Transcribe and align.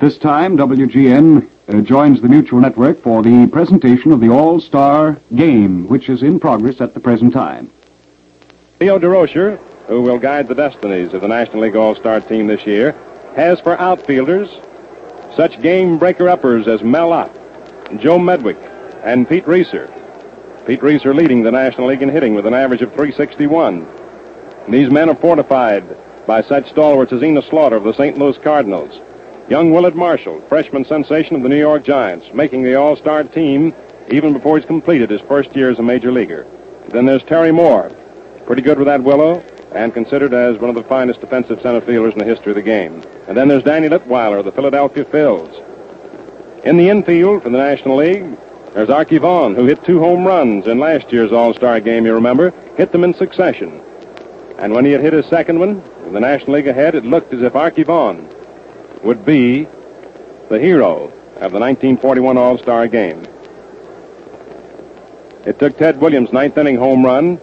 At 0.00 0.06
this 0.06 0.16
time, 0.16 0.56
WGN 0.56 1.46
uh, 1.68 1.82
joins 1.82 2.22
the 2.22 2.28
Mutual 2.28 2.58
Network 2.58 3.02
for 3.02 3.22
the 3.22 3.46
presentation 3.52 4.12
of 4.12 4.20
the 4.20 4.30
All-Star 4.30 5.18
Game, 5.34 5.88
which 5.88 6.08
is 6.08 6.22
in 6.22 6.40
progress 6.40 6.80
at 6.80 6.94
the 6.94 7.00
present 7.00 7.34
time. 7.34 7.70
Leo 8.80 8.98
Durocher, 8.98 9.58
who 9.88 10.00
will 10.00 10.18
guide 10.18 10.48
the 10.48 10.54
destinies 10.54 11.12
of 11.12 11.20
the 11.20 11.28
National 11.28 11.64
League 11.64 11.76
All-Star 11.76 12.22
team 12.22 12.46
this 12.46 12.64
year, 12.64 12.92
has 13.36 13.60
for 13.60 13.78
outfielders 13.78 14.48
such 15.36 15.60
game 15.60 15.98
breaker-uppers 15.98 16.66
as 16.66 16.82
Mel 16.82 17.12
Ott, 17.12 17.34
Joe 17.98 18.18
Medwick, 18.18 18.56
and 19.04 19.28
Pete 19.28 19.44
Reiser. 19.44 19.86
Pete 20.66 20.80
Reiser 20.80 21.14
leading 21.14 21.42
the 21.42 21.52
National 21.52 21.88
League 21.88 22.00
in 22.00 22.08
hitting 22.08 22.34
with 22.34 22.46
an 22.46 22.54
average 22.54 22.80
of 22.80 22.88
361. 22.92 23.86
These 24.66 24.90
men 24.90 25.10
are 25.10 25.14
fortified 25.14 25.84
by 26.26 26.40
such 26.40 26.70
stalwarts 26.70 27.12
as 27.12 27.22
Enos 27.22 27.46
Slaughter 27.48 27.76
of 27.76 27.84
the 27.84 27.92
St. 27.92 28.16
Louis 28.16 28.38
Cardinals, 28.38 28.98
young 29.50 29.72
Willard 29.72 29.96
Marshall, 29.96 30.40
freshman 30.42 30.84
sensation 30.84 31.34
of 31.34 31.42
the 31.42 31.48
New 31.48 31.58
York 31.58 31.82
Giants, 31.82 32.32
making 32.32 32.62
the 32.62 32.76
All-Star 32.76 33.24
team 33.24 33.74
even 34.08 34.32
before 34.32 34.56
he's 34.56 34.64
completed 34.64 35.10
his 35.10 35.20
first 35.22 35.56
year 35.56 35.70
as 35.70 35.78
a 35.80 35.82
major 35.82 36.12
leaguer. 36.12 36.46
Then 36.90 37.04
there's 37.04 37.24
Terry 37.24 37.50
Moore, 37.50 37.90
pretty 38.46 38.62
good 38.62 38.78
with 38.78 38.86
that 38.86 39.02
willow, 39.02 39.40
and 39.74 39.92
considered 39.92 40.32
as 40.32 40.58
one 40.58 40.70
of 40.70 40.76
the 40.76 40.84
finest 40.84 41.20
defensive 41.20 41.60
center 41.62 41.80
fielders 41.80 42.12
in 42.12 42.20
the 42.20 42.24
history 42.24 42.52
of 42.52 42.56
the 42.56 42.62
game. 42.62 43.02
And 43.26 43.36
then 43.36 43.48
there's 43.48 43.64
Danny 43.64 43.88
Litwhiler 43.88 44.38
of 44.38 44.44
the 44.44 44.52
Philadelphia 44.52 45.04
Phils. 45.04 45.52
In 46.64 46.76
the 46.76 46.88
infield 46.88 47.42
for 47.42 47.50
the 47.50 47.58
National 47.58 47.96
League, 47.96 48.36
there's 48.74 48.88
Arky 48.88 49.20
Vaughan, 49.20 49.56
who 49.56 49.66
hit 49.66 49.84
two 49.84 49.98
home 49.98 50.24
runs 50.24 50.68
in 50.68 50.78
last 50.78 51.12
year's 51.12 51.32
All-Star 51.32 51.80
game, 51.80 52.06
you 52.06 52.14
remember, 52.14 52.52
hit 52.76 52.92
them 52.92 53.02
in 53.02 53.14
succession. 53.14 53.80
And 54.58 54.72
when 54.74 54.84
he 54.84 54.92
had 54.92 55.00
hit 55.00 55.12
his 55.12 55.26
second 55.26 55.58
one, 55.58 55.82
with 56.04 56.12
the 56.12 56.20
National 56.20 56.52
League 56.52 56.68
ahead, 56.68 56.94
it 56.94 57.04
looked 57.04 57.34
as 57.34 57.42
if 57.42 57.54
Arky 57.54 57.84
Vaughan 57.84 58.28
would 59.02 59.24
be 59.24 59.66
the 60.48 60.58
hero 60.58 61.04
of 61.36 61.52
the 61.52 61.58
1941 61.58 62.36
All-Star 62.36 62.86
game. 62.88 63.26
It 65.46 65.58
took 65.58 65.78
Ted 65.78 66.00
Williams' 66.00 66.32
ninth 66.32 66.58
inning 66.58 66.76
home 66.76 67.04
run, 67.04 67.36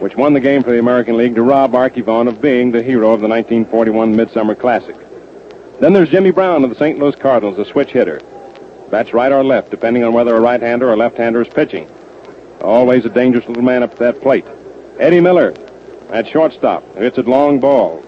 which 0.00 0.14
won 0.14 0.34
the 0.34 0.40
game 0.40 0.62
for 0.62 0.70
the 0.70 0.78
American 0.78 1.16
League, 1.16 1.34
to 1.36 1.42
rob 1.42 1.72
Vaughan 1.72 2.28
of 2.28 2.40
being 2.40 2.70
the 2.70 2.82
hero 2.82 3.12
of 3.12 3.20
the 3.20 3.28
1941 3.28 4.14
Midsummer 4.14 4.54
Classic. 4.54 4.96
Then 5.80 5.92
there's 5.92 6.10
Jimmy 6.10 6.32
Brown 6.32 6.64
of 6.64 6.70
the 6.70 6.76
St. 6.76 6.98
Louis 6.98 7.14
Cardinals, 7.16 7.58
a 7.58 7.64
switch 7.64 7.90
hitter. 7.90 8.20
Bats 8.90 9.14
right 9.14 9.32
or 9.32 9.44
left, 9.44 9.70
depending 9.70 10.04
on 10.04 10.12
whether 10.12 10.34
a 10.34 10.40
right-hander 10.40 10.90
or 10.90 10.96
left-hander 10.96 11.40
is 11.40 11.48
pitching. 11.48 11.88
Always 12.60 13.04
a 13.04 13.10
dangerous 13.10 13.46
little 13.46 13.62
man 13.62 13.82
up 13.82 13.92
to 13.92 13.98
that 14.00 14.20
plate. 14.20 14.44
Eddie 14.98 15.20
Miller 15.20 15.54
at 16.10 16.26
shortstop, 16.26 16.96
hits 16.96 17.18
a 17.18 17.22
long 17.22 17.60
ball. 17.60 18.02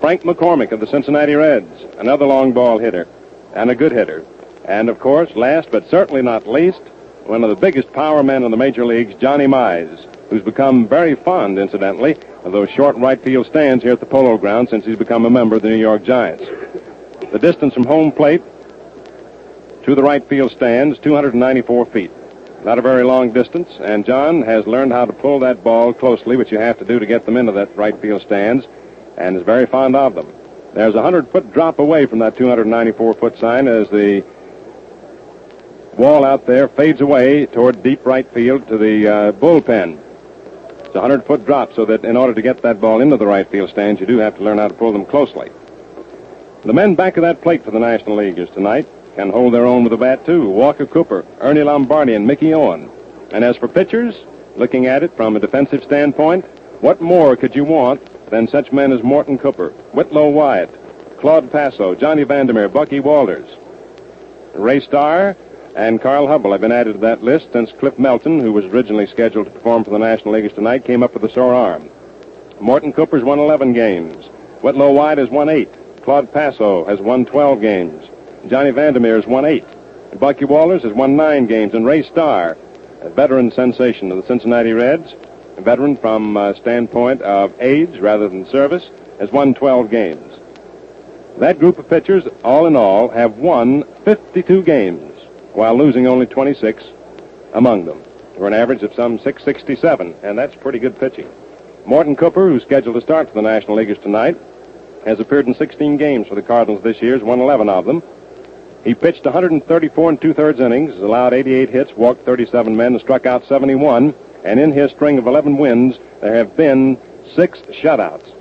Frank 0.00 0.22
McCormick 0.22 0.72
of 0.72 0.80
the 0.80 0.86
Cincinnati 0.86 1.34
Reds, 1.34 1.84
another 1.98 2.24
long 2.24 2.52
ball 2.52 2.78
hitter 2.78 3.06
and 3.54 3.70
a 3.70 3.74
good 3.74 3.92
hitter. 3.92 4.24
And 4.64 4.88
of 4.88 4.98
course, 4.98 5.36
last 5.36 5.70
but 5.70 5.90
certainly 5.90 6.22
not 6.22 6.46
least, 6.46 6.80
one 7.24 7.44
of 7.44 7.50
the 7.50 7.56
biggest 7.56 7.92
power 7.92 8.22
men 8.22 8.42
in 8.42 8.50
the 8.50 8.56
major 8.56 8.86
leagues, 8.86 9.14
Johnny 9.16 9.46
Mize, 9.46 10.06
who's 10.30 10.42
become 10.42 10.88
very 10.88 11.14
fond, 11.16 11.58
incidentally, 11.58 12.16
of 12.44 12.52
those 12.52 12.70
short 12.70 12.96
right 12.96 13.22
field 13.22 13.46
stands 13.46 13.84
here 13.84 13.92
at 13.92 14.00
the 14.00 14.06
Polo 14.06 14.38
Ground 14.38 14.70
since 14.70 14.86
he's 14.86 14.96
become 14.96 15.26
a 15.26 15.30
member 15.30 15.56
of 15.56 15.62
the 15.62 15.68
New 15.68 15.76
York 15.76 16.02
Giants. 16.02 16.44
The 17.30 17.38
distance 17.38 17.74
from 17.74 17.84
home 17.84 18.10
plate 18.10 18.42
to 19.82 19.94
the 19.94 20.02
right 20.02 20.26
field 20.26 20.50
stands, 20.52 20.98
294 21.00 21.84
feet. 21.86 22.10
Not 22.64 22.78
a 22.78 22.82
very 22.82 23.04
long 23.04 23.32
distance, 23.32 23.68
and 23.80 24.06
John 24.06 24.42
has 24.42 24.66
learned 24.66 24.92
how 24.92 25.04
to 25.04 25.12
pull 25.12 25.40
that 25.40 25.62
ball 25.62 25.92
closely, 25.92 26.36
which 26.38 26.52
you 26.52 26.58
have 26.58 26.78
to 26.78 26.86
do 26.86 26.98
to 26.98 27.06
get 27.06 27.26
them 27.26 27.36
into 27.36 27.52
that 27.52 27.76
right 27.76 27.96
field 28.00 28.22
stands, 28.22 28.66
and 29.20 29.36
is 29.36 29.42
very 29.42 29.66
fond 29.66 29.94
of 29.94 30.14
them. 30.14 30.26
There's 30.72 30.94
a 30.94 31.02
100 31.02 31.28
foot 31.28 31.52
drop 31.52 31.78
away 31.78 32.06
from 32.06 32.20
that 32.20 32.36
294 32.36 33.14
foot 33.14 33.38
sign 33.38 33.68
as 33.68 33.88
the 33.90 34.24
wall 35.96 36.24
out 36.24 36.46
there 36.46 36.68
fades 36.68 37.00
away 37.00 37.46
toward 37.46 37.82
deep 37.82 38.06
right 38.06 38.28
field 38.32 38.66
to 38.68 38.78
the 38.78 39.08
uh, 39.08 39.32
bullpen. 39.32 39.98
It's 40.78 40.96
a 40.96 41.00
100 41.00 41.26
foot 41.26 41.44
drop, 41.44 41.74
so 41.74 41.84
that 41.84 42.04
in 42.04 42.16
order 42.16 42.34
to 42.34 42.42
get 42.42 42.62
that 42.62 42.80
ball 42.80 43.00
into 43.00 43.16
the 43.16 43.26
right 43.26 43.48
field 43.48 43.70
stands, 43.70 44.00
you 44.00 44.06
do 44.06 44.18
have 44.18 44.36
to 44.38 44.42
learn 44.42 44.58
how 44.58 44.68
to 44.68 44.74
pull 44.74 44.92
them 44.92 45.04
closely. 45.04 45.50
The 46.62 46.72
men 46.72 46.94
back 46.94 47.16
of 47.16 47.22
that 47.22 47.42
plate 47.42 47.64
for 47.64 47.70
the 47.70 47.78
National 47.78 48.16
Leaguers 48.16 48.50
tonight 48.50 48.86
can 49.16 49.30
hold 49.30 49.52
their 49.54 49.66
own 49.66 49.84
with 49.84 49.92
a 49.92 49.96
bat, 49.96 50.24
too. 50.24 50.48
Walker 50.48 50.86
Cooper, 50.86 51.24
Ernie 51.40 51.62
Lombardi, 51.62 52.14
and 52.14 52.26
Mickey 52.26 52.54
Owen. 52.54 52.90
And 53.32 53.44
as 53.44 53.56
for 53.56 53.68
pitchers, 53.68 54.14
looking 54.56 54.86
at 54.86 55.02
it 55.02 55.14
from 55.16 55.36
a 55.36 55.40
defensive 55.40 55.82
standpoint, 55.84 56.44
what 56.80 57.00
more 57.00 57.36
could 57.36 57.54
you 57.54 57.64
want 57.64 58.02
than 58.30 58.48
such 58.48 58.72
men 58.72 58.92
as 58.92 59.02
Morton 59.02 59.38
Cooper, 59.38 59.70
Whitlow 59.92 60.28
Wyatt, 60.28 60.70
Claude 61.18 61.50
Passeau, 61.50 61.94
Johnny 61.94 62.22
Vandermeer, 62.22 62.68
Bucky 62.68 63.00
Walters, 63.00 63.48
Ray 64.54 64.80
Starr, 64.80 65.36
and 65.76 66.00
Carl 66.00 66.26
Hubbell 66.26 66.52
have 66.52 66.60
been 66.60 66.72
added 66.72 66.94
to 66.94 66.98
that 67.00 67.22
list 67.22 67.52
since 67.52 67.70
Cliff 67.72 67.98
Melton, 67.98 68.40
who 68.40 68.52
was 68.52 68.64
originally 68.66 69.06
scheduled 69.06 69.46
to 69.46 69.52
perform 69.52 69.84
for 69.84 69.90
the 69.90 69.98
National 69.98 70.34
Leaguers 70.34 70.52
tonight, 70.52 70.84
came 70.84 71.02
up 71.02 71.14
with 71.14 71.24
a 71.24 71.32
sore 71.32 71.54
arm. 71.54 71.88
Morton 72.60 72.92
Cooper's 72.92 73.22
won 73.22 73.38
11 73.38 73.72
games. 73.72 74.26
Whitlow 74.62 74.92
Wyatt 74.92 75.18
has 75.18 75.30
won 75.30 75.48
8. 75.48 76.02
Claude 76.02 76.32
Passeau 76.32 76.84
has 76.84 77.00
won 77.00 77.24
12 77.24 77.60
games. 77.60 78.04
Johnny 78.48 78.70
Vandermeer 78.70 79.16
has 79.16 79.26
won 79.26 79.44
8. 79.44 79.64
Bucky 80.18 80.44
Walters 80.44 80.82
has 80.82 80.92
won 80.92 81.16
9 81.16 81.46
games. 81.46 81.72
And 81.72 81.86
Ray 81.86 82.02
Starr, 82.02 82.58
a 83.00 83.08
veteran 83.08 83.50
sensation 83.50 84.10
of 84.10 84.18
the 84.18 84.26
Cincinnati 84.26 84.72
Reds, 84.72 85.14
a 85.60 85.62
veteran 85.62 85.94
from 85.94 86.38
a 86.38 86.56
standpoint 86.56 87.20
of 87.20 87.52
age 87.60 87.98
rather 87.98 88.30
than 88.30 88.46
service, 88.46 88.88
has 89.18 89.30
won 89.30 89.52
12 89.52 89.90
games. 89.90 90.38
That 91.38 91.58
group 91.58 91.78
of 91.78 91.86
pitchers, 91.88 92.24
all 92.42 92.66
in 92.66 92.76
all, 92.76 93.10
have 93.10 93.36
won 93.36 93.84
52 94.04 94.62
games 94.62 95.12
while 95.52 95.76
losing 95.76 96.06
only 96.06 96.24
26 96.24 96.82
among 97.52 97.84
them, 97.84 98.02
for 98.36 98.46
an 98.46 98.54
average 98.54 98.82
of 98.82 98.94
some 98.94 99.18
667, 99.18 100.14
and 100.22 100.38
that's 100.38 100.54
pretty 100.54 100.78
good 100.78 100.98
pitching. 100.98 101.30
Morton 101.84 102.16
Cooper, 102.16 102.48
who's 102.48 102.62
scheduled 102.62 102.94
to 102.94 103.02
start 103.02 103.28
for 103.28 103.34
the 103.34 103.42
National 103.42 103.76
Leaguers 103.76 103.98
tonight, 103.98 104.38
has 105.04 105.20
appeared 105.20 105.46
in 105.46 105.54
16 105.54 105.98
games 105.98 106.26
for 106.26 106.36
the 106.36 106.42
Cardinals 106.42 106.82
this 106.82 107.02
year, 107.02 107.14
has 107.14 107.22
won 107.22 107.40
11 107.40 107.68
of 107.68 107.84
them. 107.84 108.02
He 108.82 108.94
pitched 108.94 109.26
134 109.26 110.08
and 110.08 110.20
two-thirds 110.20 110.58
innings, 110.58 110.96
allowed 110.96 111.34
88 111.34 111.68
hits, 111.68 111.92
walked 111.92 112.24
37 112.24 112.74
men, 112.74 112.94
and 112.94 113.02
struck 113.02 113.26
out 113.26 113.44
71. 113.44 114.14
And 114.44 114.58
in 114.58 114.72
his 114.72 114.90
string 114.90 115.18
of 115.18 115.26
11 115.26 115.58
wins, 115.58 115.98
there 116.20 116.34
have 116.34 116.56
been 116.56 116.98
six 117.34 117.60
shutouts. 117.60 118.34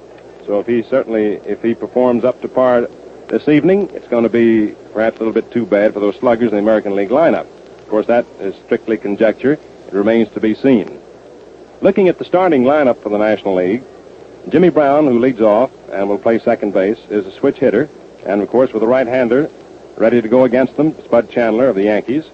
So 0.45 0.59
if 0.59 0.67
he 0.67 0.83
certainly, 0.83 1.35
if 1.45 1.61
he 1.61 1.75
performs 1.75 2.23
up 2.23 2.41
to 2.41 2.47
par 2.47 2.89
this 3.27 3.47
evening, 3.47 3.89
it's 3.93 4.07
going 4.07 4.23
to 4.23 4.29
be 4.29 4.75
perhaps 4.93 5.17
a 5.17 5.19
little 5.19 5.33
bit 5.33 5.51
too 5.51 5.65
bad 5.65 5.93
for 5.93 5.99
those 5.99 6.15
sluggers 6.17 6.49
in 6.49 6.55
the 6.55 6.61
American 6.61 6.95
League 6.95 7.09
lineup. 7.09 7.47
Of 7.79 7.87
course, 7.89 8.07
that 8.07 8.25
is 8.39 8.55
strictly 8.65 8.97
conjecture. 8.97 9.53
It 9.53 9.93
remains 9.93 10.29
to 10.33 10.39
be 10.39 10.55
seen. 10.55 10.99
Looking 11.81 12.07
at 12.07 12.17
the 12.17 12.25
starting 12.25 12.63
lineup 12.63 13.01
for 13.01 13.09
the 13.09 13.17
National 13.17 13.55
League, 13.55 13.83
Jimmy 14.49 14.69
Brown, 14.69 15.05
who 15.05 15.19
leads 15.19 15.41
off 15.41 15.71
and 15.91 16.09
will 16.09 16.17
play 16.17 16.39
second 16.39 16.73
base, 16.73 16.99
is 17.09 17.25
a 17.27 17.31
switch 17.31 17.57
hitter. 17.57 17.89
And 18.25 18.41
of 18.41 18.49
course, 18.49 18.73
with 18.73 18.83
a 18.83 18.87
right-hander 18.87 19.49
ready 19.97 20.21
to 20.21 20.27
go 20.27 20.45
against 20.45 20.75
them, 20.77 20.93
Spud 21.03 21.29
Chandler 21.29 21.67
of 21.67 21.75
the 21.75 21.83
Yankees. 21.83 22.25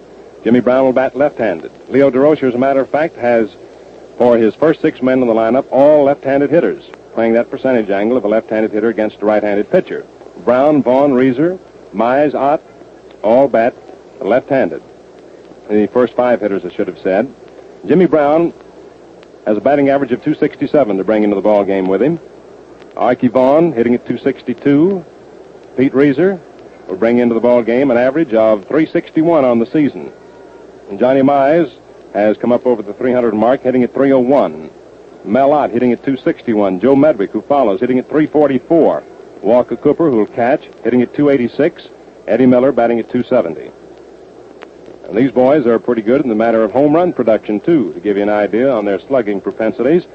Jimmy 0.46 0.60
Brown 0.60 0.84
will 0.84 0.92
bat 0.92 1.16
left-handed. 1.16 1.72
Leo 1.88 2.08
Durocher, 2.08 2.46
as 2.46 2.54
a 2.54 2.58
matter 2.58 2.78
of 2.78 2.88
fact, 2.88 3.16
has, 3.16 3.52
for 4.16 4.38
his 4.38 4.54
first 4.54 4.80
six 4.80 5.02
men 5.02 5.20
in 5.20 5.26
the 5.26 5.34
lineup, 5.34 5.66
all 5.72 6.04
left-handed 6.04 6.50
hitters, 6.50 6.84
playing 7.14 7.32
that 7.32 7.50
percentage 7.50 7.90
angle 7.90 8.16
of 8.16 8.24
a 8.24 8.28
left-handed 8.28 8.70
hitter 8.70 8.88
against 8.88 9.20
a 9.20 9.26
right-handed 9.26 9.68
pitcher. 9.68 10.06
Brown, 10.44 10.84
Vaughan, 10.84 11.14
Reiser, 11.14 11.58
Mize, 11.92 12.32
Ott, 12.32 12.62
all 13.22 13.48
bat 13.48 13.74
left-handed. 14.20 14.84
The 15.68 15.88
first 15.88 16.14
five 16.14 16.40
hitters, 16.40 16.64
I 16.64 16.70
should 16.70 16.86
have 16.86 17.00
said. 17.00 17.34
Jimmy 17.84 18.06
Brown 18.06 18.54
has 19.46 19.56
a 19.56 19.60
batting 19.60 19.88
average 19.88 20.12
of 20.12 20.22
267 20.22 20.96
to 20.96 21.02
bring 21.02 21.24
into 21.24 21.34
the 21.34 21.42
ball 21.42 21.64
game 21.64 21.88
with 21.88 22.00
him. 22.00 22.20
Arky 22.94 23.28
Vaughan 23.28 23.72
hitting 23.72 23.96
at 23.96 24.06
262. 24.06 25.04
Pete 25.76 25.92
Reiser 25.92 26.40
will 26.86 26.98
bring 26.98 27.18
into 27.18 27.34
the 27.34 27.40
ball 27.40 27.64
game 27.64 27.90
an 27.90 27.96
average 27.96 28.32
of 28.32 28.60
361 28.66 29.44
on 29.44 29.58
the 29.58 29.66
season. 29.66 30.12
And 30.88 30.98
Johnny 30.98 31.20
Mize 31.20 31.72
has 32.12 32.36
come 32.36 32.52
up 32.52 32.66
over 32.66 32.82
the 32.82 32.94
300 32.94 33.34
mark, 33.34 33.62
hitting 33.62 33.82
at 33.82 33.92
301. 33.92 34.70
Mel 35.24 35.52
Ott 35.52 35.70
hitting 35.70 35.92
at 35.92 35.98
261. 35.98 36.80
Joe 36.80 36.94
Medwick, 36.94 37.30
who 37.30 37.42
follows, 37.42 37.80
hitting 37.80 37.98
at 37.98 38.08
344. 38.08 39.02
Walker 39.42 39.76
Cooper, 39.76 40.10
who'll 40.10 40.26
catch, 40.26 40.64
hitting 40.82 41.02
at 41.02 41.14
286. 41.14 41.88
Eddie 42.26 42.46
Miller 42.46 42.72
batting 42.72 42.98
at 42.98 43.10
270. 43.10 43.70
And 45.08 45.16
these 45.16 45.30
boys 45.30 45.66
are 45.66 45.78
pretty 45.78 46.02
good 46.02 46.22
in 46.22 46.28
the 46.28 46.34
matter 46.34 46.62
of 46.64 46.72
home 46.72 46.94
run 46.94 47.12
production, 47.12 47.60
too, 47.60 47.92
to 47.92 48.00
give 48.00 48.16
you 48.16 48.22
an 48.22 48.28
idea 48.28 48.72
on 48.72 48.84
their 48.84 48.98
slugging 49.00 49.40
propensities. 49.40 50.06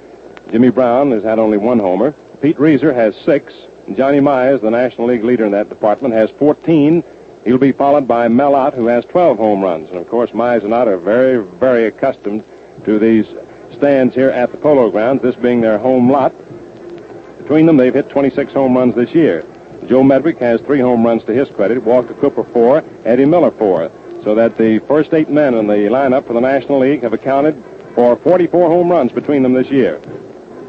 Jimmy 0.50 0.69
Brown 0.69 1.12
has 1.12 1.24
had 1.24 1.39
only 1.39 1.57
one 1.57 1.79
homer. 1.79 2.13
Pete 2.41 2.57
Reiser 2.57 2.94
has 2.94 3.15
six. 3.15 3.53
Johnny 3.94 4.19
Mize, 4.19 4.62
the 4.62 4.71
National 4.71 5.07
League 5.07 5.24
leader 5.24 5.45
in 5.45 5.51
that 5.51 5.69
department, 5.69 6.13
has 6.13 6.29
14. 6.31 7.03
He'll 7.43 7.57
be 7.57 7.71
followed 7.71 8.07
by 8.07 8.27
Mel 8.27 8.55
Ott, 8.55 8.73
who 8.73 8.88
has 8.88 9.03
12 9.05 9.38
home 9.38 9.61
runs. 9.61 9.89
And 9.89 9.97
of 9.97 10.07
course, 10.07 10.31
Mize 10.31 10.63
and 10.63 10.73
Ott 10.73 10.88
are 10.88 10.97
very, 10.97 11.43
very 11.43 11.85
accustomed 11.85 12.43
to 12.85 12.99
these 12.99 13.25
stands 13.75 14.13
here 14.13 14.29
at 14.29 14.51
the 14.51 14.57
Polo 14.57 14.91
Grounds, 14.91 15.21
this 15.21 15.35
being 15.35 15.61
their 15.61 15.77
home 15.77 16.11
lot. 16.11 16.33
Between 17.39 17.65
them, 17.65 17.77
they've 17.77 17.93
hit 17.93 18.09
26 18.09 18.53
home 18.53 18.77
runs 18.77 18.95
this 18.95 19.11
year. 19.11 19.43
Joe 19.88 20.03
Medwick 20.03 20.38
has 20.38 20.61
three 20.61 20.79
home 20.79 21.03
runs 21.03 21.23
to 21.25 21.33
his 21.33 21.49
credit. 21.49 21.83
Walker 21.83 22.13
Cooper 22.13 22.43
four. 22.43 22.83
Eddie 23.05 23.25
Miller 23.25 23.51
four. 23.51 23.91
So 24.23 24.35
that 24.35 24.55
the 24.57 24.79
first 24.79 25.13
eight 25.13 25.29
men 25.29 25.55
in 25.55 25.65
the 25.65 25.73
lineup 25.73 26.27
for 26.27 26.33
the 26.33 26.41
National 26.41 26.79
League 26.79 27.01
have 27.01 27.13
accounted 27.13 27.61
for 27.95 28.15
44 28.17 28.69
home 28.69 28.89
runs 28.89 29.11
between 29.11 29.41
them 29.41 29.53
this 29.53 29.67
year. 29.69 29.95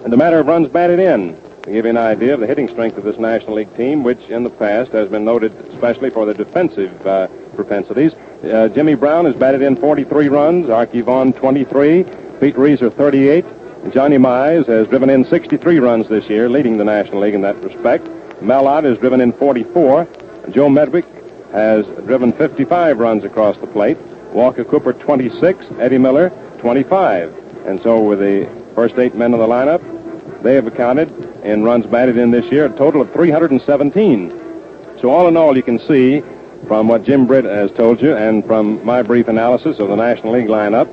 And 0.04 0.12
the 0.12 0.16
matter 0.16 0.38
of 0.38 0.46
runs 0.46 0.69
batted 0.69 0.98
in, 0.98 1.38
to 1.62 1.70
give 1.70 1.84
you 1.84 1.90
an 1.90 1.96
idea 1.96 2.34
of 2.34 2.40
the 2.40 2.46
hitting 2.46 2.68
strength 2.68 2.98
of 2.98 3.04
this 3.04 3.18
National 3.18 3.54
League 3.54 3.76
team, 3.76 4.02
which 4.02 4.20
in 4.28 4.42
the 4.44 4.50
past 4.50 4.92
has 4.92 5.08
been 5.08 5.24
noted 5.24 5.52
especially 5.72 6.10
for 6.10 6.26
their 6.26 6.34
defensive 6.34 7.06
uh, 7.06 7.28
propensities. 7.54 8.12
Uh, 8.42 8.68
Jimmy 8.68 8.94
Brown 8.94 9.24
has 9.24 9.36
batted 9.36 9.62
in 9.62 9.76
43 9.76 10.28
runs, 10.28 10.66
Arky 10.66 11.02
Vaughan 11.02 11.32
23, 11.32 12.04
Pete 12.40 12.56
Reiser 12.56 12.92
38, 12.92 13.44
Johnny 13.90 14.16
Mize 14.16 14.66
has 14.66 14.86
driven 14.88 15.10
in 15.10 15.24
63 15.24 15.80
runs 15.80 16.08
this 16.08 16.28
year, 16.28 16.48
leading 16.48 16.76
the 16.76 16.84
National 16.84 17.20
League 17.20 17.34
in 17.34 17.40
that 17.42 17.56
respect. 17.62 18.08
Ott 18.48 18.84
has 18.84 18.98
driven 18.98 19.20
in 19.20 19.32
44. 19.32 20.06
Joe 20.50 20.68
Medwick 20.68 21.04
has 21.52 21.84
driven 22.06 22.32
55 22.32 22.98
runs 22.98 23.24
across 23.24 23.56
the 23.58 23.66
plate. 23.66 23.98
Walker 24.32 24.64
Cooper 24.64 24.92
26, 24.92 25.66
Eddie 25.78 25.98
Miller 25.98 26.30
25. 26.58 27.66
And 27.66 27.82
so 27.82 28.00
with 28.00 28.20
the 28.20 28.48
first 28.74 28.96
eight 28.98 29.14
men 29.14 29.34
in 29.34 29.40
the 29.40 29.46
lineup, 29.46 29.82
they 30.42 30.54
have 30.54 30.66
accounted 30.66 31.10
in 31.44 31.62
runs 31.62 31.86
batted 31.86 32.16
in 32.16 32.30
this 32.30 32.50
year 32.52 32.66
a 32.66 32.69
total 32.76 33.00
of 33.00 33.12
317. 33.12 34.30
So 35.00 35.10
all 35.10 35.28
in 35.28 35.36
all, 35.36 35.56
you 35.56 35.62
can 35.62 35.78
see 35.80 36.22
from 36.66 36.88
what 36.88 37.04
Jim 37.04 37.26
Britt 37.26 37.44
has 37.44 37.70
told 37.72 38.00
you 38.00 38.16
and 38.16 38.44
from 38.44 38.84
my 38.84 39.02
brief 39.02 39.28
analysis 39.28 39.78
of 39.78 39.88
the 39.88 39.96
National 39.96 40.32
League 40.32 40.48
lineup, 40.48 40.88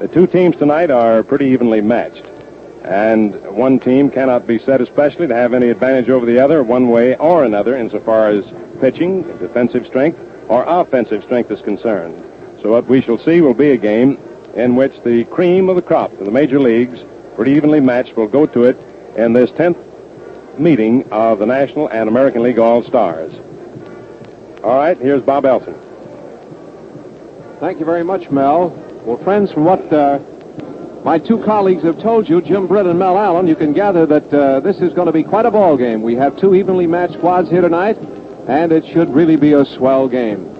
the 0.00 0.08
two 0.08 0.26
teams 0.26 0.56
tonight 0.56 0.90
are 0.90 1.22
pretty 1.22 1.46
evenly 1.46 1.80
matched. 1.80 2.24
And 2.84 3.34
one 3.54 3.80
team 3.80 4.10
cannot 4.10 4.46
be 4.46 4.58
said 4.58 4.80
especially 4.80 5.26
to 5.26 5.34
have 5.34 5.52
any 5.52 5.68
advantage 5.68 6.08
over 6.08 6.24
the 6.24 6.38
other 6.38 6.62
one 6.62 6.88
way 6.88 7.16
or 7.16 7.44
another 7.44 7.76
insofar 7.76 8.28
as 8.28 8.44
pitching, 8.80 9.22
defensive 9.38 9.86
strength, 9.86 10.18
or 10.48 10.64
offensive 10.66 11.22
strength 11.24 11.50
is 11.50 11.60
concerned. 11.60 12.24
So 12.62 12.70
what 12.70 12.86
we 12.86 13.02
shall 13.02 13.18
see 13.18 13.40
will 13.40 13.54
be 13.54 13.70
a 13.70 13.76
game 13.76 14.18
in 14.54 14.74
which 14.76 15.02
the 15.02 15.24
cream 15.24 15.68
of 15.68 15.76
the 15.76 15.82
crop 15.82 16.12
in 16.14 16.24
the 16.24 16.30
major 16.30 16.58
leagues, 16.60 17.00
pretty 17.38 17.52
evenly 17.52 17.78
matched, 17.78 18.16
will 18.16 18.26
go 18.26 18.46
to 18.46 18.64
it 18.64 18.76
in 19.16 19.32
this 19.32 19.48
10th 19.50 20.58
meeting 20.58 21.08
of 21.12 21.38
the 21.38 21.46
National 21.46 21.86
and 21.86 22.08
American 22.08 22.42
League 22.42 22.58
All-Stars. 22.58 23.32
All 24.64 24.76
right, 24.76 24.98
here's 24.98 25.22
Bob 25.22 25.46
Elson. 25.46 25.74
Thank 27.60 27.78
you 27.78 27.84
very 27.84 28.02
much, 28.02 28.28
Mel. 28.28 28.70
Well, 29.04 29.18
friends, 29.18 29.52
from 29.52 29.64
what 29.66 29.80
uh, 29.92 30.18
my 31.04 31.20
two 31.20 31.40
colleagues 31.44 31.84
have 31.84 32.02
told 32.02 32.28
you, 32.28 32.42
Jim 32.42 32.66
Britt 32.66 32.86
and 32.86 32.98
Mel 32.98 33.16
Allen, 33.16 33.46
you 33.46 33.54
can 33.54 33.72
gather 33.72 34.04
that 34.04 34.34
uh, 34.34 34.58
this 34.58 34.78
is 34.78 34.92
going 34.92 35.06
to 35.06 35.12
be 35.12 35.22
quite 35.22 35.46
a 35.46 35.50
ball 35.52 35.76
game. 35.76 36.02
We 36.02 36.16
have 36.16 36.36
two 36.40 36.56
evenly 36.56 36.88
matched 36.88 37.14
squads 37.14 37.48
here 37.48 37.60
tonight, 37.60 37.98
and 38.48 38.72
it 38.72 38.84
should 38.84 39.10
really 39.10 39.36
be 39.36 39.52
a 39.52 39.64
swell 39.64 40.08
game. 40.08 40.57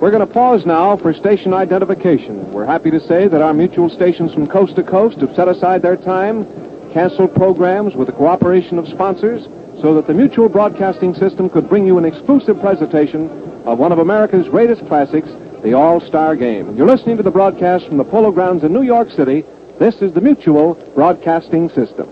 We're 0.00 0.10
going 0.10 0.26
to 0.26 0.32
pause 0.32 0.64
now 0.64 0.96
for 0.96 1.12
station 1.12 1.52
identification. 1.52 2.52
We're 2.52 2.64
happy 2.64 2.90
to 2.90 3.00
say 3.00 3.28
that 3.28 3.42
our 3.42 3.52
mutual 3.52 3.90
stations 3.90 4.32
from 4.32 4.46
coast 4.46 4.76
to 4.76 4.82
coast 4.82 5.18
have 5.18 5.36
set 5.36 5.46
aside 5.46 5.82
their 5.82 5.98
time, 5.98 6.46
canceled 6.90 7.34
programs 7.34 7.94
with 7.94 8.06
the 8.06 8.14
cooperation 8.14 8.78
of 8.78 8.88
sponsors, 8.88 9.44
so 9.82 9.92
that 9.92 10.06
the 10.06 10.14
Mutual 10.14 10.48
Broadcasting 10.48 11.14
System 11.14 11.50
could 11.50 11.68
bring 11.68 11.86
you 11.86 11.98
an 11.98 12.06
exclusive 12.06 12.58
presentation 12.60 13.28
of 13.66 13.78
one 13.78 13.92
of 13.92 13.98
America's 13.98 14.48
greatest 14.48 14.86
classics, 14.86 15.28
the 15.62 15.74
All-Star 15.74 16.34
Game. 16.34 16.74
You're 16.76 16.86
listening 16.86 17.18
to 17.18 17.22
the 17.22 17.30
broadcast 17.30 17.86
from 17.86 17.98
the 17.98 18.04
Polo 18.04 18.32
Grounds 18.32 18.64
in 18.64 18.72
New 18.72 18.82
York 18.82 19.10
City. 19.10 19.44
This 19.78 19.96
is 19.96 20.14
the 20.14 20.22
Mutual 20.22 20.76
Broadcasting 20.94 21.68
System. 21.68 22.08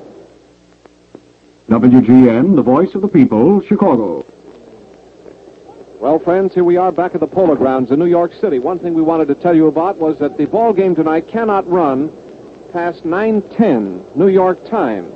WGN, 1.70 2.55
the 2.55 2.62
voice 2.62 2.94
of 2.94 3.00
the 3.00 3.08
people, 3.08 3.62
Chicago. 3.62 4.26
Well, 6.00 6.21
friends, 6.21 6.55
here 6.55 6.62
we 6.62 6.77
are 6.77 6.93
back 6.93 7.17
at 7.17 7.21
the 7.21 7.27
Polo 7.27 7.56
Grounds 7.56 7.91
in 7.91 7.99
New 7.99 8.06
York 8.06 8.33
City. 8.41 8.61
One 8.61 8.79
thing 8.79 8.95
we 8.95 9.03
wanted 9.03 9.27
to 9.29 9.35
tell 9.35 9.56
you 9.56 9.67
about 9.67 9.97
was 9.97 10.17
that 10.21 10.39
the 10.39 10.45
ball 10.45 10.73
game 10.73 10.95
tonight 10.95 11.27
cannot 11.27 11.69
run 11.69 12.12
past 12.71 13.03
9:10 13.03 14.15
New 14.15 14.29
York 14.29 14.65
time. 14.69 15.11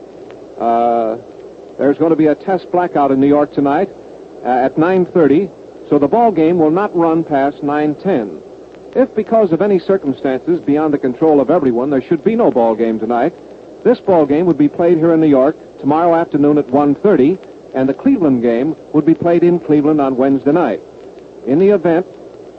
Uh, 0.58 1.18
there's 1.78 1.98
going 1.98 2.10
to 2.10 2.16
be 2.16 2.26
a 2.26 2.34
test 2.34 2.68
blackout 2.72 3.12
in 3.12 3.20
New 3.20 3.28
York 3.28 3.52
tonight 3.52 3.90
uh, 4.44 4.48
at 4.48 4.74
9:30, 4.74 5.88
so 5.88 6.00
the 6.00 6.08
ball 6.08 6.32
game 6.32 6.58
will 6.58 6.72
not 6.72 6.92
run 6.96 7.22
past 7.22 7.62
9:10. 7.62 8.42
If 8.96 9.14
because 9.14 9.52
of 9.52 9.62
any 9.62 9.78
circumstances 9.78 10.60
beyond 10.60 10.92
the 10.92 10.98
control 10.98 11.40
of 11.40 11.48
everyone 11.48 11.90
there 11.90 12.02
should 12.02 12.24
be 12.24 12.34
no 12.34 12.50
ball 12.50 12.74
game 12.74 12.98
tonight, 12.98 13.32
this 13.84 14.00
ball 14.00 14.26
game 14.26 14.46
would 14.46 14.58
be 14.58 14.68
played 14.68 14.98
here 14.98 15.12
in 15.12 15.20
New 15.20 15.28
York 15.28 15.54
tomorrow 15.78 16.12
afternoon 16.16 16.58
at 16.58 16.66
1:30, 16.66 17.38
and 17.74 17.88
the 17.88 17.94
Cleveland 17.94 18.42
game 18.42 18.76
would 18.92 19.06
be 19.06 19.14
played 19.14 19.42
in 19.42 19.58
Cleveland 19.58 20.00
on 20.00 20.16
Wednesday 20.16 20.52
night. 20.52 20.80
In 21.46 21.58
the 21.58 21.70
event 21.70 22.06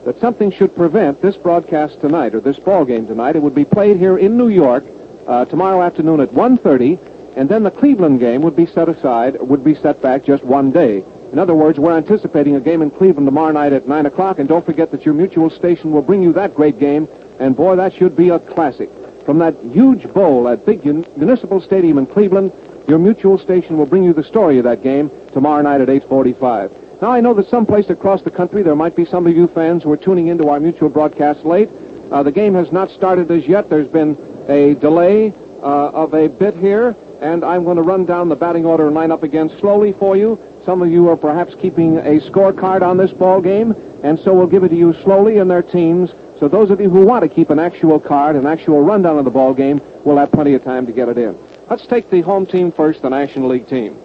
that 0.06 0.20
something 0.20 0.52
should 0.52 0.76
prevent 0.76 1.22
this 1.22 1.38
broadcast 1.38 2.02
tonight 2.02 2.36
or 2.36 2.42
this 2.42 2.60
ball 2.60 2.86
game 2.86 3.08
tonight, 3.08 3.36
it 3.36 3.42
would 3.42 3.56
be 3.56 3.66
played 3.66 3.98
here 3.98 4.18
in 4.18 4.38
New 4.38 4.50
York 4.50 4.84
uh, 5.28 5.46
tomorrow 5.46 5.82
afternoon 5.82 6.20
at 6.20 6.30
1:30, 6.34 7.00
and 7.36 7.48
then 7.48 7.64
the 7.64 7.72
Cleveland 7.72 8.20
game 8.20 8.42
would 8.42 8.56
be 8.56 8.66
set 8.66 8.90
aside, 8.90 9.40
would 9.42 9.64
be 9.64 9.76
set 9.76 10.02
back 10.02 10.24
just 10.24 10.44
one 10.44 10.72
day. 10.72 11.04
In 11.32 11.40
other 11.40 11.56
words, 11.56 11.80
we're 11.80 11.98
anticipating 11.98 12.56
a 12.56 12.60
game 12.60 12.82
in 12.82 12.92
Cleveland 12.92 13.26
tomorrow 13.26 13.52
night 13.52 13.74
at 13.74 13.88
9 13.88 14.06
o'clock, 14.06 14.38
and 14.38 14.48
don't 14.48 14.66
forget 14.66 14.92
that 14.92 15.04
your 15.04 15.16
mutual 15.16 15.50
station 15.50 15.92
will 15.92 16.04
bring 16.04 16.22
you 16.22 16.32
that 16.34 16.54
great 16.54 16.78
game, 16.78 17.08
and 17.40 17.56
boy, 17.56 17.76
that 17.76 17.94
should 17.94 18.16
be 18.16 18.30
a 18.30 18.40
classic. 18.40 18.90
From 19.26 19.40
that 19.40 19.56
huge 19.72 20.04
bowl 20.14 20.48
at 20.48 20.66
big 20.66 20.86
Municipal 20.86 21.60
Stadium 21.60 21.98
in 21.98 22.06
Cleveland, 22.06 22.52
your 22.88 23.00
mutual 23.00 23.38
station 23.38 23.78
will 23.78 23.86
bring 23.86 24.04
you 24.04 24.14
the 24.14 24.24
story 24.24 24.58
of 24.58 24.66
that 24.66 24.84
game 24.84 25.10
tomorrow 25.32 25.62
night 25.62 25.82
at 25.82 25.90
845. 25.90 27.02
Now, 27.02 27.12
I 27.12 27.22
know 27.22 27.34
that 27.34 27.50
someplace 27.50 27.90
across 27.90 28.22
the 28.22 28.32
country 28.32 28.64
there 28.64 28.76
might 28.76 28.96
be 28.96 29.06
some 29.06 29.28
of 29.28 29.36
you 29.36 29.48
fans 29.48 29.84
who 29.84 29.92
are 29.92 29.98
tuning 29.98 30.28
into 30.28 30.50
our 30.50 30.60
mutual 30.60 30.90
broadcast 30.90 31.44
late. 31.46 31.70
Uh, 32.12 32.24
the 32.24 32.32
game 32.32 32.54
has 32.54 32.72
not 32.72 32.90
started 32.92 33.32
as 33.32 33.46
yet. 33.46 33.70
There's 33.70 33.88
been 33.88 34.18
a 34.48 34.76
delay 34.76 35.34
uh, 35.62 35.90
of 35.90 36.14
a 36.14 36.28
bit 36.30 36.56
here, 36.56 36.96
and 37.22 37.44
I'm 37.44 37.64
going 37.64 37.78
to 37.78 37.84
run 37.84 38.06
down 38.06 38.30
the 38.30 38.36
batting 38.36 38.66
order 38.66 38.86
and 38.86 38.96
line 38.96 39.12
up 39.12 39.24
again 39.24 39.50
slowly 39.60 39.94
for 39.94 40.16
you. 40.16 40.40
Some 40.66 40.82
of 40.82 40.90
you 40.90 41.10
are 41.10 41.18
perhaps 41.18 41.56
keeping 41.56 41.98
a 41.98 42.20
scorecard 42.22 42.82
on 42.82 42.98
this 42.98 43.12
ball 43.12 43.42
game, 43.42 43.72
and 44.04 44.20
so 44.20 44.34
we'll 44.34 44.48
give 44.48 44.64
it 44.64 44.70
to 44.70 44.76
you 44.76 44.94
slowly 45.04 45.38
in 45.38 45.48
their 45.48 45.64
teams. 45.64 46.12
So 46.40 46.48
those 46.48 46.70
of 46.70 46.80
you 46.80 46.90
who 46.90 47.06
want 47.06 47.24
to 47.24 47.30
keep 47.30 47.50
an 47.50 47.60
actual 47.60 48.00
card, 48.00 48.36
an 48.36 48.46
actual 48.46 48.82
rundown 48.82 49.18
of 49.18 49.26
the 49.26 49.32
ball 49.32 49.54
game, 49.54 49.82
will 50.06 50.18
have 50.18 50.32
plenty 50.32 50.54
of 50.54 50.64
time 50.64 50.86
to 50.86 50.94
get 50.94 51.10
it 51.10 51.18
in. 51.18 51.38
Let's 51.70 51.88
take 51.88 52.10
the 52.10 52.22
home 52.22 52.46
team 52.46 52.72
first, 52.72 53.02
the 53.02 53.10
National 53.10 53.50
League 53.50 53.68
team. 53.68 53.98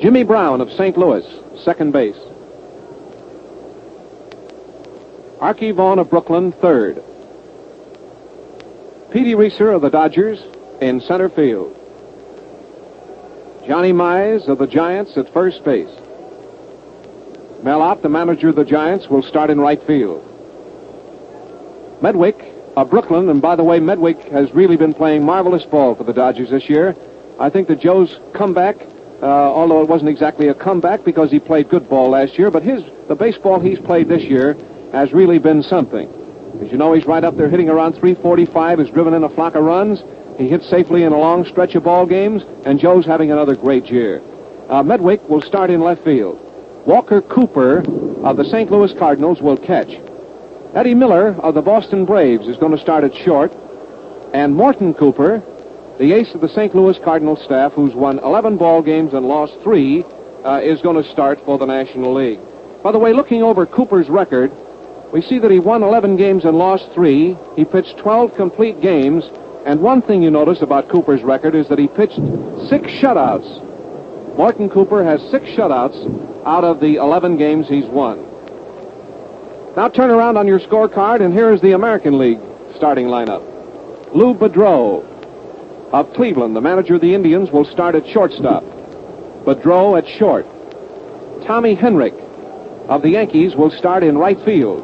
Jimmy 0.00 0.24
Brown 0.24 0.60
of 0.60 0.70
St. 0.72 0.96
Louis, 0.96 1.24
second 1.62 1.92
base. 1.92 2.18
Archie 5.40 5.72
Vaughan 5.72 5.98
of 5.98 6.08
Brooklyn, 6.08 6.52
third. 6.52 7.02
Petey 9.12 9.34
Reiser 9.34 9.74
of 9.74 9.82
the 9.82 9.90
Dodgers 9.90 10.40
in 10.80 11.00
center 11.00 11.28
field. 11.28 11.76
Johnny 13.66 13.92
Mize 13.92 14.48
of 14.48 14.58
the 14.58 14.66
Giants 14.66 15.16
at 15.16 15.32
first 15.32 15.62
base. 15.62 15.90
Mel 17.62 17.82
Ott, 17.82 18.02
the 18.02 18.08
manager 18.08 18.48
of 18.48 18.56
the 18.56 18.64
Giants, 18.64 19.08
will 19.08 19.22
start 19.22 19.50
in 19.50 19.60
right 19.60 19.80
field. 19.86 20.28
Medwick 22.00 22.51
of 22.76 22.90
Brooklyn, 22.90 23.28
and 23.28 23.42
by 23.42 23.56
the 23.56 23.64
way, 23.64 23.78
Medwick 23.80 24.30
has 24.30 24.52
really 24.52 24.76
been 24.76 24.94
playing 24.94 25.24
marvelous 25.24 25.64
ball 25.64 25.94
for 25.94 26.04
the 26.04 26.12
Dodgers 26.12 26.50
this 26.50 26.68
year. 26.68 26.96
I 27.38 27.50
think 27.50 27.68
that 27.68 27.80
Joe's 27.80 28.18
comeback, 28.32 28.76
uh, 29.22 29.26
although 29.26 29.82
it 29.82 29.88
wasn't 29.88 30.10
exactly 30.10 30.48
a 30.48 30.54
comeback 30.54 31.04
because 31.04 31.30
he 31.30 31.38
played 31.38 31.68
good 31.68 31.88
ball 31.88 32.10
last 32.10 32.38
year, 32.38 32.50
but 32.50 32.62
his 32.62 32.82
the 33.08 33.14
baseball 33.14 33.60
he's 33.60 33.78
played 33.78 34.08
this 34.08 34.22
year 34.22 34.56
has 34.92 35.12
really 35.12 35.38
been 35.38 35.62
something. 35.62 36.08
As 36.62 36.70
you 36.70 36.78
know, 36.78 36.92
he's 36.92 37.06
right 37.06 37.24
up 37.24 37.36
there 37.36 37.48
hitting 37.48 37.68
around 37.68 37.92
345, 37.94 38.78
has 38.78 38.90
driven 38.90 39.14
in 39.14 39.24
a 39.24 39.28
flock 39.28 39.54
of 39.54 39.64
runs. 39.64 40.02
He 40.38 40.48
hits 40.48 40.68
safely 40.68 41.02
in 41.02 41.12
a 41.12 41.18
long 41.18 41.44
stretch 41.44 41.74
of 41.74 41.84
ball 41.84 42.06
games, 42.06 42.42
and 42.64 42.78
Joe's 42.78 43.04
having 43.04 43.30
another 43.30 43.54
great 43.54 43.86
year. 43.86 44.22
Uh, 44.68 44.82
Medwick 44.82 45.28
will 45.28 45.42
start 45.42 45.70
in 45.70 45.80
left 45.80 46.04
field. 46.04 46.38
Walker 46.86 47.20
Cooper 47.20 47.78
of 48.24 48.36
the 48.36 48.44
St. 48.44 48.70
Louis 48.70 48.92
Cardinals 48.94 49.42
will 49.42 49.56
catch. 49.56 49.90
Eddie 50.74 50.94
Miller 50.94 51.36
of 51.40 51.52
the 51.52 51.60
Boston 51.60 52.06
Braves 52.06 52.48
is 52.48 52.56
going 52.56 52.72
to 52.72 52.78
start 52.78 53.04
at 53.04 53.14
short. 53.14 53.52
And 54.32 54.54
Morton 54.54 54.94
Cooper, 54.94 55.42
the 55.98 56.14
ace 56.14 56.34
of 56.34 56.40
the 56.40 56.48
St. 56.48 56.74
Louis 56.74 56.98
Cardinals 57.04 57.44
staff, 57.44 57.72
who's 57.72 57.92
won 57.92 58.18
11 58.20 58.56
ball 58.56 58.80
games 58.80 59.12
and 59.12 59.28
lost 59.28 59.52
three, 59.62 60.02
uh, 60.44 60.60
is 60.62 60.80
going 60.80 61.02
to 61.02 61.06
start 61.10 61.44
for 61.44 61.58
the 61.58 61.66
National 61.66 62.14
League. 62.14 62.40
By 62.82 62.90
the 62.90 62.98
way, 62.98 63.12
looking 63.12 63.42
over 63.42 63.66
Cooper's 63.66 64.08
record, 64.08 64.50
we 65.12 65.20
see 65.20 65.38
that 65.40 65.50
he 65.50 65.58
won 65.58 65.82
11 65.82 66.16
games 66.16 66.46
and 66.46 66.56
lost 66.56 66.90
three. 66.94 67.36
He 67.54 67.66
pitched 67.66 67.98
12 67.98 68.34
complete 68.34 68.80
games. 68.80 69.24
And 69.66 69.82
one 69.82 70.00
thing 70.00 70.22
you 70.22 70.30
notice 70.30 70.62
about 70.62 70.88
Cooper's 70.88 71.22
record 71.22 71.54
is 71.54 71.68
that 71.68 71.78
he 71.78 71.86
pitched 71.86 72.16
six 72.70 72.88
shutouts. 72.88 74.38
Morton 74.38 74.70
Cooper 74.70 75.04
has 75.04 75.20
six 75.30 75.44
shutouts 75.50 76.46
out 76.46 76.64
of 76.64 76.80
the 76.80 76.96
11 76.96 77.36
games 77.36 77.68
he's 77.68 77.84
won. 77.84 78.31
Now 79.74 79.88
turn 79.88 80.10
around 80.10 80.36
on 80.36 80.46
your 80.46 80.60
scorecard, 80.60 81.22
and 81.22 81.32
here 81.32 81.50
is 81.50 81.62
the 81.62 81.72
American 81.72 82.18
League 82.18 82.40
starting 82.76 83.06
lineup. 83.06 83.42
Lou 84.14 84.34
Boudreau 84.34 85.02
of 85.92 86.12
Cleveland, 86.12 86.54
the 86.54 86.60
manager 86.60 86.96
of 86.96 87.00
the 87.00 87.14
Indians, 87.14 87.50
will 87.50 87.64
start 87.64 87.94
at 87.94 88.06
shortstop. 88.06 88.62
Boudreau 89.44 89.96
at 89.96 90.06
short. 90.06 90.44
Tommy 91.46 91.74
Henrich 91.74 92.18
of 92.88 93.00
the 93.00 93.08
Yankees 93.08 93.56
will 93.56 93.70
start 93.70 94.02
in 94.02 94.18
right 94.18 94.38
field. 94.44 94.82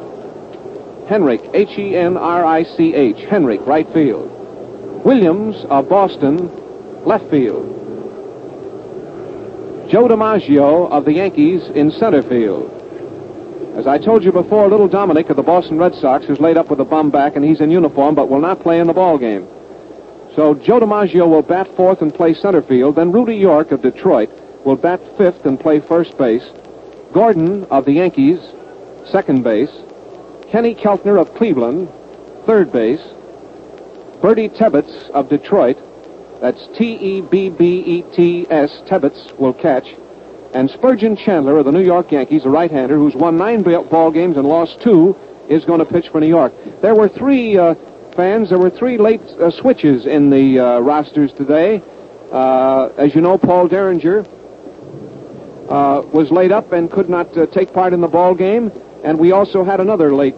Henrich, 1.07 1.47
H 1.53 1.77
E 1.77 1.95
N 1.95 2.17
R 2.17 2.43
I 2.43 2.63
C 2.63 2.95
H, 2.95 3.17
Henrich, 3.17 3.63
right 3.67 3.87
field. 3.93 4.27
Williams 5.05 5.65
of 5.69 5.87
Boston, 5.87 6.49
left 7.05 7.29
field. 7.29 7.67
Joe 9.87 10.07
DiMaggio 10.07 10.89
of 10.89 11.05
the 11.05 11.13
Yankees 11.13 11.69
in 11.75 11.91
center 11.91 12.23
field. 12.23 12.78
As 13.79 13.87
I 13.87 13.97
told 13.97 14.25
you 14.25 14.33
before, 14.33 14.67
little 14.67 14.89
Dominic 14.89 15.29
of 15.29 15.37
the 15.37 15.41
Boston 15.41 15.77
Red 15.77 15.95
Sox 15.95 16.25
is 16.25 16.41
laid 16.41 16.57
up 16.57 16.69
with 16.69 16.81
a 16.81 16.83
bum 16.83 17.09
back 17.09 17.37
and 17.37 17.45
he's 17.45 17.61
in 17.61 17.71
uniform 17.71 18.13
but 18.13 18.27
will 18.27 18.41
not 18.41 18.59
play 18.59 18.81
in 18.81 18.87
the 18.87 18.93
ball 18.93 19.17
game. 19.17 19.47
So 20.35 20.53
Joe 20.53 20.81
DiMaggio 20.81 21.25
will 21.29 21.41
bat 21.41 21.73
fourth 21.77 22.01
and 22.01 22.13
play 22.13 22.33
center 22.33 22.61
field. 22.61 22.97
Then 22.97 23.13
Rudy 23.13 23.37
York 23.37 23.71
of 23.71 23.81
Detroit 23.81 24.29
will 24.65 24.75
bat 24.75 24.99
fifth 25.17 25.45
and 25.45 25.57
play 25.57 25.79
first 25.79 26.17
base. 26.17 26.43
Gordon 27.13 27.63
of 27.71 27.85
the 27.85 27.93
Yankees, 27.93 28.41
second 29.09 29.43
base. 29.45 29.71
Kenny 30.51 30.75
Keltner 30.75 31.17
of 31.17 31.33
Cleveland, 31.35 31.87
third 32.45 32.73
base. 32.73 32.99
Birdie 34.21 34.49
Tebbets 34.49 35.09
of 35.11 35.29
Detroit, 35.29 35.77
that's 36.41 36.67
T-E-B-B-E-T-S, 36.77 37.21
Tebbets, 38.87 39.39
will 39.39 39.53
catch. 39.53 39.95
And 40.53 40.69
Spurgeon 40.71 41.15
Chandler 41.15 41.59
of 41.59 41.65
the 41.65 41.71
New 41.71 41.83
York 41.83 42.11
Yankees, 42.11 42.45
a 42.45 42.49
right-hander 42.49 42.97
who's 42.97 43.15
won 43.15 43.37
nine 43.37 43.61
ball 43.61 44.11
games 44.11 44.35
and 44.35 44.47
lost 44.47 44.81
two, 44.81 45.15
is 45.47 45.63
going 45.65 45.79
to 45.79 45.85
pitch 45.85 46.09
for 46.09 46.19
New 46.19 46.27
York. 46.27 46.53
There 46.81 46.95
were 46.95 47.07
three 47.07 47.57
uh, 47.57 47.75
fans. 48.15 48.49
There 48.49 48.57
were 48.57 48.69
three 48.69 48.97
late 48.97 49.21
uh, 49.21 49.51
switches 49.51 50.05
in 50.05 50.29
the 50.29 50.59
uh, 50.59 50.79
rosters 50.79 51.31
today. 51.33 51.81
Uh, 52.31 52.89
as 52.97 53.13
you 53.13 53.21
know, 53.21 53.37
Paul 53.37 53.67
Derringer 53.67 54.19
uh, 55.69 56.01
was 56.13 56.31
laid 56.31 56.51
up 56.51 56.71
and 56.71 56.89
could 56.89 57.09
not 57.09 57.35
uh, 57.37 57.45
take 57.47 57.71
part 57.73 57.93
in 57.93 58.01
the 58.01 58.07
ball 58.07 58.33
game, 58.33 58.71
and 59.03 59.19
we 59.19 59.31
also 59.31 59.63
had 59.63 59.79
another 59.79 60.13
late 60.13 60.35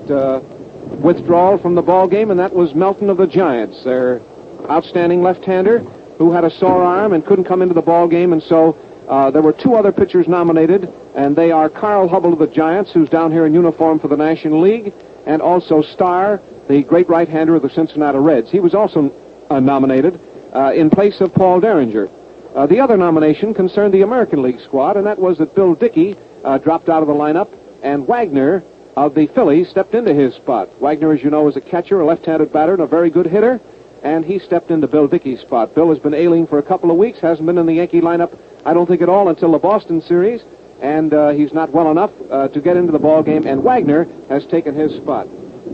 withdrawal 1.02 1.58
from 1.58 1.76
the 1.76 1.82
ball 1.82 2.08
game, 2.08 2.32
and 2.32 2.40
that 2.40 2.54
was 2.54 2.76
Melton 2.76 3.10
of 3.10 3.18
the 3.18 3.28
Giants, 3.28 3.84
their 3.84 4.22
outstanding 4.70 5.22
left-hander 5.22 5.80
who 6.18 6.32
had 6.32 6.44
a 6.44 6.52
sore 6.52 6.84
arm 6.84 7.14
and 7.14 7.26
couldn't 7.26 7.46
come 7.46 7.62
into 7.62 7.74
the 7.74 7.82
ball 7.82 8.08
game, 8.08 8.34
and 8.34 8.44
so 8.44 8.78
uh, 9.12 9.30
there 9.30 9.42
were 9.42 9.52
two 9.52 9.76
other 9.76 9.92
pitchers 9.92 10.26
nominated, 10.28 10.92
and 11.16 11.36
they 11.36 11.52
are 11.52 11.70
Carl 11.70 12.08
Hubbell 12.08 12.32
of 12.32 12.40
the 12.40 12.48
Giants, 12.48 12.94
who's 12.94 13.10
down 13.10 13.30
here 13.30 13.46
in 13.46 13.54
uniform 13.54 14.00
for 14.00 14.08
the 14.08 14.16
National 14.16 14.62
League, 14.62 14.94
and 15.28 15.42
also 15.42 15.82
Starr, 15.82 16.42
the 16.70 16.82
great 16.82 17.10
right-hander 17.10 17.56
of 17.56 17.62
the 17.62 17.70
Cincinnati 17.70 18.18
Reds. 18.18 18.50
He 18.50 18.62
was 18.62 18.74
also 18.74 19.14
uh, 19.50 19.60
nominated 19.60 20.18
uh, 20.56 20.72
in 20.74 20.90
place 20.90 21.20
of 21.20 21.34
Paul 21.34 21.60
Derringer. 21.60 22.10
Uh, 22.56 22.68
the 22.68 22.80
other 22.80 22.96
nomination 22.96 23.54
concerned 23.54 23.94
the 23.94 24.02
American 24.02 24.42
League 24.42 24.62
squad, 24.62 24.96
and 24.96 25.06
that 25.06 25.20
was 25.20 25.38
that 25.40 25.54
Bill 25.56 25.76
Dickey 25.76 26.16
uh, 26.46 26.58
dropped 26.58 26.88
out 26.88 27.02
of 27.02 27.08
the 27.10 27.14
lineup, 27.14 27.54
and 27.84 28.08
Wagner 28.08 28.64
of 28.96 29.14
the 29.14 29.28
Phillies 29.28 29.70
stepped 29.70 29.94
into 29.94 30.14
his 30.14 30.36
spot. 30.36 30.70
Wagner, 30.80 31.12
as 31.12 31.22
you 31.22 31.30
know, 31.30 31.50
is 31.50 31.58
a 31.58 31.62
catcher, 31.62 32.00
a 32.00 32.06
left-handed 32.06 32.54
batter, 32.54 32.74
and 32.74 32.82
a 32.82 32.88
very 32.88 33.10
good 33.10 33.26
hitter, 33.26 33.60
and 34.04 34.26
he 34.26 34.40
stepped 34.40 34.72
into 34.72 34.88
Bill 34.88 35.08
Dickey's 35.08 35.42
spot. 35.42 35.76
Bill 35.76 35.90
has 35.90 36.00
been 36.00 36.14
ailing 36.14 36.48
for 36.48 36.58
a 36.58 36.64
couple 36.64 36.92
of 36.92 36.98
weeks, 36.98 37.20
hasn't 37.20 37.46
been 37.46 37.58
in 37.58 37.66
the 37.66 37.74
Yankee 37.74 38.02
lineup, 38.02 38.38
I 38.66 38.74
don't 38.74 38.88
think 38.88 39.02
at 39.02 39.10
all, 39.10 39.30
until 39.30 39.52
the 39.52 39.60
Boston 39.60 40.02
series, 40.02 40.42
and 40.82 41.14
uh, 41.14 41.30
he's 41.30 41.54
not 41.54 41.72
well 41.72 41.92
enough 41.92 42.12
uh, 42.30 42.48
to 42.50 42.62
get 42.62 42.78
into 42.78 42.92
the 42.92 43.00
ball 43.00 43.24
game, 43.24 43.46
and 43.46 43.64
Wagner 43.64 44.08
has 44.30 44.46
taken 44.48 44.76
his 44.76 44.92
spot. 45.02 45.28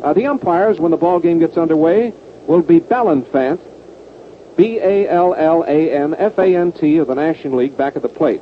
Uh, 0.03 0.13
the 0.13 0.27
umpires, 0.27 0.79
when 0.79 0.91
the 0.91 0.97
ball 0.97 1.19
game 1.19 1.39
gets 1.39 1.57
underway, 1.57 2.13
will 2.47 2.61
be 2.61 2.79
Ballanfant, 2.79 3.59
B-A-L-L-A-N-F-A-N-T 4.55 6.97
of 6.97 7.07
the 7.07 7.15
National 7.15 7.59
League 7.59 7.77
back 7.77 7.95
at 7.95 8.01
the 8.01 8.09
plate. 8.09 8.41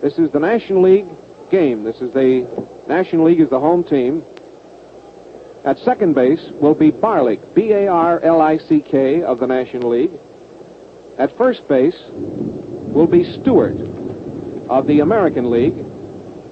This 0.00 0.18
is 0.18 0.32
the 0.32 0.40
National 0.40 0.82
League 0.82 1.06
game. 1.50 1.84
This 1.84 2.00
is 2.00 2.12
the 2.12 2.48
National 2.88 3.26
League 3.26 3.40
is 3.40 3.50
the 3.50 3.60
home 3.60 3.84
team. 3.84 4.24
At 5.64 5.78
second 5.78 6.14
base 6.14 6.40
will 6.60 6.74
be 6.74 6.90
Barlick, 6.90 7.54
B-A-R-L-I-C-K 7.54 9.22
of 9.22 9.38
the 9.38 9.46
National 9.46 9.90
League. 9.90 10.10
At 11.18 11.36
first 11.36 11.68
base 11.68 11.96
will 12.10 13.06
be 13.06 13.22
Stewart 13.40 13.76
of 14.68 14.86
the 14.86 15.00
American 15.00 15.50
League. 15.50 15.76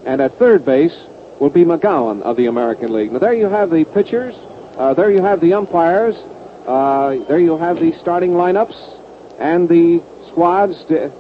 And 0.05 0.21
at 0.21 0.39
third 0.39 0.65
base 0.65 0.97
will 1.41 1.51
be 1.51 1.65
McGowan 1.65 2.23
of 2.23 2.37
the 2.37 2.47
American 2.47 2.93
League. 2.93 3.11
Now 3.11 3.19
there 3.19 3.35
you 3.35 3.47
have 3.47 3.71
the 3.71 3.85
pitchers. 3.85 4.35
Uh, 4.77 4.95
there 4.95 5.11
you 5.11 5.23
have 5.23 5.41
the 5.41 5.55
umpires. 5.55 6.15
Uh, 6.67 7.17
there 7.27 7.41
you 7.41 7.57
have 7.57 7.81
the 7.81 7.93
starting 8.01 8.31
lineups 8.31 8.77
and 9.41 9.69
the 9.69 10.03
squads. 10.29 10.77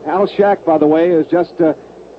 Al 0.06 0.28
Schacht, 0.28 0.64
by 0.64 0.78
the 0.78 0.86
way, 0.86 1.10
is 1.10 1.26
just 1.26 1.60
uh, 1.60 1.74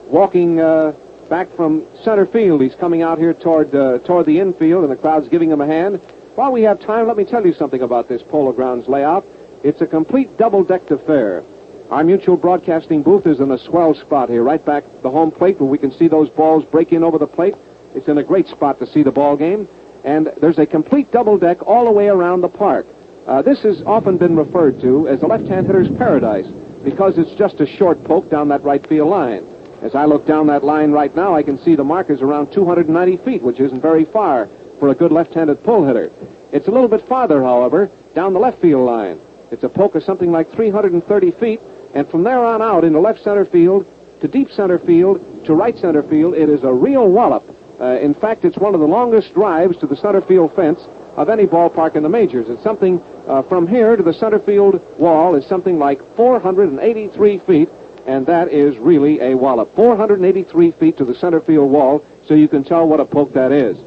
walking 0.07 0.59
uh, 0.59 0.93
back 1.31 1.49
from 1.55 1.87
center 2.03 2.25
field. 2.25 2.61
He's 2.61 2.75
coming 2.75 3.01
out 3.01 3.17
here 3.17 3.33
toward 3.33 3.73
uh, 3.73 3.99
toward 3.99 4.25
the 4.25 4.37
infield, 4.41 4.83
and 4.83 4.91
the 4.91 4.97
crowd's 4.97 5.29
giving 5.29 5.49
him 5.49 5.61
a 5.61 5.65
hand. 5.65 6.01
While 6.35 6.51
we 6.51 6.61
have 6.63 6.81
time, 6.81 7.07
let 7.07 7.15
me 7.15 7.23
tell 7.23 7.47
you 7.47 7.53
something 7.53 7.81
about 7.81 8.09
this 8.09 8.21
Polo 8.21 8.51
Grounds 8.51 8.89
layout. 8.89 9.25
It's 9.63 9.79
a 9.79 9.87
complete 9.87 10.37
double-decked 10.37 10.91
affair. 10.91 11.43
Our 11.89 12.03
mutual 12.03 12.35
broadcasting 12.35 13.01
booth 13.01 13.25
is 13.25 13.39
in 13.39 13.49
a 13.49 13.57
swell 13.57 13.93
spot 13.95 14.27
here, 14.29 14.43
right 14.43 14.63
back 14.63 14.83
the 15.03 15.09
home 15.09 15.31
plate, 15.31 15.57
where 15.59 15.69
we 15.69 15.77
can 15.77 15.91
see 15.91 16.09
those 16.09 16.29
balls 16.29 16.65
break 16.65 16.91
in 16.91 17.01
over 17.01 17.17
the 17.17 17.27
plate. 17.27 17.55
It's 17.95 18.09
in 18.09 18.17
a 18.17 18.23
great 18.23 18.47
spot 18.47 18.79
to 18.79 18.85
see 18.85 19.01
the 19.01 19.11
ball 19.11 19.37
game. 19.37 19.69
And 20.03 20.33
there's 20.41 20.59
a 20.59 20.65
complete 20.65 21.11
double 21.13 21.37
deck 21.37 21.65
all 21.65 21.85
the 21.85 21.91
way 21.91 22.09
around 22.09 22.41
the 22.41 22.49
park. 22.49 22.87
Uh, 23.25 23.41
this 23.41 23.61
has 23.63 23.81
often 23.85 24.17
been 24.17 24.35
referred 24.35 24.81
to 24.81 25.07
as 25.07 25.21
the 25.21 25.27
left-hand 25.27 25.67
hitter's 25.67 25.91
paradise 25.97 26.47
because 26.83 27.17
it's 27.17 27.35
just 27.35 27.61
a 27.61 27.67
short 27.67 28.03
poke 28.03 28.29
down 28.29 28.49
that 28.49 28.63
right 28.63 28.85
field 28.87 29.09
line. 29.09 29.45
As 29.81 29.95
I 29.95 30.05
look 30.05 30.27
down 30.27 30.47
that 30.47 30.63
line 30.63 30.91
right 30.91 31.15
now, 31.15 31.35
I 31.35 31.41
can 31.41 31.57
see 31.57 31.75
the 31.75 31.83
markers 31.83 32.21
around 32.21 32.51
290 32.51 33.17
feet, 33.25 33.41
which 33.41 33.59
isn't 33.59 33.81
very 33.81 34.05
far 34.05 34.47
for 34.79 34.89
a 34.89 34.95
good 34.95 35.11
left-handed 35.11 35.63
pull 35.63 35.87
hitter. 35.87 36.11
It's 36.51 36.67
a 36.67 36.71
little 36.71 36.87
bit 36.87 37.07
farther, 37.07 37.41
however, 37.41 37.89
down 38.13 38.33
the 38.33 38.39
left 38.39 38.61
field 38.61 38.85
line. 38.85 39.19
It's 39.49 39.63
a 39.63 39.69
poke 39.69 39.95
of 39.95 40.03
something 40.03 40.31
like 40.31 40.51
330 40.51 41.31
feet, 41.31 41.61
and 41.95 42.07
from 42.09 42.23
there 42.23 42.45
on 42.45 42.61
out 42.61 42.83
into 42.83 42.99
left 42.99 43.23
center 43.23 43.45
field, 43.45 43.87
to 44.21 44.27
deep 44.27 44.51
center 44.51 44.77
field, 44.77 45.45
to 45.45 45.55
right 45.55 45.75
center 45.77 46.03
field, 46.03 46.35
it 46.35 46.47
is 46.47 46.63
a 46.63 46.71
real 46.71 47.09
wallop. 47.09 47.43
Uh, 47.79 47.97
in 47.97 48.13
fact, 48.13 48.45
it's 48.45 48.57
one 48.57 48.75
of 48.75 48.79
the 48.79 48.87
longest 48.87 49.33
drives 49.33 49.77
to 49.77 49.87
the 49.87 49.95
center 49.95 50.21
field 50.21 50.55
fence 50.55 50.79
of 51.15 51.27
any 51.27 51.47
ballpark 51.47 51.95
in 51.95 52.03
the 52.03 52.09
majors. 52.09 52.47
It's 52.49 52.63
something 52.63 53.01
uh, 53.27 53.41
from 53.43 53.67
here 53.67 53.95
to 53.95 54.03
the 54.03 54.13
center 54.13 54.39
field 54.39 54.79
wall 54.99 55.35
is 55.35 55.45
something 55.47 55.79
like 55.79 55.99
483 56.15 57.39
feet, 57.39 57.69
and 58.05 58.25
that 58.27 58.49
is 58.49 58.77
really 58.77 59.19
a 59.21 59.35
wallop. 59.35 59.75
483 59.75 60.71
feet 60.71 60.97
to 60.97 61.05
the 61.05 61.15
center 61.15 61.39
field 61.39 61.71
wall, 61.71 62.05
so 62.25 62.33
you 62.33 62.47
can 62.47 62.63
tell 62.63 62.87
what 62.87 62.99
a 62.99 63.05
poke 63.05 63.33
that 63.33 63.51
is. 63.51 63.77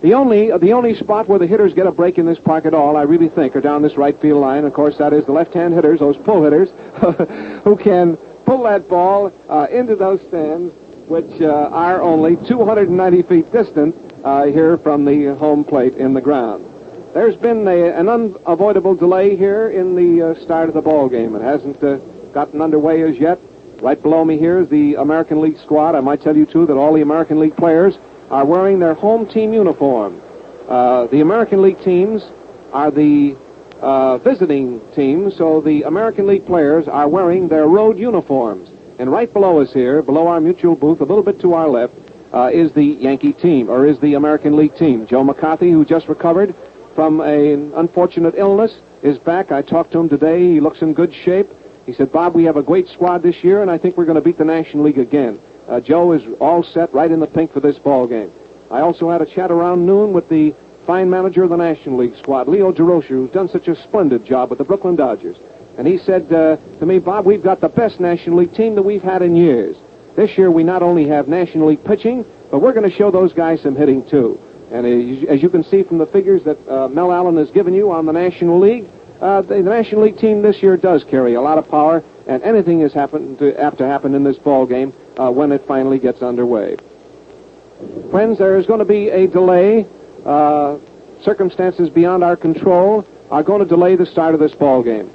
The 0.00 0.14
only 0.14 0.56
the 0.56 0.72
only 0.72 0.94
spot 0.94 1.28
where 1.28 1.40
the 1.40 1.46
hitters 1.46 1.74
get 1.74 1.86
a 1.86 1.90
break 1.90 2.18
in 2.18 2.26
this 2.26 2.38
park 2.38 2.66
at 2.66 2.74
all, 2.74 2.96
I 2.96 3.02
really 3.02 3.28
think, 3.28 3.56
are 3.56 3.60
down 3.60 3.82
this 3.82 3.96
right 3.96 4.18
field 4.20 4.40
line. 4.40 4.64
Of 4.64 4.72
course, 4.72 4.96
that 4.98 5.12
is 5.12 5.26
the 5.26 5.32
left-hand 5.32 5.74
hitters, 5.74 5.98
those 5.98 6.16
pull 6.18 6.44
hitters, 6.44 6.70
who 7.64 7.76
can 7.76 8.16
pull 8.46 8.62
that 8.62 8.88
ball 8.88 9.32
uh, 9.48 9.66
into 9.70 9.96
those 9.96 10.20
stands, 10.28 10.72
which 11.08 11.42
uh, 11.42 11.68
are 11.72 12.00
only 12.00 12.36
290 12.46 13.22
feet 13.22 13.50
distant 13.50 13.94
uh, 14.24 14.44
here 14.44 14.78
from 14.78 15.04
the 15.04 15.34
home 15.34 15.64
plate 15.64 15.94
in 15.94 16.14
the 16.14 16.20
ground. 16.20 16.64
There's 17.12 17.36
been 17.36 17.66
a, 17.66 17.90
an 17.90 18.08
unavoidable 18.08 18.94
delay 18.94 19.34
here 19.34 19.70
in 19.70 19.96
the 19.96 20.30
uh, 20.30 20.44
start 20.44 20.68
of 20.68 20.74
the 20.74 20.82
ball 20.82 21.08
game. 21.08 21.34
It 21.34 21.42
hasn't 21.42 21.82
uh, 21.82 21.98
gotten 22.32 22.60
underway 22.60 23.02
as 23.02 23.16
yet. 23.18 23.38
Right 23.80 24.00
below 24.00 24.24
me 24.24 24.38
here 24.38 24.58
is 24.60 24.68
the 24.68 24.94
American 24.94 25.40
League 25.40 25.58
squad. 25.58 25.94
I 25.94 26.00
might 26.00 26.20
tell 26.20 26.36
you, 26.36 26.46
too, 26.46 26.66
that 26.66 26.74
all 26.74 26.92
the 26.92 27.02
American 27.02 27.38
League 27.38 27.56
players 27.56 27.96
are 28.30 28.44
wearing 28.44 28.78
their 28.78 28.94
home 28.94 29.26
team 29.28 29.52
uniform. 29.52 30.20
Uh, 30.68 31.06
the 31.06 31.20
American 31.20 31.62
League 31.62 31.78
teams 31.84 32.22
are 32.72 32.90
the 32.90 33.36
uh, 33.80 34.18
visiting 34.18 34.80
teams, 34.94 35.36
so 35.36 35.60
the 35.60 35.82
American 35.82 36.26
League 36.26 36.44
players 36.44 36.88
are 36.88 37.08
wearing 37.08 37.48
their 37.48 37.66
road 37.66 37.98
uniforms. 37.98 38.68
And 38.98 39.12
right 39.12 39.32
below 39.32 39.60
us 39.60 39.72
here, 39.72 40.02
below 40.02 40.26
our 40.26 40.40
mutual 40.40 40.74
booth, 40.74 41.00
a 41.00 41.04
little 41.04 41.22
bit 41.22 41.40
to 41.42 41.54
our 41.54 41.68
left, 41.68 41.94
uh, 42.32 42.50
is 42.52 42.72
the 42.72 42.84
Yankee 42.84 43.32
team, 43.32 43.70
or 43.70 43.86
is 43.86 43.98
the 44.00 44.14
American 44.14 44.56
League 44.56 44.74
team. 44.76 45.06
Joe 45.06 45.22
McCarthy, 45.24 45.70
who 45.70 45.84
just 45.84 46.08
recovered 46.08 46.54
from 46.94 47.20
an 47.20 47.72
unfortunate 47.74 48.34
illness, 48.36 48.76
is 49.02 49.18
back. 49.18 49.52
I 49.52 49.62
talked 49.62 49.92
to 49.92 50.00
him 50.00 50.08
today. 50.08 50.54
He 50.54 50.60
looks 50.60 50.82
in 50.82 50.92
good 50.92 51.14
shape. 51.14 51.48
He 51.88 51.94
said, 51.94 52.12
Bob, 52.12 52.34
we 52.34 52.44
have 52.44 52.58
a 52.58 52.62
great 52.62 52.86
squad 52.88 53.22
this 53.22 53.42
year, 53.42 53.62
and 53.62 53.70
I 53.70 53.78
think 53.78 53.96
we're 53.96 54.04
going 54.04 54.16
to 54.16 54.20
beat 54.20 54.36
the 54.36 54.44
National 54.44 54.84
League 54.84 54.98
again. 54.98 55.40
Uh, 55.66 55.80
Joe 55.80 56.12
is 56.12 56.22
all 56.38 56.62
set 56.62 56.92
right 56.92 57.10
in 57.10 57.18
the 57.18 57.26
pink 57.26 57.50
for 57.50 57.60
this 57.60 57.78
ball 57.78 58.06
game. 58.06 58.30
I 58.70 58.80
also 58.80 59.08
had 59.08 59.22
a 59.22 59.26
chat 59.26 59.50
around 59.50 59.86
noon 59.86 60.12
with 60.12 60.28
the 60.28 60.54
fine 60.86 61.08
manager 61.08 61.44
of 61.44 61.48
the 61.48 61.56
National 61.56 61.96
League 61.96 62.14
squad, 62.18 62.46
Leo 62.46 62.72
Durocher, 62.72 63.08
who's 63.08 63.30
done 63.30 63.48
such 63.48 63.68
a 63.68 63.74
splendid 63.84 64.26
job 64.26 64.50
with 64.50 64.58
the 64.58 64.66
Brooklyn 64.66 64.96
Dodgers. 64.96 65.38
And 65.78 65.86
he 65.86 65.96
said 65.96 66.30
uh, 66.30 66.58
to 66.78 66.84
me, 66.84 66.98
Bob, 66.98 67.24
we've 67.24 67.42
got 67.42 67.62
the 67.62 67.70
best 67.70 68.00
National 68.00 68.36
League 68.36 68.52
team 68.52 68.74
that 68.74 68.82
we've 68.82 69.02
had 69.02 69.22
in 69.22 69.34
years. 69.34 69.74
This 70.14 70.36
year 70.36 70.50
we 70.50 70.64
not 70.64 70.82
only 70.82 71.08
have 71.08 71.26
National 71.26 71.68
League 71.68 71.84
pitching, 71.84 72.22
but 72.50 72.58
we're 72.58 72.74
going 72.74 72.90
to 72.90 72.94
show 72.94 73.10
those 73.10 73.32
guys 73.32 73.62
some 73.62 73.74
hitting 73.74 74.06
too. 74.10 74.38
And 74.70 74.86
as 75.26 75.42
you 75.42 75.48
can 75.48 75.64
see 75.64 75.84
from 75.84 75.96
the 75.96 76.06
figures 76.06 76.44
that 76.44 76.68
uh, 76.68 76.88
Mel 76.88 77.10
Allen 77.10 77.38
has 77.38 77.50
given 77.50 77.72
you 77.72 77.90
on 77.90 78.04
the 78.04 78.12
National 78.12 78.60
League, 78.60 78.84
uh, 79.20 79.42
the, 79.42 79.58
National 79.62 80.02
League 80.02 80.18
team 80.18 80.42
this 80.42 80.62
year 80.62 80.76
does 80.76 81.04
carry 81.04 81.34
a 81.34 81.40
lot 81.40 81.58
of 81.58 81.68
power, 81.68 82.04
and 82.26 82.42
anything 82.42 82.80
is 82.82 82.92
to, 82.92 83.54
apt 83.58 83.78
to 83.78 83.86
happen 83.86 84.14
in 84.14 84.24
this 84.24 84.38
ball 84.38 84.66
game 84.66 84.92
uh, 85.16 85.30
when 85.30 85.52
it 85.52 85.66
finally 85.66 85.98
gets 85.98 86.22
underway. 86.22 86.76
Friends, 88.10 88.38
there 88.38 88.58
is 88.58 88.66
going 88.66 88.80
to 88.80 88.84
be 88.84 89.08
a 89.08 89.26
delay. 89.26 89.86
Uh, 90.24 90.78
circumstances 91.22 91.90
beyond 91.90 92.22
our 92.22 92.36
control 92.36 93.06
are 93.30 93.42
going 93.42 93.60
to 93.60 93.68
delay 93.68 93.96
the 93.96 94.06
start 94.06 94.34
of 94.34 94.40
this 94.40 94.54
ball 94.54 94.82
game. 94.82 95.10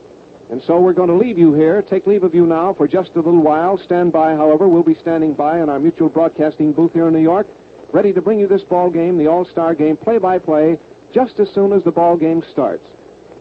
And 0.49 0.61
so 0.61 0.79
we're 0.79 0.93
going 0.93 1.09
to 1.09 1.15
leave 1.15 1.37
you 1.37 1.53
here, 1.53 1.81
take 1.81 2.05
leave 2.05 2.23
of 2.23 2.35
you 2.35 2.45
now 2.45 2.73
for 2.73 2.87
just 2.87 3.11
a 3.11 3.21
little 3.21 3.41
while. 3.41 3.77
Stand 3.77 4.11
by, 4.11 4.35
however. 4.35 4.67
We'll 4.67 4.83
be 4.83 4.95
standing 4.95 5.33
by 5.33 5.61
in 5.61 5.69
our 5.69 5.79
mutual 5.79 6.09
broadcasting 6.09 6.73
booth 6.73 6.93
here 6.93 7.07
in 7.07 7.13
New 7.13 7.21
York, 7.21 7.47
ready 7.91 8.13
to 8.13 8.21
bring 8.21 8.39
you 8.39 8.47
this 8.47 8.63
ball 8.63 8.89
game, 8.91 9.17
the 9.17 9.27
All-Star 9.27 9.73
game, 9.73 9.97
play-by-play, 9.97 10.79
just 11.13 11.39
as 11.39 11.49
soon 11.53 11.71
as 11.71 11.83
the 11.83 11.91
ball 11.91 12.17
game 12.17 12.43
starts. 12.51 12.85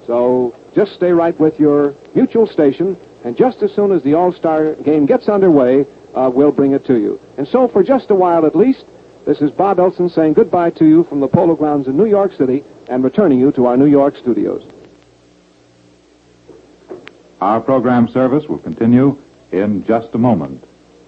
So 0.06 0.56
just 0.74 0.94
stay 0.94 1.12
right 1.12 1.38
with 1.38 1.58
your 1.60 1.94
mutual 2.14 2.46
station, 2.46 2.96
and 3.24 3.36
just 3.36 3.62
as 3.62 3.72
soon 3.74 3.92
as 3.92 4.02
the 4.02 4.14
All-Star 4.14 4.74
game 4.76 5.06
gets 5.06 5.28
underway, 5.28 5.86
uh, 6.14 6.30
we'll 6.32 6.52
bring 6.52 6.72
it 6.72 6.84
to 6.86 6.98
you. 6.98 7.20
And 7.36 7.46
so 7.46 7.68
for 7.68 7.82
just 7.82 8.10
a 8.10 8.14
while 8.14 8.44
at 8.46 8.56
least, 8.56 8.84
this 9.24 9.40
is 9.40 9.50
Bob 9.52 9.78
Elson 9.78 10.08
saying 10.08 10.32
goodbye 10.32 10.70
to 10.70 10.84
you 10.84 11.04
from 11.04 11.20
the 11.20 11.28
Polo 11.28 11.54
Grounds 11.54 11.86
in 11.86 11.96
New 11.96 12.06
York 12.06 12.32
City 12.32 12.64
and 12.88 13.04
returning 13.04 13.38
you 13.38 13.52
to 13.52 13.66
our 13.66 13.76
New 13.76 13.86
York 13.86 14.16
studios. 14.16 14.68
Our 17.40 17.60
program 17.60 18.08
service 18.08 18.46
will 18.48 18.58
continue 18.58 19.20
in 19.52 19.84
just 19.84 20.14
a 20.14 20.18
moment. 20.18 20.64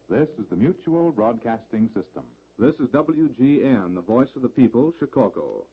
This 0.07 0.29
is 0.37 0.47
the 0.47 0.55
Mutual 0.55 1.11
Broadcasting 1.11 1.89
System. 1.89 2.35
This 2.57 2.79
is 2.79 2.89
WGN, 2.89 3.95
the 3.95 4.01
voice 4.01 4.35
of 4.35 4.41
the 4.41 4.49
people, 4.49 4.93
Chicago. 4.93 5.67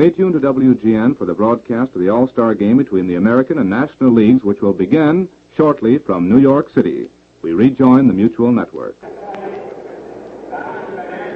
Stay 0.00 0.08
tuned 0.08 0.32
to 0.32 0.40
WGN 0.40 1.18
for 1.18 1.26
the 1.26 1.34
broadcast 1.34 1.92
of 1.92 2.00
the 2.00 2.08
All-Star 2.08 2.54
game 2.54 2.78
between 2.78 3.06
the 3.06 3.16
American 3.16 3.58
and 3.58 3.68
National 3.68 4.10
Leagues, 4.10 4.42
which 4.42 4.62
will 4.62 4.72
begin 4.72 5.30
shortly 5.54 5.98
from 5.98 6.26
New 6.26 6.38
York 6.38 6.70
City. 6.70 7.10
We 7.42 7.52
rejoin 7.52 8.08
the 8.08 8.14
Mutual 8.14 8.50
Network. 8.50 8.98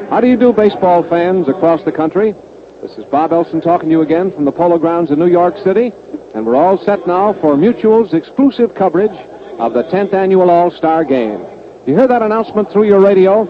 How 0.08 0.18
do 0.22 0.28
you 0.28 0.38
do, 0.38 0.54
baseball 0.54 1.02
fans 1.02 1.46
across 1.46 1.84
the 1.84 1.92
country? 1.92 2.32
This 2.80 2.92
is 2.92 3.04
Bob 3.04 3.34
Elson 3.34 3.60
talking 3.60 3.90
to 3.90 3.92
you 3.92 4.00
again 4.00 4.32
from 4.32 4.46
the 4.46 4.52
Polo 4.52 4.78
Grounds 4.78 5.10
in 5.10 5.18
New 5.18 5.28
York 5.28 5.58
City, 5.58 5.92
and 6.34 6.46
we're 6.46 6.56
all 6.56 6.82
set 6.86 7.06
now 7.06 7.34
for 7.34 7.58
Mutual's 7.58 8.14
exclusive 8.14 8.74
coverage 8.74 9.12
of 9.58 9.74
the 9.74 9.84
10th 9.84 10.14
annual 10.14 10.48
All-Star 10.48 11.04
Game. 11.04 11.44
You 11.86 11.94
hear 11.98 12.06
that 12.06 12.22
announcement 12.22 12.72
through 12.72 12.84
your 12.84 13.00
radio? 13.00 13.44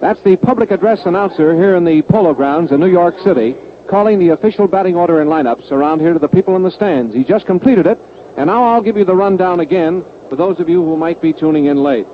That's 0.00 0.22
the 0.22 0.36
public 0.36 0.70
address 0.70 1.06
announcer 1.06 1.54
here 1.54 1.74
in 1.74 1.84
the 1.84 2.02
Polo 2.02 2.32
Grounds 2.32 2.70
in 2.70 2.78
New 2.78 2.90
York 2.90 3.18
City, 3.24 3.56
calling 3.88 4.20
the 4.20 4.28
official 4.28 4.68
batting 4.68 4.94
order 4.94 5.20
and 5.20 5.28
lineups 5.28 5.72
around 5.72 5.98
here 5.98 6.12
to 6.12 6.20
the 6.20 6.28
people 6.28 6.54
in 6.54 6.62
the 6.62 6.70
stands. 6.70 7.12
He 7.12 7.24
just 7.24 7.46
completed 7.46 7.84
it, 7.84 7.98
and 8.36 8.46
now 8.46 8.62
I'll 8.62 8.82
give 8.82 8.96
you 8.96 9.04
the 9.04 9.16
rundown 9.16 9.58
again 9.58 10.04
for 10.30 10.36
those 10.36 10.60
of 10.60 10.68
you 10.68 10.84
who 10.84 10.96
might 10.96 11.20
be 11.20 11.32
tuning 11.32 11.64
in 11.64 11.82
late. 11.82 12.06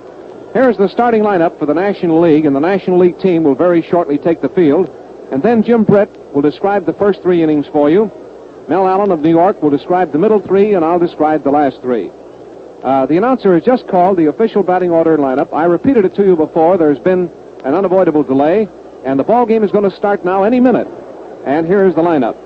Here's 0.55 0.79
the 0.79 0.89
starting 0.89 1.23
lineup 1.23 1.59
for 1.59 1.67
the 1.67 1.75
National 1.75 2.21
League, 2.21 2.47
and 2.47 2.57
the 2.57 2.61
National 2.61 2.97
League 2.97 3.19
team 3.19 3.43
will 3.43 3.55
very 3.55 3.83
shortly 3.83 4.17
take 4.17 4.41
the 4.41 4.49
field. 4.49 4.89
And 5.31 5.43
then 5.43 5.63
Jim 5.63 5.85
Britt 5.85 6.09
will 6.33 6.43
describe 6.43 6.87
the 6.87 6.95
first 6.95 7.21
three 7.21 7.43
innings 7.43 7.67
for 7.67 7.91
you. 7.91 8.11
Mel 8.67 8.89
Allen 8.89 9.11
of 9.11 9.21
New 9.21 9.31
York 9.31 9.63
will 9.63 9.71
describe 9.71 10.11
the 10.11 10.19
middle 10.19 10.41
three, 10.41 10.73
and 10.73 10.85
I'll 10.85 10.99
describe 10.99 11.43
the 11.43 11.51
last 11.51 11.83
three. 11.83 12.11
Uh, 12.83 13.05
the 13.05 13.19
announcer 13.19 13.53
has 13.53 13.63
just 13.63 13.87
called 13.89 14.17
the 14.17 14.27
official 14.27 14.63
batting 14.63 14.91
order 14.91 15.19
lineup. 15.19 15.53
I 15.53 15.65
repeated 15.65 16.07
it 16.07 16.15
to 16.15 16.25
you 16.25 16.35
before. 16.35 16.79
There's 16.79 16.99
been 16.99 17.31
an 17.65 17.75
unavoidable 17.75 18.23
delay, 18.23 18.69
and 19.05 19.19
the 19.19 19.25
ball 19.25 19.47
game 19.47 19.65
is 19.65 19.73
going 19.73 19.89
to 19.89 19.97
start 19.97 20.25
now 20.25 20.45
any 20.45 20.61
minute. 20.61 20.87
And 21.45 21.67
here 21.67 21.87
is 21.87 21.95
the 21.95 22.03
lineup. 22.03 22.37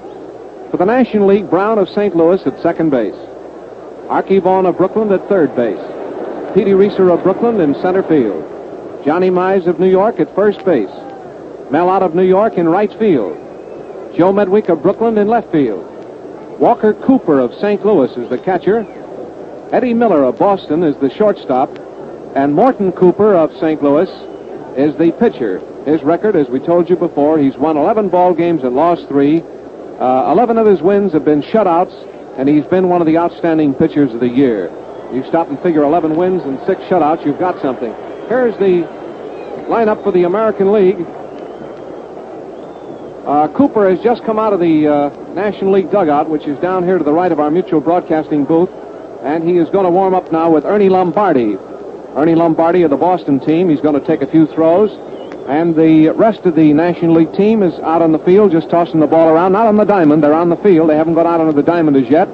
For 0.70 0.76
the 0.76 0.84
National 0.84 1.26
League, 1.26 1.50
Brown 1.50 1.78
of 1.78 1.88
St. 1.88 2.14
Louis 2.14 2.40
at 2.46 2.60
second 2.62 2.90
base. 2.90 3.14
Arky 4.08 4.40
Vaughan 4.40 4.66
of 4.66 4.76
Brooklyn 4.76 5.12
at 5.12 5.28
third 5.28 5.54
base. 5.56 5.80
Petey 6.54 6.70
Reiser 6.70 7.12
of 7.12 7.22
Brooklyn 7.22 7.60
in 7.60 7.74
center 7.74 8.02
field. 8.02 8.44
Johnny 9.04 9.30
Mize 9.30 9.66
of 9.66 9.80
New 9.80 9.90
York 9.90 10.20
at 10.20 10.34
first 10.34 10.64
base. 10.64 10.90
Mel 11.70 11.88
Ott 11.88 12.02
of 12.02 12.14
New 12.14 12.26
York 12.26 12.54
in 12.54 12.68
right 12.68 12.92
field. 12.98 13.36
Joe 14.16 14.32
Medwick 14.32 14.68
of 14.68 14.82
Brooklyn 14.82 15.18
in 15.18 15.28
left 15.28 15.52
field. 15.52 15.84
Walker 16.58 16.94
Cooper 16.94 17.38
of 17.38 17.54
St. 17.54 17.84
Louis 17.84 18.10
is 18.16 18.28
the 18.30 18.38
catcher. 18.38 18.86
Eddie 19.72 19.94
Miller 19.94 20.24
of 20.24 20.38
Boston 20.38 20.82
is 20.82 20.96
the 20.96 21.10
shortstop. 21.10 21.70
And 22.34 22.54
Morton 22.54 22.92
Cooper 22.92 23.34
of 23.34 23.52
St. 23.58 23.82
Louis 23.82 24.08
is 24.78 24.96
the 24.96 25.10
pitcher. 25.18 25.58
His 25.84 26.02
record, 26.04 26.36
as 26.36 26.48
we 26.48 26.60
told 26.60 26.88
you 26.88 26.94
before, 26.94 27.36
he's 27.36 27.56
won 27.56 27.76
11 27.76 28.10
ball 28.10 28.32
games 28.32 28.62
and 28.62 28.76
lost 28.76 29.08
three. 29.08 29.42
Uh, 29.98 30.30
11 30.30 30.56
of 30.56 30.66
his 30.66 30.80
wins 30.80 31.12
have 31.12 31.24
been 31.24 31.42
shutouts, 31.42 31.92
and 32.38 32.48
he's 32.48 32.64
been 32.66 32.88
one 32.88 33.00
of 33.00 33.06
the 33.08 33.18
outstanding 33.18 33.74
pitchers 33.74 34.14
of 34.14 34.20
the 34.20 34.28
year. 34.28 34.70
You 35.12 35.24
stop 35.26 35.48
and 35.48 35.58
figure 35.60 35.82
11 35.82 36.16
wins 36.16 36.44
and 36.44 36.60
six 36.64 36.80
shutouts, 36.82 37.26
you've 37.26 37.40
got 37.40 37.60
something. 37.60 37.92
Here's 38.28 38.54
the 38.58 38.86
lineup 39.66 40.04
for 40.04 40.12
the 40.12 40.22
American 40.22 40.70
League. 40.70 41.04
Uh, 43.26 43.48
Cooper 43.56 43.90
has 43.90 44.00
just 44.00 44.24
come 44.24 44.38
out 44.38 44.52
of 44.52 44.60
the 44.60 44.86
uh, 44.86 45.08
National 45.34 45.72
League 45.72 45.90
dugout, 45.90 46.30
which 46.30 46.44
is 46.44 46.56
down 46.60 46.84
here 46.84 46.98
to 46.98 47.04
the 47.04 47.12
right 47.12 47.32
of 47.32 47.40
our 47.40 47.50
mutual 47.50 47.80
broadcasting 47.80 48.44
booth, 48.44 48.70
and 49.22 49.42
he 49.42 49.56
is 49.56 49.68
going 49.70 49.84
to 49.84 49.90
warm 49.90 50.14
up 50.14 50.30
now 50.30 50.50
with 50.50 50.64
Ernie 50.64 50.88
Lombardi. 50.88 51.58
Ernie 52.16 52.34
Lombardi 52.34 52.82
of 52.82 52.90
the 52.90 52.96
Boston 52.96 53.40
team. 53.40 53.68
He's 53.68 53.80
going 53.80 53.98
to 54.00 54.06
take 54.06 54.22
a 54.22 54.26
few 54.26 54.46
throws. 54.46 54.90
And 55.48 55.74
the 55.74 56.10
rest 56.10 56.40
of 56.40 56.54
the 56.54 56.72
National 56.72 57.14
League 57.14 57.32
team 57.32 57.62
is 57.62 57.72
out 57.80 58.02
on 58.02 58.12
the 58.12 58.18
field, 58.18 58.52
just 58.52 58.68
tossing 58.68 59.00
the 59.00 59.06
ball 59.06 59.28
around. 59.28 59.52
Not 59.52 59.66
on 59.66 59.76
the 59.76 59.84
diamond, 59.84 60.22
they're 60.22 60.34
on 60.34 60.50
the 60.50 60.56
field. 60.56 60.90
They 60.90 60.96
haven't 60.96 61.14
got 61.14 61.26
out 61.26 61.40
onto 61.40 61.54
the 61.54 61.62
diamond 61.62 61.96
as 61.96 62.10
yet. 62.10 62.28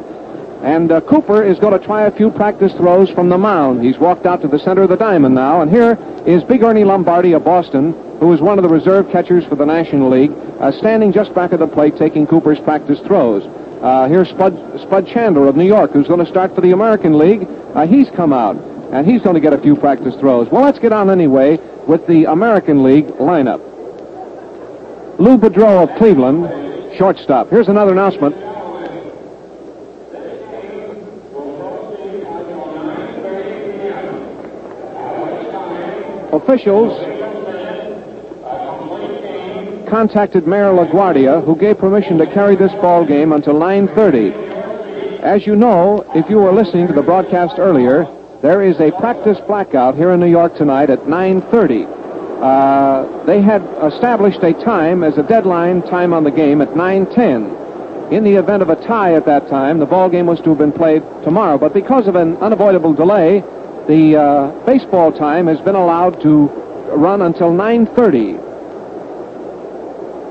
And 0.64 0.90
uh, 0.90 1.00
Cooper 1.02 1.44
is 1.44 1.58
going 1.58 1.78
to 1.78 1.86
try 1.86 2.06
a 2.06 2.10
few 2.10 2.30
practice 2.30 2.72
throws 2.72 3.10
from 3.10 3.28
the 3.28 3.36
mound. 3.36 3.84
He's 3.84 3.98
walked 3.98 4.24
out 4.24 4.40
to 4.42 4.48
the 4.48 4.58
center 4.58 4.82
of 4.82 4.88
the 4.88 4.96
diamond 4.96 5.34
now. 5.34 5.60
And 5.60 5.70
here 5.70 5.98
is 6.26 6.42
Big 6.42 6.62
Ernie 6.62 6.84
Lombardi 6.84 7.34
of 7.34 7.44
Boston, 7.44 7.92
who 8.18 8.32
is 8.32 8.40
one 8.40 8.58
of 8.58 8.62
the 8.62 8.68
reserve 8.68 9.10
catchers 9.10 9.44
for 9.44 9.56
the 9.56 9.66
National 9.66 10.08
League, 10.08 10.32
uh, 10.60 10.72
standing 10.72 11.12
just 11.12 11.34
back 11.34 11.52
of 11.52 11.60
the 11.60 11.68
plate 11.68 11.98
taking 11.98 12.26
Cooper's 12.26 12.58
practice 12.60 12.98
throws. 13.00 13.44
Uh, 13.82 14.08
here's 14.08 14.30
Spud, 14.30 14.80
Spud 14.80 15.06
Chandler 15.06 15.46
of 15.46 15.56
New 15.56 15.66
York, 15.66 15.92
who's 15.92 16.08
going 16.08 16.24
to 16.24 16.30
start 16.30 16.54
for 16.54 16.62
the 16.62 16.70
American 16.70 17.18
League. 17.18 17.46
Uh, 17.74 17.86
he's 17.86 18.08
come 18.16 18.32
out, 18.32 18.56
and 18.94 19.04
he's 19.10 19.20
going 19.22 19.34
to 19.34 19.40
get 19.40 19.52
a 19.52 19.58
few 19.58 19.74
practice 19.74 20.14
throws. 20.20 20.48
Well, 20.50 20.62
let's 20.62 20.78
get 20.78 20.92
on 20.92 21.10
anyway 21.10 21.58
with 21.88 22.06
the 22.06 22.26
American 22.26 22.84
League 22.84 23.08
lineup. 23.18 23.58
Lou 25.18 25.36
Boudreau 25.36 25.82
of 25.82 25.98
Cleveland, 25.98 26.96
shortstop. 26.96 27.50
Here's 27.50 27.68
another 27.68 27.92
announcement. 27.92 28.36
officials 36.34 36.92
contacted 39.88 40.48
Mayor 40.48 40.72
LaGuardia, 40.72 41.44
who 41.44 41.54
gave 41.56 41.78
permission 41.78 42.18
to 42.18 42.26
carry 42.26 42.56
this 42.56 42.72
ball 42.72 43.04
game 43.06 43.32
until 43.32 43.54
9:30. 43.54 44.32
As 45.22 45.46
you 45.46 45.54
know, 45.54 46.04
if 46.14 46.28
you 46.28 46.38
were 46.38 46.52
listening 46.52 46.88
to 46.88 46.92
the 46.92 47.02
broadcast 47.02 47.58
earlier, 47.58 48.08
there 48.44 48.62
is 48.62 48.78
a 48.78 48.90
practice 49.00 49.38
blackout 49.46 49.94
here 49.94 50.10
in 50.10 50.20
New 50.20 50.28
York 50.28 50.54
tonight 50.54 50.90
at 50.90 51.06
9:30. 51.06 51.86
Uh, 52.42 53.24
they 53.24 53.40
had 53.40 53.62
established 53.82 54.42
a 54.42 54.52
time 54.52 55.02
as 55.02 55.16
a 55.16 55.22
deadline 55.22 55.80
time 55.80 56.12
on 56.12 56.24
the 56.24 56.30
game 56.30 56.60
at 56.60 56.76
9:10. 56.76 58.12
In 58.12 58.22
the 58.22 58.34
event 58.34 58.62
of 58.62 58.68
a 58.68 58.76
tie 58.76 59.14
at 59.14 59.24
that 59.24 59.48
time, 59.48 59.78
the 59.78 59.86
ball 59.86 60.10
game 60.10 60.26
was 60.26 60.42
to 60.42 60.50
have 60.50 60.58
been 60.58 60.72
played 60.72 61.02
tomorrow, 61.22 61.56
but 61.56 61.72
because 61.72 62.06
of 62.06 62.16
an 62.16 62.36
unavoidable 62.36 62.92
delay, 62.92 63.42
the 63.88 64.14
uh, 64.14 64.50
baseball 64.66 65.10
time 65.10 65.46
has 65.46 65.58
been 65.62 65.74
allowed 65.74 66.20
to 66.20 66.50
run 66.92 67.22
until 67.22 67.50
9:30. 67.50 68.36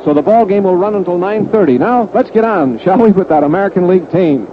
So 0.06 0.14
the 0.14 0.22
ball 0.22 0.46
game 0.46 0.66
will 0.66 0.78
run 0.78 0.94
until 0.94 1.18
9:30. 1.18 1.80
Now 1.80 2.08
let's 2.14 2.30
get 2.30 2.46
on, 2.46 2.78
shall 2.78 3.00
we, 3.00 3.12
with 3.12 3.30
that 3.30 3.44
American 3.44 3.88
League 3.88 4.12
team? 4.12 4.48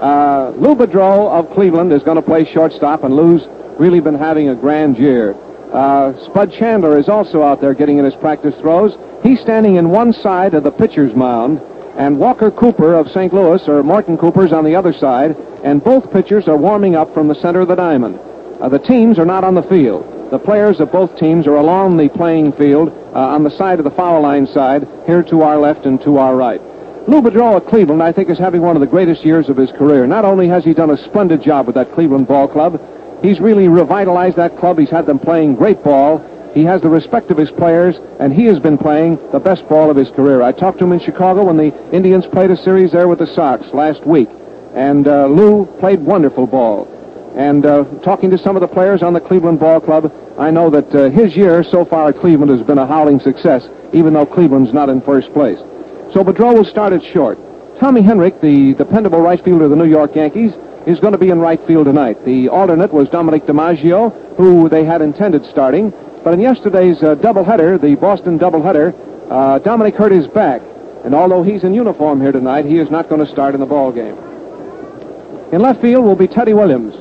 Uh, 0.00 0.52
Lou 0.56 0.74
Boudreau 0.74 1.30
of 1.30 1.50
Cleveland 1.54 1.92
is 1.92 2.02
going 2.02 2.16
to 2.16 2.22
play 2.22 2.44
shortstop, 2.44 3.04
and 3.04 3.14
Lou's 3.14 3.42
really 3.78 4.00
been 4.00 4.14
having 4.14 4.48
a 4.48 4.54
grand 4.54 4.98
year. 4.98 5.34
Uh, 5.72 6.12
Spud 6.26 6.52
Chandler 6.52 6.98
is 6.98 7.08
also 7.08 7.42
out 7.42 7.60
there 7.60 7.74
getting 7.74 7.98
in 7.98 8.04
his 8.04 8.14
practice 8.14 8.54
throws. 8.60 8.96
He's 9.22 9.40
standing 9.40 9.76
in 9.76 9.90
one 9.90 10.12
side 10.12 10.54
of 10.54 10.64
the 10.64 10.70
pitcher's 10.70 11.14
mound, 11.14 11.60
and 11.96 12.18
Walker 12.18 12.50
Cooper 12.50 12.94
of 12.94 13.08
St. 13.08 13.32
Louis, 13.32 13.66
or 13.68 13.82
Morton 13.82 14.18
Cooper's 14.18 14.52
on 14.52 14.64
the 14.64 14.74
other 14.74 14.92
side, 14.92 15.36
and 15.64 15.82
both 15.82 16.12
pitchers 16.12 16.48
are 16.48 16.56
warming 16.56 16.94
up 16.94 17.12
from 17.14 17.28
the 17.28 17.34
center 17.34 17.60
of 17.60 17.68
the 17.68 17.74
diamond. 17.74 18.18
Uh, 18.60 18.68
the 18.68 18.78
teams 18.78 19.18
are 19.18 19.26
not 19.26 19.44
on 19.44 19.54
the 19.54 19.62
field. 19.62 20.30
The 20.30 20.38
players 20.38 20.80
of 20.80 20.90
both 20.90 21.16
teams 21.16 21.46
are 21.46 21.56
along 21.56 21.96
the 21.96 22.08
playing 22.08 22.52
field 22.52 22.88
uh, 22.88 23.18
on 23.18 23.44
the 23.44 23.50
side 23.50 23.78
of 23.78 23.84
the 23.84 23.90
foul 23.92 24.22
line 24.22 24.46
side, 24.46 24.86
here 25.06 25.22
to 25.24 25.42
our 25.42 25.58
left 25.58 25.86
and 25.86 26.00
to 26.02 26.18
our 26.18 26.34
right. 26.34 26.60
Lou 27.06 27.20
Boudreau 27.20 27.54
of 27.54 27.66
Cleveland, 27.66 28.02
I 28.02 28.12
think, 28.12 28.30
is 28.30 28.38
having 28.38 28.62
one 28.62 28.76
of 28.76 28.80
the 28.80 28.86
greatest 28.86 29.26
years 29.26 29.50
of 29.50 29.58
his 29.58 29.70
career. 29.72 30.06
Not 30.06 30.24
only 30.24 30.48
has 30.48 30.64
he 30.64 30.72
done 30.72 30.88
a 30.90 30.96
splendid 30.96 31.42
job 31.42 31.66
with 31.66 31.74
that 31.74 31.92
Cleveland 31.92 32.26
ball 32.26 32.48
club, 32.48 32.80
he's 33.22 33.40
really 33.40 33.68
revitalized 33.68 34.36
that 34.36 34.56
club. 34.56 34.78
He's 34.78 34.88
had 34.88 35.04
them 35.04 35.18
playing 35.18 35.56
great 35.56 35.84
ball. 35.84 36.24
He 36.54 36.64
has 36.64 36.80
the 36.80 36.88
respect 36.88 37.30
of 37.30 37.36
his 37.36 37.50
players, 37.50 37.96
and 38.20 38.32
he 38.32 38.46
has 38.46 38.58
been 38.58 38.78
playing 38.78 39.18
the 39.32 39.38
best 39.38 39.68
ball 39.68 39.90
of 39.90 39.96
his 39.98 40.08
career. 40.10 40.40
I 40.40 40.52
talked 40.52 40.78
to 40.78 40.84
him 40.84 40.92
in 40.92 41.00
Chicago 41.00 41.44
when 41.44 41.58
the 41.58 41.74
Indians 41.94 42.26
played 42.26 42.50
a 42.50 42.56
series 42.56 42.92
there 42.92 43.06
with 43.06 43.18
the 43.18 43.26
Sox 43.26 43.66
last 43.74 44.06
week. 44.06 44.30
And 44.72 45.06
uh, 45.06 45.26
Lou 45.26 45.66
played 45.78 46.00
wonderful 46.00 46.46
ball. 46.46 46.88
And 47.36 47.66
uh, 47.66 47.84
talking 48.02 48.30
to 48.30 48.38
some 48.38 48.56
of 48.56 48.60
the 48.62 48.68
players 48.68 49.02
on 49.02 49.12
the 49.12 49.20
Cleveland 49.20 49.60
Ball 49.60 49.80
Club, 49.80 50.10
I 50.38 50.50
know 50.50 50.70
that 50.70 50.94
uh, 50.94 51.10
his 51.10 51.36
year 51.36 51.64
so 51.64 51.84
far 51.84 52.08
at 52.08 52.18
Cleveland 52.18 52.50
has 52.50 52.66
been 52.66 52.78
a 52.78 52.86
howling 52.86 53.20
success, 53.20 53.68
even 53.92 54.14
though 54.14 54.24
Cleveland's 54.24 54.72
not 54.72 54.88
in 54.88 55.02
first 55.02 55.32
place. 55.34 55.58
So 56.14 56.22
Boudreau 56.22 56.54
will 56.54 56.64
start 56.64 56.92
it 56.92 57.02
short. 57.12 57.40
Tommy 57.80 58.00
Henrich, 58.00 58.40
the 58.40 58.74
dependable 58.74 59.20
right 59.20 59.42
fielder 59.42 59.64
of 59.64 59.70
the 59.70 59.76
New 59.76 59.90
York 59.90 60.14
Yankees, 60.14 60.52
is 60.86 61.00
going 61.00 61.12
to 61.12 61.18
be 61.18 61.30
in 61.30 61.40
right 61.40 61.60
field 61.66 61.86
tonight. 61.86 62.24
The 62.24 62.48
alternate 62.50 62.92
was 62.92 63.08
Dominic 63.08 63.46
DiMaggio, 63.46 64.36
who 64.36 64.68
they 64.68 64.84
had 64.84 65.02
intended 65.02 65.44
starting. 65.46 65.92
But 66.22 66.34
in 66.34 66.40
yesterday's 66.40 67.02
uh, 67.02 67.16
doubleheader, 67.16 67.80
the 67.80 67.96
Boston 67.96 68.38
doubleheader, 68.38 68.94
uh, 69.28 69.58
Dominic 69.58 69.96
hurt 69.96 70.12
his 70.12 70.28
back. 70.28 70.62
And 71.04 71.16
although 71.16 71.42
he's 71.42 71.64
in 71.64 71.74
uniform 71.74 72.20
here 72.20 72.30
tonight, 72.30 72.64
he 72.64 72.78
is 72.78 72.92
not 72.92 73.08
going 73.08 73.26
to 73.26 73.30
start 73.32 73.54
in 73.54 73.60
the 73.60 73.66
ball 73.66 73.90
game. 73.90 74.16
In 75.52 75.60
left 75.62 75.82
field 75.82 76.04
will 76.04 76.14
be 76.14 76.28
Teddy 76.28 76.54
Williams. 76.54 76.94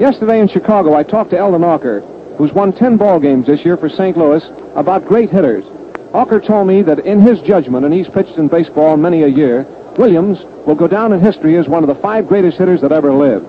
Yesterday 0.00 0.40
in 0.40 0.48
Chicago, 0.48 0.94
I 0.94 1.04
talked 1.04 1.30
to 1.30 1.38
Elden 1.38 1.62
Auker, 1.62 2.02
who's 2.36 2.52
won 2.52 2.72
10 2.72 2.96
ball 2.96 3.20
games 3.20 3.46
this 3.46 3.64
year 3.64 3.76
for 3.76 3.88
St. 3.88 4.16
Louis, 4.16 4.42
about 4.74 5.06
great 5.06 5.30
hitters. 5.30 5.64
Auker 6.12 6.44
told 6.44 6.66
me 6.66 6.82
that 6.82 7.00
in 7.00 7.20
his 7.20 7.40
judgment, 7.42 7.84
and 7.84 7.94
he's 7.94 8.08
pitched 8.08 8.36
in 8.36 8.48
baseball 8.48 8.96
many 8.96 9.22
a 9.22 9.28
year, 9.28 9.62
Williams 9.96 10.40
will 10.66 10.74
go 10.74 10.88
down 10.88 11.12
in 11.12 11.20
history 11.20 11.56
as 11.56 11.68
one 11.68 11.84
of 11.84 11.88
the 11.88 12.02
five 12.02 12.26
greatest 12.26 12.58
hitters 12.58 12.80
that 12.80 12.92
ever 12.92 13.12
lived. 13.12 13.46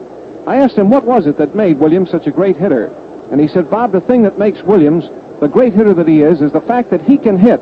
I 0.47 0.57
asked 0.57 0.75
him 0.75 0.89
what 0.89 1.03
was 1.03 1.27
it 1.27 1.37
that 1.37 1.55
made 1.55 1.79
Williams 1.79 2.09
such 2.09 2.27
a 2.27 2.31
great 2.31 2.57
hitter. 2.57 2.87
And 3.31 3.39
he 3.39 3.47
said, 3.47 3.69
Bob, 3.69 3.91
the 3.91 4.01
thing 4.01 4.23
that 4.23 4.37
makes 4.37 4.61
Williams 4.63 5.05
the 5.39 5.47
great 5.47 5.73
hitter 5.73 5.95
that 5.95 6.07
he 6.07 6.21
is 6.21 6.39
is 6.39 6.51
the 6.51 6.61
fact 6.61 6.91
that 6.91 7.01
he 7.01 7.17
can 7.17 7.35
hit 7.35 7.59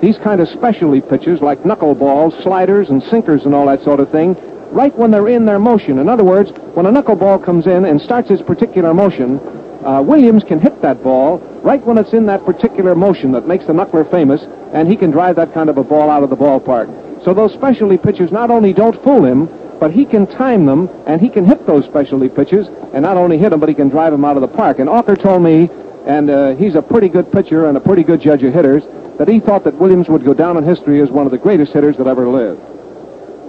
these 0.00 0.16
kind 0.18 0.40
of 0.40 0.48
specialty 0.48 1.02
pitches 1.02 1.42
like 1.42 1.58
knuckleballs, 1.60 2.42
sliders, 2.42 2.88
and 2.88 3.02
sinkers 3.02 3.44
and 3.44 3.54
all 3.54 3.66
that 3.66 3.82
sort 3.82 4.00
of 4.00 4.10
thing 4.10 4.34
right 4.72 4.96
when 4.96 5.10
they're 5.10 5.28
in 5.28 5.44
their 5.44 5.58
motion. 5.58 5.98
In 5.98 6.08
other 6.08 6.24
words, 6.24 6.50
when 6.74 6.86
a 6.86 6.90
knuckleball 6.90 7.44
comes 7.44 7.66
in 7.66 7.84
and 7.84 8.00
starts 8.00 8.30
its 8.30 8.42
particular 8.42 8.94
motion, 8.94 9.38
uh, 9.84 10.02
Williams 10.02 10.44
can 10.44 10.58
hit 10.58 10.80
that 10.82 11.02
ball 11.02 11.38
right 11.68 11.84
when 11.84 11.98
it's 11.98 12.14
in 12.14 12.24
that 12.24 12.46
particular 12.46 12.94
motion 12.94 13.30
that 13.32 13.46
makes 13.46 13.66
the 13.66 13.74
knuckler 13.74 14.10
famous, 14.10 14.40
and 14.72 14.88
he 14.88 14.96
can 14.96 15.10
drive 15.10 15.36
that 15.36 15.52
kind 15.52 15.68
of 15.68 15.76
a 15.76 15.84
ball 15.84 16.08
out 16.08 16.22
of 16.22 16.30
the 16.30 16.36
ballpark. 16.36 16.88
So 17.26 17.34
those 17.34 17.52
specialty 17.52 17.98
pitches 17.98 18.32
not 18.32 18.50
only 18.50 18.72
don't 18.72 18.96
fool 19.04 19.22
him, 19.22 19.50
but 19.78 19.90
he 19.90 20.06
can 20.06 20.26
time 20.26 20.64
them, 20.64 20.88
and 21.06 21.20
he 21.20 21.28
can 21.28 21.44
hit 21.44 21.66
those 21.66 21.84
specialty 21.84 22.30
pitches, 22.30 22.66
and 22.94 23.02
not 23.02 23.18
only 23.18 23.36
hit 23.36 23.50
them, 23.50 23.60
but 23.60 23.68
he 23.68 23.74
can 23.74 23.90
drive 23.90 24.12
them 24.12 24.24
out 24.24 24.38
of 24.38 24.40
the 24.40 24.48
park. 24.48 24.78
And 24.78 24.88
Auker 24.88 25.22
told 25.22 25.42
me, 25.42 25.68
and 26.06 26.30
uh, 26.30 26.54
he's 26.54 26.74
a 26.74 26.80
pretty 26.80 27.10
good 27.10 27.30
pitcher 27.30 27.66
and 27.66 27.76
a 27.76 27.80
pretty 27.80 28.02
good 28.02 28.22
judge 28.22 28.42
of 28.44 28.54
hitters, 28.54 28.82
that 29.18 29.28
he 29.28 29.38
thought 29.38 29.64
that 29.64 29.74
Williams 29.74 30.08
would 30.08 30.24
go 30.24 30.32
down 30.32 30.56
in 30.56 30.64
history 30.64 31.02
as 31.02 31.10
one 31.10 31.26
of 31.26 31.32
the 31.32 31.38
greatest 31.38 31.74
hitters 31.74 31.98
that 31.98 32.06
ever 32.06 32.26
lived. 32.26 32.62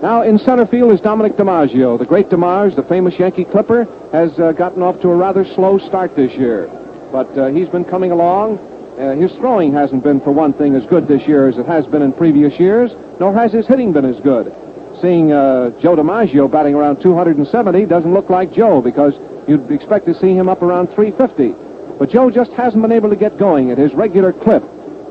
Now, 0.03 0.23
in 0.23 0.39
center 0.39 0.65
field 0.65 0.91
is 0.91 0.99
Dominic 0.99 1.37
DiMaggio. 1.37 1.97
The 1.97 2.05
great 2.05 2.27
DiMaggio, 2.27 2.75
the 2.75 2.83
famous 2.83 3.17
Yankee 3.17 3.45
Clipper, 3.45 3.87
has 4.11 4.37
uh, 4.37 4.51
gotten 4.51 4.81
off 4.81 4.99
to 5.03 5.09
a 5.09 5.15
rather 5.15 5.45
slow 5.45 5.77
start 5.77 6.17
this 6.17 6.33
year. 6.33 6.69
But 7.11 7.37
uh, 7.37 7.47
he's 7.47 7.67
been 7.69 7.85
coming 7.85 8.11
along. 8.11 8.57
Uh, 8.99 9.15
his 9.15 9.31
throwing 9.33 9.71
hasn't 9.73 10.03
been, 10.03 10.19
for 10.19 10.31
one 10.31 10.53
thing, 10.53 10.75
as 10.75 10.85
good 10.85 11.07
this 11.07 11.27
year 11.27 11.47
as 11.47 11.57
it 11.57 11.65
has 11.65 11.85
been 11.87 12.01
in 12.01 12.11
previous 12.13 12.59
years, 12.59 12.91
nor 13.19 13.33
has 13.33 13.53
his 13.53 13.65
hitting 13.65 13.93
been 13.93 14.05
as 14.05 14.19
good. 14.19 14.53
Seeing 15.01 15.31
uh, 15.31 15.69
Joe 15.79 15.95
DiMaggio 15.95 16.51
batting 16.51 16.75
around 16.75 17.01
270 17.01 17.85
doesn't 17.85 18.13
look 18.13 18.29
like 18.29 18.51
Joe 18.51 18.81
because 18.81 19.13
you'd 19.47 19.71
expect 19.71 20.05
to 20.07 20.13
see 20.13 20.35
him 20.35 20.49
up 20.49 20.61
around 20.61 20.87
350. 20.87 21.55
But 21.97 22.09
Joe 22.09 22.29
just 22.29 22.51
hasn't 22.51 22.81
been 22.81 22.91
able 22.91 23.09
to 23.09 23.15
get 23.15 23.37
going 23.37 23.71
at 23.71 23.77
his 23.77 23.93
regular 23.93 24.33
clip. 24.33 24.63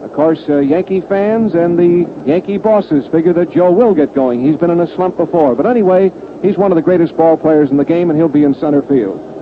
Of 0.03 0.13
course, 0.13 0.41
uh, 0.49 0.59
Yankee 0.59 1.01
fans 1.01 1.55
and 1.55 1.79
the 1.79 2.25
Yankee 2.27 2.59
bosses 2.59 3.07
figure 3.09 3.33
that 3.33 3.51
Joe 3.51 3.73
will 3.73 3.95
get 3.95 4.15
going. 4.15 4.45
He's 4.45 4.57
been 4.57 4.71
in 4.71 4.81
a 4.81 4.95
slump 4.95 5.17
before. 5.17 5.55
But 5.55 5.67
anyway, 5.67 6.13
he's 6.43 6.57
one 6.57 6.71
of 6.71 6.77
the 6.77 6.83
greatest 6.83 7.17
ball 7.17 7.37
players 7.37 7.71
in 7.71 7.77
the 7.77 7.85
game, 7.85 8.11
and 8.11 8.19
he'll 8.19 8.29
be 8.29 8.45
in 8.45 8.55
center 8.55 8.83
field. 8.83 9.38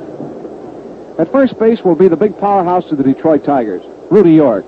At 1.19 1.33
first 1.33 1.59
base 1.59 1.83
will 1.83 1.95
be 1.95 2.09
the 2.09 2.17
big 2.17 2.39
powerhouse 2.39 2.91
of 2.91 2.99
the 2.99 3.05
Detroit 3.05 3.45
Tigers, 3.45 3.83
Rudy 4.11 4.33
York. 4.33 4.67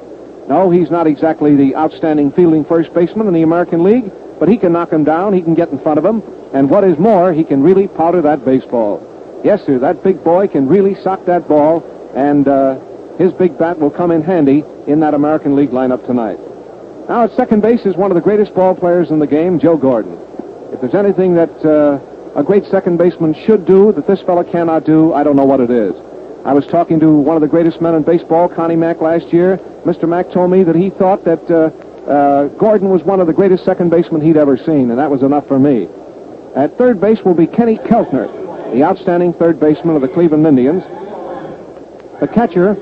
No, 0.48 0.70
he's 0.70 0.90
not 0.90 1.06
exactly 1.06 1.54
the 1.54 1.76
outstanding 1.76 2.32
fielding 2.32 2.64
first 2.64 2.94
baseman 2.94 3.26
in 3.26 3.34
the 3.34 3.42
American 3.42 3.84
League, 3.84 4.10
but 4.40 4.48
he 4.48 4.56
can 4.56 4.72
knock 4.72 4.90
him 4.90 5.04
down, 5.04 5.34
he 5.34 5.42
can 5.42 5.54
get 5.54 5.68
in 5.68 5.78
front 5.78 5.98
of 5.98 6.04
him, 6.06 6.22
and 6.54 6.70
what 6.70 6.84
is 6.84 6.98
more, 6.98 7.34
he 7.34 7.44
can 7.44 7.62
really 7.62 7.86
powder 7.86 8.22
that 8.22 8.46
baseball. 8.46 9.04
Yes, 9.44 9.62
sir, 9.66 9.78
that 9.80 10.02
big 10.02 10.24
boy 10.24 10.48
can 10.48 10.66
really 10.66 10.94
sock 11.02 11.26
that 11.26 11.46
ball, 11.46 11.82
and 12.14 12.48
uh, 12.48 12.80
his 13.18 13.30
big 13.34 13.58
bat 13.58 13.78
will 13.78 13.90
come 13.90 14.10
in 14.10 14.22
handy 14.22 14.64
in 14.86 15.00
that 15.00 15.12
American 15.12 15.54
League 15.54 15.70
lineup 15.70 16.06
tonight. 16.06 16.38
Now 17.10 17.24
at 17.24 17.32
second 17.32 17.60
base 17.60 17.84
is 17.84 17.94
one 17.94 18.10
of 18.10 18.14
the 18.14 18.22
greatest 18.22 18.54
ball 18.54 18.74
players 18.74 19.10
in 19.10 19.18
the 19.18 19.26
game, 19.26 19.58
Joe 19.58 19.76
Gordon. 19.76 20.18
If 20.72 20.80
there's 20.80 20.94
anything 20.94 21.34
that 21.34 21.52
uh, 21.62 22.00
a 22.38 22.42
great 22.42 22.64
second 22.64 22.96
baseman 22.96 23.34
should 23.34 23.66
do 23.66 23.92
that 23.92 24.06
this 24.06 24.22
fella 24.22 24.44
cannot 24.44 24.84
do, 24.84 25.12
I 25.12 25.24
don't 25.24 25.36
know 25.36 25.44
what 25.44 25.60
it 25.60 25.70
is. 25.70 25.94
I 26.44 26.52
was 26.52 26.66
talking 26.66 27.00
to 27.00 27.10
one 27.10 27.36
of 27.36 27.42
the 27.42 27.48
greatest 27.48 27.80
men 27.80 27.94
in 27.94 28.02
baseball, 28.02 28.48
Connie 28.48 28.76
Mack, 28.76 29.00
last 29.00 29.32
year. 29.32 29.58
Mr. 29.84 30.08
Mack 30.08 30.30
told 30.30 30.50
me 30.50 30.62
that 30.62 30.76
he 30.76 30.90
thought 30.90 31.24
that 31.24 31.50
uh, 31.50 31.70
uh, 32.08 32.48
Gordon 32.48 32.88
was 32.88 33.02
one 33.02 33.20
of 33.20 33.26
the 33.26 33.32
greatest 33.32 33.64
second 33.64 33.90
basemen 33.90 34.20
he'd 34.20 34.36
ever 34.36 34.56
seen, 34.56 34.90
and 34.90 34.98
that 34.98 35.10
was 35.10 35.22
enough 35.22 35.46
for 35.46 35.58
me. 35.58 35.88
At 36.54 36.78
third 36.78 37.00
base 37.00 37.22
will 37.24 37.34
be 37.34 37.46
Kenny 37.46 37.76
Keltner, 37.76 38.72
the 38.72 38.82
outstanding 38.82 39.32
third 39.34 39.60
baseman 39.60 39.96
of 39.96 40.02
the 40.02 40.08
Cleveland 40.08 40.46
Indians. 40.46 40.82
The 42.20 42.28
catcher 42.28 42.72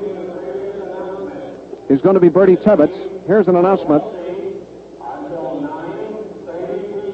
is 1.91 2.01
going 2.03 2.15
to 2.15 2.21
be 2.21 2.29
Birdie 2.29 2.57
Tebbetts. 2.57 3.27
Here's 3.27 3.49
an 3.49 3.57
announcement. 3.57 4.03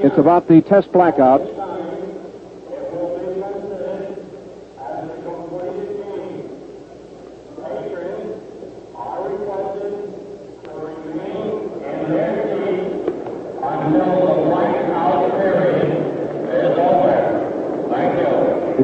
It's 0.04 0.18
about 0.18 0.48
the 0.48 0.60
test 0.62 0.92
blackout. 0.92 1.61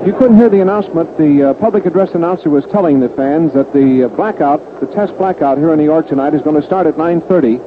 You 0.09 0.17
couldn't 0.17 0.39
hear 0.39 0.49
the 0.49 0.63
announcement, 0.63 1.19
the 1.19 1.51
uh, 1.51 1.53
public 1.53 1.85
address 1.85 2.15
announcer 2.15 2.49
was 2.49 2.65
telling 2.73 2.99
the 2.99 3.11
fans 3.11 3.53
that 3.53 3.75
the 3.75 4.05
uh, 4.05 4.09
blackout, 4.09 4.81
the 4.81 4.87
test 4.87 5.15
blackout 5.19 5.59
here 5.59 5.71
in 5.71 5.79
New 5.79 5.85
York 5.85 6.09
tonight, 6.09 6.33
is 6.33 6.41
going 6.41 6.59
to 6.59 6.67
start 6.67 6.87
at 6.87 6.97
9:30, 6.97 7.61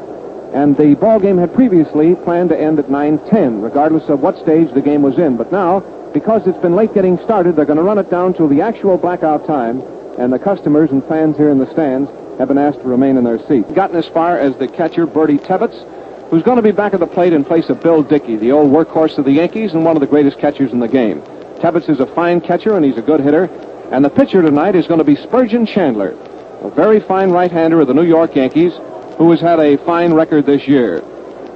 and 0.52 0.76
the 0.76 0.96
ball 0.96 1.20
game 1.20 1.38
had 1.38 1.54
previously 1.54 2.16
planned 2.16 2.50
to 2.50 2.60
end 2.60 2.80
at 2.80 2.90
9:10, 2.90 3.62
regardless 3.62 4.10
of 4.10 4.22
what 4.22 4.40
stage 4.40 4.74
the 4.74 4.82
game 4.82 5.04
was 5.04 5.20
in. 5.20 5.38
But 5.38 5.52
now, 5.52 5.82
because 6.16 6.48
it's 6.48 6.58
been 6.58 6.76
late 6.76 6.96
getting 6.96 7.20
started, 7.20 7.56
they're 7.56 7.64
going 7.64 7.78
to 7.78 7.84
run 7.84 8.00
it 8.00 8.10
down 8.10 8.34
to 8.34 8.48
the 8.48 8.60
actual 8.60 8.98
blackout 8.98 9.46
time, 9.46 9.80
and 10.18 10.34
the 10.34 10.40
customers 10.40 10.90
and 10.90 11.04
fans 11.04 11.38
here 11.38 11.52
in 11.52 11.60
the 11.60 11.72
stands 11.72 12.10
have 12.40 12.48
been 12.48 12.58
asked 12.58 12.82
to 12.82 12.88
remain 12.88 13.18
in 13.18 13.24
their 13.24 13.38
seats. 13.48 13.72
Gotten 13.74 13.98
as 13.98 14.08
far 14.08 14.40
as 14.40 14.56
the 14.56 14.68
catcher 14.68 15.06
Birdie 15.06 15.38
Tebbetts, 15.38 15.78
who's 16.32 16.42
going 16.42 16.58
to 16.58 16.64
be 16.64 16.72
back 16.72 16.96
at 16.96 17.02
the 17.02 17.06
plate 17.06 17.34
in 17.34 17.46
place 17.46 17.70
of 17.70 17.82
Bill 17.82 18.02
Dickey, 18.02 18.36
the 18.36 18.52
old 18.52 18.72
workhorse 18.72 19.20
of 19.20 19.26
the 19.26 19.32
Yankees 19.32 19.76
and 19.76 19.86
one 19.86 19.96
of 19.96 20.02
the 20.02 20.08
greatest 20.08 20.40
catchers 20.40 20.72
in 20.72 20.80
the 20.80 20.88
game. 20.88 21.22
Tebbetts 21.62 21.90
is 21.90 22.00
a 22.00 22.08
fine 22.08 22.42
catcher 22.42 22.76
and 22.76 22.84
he's 22.84 22.98
a 22.98 23.04
good 23.04 23.20
hitter. 23.20 23.46
And 23.92 24.04
the 24.04 24.10
pitcher 24.10 24.42
tonight 24.42 24.76
is 24.76 24.88
going 24.88 24.98
to 24.98 25.04
be 25.04 25.16
Spurgeon 25.16 25.68
Chandler, 25.68 26.10
a 26.62 26.72
very 26.72 27.00
fine 27.00 27.30
right-hander 27.30 27.80
of 27.80 27.88
the 27.88 27.94
New 27.94 28.06
York 28.06 28.36
Yankees, 28.36 28.74
who 29.18 29.30
has 29.30 29.40
had 29.40 29.60
a 29.60 29.78
fine 29.86 30.14
record 30.14 30.48
this 30.48 30.68
year. 30.68 31.02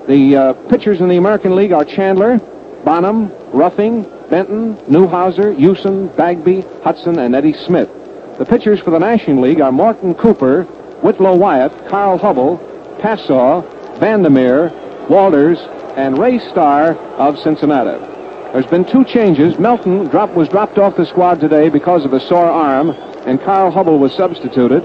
The 0.08 0.36
uh, 0.36 0.54
pitchers 0.70 1.02
in 1.02 1.08
the 1.08 1.18
American 1.18 1.56
League 1.56 1.72
are 1.72 1.84
Chandler, 1.84 2.38
Bonham, 2.84 3.32
Ruffing, 3.52 4.04
Benton, 4.30 4.76
Newhouser, 4.88 5.58
Hughson, 5.58 6.16
Bagby, 6.16 6.62
Hudson, 6.84 7.18
and 7.18 7.34
Eddie 7.34 7.54
Smith. 7.54 7.90
The 8.38 8.46
pitchers 8.46 8.80
for 8.82 8.92
the 8.92 9.00
National 9.00 9.42
League 9.42 9.62
are 9.62 9.72
Morton 9.72 10.14
Cooper, 10.14 10.64
Whitlow 11.02 11.36
Wyatt, 11.36 11.88
Carl 11.88 12.20
Hubbell, 12.20 12.60
Passeau, 13.00 13.62
Vandermeer, 14.00 14.70
Walters, 15.10 15.58
and 15.96 16.20
Ray 16.20 16.38
Starr 16.38 16.96
of 17.18 17.40
Cincinnati. 17.40 18.15
There's 18.56 18.66
been 18.68 18.86
two 18.86 19.04
changes. 19.04 19.60
Melton 19.60 20.08
drop, 20.08 20.30
was 20.30 20.48
dropped 20.48 20.78
off 20.78 20.96
the 20.96 21.06
squad 21.06 21.42
today 21.42 21.68
because 21.68 22.06
of 22.06 22.14
a 22.14 22.22
sore 22.22 22.46
arm, 22.46 22.92
and 23.28 23.38
Carl 23.42 23.70
Hubbell 23.70 24.00
was 24.00 24.14
substituted. 24.14 24.80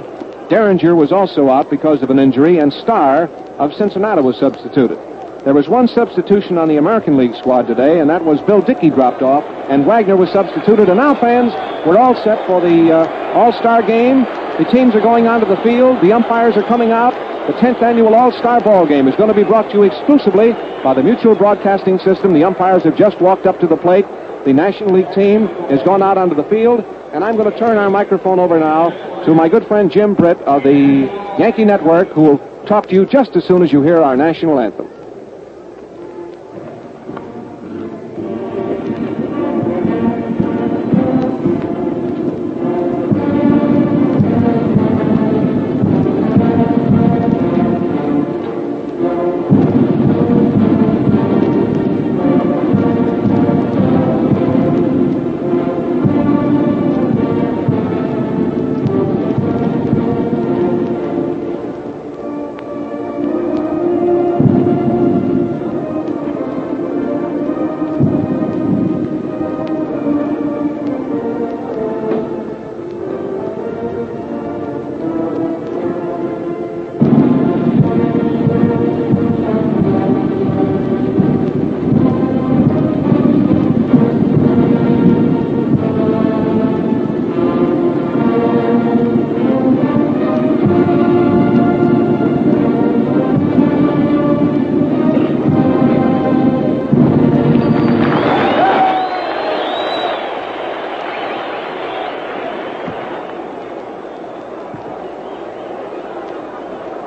Derringer 0.49 0.97
was 0.97 1.13
also 1.13 1.49
out 1.49 1.71
because 1.71 2.03
of 2.03 2.11
an 2.11 2.19
injury, 2.19 2.59
and 2.59 2.73
Starr 2.73 3.27
of 3.61 3.73
Cincinnati 3.75 4.23
was 4.23 4.37
substituted. 4.39 4.99
There 5.45 5.55
was 5.55 5.69
one 5.69 5.87
substitution 5.87 6.59
on 6.59 6.67
the 6.67 6.79
American 6.79 7.17
League 7.17 7.37
squad 7.37 7.69
today, 7.69 8.01
and 8.01 8.11
that 8.11 8.25
was 8.25 8.41
Bill 8.41 8.61
Dickey 8.61 8.91
dropped 8.91 9.23
off, 9.23 9.45
and 9.71 9.87
Wagner 9.87 10.17
was 10.17 10.31
substituted. 10.31 10.89
And 10.89 10.97
now, 10.97 11.15
fans, 11.15 11.53
we're 11.87 11.97
all 11.97 12.17
set 12.25 12.45
for 12.49 12.61
the 12.61 12.91
uh, 12.91 13.33
All-Star 13.39 13.83
game. 13.83 14.27
The 14.61 14.67
teams 14.67 14.95
are 14.95 15.01
going 15.01 15.27
onto 15.27 15.47
the 15.47 15.57
field. 15.63 16.03
The 16.03 16.13
umpires 16.13 16.55
are 16.55 16.63
coming 16.63 16.93
out. 16.93 17.15
The 17.47 17.55
10th 17.55 17.81
annual 17.81 18.15
All-Star 18.15 18.61
Ball 18.61 18.87
Game 18.87 19.09
is 19.09 19.17
going 19.17 19.31
to 19.31 19.35
be 19.35 19.43
brought 19.43 19.71
to 19.71 19.79
you 19.79 19.85
exclusively 19.85 20.53
by 20.85 20.93
the 20.93 21.03
Mutual 21.03 21.35
Broadcasting 21.35 21.99
System. 21.99 22.35
The 22.35 22.45
umpires 22.45 22.83
have 22.83 22.95
just 22.95 23.23
walked 23.23 23.47
up 23.47 23.59
to 23.61 23.67
the 23.67 23.79
plate. 23.79 24.05
The 24.45 24.53
National 24.53 24.91
League 24.91 25.11
team 25.15 25.47
has 25.71 25.83
gone 25.85 26.03
out 26.03 26.19
onto 26.19 26.35
the 26.35 26.45
field, 26.45 26.81
and 27.15 27.25
I'm 27.25 27.39
going 27.39 27.51
to 27.51 27.59
turn 27.59 27.79
our 27.79 27.89
microphone 27.89 28.39
over 28.39 28.61
now 28.61 28.91
to 29.25 29.33
my 29.33 29.49
good 29.49 29.67
friend 29.67 29.91
Jim 29.91 30.13
Britt 30.13 30.37
of 30.43 30.63
the 30.63 31.09
Yankee 31.39 31.65
Network, 31.65 32.09
who 32.09 32.21
will 32.21 32.67
talk 32.67 32.87
to 32.89 32.95
you 32.95 33.07
just 33.07 33.35
as 33.37 33.47
soon 33.47 33.63
as 33.63 33.73
you 33.73 33.81
hear 33.81 34.03
our 34.03 34.15
national 34.15 34.61
anthem. 34.61 34.90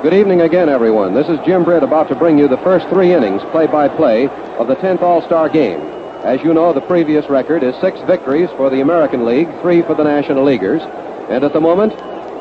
Good 0.04 0.12
evening 0.12 0.42
again, 0.42 0.68
everyone. 0.68 1.14
This 1.14 1.30
is 1.30 1.40
Jim 1.46 1.64
Britt 1.64 1.82
about 1.82 2.08
to 2.08 2.14
bring 2.14 2.38
you 2.38 2.46
the 2.46 2.58
first 2.58 2.86
three 2.88 3.14
innings, 3.14 3.40
play 3.52 3.66
by 3.66 3.88
play, 3.88 4.28
of 4.58 4.68
the 4.68 4.76
10th 4.76 5.00
All 5.00 5.22
Star 5.22 5.48
game. 5.48 5.80
As 6.22 6.42
you 6.42 6.52
know, 6.52 6.74
the 6.74 6.82
previous 6.82 7.26
record 7.30 7.62
is 7.62 7.74
six 7.80 7.98
victories 8.02 8.50
for 8.58 8.68
the 8.68 8.82
American 8.82 9.24
League, 9.24 9.48
three 9.62 9.80
for 9.80 9.94
the 9.94 10.04
National 10.04 10.44
Leaguers. 10.44 10.82
And 11.30 11.42
at 11.42 11.54
the 11.54 11.60
moment, 11.60 11.96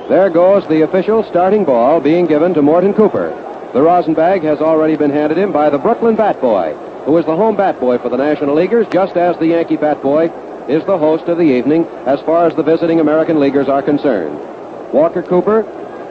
there 0.09 0.29
goes 0.29 0.67
the 0.67 0.81
official 0.81 1.23
starting 1.23 1.63
ball 1.63 2.01
being 2.01 2.25
given 2.25 2.53
to 2.55 2.61
Morton 2.61 2.93
Cooper. 2.93 3.29
The 3.71 3.81
rosin 3.81 4.13
bag 4.13 4.43
has 4.43 4.59
already 4.59 4.97
been 4.97 5.11
handed 5.11 5.37
him 5.37 5.53
by 5.53 5.69
the 5.69 5.79
Brooklyn 5.79 6.17
Bat 6.17 6.41
Boy, 6.41 6.73
who 7.05 7.17
is 7.17 7.25
the 7.25 7.37
home 7.37 7.55
bat 7.55 7.79
boy 7.79 7.97
for 7.97 8.09
the 8.09 8.17
National 8.17 8.55
Leaguers, 8.55 8.87
just 8.91 9.15
as 9.15 9.37
the 9.37 9.47
Yankee 9.47 9.77
Bat 9.77 10.01
Boy 10.01 10.25
is 10.67 10.83
the 10.83 10.97
host 10.97 11.29
of 11.29 11.37
the 11.37 11.43
evening 11.43 11.85
as 12.05 12.19
far 12.23 12.45
as 12.45 12.53
the 12.57 12.63
visiting 12.63 12.99
American 12.99 13.39
Leaguers 13.39 13.69
are 13.69 13.81
concerned. 13.81 14.37
Walker 14.91 15.23
Cooper 15.23 15.63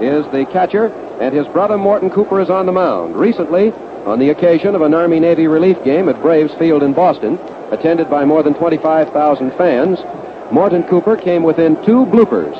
is 0.02 0.24
the 0.32 0.44
catcher, 0.52 0.86
and 1.20 1.34
his 1.34 1.46
brother 1.48 1.78
Morton 1.78 2.10
Cooper 2.10 2.40
is 2.40 2.50
on 2.50 2.66
the 2.66 2.72
mound. 2.72 3.16
Recently, 3.16 3.72
on 4.04 4.18
the 4.18 4.30
occasion 4.30 4.74
of 4.74 4.82
an 4.82 4.94
Army 4.94 5.20
Navy 5.20 5.46
relief 5.46 5.82
game 5.84 6.08
at 6.08 6.20
Braves 6.20 6.52
Field 6.54 6.82
in 6.82 6.92
Boston, 6.92 7.38
attended 7.70 8.10
by 8.10 8.24
more 8.24 8.42
than 8.42 8.54
25,000 8.54 9.52
fans, 9.52 9.98
Morton 10.52 10.82
Cooper 10.84 11.16
came 11.16 11.42
within 11.42 11.76
two 11.84 12.04
bloopers, 12.06 12.52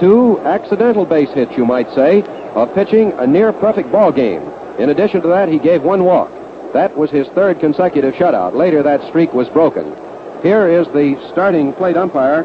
two 0.00 0.38
accidental 0.40 1.06
base 1.06 1.30
hits, 1.30 1.56
you 1.56 1.64
might 1.64 1.90
say, 1.94 2.22
of 2.54 2.74
pitching 2.74 3.12
a 3.12 3.26
near 3.26 3.52
perfect 3.52 3.92
ball 3.92 4.10
game. 4.10 4.42
In 4.78 4.90
addition 4.90 5.22
to 5.22 5.28
that, 5.28 5.48
he 5.48 5.58
gave 5.58 5.82
one 5.82 6.04
walk. 6.04 6.30
That 6.72 6.96
was 6.96 7.10
his 7.10 7.28
third 7.28 7.60
consecutive 7.60 8.14
shutout. 8.14 8.54
Later, 8.54 8.82
that 8.82 9.06
streak 9.08 9.32
was 9.32 9.48
broken. 9.48 9.96
Here 10.42 10.68
is 10.68 10.86
the 10.88 11.16
starting 11.32 11.72
plate 11.72 11.96
umpire, 11.96 12.44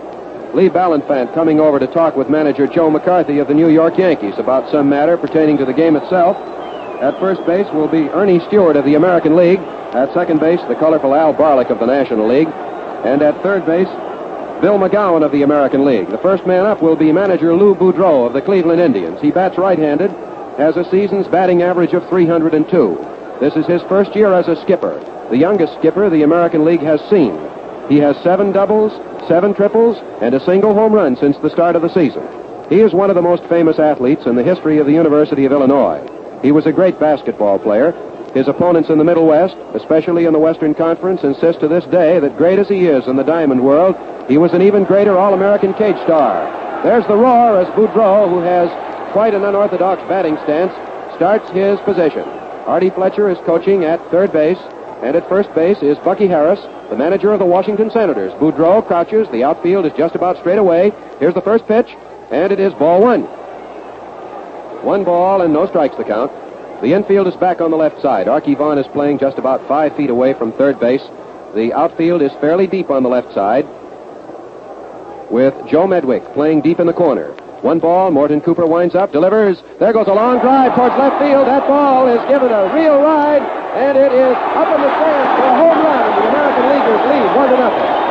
Lee 0.56 0.70
Ballanfant, 0.70 1.34
coming 1.34 1.60
over 1.60 1.80
to 1.80 1.88
talk 1.88 2.16
with 2.16 2.30
manager 2.30 2.66
Joe 2.66 2.90
McCarthy 2.90 3.40
of 3.40 3.50
the 3.50 3.54
New 3.54 3.68
York 3.68 3.98
Yankees 3.98 4.36
about 4.38 4.72
some 4.72 4.88
matter 4.88 5.18
pertaining 5.18 5.58
to 5.58 5.66
the 5.66 5.74
game 5.74 5.98
itself. 5.98 6.38
At 7.02 7.20
first 7.20 7.46
base 7.46 7.68
will 7.74 7.90
be 7.90 8.08
Ernie 8.12 8.40
Stewart 8.48 8.78
of 8.78 8.86
the 8.86 8.96
American 8.96 9.36
League. 9.36 9.60
At 9.60 10.14
second 10.14 10.40
base, 10.40 10.62
the 10.70 10.76
colorful 10.76 11.14
Al 11.14 11.34
Barlick 11.34 11.70
of 11.70 11.80
the 11.80 11.86
National 11.86 12.30
League. 12.30 12.48
And 12.48 13.22
at 13.22 13.44
third 13.44 13.66
base, 13.66 13.90
Bill 14.62 14.80
McGowan 14.80 15.26
of 15.26 15.34
the 15.34 15.42
American 15.42 15.84
League. 15.84 16.10
The 16.10 16.20
first 16.20 16.48
man 16.48 16.66
up 16.66 16.82
will 16.82 16.96
be 16.96 17.12
manager 17.12 17.54
Lou 17.54 17.76
Boudreau 17.76 18.26
of 18.26 18.32
the 18.32 18.42
Cleveland 18.42 18.80
Indians. 18.80 19.20
He 19.20 19.32
bats 19.32 19.58
right-handed, 19.58 20.12
has 20.56 20.78
a 20.78 20.90
season's 20.90 21.28
batting 21.28 21.64
average 21.64 21.92
of 21.92 22.08
302. 22.08 22.96
This 23.42 23.58
is 23.58 23.66
his 23.66 23.82
first 23.90 24.16
year 24.16 24.32
as 24.34 24.48
a 24.48 24.56
skipper, 24.62 25.04
the 25.30 25.38
youngest 25.38 25.74
skipper 25.80 26.10
the 26.10 26.24
American 26.24 26.64
League 26.64 26.80
has 26.80 27.02
seen. 27.10 27.36
He 27.90 27.98
has 27.98 28.16
seven 28.24 28.52
doubles, 28.52 28.92
seven 29.28 29.54
triples, 29.54 29.98
and 30.22 30.34
a 30.34 30.44
single 30.44 30.74
home 30.74 30.94
run 30.94 31.16
since 31.18 31.38
the 31.38 31.50
start 31.50 31.76
of 31.76 31.82
the 31.82 31.94
season. 31.94 32.28
He 32.70 32.82
is 32.82 32.94
one 32.94 33.12
of 33.12 33.16
the 33.16 33.22
most 33.22 33.44
famous 33.44 33.78
athletes 33.78 34.26
in 34.26 34.36
the 34.36 34.44
history 34.44 34.80
of 34.80 34.88
the 34.88 34.94
University 34.94 35.46
of 35.46 35.52
Illinois. 35.52 36.02
He 36.42 36.52
was 36.52 36.66
a 36.66 36.72
great 36.72 37.00
basketball 37.00 37.60
player. 37.60 37.92
His 38.34 38.48
opponents 38.48 38.90
in 38.90 38.98
the 38.98 39.04
Middle 39.04 39.28
West, 39.28 39.56
especially 39.76 40.26
in 40.26 40.34
the 40.34 40.40
Western 40.40 40.74
Conference, 40.74 41.24
insist 41.24 41.60
to 41.60 41.68
this 41.68 41.86
day 41.86 42.20
that 42.20 42.38
great 42.38 42.60
as 42.60 42.68
he 42.68 42.88
is 42.88 43.08
in 43.08 43.16
the 43.16 43.24
diamond 43.24 43.64
world, 43.64 43.96
he 44.28 44.38
was 44.38 44.52
an 44.54 44.64
even 44.64 44.84
greater 44.84 45.18
All-American 45.18 45.74
cage 45.76 45.96
star. 46.04 46.84
There's 46.84 47.06
the 47.08 47.16
roar 47.16 47.62
as 47.62 47.68
Boudreau, 47.76 48.30
who 48.30 48.40
has 48.40 48.70
quite 49.14 49.34
an 49.34 49.46
unorthodox 49.46 50.02
batting 50.10 50.38
stance, 50.44 50.74
starts 51.16 51.50
his 51.52 51.80
position. 51.82 52.24
Artie 52.66 52.90
Fletcher 52.90 53.30
is 53.30 53.38
coaching 53.46 53.86
at 53.86 54.02
third 54.12 54.34
base, 54.34 54.58
and 55.02 55.16
at 55.16 55.28
first 55.28 55.54
base 55.54 55.82
is 55.82 55.98
Bucky 56.00 56.28
Harris, 56.28 56.60
the 56.90 56.96
manager 56.96 57.32
of 57.32 57.40
the 57.40 57.46
Washington 57.46 57.92
Senators. 57.92 58.32
Boudreau 58.34 58.86
crouches. 58.86 59.28
The 59.32 59.44
outfield 59.44 59.86
is 59.86 59.94
just 59.94 60.16
about 60.16 60.38
straight 60.38 60.58
away. 60.58 60.92
Here's 61.20 61.34
the 61.34 61.42
first 61.42 61.68
pitch, 61.68 61.88
and 62.32 62.52
it 62.52 62.60
is 62.60 62.74
ball 62.74 63.02
one. 63.02 63.24
One 64.84 65.04
ball 65.04 65.42
and 65.42 65.54
no 65.54 65.68
strikes 65.68 65.98
the 65.98 66.04
count. 66.04 66.32
The 66.82 66.94
infield 66.94 67.28
is 67.28 67.36
back 67.36 67.62
on 67.62 67.72
the 67.72 67.78
left 67.78 68.02
side. 68.02 68.28
Arky 68.28 68.58
Vaughan 68.58 68.78
is 68.78 68.88
playing 68.88 69.20
just 69.20 69.38
about 69.38 69.68
five 69.68 69.96
feet 69.96 70.10
away 70.10 70.34
from 70.34 70.52
third 70.52 70.80
base. 70.80 71.04
The 71.56 71.74
outfield 71.74 72.22
is 72.22 72.32
fairly 72.34 72.68
deep 72.68 72.90
on 72.90 73.04
the 73.04 73.10
left 73.10 73.34
side 73.34 73.66
with 75.32 75.54
Joe 75.68 75.88
Medwick 75.88 76.34
playing 76.34 76.62
deep 76.62 76.80
in 76.80 76.88
the 76.88 76.94
corner. 76.94 77.34
One 77.66 77.80
ball, 77.80 78.12
Morton 78.12 78.42
Cooper 78.42 78.68
winds 78.68 78.94
up, 78.94 79.12
delivers. 79.12 79.58
There 79.80 79.92
goes 79.92 80.06
a 80.06 80.14
long 80.14 80.38
drive 80.38 80.76
towards 80.76 80.94
left 81.02 81.18
field. 81.18 81.48
That 81.48 81.66
ball 81.66 82.08
is 82.08 82.22
given 82.30 82.54
a 82.54 82.70
real 82.76 83.02
ride, 83.02 83.42
and 83.42 83.98
it 83.98 84.14
is 84.14 84.38
up 84.54 84.70
in 84.70 84.82
the 84.86 84.92
stands 84.94 85.32
for 85.34 85.50
a 85.50 85.56
home 85.58 85.80
run. 85.82 86.06
The 86.14 86.30
American 86.30 86.66
Leaguers 86.70 87.02
lead 87.10 87.36
one 87.36 87.50
to 87.50 87.58
nothing. 87.58 88.05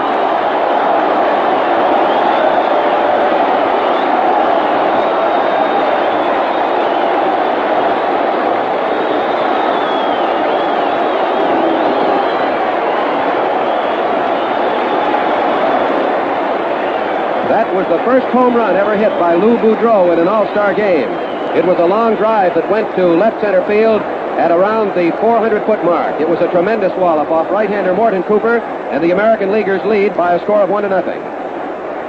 That 17.64 17.88
was 17.88 17.98
the 17.98 18.04
first 18.04 18.26
home 18.26 18.54
run 18.54 18.76
ever 18.76 18.94
hit 18.94 19.08
by 19.18 19.34
Lou 19.36 19.56
Boudreau 19.56 20.12
in 20.12 20.18
an 20.18 20.28
All-Star 20.28 20.74
game. 20.74 21.08
It 21.56 21.64
was 21.64 21.78
a 21.78 21.86
long 21.86 22.14
drive 22.14 22.54
that 22.54 22.70
went 22.70 22.94
to 22.94 23.06
left 23.06 23.40
center 23.40 23.66
field 23.66 24.02
at 24.36 24.52
around 24.52 24.88
the 24.88 25.16
400-foot 25.16 25.82
mark. 25.82 26.20
It 26.20 26.28
was 26.28 26.38
a 26.40 26.50
tremendous 26.52 26.92
wallop 26.98 27.30
off 27.30 27.50
right-hander 27.50 27.94
Morton 27.94 28.22
Cooper, 28.24 28.58
and 28.58 29.02
the 29.02 29.12
American 29.12 29.50
Leaguers 29.50 29.82
lead 29.86 30.14
by 30.14 30.34
a 30.34 30.42
score 30.44 30.60
of 30.60 30.68
one 30.68 30.82
to 30.82 30.90
nothing. 30.90 31.18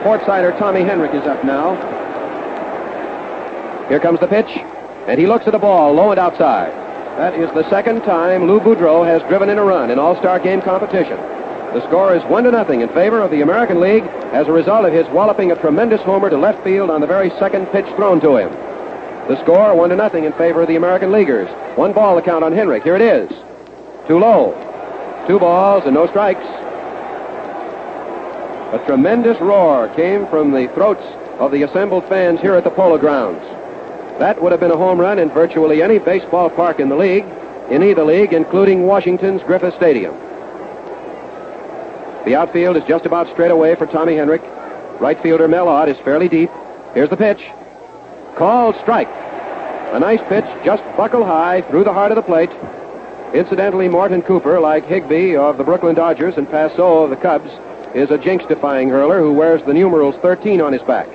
Portsider 0.04 0.60
Tommy 0.60 0.82
Henrich 0.82 1.16
is 1.16 1.26
up 1.26 1.44
now. 1.46 1.74
Here 3.88 4.02
comes 4.02 4.20
the 4.20 4.28
pitch, 4.28 4.52
and 5.08 5.18
he 5.18 5.26
looks 5.26 5.48
at 5.48 5.54
the 5.54 5.58
ball 5.58 5.94
low 5.94 6.12
and 6.12 6.20
outside. 6.20 6.74
That 7.18 7.34
is 7.34 7.50
the 7.54 7.68
second 7.70 8.02
time 8.02 8.46
Lou 8.46 8.60
Boudreau 8.60 9.06
has 9.06 9.22
driven 9.30 9.50
in 9.50 9.58
a 9.58 9.64
run 9.64 9.90
in 9.90 10.00
All-Star 10.00 10.38
game 10.40 10.62
competition. 10.62 11.16
The 11.16 11.88
score 11.88 12.14
is 12.14 12.24
one 12.26 12.44
to 12.44 12.52
nothing 12.52 12.82
in 12.82 12.90
favor 12.90 13.22
of 13.22 13.32
the 13.32 13.42
American 13.42 13.80
League 13.80 14.04
as 14.36 14.50
a 14.50 14.52
result 14.52 14.86
of 14.86 14.92
his 14.92 15.08
walloping 15.14 15.54
a 15.54 15.56
tremendous 15.62 16.02
homer 16.02 16.30
to 16.30 16.38
left 16.38 16.62
field 16.62 16.90
on 16.90 17.00
the 17.00 17.08
very 17.08 17.30
second 17.40 17.66
pitch 17.68 17.86
thrown 17.96 18.20
to 18.20 18.36
him. 18.36 18.52
The 19.30 19.42
score 19.42 19.74
one 19.74 19.92
to 19.92 19.96
nothing 19.96 20.26
in 20.26 20.34
favor 20.34 20.62
of 20.62 20.68
the 20.68 20.76
American 20.76 21.14
Leaguers. 21.14 21.48
One 21.78 21.94
ball 21.94 22.18
to 22.18 22.22
count 22.22 22.44
on 22.44 22.52
Henrich. 22.52 22.84
Here 22.84 22.98
it 22.98 23.02
is. 23.02 23.30
Too 24.10 24.20
low. 24.20 24.52
Two 25.26 25.40
balls 25.40 25.86
and 25.86 25.94
no 25.94 26.06
strikes. 26.08 26.44
A 28.74 28.84
tremendous 28.86 29.40
roar 29.40 29.88
came 29.96 30.28
from 30.28 30.52
the 30.52 30.68
throats 30.74 31.06
of 31.40 31.54
the 31.54 31.64
assembled 31.64 32.06
fans 32.10 32.42
here 32.42 32.56
at 32.56 32.66
the 32.66 32.72
Polo 32.72 32.98
Grounds. 32.98 33.40
That 34.20 34.42
would 34.42 34.52
have 34.52 34.60
been 34.60 34.70
a 34.70 34.76
home 34.76 35.00
run 35.00 35.18
in 35.18 35.30
virtually 35.30 35.82
any 35.82 35.98
baseball 35.98 36.50
park 36.50 36.82
in 36.82 36.90
the 36.90 36.98
league, 36.98 37.26
in 37.70 37.82
either 37.82 38.04
league, 38.04 38.34
including 38.34 38.86
Washington's 38.86 39.42
Griffith 39.44 39.76
Stadium. 39.76 40.14
The 42.26 42.36
outfield 42.36 42.76
is 42.76 42.84
just 42.88 43.06
about 43.06 43.32
straight 43.32 43.52
away 43.52 43.76
for 43.76 43.86
Tommy 43.86 44.14
Henrich. 44.14 44.42
Right 45.00 45.22
fielder 45.22 45.48
Mel 45.48 45.68
Ott 45.68 45.90
is 45.90 45.98
fairly 46.00 46.28
deep. 46.28 46.50
Here's 46.96 47.10
the 47.10 47.18
pitch. 47.18 47.42
Called 48.36 48.76
strike. 48.82 49.10
A 49.94 50.00
nice 50.00 50.22
pitch, 50.28 50.46
just 50.66 50.84
buckle 50.98 51.24
high 51.24 51.62
through 51.62 51.84
the 51.84 51.94
heart 51.94 52.12
of 52.12 52.16
the 52.16 52.24
plate. 52.24 52.50
Incidentally, 53.34 53.88
Morton 53.88 54.24
Cooper, 54.24 54.60
like 54.60 54.86
Higbe 54.86 55.38
of 55.38 55.58
the 55.58 55.64
Brooklyn 55.64 55.96
Dodgers 55.96 56.36
and 56.36 56.50
Passeau 56.50 57.04
of 57.04 57.12
the 57.12 57.16
Cubs, 57.16 57.52
is 57.94 58.10
a 58.10 58.18
jinx-defying 58.18 58.90
hurler 58.90 59.20
who 59.20 59.32
wears 59.32 59.64
the 59.66 59.74
numerals 59.74 60.16
13 60.22 60.62
on 60.62 60.74
his 60.74 60.82
back. 60.82 61.08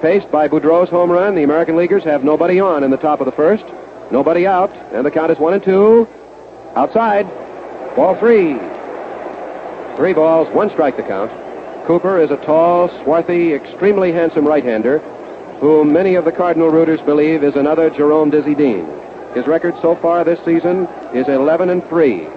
Paced 0.00 0.30
by 0.30 0.48
Boudreau's 0.48 0.88
home 0.88 1.10
run, 1.10 1.34
the 1.34 1.42
American 1.42 1.76
Leaguers 1.76 2.04
have 2.04 2.24
nobody 2.24 2.60
on 2.60 2.82
in 2.82 2.90
the 2.90 2.96
top 2.96 3.20
of 3.20 3.26
the 3.26 3.32
first. 3.32 3.64
Nobody 4.10 4.46
out, 4.46 4.72
and 4.92 5.04
the 5.04 5.10
count 5.10 5.30
is 5.30 5.38
one 5.38 5.54
and 5.54 5.62
two. 5.62 6.08
Outside. 6.74 7.28
Ball 7.94 8.14
three. 8.16 8.77
Three 9.98 10.14
balls, 10.14 10.48
one 10.54 10.70
strike 10.70 10.96
to 10.96 11.02
count. 11.02 11.30
Cooper 11.86 12.18
is 12.18 12.30
a 12.30 12.38
tall, 12.38 12.88
swarthy, 13.02 13.52
extremely 13.52 14.12
handsome 14.12 14.46
right-hander 14.46 15.02
whom 15.60 15.92
many 15.92 16.14
of 16.14 16.24
the 16.24 16.32
Cardinal 16.32 16.70
rooters 16.70 17.00
believe 17.00 17.42
is 17.42 17.56
another 17.56 17.90
Jerome 17.90 18.30
Dizzy 18.30 18.54
Dean. 18.54 18.86
His 19.34 19.46
record 19.46 19.74
so 19.82 19.96
far 19.96 20.22
this 20.22 20.38
season 20.44 20.86
is 21.12 21.26
11 21.26 21.68
and 21.68 21.84
3, 21.88 22.28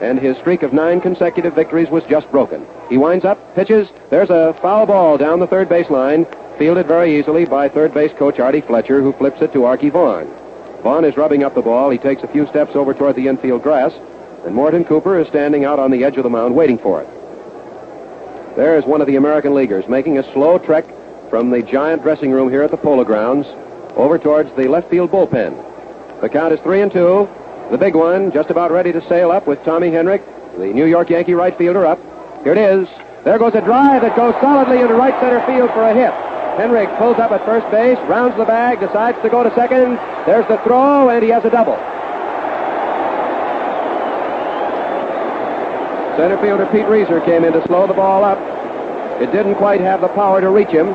and 0.00 0.18
his 0.18 0.38
streak 0.38 0.62
of 0.62 0.72
nine 0.72 1.00
consecutive 1.00 1.54
victories 1.54 1.90
was 1.90 2.02
just 2.04 2.30
broken. 2.30 2.66
He 2.88 2.96
winds 2.96 3.24
up, 3.24 3.54
pitches, 3.54 3.88
there's 4.10 4.30
a 4.30 4.56
foul 4.62 4.86
ball 4.86 5.18
down 5.18 5.38
the 5.38 5.46
third 5.46 5.68
base 5.68 5.90
line, 5.90 6.26
fielded 6.58 6.86
very 6.86 7.18
easily 7.18 7.44
by 7.44 7.68
third 7.68 7.92
base 7.92 8.12
coach 8.18 8.40
Artie 8.40 8.62
Fletcher, 8.62 9.02
who 9.02 9.12
flips 9.12 9.42
it 9.42 9.52
to 9.52 9.60
Arky 9.60 9.92
Vaughan. 9.92 10.26
Vaughan 10.82 11.04
is 11.04 11.16
rubbing 11.16 11.44
up 11.44 11.54
the 11.54 11.62
ball. 11.62 11.90
He 11.90 11.98
takes 11.98 12.22
a 12.22 12.28
few 12.28 12.46
steps 12.46 12.74
over 12.74 12.94
toward 12.94 13.16
the 13.16 13.28
infield 13.28 13.62
grass, 13.62 13.92
and 14.44 14.54
Morton 14.54 14.84
Cooper 14.84 15.18
is 15.18 15.28
standing 15.28 15.64
out 15.64 15.78
on 15.78 15.90
the 15.90 16.04
edge 16.04 16.16
of 16.16 16.24
the 16.24 16.30
mound 16.30 16.54
waiting 16.54 16.78
for 16.78 17.02
it. 17.02 17.08
There 18.56 18.76
is 18.76 18.84
one 18.84 19.00
of 19.00 19.06
the 19.06 19.16
American 19.16 19.54
Leaguers 19.54 19.88
making 19.88 20.18
a 20.18 20.32
slow 20.32 20.58
trek 20.58 20.84
from 21.30 21.50
the 21.50 21.62
giant 21.62 22.02
dressing 22.02 22.30
room 22.30 22.50
here 22.50 22.62
at 22.62 22.70
the 22.70 22.76
Polo 22.76 23.04
Grounds 23.04 23.46
over 23.96 24.18
towards 24.18 24.54
the 24.56 24.68
left 24.68 24.90
field 24.90 25.10
bullpen. 25.10 26.20
The 26.20 26.28
count 26.28 26.52
is 26.52 26.60
three 26.60 26.82
and 26.82 26.92
two. 26.92 27.28
The 27.70 27.78
big 27.78 27.94
one 27.94 28.30
just 28.32 28.50
about 28.50 28.70
ready 28.70 28.92
to 28.92 29.06
sail 29.08 29.30
up 29.30 29.46
with 29.46 29.62
Tommy 29.64 29.90
Henrich, 29.90 30.22
the 30.58 30.66
New 30.66 30.84
York 30.84 31.08
Yankee 31.08 31.34
right 31.34 31.56
fielder, 31.56 31.86
up. 31.86 31.98
Here 32.44 32.52
it 32.52 32.58
is. 32.58 32.88
There 33.24 33.38
goes 33.38 33.54
a 33.54 33.60
drive 33.60 34.02
that 34.02 34.16
goes 34.16 34.34
solidly 34.40 34.80
into 34.80 34.94
right 34.94 35.18
center 35.22 35.40
field 35.46 35.70
for 35.70 35.82
a 35.82 35.94
hit. 35.94 36.12
Henrich 36.58 36.94
pulls 36.98 37.18
up 37.18 37.30
at 37.30 37.44
first 37.46 37.70
base, 37.70 37.96
rounds 38.08 38.36
the 38.36 38.44
bag, 38.44 38.80
decides 38.80 39.16
to 39.22 39.30
go 39.30 39.42
to 39.42 39.54
second. 39.54 39.96
There's 40.26 40.46
the 40.48 40.58
throw, 40.58 41.08
and 41.08 41.22
he 41.22 41.30
has 41.30 41.44
a 41.44 41.50
double. 41.50 41.78
Center 46.16 46.36
fielder 46.42 46.66
Pete 46.66 46.84
Reiser 46.84 47.24
came 47.24 47.44
in 47.44 47.54
to 47.54 47.66
slow 47.66 47.86
the 47.86 47.94
ball 47.94 48.22
up. 48.22 48.38
It 49.20 49.32
didn't 49.32 49.54
quite 49.56 49.80
have 49.80 50.00
the 50.00 50.08
power 50.08 50.40
to 50.40 50.50
reach 50.50 50.68
him. 50.68 50.88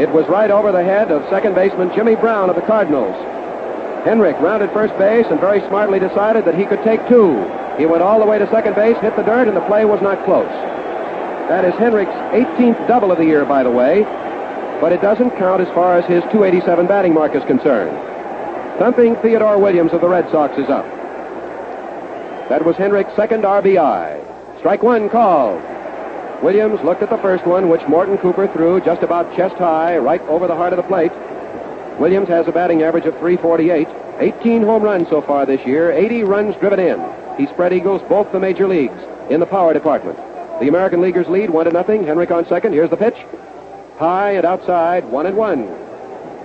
It 0.00 0.08
was 0.10 0.26
right 0.28 0.50
over 0.50 0.72
the 0.72 0.82
head 0.82 1.10
of 1.10 1.28
second 1.28 1.54
baseman 1.54 1.92
Jimmy 1.94 2.16
Brown 2.16 2.48
of 2.48 2.56
the 2.56 2.62
Cardinals. 2.62 3.14
Henrich 4.04 4.40
rounded 4.40 4.72
first 4.72 4.96
base 4.96 5.26
and 5.28 5.38
very 5.38 5.60
smartly 5.68 6.00
decided 6.00 6.46
that 6.46 6.56
he 6.56 6.64
could 6.64 6.82
take 6.82 7.06
two. 7.06 7.36
He 7.76 7.84
went 7.84 8.02
all 8.02 8.18
the 8.18 8.26
way 8.26 8.38
to 8.38 8.48
second 8.50 8.74
base, 8.74 8.96
hit 8.98 9.14
the 9.14 9.22
dirt, 9.22 9.46
and 9.46 9.56
the 9.56 9.66
play 9.68 9.84
was 9.84 10.00
not 10.00 10.24
close. 10.24 10.48
That 11.52 11.64
is 11.64 11.74
Henrich's 11.74 12.14
18th 12.32 12.88
double 12.88 13.12
of 13.12 13.18
the 13.18 13.26
year, 13.26 13.44
by 13.44 13.62
the 13.62 13.70
way, 13.70 14.02
but 14.80 14.92
it 14.92 15.02
doesn't 15.02 15.36
count 15.36 15.60
as 15.60 15.68
far 15.74 15.98
as 15.98 16.06
his 16.06 16.22
287 16.32 16.86
batting 16.86 17.12
mark 17.12 17.34
is 17.34 17.44
concerned. 17.44 17.96
Thumping 18.78 19.16
Theodore 19.16 19.58
Williams 19.58 19.92
of 19.92 20.00
the 20.00 20.08
Red 20.08 20.30
Sox 20.30 20.56
is 20.56 20.70
up. 20.70 20.86
That 22.48 22.64
was 22.64 22.76
Henrich's 22.76 23.14
second 23.14 23.44
RBI. 23.44 24.31
Strike 24.62 24.84
one 24.84 25.10
called. 25.10 25.60
Williams 26.40 26.80
looked 26.82 27.02
at 27.02 27.10
the 27.10 27.18
first 27.18 27.44
one, 27.44 27.68
which 27.68 27.82
Morton 27.88 28.16
Cooper 28.16 28.46
threw 28.46 28.80
just 28.80 29.02
about 29.02 29.34
chest 29.34 29.56
high, 29.56 29.98
right 29.98 30.20
over 30.28 30.46
the 30.46 30.54
heart 30.54 30.72
of 30.72 30.76
the 30.76 30.84
plate. 30.84 31.10
Williams 31.98 32.28
has 32.28 32.46
a 32.46 32.52
batting 32.52 32.84
average 32.84 33.04
of 33.04 33.18
348, 33.18 33.88
18 34.20 34.62
home 34.62 34.84
runs 34.84 35.08
so 35.08 35.20
far 35.20 35.44
this 35.46 35.66
year, 35.66 35.90
80 35.90 36.22
runs 36.22 36.54
driven 36.58 36.78
in. 36.78 37.04
He 37.36 37.52
spread 37.52 37.72
eagles 37.72 38.02
both 38.08 38.30
the 38.30 38.38
major 38.38 38.68
leagues 38.68 39.02
in 39.28 39.40
the 39.40 39.46
power 39.46 39.72
department. 39.72 40.16
The 40.60 40.68
American 40.68 41.00
Leaguers 41.00 41.26
lead 41.26 41.50
one 41.50 41.64
to 41.64 41.72
nothing. 41.72 42.04
Henrich 42.04 42.30
on 42.30 42.46
second. 42.46 42.72
Here's 42.72 42.90
the 42.90 42.96
pitch. 42.96 43.16
High 43.98 44.34
and 44.34 44.46
outside, 44.46 45.04
one 45.06 45.26
and 45.26 45.36
one. 45.36 45.66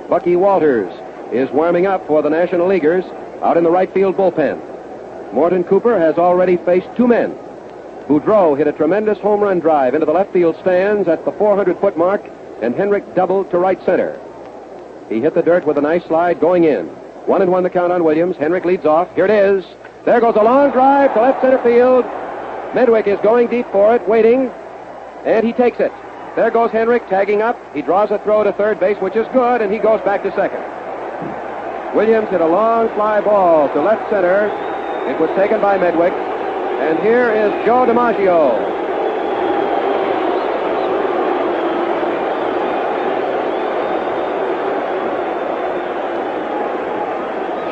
Bucky 0.09 0.35
Walters 0.35 0.91
is 1.31 1.51
warming 1.51 1.85
up 1.85 2.07
for 2.07 2.23
the 2.23 2.31
National 2.31 2.65
Leaguers 2.65 3.05
out 3.43 3.57
in 3.57 3.63
the 3.63 3.69
right 3.69 3.93
field 3.93 4.17
bullpen. 4.17 5.33
Morton 5.33 5.63
Cooper 5.63 5.99
has 5.99 6.17
already 6.17 6.57
faced 6.57 6.87
two 6.97 7.07
men 7.07 7.37
Boudreau 8.07 8.57
hit 8.57 8.67
a 8.67 8.71
tremendous 8.71 9.17
home 9.19 9.41
run 9.41 9.59
drive 9.59 9.93
into 9.93 10.05
the 10.05 10.13
left 10.13 10.31
field 10.31 10.55
stands 10.61 11.09
at 11.09 11.25
the 11.25 11.31
400 11.33 11.77
foot 11.79 11.97
mark, 11.97 12.23
and 12.61 12.73
Henrich 12.73 13.15
doubled 13.15 13.51
to 13.51 13.57
right 13.57 13.83
center. 13.83 14.17
He 15.09 15.19
hit 15.19 15.33
the 15.33 15.41
dirt 15.41 15.65
with 15.65 15.77
a 15.77 15.81
nice 15.81 16.05
slide 16.05 16.39
going 16.39 16.63
in. 16.63 16.87
One 17.27 17.41
and 17.41 17.51
one 17.51 17.63
the 17.63 17.69
count 17.69 17.91
on 17.91 18.05
Williams. 18.05 18.37
Henrich 18.37 18.63
leads 18.63 18.85
off. 18.85 19.13
Here 19.13 19.25
it 19.25 19.31
is. 19.31 19.65
There 20.05 20.21
goes 20.21 20.37
a 20.37 20.43
long 20.43 20.71
drive 20.71 21.13
to 21.13 21.21
left 21.21 21.41
center 21.41 21.61
field. 21.61 22.05
Medwick 22.73 23.07
is 23.07 23.19
going 23.19 23.47
deep 23.47 23.65
for 23.71 23.93
it, 23.95 24.07
waiting, 24.07 24.47
and 25.25 25.45
he 25.45 25.51
takes 25.51 25.79
it. 25.79 25.91
There 26.37 26.51
goes 26.51 26.71
Henrich 26.71 27.07
tagging 27.09 27.41
up. 27.41 27.57
He 27.75 27.81
draws 27.81 28.11
a 28.11 28.19
throw 28.19 28.43
to 28.43 28.53
third 28.53 28.79
base, 28.79 28.97
which 29.01 29.15
is 29.17 29.27
good, 29.33 29.61
and 29.61 29.71
he 29.71 29.79
goes 29.79 29.99
back 30.01 30.23
to 30.23 30.31
second. 30.31 30.63
Williams 31.95 32.29
hit 32.29 32.39
a 32.39 32.47
long 32.47 32.87
fly 32.95 33.19
ball 33.19 33.67
to 33.73 33.81
left 33.81 34.09
center. 34.09 34.47
It 35.09 35.19
was 35.19 35.29
taken 35.35 35.59
by 35.59 35.77
Medwick. 35.77 36.36
And 36.79 36.99
here 36.99 37.31
is 37.31 37.51
Joe 37.65 37.85
DiMaggio. 37.85 38.77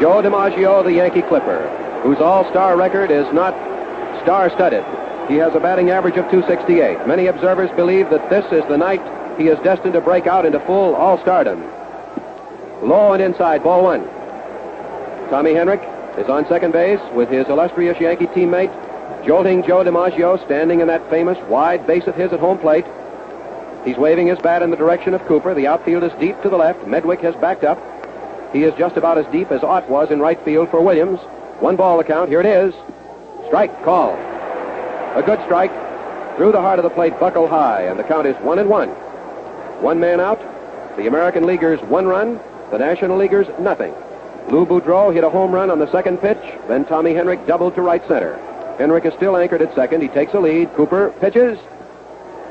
Joe 0.01 0.21
DiMaggio, 0.21 0.83
the 0.83 0.93
Yankee 0.93 1.21
Clipper, 1.21 1.69
whose 2.03 2.17
all-star 2.17 2.75
record 2.75 3.11
is 3.11 3.31
not 3.31 3.53
star-studded. 4.23 4.83
He 5.29 5.35
has 5.35 5.55
a 5.55 5.59
batting 5.59 5.91
average 5.91 6.17
of 6.17 6.29
268. 6.31 7.07
Many 7.07 7.27
observers 7.27 7.69
believe 7.75 8.09
that 8.09 8.29
this 8.29 8.45
is 8.51 8.67
the 8.67 8.77
night 8.77 9.01
he 9.39 9.47
is 9.47 9.59
destined 9.59 9.93
to 9.93 10.01
break 10.01 10.27
out 10.27 10.45
into 10.45 10.59
full 10.61 10.95
all-stardom. 10.95 11.61
Low 12.81 13.13
and 13.13 13.21
inside, 13.21 13.63
ball 13.63 13.83
one. 13.83 14.03
Tommy 15.29 15.53
Henrich 15.53 15.83
is 16.19 16.27
on 16.27 16.47
second 16.47 16.71
base 16.71 16.99
with 17.13 17.29
his 17.29 17.47
illustrious 17.47 17.99
Yankee 17.99 18.27
teammate 18.27 18.84
Jolting 19.25 19.63
Joe 19.63 19.83
DiMaggio 19.83 20.43
standing 20.45 20.81
in 20.81 20.87
that 20.87 21.09
famous 21.09 21.37
wide 21.47 21.87
base 21.87 22.05
of 22.05 22.13
his 22.13 22.31
at 22.31 22.39
home 22.39 22.59
plate. 22.59 22.85
He's 23.83 23.97
waving 23.97 24.27
his 24.27 24.37
bat 24.37 24.61
in 24.61 24.69
the 24.69 24.77
direction 24.77 25.15
of 25.15 25.25
Cooper. 25.25 25.55
The 25.55 25.65
outfield 25.65 26.03
is 26.03 26.11
deep 26.19 26.39
to 26.43 26.49
the 26.49 26.57
left. 26.57 26.85
Medwick 26.85 27.21
has 27.21 27.35
backed 27.37 27.63
up. 27.63 27.81
He 28.53 28.63
is 28.63 28.73
just 28.75 28.97
about 28.97 29.17
as 29.17 29.25
deep 29.31 29.51
as 29.51 29.63
Ott 29.63 29.89
was 29.89 30.11
in 30.11 30.19
right 30.19 30.39
field 30.45 30.69
for 30.69 30.79
Williams. 30.79 31.19
One 31.59 31.75
ball 31.75 31.99
account. 31.99 32.29
Here 32.29 32.39
it 32.39 32.45
is. 32.45 32.75
Strike 33.47 33.83
call. 33.83 34.13
A 35.15 35.23
good 35.25 35.39
strike. 35.45 35.71
Through 36.37 36.51
the 36.51 36.61
heart 36.61 36.77
of 36.77 36.83
the 36.83 36.91
plate, 36.91 37.19
buckle 37.19 37.47
high, 37.47 37.83
and 37.83 37.97
the 37.97 38.03
count 38.03 38.27
is 38.27 38.35
one 38.43 38.59
and 38.59 38.69
one. 38.69 38.89
One 39.81 39.99
man 39.99 40.19
out. 40.19 40.39
The 40.97 41.07
American 41.07 41.47
Leaguers 41.47 41.81
one 41.81 42.05
run. 42.05 42.39
The 42.69 42.77
National 42.77 43.17
Leaguers 43.17 43.47
nothing. 43.59 43.93
Lou 44.49 44.67
Boudreau 44.67 45.11
hit 45.11 45.23
a 45.23 45.29
home 45.31 45.51
run 45.51 45.71
on 45.71 45.79
the 45.79 45.91
second 45.91 46.17
pitch. 46.17 46.41
Then 46.67 46.85
Tommy 46.85 47.13
Henrich 47.13 47.47
doubled 47.47 47.73
to 47.73 47.81
right 47.81 48.07
center. 48.07 48.39
Henrich 48.77 49.05
is 49.05 49.13
still 49.13 49.37
anchored 49.37 49.61
at 49.61 49.73
second. 49.75 50.01
He 50.01 50.07
takes 50.07 50.33
a 50.33 50.39
lead. 50.39 50.73
Cooper 50.73 51.13
pitches. 51.21 51.57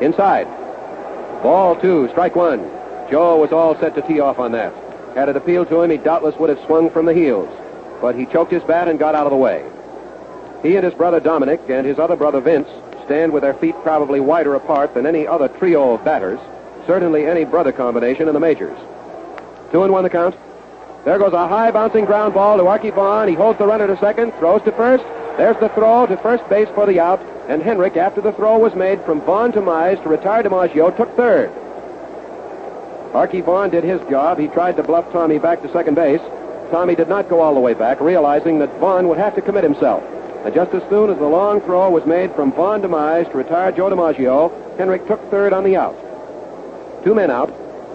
Inside. 0.00 0.46
Ball 1.42 1.76
two, 1.76 2.08
strike 2.08 2.34
one. 2.34 2.60
Joe 3.10 3.36
was 3.36 3.52
all 3.52 3.78
set 3.78 3.94
to 3.94 4.02
tee 4.02 4.20
off 4.20 4.38
on 4.38 4.52
that. 4.52 4.72
Had 5.14 5.28
it 5.28 5.36
appealed 5.36 5.68
to 5.68 5.82
him, 5.82 5.90
he 5.90 5.98
doubtless 5.98 6.36
would 6.36 6.48
have 6.48 6.64
swung 6.66 6.90
from 6.90 7.06
the 7.06 7.14
heels. 7.14 7.48
But 8.00 8.16
he 8.16 8.26
choked 8.26 8.50
his 8.50 8.62
bat 8.64 8.88
and 8.88 8.98
got 8.98 9.14
out 9.14 9.26
of 9.26 9.30
the 9.30 9.36
way. 9.36 9.64
He 10.62 10.76
and 10.76 10.84
his 10.84 10.94
brother 10.94 11.20
Dominic 11.20 11.60
and 11.68 11.86
his 11.86 11.98
other 11.98 12.16
brother 12.16 12.40
Vince 12.40 12.68
stand 13.04 13.32
with 13.32 13.42
their 13.42 13.54
feet 13.54 13.74
probably 13.82 14.20
wider 14.20 14.54
apart 14.54 14.94
than 14.94 15.06
any 15.06 15.26
other 15.26 15.48
trio 15.48 15.92
of 15.92 16.04
batters, 16.04 16.40
certainly 16.86 17.26
any 17.26 17.44
brother 17.44 17.70
combination 17.70 18.28
in 18.28 18.34
the 18.34 18.40
majors. 18.40 18.78
Two 19.70 19.82
and 19.82 19.92
one 19.92 20.04
the 20.04 20.10
count. 20.10 20.34
There 21.04 21.18
goes 21.18 21.34
a 21.34 21.46
high 21.46 21.70
bouncing 21.70 22.06
ground 22.06 22.32
ball 22.32 22.56
to 22.56 22.62
Arky 22.62 22.92
Vaughan. 22.94 23.28
He 23.28 23.34
holds 23.34 23.58
the 23.58 23.66
runner 23.66 23.86
to 23.86 23.98
second, 23.98 24.32
throws 24.38 24.62
to 24.62 24.72
first, 24.72 25.04
there's 25.36 25.58
the 25.58 25.68
throw 25.70 26.06
to 26.06 26.16
first 26.18 26.48
base 26.48 26.68
for 26.74 26.86
the 26.86 27.00
out, 27.00 27.20
and 27.48 27.62
Henrich, 27.62 27.96
after 27.96 28.20
the 28.20 28.32
throw 28.32 28.58
was 28.58 28.74
made 28.74 29.02
from 29.04 29.20
Vaughan 29.22 29.52
to 29.52 29.60
Mize 29.60 30.02
to 30.02 30.08
retire 30.08 30.42
DiMaggio, 30.42 30.96
took 30.96 31.14
third. 31.16 31.50
Arky 33.12 33.44
Vaughan 33.44 33.70
did 33.70 33.84
his 33.84 34.00
job. 34.08 34.38
He 34.38 34.48
tried 34.48 34.76
to 34.76 34.82
bluff 34.82 35.10
Tommy 35.12 35.38
back 35.38 35.62
to 35.62 35.72
second 35.72 35.94
base. 35.94 36.20
Tommy 36.70 36.94
did 36.94 37.08
not 37.08 37.28
go 37.28 37.40
all 37.40 37.54
the 37.54 37.60
way 37.60 37.74
back, 37.74 38.00
realizing 38.00 38.58
that 38.58 38.78
Vaughan 38.80 39.08
would 39.08 39.18
have 39.18 39.34
to 39.34 39.42
commit 39.42 39.62
himself. 39.62 40.02
And 40.44 40.54
just 40.54 40.74
as 40.74 40.82
soon 40.88 41.10
as 41.10 41.18
the 41.18 41.26
long 41.26 41.60
throw 41.60 41.90
was 41.90 42.04
made 42.06 42.34
from 42.34 42.52
Vaughan 42.52 42.82
to 42.82 42.88
Mize 42.88 43.30
to 43.30 43.36
retire 43.36 43.72
Joe 43.72 43.90
DiMaggio, 43.90 44.76
Henrich 44.76 45.06
took 45.06 45.20
third 45.30 45.52
on 45.52 45.64
the 45.64 45.76
out. 45.76 45.94
Two 47.04 47.14
men 47.14 47.30
out. 47.30 47.52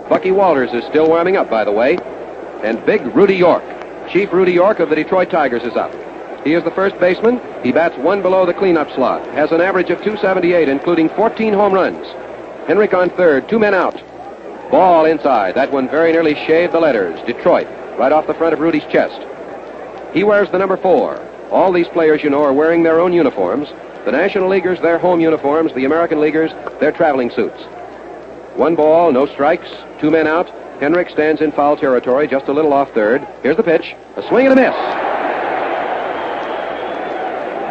Bucky 0.08 0.32
Walters 0.32 0.74
is 0.74 0.84
still 0.86 1.08
warming 1.08 1.38
up, 1.38 1.50
by 1.50 1.64
the 1.64 1.72
way. 1.72 1.98
And 2.64 2.86
big 2.86 3.02
Rudy 3.16 3.36
York, 3.36 3.64
Chief 4.10 4.32
Rudy 4.32 4.54
York 4.54 4.80
of 4.80 4.90
the 4.90 4.96
Detroit 4.96 5.30
Tigers, 5.30 5.64
is 5.64 5.76
up. 5.76 5.94
He 6.44 6.54
is 6.54 6.64
the 6.64 6.72
first 6.72 6.98
baseman. 7.00 7.42
He 7.64 7.72
bats 7.72 7.98
one 7.98 8.22
below 8.22 8.46
the 8.46 8.54
cleanup 8.54 8.90
slot. 8.96 9.26
Has 9.28 9.52
an 9.52 9.62
average 9.62 9.90
of 9.90 9.98
278, 10.00 10.70
including 10.70 11.10
14 11.10 11.54
home 11.54 11.74
runs. 11.74 12.06
Henrich 12.68 12.94
on 12.94 13.10
third, 13.12 13.50
two 13.50 13.60
men 13.60 13.74
out. 13.74 13.96
Ball 14.72 15.06
inside. 15.06 15.56
That 15.56 15.72
one 15.72 15.90
very 15.90 16.12
nearly 16.12 16.36
shaved 16.36 16.74
the 16.74 16.80
letters. 16.80 17.20
Detroit, 17.26 17.68
right 17.98 18.12
off 18.12 18.28
the 18.28 18.34
front 18.36 18.54
of 18.54 18.60
Rudy's 18.60 18.86
chest. 18.92 19.20
He 20.14 20.24
wears 20.24 20.50
the 20.52 20.60
number 20.60 20.78
four. 20.78 21.20
All 21.52 21.72
these 21.72 21.88
players, 21.88 22.24
you 22.24 22.30
know, 22.30 22.44
are 22.44 22.54
wearing 22.54 22.84
their 22.84 23.00
own 23.00 23.12
uniforms. 23.12 23.68
The 24.06 24.12
National 24.12 24.48
Leaguers, 24.48 24.80
their 24.82 25.00
home 25.00 25.20
uniforms. 25.20 25.74
The 25.74 25.86
American 25.86 26.22
Leaguers, 26.22 26.52
their 26.80 26.92
traveling 26.92 27.32
suits. 27.32 27.60
One 28.56 28.76
ball, 28.76 29.12
no 29.12 29.26
strikes, 29.26 29.70
two 30.00 30.12
men 30.12 30.28
out. 30.28 30.48
Henrich 30.80 31.12
stands 31.12 31.42
in 31.42 31.52
foul 31.52 31.76
territory, 31.76 32.28
just 32.28 32.48
a 32.48 32.54
little 32.54 32.72
off 32.72 32.92
third. 32.94 33.28
Here's 33.44 33.58
the 33.58 33.64
pitch. 33.64 33.96
A 34.16 34.28
swing 34.28 34.48
and 34.48 34.58
a 34.58 34.62
miss. 34.62 35.09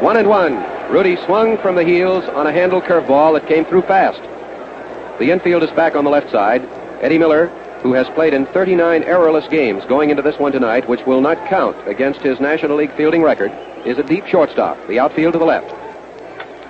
One 0.00 0.16
and 0.16 0.28
one. 0.28 0.54
Rudy 0.92 1.16
swung 1.26 1.58
from 1.58 1.74
the 1.74 1.82
heels 1.82 2.22
on 2.28 2.46
a 2.46 2.52
handle 2.52 2.80
curveball 2.80 3.34
that 3.34 3.48
came 3.48 3.64
through 3.64 3.82
fast. 3.82 4.20
The 5.18 5.32
infield 5.32 5.64
is 5.64 5.70
back 5.72 5.96
on 5.96 6.04
the 6.04 6.10
left 6.10 6.30
side. 6.30 6.62
Eddie 7.02 7.18
Miller, 7.18 7.48
who 7.82 7.94
has 7.94 8.08
played 8.10 8.32
in 8.32 8.46
39 8.46 9.02
errorless 9.02 9.48
games 9.48 9.84
going 9.86 10.10
into 10.10 10.22
this 10.22 10.38
one 10.38 10.52
tonight, 10.52 10.88
which 10.88 11.04
will 11.04 11.20
not 11.20 11.48
count 11.48 11.76
against 11.88 12.20
his 12.20 12.38
National 12.38 12.76
League 12.76 12.94
fielding 12.96 13.22
record, 13.22 13.50
is 13.84 13.98
a 13.98 14.04
deep 14.04 14.24
shortstop, 14.26 14.78
the 14.86 15.00
outfield 15.00 15.32
to 15.32 15.38
the 15.40 15.44
left. 15.44 15.74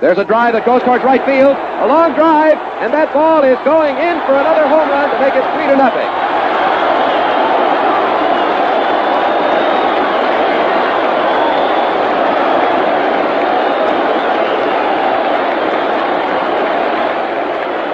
There's 0.01 0.16
a 0.16 0.24
drive 0.24 0.55
that 0.55 0.64
goes 0.64 0.83
towards 0.83 1.05
right 1.05 1.22
field, 1.26 1.53
a 1.53 1.87
long 1.87 2.14
drive, 2.14 2.57
and 2.81 2.95
that 2.95 3.12
ball 3.12 3.45
is 3.45 3.59
going 3.62 3.95
in 3.97 4.16
for 4.24 4.41
another 4.41 4.66
home 4.68 4.89
run 4.89 5.11
to 5.11 5.20
make 5.20 5.35
it 5.35 5.45
three 5.53 5.66
to 5.66 5.76
nothing. 5.76 6.28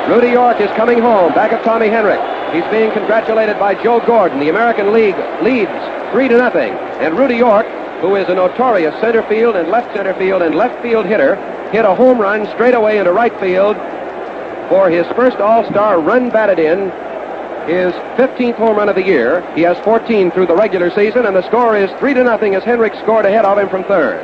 Rudy 0.09 0.29
York 0.29 0.61
is 0.61 0.69
coming 0.77 0.99
home, 0.99 1.33
back 1.33 1.53
of 1.53 1.65
Tommy 1.65 1.87
Henrich. 1.87 2.21
He's 2.53 2.71
being 2.71 2.93
congratulated 2.93 3.59
by 3.59 3.75
Joe 3.83 4.05
Gordon. 4.05 4.39
The 4.39 4.51
American 4.51 4.93
League 4.93 5.17
leads 5.43 5.73
three 6.13 6.29
to 6.29 6.37
nothing. 6.37 6.75
And 7.01 7.17
Rudy 7.17 7.37
York, 7.37 7.65
who 8.03 8.15
is 8.15 8.29
a 8.29 8.35
notorious 8.35 8.95
center 9.01 9.23
field 9.31 9.57
and 9.57 9.71
left 9.71 9.97
center 9.97 10.13
field 10.19 10.43
and 10.43 10.55
left 10.55 10.83
field 10.83 11.07
hitter, 11.07 11.37
hit 11.71 11.87
a 11.87 11.95
home 11.95 12.19
run 12.19 12.47
straight 12.53 12.75
away 12.75 12.99
into 12.99 13.13
right 13.13 13.33
field 13.41 13.77
for 14.69 14.91
his 14.91 15.07
first 15.17 15.39
All-Star 15.39 15.99
run 15.99 16.29
batted 16.29 16.59
in 16.59 16.91
his 17.67 17.95
15th 18.21 18.57
home 18.57 18.77
run 18.77 18.91
of 18.91 18.97
the 18.97 19.03
year. 19.03 19.41
He 19.55 19.63
has 19.63 19.79
14 19.85 20.33
through 20.33 20.49
the 20.49 20.55
regular 20.55 20.91
season, 20.91 21.25
and 21.25 21.35
the 21.35 21.49
score 21.49 21.79
is 21.79 21.91
3 21.99 22.13
to 22.13 22.25
nothing 22.25 22.55
as 22.55 22.63
Henrich 22.63 22.95
scored 23.03 23.25
ahead 23.25 23.47
of 23.47 23.57
him 23.57 23.71
from 23.71 23.85
third. 23.85 24.21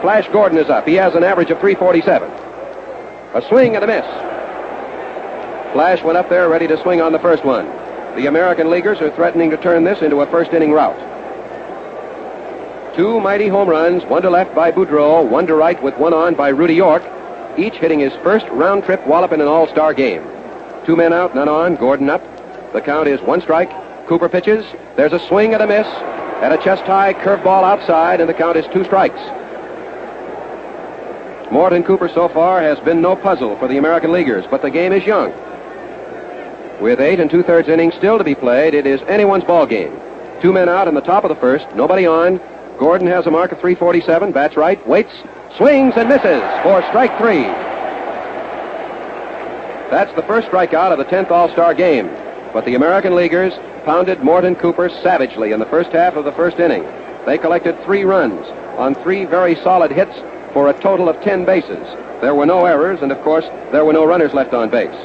Flash 0.00 0.28
Gordon 0.32 0.58
is 0.58 0.68
up. 0.68 0.88
He 0.88 0.94
has 0.94 1.14
an 1.14 1.22
average 1.22 1.52
of 1.52 1.60
347. 1.60 2.28
A 3.34 3.42
swing 3.48 3.76
and 3.76 3.84
a 3.84 3.86
miss. 3.86 4.29
Flash 5.72 6.02
went 6.02 6.18
up 6.18 6.28
there 6.28 6.48
ready 6.48 6.66
to 6.66 6.80
swing 6.82 7.00
on 7.00 7.12
the 7.12 7.18
first 7.20 7.44
one. 7.44 7.66
The 8.16 8.26
American 8.26 8.70
Leaguers 8.70 9.00
are 9.00 9.14
threatening 9.14 9.50
to 9.50 9.56
turn 9.56 9.84
this 9.84 10.02
into 10.02 10.20
a 10.20 10.26
first 10.26 10.52
inning 10.52 10.72
rout. 10.72 10.96
Two 12.96 13.20
mighty 13.20 13.46
home 13.46 13.68
runs, 13.68 14.04
one 14.04 14.22
to 14.22 14.30
left 14.30 14.52
by 14.52 14.72
Boudreau, 14.72 15.28
one 15.28 15.46
to 15.46 15.54
right 15.54 15.80
with 15.80 15.96
one 15.96 16.12
on 16.12 16.34
by 16.34 16.48
Rudy 16.48 16.74
York, 16.74 17.04
each 17.56 17.74
hitting 17.74 18.00
his 18.00 18.12
first 18.24 18.46
round 18.48 18.82
trip 18.84 19.06
wallop 19.06 19.30
in 19.30 19.40
an 19.40 19.46
all 19.46 19.68
star 19.68 19.94
game. 19.94 20.24
Two 20.86 20.96
men 20.96 21.12
out, 21.12 21.36
none 21.36 21.48
on, 21.48 21.76
Gordon 21.76 22.10
up. 22.10 22.22
The 22.72 22.80
count 22.80 23.06
is 23.06 23.20
one 23.20 23.40
strike. 23.40 23.70
Cooper 24.08 24.28
pitches. 24.28 24.64
There's 24.96 25.12
a 25.12 25.24
swing 25.28 25.54
and 25.54 25.62
a 25.62 25.66
miss, 25.68 25.86
and 25.86 26.52
a 26.52 26.58
chest 26.58 26.82
high 26.82 27.14
curveball 27.14 27.62
outside, 27.62 28.20
and 28.20 28.28
the 28.28 28.34
count 28.34 28.56
is 28.56 28.66
two 28.72 28.82
strikes. 28.84 29.20
Morton 31.52 31.84
Cooper 31.84 32.08
so 32.08 32.28
far 32.28 32.60
has 32.60 32.80
been 32.80 33.00
no 33.00 33.14
puzzle 33.14 33.56
for 33.58 33.68
the 33.68 33.76
American 33.76 34.10
Leaguers, 34.10 34.44
but 34.50 34.62
the 34.62 34.70
game 34.70 34.92
is 34.92 35.04
young. 35.04 35.32
With 36.80 36.98
eight 36.98 37.20
and 37.20 37.30
two 37.30 37.42
thirds 37.42 37.68
innings 37.68 37.94
still 37.94 38.16
to 38.16 38.24
be 38.24 38.34
played, 38.34 38.72
it 38.72 38.86
is 38.86 39.02
anyone's 39.02 39.44
ball 39.44 39.66
game. 39.66 40.00
Two 40.40 40.50
men 40.50 40.70
out 40.70 40.88
in 40.88 40.94
the 40.94 41.02
top 41.02 41.24
of 41.24 41.28
the 41.28 41.36
first, 41.36 41.66
nobody 41.74 42.06
on. 42.06 42.40
Gordon 42.78 43.06
has 43.06 43.26
a 43.26 43.30
mark 43.30 43.52
of 43.52 43.60
347, 43.60 44.32
bats 44.32 44.56
right, 44.56 44.84
waits, 44.88 45.12
swings 45.58 45.92
and 45.96 46.08
misses 46.08 46.40
for 46.62 46.80
strike 46.88 47.16
three. 47.18 47.42
That's 49.90 50.14
the 50.16 50.22
first 50.22 50.48
strikeout 50.48 50.90
of 50.90 50.98
the 50.98 51.04
10th 51.04 51.30
All 51.30 51.50
Star 51.50 51.74
game. 51.74 52.06
But 52.54 52.64
the 52.64 52.76
American 52.76 53.14
Leaguers 53.14 53.52
pounded 53.84 54.22
Morton 54.22 54.56
Cooper 54.56 54.88
savagely 54.88 55.52
in 55.52 55.60
the 55.60 55.66
first 55.66 55.90
half 55.90 56.14
of 56.14 56.24
the 56.24 56.32
first 56.32 56.58
inning. 56.58 56.84
They 57.26 57.36
collected 57.36 57.78
three 57.84 58.04
runs 58.04 58.46
on 58.78 58.94
three 58.94 59.26
very 59.26 59.54
solid 59.56 59.90
hits 59.90 60.14
for 60.54 60.70
a 60.70 60.80
total 60.80 61.10
of 61.10 61.20
10 61.20 61.44
bases. 61.44 61.86
There 62.22 62.34
were 62.34 62.46
no 62.46 62.64
errors, 62.64 63.02
and 63.02 63.12
of 63.12 63.20
course, 63.20 63.44
there 63.70 63.84
were 63.84 63.92
no 63.92 64.06
runners 64.06 64.32
left 64.32 64.54
on 64.54 64.70
base. 64.70 64.96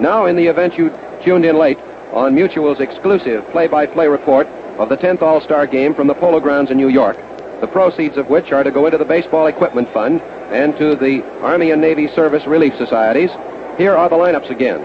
Now, 0.00 0.26
in 0.26 0.34
the 0.34 0.46
event 0.46 0.76
you 0.76 0.90
tuned 1.24 1.44
in 1.44 1.56
late 1.56 1.78
on 2.12 2.34
Mutual's 2.34 2.80
exclusive 2.80 3.46
play 3.50 3.66
by 3.66 3.86
play 3.86 4.08
report 4.08 4.46
of 4.78 4.88
the 4.88 4.96
10th 4.96 5.22
All 5.22 5.40
Star 5.40 5.66
game 5.66 5.94
from 5.94 6.06
the 6.06 6.14
Polo 6.14 6.40
Grounds 6.40 6.70
in 6.70 6.76
New 6.76 6.88
York, 6.88 7.16
the 7.60 7.66
proceeds 7.66 8.16
of 8.16 8.28
which 8.28 8.52
are 8.52 8.64
to 8.64 8.70
go 8.70 8.86
into 8.86 8.98
the 8.98 9.04
Baseball 9.04 9.46
Equipment 9.46 9.92
Fund 9.92 10.20
and 10.50 10.76
to 10.78 10.96
the 10.96 11.22
Army 11.40 11.70
and 11.70 11.80
Navy 11.80 12.08
Service 12.08 12.46
Relief 12.46 12.74
Societies, 12.76 13.30
here 13.78 13.94
are 13.94 14.08
the 14.08 14.16
lineups 14.16 14.50
again. 14.50 14.80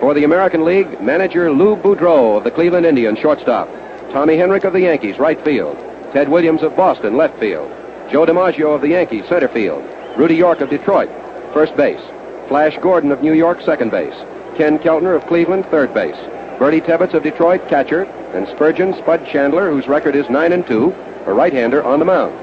For 0.00 0.14
the 0.14 0.24
American 0.24 0.64
League, 0.64 1.00
manager 1.00 1.50
Lou 1.50 1.76
Boudreau 1.76 2.36
of 2.36 2.44
the 2.44 2.50
Cleveland 2.50 2.86
Indians, 2.86 3.18
shortstop. 3.18 3.68
Tommy 4.12 4.36
Henrich 4.36 4.64
of 4.64 4.72
the 4.72 4.82
Yankees, 4.82 5.18
right 5.18 5.42
field. 5.44 5.76
Ted 6.12 6.28
Williams 6.28 6.62
of 6.62 6.76
Boston, 6.76 7.16
left 7.16 7.38
field. 7.38 7.70
Joe 8.10 8.24
DiMaggio 8.24 8.74
of 8.74 8.80
the 8.80 8.88
Yankees, 8.88 9.26
center 9.28 9.48
field. 9.48 9.84
Rudy 10.16 10.36
York 10.36 10.60
of 10.60 10.70
Detroit, 10.70 11.10
first 11.52 11.76
base. 11.76 12.00
Flash 12.48 12.78
Gordon 12.80 13.12
of 13.12 13.22
New 13.22 13.34
York, 13.34 13.60
second 13.62 13.90
base. 13.90 14.14
Ken 14.58 14.76
Keltner 14.80 15.14
of 15.14 15.24
Cleveland, 15.28 15.66
third 15.66 15.94
base. 15.94 16.16
Birdie 16.58 16.80
Tebbetts 16.80 17.14
of 17.14 17.22
Detroit, 17.22 17.68
catcher. 17.68 18.02
And 18.34 18.48
Spurgeon 18.48 18.92
Spud 18.94 19.24
Chandler, 19.24 19.70
whose 19.70 19.86
record 19.86 20.16
is 20.16 20.28
9 20.28 20.52
and 20.52 20.66
2, 20.66 20.92
a 21.26 21.32
right-hander 21.32 21.84
on 21.84 22.00
the 22.00 22.04
mound. 22.04 22.34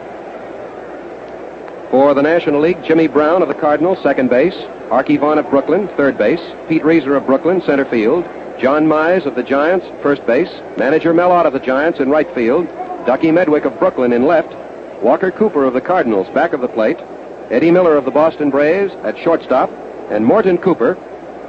For 1.91 2.13
the 2.13 2.23
National 2.23 2.61
League, 2.61 2.81
Jimmy 2.85 3.07
Brown 3.07 3.41
of 3.41 3.49
the 3.49 3.53
Cardinals, 3.53 4.01
second 4.01 4.29
base. 4.29 4.55
Archie 4.89 5.17
Vaughan 5.17 5.39
of 5.39 5.49
Brooklyn, 5.49 5.89
third 5.97 6.17
base. 6.17 6.39
Pete 6.69 6.83
Reiser 6.83 7.17
of 7.17 7.25
Brooklyn, 7.25 7.61
center 7.63 7.83
field. 7.83 8.23
John 8.61 8.87
Mize 8.87 9.25
of 9.25 9.35
the 9.35 9.43
Giants, 9.43 9.85
first 10.01 10.25
base. 10.25 10.49
Manager 10.77 11.13
Mel 11.13 11.33
Ott 11.33 11.45
of 11.45 11.51
the 11.51 11.59
Giants 11.59 11.99
in 11.99 12.09
right 12.09 12.33
field. 12.33 12.65
Ducky 13.05 13.27
Medwick 13.27 13.65
of 13.65 13.77
Brooklyn 13.77 14.13
in 14.13 14.25
left. 14.25 14.55
Walker 15.03 15.31
Cooper 15.31 15.65
of 15.65 15.73
the 15.73 15.81
Cardinals 15.81 16.29
back 16.29 16.53
of 16.53 16.61
the 16.61 16.69
plate. 16.69 16.97
Eddie 17.51 17.71
Miller 17.71 17.97
of 17.97 18.05
the 18.05 18.11
Boston 18.11 18.49
Braves 18.51 18.93
at 19.03 19.17
shortstop. 19.17 19.69
And 20.09 20.25
Morton 20.25 20.57
Cooper 20.57 20.97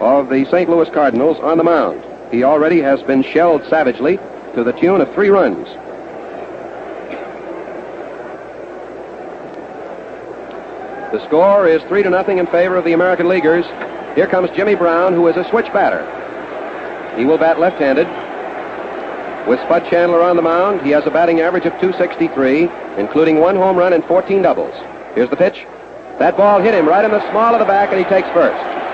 of 0.01 0.29
the 0.29 0.45
St. 0.47 0.69
Louis 0.69 0.89
Cardinals 0.91 1.39
on 1.41 1.59
the 1.59 1.65
mound. 1.65 2.03
He 2.31 2.45
already 2.45 2.81
has 2.81 3.03
been 3.03 3.23
shelled 3.23 3.65
savagely 3.69 4.19
to 4.55 4.65
the 4.65 4.73
tune 4.73 5.01
of 5.01 5.13
three 5.15 5.29
runs. 5.29 5.67
The 11.13 11.25
score 11.27 11.67
is 11.67 11.83
three 11.85 12.03
to 12.03 12.11
nothing 12.11 12.39
in 12.39 12.47
favor 12.47 12.77
of 12.77 12.85
the 12.85 12.93
American 12.93 13.29
Leaguers. 13.29 13.65
Here 14.17 14.27
comes 14.27 14.51
Jimmy 14.51 14.75
Brown, 14.75 15.13
who 15.13 15.29
is 15.29 15.37
a 15.37 15.49
switch 15.49 15.73
batter. 15.73 16.05
He 17.17 17.25
will 17.25 17.39
bat 17.39 17.61
left-handed. 17.61 18.07
With 19.49 19.61
Spud 19.61 19.89
Chandler 19.89 20.21
on 20.23 20.37
the 20.37 20.43
mound, 20.43 20.83
he 20.83 20.91
has 20.91 21.07
a 21.07 21.11
batting 21.11 21.41
average 21.41 21.65
of 21.65 21.73
263, 21.81 22.69
including 22.99 23.39
one 23.39 23.57
home 23.57 23.77
run 23.77 23.93
and 23.93 24.05
14 24.05 24.43
doubles. 24.43 24.75
Here's 25.15 25.31
the 25.31 25.37
pitch. 25.37 25.65
That 26.19 26.37
ball 26.37 26.61
hit 26.61 26.75
him 26.75 26.89
right 26.89 27.05
in 27.05 27.13
the 27.13 27.31
small 27.31 27.55
of 27.55 27.61
the 27.61 27.65
back, 27.65 27.91
and 27.91 27.99
he 27.99 28.05
takes 28.05 28.29
first. 28.31 28.86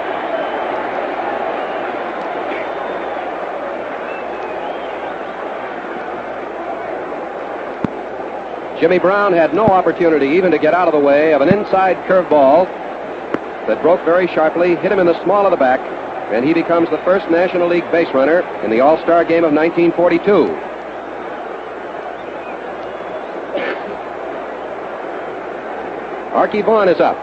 Jimmy 8.83 8.99
Brown 8.99 9.33
had 9.33 9.55
no 9.55 9.67
opportunity 9.67 10.27
even 10.31 10.51
to 10.51 10.59
get 10.59 10.75
out 10.75 10.89
of 10.89 10.93
the 10.93 10.99
way 10.99 11.35
of 11.35 11.41
an 11.41 11.49
inside 11.49 11.97
curveball 12.09 12.67
that 13.69 13.81
broke 13.81 14.05
very 14.05 14.27
sharply, 14.27 14.75
hit 14.75 14.91
him 14.91 14.99
in 14.99 15.07
the 15.07 15.23
small 15.23 15.47
of 15.47 15.53
the 15.53 15.57
back, 15.57 15.79
and 16.35 16.45
he 16.45 16.53
becomes 16.53 16.91
the 16.91 16.99
first 17.05 17.31
National 17.31 17.69
League 17.69 17.89
base 17.93 18.13
runner 18.13 18.41
in 18.65 18.73
the 18.73 18.81
All 18.81 19.01
Star 19.05 19.25
game 19.25 19.45
of 19.45 19.53
1942. 19.53 20.49
Arky 26.35 26.65
Vaughan 26.65 26.89
is 26.89 26.99
up. 26.99 27.17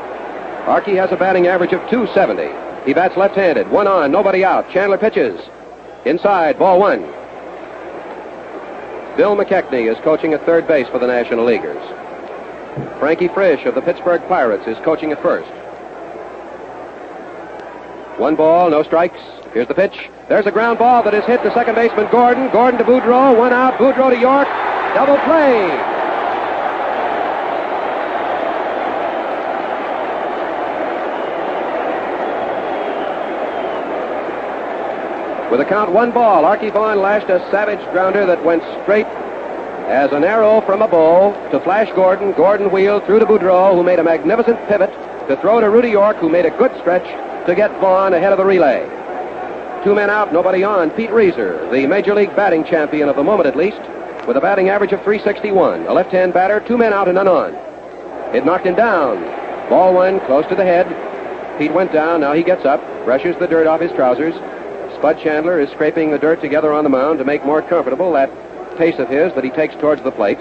Arky 0.63 0.95
has 0.95 1.11
a 1.11 1.17
batting 1.17 1.47
average 1.47 1.73
of 1.73 1.81
270. 1.89 2.85
He 2.85 2.93
bats 2.93 3.17
left 3.17 3.35
handed, 3.35 3.69
one 3.69 3.85
on, 3.85 4.13
nobody 4.13 4.45
out. 4.45 4.71
Chandler 4.71 4.97
pitches. 4.97 5.37
Inside, 6.05 6.57
ball 6.57 6.79
one. 6.79 7.18
Bill 9.19 9.35
McKechnie 9.35 9.91
is 9.91 9.97
coaching 10.01 10.31
at 10.31 10.45
third 10.45 10.65
base 10.65 10.87
for 10.87 10.97
the 10.97 11.05
National 11.05 11.43
Leaguers. 11.43 11.83
Frankie 12.99 13.27
Frisch 13.27 13.65
of 13.65 13.75
the 13.75 13.81
Pittsburgh 13.81 14.25
Pirates 14.29 14.65
is 14.65 14.77
coaching 14.85 15.11
at 15.11 15.21
first. 15.21 15.49
One 18.17 18.37
ball, 18.37 18.69
no 18.69 18.81
strikes. 18.81 19.19
Here's 19.51 19.67
the 19.67 19.73
pitch. 19.73 20.09
There's 20.29 20.45
a 20.45 20.51
ground 20.51 20.79
ball 20.79 21.03
that 21.03 21.13
is 21.13 21.25
hit 21.25 21.43
to 21.43 21.53
second 21.53 21.75
baseman 21.75 22.07
Gordon. 22.09 22.49
Gordon 22.51 22.79
to 22.79 22.85
Boudreau. 22.85 23.37
One 23.37 23.51
out. 23.51 23.73
Boudreau 23.73 24.09
to 24.09 24.17
York. 24.17 24.47
Double 24.95 25.17
play. 25.25 25.98
With 35.51 35.61
a 35.61 35.65
count 35.65 35.91
one 35.91 36.11
ball, 36.11 36.43
Arky 36.43 36.71
Vaughan 36.71 37.01
lashed 37.01 37.27
a 37.29 37.39
savage 37.49 37.83
grounder 37.91 38.23
that 38.27 38.45
went 38.45 38.61
straight 38.83 39.07
as 39.87 40.11
an 40.11 40.23
arrow 40.23 40.61
from 40.61 40.83
a 40.83 40.87
bow 40.87 41.33
to 41.49 41.59
Flash 41.61 41.91
Gordon. 41.95 42.33
Gordon 42.33 42.69
wheeled 42.71 43.05
through 43.05 43.17
to 43.17 43.25
Boudreau, 43.25 43.73
who 43.73 43.81
made 43.81 43.97
a 43.97 44.03
magnificent 44.03 44.59
pivot 44.67 44.91
to 45.27 45.35
throw 45.41 45.59
to 45.59 45.69
Rudy 45.71 45.89
York, 45.89 46.17
who 46.17 46.29
made 46.29 46.45
a 46.45 46.51
good 46.51 46.71
stretch 46.79 47.05
to 47.47 47.55
get 47.55 47.71
Vaughan 47.79 48.13
ahead 48.13 48.31
of 48.31 48.37
the 48.37 48.45
relay. 48.45 48.87
Two 49.83 49.95
men 49.95 50.11
out, 50.11 50.31
nobody 50.31 50.63
on. 50.63 50.91
Pete 50.91 51.09
Reiser, 51.09 51.71
the 51.71 51.87
Major 51.87 52.13
League 52.13 52.35
batting 52.35 52.63
champion 52.63 53.09
of 53.09 53.15
the 53.15 53.23
moment 53.23 53.47
at 53.47 53.55
least, 53.55 53.81
with 54.27 54.37
a 54.37 54.41
batting 54.41 54.69
average 54.69 54.91
of 54.91 55.01
361. 55.01 55.87
A 55.87 55.93
left-hand 55.93 56.31
batter, 56.31 56.59
two 56.59 56.77
men 56.77 56.93
out 56.93 57.07
and 57.07 57.15
none 57.15 57.27
on. 57.27 57.55
It 58.35 58.45
knocked 58.45 58.67
him 58.67 58.75
down. 58.75 59.23
Ball 59.67 59.95
one, 59.95 60.19
close 60.27 60.45
to 60.49 60.55
the 60.55 60.63
head. 60.63 60.85
Pete 61.57 61.73
went 61.73 61.91
down. 61.91 62.21
Now 62.21 62.33
he 62.33 62.43
gets 62.43 62.65
up, 62.65 62.83
brushes 63.03 63.35
the 63.39 63.47
dirt 63.47 63.65
off 63.65 63.81
his 63.81 63.91
trousers. 63.93 64.35
Spud 64.99 65.17
Chandler 65.21 65.61
is 65.61 65.69
scraping 65.69 66.11
the 66.11 66.19
dirt 66.19 66.41
together 66.41 66.73
on 66.73 66.83
the 66.83 66.89
mound 66.89 67.19
to 67.19 67.23
make 67.23 67.45
more 67.45 67.61
comfortable 67.61 68.11
that 68.11 68.29
pace 68.77 68.99
of 68.99 69.07
his 69.07 69.33
that 69.33 69.45
he 69.45 69.49
takes 69.49 69.73
towards 69.75 70.03
the 70.03 70.11
plate. 70.11 70.37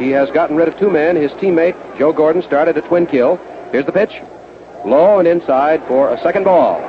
He 0.00 0.10
has 0.10 0.28
gotten 0.32 0.56
rid 0.56 0.66
of 0.66 0.76
two 0.76 0.90
men. 0.90 1.14
His 1.14 1.30
teammate, 1.32 1.76
Joe 1.96 2.12
Gordon, 2.12 2.42
started 2.42 2.76
a 2.76 2.82
twin 2.82 3.06
kill. 3.06 3.36
Here's 3.70 3.86
the 3.86 3.92
pitch. 3.92 4.20
Low 4.84 5.20
and 5.20 5.28
inside 5.28 5.86
for 5.86 6.12
a 6.12 6.20
second 6.20 6.42
ball. 6.42 6.80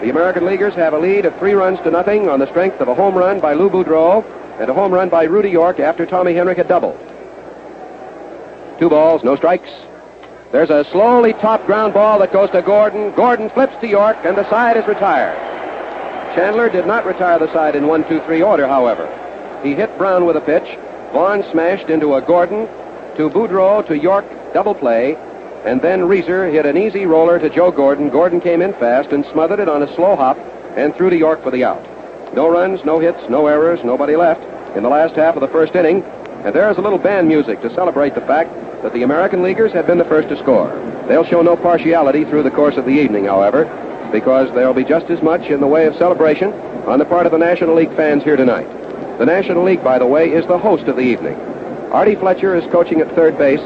The 0.00 0.08
American 0.08 0.46
Leaguers 0.46 0.72
have 0.72 0.94
a 0.94 0.98
lead 0.98 1.26
of 1.26 1.38
three 1.38 1.52
runs 1.52 1.78
to 1.80 1.90
nothing 1.90 2.30
on 2.30 2.40
the 2.40 2.48
strength 2.48 2.80
of 2.80 2.88
a 2.88 2.94
home 2.94 3.14
run 3.14 3.38
by 3.38 3.52
Lou 3.52 3.68
Boudreau 3.68 4.24
and 4.58 4.70
a 4.70 4.74
home 4.74 4.90
run 4.90 5.10
by 5.10 5.24
Rudy 5.24 5.50
York 5.50 5.80
after 5.80 6.06
Tommy 6.06 6.32
Henrich 6.32 6.56
had 6.56 6.66
doubled. 6.66 6.98
Two 8.78 8.88
balls, 8.88 9.22
no 9.22 9.36
strikes. 9.36 9.68
There's 10.50 10.70
a 10.70 10.86
slowly 10.92 11.34
topped 11.34 11.66
ground 11.66 11.92
ball 11.92 12.18
that 12.20 12.32
goes 12.32 12.50
to 12.52 12.62
Gordon. 12.62 13.14
Gordon 13.14 13.50
flips 13.50 13.78
to 13.82 13.86
York, 13.86 14.16
and 14.24 14.34
the 14.34 14.48
side 14.48 14.78
is 14.78 14.86
retired. 14.86 15.52
Chandler 16.34 16.70
did 16.70 16.86
not 16.86 17.04
retire 17.04 17.38
the 17.38 17.52
side 17.52 17.76
in 17.76 17.86
one, 17.86 18.08
two, 18.08 18.20
three 18.20 18.42
order, 18.42 18.66
however. 18.66 19.06
He 19.62 19.74
hit 19.74 19.96
Brown 19.98 20.24
with 20.24 20.36
a 20.36 20.40
pitch. 20.40 20.78
Vaughan 21.12 21.44
smashed 21.52 21.90
into 21.90 22.14
a 22.14 22.22
Gordon 22.22 22.66
to 23.16 23.28
Boudreau 23.28 23.86
to 23.86 23.98
York 23.98 24.24
double 24.54 24.74
play, 24.74 25.14
and 25.64 25.80
then 25.82 26.00
Reiser 26.00 26.50
hit 26.50 26.64
an 26.64 26.78
easy 26.78 27.04
roller 27.04 27.38
to 27.38 27.50
Joe 27.50 27.70
Gordon. 27.70 28.08
Gordon 28.08 28.40
came 28.40 28.62
in 28.62 28.72
fast 28.74 29.10
and 29.12 29.26
smothered 29.26 29.60
it 29.60 29.68
on 29.68 29.82
a 29.82 29.94
slow 29.94 30.16
hop 30.16 30.38
and 30.74 30.94
threw 30.94 31.10
to 31.10 31.16
York 31.16 31.42
for 31.42 31.50
the 31.50 31.64
out. 31.64 31.82
No 32.34 32.48
runs, 32.48 32.82
no 32.84 32.98
hits, 32.98 33.20
no 33.28 33.46
errors, 33.46 33.80
nobody 33.84 34.16
left 34.16 34.42
in 34.74 34.82
the 34.82 34.88
last 34.88 35.14
half 35.14 35.34
of 35.36 35.42
the 35.42 35.48
first 35.48 35.74
inning. 35.74 36.02
And 36.44 36.54
there 36.54 36.70
is 36.70 36.78
a 36.78 36.80
little 36.80 36.98
band 36.98 37.28
music 37.28 37.60
to 37.60 37.74
celebrate 37.74 38.14
the 38.14 38.22
fact 38.22 38.50
that 38.82 38.94
the 38.94 39.02
American 39.02 39.42
Leaguers 39.42 39.72
have 39.72 39.86
been 39.86 39.98
the 39.98 40.04
first 40.06 40.30
to 40.30 40.38
score. 40.38 40.70
They'll 41.08 41.26
show 41.26 41.42
no 41.42 41.56
partiality 41.56 42.24
through 42.24 42.42
the 42.42 42.50
course 42.50 42.76
of 42.76 42.86
the 42.86 42.90
evening, 42.90 43.26
however, 43.26 43.66
because 44.12 44.52
there'll 44.54 44.74
be 44.74 44.84
just 44.84 45.06
as 45.10 45.22
much 45.22 45.48
in 45.48 45.60
the 45.60 45.66
way 45.66 45.86
of 45.86 45.96
celebration 45.96 46.52
on 46.86 46.98
the 46.98 47.04
part 47.04 47.26
of 47.26 47.32
the 47.32 47.38
National 47.38 47.74
League 47.74 47.94
fans 47.96 48.22
here 48.22 48.36
tonight. 48.36 48.68
The 49.18 49.26
National 49.26 49.64
League, 49.64 49.82
by 49.82 49.98
the 49.98 50.06
way, 50.06 50.30
is 50.30 50.46
the 50.46 50.58
host 50.58 50.84
of 50.84 50.96
the 50.96 51.02
evening. 51.02 51.34
Artie 51.90 52.14
Fletcher 52.14 52.54
is 52.54 52.70
coaching 52.70 53.00
at 53.00 53.14
third 53.14 53.36
base. 53.38 53.60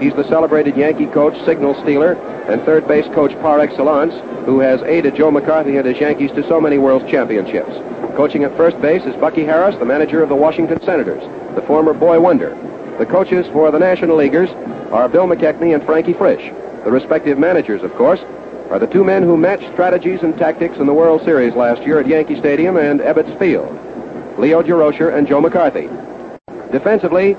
He's 0.00 0.14
the 0.14 0.26
celebrated 0.28 0.76
Yankee 0.76 1.06
coach, 1.06 1.34
signal 1.44 1.74
stealer, 1.82 2.14
and 2.48 2.62
third 2.62 2.86
base 2.88 3.06
coach 3.14 3.32
par 3.40 3.60
excellence, 3.60 4.14
who 4.46 4.60
has 4.60 4.80
aided 4.82 5.16
Joe 5.16 5.30
McCarthy 5.30 5.76
and 5.76 5.86
his 5.86 5.98
Yankees 5.98 6.30
to 6.32 6.46
so 6.48 6.60
many 6.60 6.78
World 6.78 7.08
Championships. 7.08 7.70
Coaching 8.16 8.44
at 8.44 8.56
first 8.56 8.80
base 8.80 9.02
is 9.04 9.14
Bucky 9.16 9.44
Harris, 9.44 9.76
the 9.78 9.84
manager 9.84 10.22
of 10.22 10.28
the 10.28 10.36
Washington 10.36 10.82
Senators, 10.82 11.22
the 11.54 11.62
former 11.62 11.94
boy 11.94 12.18
wonder. 12.20 12.56
The 12.98 13.06
coaches 13.06 13.46
for 13.52 13.70
the 13.70 13.78
National 13.78 14.16
Leaguers 14.16 14.50
are 14.90 15.08
Bill 15.08 15.26
McKechnie 15.26 15.74
and 15.74 15.84
Frankie 15.84 16.14
Frisch. 16.14 16.52
The 16.84 16.90
respective 16.90 17.38
managers, 17.38 17.82
of 17.82 17.94
course, 17.94 18.20
are 18.70 18.78
the 18.78 18.86
two 18.86 19.02
men 19.02 19.22
who 19.22 19.36
matched 19.36 19.70
strategies 19.72 20.20
and 20.22 20.36
tactics 20.36 20.76
in 20.76 20.86
the 20.86 20.92
World 20.92 21.24
Series 21.24 21.54
last 21.54 21.82
year 21.82 21.98
at 22.00 22.06
Yankee 22.06 22.38
Stadium 22.38 22.76
and 22.76 23.00
Ebbets 23.00 23.38
Field, 23.38 23.70
Leo 24.38 24.62
Durocher 24.62 25.16
and 25.16 25.26
Joe 25.26 25.40
McCarthy. 25.40 25.88
Defensively, 26.70 27.32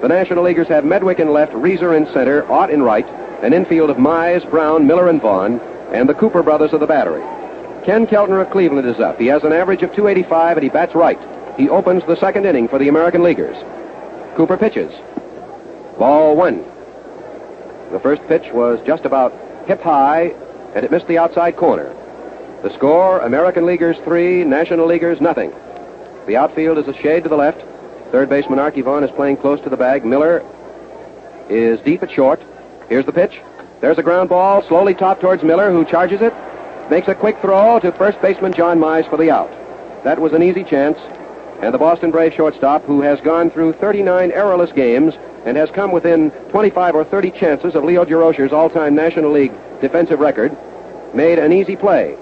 the 0.00 0.08
National 0.08 0.44
Leaguers 0.44 0.68
have 0.68 0.84
Medwick 0.84 1.18
in 1.18 1.32
left, 1.32 1.52
Reiser 1.52 1.96
in 1.96 2.06
center, 2.12 2.50
Ott 2.50 2.70
in 2.70 2.82
right, 2.82 3.06
an 3.42 3.52
infield 3.52 3.90
of 3.90 3.96
Mize, 3.96 4.48
Brown, 4.48 4.86
Miller, 4.86 5.08
and 5.08 5.20
Vaughan, 5.20 5.58
and 5.92 6.08
the 6.08 6.14
Cooper 6.14 6.42
brothers 6.42 6.72
of 6.72 6.78
the 6.78 6.86
battery. 6.86 7.22
Ken 7.84 8.06
Keltner 8.06 8.40
of 8.40 8.50
Cleveland 8.50 8.86
is 8.86 9.00
up. 9.00 9.18
He 9.18 9.26
has 9.26 9.42
an 9.42 9.52
average 9.52 9.82
of 9.82 9.90
285 9.90 10.58
and 10.58 10.64
he 10.64 10.70
bats 10.70 10.94
right. 10.94 11.18
He 11.56 11.68
opens 11.68 12.04
the 12.06 12.16
second 12.16 12.46
inning 12.46 12.68
for 12.68 12.78
the 12.78 12.88
American 12.88 13.24
Leaguers. 13.24 13.56
Cooper 14.36 14.56
pitches. 14.56 14.92
Ball 15.98 16.36
one. 16.36 16.64
The 17.90 17.98
first 17.98 18.22
pitch 18.28 18.52
was 18.52 18.78
just 18.86 19.04
about 19.04 19.34
hip 19.66 19.80
high 19.82 20.32
and 20.74 20.84
it 20.84 20.90
missed 20.90 21.06
the 21.06 21.18
outside 21.18 21.56
corner. 21.56 21.94
The 22.62 22.74
score 22.74 23.20
American 23.20 23.66
Leaguers 23.66 23.96
three, 24.04 24.44
National 24.44 24.86
Leaguers 24.86 25.20
nothing. 25.20 25.52
The 26.26 26.36
outfield 26.36 26.78
is 26.78 26.88
a 26.88 26.94
shade 26.94 27.22
to 27.22 27.28
the 27.28 27.36
left. 27.36 27.62
Third 28.12 28.28
baseman 28.28 28.58
Arky 28.58 28.84
Vaughan 28.84 29.04
is 29.04 29.10
playing 29.12 29.38
close 29.38 29.60
to 29.62 29.70
the 29.70 29.76
bag. 29.76 30.04
Miller 30.04 30.44
is 31.48 31.80
deep 31.80 32.02
at 32.02 32.10
short. 32.10 32.40
Here's 32.88 33.06
the 33.06 33.12
pitch. 33.12 33.40
There's 33.80 33.98
a 33.98 34.02
ground 34.02 34.28
ball, 34.28 34.62
slowly 34.68 34.94
topped 34.94 35.22
towards 35.22 35.42
Miller, 35.42 35.70
who 35.70 35.84
charges 35.84 36.20
it, 36.20 36.34
makes 36.90 37.08
a 37.08 37.14
quick 37.14 37.38
throw 37.40 37.78
to 37.80 37.92
first 37.92 38.20
baseman 38.20 38.52
John 38.52 38.78
Mize 38.78 39.08
for 39.08 39.16
the 39.16 39.30
out. 39.30 39.50
That 40.04 40.18
was 40.18 40.32
an 40.32 40.42
easy 40.42 40.64
chance, 40.64 40.98
and 41.60 41.74
the 41.74 41.78
Boston 41.78 42.10
Brave 42.10 42.34
shortstop, 42.34 42.84
who 42.84 43.02
has 43.02 43.20
gone 43.20 43.50
through 43.50 43.74
39 43.74 44.32
errorless 44.32 44.72
games 44.72 45.14
and 45.44 45.56
has 45.56 45.70
come 45.70 45.92
within 45.92 46.30
25 46.50 46.94
or 46.94 47.04
30 47.04 47.30
chances 47.32 47.74
of 47.74 47.84
Leo 47.84 48.04
Durocher's 48.04 48.52
all-time 48.52 48.94
National 48.94 49.30
League 49.30 49.52
defensive 49.80 50.20
record, 50.20 50.56
made 51.14 51.38
an 51.38 51.52
easy 51.52 51.76
play. 51.76 52.12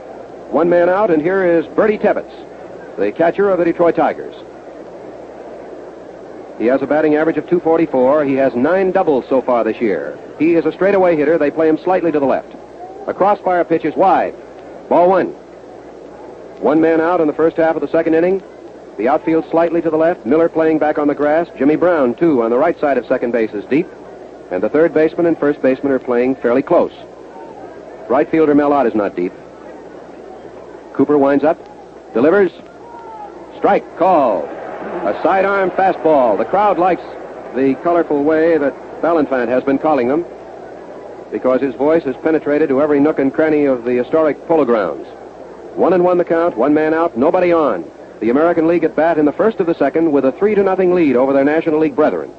One 0.50 0.68
man 0.68 0.88
out, 0.88 1.10
and 1.10 1.22
here 1.22 1.44
is 1.44 1.66
Birdie 1.66 1.98
Tebbetts, 1.98 2.96
the 2.96 3.12
catcher 3.12 3.50
of 3.50 3.58
the 3.58 3.64
Detroit 3.64 3.96
Tigers. 3.96 4.34
He 6.58 6.66
has 6.66 6.82
a 6.82 6.86
batting 6.86 7.14
average 7.14 7.36
of 7.36 7.44
244. 7.44 8.24
He 8.24 8.34
has 8.34 8.54
nine 8.54 8.90
doubles 8.90 9.26
so 9.28 9.40
far 9.40 9.62
this 9.62 9.80
year. 9.80 10.18
He 10.40 10.54
is 10.54 10.66
a 10.66 10.72
straightaway 10.72 11.16
hitter. 11.16 11.38
They 11.38 11.52
play 11.52 11.68
him 11.68 11.78
slightly 11.78 12.10
to 12.10 12.18
the 12.18 12.26
left. 12.26 12.52
A 13.06 13.14
crossfire 13.14 13.64
pitch 13.64 13.84
is 13.84 13.94
wide. 13.94 14.34
Ball 14.88 15.08
one. 15.08 15.28
One 16.60 16.80
man 16.80 17.00
out 17.00 17.20
in 17.20 17.28
the 17.28 17.32
first 17.32 17.56
half 17.56 17.76
of 17.76 17.82
the 17.82 17.88
second 17.88 18.14
inning. 18.14 18.42
The 18.98 19.06
outfield 19.06 19.48
slightly 19.48 19.80
to 19.80 19.90
the 19.90 19.96
left. 19.96 20.26
Miller 20.26 20.48
playing 20.48 20.80
back 20.80 20.98
on 20.98 21.06
the 21.06 21.14
grass. 21.14 21.48
Jimmy 21.56 21.76
Brown, 21.76 22.14
too, 22.14 22.42
on 22.42 22.50
the 22.50 22.58
right 22.58 22.78
side 22.80 22.98
of 22.98 23.06
second 23.06 23.30
base 23.30 23.52
is 23.52 23.64
deep. 23.66 23.86
And 24.50 24.60
the 24.60 24.68
third 24.68 24.92
baseman 24.92 25.26
and 25.26 25.38
first 25.38 25.62
baseman 25.62 25.92
are 25.92 26.00
playing 26.00 26.34
fairly 26.34 26.62
close. 26.62 26.92
Right 28.08 28.28
fielder 28.28 28.56
Mel 28.56 28.72
Ott 28.72 28.86
is 28.86 28.96
not 28.96 29.14
deep. 29.14 29.32
Cooper 30.94 31.16
winds 31.16 31.44
up, 31.44 31.58
delivers, 32.12 32.50
strike 33.56 33.84
call. 33.98 34.44
A 34.46 35.20
sidearm 35.22 35.70
fastball. 35.70 36.36
The 36.36 36.44
crowd 36.44 36.76
likes 36.76 37.02
the 37.54 37.78
colorful 37.84 38.24
way 38.24 38.58
that 38.58 38.74
Ballanfant 39.00 39.48
has 39.48 39.62
been 39.62 39.78
calling 39.78 40.08
them 40.08 40.24
because 41.30 41.60
his 41.60 41.74
voice 41.76 42.02
has 42.02 42.16
penetrated 42.16 42.68
to 42.70 42.82
every 42.82 42.98
nook 42.98 43.20
and 43.20 43.32
cranny 43.32 43.66
of 43.66 43.84
the 43.84 43.92
historic 43.92 44.44
polo 44.48 44.64
grounds. 44.64 45.06
One 45.76 45.92
and 45.92 46.02
one 46.02 46.18
the 46.18 46.24
count, 46.24 46.56
one 46.56 46.74
man 46.74 46.94
out, 46.94 47.16
nobody 47.16 47.52
on. 47.52 47.88
The 48.20 48.30
American 48.30 48.66
League 48.66 48.82
at 48.82 48.96
bat 48.96 49.16
in 49.16 49.26
the 49.26 49.32
first 49.32 49.60
of 49.60 49.66
the 49.66 49.74
second 49.74 50.10
with 50.10 50.24
a 50.24 50.32
three 50.32 50.54
to 50.56 50.62
nothing 50.64 50.92
lead 50.92 51.14
over 51.14 51.32
their 51.32 51.44
National 51.44 51.78
League 51.78 51.94
brethren. 51.94 52.30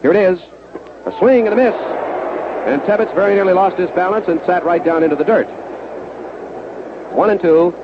Here 0.00 0.12
it 0.12 0.16
is. 0.16 0.38
A 1.06 1.18
swing 1.18 1.48
and 1.48 1.54
a 1.54 1.56
miss. 1.56 1.74
And 1.74 2.80
Tebbetts 2.82 3.12
very 3.14 3.34
nearly 3.34 3.52
lost 3.52 3.76
his 3.76 3.90
balance 3.90 4.28
and 4.28 4.40
sat 4.46 4.64
right 4.64 4.84
down 4.84 5.02
into 5.02 5.16
the 5.16 5.24
dirt. 5.24 5.48
One 7.12 7.30
and 7.30 7.40
two. 7.40 7.74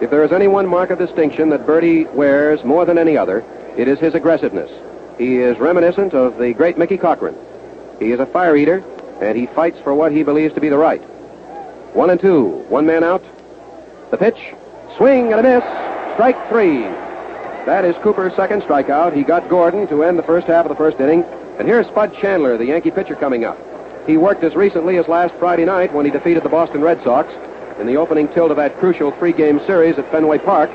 If 0.00 0.10
there 0.10 0.24
is 0.24 0.32
any 0.32 0.48
one 0.48 0.66
mark 0.66 0.90
of 0.90 0.98
distinction 0.98 1.50
that 1.50 1.66
Birdie 1.66 2.04
wears 2.04 2.64
more 2.64 2.84
than 2.86 2.96
any 2.96 3.16
other, 3.16 3.44
it 3.76 3.88
is 3.88 3.98
his 3.98 4.14
aggressiveness. 4.14 4.70
He 5.18 5.38
is 5.38 5.58
reminiscent 5.58 6.14
of 6.14 6.38
the 6.38 6.54
great 6.54 6.78
Mickey 6.78 6.96
Cochrane. 6.96 7.36
He 7.98 8.12
is 8.12 8.20
a 8.20 8.26
fire 8.26 8.56
eater, 8.56 8.84
and 9.20 9.36
he 9.36 9.46
fights 9.46 9.78
for 9.80 9.94
what 9.94 10.12
he 10.12 10.22
believes 10.22 10.54
to 10.54 10.60
be 10.60 10.68
the 10.68 10.78
right. 10.78 11.02
One 11.94 12.10
and 12.10 12.20
two. 12.20 12.44
One 12.68 12.86
man 12.86 13.04
out. 13.04 13.24
The 14.10 14.18
pitch. 14.18 14.54
Swing 14.96 15.32
and 15.32 15.40
a 15.40 15.42
miss. 15.42 15.95
Strike 16.16 16.48
three. 16.48 16.80
That 17.66 17.84
is 17.84 17.94
Cooper's 17.96 18.34
second 18.36 18.62
strikeout. 18.62 19.14
He 19.14 19.22
got 19.22 19.50
Gordon 19.50 19.86
to 19.88 20.02
end 20.02 20.18
the 20.18 20.22
first 20.22 20.46
half 20.46 20.64
of 20.64 20.70
the 20.70 20.74
first 20.74 20.98
inning. 20.98 21.24
And 21.58 21.68
here's 21.68 21.86
Spud 21.88 22.16
Chandler, 22.16 22.56
the 22.56 22.64
Yankee 22.64 22.90
pitcher, 22.90 23.14
coming 23.14 23.44
up. 23.44 23.58
He 24.06 24.16
worked 24.16 24.42
as 24.42 24.54
recently 24.54 24.96
as 24.96 25.08
last 25.08 25.34
Friday 25.34 25.66
night 25.66 25.92
when 25.92 26.06
he 26.06 26.10
defeated 26.10 26.42
the 26.42 26.48
Boston 26.48 26.80
Red 26.80 27.04
Sox 27.04 27.30
in 27.78 27.86
the 27.86 27.98
opening 27.98 28.28
tilt 28.28 28.50
of 28.50 28.56
that 28.56 28.78
crucial 28.78 29.10
three-game 29.10 29.60
series 29.66 29.98
at 29.98 30.10
Fenway 30.10 30.38
Park. 30.38 30.70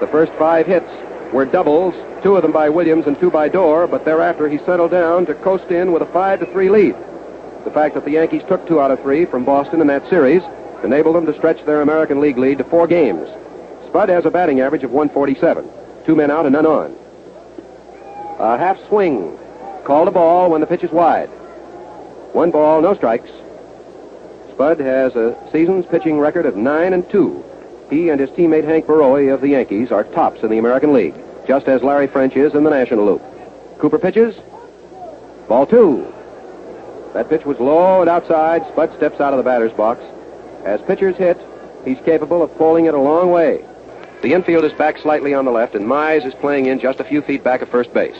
The 0.00 0.06
first 0.06 0.32
five 0.38 0.66
hits 0.66 0.88
were 1.30 1.44
doubles, 1.44 1.94
two 2.22 2.34
of 2.34 2.42
them 2.42 2.52
by 2.52 2.70
Williams 2.70 3.06
and 3.06 3.20
two 3.20 3.30
by 3.30 3.50
Doerr, 3.50 3.86
but 3.86 4.06
thereafter 4.06 4.48
he 4.48 4.56
settled 4.64 4.92
down 4.92 5.26
to 5.26 5.34
coast 5.34 5.70
in 5.70 5.92
with 5.92 6.00
a 6.00 6.06
five 6.06 6.40
to 6.40 6.46
three 6.46 6.70
lead. 6.70 6.96
The 7.64 7.70
fact 7.70 7.94
that 7.96 8.06
the 8.06 8.12
Yankees 8.12 8.44
took 8.48 8.66
two 8.66 8.80
out 8.80 8.92
of 8.92 9.02
three 9.02 9.26
from 9.26 9.44
Boston 9.44 9.82
in 9.82 9.88
that 9.88 10.08
series 10.08 10.42
enabled 10.82 11.16
them 11.16 11.26
to 11.26 11.36
stretch 11.36 11.62
their 11.66 11.82
American 11.82 12.18
League 12.18 12.38
lead 12.38 12.56
to 12.56 12.64
four 12.64 12.86
games. 12.86 13.28
Spud 13.92 14.08
has 14.08 14.24
a 14.24 14.30
batting 14.30 14.62
average 14.62 14.84
of 14.84 14.90
147. 14.90 15.68
Two 16.06 16.16
men 16.16 16.30
out 16.30 16.46
and 16.46 16.54
none 16.54 16.64
on. 16.64 16.96
A 18.38 18.56
half 18.56 18.78
swing. 18.88 19.38
Called 19.84 20.08
a 20.08 20.10
ball 20.10 20.50
when 20.50 20.62
the 20.62 20.66
pitch 20.66 20.82
is 20.82 20.90
wide. 20.90 21.26
One 22.32 22.50
ball, 22.50 22.80
no 22.80 22.94
strikes. 22.94 23.28
Spud 24.48 24.80
has 24.80 25.14
a 25.14 25.36
season's 25.52 25.84
pitching 25.84 26.18
record 26.18 26.46
of 26.46 26.56
9 26.56 26.92
and 26.94 27.10
2. 27.10 27.44
He 27.90 28.08
and 28.08 28.18
his 28.18 28.30
teammate 28.30 28.64
Hank 28.64 28.86
Borowy 28.86 29.28
of 29.28 29.42
the 29.42 29.48
Yankees 29.48 29.92
are 29.92 30.04
tops 30.04 30.42
in 30.42 30.48
the 30.48 30.56
American 30.56 30.94
League, 30.94 31.14
just 31.46 31.68
as 31.68 31.82
Larry 31.82 32.06
French 32.06 32.34
is 32.34 32.54
in 32.54 32.64
the 32.64 32.70
National 32.70 33.12
League. 33.12 33.22
Cooper 33.78 33.98
pitches. 33.98 34.34
Ball 35.48 35.66
two. 35.66 36.10
That 37.12 37.28
pitch 37.28 37.44
was 37.44 37.60
low 37.60 38.00
and 38.00 38.08
outside. 38.08 38.66
Spud 38.68 38.96
steps 38.96 39.20
out 39.20 39.34
of 39.34 39.36
the 39.36 39.44
batter's 39.44 39.72
box. 39.74 40.02
As 40.64 40.80
pitchers 40.80 41.16
hit, 41.16 41.38
he's 41.84 41.98
capable 42.06 42.42
of 42.42 42.56
pulling 42.56 42.86
it 42.86 42.94
a 42.94 42.98
long 42.98 43.30
way. 43.30 43.66
The 44.22 44.34
infield 44.34 44.64
is 44.64 44.72
back 44.72 44.98
slightly 44.98 45.34
on 45.34 45.44
the 45.44 45.50
left, 45.50 45.74
and 45.74 45.84
Mize 45.84 46.24
is 46.24 46.34
playing 46.34 46.66
in 46.66 46.78
just 46.78 47.00
a 47.00 47.04
few 47.04 47.22
feet 47.22 47.42
back 47.42 47.60
of 47.60 47.68
first 47.68 47.92
base. 47.92 48.16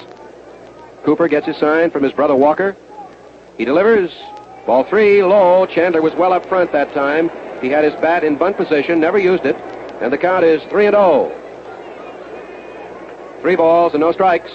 Cooper 1.05 1.29
gets 1.29 1.47
his 1.47 1.57
sign 1.57 1.91
from 1.91 2.03
his 2.03 2.13
brother 2.13 2.35
Walker. 2.35 2.77
He 3.57 3.65
delivers. 3.65 4.11
Ball 4.67 4.83
three, 4.83 5.23
low. 5.23 5.65
Chandler 5.67 6.03
was 6.03 6.13
well 6.15 6.33
up 6.33 6.45
front 6.47 6.73
that 6.73 6.93
time. 6.93 7.31
He 7.61 7.69
had 7.69 7.85
his 7.85 7.95
bat 8.01 8.25
in 8.25 8.37
bunt 8.37 8.57
position, 8.57 8.99
never 8.99 9.19
used 9.19 9.47
it, 9.47 9.55
and 10.01 10.13
the 10.13 10.19
count 10.19 10.45
is 10.45 10.61
3 10.65 10.87
and 10.87 10.97
0. 10.97 11.31
Three 13.41 13.55
balls 13.55 13.93
and 13.95 14.01
no 14.01 14.11
strikes. 14.11 14.51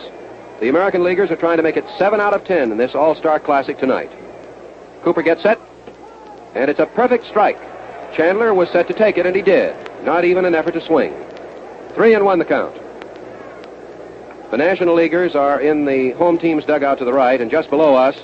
The 0.59 0.67
American 0.67 1.03
Leaguers 1.03 1.31
are 1.31 1.37
trying 1.37 1.57
to 1.57 1.63
make 1.63 1.77
it 1.77 1.85
7 1.97 2.19
out 2.19 2.33
of 2.33 2.43
10 2.43 2.71
in 2.73 2.77
this 2.77 2.93
All 2.93 3.15
Star 3.15 3.39
Classic 3.39 3.77
tonight. 3.77 4.11
Cooper 5.03 5.21
gets 5.21 5.43
set, 5.43 5.59
and 6.55 6.69
it's 6.69 6.81
a 6.81 6.85
perfect 6.85 7.25
strike. 7.27 7.59
Chandler 8.13 8.53
was 8.53 8.69
set 8.69 8.87
to 8.89 8.93
take 8.93 9.17
it, 9.17 9.25
and 9.25 9.35
he 9.35 9.41
did. 9.41 9.75
Not 10.03 10.25
even 10.25 10.43
an 10.43 10.55
effort 10.55 10.73
to 10.73 10.85
swing. 10.85 11.13
3 11.97 12.13
and 12.13 12.23
1 12.23 12.37
the 12.37 12.45
count. 12.45 12.75
The 14.51 14.57
National 14.57 14.93
Leaguers 14.93 15.33
are 15.35 15.59
in 15.59 15.85
the 15.85 16.11
home 16.11 16.37
team's 16.37 16.63
dugout 16.63 16.99
to 16.99 17.05
the 17.05 17.11
right, 17.11 17.41
and 17.41 17.49
just 17.49 17.71
below 17.71 17.95
us, 17.95 18.15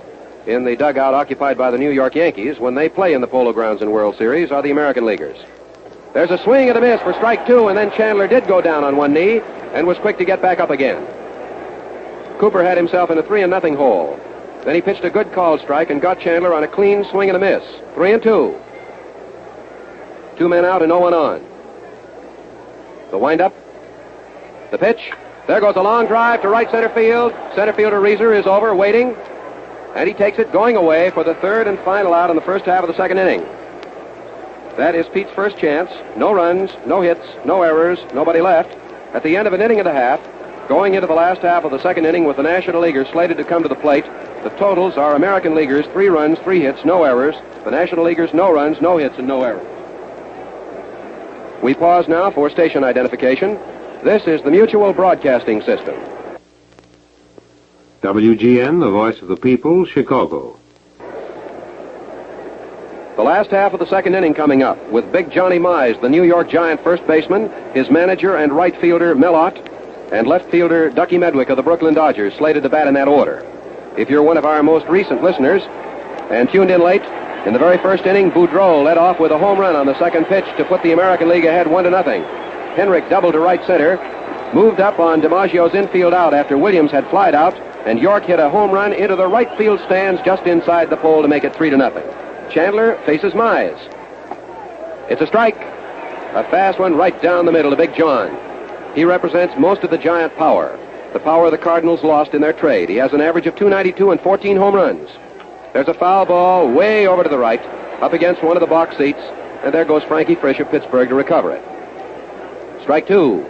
in 0.45 0.63
the 0.63 0.76
dugout 0.76 1.15
occupied 1.15 1.57
by 1.57 1.71
the 1.71 1.80
New 1.80 1.89
York 1.89 2.13
Yankees 2.13 2.59
when 2.59 2.76
they 2.76 2.88
play 2.88 3.15
in 3.15 3.21
the 3.21 3.26
Polo 3.26 3.51
Grounds 3.51 3.82
in 3.82 3.89
World 3.89 4.15
Series 4.15 4.51
are 4.51 4.61
the 4.61 4.69
American 4.69 5.07
Leaguers. 5.07 5.39
There's 6.13 6.30
a 6.30 6.38
swing 6.43 6.69
and 6.69 6.78
a 6.78 6.82
miss 6.82 7.01
for 7.01 7.13
strike 7.13 7.47
two, 7.47 7.67
and 7.69 7.76
then 7.76 7.89
Chandler 7.93 8.28
did 8.28 8.47
go 8.47 8.61
down 8.61 8.84
on 8.84 8.95
one 8.95 9.11
knee 9.11 9.41
and 9.74 9.88
was 9.88 9.97
quick 9.97 10.19
to 10.19 10.26
get 10.26 10.39
back 10.39 10.59
up 10.59 10.69
again. 10.69 11.03
Cooper 12.38 12.63
had 12.63 12.78
himself 12.78 13.09
in 13.09 13.17
a 13.17 13.24
three 13.24 13.41
and 13.41 13.49
nothing 13.49 13.76
hole. 13.76 14.19
Then 14.65 14.76
he 14.76 14.82
pitched 14.82 15.03
a 15.03 15.09
good 15.09 15.34
call 15.34 15.57
strike 15.57 15.89
and 15.89 15.99
got 15.99 16.19
Chandler 16.19 16.53
on 16.53 16.63
a 16.63 16.67
clean 16.67 17.05
swing 17.09 17.28
and 17.32 17.38
a 17.38 17.39
miss. 17.39 17.63
Three 17.95 18.13
and 18.13 18.21
two. 18.21 18.55
Two 20.38 20.47
men 20.47 20.63
out 20.63 20.84
and 20.84 20.89
no 20.89 20.99
one 20.99 21.15
on. 21.15 21.43
The 23.09 23.17
windup. 23.17 23.62
The 24.74 24.80
pitch. 24.80 25.11
There 25.45 25.61
goes 25.61 25.76
a 25.76 25.84
long 25.84 26.07
drive 26.07 26.41
to 26.41 26.49
right 26.49 26.67
center 26.71 26.89
field. 26.89 27.32
Center 27.53 27.74
fielder 27.74 28.01
Reiser 28.01 28.36
is 28.36 28.47
over, 28.47 28.74
waiting. 28.74 29.15
And 29.93 30.07
he 30.07 30.15
takes 30.15 30.39
it 30.39 30.51
going 30.51 30.78
away 30.78 31.11
for 31.11 31.24
the 31.24 31.36
third 31.36 31.67
and 31.67 31.78
final 31.82 32.11
out 32.11 32.32
in 32.32 32.36
the 32.36 32.41
first 32.41 32.65
half 32.65 32.84
of 32.84 32.88
the 32.88 32.95
second 32.97 33.19
inning. 33.19 33.41
That 34.76 34.95
is 34.95 35.05
Pete's 35.09 35.32
first 35.34 35.59
chance. 35.59 35.91
No 36.17 36.34
runs, 36.34 36.71
no 36.88 37.01
hits, 37.01 37.24
no 37.45 37.61
errors, 37.61 37.99
nobody 38.15 38.41
left. 38.41 38.76
At 39.13 39.21
the 39.21 39.38
end 39.38 39.47
of 39.47 39.53
an 39.53 39.61
inning 39.61 39.78
and 39.78 39.88
a 39.88 39.93
half, 39.93 40.19
going 40.67 40.95
into 40.95 41.05
the 41.05 41.13
last 41.13 41.43
half 41.43 41.65
of 41.65 41.69
the 41.69 41.80
second 41.80 42.07
inning 42.07 42.26
with 42.26 42.38
the 42.38 42.41
National 42.41 42.82
Leaguers 42.82 43.07
slated 43.09 43.38
to 43.38 43.43
come 43.43 43.61
to 43.61 43.69
the 43.69 43.76
plate, 43.76 44.05
the 44.41 44.49
totals 44.57 44.97
are 44.97 45.15
American 45.15 45.53
Leaguers, 45.53 45.86
three 45.93 46.07
runs, 46.07 46.39
three 46.39 46.61
hits, 46.61 46.84
no 46.84 47.03
errors. 47.03 47.36
The 47.63 47.69
National 47.69 48.05
Leaguers, 48.05 48.34
no 48.34 48.51
runs, 48.51 48.82
no 48.82 48.97
hits, 48.97 49.19
and 49.19 49.28
no 49.28 49.43
errors. 49.43 49.67
We 51.61 51.76
pause 51.76 52.07
now 52.07 52.32
for 52.32 52.49
station 52.49 52.84
identification. 52.84 53.59
This 54.04 54.28
is 54.28 54.41
the 54.41 54.51
Mutual 54.51 54.91
Broadcasting 54.91 55.62
System. 55.62 55.95
WGN, 58.01 58.82
the 58.82 58.91
voice 58.91 59.22
of 59.22 59.30
the 59.30 59.38
people, 59.38 59.86
Chicago. 59.86 60.60
The 63.16 63.24
last 63.24 63.49
half 63.49 63.72
of 63.72 63.80
the 63.80 63.88
second 63.88 64.14
inning 64.16 64.34
coming 64.34 64.62
up 64.62 64.78
with 64.89 65.10
Big 65.14 65.32
Johnny 65.32 65.58
Mize, 65.58 66.01
the 66.01 66.10
New 66.10 66.24
York 66.24 66.49
Giant 66.49 66.84
first 66.84 67.08
baseman, 67.08 67.49
his 67.74 67.89
manager 67.89 68.36
and 68.36 68.51
right 68.51 68.76
fielder 68.82 69.16
Mel 69.16 69.36
Ott, 69.36 69.58
and 70.12 70.28
left 70.28 70.51
fielder 70.51 70.89
Ducky 70.89 71.16
Medwick 71.16 71.47
of 71.47 71.56
the 71.56 71.64
Brooklyn 71.64 71.93
Dodgers 71.93 72.34
slated 72.34 72.64
to 72.64 72.70
bat 72.70 72.88
in 72.88 72.95
that 72.95 73.08
order. 73.08 73.47
If 73.97 74.10
you're 74.10 74.22
one 74.22 74.36
of 74.36 74.43
our 74.43 74.62
most 74.62 74.86
recent 74.88 75.24
listeners 75.24 75.62
and 76.30 76.49
tuned 76.51 76.72
in 76.72 76.82
late, 76.82 77.04
in 77.47 77.54
the 77.54 77.60
very 77.60 77.78
first 77.78 78.06
inning, 78.06 78.32
Boudreau 78.32 78.84
led 78.84 78.97
off 78.97 79.22
with 79.22 79.32
a 79.32 79.38
home 79.38 79.60
run 79.60 79.78
on 79.78 79.86
the 79.86 79.97
second 79.97 80.26
pitch 80.26 80.45
to 80.58 80.66
put 80.66 80.84
the 80.84 80.91
American 80.91 81.30
League 81.30 81.45
ahead 81.45 81.68
one 81.68 81.86
to 81.86 81.89
nothing. 81.89 82.26
Henrich 82.76 83.09
doubled 83.09 83.34
to 83.34 83.39
right 83.39 83.63
center, 83.65 83.97
moved 84.53 84.80
up 84.80 84.99
on 84.99 85.21
DiMaggio's 85.21 85.76
infield 85.76 86.13
out 86.13 86.34
after 86.34 86.57
Williams 86.57 86.91
had 86.91 87.09
flied 87.09 87.36
out, 87.36 87.55
and 87.86 87.99
York 87.99 88.24
hit 88.24 88.39
a 88.39 88.49
home 88.49 88.71
run 88.71 88.93
into 88.93 89.15
the 89.15 89.28
right 89.28 89.55
field 89.57 89.80
stands 89.86 90.21
just 90.24 90.43
inside 90.43 90.89
the 90.89 90.97
pole 90.97 91.21
to 91.21 91.28
make 91.28 91.43
it 91.43 91.55
three 91.55 91.69
to 91.69 91.78
nothing. 91.78 92.03
Chandler 92.51 92.99
faces 93.05 93.34
Mize. 93.34 93.80
It's 95.09 95.21
a 95.21 95.28
strike. 95.28 95.57
A 95.57 96.43
fast 96.49 96.80
one 96.80 96.95
right 96.95 97.19
down 97.21 97.45
the 97.45 97.51
middle 97.51 97.71
to 97.71 97.78
Big 97.78 97.95
John. 97.95 98.36
He 98.95 99.05
represents 99.05 99.53
most 99.57 99.84
of 99.84 99.91
the 99.91 99.97
giant 99.97 100.36
power. 100.36 100.80
The 101.13 101.19
power 101.19 101.51
the 101.51 101.57
Cardinals 101.57 102.03
lost 102.03 102.34
in 102.34 102.41
their 102.41 102.53
trade. 102.53 102.89
He 102.89 102.95
has 102.95 103.13
an 103.13 103.21
average 103.21 103.45
of 103.45 103.55
292 103.55 104.11
and 104.11 104.21
14 104.21 104.57
home 104.57 104.76
runs. 104.76 105.09
There's 105.74 105.88
a 105.88 105.93
foul 105.93 106.26
ball 106.26 106.71
way 106.71 107.07
over 107.07 107.24
to 107.24 107.30
the 107.30 107.38
right, 107.38 107.61
up 108.01 108.13
against 108.13 108.43
one 108.43 108.57
of 108.57 108.61
the 108.61 108.67
box 108.67 108.97
seats, 108.97 109.19
and 109.63 109.74
there 109.74 109.86
goes 109.86 110.03
Frankie 110.03 110.36
Frisch 110.36 110.59
of 110.59 110.69
Pittsburgh 110.69 111.09
to 111.09 111.15
recover 111.15 111.51
it. 111.51 111.72
Strike 112.84 113.07
two. 113.07 113.49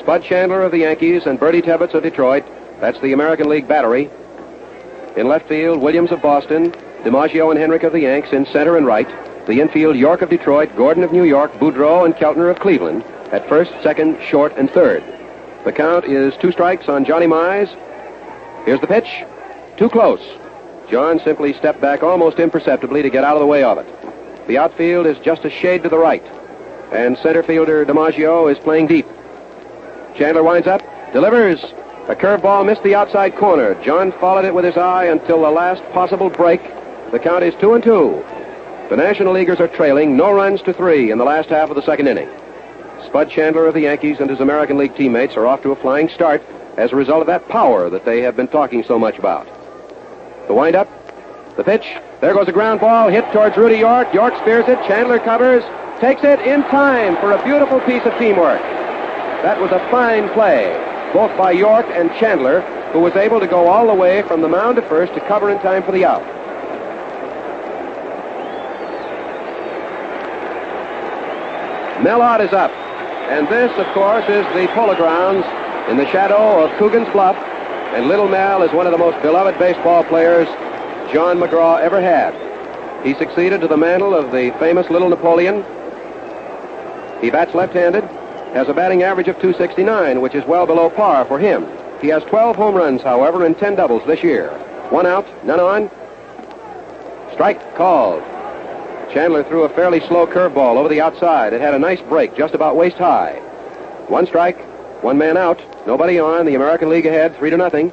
Spud 0.00 0.22
Chandler 0.22 0.62
of 0.62 0.70
the 0.70 0.80
Yankees 0.80 1.24
and 1.24 1.40
Birdie 1.40 1.62
Tebbetts 1.62 1.94
of 1.94 2.02
Detroit. 2.02 2.44
That's 2.78 3.00
the 3.00 3.14
American 3.14 3.48
League 3.48 3.66
battery. 3.66 4.10
In 5.16 5.28
left 5.28 5.48
field, 5.48 5.80
Williams 5.80 6.12
of 6.12 6.20
Boston, 6.20 6.70
DiMaggio 7.02 7.50
and 7.50 7.58
Henrich 7.58 7.84
of 7.84 7.92
the 7.92 8.00
Yanks 8.00 8.32
in 8.32 8.44
center 8.44 8.76
and 8.76 8.86
right. 8.86 9.08
The 9.46 9.62
infield, 9.62 9.96
York 9.96 10.20
of 10.20 10.28
Detroit, 10.28 10.76
Gordon 10.76 11.02
of 11.02 11.10
New 11.10 11.24
York, 11.24 11.52
Boudreau 11.54 12.04
and 12.04 12.14
Keltner 12.14 12.50
of 12.50 12.60
Cleveland 12.60 13.02
at 13.32 13.48
first, 13.48 13.72
second, 13.82 14.20
short, 14.22 14.54
and 14.58 14.70
third. 14.70 15.02
The 15.64 15.72
count 15.72 16.04
is 16.04 16.36
two 16.36 16.52
strikes 16.52 16.86
on 16.86 17.06
Johnny 17.06 17.26
Mize. 17.26 17.74
Here's 18.66 18.80
the 18.82 18.86
pitch. 18.86 19.24
Too 19.78 19.88
close. 19.88 20.20
John 20.90 21.18
simply 21.20 21.54
stepped 21.54 21.80
back 21.80 22.02
almost 22.02 22.38
imperceptibly 22.38 23.00
to 23.00 23.10
get 23.10 23.24
out 23.24 23.36
of 23.36 23.40
the 23.40 23.46
way 23.46 23.64
of 23.64 23.78
it. 23.78 23.86
The 24.48 24.58
outfield 24.58 25.06
is 25.06 25.18
just 25.20 25.46
a 25.46 25.50
shade 25.50 25.82
to 25.84 25.88
the 25.88 25.98
right, 25.98 26.24
and 26.92 27.16
center 27.18 27.42
fielder 27.42 27.84
DiMaggio 27.84 28.50
is 28.50 28.58
playing 28.58 28.86
deep. 28.86 29.06
Chandler 30.16 30.42
winds 30.42 30.66
up, 30.66 30.82
delivers. 31.12 31.62
A 32.08 32.14
curveball 32.14 32.66
missed 32.66 32.82
the 32.82 32.94
outside 32.94 33.36
corner. 33.36 33.74
John 33.84 34.12
followed 34.12 34.44
it 34.44 34.54
with 34.54 34.64
his 34.64 34.76
eye 34.76 35.04
until 35.06 35.42
the 35.42 35.50
last 35.50 35.82
possible 35.92 36.30
break 36.30 36.60
the 37.12 37.18
count 37.18 37.44
is 37.44 37.54
two 37.60 37.74
and 37.74 37.82
two. 37.82 38.24
The 38.88 38.96
National 38.96 39.32
Leaguers 39.32 39.60
are 39.60 39.68
trailing 39.68 40.16
no 40.16 40.32
runs 40.32 40.62
to 40.62 40.72
three 40.72 41.10
in 41.10 41.18
the 41.18 41.24
last 41.24 41.48
half 41.48 41.70
of 41.70 41.76
the 41.76 41.82
second 41.82 42.08
inning. 42.08 42.28
Spud 43.06 43.30
Chandler 43.30 43.66
of 43.66 43.74
the 43.74 43.82
Yankees 43.82 44.18
and 44.20 44.30
his 44.30 44.40
American 44.40 44.78
League 44.78 44.96
teammates 44.96 45.36
are 45.36 45.46
off 45.46 45.62
to 45.62 45.70
a 45.70 45.76
flying 45.76 46.08
start 46.08 46.42
as 46.76 46.92
a 46.92 46.96
result 46.96 47.20
of 47.20 47.26
that 47.26 47.48
power 47.48 47.90
that 47.90 48.04
they 48.04 48.20
have 48.22 48.36
been 48.36 48.48
talking 48.48 48.84
so 48.84 48.98
much 48.98 49.18
about. 49.18 49.46
The 50.46 50.54
windup, 50.54 50.88
the 51.56 51.64
pitch. 51.64 51.86
There 52.20 52.34
goes 52.34 52.48
a 52.48 52.52
ground 52.52 52.80
ball 52.80 53.08
hit 53.08 53.24
towards 53.32 53.56
Rudy 53.56 53.78
York. 53.78 54.12
York 54.12 54.36
spears 54.38 54.66
it. 54.68 54.78
Chandler 54.86 55.18
covers, 55.18 55.64
takes 56.00 56.24
it 56.24 56.40
in 56.40 56.62
time 56.64 57.16
for 57.16 57.32
a 57.32 57.44
beautiful 57.44 57.78
piece 57.80 58.02
of 58.06 58.16
teamwork. 58.18 58.60
That 59.42 59.60
was 59.60 59.70
a 59.70 59.78
fine 59.90 60.28
play, 60.30 60.72
both 61.12 61.36
by 61.36 61.52
York 61.52 61.86
and 61.90 62.10
Chandler, 62.18 62.62
who 62.92 63.00
was 63.00 63.14
able 63.16 63.38
to 63.38 63.46
go 63.46 63.68
all 63.68 63.86
the 63.86 63.94
way 63.94 64.22
from 64.22 64.40
the 64.40 64.48
mound 64.48 64.76
to 64.76 64.82
first 64.82 65.12
to 65.14 65.20
cover 65.28 65.50
in 65.50 65.58
time 65.58 65.82
for 65.82 65.92
the 65.92 66.04
out. 66.04 66.24
Mel 72.02 72.22
Ott 72.22 72.40
is 72.40 72.52
up. 72.52 72.70
And 73.30 73.46
this, 73.48 73.70
of 73.78 73.86
course, 73.92 74.24
is 74.24 74.44
the 74.54 74.66
Polo 74.74 74.96
Grounds 74.96 75.44
in 75.90 75.98
the 75.98 76.10
shadow 76.10 76.64
of 76.64 76.76
Coogan's 76.78 77.08
Bluff. 77.12 77.36
And 77.94 78.08
Little 78.08 78.26
Mel 78.28 78.62
is 78.62 78.72
one 78.72 78.86
of 78.86 78.92
the 78.92 78.98
most 78.98 79.20
beloved 79.22 79.58
baseball 79.58 80.02
players 80.04 80.48
John 81.12 81.38
McGraw 81.38 81.78
ever 81.80 82.00
had. 82.00 82.34
He 83.04 83.14
succeeded 83.14 83.60
to 83.60 83.68
the 83.68 83.76
mantle 83.76 84.14
of 84.14 84.32
the 84.32 84.50
famous 84.58 84.88
Little 84.88 85.10
Napoleon. 85.10 85.62
He 87.20 87.30
bats 87.30 87.54
left-handed, 87.54 88.04
has 88.54 88.68
a 88.68 88.74
batting 88.74 89.02
average 89.02 89.28
of 89.28 89.36
269, 89.36 90.20
which 90.20 90.34
is 90.34 90.44
well 90.46 90.66
below 90.66 90.90
par 90.90 91.24
for 91.24 91.38
him. 91.38 91.66
He 92.00 92.08
has 92.08 92.22
12 92.24 92.56
home 92.56 92.74
runs, 92.74 93.02
however, 93.02 93.44
and 93.44 93.56
10 93.56 93.76
doubles 93.76 94.02
this 94.06 94.22
year. 94.22 94.48
One 94.90 95.06
out, 95.06 95.26
none 95.44 95.60
on. 95.60 95.90
Strike 97.34 97.76
called. 97.76 98.22
Chandler 99.12 99.44
threw 99.44 99.64
a 99.64 99.68
fairly 99.68 100.00
slow 100.00 100.26
curveball 100.26 100.76
over 100.76 100.88
the 100.88 101.00
outside. 101.00 101.52
It 101.52 101.60
had 101.60 101.74
a 101.74 101.78
nice 101.78 102.00
break, 102.02 102.36
just 102.36 102.54
about 102.54 102.76
waist 102.76 102.96
high. 102.96 103.34
One 104.08 104.26
strike, 104.26 104.58
one 105.02 105.18
man 105.18 105.36
out, 105.36 105.60
nobody 105.86 106.18
on. 106.18 106.46
The 106.46 106.54
American 106.54 106.88
League 106.88 107.06
ahead, 107.06 107.36
three 107.36 107.50
to 107.50 107.56
nothing. 107.56 107.92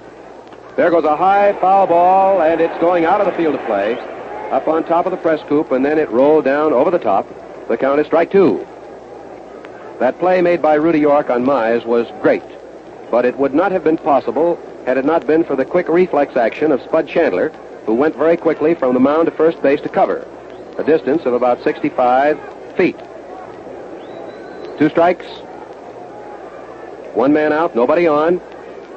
There 0.75 0.89
goes 0.91 1.03
a 1.05 1.17
high 1.17 1.53
foul 1.59 1.87
ball, 1.87 2.41
and 2.41 2.61
it's 2.61 2.79
going 2.79 3.05
out 3.05 3.19
of 3.19 3.27
the 3.27 3.33
field 3.33 3.55
of 3.55 3.65
play, 3.65 3.93
up 4.51 4.67
on 4.67 4.83
top 4.83 5.05
of 5.05 5.11
the 5.11 5.17
press 5.17 5.41
coop, 5.49 5.71
and 5.71 5.83
then 5.83 5.97
it 5.97 6.09
rolled 6.11 6.45
down 6.45 6.71
over 6.71 6.91
the 6.91 6.99
top. 6.99 7.27
The 7.67 7.77
count 7.77 7.99
is 7.99 8.05
strike 8.07 8.31
two. 8.31 8.65
That 9.99 10.19
play 10.19 10.41
made 10.41 10.61
by 10.61 10.75
Rudy 10.75 10.99
York 10.99 11.29
on 11.29 11.43
Mize 11.43 11.85
was 11.85 12.07
great, 12.21 12.43
but 13.09 13.25
it 13.25 13.37
would 13.37 13.53
not 13.53 13.71
have 13.71 13.83
been 13.83 13.97
possible 13.97 14.59
had 14.85 14.97
it 14.97 15.05
not 15.05 15.25
been 15.25 15.43
for 15.43 15.55
the 15.55 15.65
quick 15.65 15.89
reflex 15.89 16.37
action 16.37 16.71
of 16.71 16.81
Spud 16.81 17.07
Chandler, 17.07 17.49
who 17.85 17.93
went 17.93 18.15
very 18.15 18.37
quickly 18.37 18.75
from 18.75 18.93
the 18.93 18.99
mound 18.99 19.25
to 19.25 19.31
first 19.31 19.61
base 19.61 19.81
to 19.81 19.89
cover 19.89 20.27
a 20.77 20.83
distance 20.83 21.25
of 21.25 21.33
about 21.33 21.63
65 21.63 22.39
feet. 22.75 22.97
Two 24.77 24.89
strikes, 24.89 25.25
one 27.15 27.33
man 27.33 27.51
out, 27.51 27.75
nobody 27.75 28.05
on. 28.05 28.39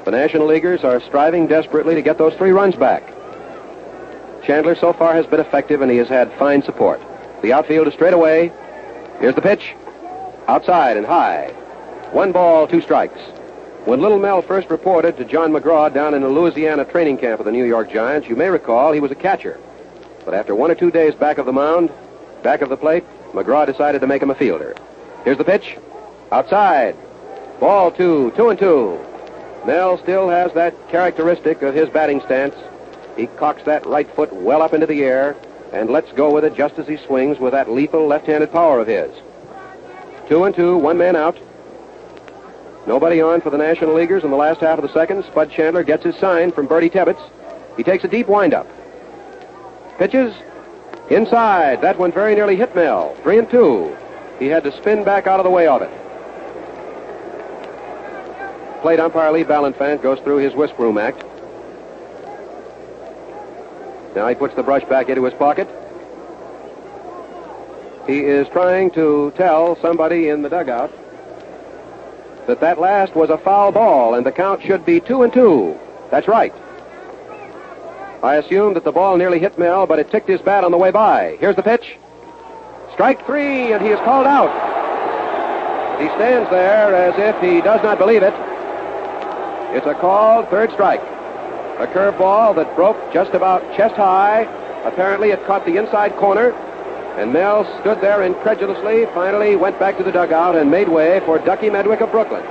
The 0.04 0.10
National 0.10 0.46
Leaguers 0.46 0.84
are 0.84 1.00
striving 1.00 1.46
desperately 1.46 1.94
to 1.94 2.02
get 2.02 2.18
those 2.18 2.34
three 2.34 2.50
runs 2.50 2.76
back. 2.76 3.02
Chandler 4.44 4.74
so 4.74 4.92
far 4.92 5.14
has 5.14 5.26
been 5.26 5.40
effective 5.40 5.80
and 5.80 5.90
he 5.90 5.96
has 5.96 6.08
had 6.08 6.30
fine 6.34 6.62
support. 6.62 7.00
The 7.40 7.54
outfield 7.54 7.88
is 7.88 7.94
straight 7.94 8.12
away. 8.12 8.52
Here's 9.20 9.34
the 9.34 9.42
pitch. 9.42 9.74
Outside 10.50 10.96
and 10.96 11.06
high. 11.06 11.52
One 12.10 12.32
ball, 12.32 12.66
two 12.66 12.80
strikes. 12.80 13.20
When 13.84 14.00
Little 14.00 14.18
Mel 14.18 14.42
first 14.42 14.68
reported 14.68 15.16
to 15.16 15.24
John 15.24 15.52
McGraw 15.52 15.94
down 15.94 16.12
in 16.12 16.22
the 16.22 16.28
Louisiana 16.28 16.84
training 16.84 17.18
camp 17.18 17.38
of 17.38 17.46
the 17.46 17.52
New 17.52 17.64
York 17.64 17.88
Giants, 17.88 18.28
you 18.28 18.34
may 18.34 18.50
recall 18.50 18.90
he 18.90 18.98
was 18.98 19.12
a 19.12 19.14
catcher. 19.14 19.60
But 20.24 20.34
after 20.34 20.56
one 20.56 20.72
or 20.72 20.74
two 20.74 20.90
days 20.90 21.14
back 21.14 21.38
of 21.38 21.46
the 21.46 21.52
mound, 21.52 21.92
back 22.42 22.62
of 22.62 22.68
the 22.68 22.76
plate, 22.76 23.04
McGraw 23.30 23.64
decided 23.64 24.00
to 24.00 24.08
make 24.08 24.20
him 24.20 24.30
a 24.30 24.34
fielder. 24.34 24.74
Here's 25.22 25.38
the 25.38 25.44
pitch. 25.44 25.78
Outside. 26.32 26.96
Ball 27.60 27.92
two, 27.92 28.32
two 28.32 28.48
and 28.48 28.58
two. 28.58 28.98
Mel 29.64 29.98
still 29.98 30.28
has 30.30 30.52
that 30.54 30.74
characteristic 30.88 31.62
of 31.62 31.76
his 31.76 31.88
batting 31.90 32.22
stance. 32.22 32.56
He 33.16 33.28
cocks 33.28 33.62
that 33.66 33.86
right 33.86 34.10
foot 34.16 34.32
well 34.32 34.62
up 34.62 34.74
into 34.74 34.86
the 34.86 35.04
air 35.04 35.36
and 35.72 35.90
lets 35.90 36.10
go 36.10 36.34
with 36.34 36.44
it 36.44 36.56
just 36.56 36.76
as 36.76 36.88
he 36.88 36.96
swings 36.96 37.38
with 37.38 37.52
that 37.52 37.70
lethal 37.70 38.08
left-handed 38.08 38.50
power 38.50 38.80
of 38.80 38.88
his. 38.88 39.12
Two 40.30 40.44
and 40.44 40.54
two, 40.54 40.76
one 40.76 40.96
man 40.96 41.16
out. 41.16 41.36
Nobody 42.86 43.20
on 43.20 43.40
for 43.40 43.50
the 43.50 43.58
National 43.58 43.94
Leaguers 43.94 44.22
in 44.22 44.30
the 44.30 44.36
last 44.36 44.60
half 44.60 44.78
of 44.78 44.82
the 44.82 44.92
second. 44.92 45.24
Spud 45.24 45.50
Chandler 45.50 45.82
gets 45.82 46.04
his 46.04 46.14
sign 46.14 46.52
from 46.52 46.68
Birdie 46.68 46.88
Tebbetts. 46.88 47.20
He 47.76 47.82
takes 47.82 48.04
a 48.04 48.08
deep 48.08 48.28
windup. 48.28 48.68
Pitches 49.98 50.32
inside. 51.10 51.80
That 51.80 51.98
one 51.98 52.12
very 52.12 52.36
nearly 52.36 52.54
hit 52.54 52.76
Mel. 52.76 53.16
Three 53.24 53.38
and 53.38 53.50
two. 53.50 53.96
He 54.38 54.46
had 54.46 54.62
to 54.62 54.70
spin 54.76 55.02
back 55.02 55.26
out 55.26 55.40
of 55.40 55.44
the 55.44 55.50
way 55.50 55.66
of 55.66 55.82
it. 55.82 55.90
Plate 58.82 59.00
umpire 59.00 59.32
Lee 59.32 59.42
Ballanfant 59.42 60.00
goes 60.00 60.20
through 60.20 60.36
his 60.36 60.54
whisk 60.54 60.78
room 60.78 60.96
act. 60.96 61.24
Now 64.14 64.28
he 64.28 64.36
puts 64.36 64.54
the 64.54 64.62
brush 64.62 64.84
back 64.84 65.08
into 65.08 65.24
his 65.24 65.34
pocket. 65.34 65.68
He 68.06 68.20
is 68.20 68.48
trying 68.48 68.90
to 68.92 69.32
tell 69.36 69.76
somebody 69.80 70.28
in 70.28 70.42
the 70.42 70.48
dugout 70.48 70.92
that 72.46 72.60
that 72.60 72.80
last 72.80 73.14
was 73.14 73.30
a 73.30 73.38
foul 73.38 73.70
ball 73.70 74.14
and 74.14 74.26
the 74.26 74.32
count 74.32 74.62
should 74.62 74.84
be 74.84 75.00
two 75.00 75.22
and 75.22 75.32
two. 75.32 75.78
That's 76.10 76.26
right. 76.26 76.52
I 78.22 78.36
assumed 78.36 78.76
that 78.76 78.84
the 78.84 78.92
ball 78.92 79.16
nearly 79.16 79.38
hit 79.38 79.58
Mel, 79.58 79.86
but 79.86 79.98
it 79.98 80.10
ticked 80.10 80.28
his 80.28 80.40
bat 80.40 80.64
on 80.64 80.72
the 80.72 80.76
way 80.76 80.90
by. 80.90 81.36
Here's 81.40 81.56
the 81.56 81.62
pitch. 81.62 81.96
Strike 82.92 83.24
three, 83.24 83.72
and 83.72 83.82
he 83.82 83.88
is 83.88 83.98
called 84.00 84.26
out. 84.26 84.50
He 86.00 86.06
stands 86.08 86.50
there 86.50 86.94
as 86.94 87.14
if 87.16 87.40
he 87.42 87.60
does 87.60 87.82
not 87.82 87.98
believe 87.98 88.22
it. 88.22 88.34
It's 89.76 89.86
a 89.86 89.94
called 89.94 90.48
third 90.48 90.72
strike. 90.72 91.00
A 91.00 91.86
curveball 91.86 92.56
that 92.56 92.74
broke 92.74 92.98
just 93.12 93.32
about 93.32 93.62
chest 93.76 93.94
high. 93.94 94.42
Apparently, 94.84 95.30
it 95.30 95.44
caught 95.46 95.64
the 95.64 95.76
inside 95.76 96.16
corner, 96.16 96.52
and 97.20 97.34
Mel 97.34 97.64
stood 97.82 98.00
there 98.00 98.22
incredulously, 98.22 99.04
finally 99.12 99.54
went 99.54 99.78
back 99.78 99.98
to 99.98 100.02
the 100.02 100.10
dugout 100.10 100.56
and 100.56 100.70
made 100.70 100.88
way 100.88 101.20
for 101.26 101.38
Ducky 101.38 101.68
Medwick 101.68 102.00
of 102.00 102.10
Brooklyn. 102.10 102.42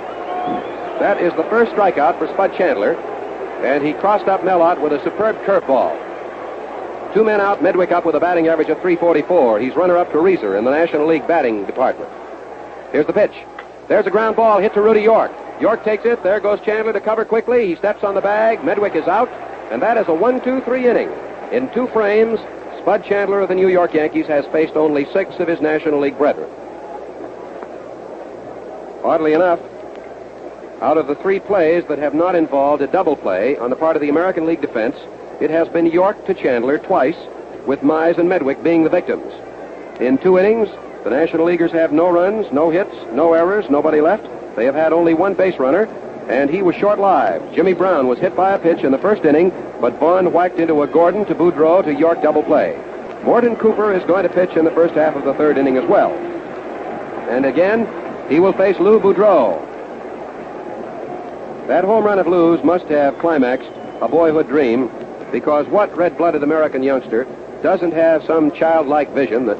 That 0.99 1.20
is 1.20 1.34
the 1.34 1.43
first 1.45 1.72
strikeout 1.72 2.20
for 2.20 2.28
Spud 2.28 2.53
Chandler, 2.55 2.93
and 3.63 3.84
he 3.84 3.93
crossed 3.93 4.28
up 4.28 4.43
Mel 4.45 4.61
Ott 4.61 4.80
with 4.80 4.93
a 4.93 5.03
superb 5.03 5.36
curveball. 5.38 5.95
Two 7.15 7.24
men 7.24 7.41
out, 7.41 7.63
Medwick 7.63 7.91
up 7.91 8.05
with 8.05 8.13
a 8.13 8.20
batting 8.20 8.47
average 8.47 8.70
of 8.70 8.80
344. 8.82 9.59
He's 9.59 9.76
runner 9.76 9.97
up 9.97 10.11
to 10.11 10.20
Reiser 10.20 10.55
in 10.55 10.65
the 10.65 10.72
National 10.72 11.07
League 11.07 11.28
batting 11.28 11.65
department. 11.65 12.11
Here's 12.91 13.07
the 13.07 13.13
pitch. 13.13 13.34
There's 13.88 14.05
a 14.05 14.11
ground 14.11 14.36
ball 14.36 14.59
hit 14.59 14.76
to 14.76 14.84
Rudy 14.84 15.01
York. 15.01 15.32
York 15.59 15.84
takes 15.84 16.05
it. 16.05 16.22
There 16.22 16.39
goes 16.39 16.61
Chandler 16.61 16.93
to 16.93 17.01
cover 17.01 17.26
quickly. 17.26 17.65
He 17.65 17.76
steps 17.76 18.03
on 18.03 18.13
the 18.13 18.22
bag. 18.22 18.59
Medwick 18.59 18.95
is 18.95 19.07
out. 19.07 19.30
And 19.72 19.82
that 19.82 19.97
is 19.97 20.07
a 20.07 20.13
1 20.13 20.41
2 20.43 20.61
3 20.61 20.88
inning. 20.88 21.09
In 21.51 21.74
two 21.74 21.88
frames, 21.88 22.39
Spud 22.90 23.06
Chandler 23.06 23.40
of 23.42 23.50
the 23.50 23.54
New 23.54 23.68
York 23.68 23.94
Yankees 23.94 24.26
has 24.26 24.48
faced 24.48 24.76
only 24.76 25.06
six 25.14 25.36
of 25.36 25.48
his 25.48 25.62
National 25.62 26.00
League 26.00 26.18
brethren. 26.18 26.50
Oddly 29.04 29.34
enough, 29.34 29.60
out 30.82 30.98
of 30.98 31.06
the 31.06 31.14
three 31.14 31.40
plays 31.40 31.86
that 31.86 32.00
have 32.00 32.16
not 32.16 32.34
involved 32.34 32.82
a 32.82 32.88
double 32.88 33.16
play 33.16 33.56
on 33.58 33.70
the 33.70 33.76
part 33.76 33.96
of 33.96 34.02
the 34.02 34.10
American 34.10 34.48
League 34.48 34.62
defense, 34.62 34.96
it 35.40 35.52
has 35.52 35.68
been 35.68 35.86
York 35.86 36.26
to 36.26 36.34
Chandler 36.34 36.80
twice, 36.80 37.16
with 37.68 37.82
Mize 37.82 38.18
and 38.18 38.28
Medwick 38.28 38.64
being 38.64 38.84
the 38.84 38.90
victims. 38.90 39.32
In 40.02 40.18
two 40.18 40.40
innings, 40.40 40.68
the 41.04 41.12
National 41.12 41.46
Leaguers 41.46 41.72
have 41.72 41.92
no 41.92 42.10
runs, 42.10 42.52
no 42.52 42.72
hits, 42.72 42.96
no 43.12 43.34
errors, 43.34 43.70
nobody 43.70 44.02
left. 44.02 44.28
They 44.56 44.66
have 44.66 44.74
had 44.74 44.94
only 44.94 45.14
one 45.14 45.36
base 45.36 45.60
runner, 45.60 45.86
and 46.30 46.50
he 46.50 46.62
was 46.62 46.76
short-lived. 46.76 47.56
Jimmy 47.56 47.74
Brown 47.74 48.08
was 48.08 48.20
hit 48.20 48.36
by 48.36 48.54
a 48.54 48.60
pitch 48.60 48.84
in 48.84 48.92
the 48.92 49.00
first 49.00 49.26
inning, 49.26 49.50
but 49.82 50.00
Vaughan 50.00 50.32
whacked 50.32 50.60
into 50.60 50.84
a 50.84 50.88
Gordon 50.88 51.26
to 51.26 51.34
Boudreau 51.34 51.84
to 51.84 51.94
York 51.94 52.22
double 52.22 52.44
play. 52.44 52.80
Morton 53.24 53.56
Cooper 53.56 53.92
is 53.92 54.04
going 54.06 54.24
to 54.24 54.30
pitch 54.30 54.56
in 54.56 54.64
the 54.64 54.72
first 54.72 54.94
half 54.94 55.16
of 55.16 55.26
the 55.26 55.34
third 55.34 55.58
inning 55.58 55.78
as 55.78 55.90
well. 55.90 56.12
And 57.30 57.46
again, 57.46 57.88
he 58.30 58.40
will 58.40 58.54
face 58.54 58.80
Lou 58.80 59.00
Boudreau. 59.00 59.66
That 61.68 61.84
home 61.84 62.06
run 62.06 62.20
of 62.20 62.28
Lou's 62.28 62.64
must 62.64 62.86
have 62.86 63.18
climaxed 63.18 63.70
a 64.00 64.08
boyhood 64.08 64.48
dream 64.48 64.90
because 65.32 65.68
what 65.68 65.96
red-blooded 65.98 66.44
American 66.44 66.84
youngster 66.84 67.26
doesn't 67.64 67.92
have 67.94 68.24
some 68.24 68.52
childlike 68.52 69.12
vision 69.14 69.48
that 69.48 69.58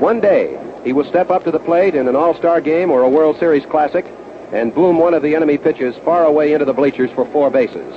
one 0.00 0.20
day 0.20 0.58
he 0.84 0.92
will 0.92 1.04
step 1.04 1.30
up 1.30 1.44
to 1.44 1.50
the 1.50 1.58
plate 1.58 1.94
in 1.94 2.08
an 2.08 2.16
all-star 2.16 2.60
game 2.60 2.90
or 2.90 3.02
a 3.02 3.08
World 3.08 3.38
Series 3.38 3.64
classic 3.66 4.04
and 4.52 4.74
boom 4.74 4.98
one 4.98 5.14
of 5.14 5.22
the 5.22 5.34
enemy 5.34 5.58
pitches 5.58 5.96
far 6.04 6.24
away 6.24 6.52
into 6.52 6.64
the 6.64 6.72
bleachers 6.72 7.10
for 7.12 7.26
four 7.26 7.50
bases. 7.50 7.94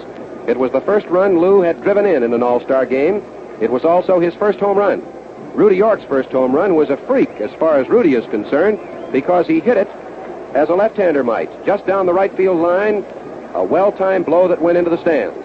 It 0.48 0.58
was 0.58 0.72
the 0.72 0.82
first 0.82 1.08
run 1.08 1.40
Lou 1.40 1.62
had 1.62 1.82
driven 1.84 2.06
in 2.06 2.24
in 2.24 2.34
an 2.34 2.44
all-star 2.44 2.86
game. 2.86 3.24
It 3.62 3.72
was 3.72 3.86
also 3.86 4.20
his 4.20 4.34
first 4.36 4.60
home 4.60 4.78
run. 4.78 5.02
Rudy 5.54 5.76
York's 5.76 6.04
first 6.06 6.30
home 6.30 6.54
run 6.54 6.76
was 6.76 6.90
a 6.90 6.98
freak 6.98 7.30
as 7.42 7.52
far 7.60 7.80
as 7.80 7.88
Rudy 7.90 8.16
is 8.16 8.26
concerned 8.32 8.80
because 9.12 9.46
he 9.48 9.60
hit 9.60 9.78
it 9.78 9.88
as 10.54 10.70
a 10.70 10.76
left-hander 10.76 11.24
might, 11.24 11.66
just 11.66 11.86
down 11.86 12.06
the 12.06 12.14
right 12.14 12.36
field 12.36 12.60
line, 12.60 13.06
a 13.54 13.64
well-timed 13.64 14.26
blow 14.26 14.48
that 14.48 14.62
went 14.62 14.78
into 14.78 14.90
the 14.90 15.02
stands. 15.02 15.38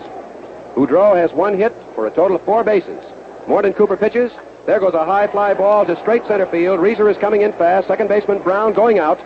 Boudreau 0.74 1.16
has 1.16 1.32
one 1.32 1.57
hit 1.57 1.72
for 1.94 2.07
a 2.07 2.11
total 2.11 2.36
of 2.36 2.44
four 2.44 2.64
bases. 2.64 3.02
Morton 3.46 3.72
Cooper 3.72 3.96
pitches. 3.96 4.32
There 4.66 4.80
goes 4.80 4.94
a 4.94 5.04
high 5.04 5.28
fly 5.28 5.54
ball 5.54 5.86
to 5.86 5.98
straight 6.00 6.26
center 6.26 6.46
field. 6.46 6.80
Reiser 6.80 7.11
is 7.11 7.16
coming 7.18 7.42
in 7.42 7.52
fast. 7.52 7.86
Second 7.86 8.09
baseman 8.09 8.42
Brown 8.42 8.72
going 8.72 8.98
out. 8.98 9.20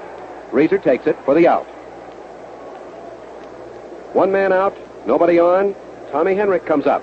Reiser 0.51 0.83
takes 0.83 1.07
it 1.07 1.17
for 1.25 1.35
the 1.35 1.47
out. 1.47 1.67
One 4.15 4.33
man 4.33 4.53
out, 4.53 4.77
nobody 5.07 5.39
on. 5.39 5.75
Tommy 6.11 6.35
Henrich 6.35 6.67
comes 6.67 6.87
up. 6.87 7.03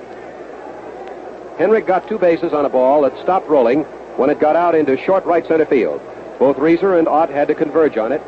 Henrich 1.57 1.87
got 1.87 2.07
two 2.07 2.19
bases 2.19 2.53
on 2.53 2.65
a 2.65 2.69
ball 2.69 3.01
that 3.01 3.17
stopped 3.23 3.47
rolling 3.47 3.83
when 4.17 4.29
it 4.29 4.39
got 4.39 4.55
out 4.55 4.75
into 4.75 4.97
short 4.97 5.25
right 5.25 5.45
center 5.47 5.65
field. 5.65 6.01
Both 6.37 6.57
Reiser 6.57 6.99
and 6.99 7.07
Ott 7.07 7.29
had 7.29 7.47
to 7.47 7.55
converge 7.55 7.97
on 7.97 8.11
it. 8.11 8.21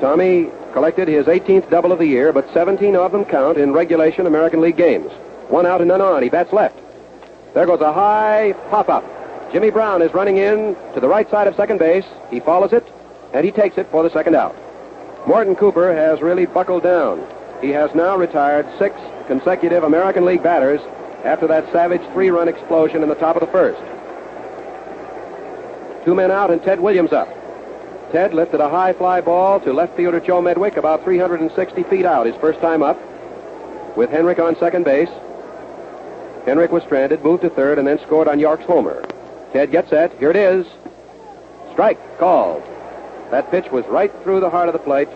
Tommy 0.00 0.50
collected 0.72 1.08
his 1.08 1.26
18th 1.26 1.70
double 1.70 1.92
of 1.92 2.00
the 2.00 2.06
year, 2.06 2.32
but 2.32 2.52
17 2.52 2.96
of 2.96 3.12
them 3.12 3.24
count 3.24 3.56
in 3.56 3.72
regulation 3.72 4.26
American 4.26 4.60
League 4.60 4.76
games. 4.76 5.10
One 5.48 5.64
out 5.64 5.80
and 5.80 5.88
none 5.88 6.00
on. 6.00 6.22
He 6.22 6.28
bats 6.28 6.52
left. 6.52 6.78
There 7.54 7.64
goes 7.64 7.80
a 7.80 7.92
high 7.92 8.54
pop 8.70 8.88
up. 8.88 9.04
Jimmy 9.54 9.70
Brown 9.70 10.02
is 10.02 10.12
running 10.12 10.38
in 10.38 10.74
to 10.94 11.00
the 11.00 11.06
right 11.06 11.30
side 11.30 11.46
of 11.46 11.54
second 11.54 11.78
base. 11.78 12.04
He 12.28 12.40
follows 12.40 12.72
it, 12.72 12.84
and 13.32 13.44
he 13.44 13.52
takes 13.52 13.78
it 13.78 13.86
for 13.88 14.02
the 14.02 14.10
second 14.10 14.34
out. 14.34 14.52
Morton 15.28 15.54
Cooper 15.54 15.94
has 15.94 16.20
really 16.20 16.44
buckled 16.44 16.82
down. 16.82 17.24
He 17.60 17.68
has 17.68 17.94
now 17.94 18.16
retired 18.16 18.66
six 18.80 18.96
consecutive 19.28 19.84
American 19.84 20.24
League 20.24 20.42
batters 20.42 20.80
after 21.22 21.46
that 21.46 21.70
savage 21.70 22.02
three-run 22.12 22.48
explosion 22.48 23.04
in 23.04 23.08
the 23.08 23.14
top 23.14 23.36
of 23.36 23.40
the 23.40 23.52
first. 23.52 23.78
Two 26.04 26.16
men 26.16 26.32
out 26.32 26.50
and 26.50 26.60
Ted 26.60 26.80
Williams 26.80 27.12
up. 27.12 27.28
Ted 28.10 28.34
lifted 28.34 28.60
a 28.60 28.68
high 28.68 28.92
fly 28.92 29.20
ball 29.20 29.60
to 29.60 29.72
left 29.72 29.96
fielder 29.96 30.18
Joe 30.18 30.42
Medwick 30.42 30.76
about 30.76 31.04
360 31.04 31.84
feet 31.84 32.04
out 32.04 32.26
his 32.26 32.34
first 32.40 32.58
time 32.58 32.82
up 32.82 32.98
with 33.96 34.10
Henrich 34.10 34.40
on 34.40 34.58
second 34.58 34.84
base. 34.84 35.10
Henrich 36.44 36.70
was 36.70 36.82
stranded, 36.82 37.22
moved 37.22 37.42
to 37.42 37.50
third, 37.50 37.78
and 37.78 37.86
then 37.86 38.00
scored 38.00 38.26
on 38.26 38.40
York's 38.40 38.64
homer. 38.64 39.00
Ted 39.54 39.70
gets 39.70 39.90
set. 39.90 40.18
Here 40.18 40.30
it 40.30 40.36
is. 40.36 40.66
Strike 41.70 42.18
called. 42.18 42.60
That 43.30 43.52
pitch 43.52 43.70
was 43.70 43.86
right 43.86 44.10
through 44.24 44.40
the 44.40 44.50
heart 44.50 44.68
of 44.68 44.72
the 44.72 44.80
plate. 44.80 45.08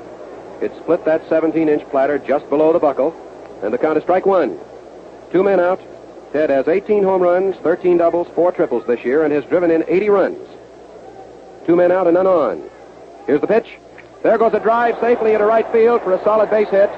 It 0.63 0.73
split 0.77 1.05
that 1.07 1.29
17-inch 1.29 1.83
platter 1.91 2.21
just 2.21 2.49
below 2.49 2.73
the 2.73 2.79
buckle, 2.79 3.13
and 3.65 3.75
the 3.75 3.79
count 3.79 3.99
is 3.99 4.05
strike 4.05 4.27
one. 4.27 4.57
Two 5.33 5.43
men 5.43 5.59
out. 5.59 5.81
Ted 6.33 6.51
has 6.51 6.69
18 6.69 7.03
home 7.03 7.21
runs, 7.21 7.57
13 7.57 7.97
doubles, 7.97 8.29
four 8.37 8.53
triples 8.53 8.87
this 8.87 9.05
year, 9.05 9.25
and 9.25 9.33
has 9.33 9.45
driven 9.47 9.73
in 9.73 9.83
80 9.89 10.09
runs. 10.09 10.49
Two 11.67 11.75
men 11.75 11.91
out 11.91 12.07
and 12.07 12.15
none 12.15 12.29
on. 12.29 12.63
Here's 13.27 13.41
the 13.41 13.49
pitch. 13.49 13.67
There 14.23 14.39
goes 14.39 14.55
a 14.55 14.61
drive 14.61 15.01
safely 15.01 15.33
into 15.33 15.47
right 15.47 15.67
field 15.73 16.03
for 16.03 16.13
a 16.13 16.23
solid 16.23 16.49
base 16.49 16.69
hit, 16.69 16.91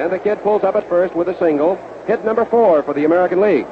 and 0.00 0.12
the 0.12 0.18
kid 0.18 0.42
pulls 0.42 0.64
up 0.64 0.74
at 0.74 0.88
first 0.88 1.14
with 1.14 1.28
a 1.28 1.38
single. 1.38 1.76
Hit 2.08 2.24
number 2.24 2.44
four 2.44 2.82
for 2.82 2.92
the 2.92 3.04
American 3.04 3.40
League. 3.40 3.66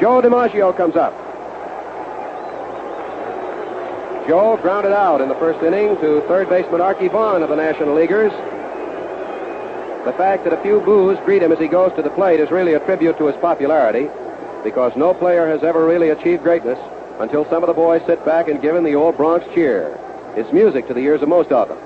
Joe 0.00 0.22
DiMaggio 0.22 0.74
comes 0.74 0.96
up. 0.96 1.31
Joe 4.28 4.56
grounded 4.56 4.92
out 4.92 5.20
in 5.20 5.28
the 5.28 5.34
first 5.34 5.60
inning 5.64 5.96
to 5.96 6.20
third 6.28 6.48
baseman 6.48 6.80
Arky 6.80 7.10
Vaughan 7.10 7.42
of 7.42 7.48
the 7.48 7.56
National 7.56 7.94
Leaguers. 7.94 8.30
The 10.04 10.12
fact 10.12 10.44
that 10.44 10.52
a 10.52 10.62
few 10.62 10.80
boos 10.80 11.18
greet 11.24 11.42
him 11.42 11.50
as 11.50 11.58
he 11.58 11.66
goes 11.66 11.92
to 11.96 12.02
the 12.02 12.10
plate 12.10 12.38
is 12.38 12.50
really 12.50 12.74
a 12.74 12.80
tribute 12.80 13.18
to 13.18 13.26
his 13.26 13.36
popularity 13.36 14.08
because 14.62 14.96
no 14.96 15.12
player 15.12 15.48
has 15.48 15.64
ever 15.64 15.84
really 15.84 16.10
achieved 16.10 16.44
greatness 16.44 16.78
until 17.18 17.44
some 17.50 17.64
of 17.64 17.66
the 17.66 17.74
boys 17.74 18.00
sit 18.06 18.24
back 18.24 18.46
and 18.46 18.62
give 18.62 18.76
him 18.76 18.84
the 18.84 18.94
old 18.94 19.16
Bronx 19.16 19.44
cheer. 19.54 19.98
It's 20.36 20.52
music 20.52 20.86
to 20.86 20.94
the 20.94 21.00
ears 21.00 21.22
of 21.22 21.28
most 21.28 21.50
of 21.50 21.68
them. 21.68 21.78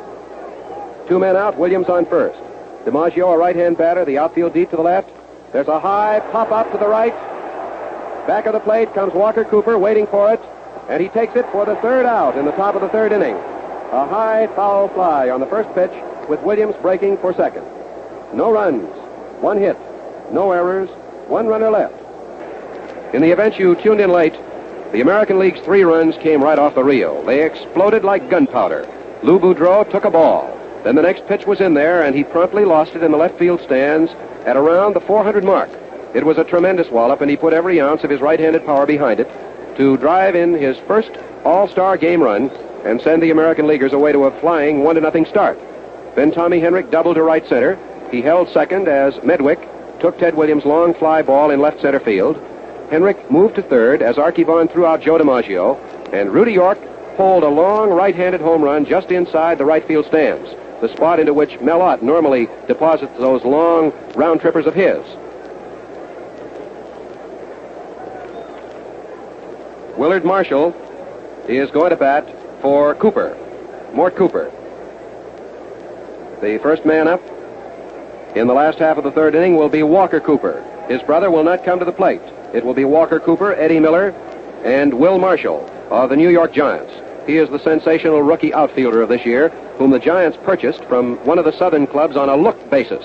Two 1.09 1.19
men 1.19 1.37
out, 1.37 1.57
Williams 1.57 1.89
on 1.89 2.05
first. 2.05 2.39
DiMaggio, 2.85 3.33
a 3.33 3.39
right-hand 3.39 3.79
batter, 3.79 4.05
the 4.05 4.19
outfield 4.19 4.53
deep 4.53 4.71
to 4.71 4.77
the 4.77 4.83
left. 4.83 5.09
There's 5.53 5.69
a 5.69 5.81
high 5.81 6.21
pop 6.33 6.53
up 6.53 6.71
to 6.73 6.79
the 6.79 6.87
right. 6.87 7.15
Back 8.27 8.45
of 8.45 8.53
the 8.53 8.61
plate 8.61 8.93
comes 8.93 9.15
Walker 9.15 9.45
Cooper 9.45 9.79
waiting 9.79 10.07
for 10.07 10.33
it, 10.35 10.41
and 10.89 11.03
he 11.03 11.09
takes 11.09 11.35
it 11.35 11.47
for 11.51 11.65
the 11.65 11.77
third 11.77 12.07
out 12.07 12.37
in 12.37 12.45
the 12.45 12.53
top 12.53 12.75
of 12.75 12.81
the 12.81 12.89
third 12.89 13.13
inning. 13.13 13.35
A 13.35 14.07
high 14.07 14.47
foul 14.55 14.89
fly 14.89 15.31
on 15.31 15.41
the 15.41 15.47
first 15.47 15.73
pitch 15.75 15.93
with 16.29 16.41
Williams 16.43 16.75
breaking 16.83 17.17
for 17.19 17.35
second. 17.35 17.65
No 18.33 18.53
runs, 18.53 18.85
one 19.41 19.59
hit, 19.59 19.77
no 20.33 20.53
errors, 20.53 20.89
one 21.29 21.47
runner 21.47 21.71
left. 21.71 21.95
In 23.15 23.23
the 23.23 23.31
event 23.31 23.59
you 23.59 23.75
tuned 23.77 24.01
in 24.01 24.11
late, 24.11 24.35
the 24.93 25.01
American 25.01 25.39
League's 25.39 25.61
three 25.61 25.83
runs 25.83 26.17
came 26.17 26.43
right 26.43 26.59
off 26.59 26.75
the 26.75 26.85
reel. 26.85 27.23
They 27.25 27.45
exploded 27.45 28.05
like 28.05 28.31
gunpowder. 28.31 28.89
Lou 29.23 29.39
Boudreau 29.39 29.89
took 29.91 30.05
a 30.05 30.11
ball. 30.11 30.53
Then 30.85 30.95
the 30.95 31.03
next 31.03 31.27
pitch 31.27 31.47
was 31.47 31.61
in 31.61 31.75
there, 31.75 32.05
and 32.05 32.15
he 32.15 32.23
promptly 32.23 32.65
lost 32.65 32.95
it 32.95 33.03
in 33.03 33.11
the 33.11 33.19
left 33.19 33.39
field 33.39 33.61
stands 33.63 34.13
at 34.45 34.57
around 34.57 34.95
the 34.95 35.01
400 35.01 35.43
mark. 35.43 35.69
It 36.15 36.25
was 36.25 36.39
a 36.39 36.45
tremendous 36.45 36.89
wallop, 36.91 37.21
and 37.21 37.31
he 37.31 37.37
put 37.37 37.53
every 37.53 37.81
ounce 37.81 38.05
of 38.05 38.11
his 38.11 38.21
right-handed 38.21 38.65
power 38.65 38.87
behind 38.87 39.19
it 39.19 39.29
to 39.77 39.97
drive 39.97 40.35
in 40.35 40.55
his 40.55 40.77
first 40.87 41.11
All-Star 41.45 41.97
game 41.97 42.23
run 42.23 42.51
and 42.85 43.01
send 43.01 43.23
the 43.23 43.31
American 43.31 43.67
Leaguers 43.67 43.93
away 43.93 44.13
to 44.13 44.25
a 44.25 44.41
flying 44.41 44.83
one 44.83 44.95
to 44.95 45.01
nothing 45.01 45.27
start. 45.27 45.59
Then 46.15 46.33
Tommy 46.33 46.61
Henrich 46.61 46.91
doubled 46.91 47.17
to 47.17 47.23
right 47.23 47.47
center. 47.47 47.79
He 48.11 48.23
held 48.23 48.49
second 48.51 48.89
as 48.89 49.15
Medwick 49.17 49.61
took 50.01 50.19
Ted 50.19 50.35
Williams' 50.35 50.65
long 50.65 50.95
fly 50.95 51.23
ball 51.23 51.51
in 51.51 51.61
left 51.61 51.81
center 51.81 52.01
field. 52.01 52.37
Henrich 52.91 53.31
moved 53.31 53.57
to 53.57 53.63
third 53.63 54.03
as 54.03 54.17
Vaughan 54.17 54.69
threw 54.69 54.87
out 54.87 55.03
Joe 55.03 55.19
DiMaggio, 55.19 56.13
and 56.13 56.33
Rudy 56.33 56.53
York 56.53 56.79
poled 57.17 57.43
a 57.43 57.49
long 57.49 57.91
right-handed 57.91 58.41
home 58.41 58.63
run 58.63 58.85
just 58.85 59.11
inside 59.11 59.59
the 59.59 59.65
right 59.65 59.87
field 59.87 60.07
stands, 60.07 60.49
the 60.81 60.89
spot 60.95 61.19
into 61.19 61.35
which 61.35 61.61
Mel 61.61 61.83
Ott 61.83 62.03
normally 62.03 62.49
deposits 62.69 63.13
those 63.19 63.45
long 63.45 63.93
round 64.15 64.41
trippers 64.41 64.67
of 64.67 64.75
his. 64.75 65.05
Willard 69.97 70.25
Marshall 70.25 70.75
is 71.49 71.71
going 71.71 71.91
to 71.91 71.97
bat 71.97 72.29
for 72.61 72.95
Cooper, 72.97 73.37
Mort 73.95 74.15
Cooper. 74.15 74.51
The 76.43 76.59
first 76.59 76.85
man 76.85 77.09
up 77.09 77.23
in 78.37 78.47
the 78.47 78.53
last 78.53 78.79
half 78.79 78.99
of 78.99 79.05
the 79.05 79.11
third 79.11 79.35
inning 79.35 79.57
will 79.57 79.71
be 79.71 79.83
Walker 79.83 80.21
Cooper. 80.21 80.63
His 80.89 81.01
brother 81.03 81.31
will 81.31 81.45
not 81.45 81.65
come 81.65 81.79
to 81.79 81.85
the 81.87 81.93
plate. 81.93 82.21
It 82.53 82.65
will 82.65 82.75
be 82.75 82.85
Walker 82.85 83.19
Cooper, 83.19 83.55
Eddie 83.55 83.81
Miller, 83.81 84.11
and 84.65 84.93
Will 84.93 85.19
Marshall 85.19 85.65
of 85.91 86.11
the 86.11 86.17
New 86.17 86.29
York 86.29 86.53
Giants. 86.53 86.93
He 87.27 87.39
is 87.39 87.49
the 87.49 87.59
sensational 87.59 88.23
rookie 88.23 88.53
outfielder 88.53 89.01
of 89.03 89.09
this 89.09 89.25
year, 89.25 89.49
whom 89.79 89.91
the 89.91 89.99
Giants 89.99 90.37
purchased 90.45 90.85
from 90.85 91.17
one 91.25 91.39
of 91.39 91.45
the 91.47 91.53
Southern 91.57 91.87
clubs 91.87 92.17
on 92.17 92.29
a 92.29 92.37
look 92.37 92.69
basis. 92.71 93.05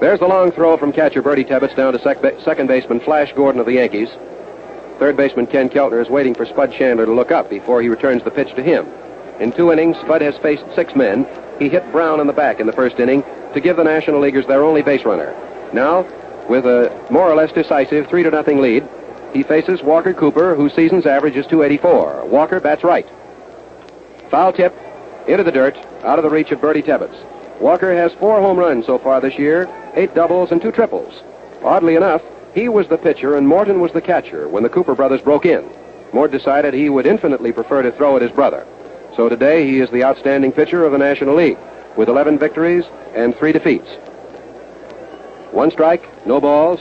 There's 0.00 0.18
the 0.20 0.26
long 0.26 0.50
throw 0.50 0.76
from 0.76 0.92
catcher 0.92 1.22
Birdie 1.22 1.44
Tebbetts 1.44 1.76
down 1.76 1.92
to 1.92 1.98
sec- 2.00 2.40
second 2.40 2.66
baseman 2.66 3.00
Flash 3.00 3.32
Gordon 3.32 3.60
of 3.60 3.66
the 3.66 3.74
Yankees. 3.74 4.10
Third 4.98 5.16
baseman 5.16 5.46
Ken 5.46 5.68
Keltner 5.68 6.00
is 6.00 6.08
waiting 6.08 6.34
for 6.34 6.46
Spud 6.46 6.72
Chandler 6.72 7.04
to 7.04 7.12
look 7.12 7.30
up 7.30 7.50
before 7.50 7.82
he 7.82 7.88
returns 7.88 8.24
the 8.24 8.30
pitch 8.30 8.54
to 8.54 8.62
him. 8.62 8.86
In 9.40 9.52
two 9.52 9.70
innings, 9.70 9.98
Spud 9.98 10.22
has 10.22 10.36
faced 10.38 10.64
six 10.74 10.94
men. 10.94 11.26
He 11.58 11.68
hit 11.68 11.90
Brown 11.92 12.20
in 12.20 12.26
the 12.26 12.32
back 12.32 12.60
in 12.60 12.66
the 12.66 12.72
first 12.72 12.98
inning 12.98 13.22
to 13.52 13.60
give 13.60 13.76
the 13.76 13.84
National 13.84 14.20
Leaguers 14.20 14.46
their 14.46 14.64
only 14.64 14.82
base 14.82 15.04
runner. 15.04 15.34
Now, 15.74 16.06
with 16.48 16.64
a 16.64 17.06
more 17.10 17.30
or 17.30 17.34
less 17.34 17.52
decisive 17.52 18.08
3 18.08 18.22
to 18.22 18.30
nothing 18.30 18.60
lead, 18.60 18.88
he 19.34 19.42
faces 19.42 19.82
Walker 19.82 20.14
Cooper, 20.14 20.54
whose 20.54 20.72
season's 20.72 21.04
average 21.04 21.36
is 21.36 21.46
284. 21.46 22.24
Walker 22.26 22.60
bats 22.60 22.82
right. 22.82 23.06
Foul 24.30 24.52
tip 24.52 24.74
into 25.28 25.44
the 25.44 25.52
dirt, 25.52 25.76
out 26.04 26.18
of 26.18 26.22
the 26.22 26.30
reach 26.30 26.52
of 26.52 26.60
Birdie 26.60 26.82
Tebbetts. 26.82 27.16
Walker 27.60 27.94
has 27.94 28.12
four 28.14 28.40
home 28.40 28.58
runs 28.58 28.86
so 28.86 28.98
far 28.98 29.20
this 29.20 29.38
year, 29.38 29.68
eight 29.94 30.14
doubles 30.14 30.52
and 30.52 30.62
two 30.62 30.72
triples. 30.72 31.22
Oddly 31.62 31.96
enough, 31.96 32.22
he 32.56 32.70
was 32.70 32.88
the 32.88 32.96
pitcher 32.96 33.36
and 33.36 33.46
Morton 33.46 33.80
was 33.80 33.92
the 33.92 34.00
catcher 34.00 34.48
when 34.48 34.62
the 34.62 34.70
Cooper 34.70 34.94
brothers 34.94 35.20
broke 35.20 35.44
in. 35.44 35.68
Mort 36.14 36.30
decided 36.30 36.72
he 36.72 36.88
would 36.88 37.04
infinitely 37.04 37.52
prefer 37.52 37.82
to 37.82 37.92
throw 37.92 38.16
at 38.16 38.22
his 38.22 38.30
brother. 38.30 38.66
So 39.14 39.28
today 39.28 39.66
he 39.66 39.80
is 39.80 39.90
the 39.90 40.02
outstanding 40.02 40.52
pitcher 40.52 40.82
of 40.82 40.92
the 40.92 40.98
National 40.98 41.34
League 41.34 41.58
with 41.96 42.08
11 42.08 42.38
victories 42.38 42.86
and 43.14 43.36
three 43.36 43.52
defeats. 43.52 43.88
One 45.52 45.70
strike, 45.70 46.26
no 46.26 46.40
balls, 46.40 46.80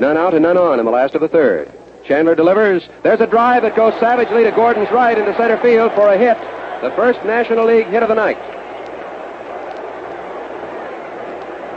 none 0.00 0.16
out 0.16 0.34
and 0.34 0.42
none 0.42 0.58
on 0.58 0.80
in 0.80 0.84
the 0.84 0.90
last 0.90 1.14
of 1.14 1.20
the 1.20 1.28
third. 1.28 1.70
Chandler 2.04 2.34
delivers. 2.34 2.82
There's 3.04 3.20
a 3.20 3.26
drive 3.28 3.62
that 3.62 3.76
goes 3.76 3.94
savagely 4.00 4.42
to 4.42 4.50
Gordon's 4.50 4.90
right 4.90 5.16
into 5.16 5.32
center 5.36 5.58
field 5.58 5.92
for 5.92 6.08
a 6.08 6.18
hit. 6.18 6.36
The 6.82 6.90
first 6.96 7.24
National 7.24 7.66
League 7.66 7.86
hit 7.86 8.02
of 8.02 8.08
the 8.08 8.16
night. 8.16 8.38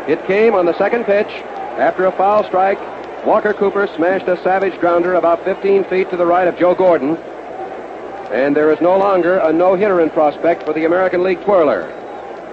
It 0.10 0.26
came 0.26 0.56
on 0.56 0.66
the 0.66 0.76
second 0.80 1.04
pitch. 1.04 1.30
After 1.78 2.06
a 2.06 2.12
foul 2.14 2.46
strike, 2.46 2.80
Walker 3.26 3.54
Cooper 3.54 3.88
smashed 3.98 4.30
a 4.30 4.42
savage 4.44 4.80
grounder 4.80 5.16
about 5.16 5.44
15 5.44 5.84
feet 5.86 6.10
to 6.10 6.16
the 6.16 6.26
right 6.26 6.48
of 6.48 6.58
Joe 6.58 6.74
Gordon. 6.74 7.18
And 8.32 8.56
there 8.56 8.72
is 8.72 8.80
no 8.80 8.98
longer 8.98 9.40
a 9.40 9.52
no-hitter 9.52 10.00
in 10.00 10.10
prospect 10.10 10.64
for 10.64 10.72
the 10.72 10.86
American 10.86 11.22
League 11.22 11.44
twirler. 11.44 11.84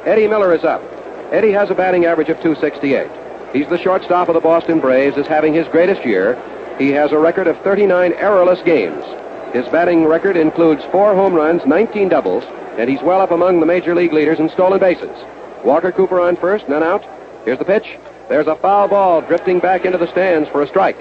Eddie 0.05 0.27
Miller 0.27 0.53
is 0.53 0.65
up. 0.65 0.83
Eddie 1.31 1.53
has 1.53 1.71
a 1.71 1.75
batting 1.75 2.05
average 2.05 2.31
of 2.31 2.41
268. 2.41 3.09
He's 3.53 3.69
the 3.69 3.79
shortstop 3.79 4.29
of 4.29 4.35
the 4.35 4.41
Boston 4.41 4.81
Braves, 4.81 5.17
is 5.17 5.29
having 5.29 5.55
his 5.55 5.69
greatest 5.69 6.05
year. 6.05 6.37
He 6.77 6.89
has 6.89 7.13
a 7.13 7.19
record 7.19 7.47
of 7.47 7.57
39 7.63 8.15
errorless 8.15 8.61
games. 8.65 9.05
His 9.53 9.69
batting 9.69 10.05
record 10.05 10.37
includes 10.37 10.83
four 10.87 11.15
home 11.15 11.35
runs, 11.35 11.65
19 11.65 12.09
doubles, 12.09 12.43
and 12.77 12.91
he's 12.91 13.03
well 13.03 13.21
up 13.21 13.31
among 13.31 13.61
the 13.61 13.67
major 13.67 13.95
league 13.95 14.13
leaders 14.13 14.41
in 14.41 14.49
stolen 14.49 14.81
bases. 14.81 15.17
Walker 15.65 15.93
Cooper 15.93 16.19
on 16.19 16.35
first, 16.37 16.69
none 16.69 16.83
out. 16.83 17.05
Here's 17.45 17.59
the 17.59 17.65
pitch. 17.65 17.99
There's 18.29 18.47
a 18.47 18.57
foul 18.57 18.89
ball 18.89 19.21
drifting 19.21 19.59
back 19.59 19.85
into 19.85 19.99
the 19.99 20.11
stands 20.11 20.49
for 20.49 20.63
a 20.63 20.69
strike. 20.69 20.97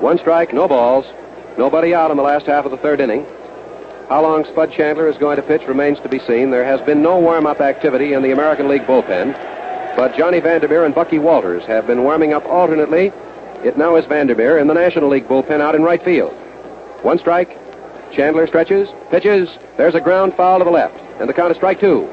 One 0.00 0.18
strike, 0.18 0.52
no 0.52 0.68
balls. 0.68 1.06
Nobody 1.58 1.94
out 1.94 2.10
in 2.10 2.16
the 2.16 2.22
last 2.22 2.46
half 2.46 2.64
of 2.64 2.70
the 2.70 2.76
third 2.76 3.00
inning. 3.00 3.26
How 4.08 4.22
long 4.22 4.44
Spud 4.44 4.72
Chandler 4.72 5.08
is 5.08 5.16
going 5.16 5.36
to 5.36 5.42
pitch 5.42 5.62
remains 5.66 5.98
to 6.00 6.08
be 6.08 6.20
seen. 6.20 6.50
There 6.50 6.64
has 6.64 6.80
been 6.82 7.02
no 7.02 7.18
warm-up 7.18 7.60
activity 7.60 8.12
in 8.12 8.22
the 8.22 8.30
American 8.30 8.68
League 8.68 8.86
bullpen, 8.86 9.32
but 9.96 10.16
Johnny 10.16 10.38
Vander 10.38 10.68
Meer 10.68 10.84
and 10.84 10.94
Bucky 10.94 11.18
Walters 11.18 11.64
have 11.64 11.86
been 11.86 12.04
warming 12.04 12.32
up 12.32 12.44
alternately. 12.44 13.12
It 13.64 13.76
now 13.76 13.96
is 13.96 14.04
Vander 14.04 14.36
Meer 14.36 14.58
in 14.58 14.68
the 14.68 14.74
National 14.74 15.08
League 15.08 15.26
bullpen 15.26 15.60
out 15.60 15.74
in 15.74 15.82
right 15.82 16.02
field. 16.04 16.32
One 17.02 17.18
strike. 17.18 17.58
Chandler 18.12 18.46
stretches, 18.46 18.88
pitches. 19.10 19.48
There's 19.76 19.94
a 19.94 20.00
ground 20.00 20.34
foul 20.34 20.58
to 20.58 20.64
the 20.64 20.70
left, 20.70 20.96
and 21.18 21.28
the 21.28 21.34
count 21.34 21.50
is 21.50 21.56
strike 21.56 21.80
two. 21.80 22.08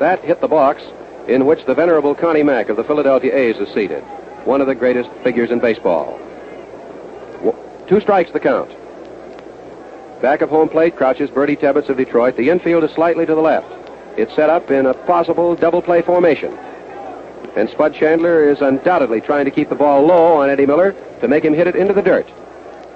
That 0.00 0.24
hit 0.24 0.40
the 0.40 0.48
box 0.48 0.82
in 1.28 1.44
which 1.44 1.66
the 1.66 1.74
venerable 1.74 2.14
Connie 2.14 2.42
Mack 2.42 2.70
of 2.70 2.76
the 2.76 2.84
Philadelphia 2.84 3.36
A's 3.36 3.58
is 3.58 3.72
seated, 3.74 4.02
one 4.44 4.62
of 4.62 4.66
the 4.66 4.74
greatest 4.74 5.10
figures 5.22 5.50
in 5.50 5.60
baseball. 5.60 6.18
Two 7.86 8.00
strikes 8.00 8.32
the 8.32 8.40
count. 8.40 8.70
Back 10.22 10.40
of 10.40 10.48
home 10.48 10.70
plate 10.70 10.96
crouches 10.96 11.28
Birdie 11.28 11.56
Tebbetts 11.56 11.90
of 11.90 11.98
Detroit. 11.98 12.36
The 12.36 12.48
infield 12.48 12.82
is 12.82 12.90
slightly 12.92 13.26
to 13.26 13.34
the 13.34 13.42
left. 13.42 13.70
It's 14.16 14.34
set 14.34 14.48
up 14.48 14.70
in 14.70 14.86
a 14.86 14.94
possible 14.94 15.54
double 15.54 15.82
play 15.82 16.00
formation. 16.00 16.56
And 17.54 17.68
Spud 17.68 17.94
Chandler 17.94 18.48
is 18.48 18.62
undoubtedly 18.62 19.20
trying 19.20 19.44
to 19.44 19.50
keep 19.50 19.68
the 19.68 19.74
ball 19.74 20.06
low 20.06 20.36
on 20.36 20.48
Eddie 20.48 20.66
Miller 20.66 20.92
to 21.20 21.28
make 21.28 21.44
him 21.44 21.52
hit 21.52 21.66
it 21.66 21.76
into 21.76 21.92
the 21.92 22.02
dirt. 22.02 22.26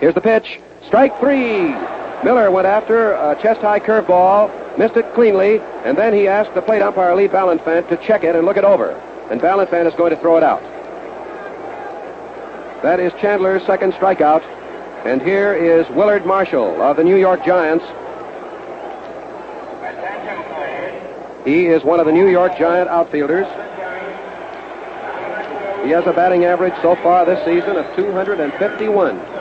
Here's 0.01 0.15
the 0.15 0.23
pitch. 0.23 0.59
Strike 0.87 1.19
three. 1.21 1.75
Miller 2.23 2.51
went 2.51 2.67
after 2.67 3.13
a 3.13 3.37
chest 3.43 3.61
high 3.61 3.81
curveball, 3.81 4.79
missed 4.79 4.97
it 4.97 5.13
cleanly, 5.15 5.59
and 5.85 5.97
then 5.97 6.15
he 6.15 6.29
asked 6.29 6.55
the 6.55 6.63
plate 6.63 6.83
umpire 6.83 7.15
Lee 7.15 7.29
Ballanfant 7.29 7.89
to 7.89 7.97
check 7.97 8.25
it 8.25 8.37
and 8.37 8.47
look 8.47 8.57
it 8.57 8.65
over. 8.65 8.91
And 9.31 9.41
Ballanfant 9.41 9.87
is 9.87 9.95
going 9.95 10.11
to 10.11 10.21
throw 10.21 10.37
it 10.37 10.43
out. 10.43 10.63
That 12.83 13.01
is 13.01 13.13
Chandler's 13.15 13.65
second 13.65 13.93
strikeout. 13.95 14.43
And 15.05 15.21
here 15.21 15.53
is 15.53 15.89
Willard 15.91 16.25
Marshall 16.25 16.81
of 16.81 16.97
the 16.97 17.05
New 17.05 17.17
York 17.17 17.45
Giants. 17.45 17.85
He 21.45 21.67
is 21.67 21.85
one 21.85 22.01
of 22.01 22.07
the 22.07 22.13
New 22.13 22.29
York 22.29 22.57
Giant 22.59 22.89
outfielders. 22.89 23.47
He 25.85 25.91
has 25.91 26.07
a 26.07 26.13
batting 26.15 26.47
average 26.47 26.73
so 26.81 26.97
far 26.97 27.27
this 27.27 27.45
season 27.45 27.77
of 27.77 27.85
251. 27.97 29.34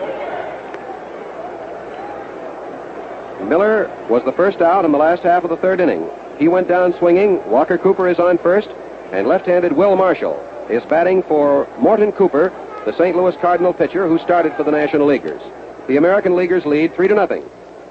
Miller 3.43 3.87
was 4.09 4.23
the 4.23 4.31
first 4.31 4.61
out 4.61 4.85
in 4.85 4.91
the 4.91 4.97
last 4.97 5.23
half 5.23 5.43
of 5.43 5.49
the 5.49 5.57
third 5.57 5.79
inning. 5.79 6.09
He 6.39 6.47
went 6.47 6.67
down 6.67 6.97
swinging. 6.97 7.45
Walker 7.49 7.77
Cooper 7.77 8.07
is 8.07 8.19
on 8.19 8.37
first, 8.37 8.69
and 9.11 9.27
left-handed 9.27 9.73
Will 9.73 9.95
Marshall 9.95 10.39
is 10.69 10.83
batting 10.85 11.23
for 11.23 11.67
Morton 11.77 12.11
Cooper, 12.11 12.51
the 12.85 12.93
St. 12.97 13.15
Louis 13.15 13.35
Cardinal 13.37 13.73
pitcher 13.73 14.07
who 14.07 14.19
started 14.19 14.53
for 14.55 14.63
the 14.63 14.71
National 14.71 15.07
Leaguers. 15.07 15.41
The 15.87 15.97
American 15.97 16.35
Leaguers 16.35 16.65
lead 16.65 16.95
three 16.95 17.07
to 17.07 17.15
nothing. 17.15 17.43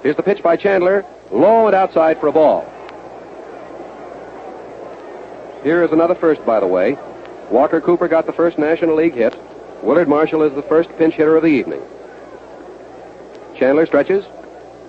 Here's 0.02 0.16
the 0.16 0.22
pitch 0.22 0.42
by 0.42 0.56
Chandler, 0.56 1.04
low 1.30 1.66
and 1.66 1.74
outside 1.74 2.18
for 2.18 2.26
a 2.26 2.32
ball. 2.32 2.68
Here 5.62 5.84
is 5.84 5.92
another 5.92 6.14
first, 6.14 6.44
by 6.44 6.58
the 6.58 6.66
way. 6.66 6.98
Walker 7.50 7.80
Cooper 7.80 8.08
got 8.08 8.26
the 8.26 8.32
first 8.32 8.58
National 8.58 8.96
League 8.96 9.14
hit. 9.14 9.36
Willard 9.82 10.08
Marshall 10.08 10.42
is 10.42 10.54
the 10.54 10.62
first 10.62 10.88
pinch 10.96 11.14
hitter 11.14 11.36
of 11.36 11.42
the 11.42 11.48
evening. 11.48 11.82
Chandler 13.56 13.86
stretches, 13.86 14.24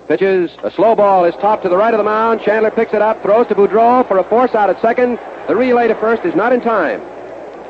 pitches. 0.08 0.50
A 0.62 0.70
slow 0.70 0.94
ball 0.94 1.24
is 1.24 1.34
topped 1.36 1.62
to 1.62 1.68
the 1.68 1.76
right 1.76 1.94
of 1.94 1.98
the 1.98 2.04
mound. 2.04 2.42
Chandler 2.42 2.70
picks 2.70 2.94
it 2.94 3.02
up, 3.02 3.22
throws 3.22 3.46
to 3.48 3.54
Boudreau 3.54 4.06
for 4.06 4.18
a 4.18 4.24
force 4.24 4.54
out 4.54 4.70
at 4.70 4.80
second. 4.80 5.18
The 5.48 5.56
relay 5.56 5.88
to 5.88 5.94
first 5.94 6.24
is 6.24 6.34
not 6.34 6.52
in 6.52 6.60
time. 6.60 7.00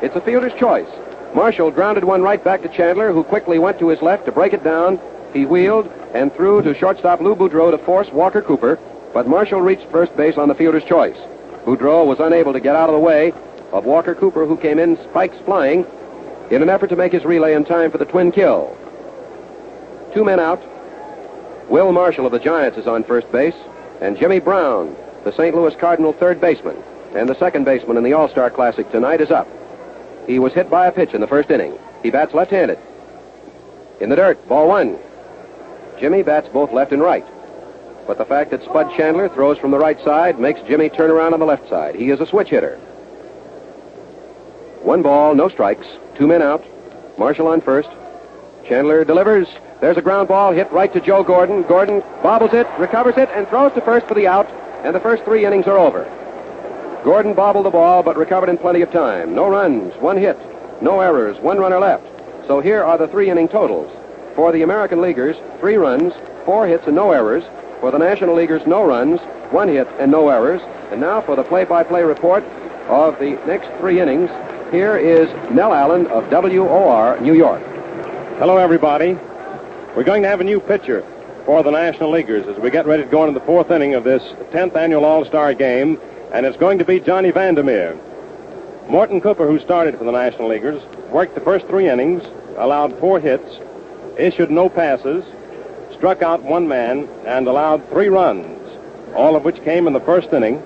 It's 0.03 0.17
a 0.17 0.21
fielder's 0.21 0.55
choice. 0.55 0.89
Marshall 1.35 1.71
grounded 1.71 2.05
one 2.05 2.23
right 2.23 2.43
back 2.43 2.63
to 2.63 2.69
Chandler, 2.69 3.13
who 3.13 3.25
quickly 3.25 3.59
went 3.59 3.79
to 3.81 3.89
his 3.89 4.03
left 4.03 4.27
to 4.27 4.33
break 4.33 4.53
it 4.53 4.63
down. 4.63 5.01
He 5.33 5.47
wheeled 5.47 5.91
and 6.15 6.33
threw 6.33 6.63
to 6.63 6.75
shortstop 6.75 7.21
Lou 7.21 7.35
Boudreau 7.35 7.71
to 7.71 7.79
force 7.79 8.09
Walker 8.13 8.41
Cooper, 8.41 8.79
but 9.13 9.27
Marshall 9.27 9.61
reached 9.61 9.91
first 9.91 10.17
base 10.17 10.37
on 10.37 10.49
the 10.49 10.55
fielder's 10.55 10.85
choice. 10.85 11.17
Boudreau 11.65 12.07
was 12.07 12.21
unable 12.21 12.53
to 12.53 12.61
get 12.61 12.77
out 12.77 12.89
of 12.89 12.95
the 12.95 13.01
way 13.01 13.33
of 13.73 13.85
Walker 13.85 14.15
Cooper, 14.15 14.47
who 14.47 14.57
came 14.57 14.79
in 14.79 14.97
spikes 15.11 15.37
flying 15.45 15.85
in 16.51 16.63
an 16.63 16.69
effort 16.69 16.89
to 16.89 16.97
make 16.97 17.13
his 17.13 17.25
relay 17.25 17.55
in 17.55 17.65
time 17.65 17.91
for 17.91 17.99
the 17.99 18.05
twin 18.05 18.31
kill. 18.31 18.77
Two 20.13 20.25
men 20.25 20.39
out. 20.39 20.63
Will 21.69 21.93
Marshall 21.93 22.27
of 22.27 22.33
the 22.33 22.39
Giants 22.39 22.79
is 22.79 22.87
on 22.87 23.05
first 23.05 23.31
base, 23.33 23.55
and 24.01 24.19
Jimmy 24.19 24.39
Brown, 24.39 24.95
the 25.25 25.33
St. 25.33 25.55
Louis 25.55 25.75
Cardinal 25.77 26.13
third 26.13 26.41
baseman, 26.41 26.77
and 27.15 27.29
the 27.29 27.39
second 27.39 27.65
baseman 27.65 27.97
in 27.97 28.05
the 28.05 28.13
All-Star 28.13 28.51
Classic 28.51 28.91
tonight 28.91 29.21
is 29.21 29.31
up. 29.31 29.49
He 30.27 30.39
was 30.39 30.53
hit 30.53 30.69
by 30.69 30.87
a 30.87 30.93
pitch 30.93 31.15
in 31.15 31.21
the 31.21 31.27
first 31.27 31.51
inning. 31.51 31.79
He 32.03 32.11
bats 32.11 32.35
left-handed. 32.35 32.79
In 34.01 34.11
the 34.11 34.17
dirt, 34.17 34.47
ball 34.49 34.69
one. 34.69 34.99
Jimmy 35.99 36.23
bats 36.23 36.49
both 36.49 36.73
left 36.73 36.93
and 36.93 37.01
right. 37.01 37.25
But 38.07 38.19
the 38.19 38.25
fact 38.25 38.51
that 38.51 38.63
Spud 38.63 38.95
Chandler 38.97 39.29
throws 39.29 39.59
from 39.59 39.71
the 39.71 39.79
right 39.79 39.99
side 40.03 40.39
makes 40.39 40.61
Jimmy 40.63 40.91
turn 40.91 41.11
around 41.11 41.33
on 41.33 41.41
the 41.41 41.47
left 41.47 41.69
side. 41.69 41.95
He 41.95 42.11
is 42.11 42.21
a 42.21 42.27
switch 42.27 42.49
hitter. 42.49 42.77
One 44.83 45.03
ball, 45.03 45.35
no 45.35 45.49
strikes. 45.49 45.87
Two 46.17 46.27
men 46.27 46.43
out. 46.43 46.63
Marshall 47.19 47.47
on 47.47 47.63
first. 47.63 47.89
Chandler 48.67 49.05
delivers. 49.05 49.49
There's 49.81 49.97
a 49.97 50.03
ground 50.03 50.29
ball 50.29 50.53
hit 50.53 50.71
right 50.71 50.93
to 50.93 51.01
Joe 51.01 51.23
Gordon. 51.25 51.63
Gordon 51.63 52.01
bobbles 52.23 52.55
it, 52.55 52.67
recovers 52.79 53.17
it, 53.17 53.29
and 53.35 53.47
throws 53.49 53.73
to 53.75 53.81
first 53.81 54.07
for 54.07 54.15
the 54.15 54.27
out, 54.27 54.49
and 54.85 54.95
the 54.95 55.01
first 55.01 55.25
three 55.25 55.45
innings 55.45 55.67
are 55.67 55.77
over. 55.77 56.05
Gordon 57.05 57.35
bobbled 57.35 57.67
the 57.67 57.71
ball, 57.71 58.03
but 58.03 58.17
recovered 58.17 58.49
in 58.49 58.57
plenty 58.57 58.81
of 58.83 58.91
time. 58.91 59.35
No 59.35 59.49
runs, 59.49 59.93
one 59.97 60.17
hit, 60.17 60.39
no 60.81 61.01
errors, 61.01 61.39
one 61.39 61.59
runner 61.59 61.79
left. 61.79 62.07
So 62.47 62.61
here 62.61 62.83
are 62.83 62.97
the 62.97 63.09
three 63.09 63.31
inning 63.31 63.49
totals. 63.49 63.93
For 64.35 64.53
the 64.53 64.63
American 64.63 65.01
Leaguers, 65.01 65.37
three 65.61 65.77
runs, 65.77 66.15
four 66.45 66.67
hits, 66.67 66.87
and 66.87 66.97
no 66.97 67.11
errors. 67.11 67.45
For 67.81 67.91
the 67.91 67.99
National 67.99 68.35
Leaguers, 68.35 68.67
no 68.67 68.85
runs, 68.85 69.21
one 69.51 69.69
hit, 69.69 69.89
and 69.99 70.11
no 70.11 70.29
errors. 70.29 70.63
And 70.91 71.01
now 71.01 71.21
for 71.21 71.37
the 71.37 71.45
play 71.45 71.65
by 71.65 71.83
play 71.83 72.03
report 72.03 72.45
of 72.89 73.19
the 73.19 73.33
next 73.47 73.69
three 73.81 74.01
innings. 74.01 74.31
Here 74.71 74.97
is 74.97 75.29
Mel 75.51 75.75
Allen 75.75 76.07
of 76.07 76.31
WOR 76.31 77.21
New 77.21 77.35
York. 77.35 77.63
Hello, 78.39 78.57
everybody. 78.57 79.19
We're 79.95 80.03
going 80.03 80.23
to 80.23 80.29
have 80.29 80.41
a 80.41 80.45
new 80.45 80.59
pitcher 80.59 81.07
for 81.47 81.63
the 81.63 81.71
National 81.71 82.11
Leaguers 82.11 82.49
as 82.49 82.57
we 82.59 82.69
get 82.69 82.85
ready 82.85 83.05
to 83.05 83.09
go 83.09 83.25
into 83.25 83.39
the 83.39 83.47
fourth 83.47 83.71
inning 83.71 83.95
of 83.95 84.03
this 84.03 84.25
10th 84.51 84.75
annual 84.75 85.05
All 85.05 85.25
Star 85.25 85.55
game, 85.55 86.01
and 86.33 86.45
it's 86.45 86.57
going 86.57 86.79
to 86.79 86.85
be 86.85 86.99
Johnny 86.99 87.31
Vander 87.31 87.63
Meer. 87.63 87.97
Morton 88.89 89.21
Cooper, 89.21 89.47
who 89.47 89.61
started 89.61 89.97
for 89.97 90.03
the 90.03 90.11
National 90.11 90.49
Leaguers, 90.49 90.83
worked 91.11 91.37
the 91.37 91.41
first 91.41 91.69
three 91.69 91.89
innings, 91.89 92.25
allowed 92.57 92.99
four 92.99 93.21
hits, 93.21 93.49
issued 94.19 94.51
no 94.51 94.69
passes, 94.69 95.25
struck 95.93 96.23
out 96.23 96.43
one 96.43 96.67
man, 96.67 97.09
and 97.25 97.47
allowed 97.47 97.89
three 97.89 98.09
runs, 98.09 98.61
all 99.15 99.37
of 99.37 99.45
which 99.45 99.63
came 99.63 99.87
in 99.87 99.93
the 99.93 100.01
first 100.01 100.33
inning 100.33 100.57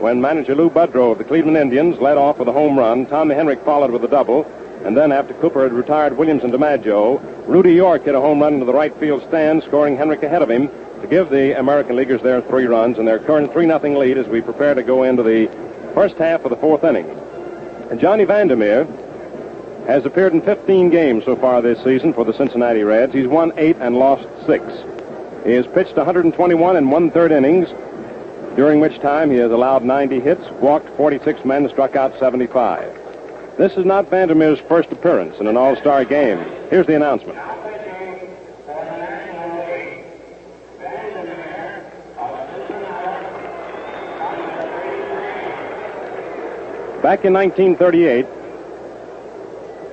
when 0.00 0.20
manager 0.20 0.56
Lou 0.56 0.68
Boudreau 0.68 1.12
of 1.12 1.18
the 1.18 1.24
Cleveland 1.24 1.56
Indians 1.56 2.00
led 2.00 2.18
off 2.18 2.38
with 2.38 2.48
a 2.48 2.52
home 2.52 2.76
run. 2.76 3.06
Tommy 3.06 3.36
Henrich 3.36 3.64
followed 3.64 3.92
with 3.92 4.02
a 4.02 4.08
double. 4.08 4.42
And 4.84 4.96
then 4.96 5.12
after 5.12 5.34
Cooper 5.34 5.62
had 5.62 5.72
retired 5.72 6.16
Williams 6.16 6.42
and 6.42 6.52
DiMaggio, 6.52 7.46
Rudy 7.46 7.72
York 7.72 8.04
hit 8.04 8.14
a 8.14 8.20
home 8.20 8.40
run 8.40 8.54
into 8.54 8.66
the 8.66 8.74
right 8.74 8.94
field 8.96 9.22
stand, 9.28 9.62
scoring 9.62 9.96
Henrich 9.96 10.22
ahead 10.22 10.42
of 10.42 10.50
him 10.50 10.68
to 11.00 11.06
give 11.08 11.30
the 11.30 11.58
American 11.58 11.96
Leaguers 11.96 12.22
their 12.22 12.40
three 12.42 12.66
runs 12.66 12.98
and 12.98 13.06
their 13.06 13.18
current 13.18 13.52
3 13.52 13.66
0 13.66 13.98
lead 13.98 14.18
as 14.18 14.26
we 14.26 14.40
prepare 14.40 14.74
to 14.74 14.82
go 14.82 15.02
into 15.02 15.22
the 15.22 15.46
first 15.94 16.16
half 16.16 16.44
of 16.44 16.50
the 16.50 16.56
fourth 16.56 16.82
inning. 16.84 17.08
And 17.90 18.00
Johnny 18.00 18.24
Vander 18.24 18.56
Meer 18.56 18.84
has 19.86 20.04
appeared 20.04 20.32
in 20.32 20.42
15 20.42 20.90
games 20.90 21.24
so 21.24 21.36
far 21.36 21.60
this 21.60 21.82
season 21.82 22.12
for 22.12 22.24
the 22.24 22.32
Cincinnati 22.32 22.82
Reds. 22.82 23.12
He's 23.12 23.26
won 23.26 23.52
eight 23.56 23.76
and 23.78 23.96
lost 23.96 24.26
six. 24.46 24.64
He 25.44 25.52
has 25.52 25.66
pitched 25.66 25.96
121 25.96 26.76
and 26.76 26.90
one 26.90 27.10
third 27.10 27.32
innings, 27.32 27.68
during 28.56 28.80
which 28.80 28.98
time 29.00 29.30
he 29.30 29.36
has 29.38 29.50
allowed 29.50 29.82
90 29.84 30.20
hits, 30.20 30.48
walked 30.60 30.88
46 30.96 31.44
men, 31.44 31.68
struck 31.68 31.96
out 31.96 32.16
75. 32.18 33.01
This 33.58 33.72
is 33.76 33.84
not 33.84 34.08
Vander 34.08 34.34
Meer's 34.34 34.58
first 34.60 34.90
appearance 34.90 35.38
in 35.38 35.46
an 35.46 35.58
All 35.58 35.76
Star 35.76 36.04
game. 36.04 36.38
Here's 36.70 36.86
the 36.86 36.96
announcement. 36.96 37.36
Back 47.02 47.24
in 47.24 47.32
1938, 47.32 48.26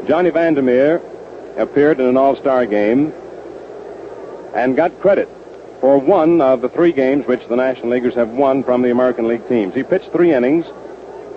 Johnny 0.08 0.30
Vander 0.30 0.62
Meer 0.62 1.02
appeared 1.58 2.00
in 2.00 2.06
an 2.06 2.16
All 2.16 2.36
Star 2.38 2.66
game 2.66 3.12
and 4.54 4.76
got 4.76 4.98
credit 5.02 5.28
for 5.82 5.98
one 5.98 6.40
of 6.40 6.62
the 6.62 6.70
three 6.70 6.94
games 6.94 7.28
which 7.28 7.46
the 7.48 7.56
National 7.56 7.90
Leaguers 7.90 8.14
have 8.14 8.30
won 8.30 8.64
from 8.64 8.84
the 8.84 8.92
American 8.92 9.28
League 9.28 9.48
teams. 9.50 9.74
He 9.74 9.84
pitched 9.84 10.12
three 10.12 10.34
innings 10.34 10.66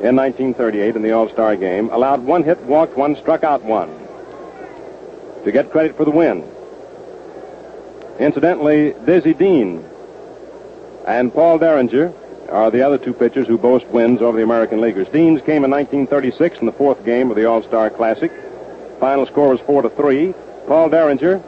in 0.02 0.16
1938 0.16 0.96
in 0.96 1.02
the 1.02 1.12
All 1.12 1.28
Star 1.28 1.54
game, 1.56 1.88
allowed 1.90 2.24
one 2.24 2.42
hit, 2.42 2.60
walked 2.62 2.96
one, 2.96 3.14
struck 3.16 3.44
out 3.44 3.62
one 3.62 3.88
to 5.44 5.52
get 5.52 5.70
credit 5.70 5.96
for 5.96 6.04
the 6.04 6.10
win. 6.10 6.44
Incidentally, 8.18 8.94
Dizzy 9.04 9.34
Dean 9.34 9.84
and 11.06 11.32
Paul 11.32 11.58
Derringer 11.58 12.12
are 12.50 12.70
the 12.70 12.82
other 12.82 12.98
two 12.98 13.12
pitchers 13.12 13.46
who 13.46 13.56
boast 13.56 13.86
wins 13.86 14.20
over 14.20 14.36
the 14.36 14.42
American 14.42 14.80
Leaguers. 14.80 15.08
Dean's 15.08 15.40
came 15.42 15.64
in 15.64 15.70
1936 15.70 16.58
in 16.58 16.66
the 16.66 16.72
fourth 16.72 17.04
game 17.04 17.30
of 17.30 17.36
the 17.36 17.46
All 17.46 17.62
Star 17.62 17.88
Classic. 17.88 18.32
Final 19.00 19.26
score 19.26 19.48
was 19.50 19.60
four 19.60 19.82
to 19.82 19.90
three. 19.90 20.34
Paul 20.66 20.90
Derringer 20.90 21.42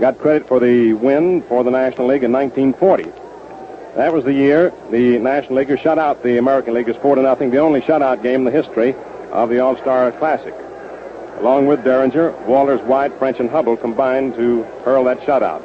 got 0.00 0.18
credit 0.18 0.48
for 0.48 0.58
the 0.58 0.92
win 0.94 1.42
for 1.42 1.62
the 1.62 1.70
National 1.70 2.06
League 2.06 2.24
in 2.24 2.32
1940. 2.32 3.21
That 3.96 4.14
was 4.14 4.24
the 4.24 4.32
year 4.32 4.72
the 4.90 5.18
National 5.18 5.56
Leaguers 5.56 5.80
shut 5.80 5.98
out 5.98 6.22
the 6.22 6.38
American 6.38 6.72
Leaguers 6.72 6.96
four 6.96 7.14
to 7.14 7.22
nothing, 7.22 7.50
the 7.50 7.58
only 7.58 7.82
shutout 7.82 8.22
game 8.22 8.40
in 8.40 8.44
the 8.44 8.50
history 8.50 8.94
of 9.30 9.50
the 9.50 9.60
All 9.60 9.76
Star 9.76 10.10
Classic. 10.12 10.54
Along 11.40 11.66
with 11.66 11.84
Derringer, 11.84 12.30
Walters, 12.46 12.80
White, 12.82 13.12
French, 13.18 13.38
and 13.38 13.50
Hubbell 13.50 13.78
combined 13.78 14.34
to 14.36 14.62
hurl 14.84 15.04
that 15.04 15.20
shutout. 15.20 15.62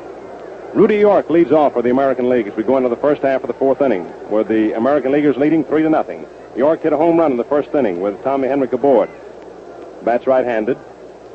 Rudy 0.75 0.97
York 0.97 1.29
leads 1.29 1.53
off 1.53 1.73
for 1.73 1.81
the 1.81 1.89
American 1.89 2.27
League 2.27 2.47
as 2.47 2.55
we 2.57 2.63
go 2.63 2.75
into 2.75 2.89
the 2.89 2.97
first 2.97 3.21
half 3.21 3.43
of 3.43 3.47
the 3.47 3.53
fourth 3.53 3.81
inning, 3.81 4.11
with 4.29 4.49
the 4.49 4.73
American 4.73 5.13
Leaguers 5.13 5.37
leading 5.37 5.63
three 5.63 5.83
to 5.83 5.89
nothing. 5.89 6.25
York 6.55 6.81
hit 6.81 6.91
a 6.91 6.97
home 6.97 7.17
run 7.17 7.31
in 7.31 7.37
the 7.37 7.45
first 7.45 7.73
inning 7.73 8.01
with 8.01 8.21
Tommy 8.23 8.49
Henrich 8.49 8.73
aboard. 8.73 9.09
Bats 10.03 10.27
right-handed. 10.27 10.77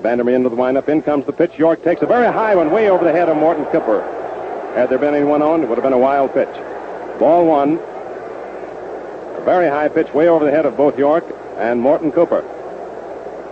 Vander 0.03 0.25
Meer 0.25 0.35
into 0.35 0.51
the 0.51 0.57
windup. 0.57 0.89
In 0.89 1.01
comes 1.01 1.25
the 1.25 1.33
pitch. 1.33 1.53
York 1.57 1.83
takes 1.85 2.03
a 2.03 2.07
very 2.07 2.31
high 2.31 2.55
one 2.55 2.71
way 2.71 2.91
over 2.91 3.05
the 3.05 3.13
head 3.13 3.29
of 3.31 3.37
Morton 3.39 3.65
Cooper. 3.67 4.03
Had 4.75 4.91
there 4.91 4.99
been 4.99 5.15
anyone 5.15 5.41
on, 5.41 5.63
it 5.63 5.69
would 5.69 5.79
have 5.79 5.85
been 5.85 5.93
a 5.93 5.99
wild 5.99 6.35
pitch. 6.35 6.55
Ball 7.19 7.47
one. 7.47 7.79
A 7.79 9.45
very 9.45 9.69
high 9.69 9.89
pitch 9.89 10.13
way 10.15 10.29
over 10.29 10.45
the 10.45 10.51
head 10.51 10.67
of 10.67 10.77
both 10.77 10.99
York 10.99 11.25
and 11.57 11.81
Morton 11.81 12.13
Cooper. 12.13 12.43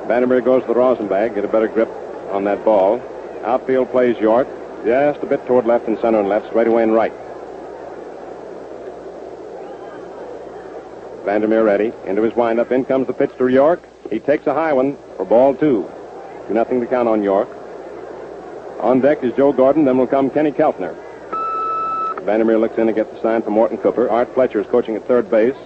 Vander 0.07 0.27
Meer 0.27 0.41
goes 0.41 0.63
to 0.63 0.69
the 0.69 0.75
rosin 0.75 1.09
bag, 1.09 1.35
get 1.35 1.45
a 1.45 1.49
better 1.49 1.69
grip 1.69 1.89
on 2.31 2.45
that 2.45 2.65
ball. 2.65 3.01
Outfield 3.45 3.91
plays 3.91 4.19
York. 4.19 4.49
Just 4.85 5.23
a 5.23 5.27
bit 5.27 5.47
toward 5.47 5.67
left 5.67 5.87
and 5.89 5.99
center 5.99 6.21
and 6.21 6.29
left, 6.29 6.49
straight 6.49 6.67
away 6.67 6.83
and 6.83 6.93
right. 6.93 7.13
Vander 11.25 11.49
Meer 11.49 11.63
ready. 11.65 11.93
Into 12.07 12.23
his 12.23 12.35
windup. 12.35 12.73
In 12.73 12.85
comes 12.85 13.07
the 13.07 13.13
pitch 13.13 13.31
to 13.39 13.49
York. 13.49 13.83
He 14.11 14.19
takes 14.19 14.47
a 14.47 14.55
high 14.55 14.73
one 14.73 14.97
for 15.17 15.25
ball 15.25 15.55
two. 15.55 15.89
Do 16.49 16.55
nothing 16.55 16.81
to 16.81 16.87
count 16.87 17.09
on 17.09 17.23
York. 17.23 17.49
On 18.81 19.01
deck 19.01 19.23
is 19.23 19.33
Joe 19.37 19.53
Gordon. 19.53 19.85
Then 19.85 19.99
will 19.99 20.07
come 20.07 20.31
Kenny 20.31 20.51
Keltner. 20.51 20.97
Vander 22.31 22.45
Meer 22.45 22.59
looks 22.59 22.79
in 22.79 22.87
to 22.87 22.93
get 22.93 23.13
the 23.13 23.21
sign 23.21 23.43
from 23.43 23.55
Morton 23.55 23.77
Cooper. 23.77 24.09
Art 24.09 24.33
Fletcher 24.35 24.61
is 24.61 24.67
coaching 24.69 24.95
at 24.95 25.05
third 25.09 25.29
base. 25.29 25.57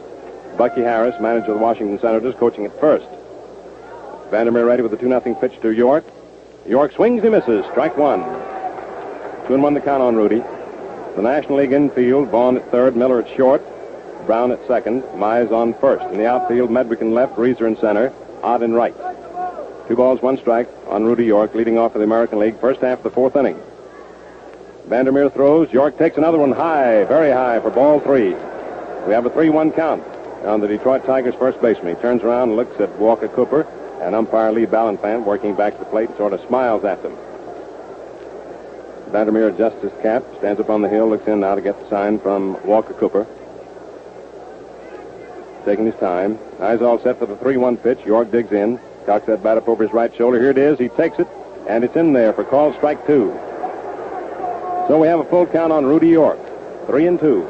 Bucky 0.57 0.81
Harris, 0.81 1.15
manager 1.21 1.53
of 1.53 1.59
the 1.59 1.63
Washington 1.63 2.01
Senators, 2.01 2.35
coaching 2.37 2.65
at 2.65 2.81
first. 2.81 3.05
Vander 4.31 4.51
Meer 4.51 4.65
ready 4.65 4.83
with 4.83 4.91
a 4.95 4.97
2 4.97 5.07
0 5.07 5.21
pitch 5.39 5.61
to 5.61 5.73
York. 5.73 6.07
York 6.67 6.93
swings 6.93 7.23
and 7.23 7.33
misses. 7.33 7.67
Strike 7.67 7.99
one. 7.99 8.23
Two 9.47 9.53
and 9.53 9.63
one 9.63 9.75
to 9.75 9.81
count 9.83 10.03
on 10.03 10.17
Rudy. 10.17 10.43
The 11.17 11.21
National 11.21 11.59
League 11.59 11.73
infield, 11.73 12.31
Vaughan 12.31 12.57
at 12.57 12.71
third, 12.71 12.97
Miller 12.97 13.21
at 13.21 13.37
short, 13.37 13.63
Brown 14.25 14.51
at 14.51 14.67
second, 14.67 15.03
Mize 15.17 15.53
on 15.53 15.75
first. 15.75 16.11
In 16.13 16.17
the 16.17 16.27
outfield, 16.27 16.71
Medwick 16.71 17.03
in 17.03 17.13
left, 17.13 17.37
Reiser 17.37 17.67
in 17.67 17.77
center, 17.77 18.11
Ott 18.43 18.63
in 18.63 18.73
right. 18.73 18.95
Two 19.87 19.97
balls, 19.97 20.23
one 20.23 20.39
strike 20.39 20.71
on 20.87 21.05
Rudy 21.05 21.27
York, 21.27 21.55
leading 21.55 21.77
off 21.77 21.93
for 21.93 21.99
the 21.99 22.05
American 22.05 22.39
League, 22.39 22.59
first 22.59 22.81
half 22.81 23.01
of 23.01 23.05
the 23.05 23.11
fourth 23.11 23.37
inning. 23.37 23.61
Vander 24.87 25.13
Meer 25.13 25.31
throws. 25.31 25.73
York 25.73 25.97
takes 25.99 26.19
another 26.19 26.39
one 26.39 26.53
high, 26.53 27.05
very 27.05 27.33
high 27.33 27.59
for 27.61 27.71
ball 27.71 28.01
three. 28.01 28.35
We 29.07 29.13
have 29.13 29.27
a 29.27 29.31
3 29.31 29.51
1 29.51 29.73
count 29.73 30.03
on 30.45 30.61
the 30.61 30.69
Detroit 30.69 31.05
Tigers 31.05 31.35
first 31.35 31.61
baseman. 31.61 31.95
He 31.95 32.03
turns 32.03 32.23
around 32.23 32.51
and 32.51 32.57
looks 32.57 32.79
at 32.81 32.91
Walker 32.99 33.29
Cooper, 33.29 33.67
and 34.01 34.15
umpire 34.15 34.53
Lee 34.53 34.67
Ballanfant 34.67 35.25
working 35.25 35.55
back 35.55 35.75
to 35.75 35.79
the 35.79 35.85
plate 35.87 36.09
and 36.09 36.17
sort 36.19 36.33
of 36.33 36.41
smiles 36.47 36.85
at 36.85 37.03
them. 37.03 37.17
Vander 39.09 39.33
Meer 39.33 39.49
adjusts 39.49 39.83
his 39.83 39.93
cap, 40.03 40.23
stands 40.39 40.61
up 40.61 40.71
on 40.71 40.83
the 40.83 40.89
hill, 40.89 41.09
looks 41.09 41.29
in 41.29 41.41
now 41.41 41.55
to 41.55 41.61
get 41.61 41.79
the 41.79 41.89
sign 41.89 42.19
from 42.19 42.63
Walker 42.67 42.95
Cooper. 42.95 43.27
Taking 45.65 45.87
his 45.87 45.95
time. 45.97 46.39
Eyes 46.61 46.83
all 46.83 46.99
set 46.99 47.19
for 47.19 47.27
the 47.27 47.37
3 47.37 47.57
1 47.57 47.77
pitch. 47.79 48.01
York 48.05 48.31
digs 48.31 48.53
in, 48.53 48.79
cocks 49.07 49.27
that 49.27 49.43
bat 49.43 49.57
up 49.57 49.69
over 49.69 49.83
his 49.83 49.93
right 49.93 50.15
shoulder. 50.15 50.39
Here 50.39 50.51
it 50.51 50.59
is. 50.59 50.79
He 50.79 50.89
takes 50.89 51.19
it, 51.19 51.29
and 51.69 51.85
it's 51.85 51.97
in 51.97 52.13
there 52.13 52.35
for 52.35 52.45
call 52.45 52.75
strike 52.75 53.07
two. 53.07 53.39
So 54.89 54.99
we 54.99 55.09
have 55.09 55.21
a 55.21 55.25
full 55.25 55.47
count 55.47 55.73
on 55.73 55.87
Rudy 55.87 56.09
York. 56.09 56.39
Three 56.87 57.07
and 57.07 57.19
two. 57.19 57.49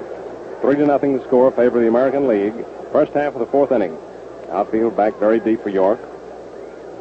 Three 0.60 0.76
to 0.76 0.86
nothing 0.86 1.18
to 1.18 1.24
score 1.26 1.50
favor 1.50 1.78
of 1.78 1.82
the 1.82 1.88
American 1.88 2.28
League. 2.28 2.54
First 2.92 3.12
half 3.12 3.34
of 3.34 3.40
the 3.40 3.46
fourth 3.46 3.72
inning. 3.72 3.96
Outfield 4.50 4.96
back 4.96 5.18
very 5.18 5.40
deep 5.40 5.62
for 5.62 5.68
York. 5.68 5.98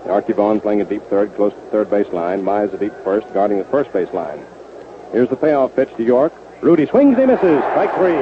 Arky 0.06 0.36
Vaughan 0.36 0.60
playing 0.60 0.82
a 0.82 0.86
deep 0.86 1.04
third, 1.04 1.36
close 1.36 1.54
to 1.54 1.60
the 1.60 1.70
third 1.70 1.90
base 1.92 2.12
line. 2.12 2.42
Mize 2.42 2.74
a 2.74 2.78
deep 2.78 2.94
first, 3.04 3.32
guarding 3.32 3.60
the 3.60 3.66
first 3.66 3.94
base 3.94 4.12
line. 4.12 4.44
Here's 5.12 5.30
the 5.30 5.36
payoff 5.36 5.76
pitch 5.76 5.96
to 5.98 6.04
York. 6.04 6.34
Rudy 6.62 6.88
swings 6.88 7.16
he 7.16 7.26
misses. 7.28 7.60
Strike 7.72 7.94
three. 7.94 8.18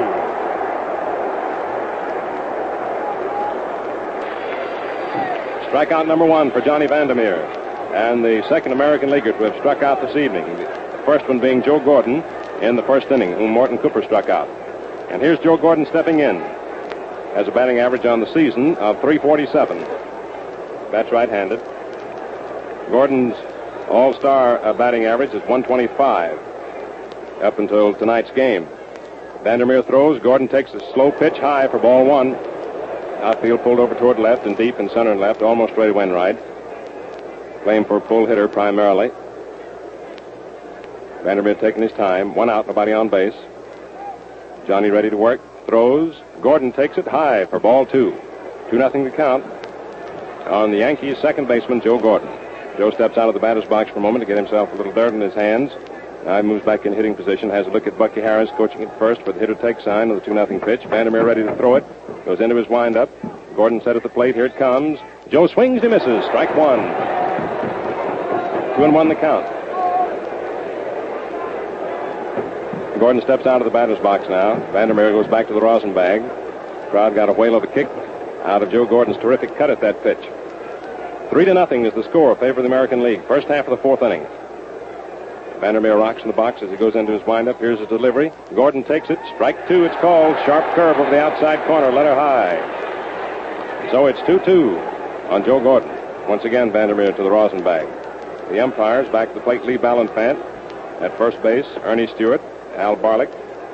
Strikeout 5.72 6.06
number 6.06 6.26
one 6.26 6.50
for 6.50 6.60
Johnny 6.60 6.86
Vander 6.86 7.14
Meer. 7.14 7.40
And 7.94 8.22
the 8.22 8.46
second 8.50 8.72
American 8.72 9.10
leaguer 9.10 9.32
to 9.32 9.44
have 9.44 9.56
struck 9.56 9.82
out 9.82 10.02
this 10.02 10.14
evening. 10.14 10.44
First 11.04 11.28
one 11.28 11.40
being 11.40 11.62
Joe 11.62 11.80
Gordon 11.80 12.22
in 12.60 12.76
the 12.76 12.82
first 12.84 13.10
inning, 13.10 13.32
whom 13.32 13.50
Morton 13.50 13.78
Cooper 13.78 14.02
struck 14.02 14.28
out. 14.28 14.48
And 15.10 15.20
here's 15.20 15.38
Joe 15.40 15.56
Gordon 15.56 15.84
stepping 15.86 16.20
in. 16.20 16.36
Has 17.34 17.48
a 17.48 17.50
batting 17.50 17.78
average 17.78 18.06
on 18.06 18.20
the 18.20 18.32
season 18.32 18.76
of 18.76 19.00
347. 19.00 19.78
Bats 20.92 21.10
right-handed. 21.10 21.60
Gordon's 22.90 23.34
All 23.88 24.14
star 24.14 24.64
uh, 24.64 24.72
batting 24.72 25.04
average 25.06 25.30
is 25.30 25.42
125 25.48 26.38
up 27.42 27.58
until 27.58 27.94
tonight's 27.94 28.30
game. 28.30 28.68
Vander 29.42 29.66
Meer 29.66 29.82
throws. 29.82 30.22
Gordon 30.22 30.46
takes 30.46 30.72
a 30.72 30.92
slow 30.92 31.10
pitch 31.10 31.36
high 31.38 31.66
for 31.68 31.78
ball 31.78 32.04
one. 32.06 32.34
Outfield 33.22 33.62
pulled 33.62 33.80
over 33.80 33.94
toward 33.96 34.18
left 34.18 34.46
and 34.46 34.56
deep 34.56 34.78
in 34.78 34.88
center 34.90 35.10
and 35.10 35.20
left, 35.20 35.42
almost 35.42 35.72
ready 35.74 35.92
to 35.92 36.12
right. 36.12 36.38
Playing 37.64 37.84
for 37.84 38.00
pull 38.00 38.26
hitter 38.26 38.48
primarily. 38.48 39.10
Vander 41.22 41.42
Meer 41.42 41.54
taking 41.54 41.82
his 41.82 41.92
time. 41.92 42.34
One 42.34 42.50
out, 42.50 42.66
nobody 42.66 42.92
on 42.92 43.08
base. 43.08 43.34
Johnny 44.66 44.90
ready 44.90 45.10
to 45.10 45.16
work. 45.16 45.40
Throws. 45.66 46.16
Gordon 46.40 46.72
takes 46.72 46.98
it 46.98 47.06
high 47.06 47.46
for 47.46 47.60
ball 47.60 47.86
two. 47.86 48.14
Two 48.70 48.78
nothing 48.78 49.04
to 49.04 49.10
count 49.10 49.44
on 50.46 50.70
the 50.70 50.78
Yankees' 50.78 51.18
second 51.18 51.46
baseman, 51.46 51.80
Joe 51.80 51.98
Gordon. 51.98 52.28
Joe 52.76 52.90
steps 52.90 53.16
out 53.18 53.28
of 53.28 53.34
the 53.34 53.40
batter's 53.40 53.64
box 53.66 53.90
for 53.90 53.98
a 53.98 54.00
moment 54.00 54.22
to 54.22 54.26
get 54.26 54.36
himself 54.36 54.72
a 54.72 54.76
little 54.76 54.92
dirt 54.92 55.14
in 55.14 55.20
his 55.20 55.34
hands. 55.34 55.70
Now 56.24 56.36
he 56.36 56.42
moves 56.42 56.64
back 56.64 56.86
in 56.86 56.92
hitting 56.92 57.14
position, 57.14 57.50
has 57.50 57.66
a 57.66 57.70
look 57.70 57.86
at 57.86 57.98
Bucky 57.98 58.20
Harris 58.20 58.50
coaching 58.56 58.82
at 58.82 58.98
first 58.98 59.22
for 59.22 59.32
the 59.32 59.38
hitter 59.38 59.54
take 59.54 59.80
sign 59.80 60.10
of 60.10 60.16
the 60.16 60.24
2 60.24 60.32
0 60.32 60.60
pitch. 60.60 60.84
Vander 60.84 61.10
Meer 61.10 61.24
ready 61.24 61.42
to 61.42 61.54
throw 61.56 61.76
it. 61.76 61.84
Goes 62.24 62.40
into 62.40 62.56
his 62.56 62.68
windup. 62.68 63.10
Gordon 63.54 63.80
set 63.82 63.96
at 63.96 64.02
the 64.02 64.08
plate. 64.08 64.34
Here 64.34 64.46
it 64.46 64.56
comes. 64.56 64.98
Joe 65.28 65.46
swings, 65.46 65.82
he 65.82 65.88
misses. 65.88 66.24
Strike 66.24 66.54
one. 66.56 66.78
Two 68.76 68.84
and 68.84 68.94
one 68.94 69.08
the 69.08 69.14
count. 69.14 69.61
Gordon 73.02 73.20
steps 73.20 73.46
out 73.46 73.60
of 73.60 73.64
the 73.64 73.72
batter's 73.72 73.98
box 73.98 74.28
now. 74.28 74.54
Vander 74.70 74.94
Meer 74.94 75.10
goes 75.10 75.26
back 75.26 75.48
to 75.48 75.52
the 75.52 75.60
rosin 75.60 75.92
bag. 75.92 76.22
Crowd 76.90 77.16
got 77.16 77.28
a 77.28 77.32
whale 77.32 77.56
of 77.56 77.64
a 77.64 77.66
kick 77.66 77.88
out 78.44 78.62
of 78.62 78.70
Joe 78.70 78.86
Gordon's 78.86 79.16
terrific 79.16 79.58
cut 79.58 79.70
at 79.70 79.80
that 79.80 80.04
pitch. 80.04 80.20
Three 81.28 81.44
to 81.44 81.52
nothing 81.52 81.84
is 81.84 81.92
the 81.94 82.04
score, 82.04 82.36
favor 82.36 82.60
of 82.60 82.62
the 82.62 82.68
American 82.68 83.02
League. 83.02 83.26
First 83.26 83.48
half 83.48 83.66
of 83.66 83.72
the 83.72 83.82
fourth 83.82 84.02
inning. 84.02 84.24
Vander 85.58 85.80
Meer 85.80 85.96
rocks 85.96 86.22
in 86.22 86.28
the 86.28 86.32
box 86.32 86.62
as 86.62 86.70
he 86.70 86.76
goes 86.76 86.94
into 86.94 87.10
his 87.10 87.26
windup. 87.26 87.58
Here's 87.58 87.80
his 87.80 87.88
delivery. 87.88 88.30
Gordon 88.54 88.84
takes 88.84 89.10
it. 89.10 89.18
Strike 89.34 89.66
two, 89.66 89.82
it's 89.84 89.96
called. 89.96 90.36
Sharp 90.46 90.72
curve 90.76 90.96
over 90.96 91.10
the 91.10 91.20
outside 91.20 91.66
corner, 91.66 91.90
letter 91.90 92.14
high. 92.14 93.90
So 93.90 94.06
it's 94.06 94.20
2 94.26 94.38
2 94.44 94.78
on 95.28 95.44
Joe 95.44 95.58
Gordon. 95.58 95.90
Once 96.28 96.44
again, 96.44 96.70
Vander 96.70 96.94
Meer 96.94 97.10
to 97.10 97.22
the 97.24 97.30
rosin 97.32 97.64
bag. 97.64 97.88
The 98.50 98.60
umpires 98.60 99.08
back 99.08 99.26
to 99.30 99.34
the 99.34 99.40
plate, 99.40 99.64
Lee 99.64 99.76
Ballanfant. 99.76 100.40
At 101.00 101.18
first 101.18 101.42
base, 101.42 101.66
Ernie 101.82 102.06
Stewart. 102.06 102.40
Al 102.76 102.96
Barlick. 102.96 103.30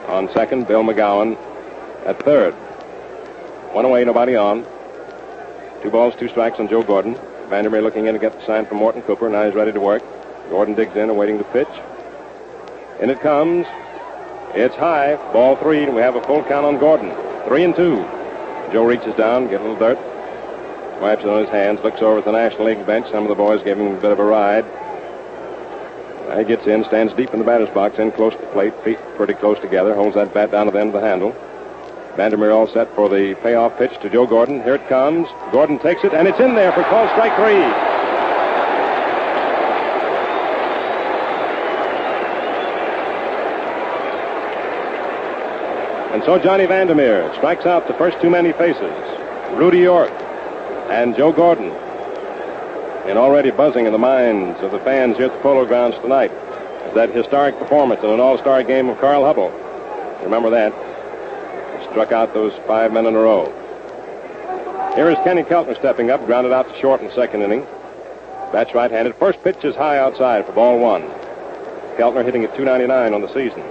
On 0.08 0.32
second, 0.32 0.66
Bill 0.66 0.82
McGowan. 0.82 1.36
At 2.06 2.22
third, 2.24 2.54
one 3.74 3.84
away, 3.84 4.04
nobody 4.04 4.34
on. 4.34 4.64
Two 5.82 5.90
balls, 5.90 6.14
two 6.18 6.28
strikes 6.28 6.58
on 6.58 6.68
Joe 6.68 6.82
Gordon. 6.82 7.18
Vander 7.48 7.70
Meer 7.70 7.82
looking 7.82 8.06
in 8.06 8.14
to 8.14 8.20
get 8.20 8.32
the 8.32 8.46
sign 8.46 8.66
from 8.66 8.78
Morton 8.78 9.02
Cooper. 9.02 9.28
Now 9.28 9.44
he's 9.44 9.54
ready 9.54 9.72
to 9.72 9.80
work. 9.80 10.02
Gordon 10.48 10.74
digs 10.74 10.96
in, 10.96 11.10
awaiting 11.10 11.38
the 11.38 11.44
pitch. 11.44 11.68
In 13.00 13.10
it 13.10 13.20
comes. 13.20 13.66
It's 14.54 14.74
high. 14.74 15.16
Ball 15.32 15.56
three, 15.56 15.84
and 15.84 15.94
we 15.94 16.00
have 16.00 16.16
a 16.16 16.22
full 16.22 16.42
count 16.44 16.64
on 16.64 16.78
Gordon. 16.78 17.14
Three 17.46 17.64
and 17.64 17.76
two. 17.76 17.96
Joe 18.72 18.84
reaches 18.84 19.14
down, 19.14 19.48
get 19.48 19.60
a 19.60 19.64
little 19.64 19.78
dirt. 19.78 19.98
Wipes 21.00 21.22
it 21.22 21.28
on 21.28 21.40
his 21.40 21.50
hands, 21.50 21.80
looks 21.84 22.02
over 22.02 22.18
at 22.18 22.24
the 22.24 22.32
National 22.32 22.64
League 22.64 22.84
bench. 22.86 23.06
Some 23.10 23.22
of 23.22 23.28
the 23.28 23.34
boys 23.34 23.62
gave 23.62 23.78
him 23.78 23.94
a 23.94 24.00
bit 24.00 24.10
of 24.10 24.18
a 24.18 24.24
ride. 24.24 24.64
He 26.36 26.44
gets 26.44 26.66
in, 26.66 26.84
stands 26.84 27.12
deep 27.14 27.32
in 27.32 27.38
the 27.38 27.44
batter's 27.44 27.70
box, 27.70 27.98
in 27.98 28.12
close 28.12 28.32
to 28.34 28.38
the 28.38 28.46
plate, 28.48 28.74
feet 28.84 28.98
pretty 29.16 29.34
close 29.34 29.58
together, 29.60 29.94
holds 29.94 30.14
that 30.14 30.34
bat 30.34 30.50
down 30.50 30.66
to 30.66 30.72
the 30.72 30.78
end 30.78 30.94
of 30.94 31.00
the 31.00 31.06
handle. 31.06 31.34
Vander 32.16 32.36
Meer 32.36 32.50
all 32.50 32.66
set 32.68 32.94
for 32.94 33.08
the 33.08 33.34
payoff 33.42 33.78
pitch 33.78 33.92
to 34.02 34.10
Joe 34.10 34.26
Gordon. 34.26 34.62
Here 34.62 34.74
it 34.74 34.88
comes. 34.88 35.26
Gordon 35.52 35.78
takes 35.78 36.04
it, 36.04 36.12
and 36.12 36.28
it's 36.28 36.40
in 36.40 36.54
there 36.54 36.72
for 36.72 36.82
call 36.84 37.08
strike 37.08 37.34
three. 37.36 37.62
And 46.12 46.24
so 46.24 46.38
Johnny 46.38 46.66
Vander 46.66 46.94
Meer 46.94 47.32
strikes 47.36 47.66
out 47.66 47.86
the 47.86 47.94
first 47.94 48.20
two 48.20 48.28
men 48.28 48.44
he 48.44 48.52
faces, 48.52 48.92
Rudy 49.52 49.78
York 49.78 50.10
and 50.90 51.16
Joe 51.16 51.32
Gordon 51.32 51.70
and 53.08 53.16
already 53.16 53.50
buzzing 53.50 53.86
in 53.86 53.92
the 53.92 53.98
minds 53.98 54.60
of 54.60 54.70
the 54.70 54.78
fans 54.80 55.16
here 55.16 55.26
at 55.26 55.32
the 55.32 55.38
Polo 55.40 55.64
Grounds 55.64 55.96
tonight 56.02 56.30
is 56.88 56.94
that 56.94 57.08
historic 57.08 57.58
performance 57.58 58.02
in 58.04 58.10
an 58.10 58.20
all-star 58.20 58.62
game 58.62 58.90
of 58.90 58.98
Carl 58.98 59.22
Hubbell. 59.22 59.50
Remember 60.22 60.50
that. 60.50 60.74
Struck 61.90 62.12
out 62.12 62.34
those 62.34 62.52
five 62.66 62.92
men 62.92 63.06
in 63.06 63.14
a 63.14 63.18
row. 63.18 63.46
Here 64.94 65.08
is 65.08 65.16
Kenny 65.24 65.42
Keltner 65.42 65.74
stepping 65.78 66.10
up, 66.10 66.26
grounded 66.26 66.52
out 66.52 66.68
to 66.68 66.80
short 66.80 67.00
in 67.00 67.06
the 67.06 67.14
second 67.14 67.40
inning. 67.40 67.66
Bats 68.52 68.74
right-handed. 68.74 69.14
First 69.16 69.42
pitch 69.42 69.64
is 69.64 69.74
high 69.74 69.98
outside 69.98 70.44
for 70.44 70.52
ball 70.52 70.78
one. 70.78 71.02
Keltner 71.96 72.24
hitting 72.24 72.44
at 72.44 72.54
299 72.56 73.14
on 73.14 73.22
the 73.22 73.32
season. 73.32 73.62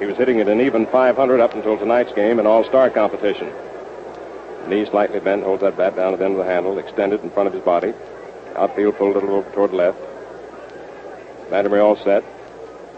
He 0.00 0.06
was 0.06 0.16
hitting 0.16 0.40
at 0.40 0.48
an 0.48 0.62
even 0.62 0.86
500 0.86 1.38
up 1.38 1.54
until 1.54 1.76
tonight's 1.76 2.14
game 2.14 2.38
in 2.38 2.46
all-star 2.46 2.88
competition. 2.88 3.52
Knee 4.68 4.86
slightly 4.86 5.20
bent, 5.20 5.42
holds 5.42 5.60
that 5.60 5.76
bat 5.76 5.96
down 5.96 6.14
at 6.14 6.18
the 6.18 6.24
end 6.24 6.38
of 6.38 6.46
the 6.46 6.50
handle, 6.50 6.78
extended 6.78 7.22
in 7.22 7.30
front 7.30 7.46
of 7.46 7.52
his 7.52 7.62
body. 7.62 7.92
Outfield 8.56 8.96
pulled 8.96 9.16
a 9.16 9.20
little 9.20 9.42
toward 9.52 9.72
left. 9.72 9.98
Vander 11.50 11.70
Meer 11.70 11.80
all 11.80 11.96
set. 11.96 12.24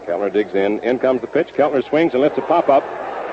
Keltner 0.05 0.31
digs 0.31 0.53
in. 0.53 0.79
In 0.79 0.99
comes 0.99 1.21
the 1.21 1.27
pitch. 1.27 1.47
Keltner 1.49 1.87
swings 1.89 2.13
and 2.13 2.21
lets 2.21 2.37
it 2.37 2.45
pop 2.47 2.69
up. 2.69 2.83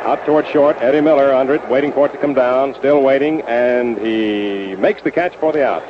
Out 0.05 0.25
toward 0.27 0.47
short. 0.49 0.77
Eddie 0.81 1.01
Miller 1.01 1.33
under 1.33 1.55
it, 1.55 1.69
waiting 1.69 1.93
for 1.93 2.07
it 2.07 2.13
to 2.13 2.19
come 2.19 2.35
down. 2.35 2.75
Still 2.75 3.03
waiting, 3.03 3.41
and 3.43 3.97
he 3.99 4.77
makes 4.77 5.03
the 5.03 5.11
catch 5.11 5.35
for 5.37 5.53
the 5.53 5.67
out. 5.67 5.83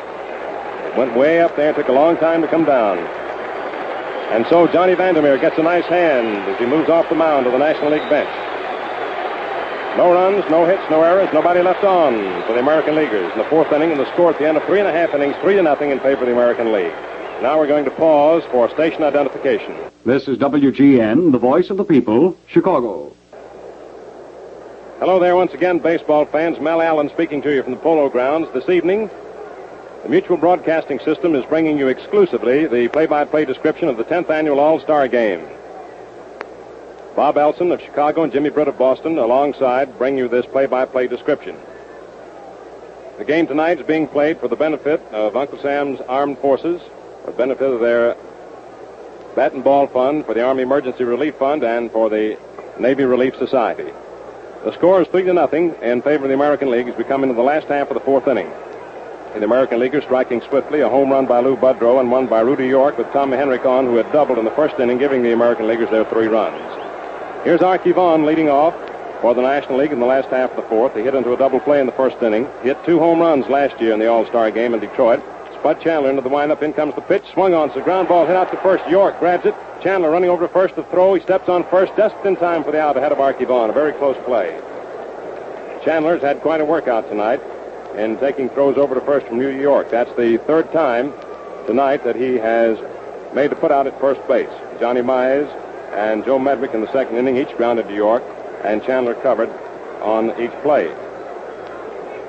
Went 0.97 1.17
way 1.17 1.41
up 1.41 1.57
there. 1.57 1.73
Took 1.73 1.89
a 1.89 1.93
long 1.93 2.17
time 2.19 2.43
to 2.43 2.49
come 2.49 2.65
down. 2.65 2.99
And 2.99 4.47
so 4.49 4.67
Johnny 4.69 4.95
Vander 4.95 5.23
Meer 5.23 5.39
gets 5.39 5.59
a 5.59 5.63
nice 5.63 5.85
hand 5.87 6.49
as 6.51 6.59
he 6.59 6.67
moves 6.67 6.89
off 6.89 7.09
the 7.09 7.15
mound 7.15 7.45
to 7.45 7.51
the 7.51 7.59
National 7.59 7.91
League 7.91 8.09
bench. 8.09 8.29
No 9.97 10.13
runs, 10.13 10.45
no 10.51 10.67
hits, 10.67 10.83
no 10.91 11.03
errors, 11.03 11.29
nobody 11.33 11.63
left 11.63 11.85
on 11.85 12.43
for 12.47 12.53
the 12.53 12.59
American 12.59 12.97
Leaguers 12.97 13.31
in 13.31 13.39
the 13.39 13.45
fourth 13.45 13.71
inning, 13.73 13.93
and 13.93 14.01
the 14.01 14.13
score 14.13 14.31
at 14.31 14.39
the 14.41 14.49
end 14.49 14.57
of 14.57 14.65
three 14.65 14.81
and 14.81 14.89
a 14.89 14.93
half 14.93 15.15
innings, 15.15 15.37
three 15.41 15.55
to 15.55 15.63
nothing 15.63 15.91
in 15.91 16.01
favor 16.01 16.23
of 16.23 16.27
the 16.27 16.33
American 16.33 16.73
League. 16.73 16.93
Now 17.41 17.59
we're 17.59 17.69
going 17.69 17.85
to 17.85 17.93
pause 17.93 18.43
for 18.51 18.69
station 18.71 19.05
identification. 19.05 19.73
This 20.05 20.27
is 20.27 20.37
WGN, 20.39 21.31
the 21.31 21.39
voice 21.39 21.71
of 21.71 21.77
the 21.77 21.85
people, 21.85 22.37
Chicago. 22.49 23.15
Hello 24.99 25.21
there 25.21 25.37
once 25.37 25.53
again, 25.53 25.79
baseball 25.79 26.25
fans. 26.25 26.59
Mel 26.59 26.83
Allen 26.83 27.09
speaking 27.11 27.41
to 27.43 27.55
you 27.55 27.63
from 27.63 27.73
the 27.73 27.79
Polo 27.79 28.09
Grounds 28.09 28.49
this 28.53 28.69
evening. 28.69 29.09
The 30.03 30.09
Mutual 30.09 30.37
Broadcasting 30.37 30.99
System 30.99 31.37
is 31.37 31.45
bringing 31.47 31.79
you 31.79 31.87
exclusively 31.87 32.67
the 32.67 32.89
play-by-play 32.89 33.45
description 33.45 33.89
of 33.89 33.97
the 33.97 34.05
10th 34.05 34.29
annual 34.29 34.59
All-Star 34.59 35.07
Game. 35.07 35.47
Bob 37.15 37.39
Elson 37.39 37.71
of 37.71 37.81
Chicago 37.81 38.25
and 38.25 38.33
Jimmy 38.33 38.51
Britt 38.51 38.67
of 38.67 38.77
Boston 38.77 39.19
alongside 39.19 39.97
bring 39.99 40.19
you 40.19 40.27
this 40.27 40.47
play-by-play 40.47 41.07
description. 41.07 41.57
The 43.19 43.25
game 43.25 43.47
tonight 43.47 43.79
is 43.79 43.87
being 43.87 44.09
played 44.09 44.41
for 44.41 44.49
the 44.49 44.57
benefit 44.57 45.01
of 45.13 45.37
Uncle 45.37 45.59
Sam's 45.61 46.01
Armed 46.09 46.39
Forces, 46.39 46.83
for 47.25 47.31
the 47.31 47.37
benefit 47.37 47.71
of 47.71 47.79
their 47.79 48.17
Bat 49.37 49.53
and 49.53 49.63
Ball 49.63 49.87
Fund, 49.87 50.27
for 50.27 50.35
the 50.35 50.43
Army 50.43 50.65
Emergency 50.65 51.05
Relief 51.05 51.37
Fund, 51.37 51.63
and 51.63 51.93
for 51.93 52.11
the 52.11 52.37
Navy 52.81 53.05
Relief 53.05 53.37
Society. 53.37 53.93
The 54.65 54.73
score 54.73 55.01
is 55.01 55.09
three 55.09 55.23
to 55.23 55.33
nothing 55.33 55.73
in 55.83 56.03
favor 56.03 56.25
of 56.25 56.29
the 56.29 56.35
American 56.35 56.69
League 56.69 56.89
as 56.89 56.97
we 56.97 57.05
come 57.05 57.23
into 57.23 57.37
the 57.37 57.43
last 57.43 57.69
half 57.69 57.91
of 57.91 57.95
the 57.95 58.01
fourth 58.01 58.27
inning. 58.27 58.51
The 59.35 59.45
American 59.45 59.79
Leaguers 59.79 60.03
striking 60.05 60.41
swiftly, 60.49 60.81
a 60.81 60.89
home 60.89 61.11
run 61.11 61.27
by 61.27 61.41
Lou 61.41 61.57
Boudreau 61.57 62.01
and 62.01 62.11
one 62.11 62.27
by 62.27 62.41
Rudy 62.41 62.67
York 62.67 62.99
with 62.99 63.13
Tommy 63.13 63.37
Henrich 63.37 63.65
on, 63.65 63.85
who 63.87 63.97
had 63.97 64.11
doubled 64.13 64.39
in 64.39 64.45
the 64.45 64.51
first 64.53 64.81
inning, 64.81 64.99
giving 64.99 65.23
the 65.23 65.33
American 65.33 65.69
Leaguers 65.69 65.91
their 65.91 66.05
three 66.05 66.27
runs. 66.27 66.84
Here's 67.45 67.61
Arky 67.61 67.95
Vaughan 67.95 68.25
leading 68.25 68.49
off 68.49 68.75
for 69.21 69.35
the 69.35 69.43
National 69.43 69.79
League 69.79 69.93
in 69.93 70.01
the 70.01 70.07
last 70.07 70.29
half 70.29 70.53
of 70.53 70.57
the 70.57 70.63
fourth. 70.63 70.97
He 70.97 71.03
hit 71.03 71.15
into 71.15 71.35
a 71.35 71.37
double 71.37 71.61
play 71.61 71.79
in 71.79 71.85
the 71.85 71.93
first 71.93 72.17
inning. 72.23 72.49
He 72.63 72.69
hit 72.69 72.83
two 72.87 72.99
home 72.99 73.21
runs 73.21 73.47
last 73.49 73.79
year 73.83 73.93
in 73.93 73.99
the 73.99 74.07
All-Star 74.07 74.51
game 74.51 74.73
in 74.73 74.81
Detroit. 74.81 75.23
Spud 75.59 75.79
Chandler 75.83 76.09
into 76.09 76.23
the 76.23 76.31
windup. 76.31 76.63
In 76.63 76.73
comes 76.73 76.95
the 76.95 77.03
pitch. 77.03 77.23
Swung 77.35 77.53
on. 77.53 77.69
It's 77.69 77.77
a 77.77 77.83
ground 77.83 78.09
ball 78.09 78.25
hit 78.25 78.35
out 78.35 78.51
to 78.51 78.57
first. 78.63 78.89
York 78.89 79.19
grabs 79.19 79.45
it. 79.45 79.55
Chandler 79.83 80.11
running 80.11 80.31
over 80.31 80.47
to 80.47 80.53
first 80.55 80.75
to 80.77 80.85
throw. 80.85 81.13
He 81.13 81.21
steps 81.21 81.51
on 81.51 81.65
first 81.65 81.93
just 81.99 82.17
in 82.25 82.35
time 82.37 82.65
for 82.65 82.73
the 82.73 82.81
out 82.81 82.97
ahead 82.97 83.13
of 83.13 83.19
Arky 83.19 83.47
Vaughan. 83.47 83.69
A 83.69 83.75
very 83.75 83.93
close 83.93 84.17
play. 84.25 84.59
Chandler's 85.85 86.23
had 86.23 86.41
quite 86.41 86.63
a 86.63 86.65
workout 86.65 87.11
tonight 87.11 87.43
in 87.95 88.17
taking 88.21 88.49
throws 88.49 88.79
over 88.79 88.95
to 88.95 89.03
first 89.03 89.27
from 89.27 89.39
New 89.39 89.51
York. 89.51 89.91
That's 89.91 90.15
the 90.17 90.39
third 90.47 90.73
time 90.73 91.13
tonight 91.67 92.05
that 92.05 92.17
he 92.17 92.37
has 92.37 92.79
made 93.35 93.51
the 93.51 93.57
put 93.57 93.71
out 93.71 93.87
at 93.87 94.01
first 94.01 94.27
base. 94.27 94.49
Johnny 94.81 95.03
Mize 95.03 95.61
and 95.95 96.25
Joe 96.25 96.39
Medwick 96.39 96.75
in 96.75 96.81
the 96.81 96.93
second 96.93 97.17
inning 97.17 97.37
each 97.37 97.57
grounded 97.57 97.89
to 97.89 97.95
York, 97.95 98.23
and 98.65 98.83
Chandler 98.83 99.15
covered 99.15 99.51
on 100.03 100.31
each 100.41 100.51
play. 100.63 100.89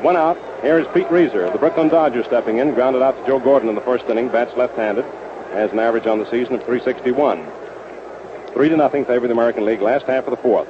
One 0.01 0.15
out. 0.15 0.37
Here 0.61 0.79
is 0.79 0.87
Pete 0.93 1.07
Reiser, 1.07 1.51
the 1.51 1.57
Brooklyn 1.57 1.89
Dodgers, 1.89 2.25
stepping 2.25 2.57
in, 2.57 2.73
grounded 2.73 3.01
out 3.01 3.17
to 3.17 3.25
Joe 3.25 3.39
Gordon 3.39 3.69
in 3.69 3.75
the 3.75 3.81
first 3.81 4.05
inning. 4.05 4.29
Bats 4.29 4.55
left-handed, 4.55 5.05
has 5.51 5.71
an 5.71 5.79
average 5.79 6.05
on 6.05 6.19
the 6.19 6.29
season 6.29 6.55
of 6.55 6.63
361. 6.63 7.45
Three 8.53 8.69
to 8.69 8.77
nothing 8.77 9.05
favor 9.05 9.27
the 9.27 9.33
American 9.33 9.65
League. 9.65 9.81
Last 9.81 10.05
half 10.05 10.25
of 10.25 10.31
the 10.31 10.37
fourth. 10.37 10.67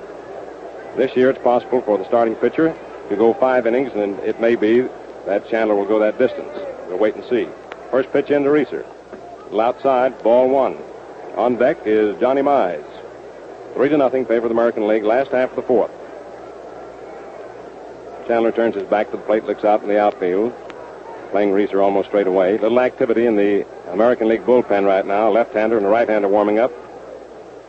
This 0.95 1.15
year, 1.15 1.29
it's 1.29 1.41
possible 1.41 1.81
for 1.81 1.97
the 1.97 2.05
starting 2.05 2.35
pitcher 2.35 2.75
to 3.09 3.15
go 3.15 3.33
five 3.33 3.67
innings, 3.67 3.91
and 3.93 4.17
it 4.19 4.39
may 4.39 4.55
be 4.55 4.87
that 5.25 5.47
Chandler 5.49 5.75
will 5.75 5.85
go 5.85 5.99
that 5.99 6.17
distance. 6.17 6.51
We'll 6.87 6.97
wait 6.97 7.15
and 7.15 7.23
see. 7.25 7.47
First 7.91 8.11
pitch 8.11 8.29
into 8.29 8.49
Reiser. 8.49 8.85
outside, 9.59 10.21
ball 10.23 10.49
one. 10.49 10.77
On 11.35 11.57
deck 11.57 11.79
is 11.85 12.17
Johnny 12.19 12.41
Mize. 12.41 12.81
Three 13.73 13.89
to 13.89 13.97
nothing 13.97 14.25
favor 14.25 14.47
the 14.47 14.53
American 14.53 14.87
League. 14.87 15.03
Last 15.03 15.31
half 15.31 15.49
of 15.49 15.57
the 15.57 15.61
fourth. 15.63 15.91
Chandler 18.25 18.53
turns 18.53 18.75
his 18.75 18.85
back 18.85 19.11
to 19.11 19.17
the 19.17 19.23
plate, 19.23 19.43
looks 19.43 19.65
out 19.65 19.81
in 19.83 19.89
the 19.89 19.99
outfield, 19.99 20.53
playing 21.31 21.51
Reiser 21.51 21.83
almost 21.83 22.07
straight 22.07 22.27
away. 22.27 22.57
Little 22.57 22.79
activity 22.79 23.25
in 23.25 23.35
the 23.35 23.65
American 23.91 24.29
League 24.29 24.45
bullpen 24.45 24.85
right 24.85 25.05
now. 25.05 25.29
Left-hander 25.29 25.77
and 25.77 25.89
right-hander 25.89 26.29
warming 26.29 26.57
up. 26.57 26.71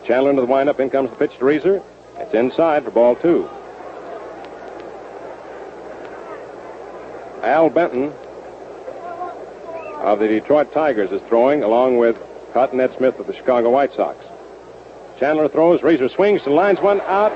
Chandler 0.07 0.31
into 0.31 0.43
the 0.43 0.47
windup. 0.47 0.79
In 0.79 0.89
comes 0.89 1.11
the 1.11 1.17
pitch 1.17 1.37
to 1.39 1.45
Reiser. 1.45 1.83
It's 2.19 2.35
inside 2.35 2.85
for 2.85 2.93
ball 2.93 3.17
two. 3.17 3.51
Al 7.43 7.69
Benton 7.69 8.13
of 10.03 10.21
the 10.21 10.29
Detroit 10.29 10.73
Tigers 10.73 11.11
is 11.11 11.21
throwing 11.23 11.65
along 11.65 11.99
with 11.99 12.17
Cotton 12.57 12.81
Ed 12.81 12.97
Smith 12.97 13.19
of 13.19 13.27
the 13.27 13.35
Chicago 13.35 13.69
White 13.69 13.93
Sox. 13.93 14.17
Chandler 15.21 15.47
throws, 15.47 15.83
Reiser 15.83 16.11
swings 16.11 16.41
and 16.47 16.55
lines 16.55 16.81
one 16.81 17.03
out. 17.03 17.29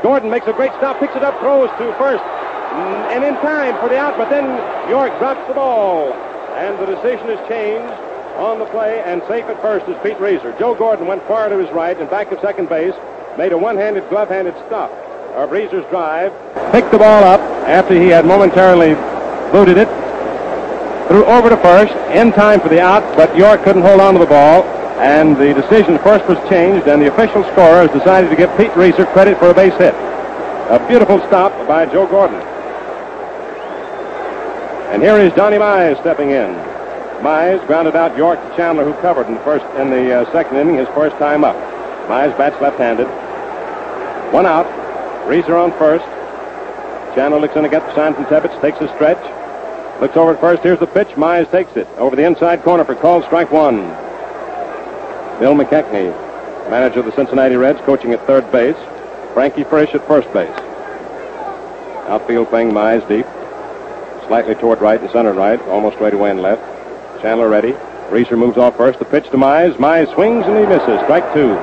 Gordon 0.00 0.30
makes 0.30 0.46
a 0.46 0.52
great 0.52 0.70
stop, 0.78 1.00
picks 1.00 1.16
it 1.16 1.24
up, 1.24 1.36
throws 1.40 1.68
to 1.70 1.92
first, 1.98 2.22
mm, 2.22 3.10
and 3.10 3.24
in 3.24 3.34
time 3.42 3.74
for 3.80 3.88
the 3.88 3.98
out, 3.98 4.16
but 4.16 4.30
then 4.30 4.46
York 4.88 5.10
drops 5.18 5.44
the 5.48 5.54
ball, 5.54 6.12
and 6.54 6.78
the 6.78 6.86
decision 6.86 7.30
is 7.30 7.48
changed 7.48 7.92
on 8.38 8.60
the 8.60 8.64
play, 8.66 9.02
and 9.04 9.20
safe 9.26 9.44
at 9.46 9.60
first 9.60 9.88
is 9.88 9.96
Pete 10.04 10.18
Reiser. 10.18 10.56
Joe 10.56 10.76
Gordon 10.76 11.08
went 11.08 11.26
far 11.26 11.48
to 11.48 11.58
his 11.58 11.68
right 11.70 11.98
and 11.98 12.08
back 12.08 12.30
of 12.30 12.38
second 12.38 12.68
base, 12.68 12.94
made 13.36 13.50
a 13.50 13.58
one-handed, 13.58 14.08
glove-handed 14.08 14.54
stop 14.68 14.92
of 15.34 15.50
Reiser's 15.50 15.84
drive, 15.90 16.30
picked 16.70 16.92
the 16.92 16.98
ball 16.98 17.24
up 17.24 17.40
after 17.66 18.00
he 18.00 18.06
had 18.06 18.24
momentarily 18.24 18.94
booted 19.50 19.78
it, 19.78 19.88
threw 21.10 21.24
over 21.24 21.50
to 21.50 21.56
first, 21.56 21.92
in 22.14 22.30
time 22.30 22.60
for 22.60 22.68
the 22.68 22.80
out, 22.80 23.02
but 23.16 23.36
York 23.36 23.64
couldn't 23.64 23.82
hold 23.82 24.00
on 24.00 24.14
to 24.14 24.20
the 24.20 24.26
ball, 24.26 24.62
and 25.02 25.36
the 25.36 25.52
decision 25.52 25.98
first 25.98 26.24
was 26.28 26.38
changed, 26.48 26.86
and 26.86 27.02
the 27.02 27.12
official 27.12 27.42
scorer 27.50 27.82
has 27.82 27.90
decided 27.90 28.30
to 28.30 28.36
give 28.36 28.48
Pete 28.56 28.70
Reiser 28.78 29.10
credit 29.12 29.36
for 29.36 29.50
a 29.50 29.54
base 29.54 29.74
hit. 29.74 29.92
A 30.70 30.78
beautiful 30.86 31.18
stop 31.26 31.50
by 31.66 31.84
Joe 31.84 32.06
Gordon. 32.06 32.40
And 34.94 35.02
here 35.02 35.18
is 35.18 35.34
Johnny 35.34 35.56
Mize 35.56 35.98
stepping 36.00 36.30
in. 36.30 36.54
Mize 37.26 37.66
grounded 37.66 37.96
out 37.96 38.16
York 38.16 38.40
to 38.40 38.56
Chandler, 38.56 38.84
who 38.84 38.94
covered 39.02 39.26
in 39.26 39.34
the 39.34 39.40
first 39.40 39.64
in 39.80 39.90
the 39.90 40.20
uh, 40.20 40.30
second 40.30 40.58
inning, 40.58 40.76
his 40.76 40.88
first 40.90 41.16
time 41.16 41.42
up. 41.42 41.56
Mize 42.06 42.38
bats 42.38 42.54
left-handed. 42.62 43.08
One 44.32 44.46
out. 44.46 44.66
Reiser 45.26 45.60
on 45.60 45.72
first. 45.72 46.04
Chandler 47.16 47.40
looks 47.40 47.56
in 47.56 47.64
to 47.64 47.68
get 47.68 47.84
the 47.84 47.94
sign 47.96 48.14
from 48.14 48.26
Tebbetts, 48.26 48.60
takes 48.60 48.80
a 48.80 48.86
stretch. 48.94 49.39
Looks 50.00 50.16
over 50.16 50.32
at 50.32 50.40
first. 50.40 50.62
Here's 50.62 50.78
the 50.78 50.86
pitch. 50.86 51.08
Mize 51.08 51.50
takes 51.50 51.76
it 51.76 51.86
over 51.98 52.16
the 52.16 52.24
inside 52.24 52.62
corner 52.62 52.84
for 52.84 52.94
called 52.94 53.24
strike 53.24 53.50
one. 53.50 53.76
Bill 55.38 55.54
McKechnie, 55.54 56.10
manager 56.70 57.00
of 57.00 57.06
the 57.06 57.12
Cincinnati 57.12 57.56
Reds, 57.56 57.80
coaching 57.80 58.12
at 58.12 58.26
third 58.26 58.50
base. 58.50 58.76
Frankie 59.34 59.64
Frisch 59.64 59.94
at 59.94 60.06
first 60.06 60.32
base. 60.32 60.50
Outfield 62.08 62.48
playing 62.48 62.70
Mize 62.70 63.06
deep. 63.08 63.26
Slightly 64.26 64.54
toward 64.54 64.80
right 64.80 65.00
and 65.00 65.10
center 65.10 65.32
right, 65.32 65.60
almost 65.62 65.96
straight 65.96 66.14
away 66.14 66.30
and 66.30 66.40
left. 66.40 66.62
Chandler 67.20 67.48
ready. 67.48 67.72
Reiser 68.08 68.38
moves 68.38 68.56
off 68.56 68.76
first. 68.76 68.98
The 68.98 69.04
pitch 69.04 69.24
to 69.30 69.36
Mize. 69.36 69.74
Mize 69.74 70.12
swings 70.14 70.46
and 70.46 70.58
he 70.58 70.64
misses. 70.64 70.98
Strike 71.04 71.32
two. 71.34 71.54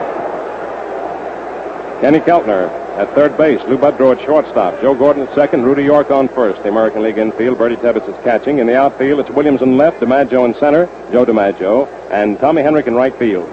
Kenny 2.01 2.19
Keltner 2.19 2.86
at 2.97 3.13
third 3.13 3.37
base. 3.37 3.61
Lou 3.67 3.77
Boudreau 3.77 4.17
at 4.17 4.25
shortstop. 4.25 4.81
Joe 4.81 4.95
Gordon 4.95 5.27
at 5.27 5.35
second. 5.35 5.63
Rudy 5.63 5.83
York 5.83 6.09
on 6.09 6.27
first. 6.27 6.63
The 6.63 6.69
American 6.69 7.03
League 7.03 7.19
infield. 7.19 7.57
Birdie 7.57 7.75
Tebbetts 7.75 8.09
is 8.09 8.23
catching. 8.23 8.57
In 8.57 8.65
the 8.65 8.75
outfield, 8.75 9.19
it's 9.19 9.29
Williams 9.29 9.61
in 9.61 9.77
left, 9.77 9.99
DiMaggio 9.99 10.45
in 10.45 10.55
center, 10.55 10.87
Joe 11.11 11.25
DiMaggio, 11.25 11.87
and 12.09 12.39
Tommy 12.39 12.63
Henrich 12.63 12.87
in 12.87 12.95
right 12.95 13.15
field. 13.17 13.47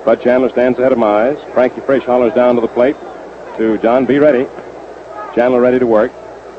Spud 0.00 0.20
Chandler 0.20 0.50
stands 0.50 0.78
ahead 0.78 0.92
of 0.92 0.98
Mize. 0.98 1.42
Frankie 1.54 1.80
Frisch 1.80 2.04
hollers 2.04 2.34
down 2.34 2.56
to 2.56 2.60
the 2.60 2.68
plate 2.68 2.96
to 3.56 3.78
John. 3.78 4.04
Be 4.04 4.18
ready. 4.18 4.46
Chandler 5.34 5.62
ready 5.62 5.78
to 5.78 5.86
work. 5.86 6.12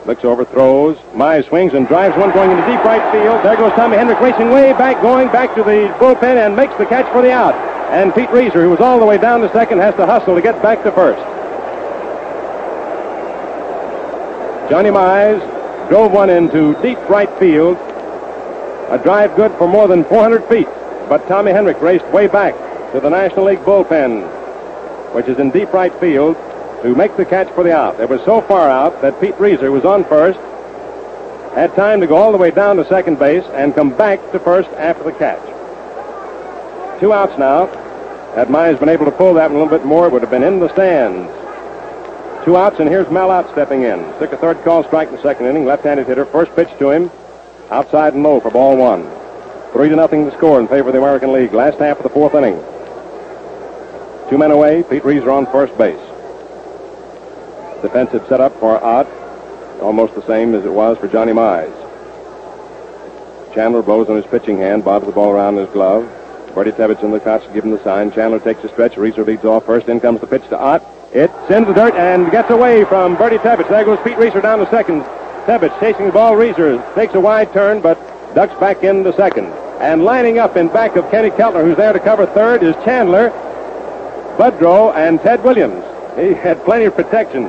Looks 0.08 0.26
over, 0.26 0.46
throws. 0.46 0.98
Mize 1.14 1.48
swings 1.48 1.74
and 1.74 1.88
drives 1.88 2.18
one 2.18 2.32
going 2.32 2.50
into 2.50 2.66
deep 2.66 2.84
right 2.84 3.12
field. 3.12 3.46
There 3.46 3.56
goes 3.56 3.72
Tommy 3.74 3.98
Henrich 3.98 4.20
racing 4.20 4.50
way 4.50 4.74
back, 4.74 5.00
going 5.04 5.28
back 5.28 5.54
to 5.56 5.64
the 5.64 5.94
bullpen 6.00 6.44
and 6.44 6.56
makes 6.56 6.76
the 6.78 6.88
catch 6.88 7.12
for 7.12 7.22
the 7.22 7.32
out. 7.32 7.54
And 7.94 8.14
Pete 8.16 8.30
Reiser, 8.30 8.64
who 8.64 8.72
was 8.72 8.80
all 8.80 9.00
the 9.00 9.06
way 9.06 9.20
down 9.20 9.42
to 9.42 9.52
second, 9.52 9.78
has 9.78 9.96
to 9.96 10.08
hustle 10.08 10.34
to 10.34 10.42
get 10.42 10.60
back 10.64 10.82
to 10.84 10.92
first. 10.92 11.35
Johnny 14.70 14.90
Mize 14.90 15.40
drove 15.90 16.12
one 16.12 16.32
into 16.32 16.74
deep 16.82 16.98
right 17.08 17.30
field. 17.38 17.78
A 18.90 19.00
drive 19.04 19.36
good 19.36 19.52
for 19.54 19.68
more 19.68 19.88
than 19.88 20.04
400 20.06 20.44
feet. 20.46 20.68
But 21.08 21.28
Tommy 21.28 21.52
Henrich 21.52 21.80
raced 21.82 22.06
way 22.08 22.26
back 22.26 22.56
to 22.92 23.00
the 23.00 23.10
National 23.10 23.46
League 23.46 23.60
bullpen, 23.60 24.24
which 25.14 25.28
is 25.28 25.38
in 25.38 25.52
deep 25.52 25.72
right 25.72 25.94
field, 26.00 26.36
to 26.82 26.96
make 26.96 27.16
the 27.16 27.26
catch 27.26 27.50
for 27.52 27.64
the 27.64 27.76
out. 27.76 28.00
It 28.00 28.10
was 28.10 28.22
so 28.26 28.42
far 28.42 28.68
out 28.70 29.02
that 29.02 29.22
Pete 29.22 29.36
Reiser 29.36 29.72
was 29.72 29.86
on 29.86 30.04
first, 30.06 30.40
had 31.54 31.74
time 31.76 32.02
to 32.02 32.08
go 32.08 32.16
all 32.16 32.32
the 32.32 32.38
way 32.38 32.52
down 32.52 32.78
to 32.78 32.88
second 32.88 33.20
base 33.20 33.46
and 33.54 33.74
come 33.76 33.96
back 33.96 34.20
to 34.32 34.40
first 34.40 34.70
after 34.72 35.04
the 35.04 35.12
catch. 35.14 35.42
Two 37.00 37.14
outs 37.14 37.38
now. 37.38 37.68
Had 38.36 38.50
Mize 38.50 38.80
been 38.80 38.90
able 38.90 39.06
to 39.06 39.12
pull 39.12 39.36
that 39.36 39.52
one 39.52 39.62
a 39.62 39.64
little 39.64 39.78
bit 39.78 39.86
more, 39.86 40.08
it 40.08 40.12
would 40.12 40.22
have 40.22 40.32
been 40.32 40.44
in 40.44 40.60
the 40.60 40.72
stands. 40.74 41.32
Two 42.46 42.58
outs, 42.58 42.80
and 42.80 42.88
here's 42.88 43.10
Mal 43.10 43.44
stepping 43.52 43.82
in. 43.82 43.98
Took 44.20 44.32
a 44.32 44.38
third 44.38 44.64
call 44.64 44.84
strike 44.84 45.08
in 45.08 45.16
the 45.16 45.22
second 45.24 45.48
inning. 45.48 45.66
Left-handed 45.66 46.06
hitter. 46.06 46.26
First 46.26 46.56
pitch 46.56 46.70
to 46.78 46.92
him. 46.92 47.10
Outside 47.72 48.14
and 48.14 48.22
low 48.22 48.40
for 48.40 48.52
ball 48.52 48.78
one. 48.78 49.10
Three 49.74 49.90
to 49.90 49.96
nothing 49.96 50.30
to 50.30 50.38
score 50.38 50.60
in 50.60 50.68
favor 50.68 50.90
of 50.90 50.94
the 50.94 51.00
American 51.00 51.34
League. 51.34 51.54
Last 51.54 51.80
half 51.80 51.98
of 51.98 52.04
the 52.04 52.10
fourth 52.10 52.36
inning. 52.36 52.62
Two 54.30 54.38
men 54.38 54.52
away. 54.52 54.84
Pete 54.84 55.02
Reiser 55.02 55.34
on 55.34 55.48
first 55.48 55.76
base. 55.76 56.00
Defensive 57.82 58.24
setup 58.30 58.54
for 58.60 58.82
Ott. 58.84 59.08
Almost 59.82 60.14
the 60.14 60.26
same 60.28 60.54
as 60.54 60.66
it 60.66 60.72
was 60.72 61.00
for 61.00 61.08
Johnny 61.08 61.34
Mize. 61.34 61.74
Chandler 63.56 63.82
blows 63.82 64.08
on 64.08 64.18
his 64.18 64.26
pitching 64.28 64.60
hand, 64.60 64.86
bobs 64.86 65.08
the 65.08 65.12
ball 65.12 65.32
around 65.32 65.56
his 65.56 65.70
glove. 65.70 66.08
Birdie 66.54 66.74
Tebbetts 66.74 67.02
in 67.02 67.10
the 67.10 67.20
to 67.20 67.50
give 67.56 67.64
him 67.64 67.72
the 67.72 67.84
sign. 67.84 68.12
Chandler 68.12 68.40
takes 68.40 68.64
a 68.64 68.70
stretch. 68.70 68.94
Reiser 68.94 69.26
leads 69.26 69.46
off 69.46 69.66
first. 69.66 69.90
In 69.90 70.00
comes 70.00 70.22
the 70.22 70.28
pitch 70.28 70.48
to 70.50 70.60
Ott. 70.60 70.84
It 71.14 71.32
sends 71.48 71.68
the 71.68 71.74
dirt 71.74 71.96
and 71.96 72.30
gets 72.32 72.50
away 72.50 72.84
from 72.86 73.16
Birdie 73.16 73.38
Tebbetts. 73.38 73.70
There 73.70 73.86
goes 73.86 74.00
Pete 74.04 74.18
Reiser 74.18 74.42
down 74.42 74.60
to 74.60 74.70
second. 74.70 75.04
Tebbetts 75.46 75.80
chasing 75.80 76.08
the 76.08 76.12
ball. 76.12 76.34
Reiser 76.34 76.84
takes 76.96 77.14
a 77.14 77.20
wide 77.20 77.54
turn, 77.54 77.82
but 77.82 77.96
ducks 78.34 78.60
back 78.60 78.84
into 78.84 79.14
second. 79.14 79.46
And 79.80 80.04
lining 80.04 80.40
up 80.40 80.58
in 80.58 80.68
back 80.68 80.96
of 80.96 81.10
Kenny 81.12 81.30
Keltner, 81.30 81.64
who's 81.64 81.78
there 81.78 81.94
to 81.94 82.00
cover 82.00 82.26
third, 82.26 82.64
is 82.64 82.76
Chandler, 82.84 83.30
Boudreau, 84.38 84.94
and 84.96 85.22
Ted 85.22 85.44
Williams. 85.44 85.84
He 86.18 86.34
had 86.42 86.64
plenty 86.66 86.86
of 86.86 86.96
protection. 86.96 87.48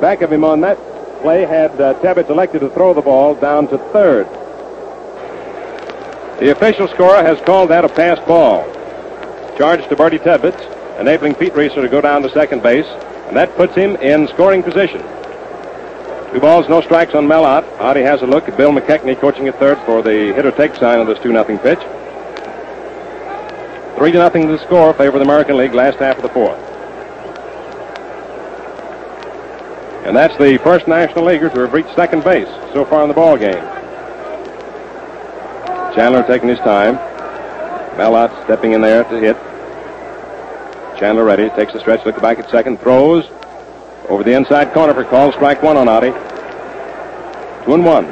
Back 0.00 0.22
of 0.22 0.32
him 0.32 0.44
on 0.44 0.60
that 0.60 0.78
play 1.22 1.44
had 1.46 1.80
uh, 1.80 1.94
Tebbetts 2.00 2.28
elected 2.28 2.60
to 2.60 2.70
throw 2.70 2.92
the 2.92 3.00
ball 3.00 3.34
down 3.34 3.66
to 3.68 3.78
third. 3.92 4.26
The 6.38 6.50
official 6.50 6.86
scorer 6.88 7.22
has 7.22 7.40
called 7.40 7.70
that 7.70 7.84
a 7.84 7.88
pass 7.88 8.18
ball. 8.26 8.64
Charge 9.56 9.88
to 9.88 9.96
Birdie 9.96 10.18
Tebbetts, 10.18 10.75
enabling 10.98 11.34
Pete 11.34 11.52
Reiser 11.52 11.82
to 11.82 11.88
go 11.88 12.00
down 12.00 12.22
to 12.22 12.30
second 12.30 12.62
base, 12.62 12.86
and 13.28 13.36
that 13.36 13.54
puts 13.56 13.74
him 13.74 13.96
in 13.96 14.28
scoring 14.28 14.62
position. 14.62 15.02
Two 16.32 16.40
balls, 16.40 16.68
no 16.68 16.80
strikes 16.80 17.14
on 17.14 17.26
Mel 17.26 17.44
Ott. 17.44 17.64
Oddie 17.78 18.02
has 18.02 18.22
a 18.22 18.26
look 18.26 18.48
at 18.48 18.56
Bill 18.56 18.72
McKechnie 18.72 19.18
coaching 19.18 19.48
at 19.48 19.58
third 19.58 19.78
for 19.86 20.02
the 20.02 20.32
hitter 20.34 20.50
take 20.50 20.74
sign 20.76 21.00
of 21.00 21.06
this 21.06 21.18
2 21.20 21.30
0 21.30 21.44
pitch. 21.58 21.78
3 23.96 24.12
to 24.12 24.18
nothing 24.18 24.46
to 24.48 24.58
score 24.58 24.92
favor 24.92 25.16
of 25.16 25.20
the 25.20 25.24
American 25.24 25.56
League 25.56 25.72
last 25.72 25.98
half 25.98 26.16
of 26.16 26.22
the 26.22 26.28
fourth. 26.28 26.58
And 30.06 30.14
that's 30.14 30.36
the 30.38 30.58
first 30.58 30.86
National 30.86 31.24
Leaguer 31.24 31.48
to 31.48 31.60
have 31.60 31.72
reached 31.72 31.94
second 31.94 32.22
base 32.22 32.48
so 32.72 32.84
far 32.84 33.02
in 33.02 33.08
the 33.08 33.14
ball 33.14 33.36
game. 33.36 33.54
Chandler 35.96 36.22
taking 36.24 36.48
his 36.48 36.58
time. 36.58 36.96
Mel 37.96 38.14
Ott 38.14 38.30
stepping 38.44 38.72
in 38.72 38.82
there 38.82 39.04
to 39.04 39.18
hit. 39.18 39.36
Chandler 40.98 41.24
ready, 41.24 41.50
takes 41.50 41.74
a 41.74 41.80
stretch, 41.80 42.04
looks 42.06 42.20
back 42.20 42.38
at 42.38 42.50
second, 42.50 42.80
throws 42.80 43.26
over 44.08 44.22
the 44.22 44.32
inside 44.32 44.72
corner 44.72 44.94
for 44.94 45.04
call, 45.04 45.32
strike 45.32 45.62
one 45.62 45.76
on 45.76 45.88
Oddie. 45.88 46.12
Two 47.64 47.74
and 47.74 47.84
one. 47.84 48.06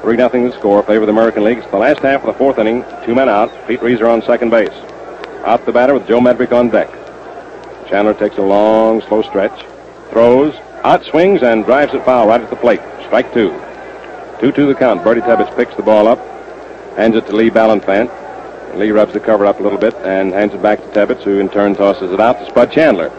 Three 0.00 0.16
nothing 0.16 0.50
to 0.50 0.58
score, 0.58 0.82
favor 0.82 1.06
the 1.06 1.12
American 1.12 1.44
League. 1.44 1.58
It's 1.58 1.70
the 1.70 1.76
last 1.76 2.00
half 2.00 2.22
of 2.22 2.26
the 2.26 2.32
fourth 2.32 2.58
inning. 2.58 2.84
Two 3.04 3.14
men 3.14 3.28
out. 3.28 3.50
Pete 3.68 3.80
Reiser 3.80 4.12
on 4.12 4.22
second 4.22 4.50
base. 4.50 4.72
Out 5.44 5.64
the 5.64 5.72
batter 5.72 5.94
with 5.94 6.08
Joe 6.08 6.18
Medwick 6.18 6.52
on 6.52 6.70
deck. 6.70 6.88
Chandler 7.88 8.14
takes 8.14 8.38
a 8.38 8.42
long, 8.42 9.00
slow 9.02 9.22
stretch. 9.22 9.64
Throws. 10.10 10.54
Out 10.82 11.04
swings 11.04 11.42
and 11.42 11.64
drives 11.64 11.94
it 11.94 12.04
foul 12.04 12.26
right 12.26 12.40
at 12.40 12.50
the 12.50 12.56
plate. 12.56 12.80
Strike 13.06 13.32
two. 13.32 13.50
Two 14.40 14.50
to 14.50 14.66
the 14.66 14.74
count. 14.74 15.04
Birdie 15.04 15.20
Tebbetts 15.20 15.54
picks 15.54 15.76
the 15.76 15.82
ball 15.82 16.08
up, 16.08 16.18
hands 16.96 17.16
it 17.16 17.26
to 17.26 17.36
Lee 17.36 17.50
Ballanfant. 17.50 18.10
Lee 18.76 18.90
rubs 18.90 19.12
the 19.12 19.20
cover 19.20 19.46
up 19.46 19.60
a 19.60 19.62
little 19.62 19.78
bit 19.78 19.94
and 19.96 20.32
hands 20.32 20.54
it 20.54 20.62
back 20.62 20.80
to 20.80 20.88
Tebbetts, 20.88 21.22
who 21.22 21.38
in 21.38 21.48
turn 21.48 21.74
tosses 21.74 22.10
it 22.10 22.20
out 22.20 22.38
to 22.38 22.46
Spud 22.46 22.72
Chandler. 22.72 23.10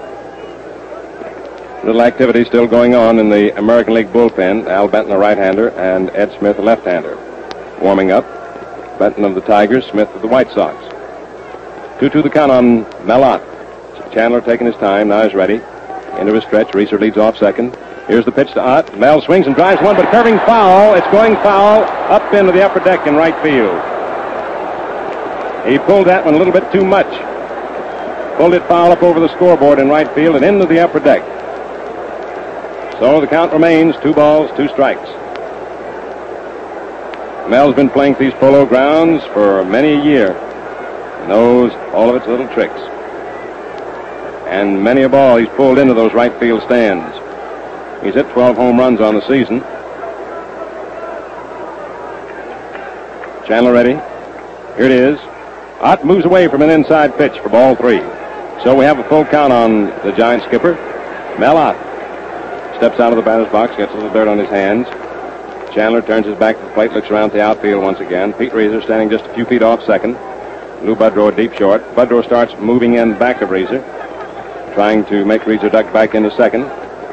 Little 1.84 2.02
activity 2.02 2.46
still 2.46 2.66
going 2.66 2.96
on 2.96 3.20
in 3.20 3.30
the 3.30 3.56
American 3.58 3.94
League 3.94 4.08
bullpen. 4.08 4.68
Al 4.68 4.88
Benton, 4.88 5.12
a 5.12 5.18
right-hander, 5.18 5.72
and 5.72 6.10
Ed 6.12 6.34
Smith, 6.40 6.58
a 6.58 6.62
left-hander. 6.62 7.18
Warming 7.82 8.12
up. 8.12 8.26
Benton 8.98 9.26
of 9.26 9.36
the 9.36 9.42
Tigers, 9.42 9.86
Smith 9.88 10.08
of 10.16 10.22
the 10.22 10.28
White 10.28 10.50
Sox. 10.52 10.78
2-2 12.00 12.24
the 12.24 12.30
count 12.30 12.52
on 12.52 12.84
Mel 13.06 13.24
Ott. 13.24 13.44
Chandler 14.14 14.42
taking 14.42 14.68
his 14.68 14.76
time. 14.78 15.10
Now 15.10 15.24
he's 15.24 15.34
ready. 15.34 15.62
Into 16.20 16.34
his 16.34 16.44
stretch. 16.44 16.68
Reiser 16.70 17.00
leads 17.00 17.18
off 17.18 17.38
second. 17.38 17.76
Here's 18.08 18.26
the 18.26 18.34
pitch 18.34 18.52
to 18.54 18.62
Ott. 18.62 18.98
Mel 19.00 19.22
swings 19.22 19.48
and 19.48 19.56
drives 19.56 19.82
one, 19.82 19.96
but 19.96 20.12
curving 20.12 20.38
foul. 20.40 20.94
It's 20.96 21.08
going 21.08 21.36
foul 21.36 21.84
up 22.12 22.34
into 22.34 22.52
the 22.52 22.62
upper 22.62 22.82
deck 22.82 23.08
in 23.08 23.16
right 23.16 23.36
field. 23.42 23.80
He 25.66 25.80
pulled 25.80 26.08
that 26.08 26.26
one 26.26 26.34
a 26.34 26.38
little 26.38 26.52
bit 26.52 26.70
too 26.74 26.84
much. 26.84 27.08
Pulled 28.38 28.56
it 28.56 28.68
foul 28.68 28.92
up 28.92 29.02
over 29.04 29.22
the 29.22 29.34
scoreboard 29.36 29.80
in 29.80 29.88
right 29.88 30.14
field 30.14 30.36
and 30.36 30.44
into 30.44 30.66
the 30.66 30.80
upper 30.80 31.00
deck. 31.00 31.22
So 33.00 33.22
the 33.22 33.28
count 33.28 33.54
remains 33.54 33.96
two 34.04 34.14
balls, 34.14 34.52
two 34.58 34.68
strikes. 34.68 35.10
Mel's 37.50 37.76
been 37.76 37.90
playing 37.90 38.16
these 38.16 38.34
polo 38.34 38.66
grounds 38.66 39.24
for 39.28 39.64
many 39.64 39.94
a 39.94 40.04
year. 40.04 40.34
Knows 41.30 41.72
all 41.94 42.10
of 42.10 42.18
its 42.18 42.28
little 42.28 42.48
tricks. 42.50 42.80
And 44.48 44.84
many 44.84 45.04
a 45.04 45.10
ball 45.10 45.38
he's 45.38 45.50
pulled 45.50 45.78
into 45.78 45.94
those 45.94 46.14
right 46.14 46.38
field 46.38 46.64
stands. 46.64 47.23
He's 48.04 48.16
hit 48.16 48.30
12 48.32 48.58
home 48.58 48.78
runs 48.78 49.00
on 49.00 49.16
the 49.16 49.28
season. 49.28 49.62
Chandler 53.48 53.72
ready. 53.72 53.94
Here 54.76 54.86
it 54.86 54.92
is. 54.92 55.20
Ott 55.80 56.06
moves 56.06 56.26
away 56.26 56.48
from 56.48 56.62
an 56.62 56.70
inside 56.70 57.18
pitch 57.18 57.38
for 57.40 57.50
ball 57.50 57.76
three. 57.76 58.00
So 58.64 58.76
we 58.76 58.86
have 58.86 59.00
a 59.00 59.04
full 59.10 59.26
count 59.26 59.54
on 59.54 59.86
the 60.06 60.14
Giant 60.18 60.44
skipper. 60.44 60.74
Mel 61.40 61.58
Ott 61.58 61.76
steps 62.78 63.00
out 63.00 63.14
of 63.14 63.18
the 63.18 63.22
batter's 63.22 63.52
box, 63.52 63.76
gets 63.78 63.92
a 63.92 63.96
little 63.96 64.12
dirt 64.12 64.28
on 64.28 64.38
his 64.38 64.50
hands. 64.50 64.88
Chandler 65.74 66.02
turns 66.02 66.26
his 66.26 66.38
back 66.38 66.58
to 66.58 66.64
the 66.64 66.72
plate, 66.72 66.92
looks 66.92 67.10
around 67.10 67.32
the 67.32 67.42
outfield 67.42 67.84
once 67.84 68.00
again. 68.00 68.34
Pete 68.34 68.52
Reiser 68.52 68.84
standing 68.84 69.10
just 69.10 69.26
a 69.26 69.34
few 69.34 69.46
feet 69.46 69.64
off 69.64 69.84
second. 69.86 70.14
Lou 70.84 70.96
Boudreau 70.96 71.36
deep 71.36 71.54
short. 71.54 71.82
Boudreau 71.96 72.24
starts 72.26 72.54
moving 72.60 72.96
in 72.96 73.18
back 73.18 73.42
of 73.42 73.50
Reiser, 73.50 73.82
trying 74.74 75.06
to 75.06 75.26
make 75.26 75.44
Reiser 75.44 75.72
duck 75.72 75.92
back 75.94 76.16
into 76.16 76.30
second. 76.36 76.64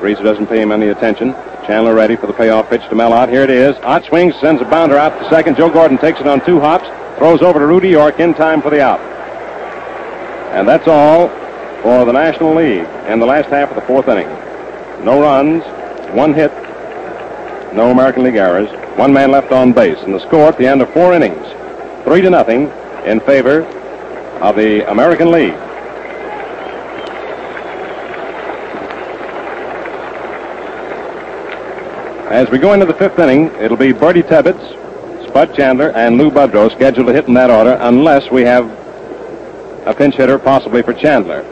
Reiser 0.01 0.25
doesn't 0.25 0.47
pay 0.47 0.61
him 0.63 0.73
any 0.73 0.89
attention. 0.89 1.33
Chandler 1.67 1.95
ready 1.95 2.17
for 2.17 2.27
the 2.27 2.33
payoff 2.33 2.71
pitch 2.71 2.83
to 2.89 2.95
Mel 2.95 3.13
Ott. 3.13 3.29
Here 3.29 3.43
it 3.43 3.51
is. 3.51 3.77
Ott 3.83 4.05
swings, 4.07 4.35
sends 4.41 4.63
a 4.63 4.65
bounder 4.65 4.97
out 4.97 5.19
to 5.23 5.29
second. 5.29 5.57
Joe 5.57 5.71
Gordon 5.71 5.99
takes 5.99 6.21
it 6.21 6.27
on 6.27 6.45
two 6.45 6.59
hops, 6.59 6.87
throws 7.19 7.43
over 7.43 7.59
to 7.59 7.67
Rudy 7.67 7.91
York 7.91 8.19
in 8.19 8.33
time 8.33 8.63
for 8.63 8.71
the 8.71 8.83
out. 8.83 9.01
And 10.53 10.67
that's 10.67 10.89
all 10.89 11.29
for 11.83 12.05
the 12.05 12.13
National 12.13 12.55
League 12.55 12.87
in 13.09 13.21
the 13.21 13.27
last 13.27 13.51
half 13.51 13.69
of 13.69 13.77
the 13.77 13.83
fourth 13.83 14.09
inning. 14.09 14.29
No 15.05 15.21
runs, 15.21 15.63
one 16.15 16.35
hit, 16.35 16.51
no 17.75 17.91
American 17.91 18.25
League 18.25 18.37
errors, 18.37 18.69
one 18.99 19.13
man 19.13 19.31
left 19.31 19.53
on 19.53 19.73
base. 19.73 19.99
And 19.99 20.15
the 20.15 20.21
score 20.21 20.49
at 20.49 20.59
the 20.59 20.67
end 20.67 20.83
of 20.83 20.91
four 20.93 21.15
innings, 21.15 21.47
three 22.05 22.23
to 22.23 22.31
nothing 22.31 22.71
in 23.05 23.21
favor 23.21 23.65
of 24.41 24.57
the 24.57 24.91
American 24.91 25.31
League. 25.31 25.57
As 32.31 32.49
we 32.49 32.59
go 32.59 32.75
into 32.75 32.87
the 32.87 32.95
fifth 32.95 33.19
inning, 33.19 33.47
it'll 33.57 33.77
be 33.77 33.91
Birdie 33.91 34.23
Tebbetts, 34.23 35.27
Spud 35.27 35.53
Chandler, 35.57 35.91
and 35.97 36.17
Lou 36.17 36.31
Boudreau 36.31 36.71
scheduled 36.71 37.09
to 37.09 37.13
hit 37.13 37.27
in 37.27 37.35
that 37.35 37.51
order 37.51 37.77
unless 37.81 38.31
we 38.31 38.43
have 38.43 38.71
a 39.85 39.93
pinch 39.93 40.15
hitter 40.15 40.39
possibly 40.39 40.81
for 40.81 40.93
Chandler. 40.93 41.43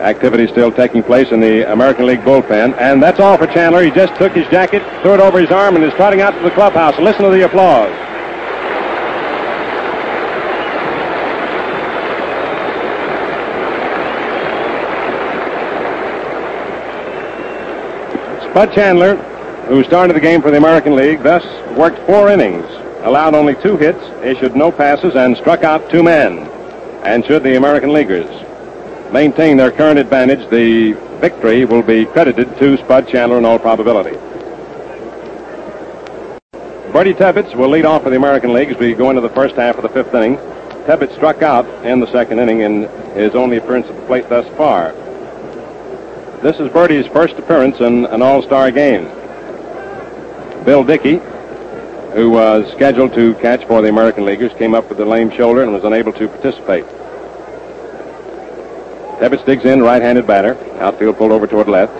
Activity 0.00 0.46
still 0.46 0.72
taking 0.72 1.02
place 1.02 1.32
in 1.32 1.40
the 1.40 1.70
American 1.70 2.06
League 2.06 2.20
bullpen. 2.20 2.78
And 2.78 3.02
that's 3.02 3.20
all 3.20 3.36
for 3.36 3.46
Chandler. 3.46 3.82
He 3.82 3.90
just 3.90 4.14
took 4.16 4.32
his 4.32 4.48
jacket, 4.48 4.82
threw 5.02 5.12
it 5.12 5.20
over 5.20 5.38
his 5.38 5.50
arm, 5.50 5.76
and 5.76 5.84
is 5.84 5.92
trotting 5.94 6.22
out 6.22 6.30
to 6.30 6.40
the 6.40 6.50
clubhouse. 6.52 6.98
Listen 6.98 7.24
to 7.24 7.30
the 7.30 7.44
applause. 7.44 7.92
Spud 18.50 18.72
Chandler, 18.72 19.27
who 19.68 19.84
started 19.84 20.16
the 20.16 20.20
game 20.20 20.40
for 20.40 20.50
the 20.50 20.56
American 20.56 20.96
League, 20.96 21.22
thus 21.22 21.44
worked 21.76 21.98
four 22.06 22.30
innings, 22.30 22.64
allowed 23.02 23.34
only 23.34 23.54
two 23.56 23.76
hits, 23.76 24.02
issued 24.22 24.56
no 24.56 24.72
passes, 24.72 25.14
and 25.14 25.36
struck 25.36 25.62
out 25.62 25.90
two 25.90 26.02
men. 26.02 26.38
And 27.04 27.24
should 27.24 27.42
the 27.42 27.56
American 27.56 27.92
Leaguers 27.92 28.30
maintain 29.12 29.58
their 29.58 29.70
current 29.70 29.98
advantage, 29.98 30.48
the 30.50 30.92
victory 31.20 31.66
will 31.66 31.82
be 31.82 32.06
credited 32.06 32.56
to 32.58 32.78
Spud 32.78 33.08
Chandler 33.08 33.36
in 33.36 33.44
all 33.44 33.58
probability. 33.58 34.16
Birdie 36.92 37.12
Tebbetts 37.12 37.54
will 37.54 37.68
lead 37.68 37.84
off 37.84 38.02
for 38.02 38.10
the 38.10 38.16
American 38.16 38.54
League 38.54 38.70
as 38.70 38.78
we 38.78 38.94
go 38.94 39.10
into 39.10 39.20
the 39.20 39.28
first 39.28 39.54
half 39.56 39.76
of 39.76 39.82
the 39.82 39.90
fifth 39.90 40.14
inning. 40.14 40.36
Tebbetts 40.86 41.14
struck 41.14 41.42
out 41.42 41.66
in 41.84 42.00
the 42.00 42.10
second 42.10 42.38
inning 42.38 42.60
in 42.60 42.82
his 43.14 43.34
only 43.34 43.58
appearance 43.58 43.86
at 43.86 43.96
the 43.96 44.06
plate 44.06 44.28
thus 44.30 44.48
far. 44.56 44.92
This 46.42 46.58
is 46.58 46.72
Birdie's 46.72 47.06
first 47.08 47.34
appearance 47.36 47.80
in 47.80 48.06
an 48.06 48.22
all-star 48.22 48.70
game. 48.70 49.06
Bill 50.68 50.84
Dickey, 50.84 51.16
who 52.12 52.28
was 52.28 52.70
scheduled 52.72 53.14
to 53.14 53.32
catch 53.36 53.64
for 53.64 53.80
the 53.80 53.88
American 53.88 54.26
Leaguers, 54.26 54.52
came 54.58 54.74
up 54.74 54.86
with 54.90 55.00
a 55.00 55.04
lame 55.06 55.30
shoulder 55.30 55.62
and 55.62 55.72
was 55.72 55.82
unable 55.82 56.12
to 56.12 56.28
participate. 56.28 56.84
Tebbetts 59.18 59.46
digs 59.46 59.64
in, 59.64 59.82
right-handed 59.82 60.26
batter. 60.26 60.58
Outfield 60.78 61.16
pulled 61.16 61.32
over 61.32 61.46
toward 61.46 61.68
left. 61.68 61.94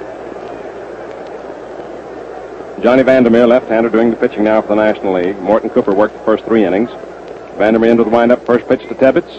Johnny 2.82 3.02
Vander 3.02 3.30
Meer, 3.30 3.46
left-hander, 3.46 3.88
doing 3.88 4.10
the 4.10 4.16
pitching 4.16 4.44
now 4.44 4.60
for 4.60 4.68
the 4.68 4.74
National 4.74 5.14
League. 5.14 5.38
Morton 5.38 5.70
Cooper 5.70 5.94
worked 5.94 6.18
the 6.18 6.24
first 6.24 6.44
three 6.44 6.66
innings. 6.66 6.90
Vander 7.56 7.78
Meer 7.78 7.92
into 7.92 8.04
the 8.04 8.10
windup, 8.10 8.44
first 8.44 8.68
pitch 8.68 8.82
to 8.82 8.94
Tebbetts. 8.94 9.32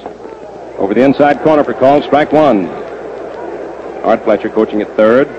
Over 0.80 0.96
the 0.96 1.04
inside 1.04 1.40
corner 1.42 1.64
for 1.64 1.76
call, 1.76 2.02
strike 2.02 2.32
one. 2.32 2.66
Art 4.04 4.24
Fletcher 4.24 4.50
coaching 4.50 4.82
at 4.82 4.88
third. 4.96 5.30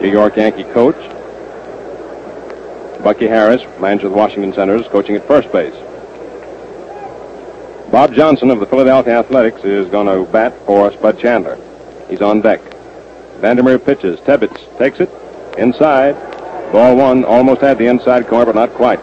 New 0.00 0.10
York 0.10 0.36
Yankee 0.38 0.64
coach. 0.72 0.96
Bucky 3.06 3.28
Harris, 3.28 3.62
manager 3.80 4.06
of 4.06 4.14
the 4.14 4.18
Washington 4.18 4.52
Senators, 4.52 4.88
coaching 4.88 5.14
at 5.14 5.24
first 5.28 5.52
base. 5.52 5.72
Bob 7.92 8.12
Johnson 8.12 8.50
of 8.50 8.58
the 8.58 8.66
Philadelphia 8.66 9.16
Athletics 9.16 9.62
is 9.62 9.88
going 9.90 10.08
to 10.08 10.28
bat 10.32 10.52
for 10.66 10.90
Spud 10.90 11.16
Chandler. 11.16 11.56
He's 12.08 12.20
on 12.20 12.40
deck. 12.40 12.60
Vander 13.36 13.62
Meer 13.62 13.78
pitches. 13.78 14.18
Tebbetts 14.22 14.60
takes 14.76 14.98
it 14.98 15.08
inside. 15.56 16.14
Ball 16.72 16.96
one 16.96 17.24
almost 17.24 17.60
had 17.60 17.78
the 17.78 17.86
inside 17.86 18.26
corner, 18.26 18.46
but 18.46 18.56
not 18.56 18.72
quite. 18.74 18.98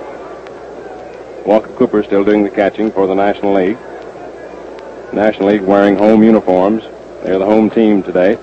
Walker 1.48 1.72
Cooper 1.78 2.04
still 2.04 2.26
doing 2.26 2.44
the 2.44 2.50
catching 2.50 2.92
for 2.92 3.08
the 3.08 3.16
National 3.16 3.54
League. 3.54 3.78
National 5.14 5.48
League 5.48 5.62
wearing 5.62 5.96
home 5.96 6.24
uniforms. 6.24 6.84
They're 7.24 7.40
the 7.40 7.46
home 7.46 7.70
team 7.70 8.04
today. 8.04 8.36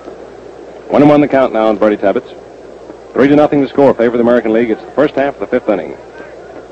One 0.89 1.03
and 1.03 1.11
one 1.11 1.21
the 1.21 1.27
count 1.27 1.53
now 1.53 1.67
on 1.67 1.77
Birdie 1.77 1.97
Tebbetts. 1.97 2.40
Three 3.13 3.27
to 3.27 3.35
nothing 3.35 3.61
the 3.61 3.67
score 3.67 3.93
favor 3.93 4.17
the 4.17 4.23
American 4.23 4.53
League. 4.53 4.71
It's 4.71 4.81
the 4.81 4.91
first 4.91 5.15
half 5.15 5.35
of 5.35 5.41
the 5.41 5.47
fifth 5.47 5.69
inning. 5.69 5.97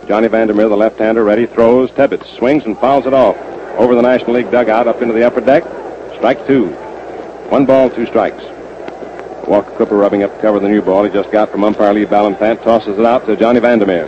Johnny 0.08 0.28
Vander 0.28 0.54
Meer, 0.54 0.70
the 0.70 0.78
left-hander, 0.78 1.24
ready, 1.24 1.46
throws. 1.46 1.92
Tebbetts 1.92 2.36
swings 2.38 2.66
and 2.66 2.78
fouls 2.80 3.06
it 3.06 3.14
off 3.14 3.38
over 3.78 3.94
the 3.94 4.02
National 4.02 4.34
League 4.34 4.50
dugout 4.50 4.88
up 4.88 5.02
into 5.02 5.14
the 5.14 5.24
upper 5.24 5.42
deck. 5.42 5.64
Strike 6.16 6.48
two. 6.48 6.70
One 7.50 7.66
ball, 7.66 7.90
two 7.90 8.06
strikes. 8.08 8.44
Walker 9.48 9.72
Cooper 9.78 9.98
rubbing 9.98 10.24
up 10.24 10.34
to 10.36 10.42
cover 10.42 10.60
the 10.60 10.70
new 10.70 10.82
ball 10.82 11.04
he 11.04 11.12
just 11.12 11.32
got 11.32 11.52
from 11.52 11.64
umpire 11.64 11.94
Lee 11.94 12.06
Ballanfant. 12.06 12.64
Tosses 12.64 12.98
it 12.98 13.06
out 13.06 13.26
to 13.26 13.36
Johnny 13.36 13.60
Vander 13.60 13.86
Meer. 13.86 14.06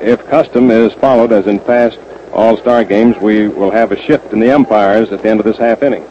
If 0.00 0.26
custom 0.26 0.70
is 0.70 0.92
followed, 0.94 1.32
as 1.32 1.46
in 1.46 1.60
past 1.60 1.98
All-Star 2.32 2.84
games, 2.84 3.16
we 3.18 3.48
will 3.48 3.70
have 3.70 3.92
a 3.92 4.02
shift 4.02 4.32
in 4.32 4.40
the 4.40 4.50
umpires 4.50 5.12
at 5.12 5.22
the 5.22 5.28
end 5.28 5.40
of 5.40 5.46
this 5.46 5.58
half 5.58 5.82
inning. 5.82 6.04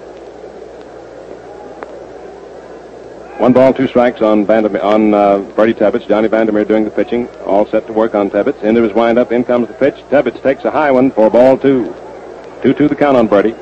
One 3.41 3.53
ball, 3.53 3.73
two 3.73 3.88
strikes 3.88 4.22
on 4.22 4.47
on 4.47 5.15
uh, 5.15 5.39
Birdie 5.39 5.73
Tebbetts. 5.73 6.07
Johnny 6.07 6.27
Vander 6.27 6.51
Meer 6.51 6.63
doing 6.63 6.84
the 6.84 6.91
pitching. 6.91 7.27
All 7.43 7.65
set 7.65 7.88
to 7.88 7.91
work 7.91 8.13
on 8.13 8.30
Tebbetts. 8.30 8.61
Into 8.61 8.84
his 8.84 8.93
windup. 8.93 9.31
In 9.31 9.43
comes 9.43 9.68
the 9.68 9.73
pitch. 9.73 9.95
Tebbetts 10.11 10.43
takes 10.43 10.63
a 10.63 10.69
high 10.69 10.91
one 10.91 11.09
for 11.09 11.27
ball 11.27 11.57
two. 11.57 11.91
Two-two 12.61 12.88
the 12.88 12.95
count 12.95 13.18
on 13.18 13.26
Birdie. 13.26 13.55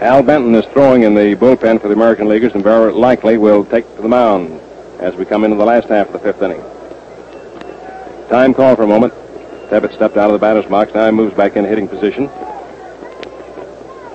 Al 0.00 0.24
Benton 0.24 0.56
is 0.56 0.66
throwing 0.72 1.04
in 1.04 1.14
the 1.14 1.36
bullpen 1.36 1.80
for 1.80 1.86
the 1.86 1.94
American 1.94 2.26
Leaguers 2.28 2.52
and 2.54 2.64
very 2.64 2.92
likely 2.92 3.38
will 3.38 3.64
take 3.64 3.86
to 3.94 4.02
the 4.02 4.08
mound 4.08 4.60
as 4.98 5.14
we 5.14 5.24
come 5.24 5.44
into 5.44 5.56
the 5.56 5.64
last 5.64 5.86
half 5.86 6.08
of 6.08 6.14
the 6.14 6.18
fifth 6.18 6.42
inning. 6.42 6.60
Time 8.28 8.52
call 8.52 8.74
for 8.74 8.82
a 8.82 8.88
moment. 8.88 9.14
Tebbetts 9.72 9.94
stepped 9.94 10.18
out 10.18 10.26
of 10.26 10.32
the 10.32 10.38
batter's 10.38 10.66
box. 10.66 10.92
Now 10.92 11.06
he 11.06 11.12
moves 11.12 11.34
back 11.34 11.56
in 11.56 11.64
hitting 11.64 11.88
position. 11.88 12.28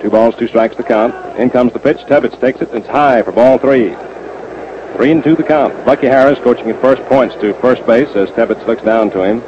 Two 0.00 0.08
balls, 0.08 0.36
two 0.36 0.46
strikes 0.46 0.76
to 0.76 0.84
count. 0.84 1.12
In 1.36 1.50
comes 1.50 1.72
the 1.72 1.80
pitch. 1.80 1.96
Tebbetts 2.06 2.40
takes 2.40 2.60
it. 2.60 2.68
It's 2.72 2.86
high 2.86 3.22
for 3.22 3.32
ball 3.32 3.58
three. 3.58 3.96
Three 4.94 5.10
and 5.10 5.24
two 5.24 5.34
the 5.34 5.42
count. 5.42 5.84
Bucky 5.84 6.06
Harris 6.06 6.38
coaching 6.44 6.70
at 6.70 6.80
first 6.80 7.02
points 7.06 7.34
to 7.40 7.54
first 7.54 7.84
base 7.86 8.08
as 8.14 8.28
Tebbetts 8.30 8.64
looks 8.68 8.84
down 8.84 9.10
to 9.10 9.24
him. 9.24 9.42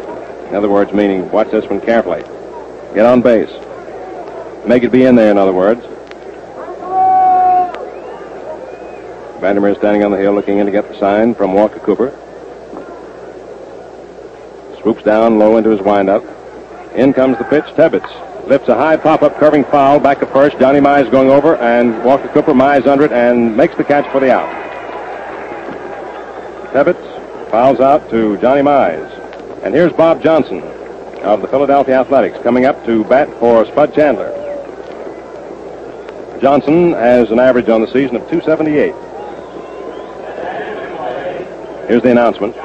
In 0.48 0.56
other 0.56 0.68
words, 0.68 0.92
meaning 0.92 1.30
watch 1.30 1.52
this 1.52 1.70
one 1.70 1.80
carefully. 1.80 2.22
Get 2.92 3.06
on 3.06 3.22
base. 3.22 3.52
Make 4.66 4.82
it 4.82 4.90
be 4.90 5.04
in 5.04 5.14
there, 5.14 5.30
in 5.30 5.38
other 5.38 5.52
words. 5.52 5.80
Vander 9.40 9.60
Meer 9.60 9.70
is 9.70 9.78
standing 9.78 10.02
on 10.02 10.10
the 10.10 10.18
hill 10.18 10.32
looking 10.32 10.58
in 10.58 10.66
to 10.66 10.72
get 10.72 10.88
the 10.88 10.98
sign 10.98 11.36
from 11.36 11.54
Walker 11.54 11.78
Cooper. 11.78 12.19
Swoops 14.82 15.02
down 15.02 15.38
low 15.38 15.56
into 15.56 15.70
his 15.70 15.80
windup. 15.80 16.24
In 16.94 17.12
comes 17.12 17.38
the 17.38 17.44
pitch. 17.44 17.64
Tebbetts 17.76 18.46
lifts 18.46 18.68
a 18.68 18.74
high 18.74 18.96
pop-up 18.96 19.36
curving 19.36 19.64
foul 19.64 20.00
back 20.00 20.20
to 20.20 20.26
first. 20.26 20.58
Johnny 20.58 20.80
Mize 20.80 21.10
going 21.10 21.30
over, 21.30 21.56
and 21.56 22.02
Walker 22.04 22.28
Cooper 22.28 22.52
Mize 22.52 22.86
under 22.86 23.04
it 23.04 23.12
and 23.12 23.56
makes 23.56 23.76
the 23.76 23.84
catch 23.84 24.10
for 24.10 24.20
the 24.20 24.32
out. 24.32 24.48
Tebbetts 26.72 27.50
fouls 27.50 27.80
out 27.80 28.08
to 28.10 28.36
Johnny 28.38 28.62
Mize. 28.62 29.18
And 29.62 29.74
here's 29.74 29.92
Bob 29.92 30.22
Johnson 30.22 30.62
of 31.22 31.42
the 31.42 31.48
Philadelphia 31.48 32.00
Athletics 32.00 32.38
coming 32.42 32.64
up 32.64 32.84
to 32.86 33.04
bat 33.04 33.28
for 33.38 33.66
Spud 33.66 33.94
Chandler. 33.94 34.36
Johnson 36.40 36.92
has 36.92 37.30
an 37.30 37.38
average 37.38 37.68
on 37.68 37.82
the 37.82 37.86
season 37.88 38.16
of 38.16 38.22
278. 38.30 38.94
Here's 41.88 42.02
the 42.02 42.10
announcement. 42.10 42.56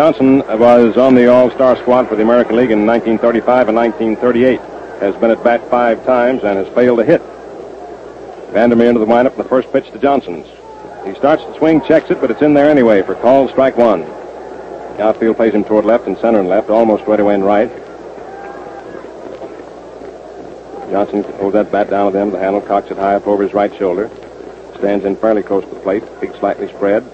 Johnson 0.00 0.38
was 0.58 0.96
on 0.96 1.14
the 1.14 1.26
All-Star 1.26 1.76
squad 1.76 2.08
for 2.08 2.16
the 2.16 2.22
American 2.22 2.56
League 2.56 2.70
in 2.70 2.86
1935 2.86 3.68
and 3.68 3.76
1938. 3.76 4.58
Has 4.98 5.14
been 5.16 5.30
at 5.30 5.44
bat 5.44 5.68
five 5.68 6.06
times 6.06 6.42
and 6.42 6.56
has 6.56 6.66
failed 6.74 7.00
to 7.00 7.04
hit. 7.04 7.20
Vander 8.50 8.76
Meer 8.76 8.88
into 8.88 9.04
the 9.04 9.14
and 9.14 9.30
the 9.36 9.44
first 9.44 9.70
pitch 9.74 9.90
to 9.90 9.98
Johnson's. 9.98 10.46
He 11.04 11.12
starts 11.16 11.44
to 11.44 11.54
swing, 11.58 11.82
checks 11.82 12.10
it, 12.10 12.18
but 12.18 12.30
it's 12.30 12.40
in 12.40 12.54
there 12.54 12.70
anyway 12.70 13.02
for 13.02 13.14
call 13.14 13.46
strike 13.50 13.76
one. 13.76 14.04
Outfield 14.98 15.36
plays 15.36 15.52
him 15.52 15.64
toward 15.64 15.84
left 15.84 16.06
and 16.06 16.16
center 16.16 16.40
and 16.40 16.48
left, 16.48 16.70
almost 16.70 17.06
right 17.06 17.20
away 17.20 17.34
and 17.34 17.44
right. 17.44 17.68
Johnson 20.90 21.24
holds 21.34 21.52
that 21.52 21.70
bat 21.70 21.90
down 21.90 22.06
with 22.06 22.16
him. 22.16 22.30
The 22.30 22.38
handle 22.38 22.62
cocks 22.62 22.90
it 22.90 22.96
high 22.96 23.16
up 23.16 23.26
over 23.26 23.42
his 23.42 23.52
right 23.52 23.76
shoulder. 23.76 24.10
Stands 24.78 25.04
in 25.04 25.14
fairly 25.16 25.42
close 25.42 25.64
to 25.64 25.68
the 25.68 25.80
plate. 25.80 26.08
Feet 26.20 26.32
slightly 26.36 26.68
spread. 26.68 27.04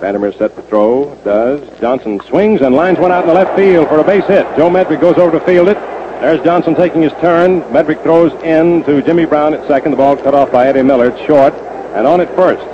Vander 0.00 0.20
Meer 0.20 0.32
set 0.32 0.54
the 0.54 0.62
throw. 0.62 1.16
Does. 1.24 1.60
Johnson 1.80 2.20
swings 2.20 2.60
and 2.60 2.74
lines 2.74 2.98
one 2.98 3.10
out 3.10 3.22
in 3.22 3.28
the 3.28 3.34
left 3.34 3.56
field 3.56 3.88
for 3.88 3.98
a 3.98 4.04
base 4.04 4.26
hit. 4.26 4.46
Joe 4.56 4.70
Medwick 4.70 5.00
goes 5.00 5.16
over 5.16 5.38
to 5.38 5.44
field 5.44 5.68
it. 5.68 5.76
There's 6.20 6.42
Johnson 6.44 6.74
taking 6.74 7.02
his 7.02 7.12
turn. 7.14 7.62
Medwick 7.72 8.02
throws 8.02 8.32
in 8.42 8.84
to 8.84 9.02
Jimmy 9.02 9.24
Brown 9.24 9.54
at 9.54 9.66
second. 9.66 9.90
The 9.90 9.96
ball 9.96 10.16
cut 10.16 10.34
off 10.34 10.52
by 10.52 10.68
Eddie 10.68 10.82
Miller. 10.82 11.10
It's 11.10 11.26
short. 11.26 11.54
And 11.94 12.06
on 12.06 12.20
at 12.20 12.32
first 12.36 12.66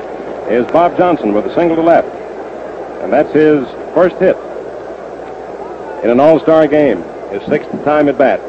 is 0.51 0.67
Bob 0.73 0.97
Johnson 0.99 1.33
with 1.33 1.47
a 1.47 1.55
single 1.55 1.77
to 1.77 1.83
left. 1.83 2.09
And 3.03 3.13
that's 3.13 3.33
his 3.33 3.67
first 3.95 4.17
hit 4.17 4.37
in 6.05 6.11
an 6.11 6.21
all-star 6.21 6.67
game. 6.67 7.03
His 7.31 7.43
sixth 7.49 7.71
time 7.85 8.09
at 8.09 8.19
bat. 8.19 8.41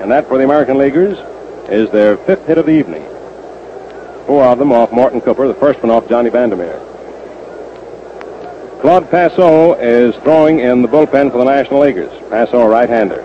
And 0.00 0.10
that 0.10 0.26
for 0.26 0.38
the 0.38 0.44
American 0.44 0.78
Leaguers 0.78 1.16
is 1.68 1.90
their 1.90 2.16
fifth 2.18 2.46
hit 2.46 2.58
of 2.58 2.66
the 2.66 2.72
evening. 2.72 3.04
Four 4.26 4.44
of 4.44 4.58
them 4.58 4.72
off 4.72 4.92
Morton 4.92 5.20
Cooper, 5.20 5.46
the 5.46 5.54
first 5.54 5.80
one 5.82 5.90
off 5.90 6.08
Johnny 6.08 6.30
Vander 6.30 6.56
Meer. 6.56 6.89
Claude 8.80 9.10
Passeau 9.10 9.74
is 9.74 10.16
throwing 10.22 10.60
in 10.60 10.80
the 10.80 10.88
bullpen 10.88 11.30
for 11.30 11.36
the 11.36 11.44
National 11.44 11.80
Leaguers. 11.80 12.10
Passeau, 12.30 12.62
a 12.62 12.68
right-hander. 12.68 13.22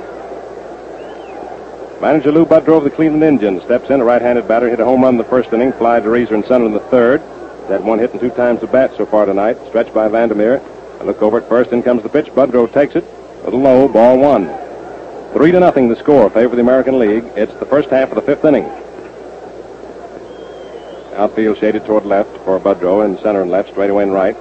Manager 2.02 2.34
Lou 2.34 2.45
Boudreau 2.45 2.80
of 2.80 2.84
the 2.84 2.90
Cleveland 2.90 3.23
Indians 3.23 3.64
steps 3.64 3.90
in. 3.90 4.02
A 4.02 4.03
right-handed 4.03 4.49
batter 4.49 4.69
hit 4.69 4.82
a 4.82 4.86
home 4.86 5.03
run 5.03 5.14
in 5.14 5.18
the 5.18 5.23
first 5.23 5.53
inning, 5.53 5.72
fly 5.72 6.02
to 6.02 6.10
Reiser 6.10 6.34
and 6.34 6.44
center 6.44 6.65
in 6.65 6.73
the 6.73 6.82
third. 6.82 7.22
That 7.69 7.82
one 7.82 7.99
hit 7.99 8.11
and 8.11 8.19
two 8.19 8.32
times 8.32 8.60
the 8.60 8.68
bat 8.68 8.91
so 8.98 9.06
far 9.06 9.26
tonight. 9.26 9.57
Stretched 9.69 9.94
by 9.94 10.10
Vander 10.10 10.36
Meer. 10.36 10.61
A 10.99 11.06
look 11.06 11.22
over 11.22 11.38
at 11.38 11.48
first. 11.48 11.72
In 11.72 11.82
comes 11.82 12.03
the 12.03 12.10
pitch. 12.10 12.27
Boudreau 12.27 12.72
takes 12.72 12.98
it. 12.98 13.06
A 13.44 13.45
little 13.45 13.61
low. 13.61 13.88
Ball 13.88 14.18
one. 14.18 14.53
Three 15.32 15.53
to 15.53 15.60
nothing 15.61 15.88
the 15.88 15.95
score. 15.95 16.30
Favor 16.30 16.57
the 16.57 16.61
American 16.61 16.99
League. 16.99 17.23
It's 17.38 17.53
the 17.56 17.65
first 17.65 17.90
half 17.90 18.10
of 18.10 18.15
the 18.15 18.22
fifth 18.22 18.44
inning. 18.44 18.65
Outfield 21.15 21.57
shaded 21.60 21.86
toward 21.86 22.06
left 22.06 22.36
for 22.40 22.60
Boudreau 22.60 23.06
and 23.06 23.18
center 23.19 23.41
and 23.41 23.49
left, 23.49 23.69
straight 23.69 23.90
away 23.90 24.03
and 24.03 24.14
right. 24.14 24.36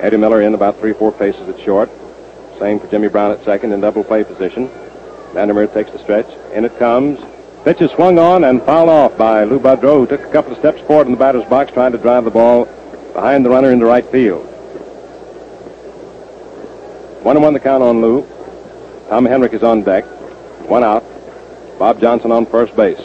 Eddie 0.00 0.16
Miller 0.16 0.42
in 0.42 0.54
about 0.54 0.78
three, 0.78 0.92
four 0.92 1.12
paces 1.12 1.48
at 1.48 1.60
short. 1.60 1.90
Same 2.58 2.78
for 2.78 2.86
Jimmy 2.88 3.08
Brown 3.08 3.32
at 3.32 3.44
second 3.44 3.72
in 3.72 3.80
double 3.80 4.04
play 4.04 4.24
position. 4.24 4.68
Vander 5.32 5.54
Meer 5.54 5.66
takes 5.66 5.90
the 5.90 5.98
stretch. 5.98 6.28
In 6.52 6.64
it 6.64 6.78
comes. 6.78 7.18
Pitch 7.64 7.80
is 7.80 7.90
swung 7.90 8.18
on 8.18 8.44
and 8.44 8.62
fouled 8.62 8.88
off 8.88 9.18
by 9.18 9.44
Lou 9.44 9.58
Boudreau, 9.58 9.98
who 9.98 10.06
took 10.06 10.22
a 10.22 10.32
couple 10.32 10.52
of 10.52 10.58
steps 10.58 10.80
forward 10.82 11.06
in 11.06 11.12
the 11.12 11.18
batter's 11.18 11.44
box, 11.48 11.72
trying 11.72 11.92
to 11.92 11.98
drive 11.98 12.24
the 12.24 12.30
ball 12.30 12.66
behind 13.12 13.44
the 13.44 13.50
runner 13.50 13.70
into 13.70 13.84
right 13.84 14.06
field. 14.06 14.44
One 17.22 17.36
and 17.36 17.42
one 17.42 17.52
the 17.52 17.60
count 17.60 17.82
on 17.82 18.00
Lou. 18.00 18.26
Tom 19.08 19.26
Henrich 19.26 19.52
is 19.52 19.62
on 19.62 19.82
deck. 19.82 20.04
One 20.68 20.84
out. 20.84 21.04
Bob 21.78 22.00
Johnson 22.00 22.30
on 22.30 22.46
first 22.46 22.74
base. 22.76 23.00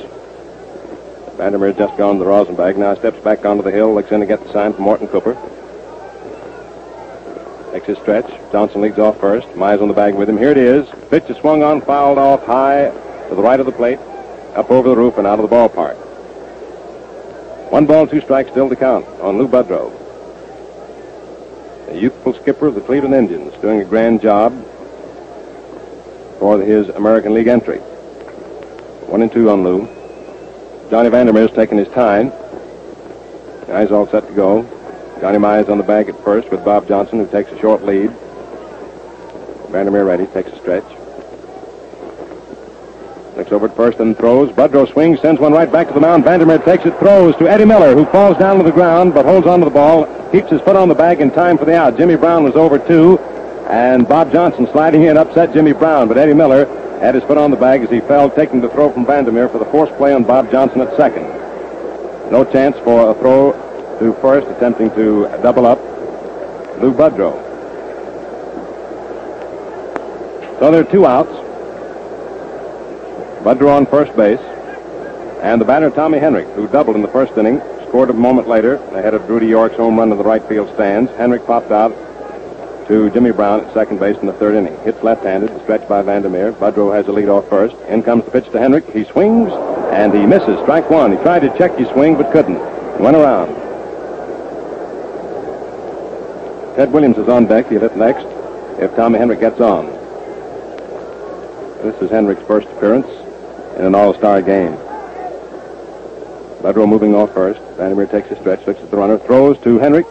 Vander 1.37 1.57
Meer 1.57 1.73
just 1.73 1.97
gone 1.97 2.15
to 2.15 2.19
the 2.19 2.29
rosin 2.29 2.55
bag. 2.55 2.77
Now 2.77 2.93
steps 2.95 3.19
back 3.23 3.43
onto 3.45 3.63
the 3.63 3.71
hill, 3.71 3.93
looks 3.93 4.11
in 4.11 4.19
to 4.19 4.25
get 4.25 4.43
the 4.43 4.53
sign 4.53 4.73
from 4.73 4.83
Morton 4.83 5.07
Cooper. 5.07 5.35
Makes 7.73 7.87
his 7.87 7.97
stretch. 7.97 8.31
Johnson 8.51 8.81
leads 8.81 8.99
off 8.99 9.19
first. 9.19 9.47
Mize 9.49 9.81
on 9.81 9.87
the 9.87 9.95
bag 9.95 10.13
with 10.13 10.29
him. 10.29 10.37
Here 10.37 10.51
it 10.51 10.57
is. 10.57 10.87
Pitch 11.09 11.23
is 11.27 11.37
swung 11.37 11.63
on, 11.63 11.81
fouled 11.81 12.19
off 12.19 12.45
high 12.45 12.91
to 13.29 13.35
the 13.35 13.41
right 13.41 13.59
of 13.59 13.65
the 13.65 13.71
plate, 13.71 13.97
up 14.53 14.69
over 14.69 14.87
the 14.89 14.95
roof 14.95 15.17
and 15.17 15.25
out 15.25 15.39
of 15.39 15.49
the 15.49 15.55
ballpark. 15.55 15.95
One 17.71 17.87
ball, 17.87 18.05
two 18.05 18.21
strikes 18.21 18.51
still 18.51 18.69
to 18.69 18.75
count 18.75 19.07
on 19.19 19.39
Lou 19.39 19.47
Boudreau. 19.47 19.91
The 21.87 21.99
youthful 21.99 22.35
skipper 22.35 22.67
of 22.67 22.75
the 22.75 22.81
Cleveland 22.81 23.15
Indians 23.15 23.51
doing 23.59 23.81
a 23.81 23.85
grand 23.85 24.21
job 24.21 24.53
for 26.37 26.61
his 26.61 26.89
American 26.89 27.33
League 27.33 27.47
entry. 27.47 27.79
One 29.07 29.23
and 29.23 29.31
two 29.31 29.49
on 29.49 29.63
Lou. 29.63 29.87
Johnny 30.91 31.09
Vander 31.09 31.33
Meer's 31.33 31.49
taking 31.49 31.79
his 31.79 31.87
time. 31.87 32.29
Guys 33.65 33.89
all 33.89 34.05
set 34.05 34.27
to 34.27 34.33
go. 34.33 34.61
Johnny 35.23 35.37
Mize 35.37 35.69
on 35.69 35.77
the 35.77 35.85
bag 35.85 36.09
at 36.09 36.21
first 36.21 36.51
with 36.51 36.65
Bob 36.65 36.85
Johnson, 36.85 37.17
who 37.17 37.25
takes 37.27 37.49
a 37.49 37.57
short 37.61 37.85
lead. 37.85 38.11
Vander 39.69 39.89
Meer 39.89 40.03
ready, 40.03 40.25
takes 40.25 40.51
a 40.51 40.55
stretch. 40.57 40.83
Looks 43.37 43.53
over 43.53 43.67
at 43.67 43.75
first 43.77 43.99
and 43.99 44.17
throws. 44.17 44.49
Boudreau 44.49 44.85
swings, 44.91 45.21
sends 45.21 45.39
one 45.39 45.53
right 45.53 45.71
back 45.71 45.87
to 45.87 45.93
the 45.93 46.01
mound. 46.01 46.25
Vander 46.25 46.45
Meer 46.45 46.57
takes 46.57 46.85
it, 46.85 46.99
throws 46.99 47.37
to 47.37 47.49
Eddie 47.49 47.63
Miller, 47.63 47.95
who 47.95 48.03
falls 48.07 48.37
down 48.37 48.57
to 48.57 48.63
the 48.65 48.71
ground 48.73 49.13
but 49.13 49.23
holds 49.23 49.47
onto 49.47 49.63
the 49.63 49.71
ball, 49.71 50.07
keeps 50.33 50.49
his 50.49 50.59
foot 50.59 50.75
on 50.75 50.89
the 50.89 50.93
bag 50.93 51.21
in 51.21 51.31
time 51.31 51.57
for 51.57 51.63
the 51.63 51.73
out. 51.73 51.95
Jimmy 51.95 52.17
Brown 52.17 52.43
was 52.43 52.57
over 52.57 52.77
two, 52.77 53.17
and 53.69 54.05
Bob 54.05 54.29
Johnson 54.29 54.67
sliding 54.73 55.03
in 55.03 55.15
upset 55.15 55.53
Jimmy 55.53 55.71
Brown, 55.71 56.09
but 56.09 56.17
Eddie 56.17 56.33
Miller 56.33 56.65
had 56.99 57.15
his 57.15 57.23
foot 57.23 57.37
on 57.37 57.49
the 57.49 57.55
bag 57.55 57.81
as 57.81 57.89
he 57.89 58.01
fell, 58.01 58.29
taking 58.29 58.59
the 58.59 58.67
throw 58.67 58.91
from 58.91 59.05
Vander 59.05 59.31
Meer 59.31 59.47
for 59.47 59.59
the 59.59 59.71
forced 59.71 59.93
play 59.93 60.13
on 60.13 60.25
Bob 60.25 60.51
Johnson 60.51 60.81
at 60.81 60.93
second. 60.97 61.23
No 62.29 62.43
chance 62.43 62.77
for 62.79 63.11
a 63.11 63.13
throw 63.13 63.53
to 64.03 64.13
first, 64.21 64.47
attempting 64.47 64.89
to 64.91 65.23
double 65.41 65.65
up 65.65 65.79
Lou 66.79 66.93
Boudreau. 66.93 67.33
So 70.59 70.71
there 70.71 70.81
are 70.81 70.91
two 70.91 71.05
outs. 71.05 71.31
Boudreau 73.43 73.75
on 73.75 73.85
first 73.85 74.15
base. 74.15 74.39
And 75.41 75.59
the 75.59 75.65
batter, 75.65 75.89
Tommy 75.89 76.19
Henrich, 76.19 76.53
who 76.55 76.67
doubled 76.67 76.95
in 76.95 77.01
the 77.01 77.07
first 77.09 77.37
inning, 77.37 77.59
scored 77.87 78.09
a 78.09 78.13
moment 78.13 78.47
later 78.47 78.75
ahead 78.95 79.13
of 79.13 79.29
Rudy 79.29 79.47
York's 79.47 79.75
home 79.75 79.97
run 79.97 80.09
to 80.09 80.15
the 80.15 80.23
right 80.23 80.43
field 80.47 80.73
stands. 80.73 81.11
Henrich 81.11 81.45
popped 81.45 81.71
out 81.71 81.91
to 82.87 83.09
Jimmy 83.11 83.31
Brown 83.31 83.61
at 83.61 83.73
second 83.73 83.99
base 83.99 84.17
in 84.17 84.27
the 84.27 84.33
third 84.33 84.55
inning. 84.55 84.77
Hits 84.83 85.03
left-handed, 85.03 85.61
stretched 85.63 85.89
by 85.89 86.01
Vandermeer. 86.01 86.53
Boudreau 86.53 86.93
has 86.93 87.07
a 87.07 87.11
lead 87.11 87.29
off 87.29 87.47
first. 87.49 87.75
In 87.87 88.03
comes 88.03 88.25
the 88.25 88.31
pitch 88.31 88.45
to 88.45 88.57
Henrich. 88.57 88.89
He 88.93 89.03
swings, 89.05 89.51
and 89.91 90.13
he 90.13 90.25
misses. 90.25 90.59
Strike 90.61 90.89
one. 90.89 91.11
He 91.11 91.17
tried 91.17 91.39
to 91.39 91.57
check 91.57 91.77
his 91.77 91.87
swing, 91.89 92.15
but 92.15 92.31
couldn't. 92.31 92.59
Went 92.99 93.17
around. 93.17 93.62
Ted 96.75 96.91
Williams 96.91 97.17
is 97.19 97.29
on 97.29 97.45
deck. 97.45 97.69
He'll 97.69 97.81
hit 97.81 97.95
next 97.95 98.25
if 98.81 98.95
Tommy 98.95 99.19
Henrich 99.19 99.39
gets 99.39 99.61
on. 99.61 99.85
This 101.83 102.01
is 102.01 102.09
Henrich's 102.09 102.45
first 102.47 102.67
appearance 102.69 103.07
in 103.77 103.85
an 103.85 103.93
all-star 103.93 104.41
game. 104.41 104.73
Boudreau 106.63 106.87
moving 106.87 107.13
off 107.13 107.31
first. 107.33 107.59
Vander 107.77 107.95
Meer 107.95 108.07
takes 108.07 108.31
a 108.31 108.39
stretch, 108.39 108.65
looks 108.65 108.79
at 108.79 108.89
the 108.89 108.97
runner, 108.97 109.19
throws 109.19 109.59
to 109.59 109.77
Henrich, 109.77 110.07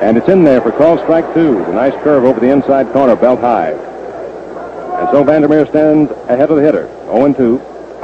and 0.00 0.18
it's 0.18 0.28
in 0.28 0.44
there 0.44 0.60
for 0.60 0.72
call 0.72 0.98
strike 0.98 1.32
two. 1.32 1.64
The 1.64 1.72
nice 1.72 1.94
curve 2.02 2.24
over 2.24 2.40
the 2.40 2.50
inside 2.50 2.92
corner, 2.92 3.16
belt 3.16 3.40
high. 3.40 3.70
And 3.70 5.08
so 5.10 5.24
Vander 5.24 5.48
Meer 5.48 5.66
stands 5.66 6.10
ahead 6.28 6.50
of 6.50 6.56
the 6.56 6.62
hitter. 6.62 6.88
0 7.06 7.32
2. 7.32 7.58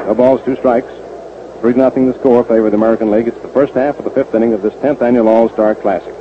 No 0.06 0.14
balls, 0.14 0.40
two 0.44 0.56
strikes. 0.56 0.90
3 1.60 1.74
nothing 1.74 2.06
the 2.06 2.18
score 2.18 2.42
favor 2.44 2.70
the 2.70 2.76
American 2.76 3.10
League. 3.10 3.28
It's 3.28 3.42
the 3.42 3.48
first 3.48 3.74
half 3.74 3.98
of 3.98 4.04
the 4.04 4.10
fifth 4.10 4.34
inning 4.34 4.54
of 4.54 4.62
this 4.62 4.74
10th 4.74 5.02
annual 5.02 5.28
All-Star 5.28 5.74
Classic. 5.74 6.14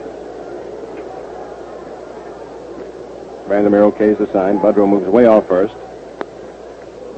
Vander 3.48 3.70
Meer 3.70 3.90
okays 3.90 4.18
the 4.18 4.32
sign. 4.32 4.60
Boudreau 4.60 4.88
moves 4.88 5.08
way 5.08 5.26
off 5.26 5.48
first. 5.48 5.76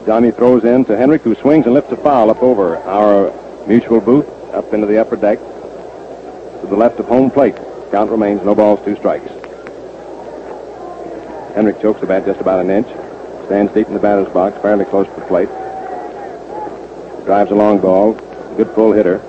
Johnny 0.05 0.31
throws 0.31 0.63
in 0.63 0.85
to 0.85 0.93
Henrich, 0.93 1.21
who 1.21 1.35
swings 1.35 1.65
and 1.65 1.73
lifts 1.73 1.91
a 1.91 1.97
foul 1.97 2.29
up 2.29 2.41
over 2.41 2.77
our 2.77 3.33
mutual 3.67 3.99
booth, 3.99 4.27
up 4.53 4.73
into 4.73 4.87
the 4.87 4.97
upper 4.97 5.15
deck, 5.15 5.39
to 5.39 6.67
the 6.67 6.75
left 6.75 6.99
of 6.99 7.05
home 7.07 7.29
plate. 7.29 7.55
Count 7.91 8.11
remains 8.11 8.43
no 8.43 8.53
balls, 8.55 8.79
two 8.85 8.95
strikes. 8.95 9.29
Henrich 11.55 11.81
chokes 11.81 11.99
the 11.99 12.07
bat 12.07 12.25
just 12.25 12.39
about 12.39 12.59
an 12.59 12.69
inch, 12.69 12.87
stands 13.45 13.73
deep 13.73 13.87
in 13.87 13.93
the 13.93 13.99
batter's 13.99 14.31
box, 14.31 14.59
fairly 14.61 14.85
close 14.85 15.07
to 15.07 15.15
the 15.15 15.25
plate. 15.25 15.49
Drives 17.25 17.51
a 17.51 17.55
long 17.55 17.79
ball, 17.79 18.13
good 18.55 18.69
full 18.71 18.91
hitter. 18.91 19.19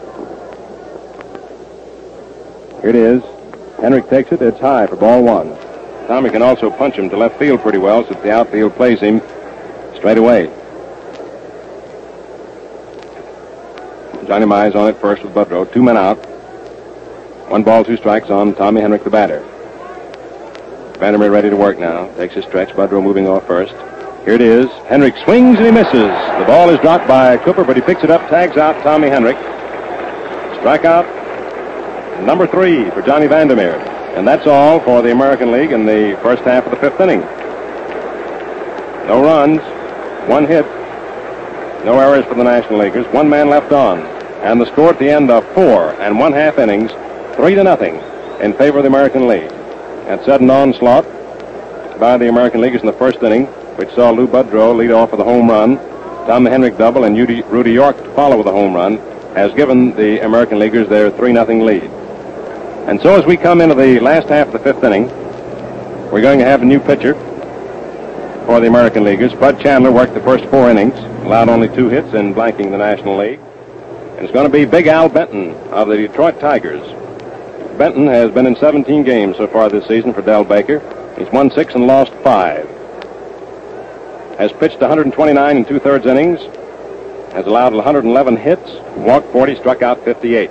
Here 2.80 2.90
it 2.90 2.94
is. 2.94 3.22
Henrich 3.78 4.08
takes 4.08 4.32
it. 4.32 4.40
It's 4.40 4.60
high 4.60 4.86
for 4.86 4.96
ball 4.96 5.22
one. 5.22 5.56
Tommy 6.10 6.28
can 6.28 6.42
also 6.42 6.72
punch 6.72 6.96
him 6.96 7.08
to 7.08 7.16
left 7.16 7.38
field 7.38 7.60
pretty 7.60 7.78
well, 7.78 8.04
so 8.04 8.14
the 8.14 8.32
outfield 8.32 8.74
plays 8.74 8.98
him 8.98 9.22
straight 9.94 10.18
away. 10.18 10.46
Johnny 14.26 14.44
Mize 14.44 14.74
on 14.74 14.88
it 14.88 14.96
first 14.96 15.22
with 15.22 15.32
Boudreau. 15.32 15.72
Two 15.72 15.84
men 15.84 15.96
out. 15.96 16.16
One 17.48 17.62
ball, 17.62 17.84
two 17.84 17.96
strikes 17.96 18.28
on 18.28 18.56
Tommy 18.56 18.80
Henrich, 18.80 19.04
the 19.04 19.10
batter. 19.10 19.38
Vander 20.98 21.16
Meer 21.16 21.30
ready 21.30 21.48
to 21.48 21.54
work 21.54 21.78
now. 21.78 22.12
Takes 22.16 22.34
his 22.34 22.44
stretch. 22.44 22.70
Boudreau 22.70 23.00
moving 23.00 23.28
off 23.28 23.46
first. 23.46 23.74
Here 24.24 24.34
it 24.34 24.40
is. 24.40 24.66
Henrich 24.88 25.22
swings 25.22 25.58
and 25.58 25.66
he 25.66 25.70
misses. 25.70 25.92
The 25.92 26.44
ball 26.44 26.70
is 26.70 26.80
dropped 26.80 27.06
by 27.06 27.36
Cooper, 27.36 27.62
but 27.62 27.76
he 27.76 27.82
picks 27.82 28.02
it 28.02 28.10
up, 28.10 28.28
tags 28.28 28.56
out 28.56 28.82
Tommy 28.82 29.06
Henrich. 29.06 29.38
Strikeout 30.58 31.06
number 32.26 32.48
three 32.48 32.90
for 32.90 33.00
Johnny 33.00 33.28
Vander 33.28 33.54
Meer. 33.54 33.89
And 34.16 34.26
that's 34.26 34.46
all 34.46 34.80
for 34.80 35.02
the 35.02 35.12
American 35.12 35.52
League 35.52 35.72
in 35.72 35.86
the 35.86 36.18
first 36.22 36.42
half 36.42 36.64
of 36.66 36.72
the 36.72 36.76
fifth 36.76 37.00
inning. 37.00 37.20
No 39.06 39.22
runs, 39.22 39.60
one 40.28 40.46
hit, 40.46 40.64
no 41.84 41.98
errors 41.98 42.24
for 42.26 42.34
the 42.34 42.44
National 42.44 42.78
Leaguers, 42.78 43.06
one 43.14 43.28
man 43.28 43.48
left 43.48 43.72
on. 43.72 44.00
And 44.42 44.60
the 44.60 44.66
score 44.66 44.90
at 44.90 44.98
the 44.98 45.08
end 45.08 45.30
of 45.30 45.46
four 45.54 45.94
and 46.00 46.18
one 46.18 46.32
half 46.32 46.58
innings, 46.58 46.90
three 47.36 47.54
to 47.54 47.64
nothing 47.64 47.96
in 48.40 48.52
favor 48.54 48.78
of 48.78 48.84
the 48.84 48.88
American 48.88 49.26
League. 49.26 49.48
That 50.06 50.24
sudden 50.24 50.50
onslaught 50.50 51.04
by 52.00 52.16
the 52.18 52.28
American 52.28 52.60
Leaguers 52.60 52.80
in 52.80 52.86
the 52.86 52.92
first 52.92 53.22
inning, 53.22 53.46
which 53.76 53.90
saw 53.94 54.10
Lou 54.10 54.26
Boudreau 54.26 54.76
lead 54.76 54.90
off 54.90 55.12
with 55.12 55.20
a 55.20 55.24
home 55.24 55.48
run, 55.48 55.76
Tom 56.26 56.44
Henrich 56.44 56.76
double, 56.76 57.04
and 57.04 57.16
Rudy, 57.16 57.72
York 57.72 57.96
to 57.96 58.10
follow 58.14 58.36
with 58.36 58.46
a 58.46 58.52
home 58.52 58.74
run, 58.74 58.96
has 59.34 59.52
given 59.54 59.94
the 59.96 60.24
American 60.24 60.58
Leaguers 60.58 60.88
their 60.88 61.10
3 61.10 61.32
0 61.32 61.64
lead. 61.64 61.99
And 62.88 63.00
so 63.00 63.14
as 63.18 63.26
we 63.26 63.36
come 63.36 63.60
into 63.60 63.74
the 63.74 64.00
last 64.00 64.28
half 64.28 64.48
of 64.48 64.52
the 64.52 64.58
fifth 64.58 64.82
inning, 64.82 65.08
we're 66.10 66.22
going 66.22 66.38
to 66.38 66.44
have 66.44 66.62
a 66.62 66.64
new 66.64 66.80
pitcher 66.80 67.14
for 68.46 68.58
the 68.58 68.66
American 68.66 69.04
Leaguers. 69.04 69.32
Bud 69.34 69.60
Chandler 69.60 69.92
worked 69.92 70.14
the 70.14 70.20
first 70.20 70.44
four 70.46 70.70
innings, 70.70 70.98
allowed 71.24 71.48
only 71.48 71.68
two 71.68 71.88
hits 71.88 72.14
in 72.14 72.34
blanking 72.34 72.70
the 72.70 72.78
National 72.78 73.16
League. 73.16 73.38
And 73.38 74.20
it's 74.24 74.32
going 74.32 74.46
to 74.46 74.52
be 74.52 74.64
Big 74.64 74.86
Al 74.88 75.08
Benton 75.08 75.54
of 75.70 75.88
the 75.88 75.96
Detroit 75.96 76.40
Tigers. 76.40 76.82
Benton 77.78 78.06
has 78.08 78.30
been 78.32 78.46
in 78.46 78.56
17 78.56 79.04
games 79.04 79.36
so 79.36 79.46
far 79.46 79.68
this 79.68 79.86
season 79.86 80.12
for 80.12 80.20
Del 80.20 80.44
Baker. 80.44 80.80
He's 81.16 81.30
won 81.32 81.50
six 81.50 81.74
and 81.74 81.86
lost 81.86 82.12
five. 82.24 82.68
Has 84.38 84.52
pitched 84.52 84.80
129 84.80 85.56
and 85.56 85.68
two-thirds 85.68 86.06
innings. 86.06 86.40
Has 87.32 87.46
allowed 87.46 87.72
111 87.72 88.36
hits, 88.36 88.68
walked 88.96 89.30
40, 89.32 89.54
struck 89.56 89.82
out 89.82 90.04
58. 90.04 90.50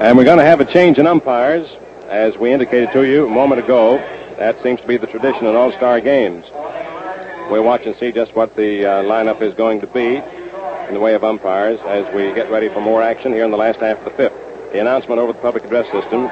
And 0.00 0.18
we're 0.18 0.24
going 0.24 0.38
to 0.38 0.44
have 0.44 0.60
a 0.60 0.64
change 0.64 0.98
in 0.98 1.06
umpires, 1.06 1.68
as 2.08 2.36
we 2.36 2.52
indicated 2.52 2.92
to 2.92 3.04
you 3.04 3.26
a 3.26 3.30
moment 3.30 3.62
ago. 3.62 3.98
That 4.38 4.60
seems 4.60 4.80
to 4.80 4.86
be 4.88 4.96
the 4.96 5.06
tradition 5.06 5.46
in 5.46 5.54
all-star 5.54 6.00
games. 6.00 6.44
We'll 7.48 7.62
watch 7.62 7.86
and 7.86 7.94
see 7.96 8.10
just 8.10 8.34
what 8.34 8.56
the 8.56 8.84
uh, 8.84 9.02
lineup 9.04 9.40
is 9.40 9.54
going 9.54 9.80
to 9.82 9.86
be 9.86 10.16
in 10.16 10.94
the 10.94 11.00
way 11.00 11.14
of 11.14 11.22
umpires 11.22 11.78
as 11.86 12.12
we 12.12 12.34
get 12.34 12.50
ready 12.50 12.68
for 12.68 12.80
more 12.80 13.02
action 13.02 13.32
here 13.32 13.44
in 13.44 13.52
the 13.52 13.56
last 13.56 13.78
half 13.78 13.98
of 13.98 14.04
the 14.04 14.10
fifth. 14.10 14.34
The 14.72 14.80
announcement 14.80 15.20
over 15.20 15.32
the 15.32 15.38
public 15.38 15.64
address 15.64 15.86
system 15.92 16.24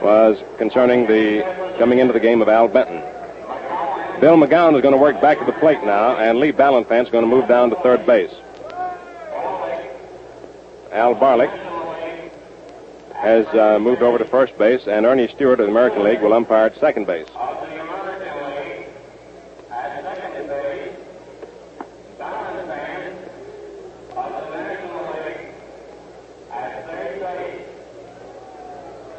was 0.00 0.38
concerning 0.56 1.06
the 1.06 1.42
coming 1.78 1.98
into 1.98 2.14
the 2.14 2.20
game 2.20 2.40
of 2.40 2.48
Al 2.48 2.68
Benton. 2.68 3.00
Bill 4.20 4.36
McGowan 4.36 4.74
is 4.76 4.82
going 4.82 4.94
to 4.94 5.00
work 5.00 5.20
back 5.20 5.38
to 5.38 5.44
the 5.44 5.52
plate 5.52 5.82
now, 5.84 6.16
and 6.16 6.38
Lee 6.38 6.52
Ballanfant 6.52 7.04
is 7.04 7.10
going 7.10 7.28
to 7.28 7.30
move 7.30 7.46
down 7.46 7.68
to 7.68 7.76
third 7.76 8.06
base. 8.06 8.32
Al 10.92 11.14
Barlick 11.14 11.69
has 13.20 13.46
uh, 13.48 13.78
moved 13.78 14.02
over 14.02 14.18
to 14.18 14.24
first 14.24 14.56
base, 14.56 14.86
and 14.86 15.04
Ernie 15.04 15.28
Stewart 15.28 15.60
of 15.60 15.66
the 15.66 15.72
American 15.72 16.02
League 16.02 16.22
will 16.22 16.32
umpire 16.32 16.66
at 16.66 16.78
second 16.80 17.06
base. 17.06 17.28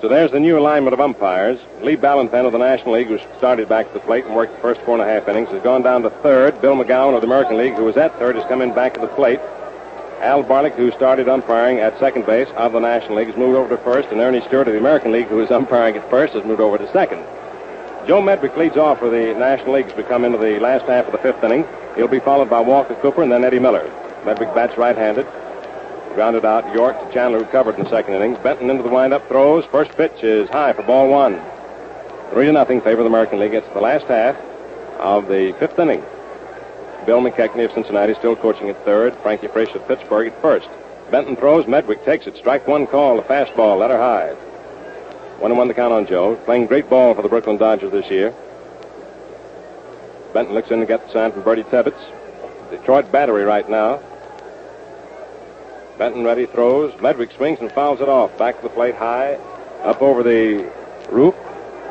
So 0.02 0.08
there's 0.10 0.32
the 0.32 0.40
new 0.40 0.58
alignment 0.58 0.96
of 0.96 1.00
umpires. 1.00 1.60
Lee 1.84 1.96
Ballanfant 1.96 2.48
of 2.48 2.54
the 2.54 2.58
National 2.58 2.96
League, 2.96 3.06
who 3.06 3.20
started 3.38 3.70
back 3.70 3.86
at 3.86 3.94
the 3.94 4.00
plate 4.00 4.26
and 4.26 4.36
worked 4.36 4.56
the 4.56 4.60
first 4.60 4.82
four 4.82 5.00
and 5.00 5.04
a 5.04 5.06
half 5.06 5.28
innings, 5.28 5.50
has 5.50 5.62
gone 5.62 5.84
down 5.84 6.02
to 6.02 6.10
third. 6.10 6.60
Bill 6.60 6.76
McGowan 6.76 7.14
of 7.14 7.22
the 7.22 7.28
American 7.28 7.56
League, 7.56 7.76
who 7.76 7.84
was 7.84 7.98
at 7.98 8.18
third, 8.18 8.36
has 8.36 8.44
come 8.46 8.64
in 8.64 8.74
back 8.74 8.96
at 8.96 9.02
the 9.02 9.08
plate. 9.10 9.40
Al 10.22 10.44
Barlick, 10.44 10.76
who 10.76 10.92
started 10.92 11.28
umpiring 11.28 11.80
at 11.80 11.98
second 11.98 12.28
base 12.28 12.48
of 12.56 12.74
the 12.74 12.80
National 12.80 13.16
League, 13.16 13.30
has 13.30 13.36
moved 13.36 13.58
over 13.58 13.76
to 13.76 13.84
first, 13.84 14.10
and 14.10 14.22
Ernie 14.22 14.42
Stewart 14.42 14.68
of 14.68 14.74
the 14.74 14.80
American 14.80 15.12
League, 15.12 15.26
who 15.26 15.42
is 15.42 15.50
umpiring 15.50 15.96
at 15.96 16.08
first, 16.12 16.34
has 16.34 16.46
moved 16.46 16.62
over 16.62 16.78
to 16.78 16.92
second. 16.92 17.26
Joe 18.06 18.22
Medwick 18.22 18.56
leads 18.56 18.78
off 18.78 19.00
for 19.00 19.10
the 19.10 19.34
National 19.34 19.74
Leagues 19.74 19.94
to 19.94 20.04
come 20.04 20.24
into 20.24 20.38
the 20.38 20.60
last 20.60 20.86
half 20.86 21.08
of 21.08 21.12
the 21.12 21.18
fifth 21.18 21.44
inning. 21.44 21.66
He'll 21.96 22.08
be 22.08 22.20
followed 22.20 22.52
by 22.52 22.60
Walker 22.60 22.94
Cooper 23.02 23.24
and 23.24 23.32
then 23.32 23.44
Eddie 23.44 23.58
Miller. 23.58 23.90
Medwick 24.24 24.54
bats 24.54 24.78
right-handed. 24.78 25.26
Grounded 26.14 26.46
out 26.46 26.72
York 26.72 27.00
to 27.00 27.12
Chandler, 27.12 27.40
who 27.40 27.46
covered 27.46 27.80
in 27.80 27.84
the 27.86 27.90
second 27.90 28.14
inning. 28.14 28.36
Benton 28.44 28.70
into 28.70 28.84
the 28.84 28.90
windup, 28.90 29.28
throws. 29.28 29.66
First 29.72 29.92
pitch 29.94 30.24
is 30.24 30.48
high 30.50 30.74
for 30.74 30.84
ball 30.84 31.10
one. 31.10 31.42
Three 32.32 32.46
to 32.46 32.52
nothing 32.52 32.82
favor 32.82 33.02
the 33.02 33.10
American 33.10 33.40
League. 33.40 33.56
It's 33.56 33.68
the 33.74 33.82
last 33.82 34.06
half 34.06 34.36
of 35.00 35.28
the 35.28 35.56
fifth 35.60 35.80
inning. 35.80 36.04
Bill 37.06 37.22
McKechnie 37.22 37.66
of 37.66 37.72
Cincinnati 37.72 38.14
still 38.14 38.36
coaching 38.36 38.70
at 38.70 38.84
third. 38.86 39.16
Frankie 39.18 39.48
Frisch 39.48 39.74
of 39.74 39.88
Pittsburgh 39.88 40.28
at 40.28 40.42
first. 40.42 40.70
Benton 41.10 41.36
throws. 41.36 41.66
Medwick 41.66 42.06
takes 42.06 42.28
it. 42.28 42.38
Strike 42.38 42.68
one 42.68 42.88
call. 42.88 43.20
A 43.20 43.24
fastball. 43.24 43.80
Let 43.80 43.90
her 43.90 43.98
high. 43.98 44.34
One 45.40 45.52
and 45.52 45.58
one 45.58 45.68
to 45.68 45.74
count 45.74 45.92
on 45.92 46.06
Joe. 46.06 46.36
Playing 46.46 46.68
great 46.68 46.90
ball 46.90 47.16
for 47.16 47.22
the 47.22 47.30
Brooklyn 47.30 47.58
Dodgers 47.58 47.92
this 47.92 48.10
year. 48.12 48.34
Benton 50.34 50.54
looks 50.54 50.70
in 50.72 50.80
to 50.80 50.86
get 50.86 51.06
the 51.06 51.12
sign 51.12 51.32
from 51.32 51.42
Birdie 51.42 51.64
Tebbetts. 51.64 52.00
Detroit 52.70 53.12
battery 53.12 53.44
right 53.44 53.70
now. 53.70 54.00
Benton 55.98 56.24
ready, 56.24 56.46
throws. 56.46 56.94
Medwick 56.94 57.36
swings 57.36 57.60
and 57.60 57.72
fouls 57.72 58.02
it 58.02 58.08
off. 58.08 58.36
Back 58.38 58.58
to 58.58 58.64
the 58.64 58.70
plate 58.70 58.96
high, 58.96 59.34
up 59.84 60.02
over 60.02 60.24
the 60.24 60.72
roof, 61.12 61.36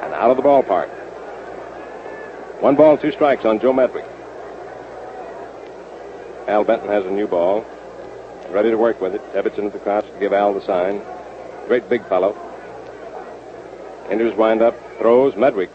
and 0.03 0.15
out 0.15 0.31
of 0.31 0.37
the 0.37 0.43
ballpark. 0.43 0.89
One 2.61 2.77
ball, 2.77 2.97
two 2.97 3.13
strikes 3.13 3.45
on 3.45 3.61
Joe 3.61 3.73
Medwick. 3.73 4.10
Al 6.51 6.65
Benton 6.65 6.89
has 6.89 7.07
a 7.07 7.11
new 7.11 7.29
ball. 7.29 7.65
Ready 8.51 8.71
to 8.71 8.77
work 8.77 9.01
with 9.01 9.15
it. 9.15 9.23
Tebbetts 9.33 9.57
into 9.57 9.71
the 9.71 9.79
crouch 9.79 10.05
to 10.05 10.19
give 10.19 10.33
Al 10.33 10.53
the 10.53 10.61
sign. 10.61 11.01
Great 11.69 11.89
big 11.89 12.05
fellow. 12.09 12.37
Into 14.11 14.25
his 14.25 14.37
windup, 14.37 14.75
throws. 14.99 15.35
Medwick 15.35 15.71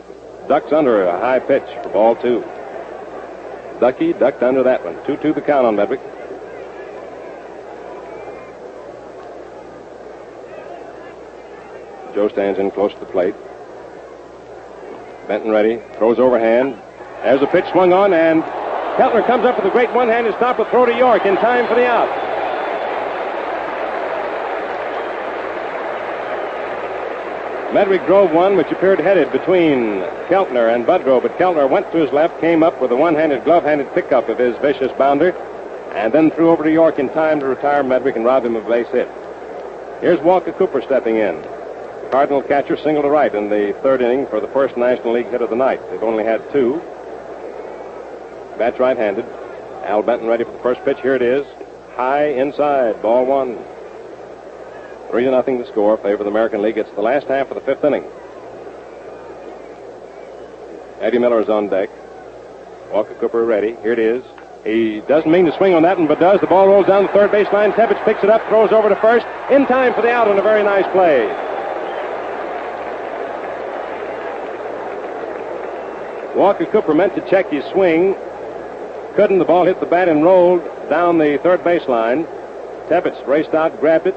ducks 0.50 0.74
under 0.74 1.04
a 1.08 1.18
high 1.18 1.40
pitch 1.40 1.64
for 1.82 1.90
ball 1.90 2.16
two. 2.18 2.42
Ducky 3.80 4.12
ducked 4.12 4.44
under 4.44 4.64
that 4.64 4.84
one. 4.84 5.02
2 5.06 5.16
2 5.16 5.34
the 5.34 5.42
count 5.42 5.66
on 5.66 5.78
Medwick. 5.78 6.02
Joe 12.14 12.28
stands 12.28 12.60
in 12.60 12.70
close 12.72 12.94
to 12.94 13.00
the 13.00 13.06
plate. 13.06 13.36
Benton 15.30 15.52
ready. 15.52 15.82
Throws 15.98 16.20
overhand. 16.20 16.76
There's 17.24 17.42
a 17.42 17.48
pitch 17.48 17.66
swung 17.72 17.94
on, 17.94 18.14
and 18.14 18.44
Keltner 18.96 19.26
comes 19.28 19.44
up 19.44 19.58
with 19.58 19.66
a 19.66 19.72
great 19.72 19.92
one-handed 19.92 20.36
stop 20.36 20.58
with 20.58 20.70
throw 20.70 20.86
to 20.86 20.96
York 20.96 21.26
in 21.26 21.36
time 21.36 21.68
for 21.68 21.76
the 21.76 21.86
out. 21.86 22.08
Medwick 27.74 28.06
drove 28.06 28.32
one 28.32 28.56
which 28.56 28.72
appeared 28.72 29.02
headed 29.02 29.30
between 29.34 30.00
Keltner 30.30 30.74
and 30.74 30.86
Boudreau, 30.86 31.22
but 31.22 31.38
Keltner 31.38 31.70
went 31.70 31.92
to 31.92 31.98
his 31.98 32.14
left, 32.14 32.40
came 32.40 32.64
up 32.64 32.80
with 32.82 32.90
a 32.94 32.96
one-handed, 32.96 33.44
glove-handed 33.44 33.94
pickup 33.94 34.30
of 34.30 34.40
his 34.40 34.56
vicious 34.60 34.94
bounder, 34.98 35.32
and 35.94 36.14
then 36.14 36.32
threw 36.32 36.50
over 36.50 36.64
to 36.64 36.72
York 36.72 36.98
in 36.98 37.10
time 37.10 37.42
to 37.42 37.46
retire 37.48 37.84
Medwick 37.84 38.16
and 38.16 38.24
rob 38.24 38.46
him 38.46 38.56
of 38.56 38.66
a 38.66 38.70
base 38.70 38.88
hit. 38.88 39.10
Here's 40.00 40.22
Walker 40.22 40.54
Cooper 40.54 40.82
stepping 40.82 41.18
in. 41.18 41.42
Cardinal 42.12 42.42
catcher 42.42 42.78
single 42.78 43.04
to 43.04 43.10
right 43.10 43.36
in 43.36 43.50
the 43.50 43.78
third 43.84 44.02
inning 44.02 44.26
for 44.28 44.40
the 44.40 44.48
first 44.48 44.78
National 44.78 45.12
League 45.12 45.28
hit 45.28 45.42
of 45.42 45.50
the 45.50 45.56
night. 45.58 45.82
They've 45.90 46.02
only 46.02 46.24
had 46.24 46.50
two. 46.54 46.82
Bats 48.58 48.80
right-handed. 48.80 49.26
Al 49.84 50.02
Benton 50.02 50.28
ready 50.28 50.44
for 50.44 50.52
the 50.52 50.60
first 50.60 50.84
pitch. 50.84 51.00
Here 51.02 51.16
it 51.16 51.22
is. 51.22 51.46
High 51.96 52.28
inside. 52.28 53.02
Ball 53.02 53.26
one. 53.26 53.58
Three 55.10 55.24
to 55.26 55.32
nothing 55.32 55.58
the 55.58 55.68
score. 55.68 55.98
Favor 55.98 56.24
the 56.24 56.30
American 56.30 56.62
League. 56.62 56.78
It's 56.78 56.92
the 56.92 57.02
last 57.02 57.28
half 57.28 57.52
of 57.52 57.56
the 57.56 57.62
fifth 57.62 57.84
inning. 57.84 58.04
Eddie 61.00 61.20
Miller 61.20 61.42
is 61.42 61.50
on 61.50 61.68
deck. 61.70 61.90
Walker 62.92 63.14
Cooper 63.16 63.46
ready. 63.46 63.76
Here 63.82 63.94
it 63.94 64.00
is. 64.00 64.24
He 64.64 65.02
doesn't 65.02 65.30
mean 65.30 65.46
to 65.46 65.56
swing 65.58 65.76
on 65.76 65.84
that 65.84 65.98
one, 65.98 66.08
but 66.08 66.20
does. 66.20 66.42
The 66.42 66.48
ball 66.48 66.68
rolls 66.68 66.88
down 66.88 67.04
the 67.04 67.12
third 67.12 67.30
baseline. 67.30 67.74
Tebbetts 67.76 68.04
picks 68.04 68.24
it 68.24 68.30
up, 68.32 68.42
throws 68.48 68.72
over 68.72 68.90
to 68.90 68.96
first, 68.96 69.26
in 69.52 69.68
time 69.68 69.94
for 69.94 70.02
the 70.02 70.10
out 70.10 70.28
on 70.28 70.40
a 70.40 70.42
very 70.42 70.64
nice 70.64 70.86
play. 70.92 71.28
Walker 76.36 76.66
Cooper 76.66 76.96
meant 76.96 77.14
to 77.16 77.30
check 77.30 77.52
his 77.52 77.64
swing. 77.66 78.16
Couldn't. 79.16 79.40
The 79.40 79.46
ball 79.46 79.66
hit 79.66 79.80
the 79.80 79.86
bat 79.86 80.10
and 80.10 80.24
rolled 80.24 80.62
down 80.90 81.18
the 81.18 81.40
third 81.42 81.62
baseline. 81.62 82.28
Tebbetts 82.90 83.26
raced 83.26 83.54
out, 83.54 83.80
grabbed 83.80 84.08
it, 84.08 84.14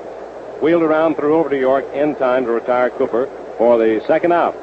wheeled 0.61 0.83
around, 0.83 1.15
threw 1.15 1.37
over 1.37 1.49
to 1.49 1.59
York 1.59 1.85
in 1.95 2.16
time 2.16 2.45
to 2.45 2.51
retire 2.51 2.91
Cooper 2.91 3.31
for 3.57 3.79
the 3.79 4.03
second 4.07 4.33
out. 4.33 4.57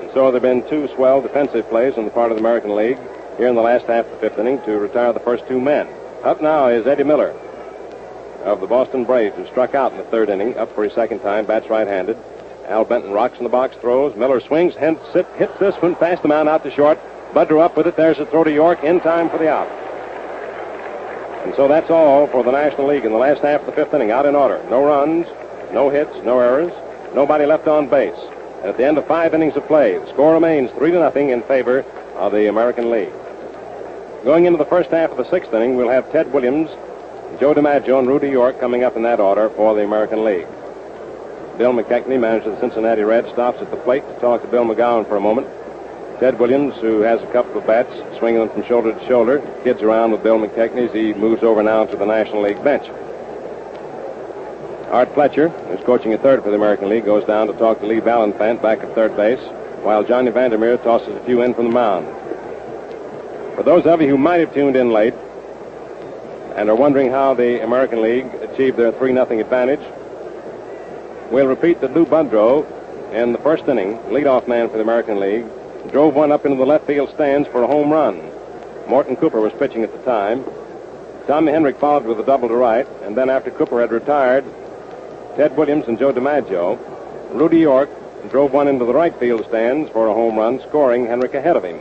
And 0.00 0.10
so 0.12 0.32
there 0.32 0.40
have 0.40 0.42
been 0.42 0.68
two 0.68 0.88
swell 0.94 1.20
defensive 1.20 1.68
plays 1.68 1.94
on 1.98 2.06
the 2.06 2.10
part 2.10 2.32
of 2.32 2.38
the 2.38 2.42
American 2.42 2.74
League 2.74 2.98
here 3.36 3.48
in 3.48 3.54
the 3.54 3.62
last 3.62 3.84
half 3.86 4.06
of 4.06 4.12
the 4.12 4.16
fifth 4.18 4.38
inning 4.38 4.62
to 4.62 4.78
retire 4.78 5.12
the 5.12 5.20
first 5.20 5.46
two 5.46 5.60
men. 5.60 5.86
Up 6.24 6.40
now 6.40 6.68
is 6.68 6.86
Eddie 6.86 7.04
Miller 7.04 7.30
of 8.44 8.60
the 8.60 8.66
Boston 8.66 9.04
Braves, 9.04 9.36
who 9.36 9.46
struck 9.46 9.74
out 9.74 9.92
in 9.92 9.98
the 9.98 10.04
third 10.04 10.30
inning, 10.30 10.56
up 10.56 10.74
for 10.74 10.84
his 10.84 10.92
second 10.94 11.20
time, 11.20 11.44
bats 11.44 11.68
right-handed. 11.68 12.16
Al 12.66 12.84
Benton 12.84 13.12
rocks 13.12 13.38
in 13.38 13.44
the 13.44 13.50
box, 13.50 13.76
throws. 13.76 14.16
Miller 14.16 14.40
swings, 14.40 14.74
hits, 14.74 15.00
hits 15.36 15.58
this 15.60 15.74
one 15.76 15.94
past 15.96 16.22
the 16.22 16.28
mound 16.28 16.48
out 16.48 16.62
to 16.64 16.70
short. 16.70 16.98
Boudreau 17.32 17.62
up 17.62 17.76
with 17.76 17.86
it. 17.86 17.96
There's 17.96 18.18
a 18.18 18.26
throw 18.26 18.44
to 18.44 18.52
York 18.52 18.84
in 18.84 19.00
time 19.00 19.30
for 19.30 19.38
the 19.38 19.50
out. 19.50 19.68
And 21.44 21.54
so 21.56 21.66
that's 21.66 21.90
all 21.90 22.26
for 22.26 22.44
the 22.44 22.52
National 22.52 22.86
League 22.86 23.04
in 23.04 23.12
the 23.12 23.18
last 23.18 23.40
half 23.40 23.60
of 23.60 23.66
the 23.66 23.72
fifth 23.72 23.94
inning, 23.94 24.10
out 24.10 24.26
in 24.26 24.36
order. 24.36 24.62
No 24.70 24.84
runs, 24.84 25.26
no 25.72 25.88
hits, 25.88 26.14
no 26.24 26.38
errors, 26.38 26.72
nobody 27.14 27.46
left 27.46 27.66
on 27.66 27.88
base. 27.88 28.18
And 28.60 28.66
at 28.66 28.76
the 28.76 28.84
end 28.84 28.98
of 28.98 29.06
five 29.06 29.34
innings 29.34 29.56
of 29.56 29.66
play, 29.66 29.98
the 29.98 30.06
score 30.12 30.34
remains 30.34 30.70
three 30.72 30.92
to 30.92 30.98
nothing 30.98 31.30
in 31.30 31.42
favor 31.42 31.80
of 32.16 32.32
the 32.32 32.48
American 32.48 32.90
League. 32.90 33.12
Going 34.24 34.44
into 34.44 34.58
the 34.58 34.66
first 34.66 34.90
half 34.90 35.10
of 35.10 35.16
the 35.16 35.28
sixth 35.30 35.52
inning, 35.52 35.74
we'll 35.76 35.88
have 35.88 36.12
Ted 36.12 36.32
Williams, 36.32 36.70
Joe 37.40 37.54
DiMaggio, 37.54 37.98
and 37.98 38.06
Rudy 38.06 38.28
York 38.28 38.60
coming 38.60 38.84
up 38.84 38.94
in 38.94 39.02
that 39.02 39.18
order 39.18 39.48
for 39.50 39.74
the 39.74 39.82
American 39.82 40.22
League. 40.22 40.46
Bill 41.58 41.72
McKechnie, 41.72 42.20
manager 42.20 42.50
of 42.50 42.54
the 42.54 42.60
Cincinnati 42.60 43.02
Reds, 43.02 43.28
stops 43.30 43.60
at 43.60 43.70
the 43.70 43.76
plate 43.78 44.06
to 44.06 44.20
talk 44.20 44.42
to 44.42 44.48
Bill 44.48 44.64
McGowan 44.64 45.08
for 45.08 45.16
a 45.16 45.20
moment. 45.20 45.48
Ted 46.22 46.38
Williams, 46.38 46.76
who 46.76 47.00
has 47.00 47.20
a 47.20 47.26
couple 47.32 47.58
of 47.58 47.66
bats, 47.66 47.92
swinging 48.20 48.38
them 48.38 48.48
from 48.48 48.64
shoulder 48.66 48.92
to 48.92 49.06
shoulder, 49.08 49.40
kids 49.64 49.82
around 49.82 50.12
with 50.12 50.22
Bill 50.22 50.38
McKechnie 50.38 50.86
as 50.86 50.94
he 50.94 51.12
moves 51.14 51.42
over 51.42 51.64
now 51.64 51.84
to 51.84 51.96
the 51.96 52.06
National 52.06 52.42
League 52.42 52.62
bench. 52.62 52.88
Art 54.92 55.12
Fletcher, 55.14 55.48
who's 55.48 55.84
coaching 55.84 56.12
at 56.12 56.22
third 56.22 56.44
for 56.44 56.50
the 56.50 56.54
American 56.54 56.88
League, 56.90 57.06
goes 57.06 57.24
down 57.24 57.48
to 57.48 57.52
talk 57.54 57.80
to 57.80 57.86
Lee 57.86 57.98
Ballanfant 57.98 58.62
back 58.62 58.84
at 58.84 58.94
third 58.94 59.16
base, 59.16 59.40
while 59.82 60.04
Johnny 60.04 60.30
Vander 60.30 60.58
Meer 60.58 60.76
tosses 60.76 61.16
a 61.16 61.24
few 61.24 61.42
in 61.42 61.54
from 61.54 61.64
the 61.64 61.72
mound. 61.72 62.06
For 63.56 63.64
those 63.64 63.84
of 63.84 64.00
you 64.00 64.06
who 64.06 64.16
might 64.16 64.38
have 64.38 64.54
tuned 64.54 64.76
in 64.76 64.92
late 64.92 65.14
and 66.54 66.70
are 66.70 66.76
wondering 66.76 67.10
how 67.10 67.34
the 67.34 67.64
American 67.64 68.00
League 68.00 68.32
achieved 68.42 68.76
their 68.76 68.92
3 68.92 69.12
0 69.12 69.40
advantage, 69.40 69.84
we'll 71.32 71.48
repeat 71.48 71.80
that 71.80 71.92
Lou 71.94 72.06
Boudreau, 72.06 72.64
in 73.12 73.32
the 73.32 73.40
first 73.40 73.66
inning, 73.66 73.98
leadoff 74.10 74.46
man 74.46 74.70
for 74.70 74.76
the 74.76 74.84
American 74.84 75.18
League, 75.18 75.46
drove 75.92 76.14
one 76.14 76.32
up 76.32 76.44
into 76.46 76.56
the 76.56 76.66
left 76.66 76.86
field 76.86 77.10
stands 77.10 77.46
for 77.48 77.62
a 77.62 77.66
home 77.66 77.90
run. 77.90 78.20
Morton 78.88 79.14
Cooper 79.14 79.40
was 79.40 79.52
pitching 79.52 79.84
at 79.84 79.92
the 79.92 80.02
time. 80.04 80.44
Tommy 81.26 81.52
Henrich 81.52 81.78
followed 81.78 82.04
with 82.04 82.18
a 82.18 82.24
double 82.24 82.48
to 82.48 82.56
right, 82.56 82.88
and 83.02 83.16
then 83.16 83.30
after 83.30 83.50
Cooper 83.50 83.80
had 83.80 83.92
retired, 83.92 84.44
Ted 85.36 85.56
Williams 85.56 85.86
and 85.86 85.98
Joe 85.98 86.12
DiMaggio, 86.12 86.78
Rudy 87.32 87.58
York 87.58 87.90
drove 88.30 88.52
one 88.52 88.68
into 88.68 88.84
the 88.84 88.94
right 88.94 89.14
field 89.18 89.44
stands 89.46 89.90
for 89.90 90.08
a 90.08 90.14
home 90.14 90.38
run, 90.38 90.60
scoring 90.62 91.06
Henrich 91.06 91.34
ahead 91.34 91.56
of 91.56 91.64
him. 91.64 91.78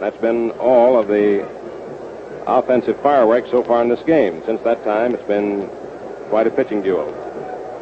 That's 0.00 0.16
been 0.18 0.50
all 0.52 0.98
of 0.98 1.08
the 1.08 1.46
offensive 2.46 3.00
fireworks 3.02 3.50
so 3.50 3.62
far 3.62 3.82
in 3.82 3.88
this 3.88 4.02
game. 4.04 4.42
Since 4.46 4.62
that 4.62 4.82
time, 4.84 5.14
it's 5.14 5.26
been 5.26 5.68
quite 6.28 6.46
a 6.46 6.50
pitching 6.50 6.82
duel. 6.82 7.12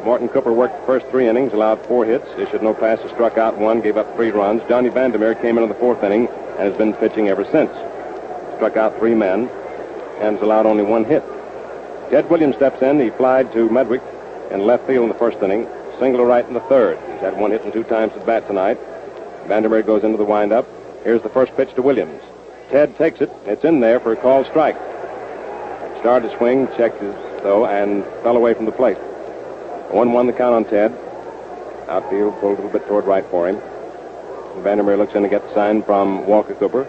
Morton 0.03 0.29
Cooper 0.29 0.53
worked 0.53 0.79
the 0.79 0.85
first 0.85 1.05
three 1.07 1.27
innings, 1.27 1.53
allowed 1.53 1.85
four 1.85 2.05
hits, 2.05 2.27
issued 2.37 2.63
no 2.63 2.73
passes, 2.73 3.11
struck 3.11 3.37
out 3.37 3.57
one, 3.57 3.81
gave 3.81 3.97
up 3.97 4.15
three 4.15 4.31
runs. 4.31 4.61
Johnny 4.69 4.89
Vander 4.89 5.17
Meer 5.17 5.35
came 5.35 5.57
into 5.57 5.71
the 5.71 5.79
fourth 5.79 6.03
inning 6.03 6.27
and 6.27 6.69
has 6.69 6.77
been 6.77 6.93
pitching 6.93 7.27
ever 7.27 7.43
since. 7.45 7.71
Struck 8.55 8.77
out 8.77 8.97
three 8.97 9.15
men 9.15 9.49
and 10.21 10.35
has 10.35 10.41
allowed 10.41 10.65
only 10.65 10.83
one 10.83 11.03
hit. 11.03 11.23
Ted 12.09 12.29
Williams 12.29 12.55
steps 12.55 12.81
in. 12.81 12.99
He 12.99 13.09
flied 13.09 13.51
to 13.53 13.67
Medwick 13.69 14.01
in 14.51 14.65
left 14.65 14.87
field 14.87 15.03
in 15.03 15.09
the 15.09 15.19
first 15.19 15.37
inning, 15.43 15.67
single 15.99 16.21
to 16.21 16.25
right 16.25 16.47
in 16.47 16.53
the 16.53 16.61
third. 16.61 16.97
He's 17.11 17.21
had 17.21 17.37
one 17.37 17.51
hit 17.51 17.63
and 17.63 17.73
two 17.73 17.83
times 17.83 18.13
at 18.13 18.25
bat 18.25 18.47
tonight. 18.47 18.79
Vander 19.47 19.69
Meer 19.69 19.83
goes 19.83 20.03
into 20.03 20.17
the 20.17 20.25
windup. 20.25 20.67
Here's 21.03 21.21
the 21.21 21.29
first 21.29 21.55
pitch 21.55 21.73
to 21.75 21.81
Williams. 21.81 22.21
Ted 22.69 22.97
takes 22.97 23.21
it. 23.21 23.31
It's 23.45 23.63
in 23.63 23.79
there 23.79 23.99
for 23.99 24.13
a 24.13 24.15
called 24.15 24.45
strike. 24.47 24.77
Started 25.99 26.29
to 26.29 26.37
swing, 26.37 26.67
checked 26.77 27.01
his 27.01 27.13
though, 27.43 27.65
and 27.65 28.03
fell 28.23 28.37
away 28.37 28.53
from 28.53 28.65
the 28.65 28.71
plate. 28.71 28.97
1 29.91 30.11
1 30.11 30.27
the 30.27 30.33
count 30.33 30.53
on 30.53 30.65
Ted. 30.65 30.91
Outfield 31.87 32.39
pulled 32.39 32.59
a 32.59 32.61
little 32.61 32.69
bit 32.69 32.87
toward 32.87 33.05
right 33.05 33.25
for 33.27 33.47
him. 33.47 33.61
Vander 34.61 34.83
Meer 34.83 34.97
looks 34.97 35.15
in 35.15 35.23
to 35.23 35.29
get 35.29 35.41
the 35.43 35.53
sign 35.53 35.81
from 35.83 36.25
Walker 36.25 36.55
Cooper. 36.55 36.87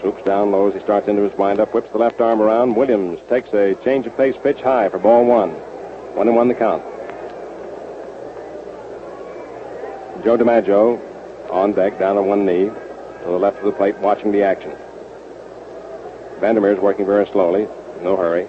Swoops 0.00 0.22
down 0.24 0.50
low 0.50 0.68
as 0.68 0.74
he 0.74 0.80
starts 0.80 1.06
into 1.06 1.22
his 1.22 1.36
windup, 1.38 1.72
whips 1.72 1.90
the 1.92 1.98
left 1.98 2.20
arm 2.20 2.42
around. 2.42 2.74
Williams 2.74 3.20
takes 3.28 3.52
a 3.54 3.74
change 3.84 4.06
of 4.06 4.16
pace 4.16 4.34
pitch 4.42 4.60
high 4.60 4.88
for 4.88 4.98
ball 4.98 5.24
one. 5.24 5.50
One 6.14 6.26
and 6.26 6.36
one 6.36 6.48
the 6.48 6.54
count. 6.54 6.82
Joe 10.24 10.36
DiMaggio 10.36 11.50
on 11.50 11.72
deck, 11.72 11.98
down 11.98 12.16
on 12.16 12.26
one 12.26 12.44
knee, 12.44 12.64
to 12.64 13.24
the 13.24 13.38
left 13.38 13.58
of 13.58 13.64
the 13.64 13.72
plate, 13.72 13.96
watching 13.98 14.32
the 14.32 14.42
action. 14.42 14.72
Vander 16.40 16.60
Meer's 16.60 16.80
working 16.80 17.06
very 17.06 17.26
slowly, 17.28 17.68
no 18.02 18.16
hurry. 18.16 18.48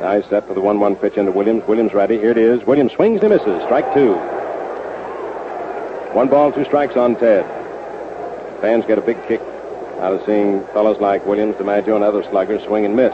He's 0.00 0.24
set 0.30 0.46
for 0.46 0.54
the 0.54 0.62
1 0.62 0.80
1 0.80 0.96
pitch 0.96 1.18
into 1.18 1.30
Williams. 1.30 1.62
Williams 1.68 1.92
ready. 1.92 2.16
Here 2.16 2.30
it 2.30 2.38
is. 2.38 2.64
Williams 2.64 2.92
swings 2.92 3.20
and 3.20 3.28
misses. 3.28 3.62
Strike 3.64 3.92
two. 3.92 4.14
One 6.14 6.28
ball, 6.28 6.50
two 6.52 6.64
strikes 6.64 6.96
on 6.96 7.16
Ted. 7.16 7.44
Fans 8.62 8.86
get 8.86 8.96
a 8.96 9.02
big 9.02 9.22
kick 9.28 9.42
out 10.00 10.14
of 10.14 10.24
seeing 10.24 10.64
fellows 10.68 10.98
like 11.00 11.26
Williams, 11.26 11.54
DiMaggio, 11.56 11.96
and 11.96 12.02
other 12.02 12.22
sluggers 12.30 12.62
swing 12.64 12.86
and 12.86 12.96
miss. 12.96 13.12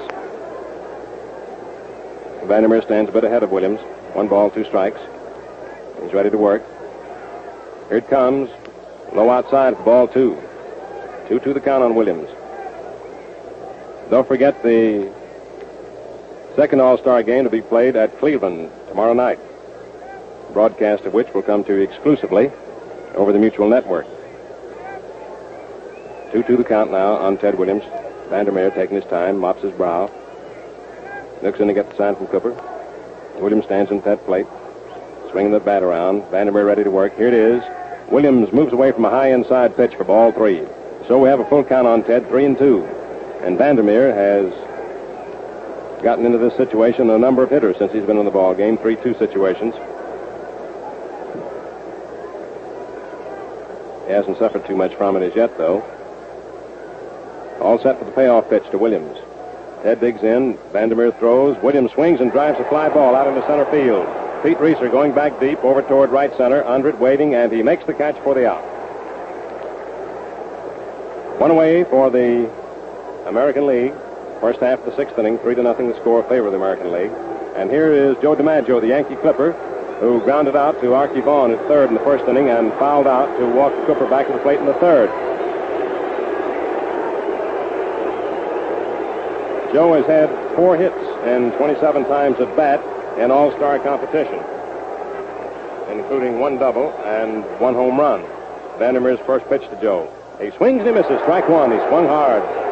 Vander 2.45 2.69
Meer 2.69 2.83
stands 2.83 3.11
a 3.11 3.13
bit 3.13 3.25
ahead 3.25 3.43
of 3.43 3.51
Williams. 3.51 3.81
One 4.15 4.29
ball, 4.29 4.49
two 4.51 4.65
strikes. 4.65 5.01
He's 6.01 6.13
ready 6.13 6.31
to 6.31 6.39
work. 6.39 6.63
Here 7.89 7.99
it 7.99 8.09
comes. 8.09 8.49
Low 9.13 9.29
outside 9.29 9.77
ball 9.85 10.07
two. 10.07 10.41
2 11.27 11.41
2 11.41 11.53
the 11.53 11.61
count 11.61 11.83
on 11.83 11.97
Williams. 11.97 12.29
Don't 14.09 14.29
forget 14.29 14.63
the 14.63 15.13
second 16.57 16.81
All 16.81 16.97
Star 16.97 17.23
game 17.23 17.45
to 17.45 17.51
be 17.51 17.61
played 17.61 17.97
at 17.97 18.19
Cleveland 18.19 18.71
tomorrow 18.89 19.13
night. 19.13 19.39
Broadcast 20.55 21.05
of 21.05 21.13
which 21.13 21.33
will 21.35 21.43
come 21.43 21.63
to 21.65 21.75
you 21.75 21.83
exclusively 21.83 22.51
over 23.15 23.31
the 23.33 23.39
Mutual 23.39 23.69
Network. 23.69 24.07
2 26.33 26.43
2 26.43 26.57
the 26.57 26.65
count 26.65 26.91
now 26.91 27.13
on 27.13 27.37
Ted 27.37 27.59
Williams. 27.59 27.83
Vander 28.31 28.53
Meer 28.53 28.71
taking 28.71 28.97
his 28.97 29.05
time, 29.05 29.39
mops 29.39 29.63
his 29.63 29.73
brow. 29.75 30.11
Looks 31.43 31.61
in 31.61 31.69
to 31.69 31.75
get 31.75 31.91
the 31.91 31.97
sign 31.97 32.17
from 32.17 32.27
Cooper. 32.29 32.53
Williams 33.39 33.67
stands 33.67 33.91
in 33.91 34.01
that 34.01 34.25
plate, 34.25 34.47
swinging 35.31 35.53
the 35.53 35.61
bat 35.61 35.83
around. 35.83 36.25
Vander 36.31 36.53
Meer 36.53 36.65
ready 36.65 36.85
to 36.85 36.91
work. 36.91 37.15
Here 37.19 37.29
it 37.29 37.35
is. 37.35 37.63
Williams 38.11 38.51
moves 38.53 38.73
away 38.73 38.93
from 38.93 39.05
a 39.05 39.11
high 39.11 39.31
inside 39.31 39.77
pitch 39.77 39.95
for 39.95 40.05
ball 40.05 40.33
three. 40.33 40.63
So 41.07 41.19
we 41.19 41.29
have 41.29 41.39
a 41.39 41.45
full 41.45 41.65
count 41.65 41.87
on 41.87 42.03
Ted, 42.03 42.27
three 42.29 42.47
and 42.47 42.57
two. 42.57 42.85
And 43.43 43.59
Vander 43.59 43.83
Meer 43.83 44.15
has 44.15 44.53
gotten 46.07 46.25
into 46.25 46.39
this 46.39 46.57
situation 46.57 47.11
a 47.11 47.19
number 47.19 47.43
of 47.43 47.51
hitters 47.51 47.77
since 47.79 47.93
he's 47.93 48.05
been 48.05 48.17
in 48.17 48.25
the 48.25 48.31
ball 48.31 48.55
game, 48.55 48.79
three-two 48.79 49.13
situations. 49.15 49.75
He 54.07 54.13
hasn't 54.13 54.39
suffered 54.39 54.65
too 54.67 54.77
much 54.77 54.95
from 54.95 55.17
it 55.17 55.25
as 55.25 55.35
yet, 55.35 55.59
though. 55.59 55.83
All 57.61 57.81
set 57.83 57.99
for 57.99 58.05
the 58.05 58.13
payoff 58.13 58.49
pitch 58.49 58.63
to 58.71 58.79
Williams. 58.79 59.19
Ted 59.83 60.01
digs 60.01 60.23
in. 60.23 60.57
Vander 60.73 60.95
Meer 60.95 61.11
throws. 61.11 61.61
Williams 61.61 61.91
swings 61.91 62.21
and 62.21 62.31
drives 62.31 62.61
a 62.61 62.65
fly 62.69 62.89
ball 62.89 63.17
out 63.17 63.27
into 63.27 63.45
center 63.49 63.69
field. 63.73 64.07
Pete 64.45 64.59
Reiser 64.59 64.89
going 64.89 65.13
back 65.13 65.41
deep 65.41 65.59
over 65.65 65.83
toward 65.83 66.11
right 66.11 66.31
center. 66.37 66.61
Undred 66.61 67.01
waiting, 67.01 67.35
and 67.35 67.51
he 67.51 67.65
makes 67.65 67.85
the 67.85 67.93
catch 67.93 68.17
for 68.23 68.33
the 68.33 68.49
out. 68.49 68.63
One 71.41 71.51
away 71.51 71.83
for 71.83 72.11
the 72.11 72.49
American 73.27 73.67
League. 73.67 73.93
First 74.41 74.61
half 74.61 74.81
of 74.81 74.87
the 74.87 74.97
sixth 74.97 75.19
inning, 75.19 75.39
three 75.39 75.55
to 75.55 75.63
nothing 75.63 75.89
the 75.89 75.99
score 76.01 76.23
favor 76.25 76.47
of 76.47 76.53
the 76.53 76.59
American 76.59 76.93
League. 76.93 77.11
And 77.57 77.71
here 77.71 77.93
is 77.93 78.17
Joe 78.21 78.37
DiMaggio, 78.37 78.81
the 78.81 78.89
Yankee 78.89 79.17
Clipper, 79.17 79.53
who 80.01 80.21
grounded 80.21 80.55
out 80.55 80.79
to 80.83 80.89
Arky 80.89 81.25
Vaughan 81.25 81.53
at 81.53 81.69
third 81.69 81.89
in 81.89 81.95
the 81.95 82.01
first 82.01 82.29
inning 82.29 82.51
and 82.51 82.71
fouled 82.75 83.07
out 83.07 83.35
to 83.39 83.47
Walker 83.47 83.83
Cooper 83.87 84.07
back 84.07 84.27
to 84.27 84.35
the 84.35 84.39
plate 84.41 84.59
in 84.59 84.67
the 84.67 84.75
third. 84.75 85.09
Joe 89.73 89.95
has 89.95 90.05
had 90.07 90.29
four 90.55 90.77
hits 90.77 90.95
and 91.25 91.53
27 91.55 92.05
times 92.05 92.39
at 92.39 92.55
bat 92.57 92.81
in 93.19 93.31
all-star 93.31 93.79
competition, 93.79 94.39
including 95.91 96.39
one 96.39 96.59
double 96.59 96.93
and 97.05 97.43
one 97.59 97.75
home 97.75 97.99
run. 97.99 98.23
Vander 98.79 99.01
Meer's 99.01 99.21
first 99.21 99.49
pitch 99.49 99.63
to 99.63 99.81
Joe. 99.81 100.13
He 100.41 100.51
swings 100.53 100.81
and 100.81 100.89
he 100.89 100.93
misses. 100.93 101.19
Strike 101.23 101.49
one. 101.49 101.73
He 101.73 101.79
swung 101.89 102.07
hard. 102.07 102.66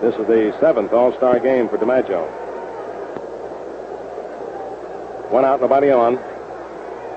This 0.00 0.14
is 0.14 0.28
the 0.28 0.56
seventh 0.60 0.92
All 0.92 1.12
Star 1.14 1.40
game 1.40 1.68
for 1.68 1.76
DiMaggio. 1.76 2.22
One 5.32 5.44
out, 5.44 5.60
nobody 5.60 5.90
on. 5.90 6.18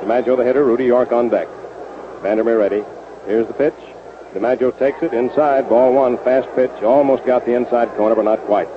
DiMaggio 0.01 0.35
the 0.35 0.43
hitter, 0.43 0.65
Rudy 0.65 0.85
York 0.85 1.11
on 1.11 1.29
deck. 1.29 1.47
Vander 2.23 2.43
Meer 2.43 2.57
ready. 2.57 2.83
Here's 3.27 3.45
the 3.45 3.53
pitch. 3.53 3.75
DiMaggio 4.33 4.75
takes 4.79 5.03
it 5.03 5.13
inside. 5.13 5.69
Ball 5.69 5.93
one, 5.93 6.17
fast 6.19 6.49
pitch. 6.55 6.71
Almost 6.81 7.23
got 7.23 7.45
the 7.45 7.53
inside 7.53 7.89
corner, 7.89 8.15
but 8.15 8.25
not 8.25 8.39
quite. 8.45 8.67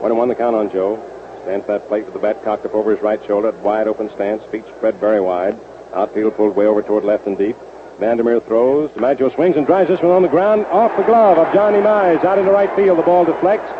One 0.00 0.10
and 0.10 0.18
one 0.18 0.28
the 0.28 0.34
count 0.34 0.56
on 0.56 0.72
Joe. 0.72 1.00
Stands 1.44 1.68
that 1.68 1.86
plate 1.86 2.04
with 2.04 2.14
the 2.14 2.20
bat 2.20 2.42
cocked 2.42 2.66
up 2.66 2.74
over 2.74 2.90
his 2.90 3.00
right 3.00 3.24
shoulder 3.26 3.52
wide 3.52 3.86
open 3.86 4.10
stance, 4.10 4.42
feet 4.50 4.64
spread 4.76 4.96
very 4.96 5.20
wide. 5.20 5.56
Outfield 5.94 6.34
pulled 6.34 6.56
way 6.56 6.66
over 6.66 6.82
toward 6.82 7.04
left 7.04 7.28
and 7.28 7.38
deep. 7.38 7.56
Vander 7.98 8.24
Meer 8.24 8.40
throws. 8.40 8.90
DiMaggio 8.90 9.34
swings 9.34 9.56
and 9.56 9.66
drives 9.66 9.88
this 9.88 10.00
one 10.00 10.12
on 10.12 10.22
the 10.22 10.28
ground 10.28 10.66
off 10.66 10.96
the 10.96 11.04
glove 11.04 11.38
of 11.38 11.52
Johnny 11.54 11.78
Mize. 11.78 12.24
Out 12.24 12.38
into 12.38 12.50
right 12.50 12.74
field. 12.74 12.98
The 12.98 13.02
ball 13.02 13.24
deflects. 13.24 13.70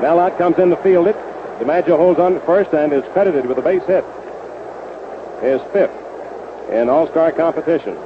Mel 0.00 0.18
Ott 0.18 0.36
comes 0.38 0.58
in 0.58 0.70
to 0.70 0.76
field 0.76 1.06
it. 1.06 1.16
DiMaggio 1.58 1.96
holds 1.96 2.18
on 2.18 2.34
to 2.34 2.40
first 2.40 2.72
and 2.72 2.92
is 2.92 3.04
credited 3.12 3.46
with 3.46 3.58
a 3.58 3.62
base 3.62 3.84
hit. 3.86 4.04
His 5.40 5.60
fifth 5.72 5.92
in 6.70 6.88
All-Star 6.88 7.32
competition. 7.32 7.96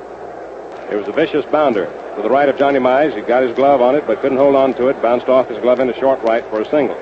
It 0.91 0.97
was 0.97 1.07
a 1.07 1.13
vicious 1.13 1.45
bounder 1.47 1.87
to 2.17 2.23
the 2.23 2.31
right 2.31 2.49
of 2.49 2.59
Johnny 2.59 2.79
Mize. 2.79 3.15
He 3.15 3.21
got 3.21 3.43
his 3.43 3.55
glove 3.55 3.81
on 3.81 3.95
it, 3.95 4.07
but 4.07 4.21
couldn't 4.21 4.39
hold 4.39 4.57
on 4.57 4.75
to 4.75 4.89
it. 4.89 5.01
Bounced 5.03 5.29
off 5.29 5.49
his 5.49 5.59
glove 5.59 5.81
into 5.81 5.95
short 5.99 6.21
right 6.23 6.45
for 6.47 6.61
a 6.61 6.71
single. 6.71 6.97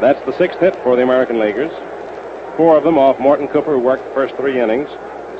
That's 0.00 0.24
the 0.26 0.36
sixth 0.36 0.58
hit 0.60 0.76
for 0.76 0.96
the 0.96 1.02
American 1.02 1.38
Leaguers. 1.38 1.72
Four 2.56 2.76
of 2.76 2.84
them 2.84 2.98
off 2.98 3.18
Morton 3.18 3.48
Cooper, 3.48 3.72
who 3.72 3.78
worked 3.78 4.04
the 4.04 4.14
first 4.14 4.34
three 4.36 4.60
innings. 4.60 4.88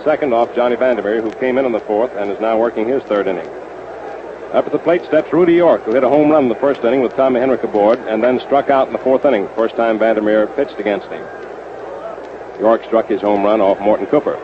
The 0.02 0.10
second 0.10 0.34
off 0.34 0.52
Johnny 0.52 0.74
Vander 0.74 1.00
Meer, 1.00 1.22
who 1.22 1.30
came 1.30 1.58
in 1.58 1.64
in 1.64 1.70
the 1.70 1.78
fourth 1.78 2.10
and 2.16 2.28
is 2.28 2.40
now 2.40 2.58
working 2.58 2.88
his 2.88 3.04
third 3.04 3.28
inning. 3.28 3.46
Up 4.52 4.66
at 4.66 4.72
the 4.72 4.78
plate 4.80 5.04
steps 5.04 5.32
Rudy 5.32 5.52
York, 5.52 5.82
who 5.84 5.94
hit 5.94 6.02
a 6.02 6.08
home 6.08 6.28
run 6.28 6.42
in 6.42 6.48
the 6.48 6.56
first 6.56 6.82
inning 6.82 7.02
with 7.02 7.14
Tommy 7.14 7.38
Henrich 7.38 7.62
aboard, 7.62 8.00
and 8.00 8.20
then 8.20 8.40
struck 8.40 8.68
out 8.68 8.88
in 8.88 8.92
the 8.92 8.98
fourth 8.98 9.24
inning, 9.24 9.48
first 9.54 9.76
time 9.76 10.00
Vander 10.00 10.20
Meer 10.20 10.48
pitched 10.48 10.80
against 10.80 11.06
him. 11.06 11.24
York 12.58 12.82
struck 12.86 13.06
his 13.06 13.20
home 13.20 13.44
run 13.44 13.60
off 13.60 13.78
Morton 13.78 14.06
Cooper. 14.06 14.34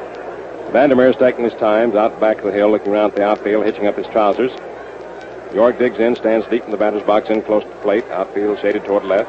Vander 0.71 0.95
Meer's 0.95 1.17
taking 1.17 1.43
his 1.43 1.55
time, 1.55 1.97
out 1.97 2.21
back 2.21 2.39
of 2.39 2.45
the 2.45 2.53
hill, 2.53 2.71
looking 2.71 2.93
around 2.93 3.17
the 3.17 3.25
outfield, 3.25 3.65
hitching 3.67 3.89
up 3.89 3.97
his 3.97 4.07
trousers. 4.13 4.53
York 5.53 5.77
digs 5.77 5.99
in, 5.99 6.15
stands 6.15 6.47
deep 6.47 6.63
in 6.67 6.71
the 6.71 6.77
batter's 6.77 7.03
box, 7.03 7.31
in 7.31 7.43
close 7.43 7.65
to 7.65 7.69
the 7.69 7.75
plate, 7.77 8.05
outfield 8.11 8.61
shaded 8.61 8.85
toward 8.85 9.03
left. 9.05 9.29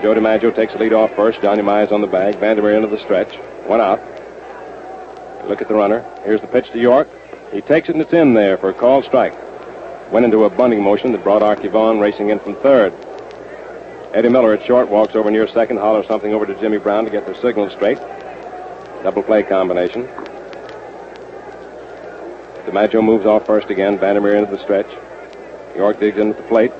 Joe 0.00 0.14
DiMaggio 0.14 0.56
takes 0.56 0.72
the 0.72 0.78
lead 0.78 0.94
off 0.94 1.14
first. 1.14 1.42
Johnny 1.42 1.62
Mize 1.62 1.92
on 1.92 2.00
the 2.00 2.06
bag. 2.06 2.36
Vander 2.36 2.62
Meer 2.62 2.76
into 2.76 2.88
the 2.88 3.02
stretch. 3.02 3.34
One 3.66 3.82
out. 3.82 4.15
Look 5.44 5.62
at 5.62 5.68
the 5.68 5.74
runner. 5.74 6.04
Here's 6.24 6.40
the 6.40 6.46
pitch 6.46 6.70
to 6.72 6.78
York. 6.78 7.08
He 7.52 7.60
takes 7.60 7.88
it 7.88 7.94
and 7.94 8.02
it's 8.02 8.12
in 8.12 8.34
there 8.34 8.58
for 8.58 8.70
a 8.70 8.74
called 8.74 9.04
strike. 9.04 9.34
Went 10.10 10.24
into 10.24 10.44
a 10.44 10.50
bunting 10.50 10.82
motion 10.82 11.12
that 11.12 11.22
brought 11.22 11.42
Arky 11.42 11.70
Vaughan 11.70 12.00
racing 12.00 12.30
in 12.30 12.38
from 12.40 12.56
third. 12.56 12.92
Eddie 14.14 14.28
Miller 14.28 14.54
at 14.54 14.64
short 14.64 14.88
walks 14.88 15.14
over 15.14 15.30
near 15.30 15.46
second, 15.48 15.76
hollers 15.76 16.06
something 16.06 16.32
over 16.32 16.46
to 16.46 16.54
Jimmy 16.60 16.78
Brown 16.78 17.04
to 17.04 17.10
get 17.10 17.26
the 17.26 17.34
signal 17.40 17.70
straight. 17.70 17.98
Double 19.02 19.22
play 19.22 19.42
combination. 19.42 20.08
DiMaggio 22.66 23.04
moves 23.04 23.26
off 23.26 23.46
first 23.46 23.70
again. 23.70 23.98
Vander 23.98 24.20
Meer 24.20 24.36
into 24.36 24.50
the 24.50 24.62
stretch. 24.62 24.88
York 25.76 26.00
digs 26.00 26.18
in 26.18 26.30
at 26.30 26.36
the 26.36 26.42
plate. 26.44 26.72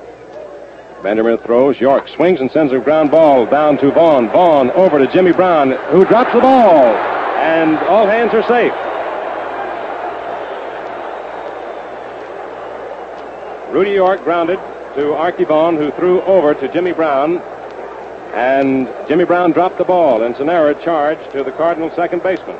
Vander 1.01 1.23
Meer 1.23 1.37
throws. 1.37 1.79
York 1.79 2.07
swings 2.09 2.41
and 2.41 2.51
sends 2.51 2.73
a 2.73 2.79
ground 2.79 3.11
ball 3.11 3.45
down 3.45 3.77
to 3.77 3.91
Vaughan. 3.91 4.27
Vaughan 4.29 4.71
over 4.71 4.97
to 4.97 5.07
Jimmy 5.13 5.31
Brown, 5.31 5.71
who 5.91 6.03
drops 6.05 6.33
the 6.33 6.39
ball. 6.39 7.16
And 7.37 7.77
all 7.87 8.07
hands 8.07 8.33
are 8.33 8.43
safe. 8.43 8.73
Rudy 13.73 13.91
York 13.91 14.23
grounded 14.23 14.59
to 14.95 15.45
Vaughan, 15.45 15.77
who 15.77 15.91
threw 15.91 16.21
over 16.21 16.53
to 16.55 16.67
Jimmy 16.73 16.93
Brown. 16.93 17.37
And 18.33 18.87
Jimmy 19.07 19.23
Brown 19.23 19.51
dropped 19.51 19.77
the 19.77 19.83
ball, 19.83 20.23
and 20.23 20.31
it's 20.31 20.41
an 20.41 20.49
error 20.49 20.73
charge 20.73 21.19
to 21.31 21.43
the 21.43 21.51
Cardinal 21.51 21.89
second 21.95 22.23
baseman, 22.23 22.57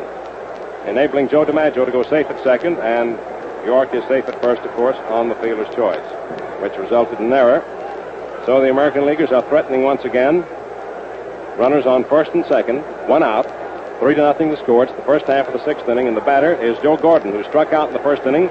enabling 0.86 1.30
Joe 1.30 1.46
DiMaggio 1.46 1.86
to 1.86 1.92
go 1.92 2.04
safe 2.04 2.28
at 2.28 2.44
second, 2.44 2.78
and 2.78 3.18
York 3.66 3.94
is 3.94 4.04
safe 4.08 4.28
at 4.28 4.42
first, 4.42 4.62
of 4.62 4.72
course, 4.72 4.96
on 5.10 5.30
the 5.30 5.36
fielder's 5.36 5.74
choice, 5.76 6.06
which 6.62 6.78
resulted 6.78 7.20
in 7.20 7.34
error. 7.34 7.64
So 8.46 8.62
the 8.62 8.70
American 8.70 9.06
Leaguers 9.06 9.32
are 9.32 9.42
threatening 9.50 9.84
once 9.84 10.06
again. 10.06 10.46
Runners 11.58 11.86
on 11.86 12.06
first 12.06 12.32
and 12.32 12.46
second, 12.46 12.80
one 13.08 13.24
out, 13.24 13.46
three 14.00 14.16
to 14.16 14.22
nothing 14.22 14.50
the 14.50 14.58
score. 14.58 14.84
It's 14.84 14.94
the 14.94 15.02
first 15.04 15.26
half 15.26 15.48
of 15.48 15.54
the 15.54 15.64
sixth 15.66 15.88
inning, 15.90 16.08
and 16.08 16.16
the 16.16 16.22
batter 16.22 16.54
is 16.54 16.78
Joe 16.80 16.98
Gordon, 16.98 17.32
who 17.32 17.44
struck 17.44 17.74
out 17.74 17.88
in 17.88 17.94
the 17.94 18.04
first 18.04 18.24
inning, 18.24 18.50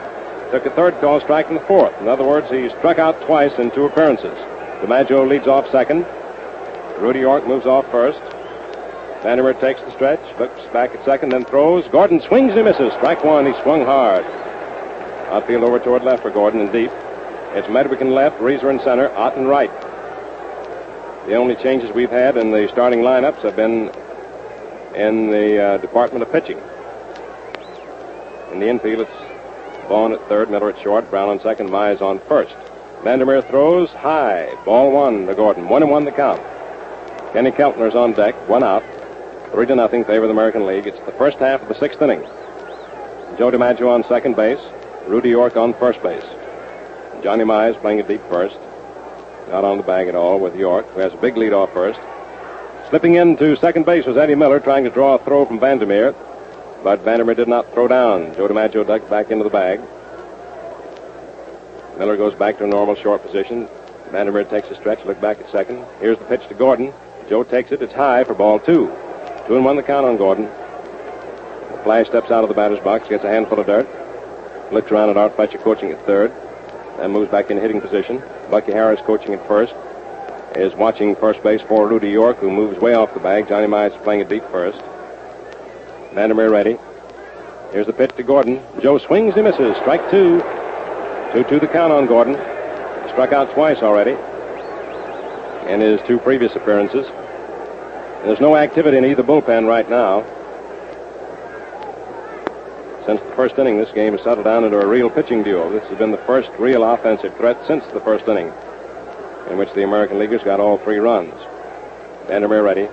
took 0.50 0.66
a 0.66 0.70
third 0.70 0.94
call 1.00 1.20
strike 1.20 1.48
in 1.48 1.54
the 1.54 1.60
fourth. 1.60 1.94
In 2.00 2.08
other 2.08 2.24
words, 2.24 2.50
he 2.50 2.68
struck 2.78 2.98
out 2.98 3.20
twice 3.22 3.52
in 3.58 3.70
two 3.70 3.84
appearances. 3.84 4.36
DiMaggio 4.80 5.28
leads 5.28 5.46
off 5.46 5.70
second. 5.70 6.06
Rudy 6.98 7.20
York 7.20 7.46
moves 7.46 7.66
off 7.66 7.90
first. 7.90 8.20
Vander 9.22 9.42
Meer 9.42 9.54
takes 9.54 9.80
the 9.80 9.90
stretch, 9.92 10.20
looks 10.38 10.60
back 10.72 10.94
at 10.94 11.04
second, 11.04 11.30
then 11.32 11.44
throws. 11.44 11.86
Gordon 11.88 12.20
swings 12.20 12.54
and 12.54 12.64
misses. 12.64 12.92
Strike 12.94 13.24
one. 13.24 13.46
He 13.46 13.52
swung 13.62 13.84
hard. 13.84 14.24
Outfield 15.32 15.64
over 15.64 15.78
toward 15.78 16.04
left 16.04 16.22
for 16.22 16.30
Gordon 16.30 16.60
and 16.60 16.72
deep. 16.72 16.90
It's 17.54 17.66
Medwick 17.68 18.00
in 18.00 18.12
left, 18.12 18.38
Reiser 18.38 18.70
in 18.70 18.78
center, 18.80 19.10
Ott 19.16 19.36
in 19.36 19.46
right. 19.46 19.70
The 21.26 21.34
only 21.34 21.56
changes 21.56 21.90
we've 21.92 22.10
had 22.10 22.36
in 22.36 22.52
the 22.52 22.68
starting 22.70 23.00
lineups 23.00 23.42
have 23.42 23.56
been 23.56 23.90
in 24.96 25.30
the 25.30 25.62
uh, 25.62 25.76
department 25.78 26.22
of 26.22 26.32
pitching. 26.32 26.58
In 28.52 28.60
the 28.60 28.68
infield, 28.68 29.00
it's 29.02 29.86
Vaughan 29.88 30.12
at 30.12 30.28
third, 30.28 30.50
Miller 30.50 30.70
at 30.70 30.82
short, 30.82 31.08
Brown 31.10 31.28
on 31.28 31.40
second, 31.40 31.68
Mize 31.68 32.00
on 32.00 32.18
first. 32.20 32.54
Vander 33.04 33.26
Meer 33.26 33.42
throws 33.42 33.90
high. 33.90 34.52
Ball 34.64 34.90
one 34.90 35.26
to 35.26 35.34
Gordon. 35.34 35.68
One 35.68 35.82
and 35.82 35.90
one 35.90 36.04
the 36.04 36.12
count. 36.12 36.40
Kenny 37.32 37.50
Keltner's 37.50 37.94
on 37.94 38.12
deck, 38.12 38.34
one 38.48 38.64
out. 38.64 38.82
Three 39.52 39.66
to 39.66 39.76
nothing 39.76 40.04
favor 40.04 40.26
the 40.26 40.32
American 40.32 40.66
League. 40.66 40.86
It's 40.86 40.98
the 41.06 41.12
first 41.12 41.38
half 41.38 41.62
of 41.62 41.68
the 41.68 41.78
sixth 41.78 42.00
inning. 42.00 42.22
Joe 43.38 43.50
DiMaggio 43.50 43.88
on 43.88 44.02
second 44.04 44.34
base. 44.34 44.60
Rudy 45.06 45.28
York 45.28 45.56
on 45.56 45.74
first 45.74 46.02
base. 46.02 46.24
Johnny 47.22 47.44
Mize 47.44 47.78
playing 47.80 47.98
it 47.98 48.08
deep 48.08 48.22
first. 48.28 48.56
Not 49.50 49.64
on 49.64 49.76
the 49.76 49.84
bag 49.84 50.08
at 50.08 50.16
all 50.16 50.40
with 50.40 50.56
York, 50.56 50.88
who 50.90 51.00
has 51.00 51.12
a 51.12 51.16
big 51.16 51.36
lead 51.36 51.52
off 51.52 51.72
first. 51.72 52.00
Slipping 52.88 53.16
into 53.16 53.56
second 53.56 53.84
base 53.84 54.06
was 54.06 54.16
Eddie 54.16 54.36
Miller 54.36 54.60
trying 54.60 54.84
to 54.84 54.90
draw 54.90 55.16
a 55.16 55.18
throw 55.18 55.44
from 55.44 55.58
Vander 55.58 55.86
Meer, 55.86 56.14
but 56.84 57.00
Vander 57.00 57.24
Meer 57.24 57.34
did 57.34 57.48
not 57.48 57.72
throw 57.72 57.88
down. 57.88 58.32
Joe 58.36 58.46
DiMaggio 58.46 58.86
ducked 58.86 59.10
back 59.10 59.32
into 59.32 59.42
the 59.42 59.50
bag. 59.50 59.80
Miller 61.98 62.16
goes 62.16 62.36
back 62.36 62.58
to 62.58 62.64
a 62.64 62.68
normal 62.68 62.94
short 62.94 63.24
position. 63.24 63.68
Vander 64.12 64.30
Meer 64.30 64.44
takes 64.44 64.68
a 64.70 64.76
stretch, 64.76 65.04
look 65.04 65.20
back 65.20 65.40
at 65.40 65.50
second. 65.50 65.84
Here's 65.98 66.16
the 66.16 66.24
pitch 66.26 66.46
to 66.46 66.54
Gordon. 66.54 66.92
Joe 67.28 67.42
takes 67.42 67.72
it. 67.72 67.82
It's 67.82 67.92
high 67.92 68.22
for 68.22 68.34
ball 68.34 68.60
two. 68.60 68.86
Two 69.48 69.56
and 69.56 69.64
one 69.64 69.74
the 69.74 69.82
count 69.82 70.06
on 70.06 70.16
Gordon. 70.16 70.44
The 70.44 71.80
Flash 71.82 72.06
steps 72.06 72.30
out 72.30 72.44
of 72.44 72.48
the 72.48 72.54
batter's 72.54 72.78
box, 72.84 73.08
gets 73.08 73.24
a 73.24 73.28
handful 73.28 73.58
of 73.58 73.66
dirt, 73.66 73.88
looks 74.72 74.92
around 74.92 75.10
at 75.10 75.16
Art 75.16 75.34
Fletcher 75.34 75.58
coaching 75.58 75.90
at 75.90 76.06
third, 76.06 76.30
and 77.00 77.12
moves 77.12 77.32
back 77.32 77.50
in 77.50 77.58
hitting 77.58 77.80
position. 77.80 78.22
Bucky 78.48 78.70
Harris 78.70 79.00
coaching 79.04 79.34
at 79.34 79.44
first 79.48 79.74
is 80.56 80.74
watching 80.74 81.14
first 81.16 81.42
base 81.42 81.60
for 81.62 81.86
Rudy 81.86 82.10
York, 82.10 82.38
who 82.38 82.50
moves 82.50 82.80
way 82.80 82.94
off 82.94 83.14
the 83.14 83.20
bag. 83.20 83.48
Johnny 83.48 83.66
Mize 83.66 83.96
playing 84.02 84.20
it 84.20 84.28
deep 84.28 84.44
first. 84.50 84.80
Vander 86.14 86.34
Meer 86.34 86.50
ready. 86.50 86.78
Here's 87.72 87.86
the 87.86 87.92
pitch 87.92 88.14
to 88.16 88.22
Gordon. 88.22 88.62
Joe 88.80 88.98
swings 88.98 89.34
and 89.34 89.44
misses. 89.44 89.76
Strike 89.78 90.10
two. 90.10 90.40
2 91.32 91.44
2 91.44 91.60
the 91.60 91.68
count 91.68 91.92
on 91.92 92.06
Gordon. 92.06 92.34
Struck 93.10 93.32
out 93.32 93.52
twice 93.52 93.78
already 93.82 94.16
in 95.70 95.80
his 95.80 96.00
two 96.06 96.18
previous 96.18 96.54
appearances. 96.54 97.06
There's 98.24 98.40
no 98.40 98.56
activity 98.56 98.96
in 98.96 99.04
either 99.04 99.22
bullpen 99.22 99.66
right 99.66 99.88
now. 99.88 100.24
Since 103.04 103.20
the 103.20 103.36
first 103.36 103.58
inning, 103.58 103.76
this 103.76 103.92
game 103.92 104.14
has 104.14 104.22
settled 104.22 104.44
down 104.44 104.64
into 104.64 104.80
a 104.80 104.86
real 104.86 105.10
pitching 105.10 105.42
duel. 105.42 105.70
This 105.70 105.84
has 105.88 105.98
been 105.98 106.10
the 106.10 106.18
first 106.18 106.50
real 106.58 106.82
offensive 106.82 107.36
threat 107.36 107.56
since 107.66 107.84
the 107.92 108.00
first 108.00 108.26
inning, 108.26 108.52
in 109.50 109.58
which 109.58 109.72
the 109.74 109.84
American 109.84 110.18
Leaguers 110.18 110.42
got 110.42 110.60
all 110.60 110.78
three 110.78 110.98
runs. 110.98 111.34
Vander 112.26 112.48
Meer 112.48 112.62
ready. 112.62 112.88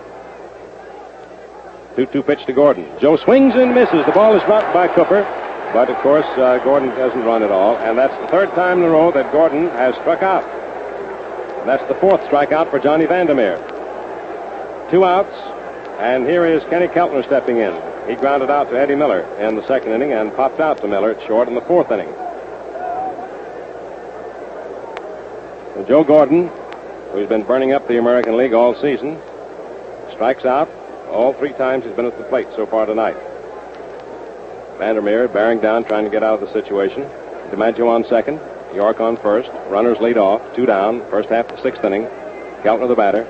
2 1.95 2.05
2 2.07 2.23
pitch 2.23 2.45
to 2.45 2.53
Gordon. 2.53 2.89
Joe 2.99 3.17
swings 3.17 3.53
and 3.55 3.73
misses. 3.73 4.05
The 4.05 4.11
ball 4.11 4.35
is 4.35 4.43
dropped 4.43 4.73
by 4.73 4.88
Cooper, 4.88 5.21
but 5.73 5.89
of 5.89 5.97
course, 5.97 6.25
uh, 6.38 6.59
Gordon 6.63 6.89
doesn't 6.89 7.23
run 7.23 7.43
at 7.43 7.51
all, 7.51 7.77
and 7.77 7.97
that's 7.97 8.15
the 8.21 8.27
third 8.27 8.49
time 8.55 8.80
in 8.80 8.85
a 8.85 8.89
row 8.89 9.11
that 9.11 9.31
Gordon 9.31 9.69
has 9.69 9.95
struck 9.95 10.21
out. 10.23 10.43
And 11.59 11.69
that's 11.69 11.88
the 11.88 11.95
fourth 11.95 12.21
strikeout 12.21 12.69
for 12.69 12.80
Johnny 12.80 13.05
Vander 13.05 13.35
Meer. 13.35 13.57
Two 14.91 15.05
outs, 15.05 15.34
and 15.99 16.27
here 16.27 16.45
is 16.45 16.63
Kenny 16.65 16.88
Keltner 16.88 17.25
stepping 17.25 17.57
in. 17.57 17.73
He 18.07 18.15
grounded 18.15 18.49
out 18.49 18.69
to 18.69 18.77
Eddie 18.77 18.95
Miller 18.95 19.21
in 19.39 19.55
the 19.55 19.65
second 19.67 19.93
inning 19.93 20.11
and 20.11 20.35
popped 20.35 20.59
out 20.59 20.80
to 20.80 20.88
Miller 20.88 21.11
at 21.11 21.25
short 21.25 21.47
in 21.47 21.55
the 21.55 21.61
fourth 21.61 21.89
inning. 21.91 22.13
Joe 25.88 26.04
Gordon 26.04 26.50
who's 27.14 27.30
been 27.30 27.44
burning 27.44 27.74
up 27.74 27.88
the 27.88 28.00
American 28.00 28.36
League 28.38 28.54
all 28.54 28.74
season, 28.82 29.20
strikes 30.12 30.45
out 30.45 30.68
all 31.12 31.32
three 31.34 31.54
times 31.54 31.86
he's 31.86 31.95
been 31.95 32.08
at 32.08 32.18
the 32.18 32.24
plate 32.24 32.48
so 32.56 32.66
far 32.66 32.88
tonight. 32.88 33.16
Vander 34.80 35.02
Meer 35.02 35.28
bearing 35.28 35.60
down, 35.60 35.86
trying 35.86 36.06
to 36.06 36.10
get 36.10 36.24
out 36.24 36.41
of 36.41 36.48
the 36.48 36.52
situation. 36.52 37.04
DiMaggio 37.52 37.88
on 37.88 38.04
second. 38.06 38.40
York 38.74 39.00
on 39.00 39.16
first. 39.18 39.50
Runners 39.70 40.00
lead 40.00 40.18
off. 40.18 40.41
Two 40.56 40.66
down. 40.66 41.08
First 41.12 41.30
half 41.30 41.48
the 41.48 41.62
sixth 41.62 41.84
inning. 41.84 42.06
Keltner 42.64 42.88
the 42.88 42.95
batter. 42.95 43.28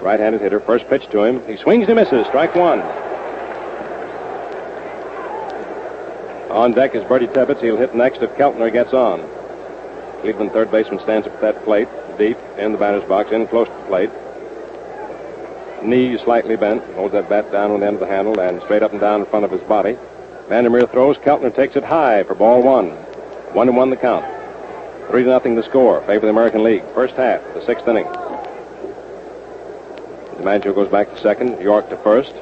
Right-handed 0.00 0.42
hitter. 0.42 0.60
First 0.60 0.86
pitch 0.88 1.08
to 1.10 1.22
him. 1.22 1.46
He 1.46 1.56
swings 1.56 1.88
and 1.88 1.96
misses. 1.96 2.26
Strike 2.26 2.54
one. 2.54 2.80
On 6.50 6.72
deck 6.72 6.94
is 6.94 7.02
Birdie 7.04 7.28
Tebbetts. 7.28 7.62
He'll 7.62 7.78
hit 7.78 7.94
next 7.94 8.20
if 8.20 8.30
Keltner 8.32 8.70
gets 8.70 8.92
on. 8.92 9.26
Cleveland 10.24 10.52
third 10.52 10.70
baseman 10.70 11.00
stands 11.00 11.26
up 11.26 11.34
at 11.34 11.40
that 11.42 11.64
plate, 11.64 11.86
deep 12.16 12.38
in 12.56 12.72
the 12.72 12.78
batter's 12.78 13.06
box, 13.06 13.30
in 13.30 13.46
close 13.46 13.68
to 13.68 13.74
the 13.74 13.82
plate. 13.82 14.10
Knee 15.82 16.16
slightly 16.24 16.56
bent, 16.56 16.82
holds 16.94 17.12
that 17.12 17.28
bat 17.28 17.52
down 17.52 17.70
on 17.70 17.80
the 17.80 17.86
end 17.86 17.96
of 17.96 18.00
the 18.00 18.06
handle 18.06 18.40
and 18.40 18.62
straight 18.62 18.82
up 18.82 18.92
and 18.92 19.02
down 19.02 19.20
in 19.20 19.26
front 19.26 19.44
of 19.44 19.50
his 19.50 19.60
body. 19.64 19.98
Vander 20.48 20.70
Meer 20.70 20.86
throws. 20.86 21.18
Keltner 21.18 21.54
takes 21.54 21.76
it 21.76 21.84
high 21.84 22.22
for 22.22 22.34
ball 22.34 22.62
one. 22.62 22.88
One 23.52 23.68
and 23.68 23.76
one 23.76 23.90
the 23.90 23.98
count. 23.98 24.24
Three 25.10 25.24
to 25.24 25.28
nothing 25.28 25.56
the 25.56 25.62
score. 25.62 26.00
Favor 26.06 26.24
the 26.24 26.30
American 26.30 26.64
League. 26.64 26.84
First 26.94 27.16
half, 27.16 27.42
the 27.52 27.62
sixth 27.66 27.86
inning. 27.86 28.06
DiMaggio 30.36 30.74
goes 30.74 30.88
back 30.88 31.10
to 31.10 31.20
second. 31.20 31.60
York 31.60 31.90
to 31.90 31.98
first. 31.98 32.32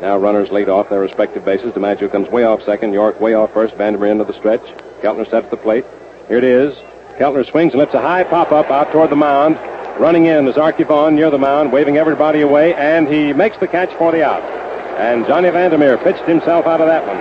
Now 0.00 0.18
runners 0.18 0.50
lead 0.50 0.68
off 0.68 0.88
their 0.88 0.98
respective 0.98 1.44
bases. 1.44 1.70
DiMaggio 1.74 2.10
comes 2.10 2.28
way 2.28 2.42
off 2.42 2.64
second. 2.64 2.92
York 2.92 3.20
way 3.20 3.34
off 3.34 3.52
first. 3.52 3.76
Vander 3.76 4.00
Meer 4.00 4.10
into 4.10 4.24
the 4.24 4.34
stretch. 4.34 4.64
Keltner 5.00 5.30
set 5.30 5.44
at 5.44 5.50
the 5.52 5.56
plate. 5.56 5.84
Here 6.26 6.38
it 6.38 6.44
is. 6.44 6.76
Keltner 7.18 7.44
swings 7.50 7.72
and 7.72 7.80
lifts 7.80 7.96
a 7.96 8.00
high 8.00 8.22
pop-up 8.22 8.70
out 8.70 8.92
toward 8.92 9.10
the 9.10 9.16
mound. 9.16 9.56
Running 9.98 10.26
in 10.26 10.46
is 10.46 10.54
Vaughan 10.54 11.16
near 11.16 11.30
the 11.30 11.38
mound, 11.38 11.72
waving 11.72 11.96
everybody 11.96 12.42
away, 12.42 12.74
and 12.74 13.08
he 13.08 13.32
makes 13.32 13.58
the 13.58 13.66
catch 13.66 13.92
for 13.94 14.12
the 14.12 14.24
out. 14.24 14.42
And 15.00 15.26
Johnny 15.26 15.50
Vander 15.50 15.78
Meer 15.78 15.98
pitched 15.98 16.22
himself 16.22 16.66
out 16.66 16.80
of 16.80 16.86
that 16.86 17.04
one. 17.04 17.16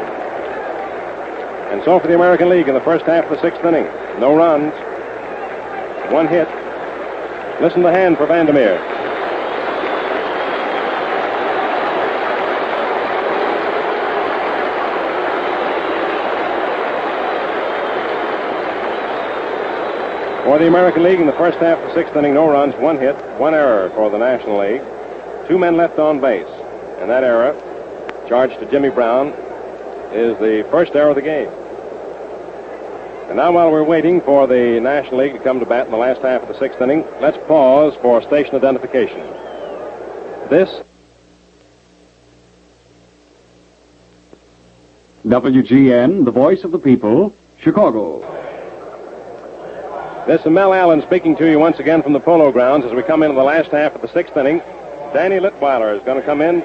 And 1.73 1.83
so 1.83 1.99
for 1.99 2.07
the 2.07 2.13
American 2.13 2.47
League 2.47 2.67
in 2.67 2.75
the 2.75 2.81
first 2.81 3.05
half 3.05 3.25
of 3.25 3.31
the 3.31 3.41
sixth 3.41 3.65
inning. 3.65 3.85
No 4.19 4.35
runs. 4.35 4.71
One 6.13 6.27
hit. 6.27 6.47
Listen 7.59 7.81
to 7.81 7.87
the 7.87 7.93
hand 7.93 8.17
for 8.17 8.27
Vander 8.27 8.53
Meer. 8.53 8.77
For 20.47 20.57
the 20.57 20.67
American 20.67 21.03
League 21.03 21.19
in 21.19 21.25
the 21.25 21.33
first 21.33 21.57
half 21.57 21.77
of 21.77 21.89
the 21.89 21.93
sixth 21.93 22.15
inning, 22.15 22.33
no 22.33 22.49
runs, 22.49 22.73
one 22.75 22.97
hit, 22.97 23.17
one 23.37 23.53
error 23.53 23.89
for 23.89 24.09
the 24.09 24.17
National 24.17 24.59
League. 24.59 24.81
Two 25.49 25.57
men 25.57 25.75
left 25.75 25.99
on 25.99 26.21
base. 26.21 26.47
And 26.99 27.09
that 27.09 27.25
error, 27.25 27.51
charged 28.29 28.57
to 28.61 28.65
Jimmy 28.71 28.89
Brown, 28.89 29.33
is 30.13 30.39
the 30.39 30.65
first 30.71 30.95
error 30.95 31.09
of 31.09 31.17
the 31.17 31.21
game. 31.21 31.49
And 33.27 33.35
now, 33.35 33.51
while 33.51 33.69
we're 33.69 33.83
waiting 33.83 34.21
for 34.21 34.47
the 34.47 34.79
National 34.79 35.17
League 35.17 35.33
to 35.33 35.39
come 35.39 35.59
to 35.59 35.65
bat 35.65 35.85
in 35.85 35.91
the 35.91 35.97
last 35.97 36.21
half 36.21 36.43
of 36.43 36.47
the 36.47 36.57
sixth 36.57 36.79
inning, 36.79 37.03
let's 37.19 37.37
pause 37.45 37.93
for 38.01 38.21
station 38.21 38.55
identification. 38.55 39.19
This 40.49 40.69
WGN, 45.25 46.23
the 46.23 46.31
voice 46.31 46.63
of 46.63 46.71
the 46.71 46.79
people, 46.79 47.35
Chicago. 47.59 48.36
This 50.27 50.41
is 50.41 50.47
Mel 50.47 50.73
Allen 50.73 51.01
speaking 51.03 51.37
to 51.37 51.49
you 51.49 51.57
once 51.57 51.79
again 51.79 52.03
from 52.03 52.11
the 52.11 52.19
Polo 52.19 52.51
Grounds 52.51 52.83
as 52.83 52.91
we 52.91 53.01
come 53.01 53.23
into 53.23 53.33
the 53.33 53.45
last 53.45 53.71
half 53.71 53.95
of 53.95 54.01
the 54.01 54.09
sixth 54.09 54.35
inning. 54.35 54.59
Danny 55.13 55.39
Litwhiler 55.39 55.97
is 55.97 56.03
going 56.03 56.19
to 56.19 56.25
come 56.25 56.41
in 56.41 56.59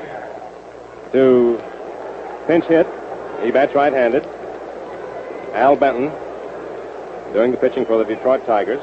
to 1.12 1.62
pinch 2.48 2.64
hit. 2.64 2.88
He 3.40 3.52
bats 3.52 3.72
right-handed. 3.72 4.24
Al 5.54 5.76
Benton 5.76 6.10
doing 7.32 7.52
the 7.52 7.56
pitching 7.56 7.86
for 7.86 7.98
the 7.98 8.04
Detroit 8.04 8.44
Tigers. 8.46 8.82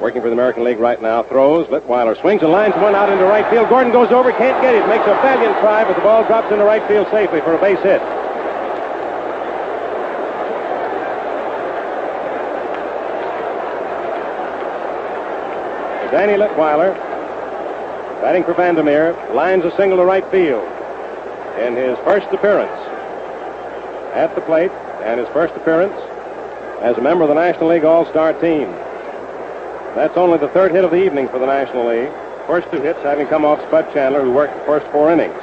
Working 0.00 0.20
for 0.20 0.26
the 0.26 0.34
American 0.34 0.64
League 0.64 0.80
right 0.80 1.00
now. 1.00 1.22
Throws. 1.22 1.68
Litwhiler 1.68 2.20
swings 2.20 2.42
and 2.42 2.50
lines 2.50 2.74
one 2.74 2.96
out 2.96 3.08
into 3.08 3.24
right 3.24 3.48
field. 3.52 3.68
Gordon 3.68 3.92
goes 3.92 4.10
over, 4.10 4.32
can't 4.32 4.60
get 4.60 4.74
it. 4.74 4.84
Makes 4.88 5.04
a 5.04 5.14
valiant 5.22 5.56
try, 5.60 5.84
but 5.84 5.94
the 5.94 6.02
ball 6.02 6.24
drops 6.24 6.50
into 6.50 6.64
right 6.64 6.82
field 6.88 7.06
safely 7.12 7.40
for 7.42 7.54
a 7.54 7.60
base 7.60 7.78
hit. 7.84 8.02
Danny 16.12 16.34
Litwhiler, 16.34 16.92
batting 18.20 18.44
for 18.44 18.52
Vander 18.52 18.82
Meer, 18.82 19.16
lines 19.32 19.64
a 19.64 19.74
single 19.78 19.96
to 19.96 20.04
right 20.04 20.30
field 20.30 20.62
in 21.58 21.74
his 21.74 21.96
first 22.04 22.26
appearance 22.30 22.70
at 24.12 24.34
the 24.34 24.42
plate 24.42 24.70
and 25.04 25.18
his 25.18 25.28
first 25.30 25.54
appearance 25.54 25.98
as 26.82 26.98
a 26.98 27.00
member 27.00 27.24
of 27.24 27.30
the 27.30 27.34
National 27.34 27.70
League 27.70 27.84
All-Star 27.84 28.34
team. 28.34 28.70
That's 29.96 30.18
only 30.18 30.36
the 30.36 30.48
third 30.48 30.72
hit 30.72 30.84
of 30.84 30.90
the 30.90 31.02
evening 31.02 31.30
for 31.30 31.38
the 31.38 31.46
National 31.46 31.88
League. 31.88 32.12
First 32.46 32.70
two 32.70 32.82
hits 32.82 33.00
having 33.00 33.26
come 33.28 33.46
off 33.46 33.58
Spud 33.68 33.90
Chandler, 33.94 34.20
who 34.20 34.32
worked 34.32 34.52
the 34.58 34.66
first 34.66 34.86
four 34.92 35.10
innings. 35.10 35.40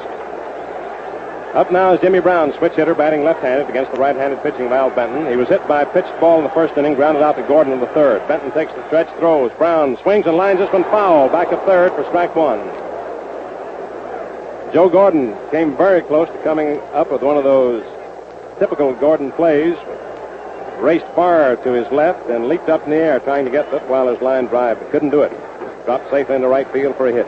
Up 1.54 1.72
now 1.72 1.94
is 1.94 2.00
Jimmy 2.00 2.20
Brown, 2.20 2.54
switch 2.60 2.74
hitter, 2.74 2.94
batting 2.94 3.24
left-handed 3.24 3.68
against 3.70 3.92
the 3.92 3.98
right-handed 3.98 4.44
pitching 4.44 4.68
of 4.68 4.72
Al 4.72 4.92
Benton. 4.92 5.28
He 5.28 5.36
was 5.36 5.48
hit 5.48 5.68
by 5.68 5.82
a 5.82 5.86
pitched 5.88 6.14
ball 6.20 6.38
in 6.38 6.44
the 6.44 6.52
first 6.52 6.78
inning, 6.78 6.94
grounded 6.94 7.24
out 7.24 7.38
to 7.38 7.44
Gordon 7.44 7.74
in 7.74 7.80
the 7.80 7.88
third. 7.88 8.26
Benton 8.28 8.52
takes 8.52 8.72
the 8.74 8.86
stretch, 8.86 9.10
throws. 9.18 9.52
Brown 9.54 9.98
swings 10.04 10.28
and 10.28 10.38
lines 10.38 10.60
this 10.60 10.72
one 10.72 10.84
foul. 10.84 11.28
Back 11.28 11.52
of 11.52 11.60
third 11.64 11.92
for 11.94 12.04
strike 12.04 12.36
one. 12.36 12.60
Joe 14.72 14.90
Gordon 14.90 15.36
came 15.50 15.76
very 15.76 16.04
close 16.04 16.28
to 16.28 16.38
coming 16.44 16.80
up 16.94 17.12
with 17.12 17.24
one 17.24 17.36
of 17.36 17.44
those 17.44 17.84
typical 18.60 18.94
Gordon 18.94 19.32
plays. 19.32 19.76
Raced 20.78 21.08
far 21.16 21.56
to 21.56 21.72
his 21.72 21.92
left 21.92 22.30
and 22.30 22.48
leaped 22.48 22.70
up 22.70 22.84
in 22.84 22.92
the 22.92 22.96
air 22.96 23.20
trying 23.22 23.46
to 23.46 23.52
get 23.52 23.74
it 23.74 23.82
while 23.90 24.08
his 24.08 24.22
line 24.22 24.46
drive, 24.46 24.78
but 24.80 24.92
couldn't 24.92 25.10
do 25.10 25.24
it. 25.24 25.32
Dropped 25.86 26.12
safely 26.12 26.36
into 26.36 26.48
right 26.48 26.72
field 26.72 26.96
for 26.96 27.08
a 27.08 27.12
hit. 27.12 27.28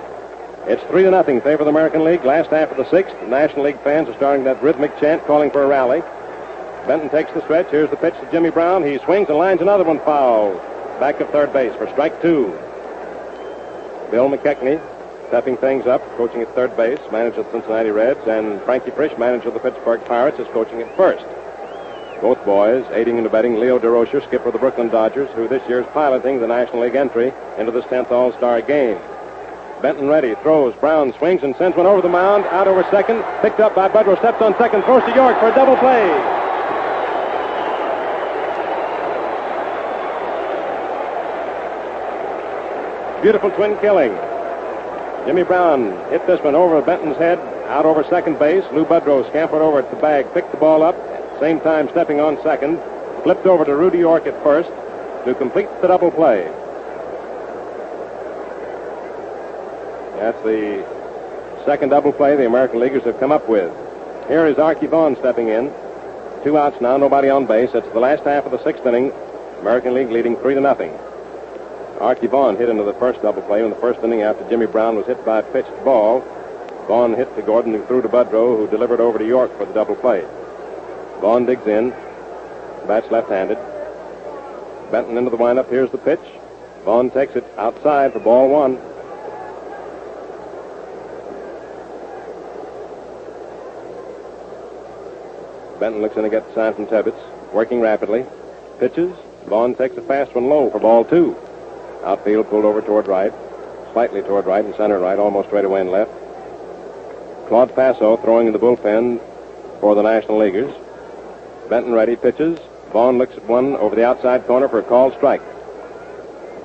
It's 0.68 0.84
three 0.84 1.04
to 1.04 1.12
nothing 1.12 1.42
favor 1.42 1.62
of 1.62 1.66
the 1.66 1.72
American 1.72 2.04
League. 2.04 2.24
Last 2.24 2.52
half 2.52 2.70
of 2.70 2.78
the 2.78 2.90
sixth. 2.90 3.16
The 3.20 3.28
National 3.28 3.66
League 3.66 3.82
fans 3.82 4.08
are 4.08 4.16
starting 4.16 4.44
that 4.46 4.62
rhythmic 4.62 4.98
chant 5.00 5.26
calling 5.26 5.50
for 5.50 5.64
a 5.64 5.68
rally. 5.68 6.02
Benton 6.88 7.10
takes 7.10 7.32
the 7.34 7.42
stretch. 7.44 7.70
Here's 7.72 7.90
the 7.90 7.98
pitch 7.98 8.14
to 8.22 8.32
Jimmy 8.32 8.52
Brown. 8.52 8.84
He 8.84 9.00
swings 9.00 9.30
and 9.30 9.38
lines 9.38 9.62
another 9.62 9.84
one 9.84 10.00
foul. 10.00 10.54
Back 11.00 11.20
of 11.20 11.30
third 11.30 11.52
base 11.52 11.76
for 11.76 11.90
strike 11.90 12.22
two. 12.22 12.48
Bill 14.12 14.30
McKechnie 14.30 14.80
stepping 15.30 15.56
things 15.56 15.88
up, 15.88 16.02
coaching 16.18 16.42
at 16.42 16.54
third 16.54 16.76
base, 16.76 17.00
manager 17.10 17.40
of 17.40 17.46
the 17.46 17.52
Cincinnati 17.54 17.90
Reds, 17.90 18.28
and 18.28 18.62
Frankie 18.64 18.92
Frisch, 18.92 19.18
manager 19.18 19.48
of 19.48 19.54
the 19.54 19.62
Pittsburgh 19.62 20.04
Pirates, 20.04 20.38
is 20.40 20.48
coaching 20.48 20.82
at 20.82 20.98
first. 20.98 21.26
Both 22.22 22.44
boys 22.44 22.86
aiding 22.92 23.18
and 23.18 23.26
abetting 23.26 23.58
Leo 23.58 23.80
Durocher, 23.80 24.22
skipper 24.28 24.48
of 24.48 24.54
the 24.54 24.60
Brooklyn 24.60 24.90
Dodgers, 24.90 25.30
who 25.32 25.48
this 25.48 25.66
year 25.70 25.80
is 25.80 25.88
piloting 25.94 26.42
the 26.42 26.48
National 26.48 26.82
League 26.82 26.96
entry 26.96 27.34
into 27.58 27.72
this 27.72 27.86
10th 27.86 28.12
All-Star 28.12 28.62
game. 28.62 29.00
Benton 29.82 30.08
ready, 30.08 30.36
throws, 30.44 30.76
Brown 30.76 31.12
swings 31.18 31.42
and 31.42 31.56
sends 31.56 31.76
one 31.76 31.88
over 31.88 32.02
the 32.02 32.10
mound, 32.10 32.46
out 32.46 32.68
over 32.68 32.84
second, 32.92 33.24
picked 33.42 33.60
up 33.60 33.74
by 33.74 33.90
Boudreau, 33.90 34.16
steps 34.20 34.40
on 34.42 34.56
second, 34.58 34.84
throws 34.84 35.04
to 35.04 35.16
York 35.16 35.40
for 35.40 35.48
a 35.48 35.56
double 35.56 35.76
play. 35.78 36.08
Beautiful 43.24 43.50
twin 43.52 43.78
killing. 43.80 44.12
Jimmy 45.26 45.44
Brown 45.44 45.92
hit 46.12 46.26
this 46.28 46.42
one 46.42 46.56
over 46.56 46.80
Benton's 46.82 47.18
head, 47.18 47.40
out 47.68 47.86
over 47.86 48.04
second 48.04 48.38
base. 48.38 48.64
Lou 48.74 48.86
Boudreau 48.86 49.28
scampered 49.30 49.62
over 49.62 49.80
at 49.80 49.90
the 49.90 49.98
bag, 49.98 50.32
picked 50.34 50.52
the 50.52 50.58
ball 50.58 50.84
up, 50.84 50.96
same 51.40 51.60
time 51.60 51.90
stepping 51.90 52.20
on 52.20 52.42
second, 52.44 52.80
flipped 53.24 53.48
over 53.48 53.66
to 53.66 53.76
Rudy 53.76 53.98
York 53.98 54.28
at 54.28 54.44
first 54.44 54.70
to 55.26 55.34
complete 55.36 55.70
the 55.82 55.88
double 55.88 56.12
play. 56.12 56.52
That's 60.22 60.44
the 60.44 60.86
second 61.66 61.90
double 61.90 62.14
play 62.14 62.36
the 62.36 62.46
American 62.46 62.80
Leaguers 62.80 63.02
have 63.06 63.20
come 63.20 63.32
up 63.32 63.50
with. 63.50 63.74
Here 64.28 64.46
is 64.46 64.56
Arky 64.58 64.88
Vaughan 64.88 65.16
stepping 65.16 65.48
in. 65.48 65.74
Two 66.44 66.60
outs 66.60 66.80
now, 66.80 66.96
nobody 66.96 67.28
on 67.28 67.48
base. 67.48 67.72
It's 67.74 67.92
the 67.92 68.00
last 68.00 68.22
half 68.24 68.46
of 68.46 68.52
the 68.52 68.64
sixth 68.64 68.86
inning. 68.86 69.12
American 69.62 69.96
League 69.96 70.12
leading 70.12 70.36
three 70.38 70.54
to 70.54 70.62
nothing. 70.62 70.92
Arky 71.98 72.30
Vaughan 72.30 72.56
hit 72.56 72.70
into 72.70 72.84
the 72.84 72.94
first 72.94 73.20
double 73.24 73.42
play 73.42 73.64
in 73.64 73.72
the 73.72 73.76
first 73.78 74.00
inning 74.04 74.22
after 74.22 74.48
Jimmy 74.48 74.68
Brown 74.68 74.96
was 74.96 75.08
hit 75.08 75.26
by 75.26 75.40
a 75.40 75.44
pitched 75.52 75.74
ball. 75.84 76.20
Vaughan 76.86 77.16
hit 77.16 77.36
to 77.36 77.42
Gordon, 77.42 77.74
who 77.74 77.84
threw 77.88 78.04
to 78.04 78.08
Boudreau, 78.08 78.58
who 78.58 78.68
delivered 78.68 79.00
over 79.00 79.18
to 79.18 79.26
York 79.26 79.58
for 79.58 79.66
the 79.66 79.74
double 79.74 79.96
play. 79.96 80.24
Vaughan 81.20 81.48
digs 81.48 81.66
in. 81.66 81.90
Bats 82.88 83.10
left-handed. 83.10 83.58
Benton 84.92 85.18
into 85.18 85.32
the 85.32 85.38
windup. 85.38 85.68
Here's 85.72 85.90
the 85.90 85.98
pitch. 85.98 86.22
Vaughan 86.86 87.10
takes 87.10 87.36
it 87.36 87.44
outside 87.58 88.14
for 88.14 88.20
ball 88.20 88.50
one. 88.50 88.80
Benton 95.82 96.04
looks 96.04 96.16
in 96.16 96.22
to 96.22 96.30
get 96.30 96.48
the 96.48 96.54
sign 96.54 96.76
from 96.76 96.86
Tebbetts. 96.86 97.18
Working 97.52 97.82
rapidly. 97.82 98.24
Pitches. 98.80 99.12
Vaughan 99.48 99.74
takes 99.74 99.98
a 99.98 100.02
fast 100.04 100.36
one 100.36 100.48
low 100.48 100.70
for 100.70 100.80
ball 100.80 101.04
two. 101.04 101.36
Outfield 102.04 102.52
pulled 102.52 102.66
over 102.66 102.82
toward 102.82 103.08
right, 103.08 103.34
slightly 103.92 104.22
toward 104.22 104.46
right 104.46 104.64
and 104.64 104.76
center 104.76 105.00
right, 105.00 105.18
almost 105.18 105.48
straight 105.48 105.66
away 105.66 105.82
and 105.82 105.90
left. 105.90 106.12
Claude 107.48 107.74
Passeau 107.74 108.16
throwing 108.18 108.46
in 108.46 108.54
the 108.54 108.60
bullpen 108.60 109.20
for 109.80 109.96
the 109.96 110.04
National 110.04 110.38
Leaguers. 110.38 110.72
Benton 111.68 111.94
ready, 111.94 112.16
pitches. 112.16 112.60
Vaughan 112.92 113.18
looks 113.18 113.36
at 113.36 113.46
one 113.46 113.76
over 113.78 113.96
the 113.96 114.06
outside 114.06 114.46
corner 114.46 114.70
for 114.70 114.80
a 114.80 114.84
called 114.84 115.16
strike. 115.16 115.42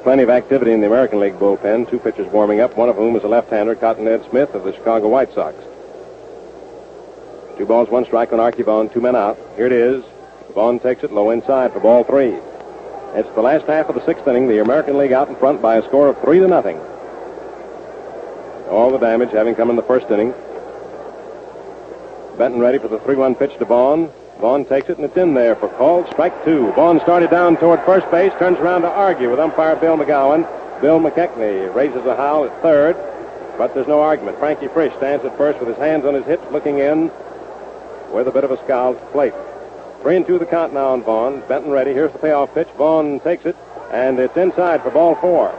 Plenty 0.02 0.24
of 0.24 0.30
activity 0.30 0.72
in 0.72 0.82
the 0.82 0.88
American 0.88 1.20
League 1.20 1.38
bullpen. 1.38 1.88
Two 1.88 1.98
pitchers 1.98 2.30
warming 2.32 2.60
up, 2.60 2.76
one 2.76 2.90
of 2.90 2.96
whom 2.96 3.16
is 3.16 3.24
a 3.24 3.28
left-hander, 3.28 3.76
Cotton 3.76 4.06
Ed 4.06 4.26
Smith 4.28 4.52
of 4.54 4.64
the 4.64 4.74
Chicago 4.74 5.08
White 5.08 5.32
Sox. 5.32 5.56
Two 7.56 7.64
balls, 7.64 7.88
one 7.88 8.04
strike 8.04 8.32
on 8.34 8.38
Arky 8.38 8.64
Vaughan, 8.64 8.90
two 8.90 9.00
men 9.00 9.16
out. 9.16 9.38
Here 9.56 9.66
it 9.66 9.72
is. 9.72 10.04
Vaughan 10.52 10.78
takes 10.78 11.02
it 11.04 11.12
low 11.12 11.30
inside 11.30 11.72
for 11.72 11.80
ball 11.80 12.04
three. 12.04 12.34
It's 13.14 13.34
the 13.34 13.40
last 13.40 13.66
half 13.66 13.88
of 13.88 13.94
the 13.94 14.04
sixth 14.04 14.28
inning. 14.28 14.46
The 14.46 14.60
American 14.60 14.98
League 14.98 15.12
out 15.12 15.28
in 15.28 15.36
front 15.36 15.62
by 15.62 15.76
a 15.76 15.82
score 15.84 16.08
of 16.08 16.20
three 16.20 16.38
to 16.38 16.46
nothing. 16.46 16.78
All 18.68 18.90
the 18.90 18.98
damage 18.98 19.30
having 19.30 19.54
come 19.54 19.70
in 19.70 19.76
the 19.76 19.82
first 19.82 20.10
inning. 20.10 20.34
Benton 22.36 22.60
ready 22.60 22.78
for 22.78 22.88
the 22.88 22.98
3-1 22.98 23.38
pitch 23.38 23.56
to 23.58 23.64
Vaughan. 23.64 24.10
Vaughan 24.38 24.66
takes 24.66 24.90
it, 24.90 24.98
and 24.98 25.06
it's 25.06 25.16
in 25.16 25.32
there 25.32 25.56
for 25.56 25.68
called 25.68 26.06
strike 26.08 26.44
two. 26.44 26.70
Vaughan 26.72 27.00
started 27.00 27.30
down 27.30 27.56
toward 27.56 27.80
first 27.86 28.10
base, 28.10 28.32
turns 28.38 28.58
around 28.58 28.82
to 28.82 28.88
argue 28.88 29.30
with 29.30 29.40
umpire 29.40 29.76
Bill 29.76 29.96
McGowan. 29.96 30.46
Bill 30.82 31.00
McKechnie 31.00 31.74
raises 31.74 32.04
a 32.04 32.14
howl 32.14 32.44
at 32.44 32.60
third, 32.60 32.96
but 33.56 33.72
there's 33.72 33.86
no 33.86 34.02
argument. 34.02 34.38
Frankie 34.38 34.68
Frisch 34.68 34.94
stands 34.96 35.24
at 35.24 35.38
first 35.38 35.58
with 35.58 35.68
his 35.68 35.78
hands 35.78 36.04
on 36.04 36.12
his 36.12 36.26
hips, 36.26 36.44
looking 36.52 36.80
in 36.80 37.10
with 38.12 38.28
a 38.28 38.30
bit 38.30 38.44
of 38.44 38.50
a 38.50 38.62
scowl 38.64 38.94
the 38.94 39.00
plate. 39.06 39.34
Three 40.02 40.16
and 40.16 40.26
two 40.26 40.38
the 40.38 40.46
count 40.46 40.72
now 40.72 40.88
on 40.88 41.02
Vaughan. 41.02 41.42
Benton 41.48 41.70
ready. 41.70 41.92
Here's 41.92 42.12
the 42.12 42.18
payoff 42.18 42.54
pitch. 42.54 42.68
Vaughan 42.76 43.20
takes 43.20 43.44
it, 43.44 43.56
and 43.92 44.18
it's 44.18 44.36
inside 44.36 44.82
for 44.82 44.90
ball 44.90 45.14
four. 45.16 45.50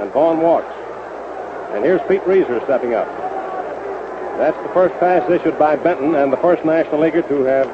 And 0.00 0.10
Vaughan 0.12 0.40
walks. 0.40 0.72
And 1.74 1.84
here's 1.84 2.00
Pete 2.08 2.22
Reiser 2.22 2.62
stepping 2.64 2.94
up. 2.94 3.06
That's 4.38 4.56
the 4.66 4.72
first 4.74 4.98
pass 4.98 5.28
issued 5.30 5.58
by 5.58 5.76
Benton 5.76 6.14
and 6.14 6.32
the 6.32 6.36
first 6.38 6.64
National 6.64 7.00
Leaguer 7.00 7.22
to 7.22 7.42
have 7.44 7.68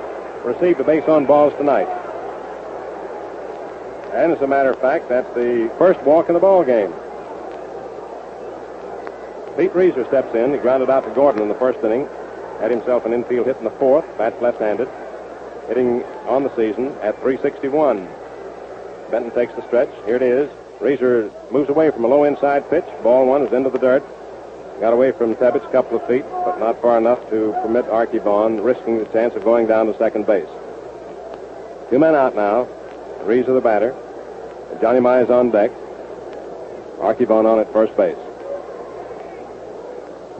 received 0.44 0.80
a 0.80 0.84
base 0.84 1.04
on 1.08 1.24
balls 1.24 1.54
tonight. 1.56 1.88
And 4.12 4.32
as 4.32 4.40
a 4.42 4.46
matter 4.46 4.70
of 4.70 4.80
fact, 4.80 5.08
that's 5.08 5.32
the 5.34 5.72
first 5.78 6.00
walk 6.02 6.28
in 6.28 6.34
the 6.34 6.40
ball 6.40 6.64
game. 6.64 6.92
Pete 9.56 9.72
Reiser 9.72 10.06
steps 10.08 10.34
in. 10.34 10.52
He 10.52 10.58
grounded 10.58 10.90
out 10.90 11.04
to 11.04 11.10
Gordon 11.10 11.42
in 11.42 11.48
the 11.48 11.54
first 11.54 11.78
inning. 11.84 12.08
Had 12.60 12.70
himself 12.70 13.06
an 13.06 13.12
infield 13.12 13.46
hit 13.46 13.56
in 13.58 13.64
the 13.64 13.70
fourth. 13.70 14.04
Bats 14.18 14.40
left-handed. 14.42 14.88
Hitting 15.68 16.02
on 16.26 16.42
the 16.42 16.54
season 16.56 16.88
at 17.02 17.14
361. 17.20 18.08
Benton 19.10 19.30
takes 19.32 19.54
the 19.54 19.66
stretch. 19.66 19.90
Here 20.04 20.16
it 20.16 20.22
is. 20.22 20.50
Reiser 20.80 21.30
moves 21.50 21.68
away 21.68 21.90
from 21.90 22.04
a 22.04 22.08
low 22.08 22.24
inside 22.24 22.68
pitch. 22.70 22.84
Ball 23.02 23.26
one 23.26 23.42
is 23.42 23.52
into 23.52 23.70
the 23.70 23.78
dirt. 23.78 24.04
Got 24.80 24.92
away 24.92 25.10
from 25.12 25.34
Tebbetts 25.34 25.66
a 25.66 25.72
couple 25.72 25.98
of 25.98 26.06
feet, 26.06 26.24
but 26.30 26.60
not 26.60 26.80
far 26.80 26.98
enough 26.98 27.18
to 27.30 27.52
permit 27.62 27.86
Arky 27.86 28.22
Vaughan 28.22 28.60
risking 28.60 28.98
the 28.98 29.06
chance 29.06 29.34
of 29.34 29.42
going 29.42 29.66
down 29.66 29.86
to 29.86 29.98
second 29.98 30.26
base. 30.26 30.48
Two 31.90 31.98
men 31.98 32.14
out 32.14 32.36
now. 32.36 32.68
Reiser 33.24 33.54
the 33.54 33.60
batter. 33.60 33.94
Johnny 34.80 35.00
Mize 35.00 35.30
on 35.30 35.50
deck. 35.50 35.72
Arky 36.98 37.26
Vaughan 37.26 37.46
on 37.46 37.58
at 37.58 37.72
first 37.72 37.96
base. 37.96 38.16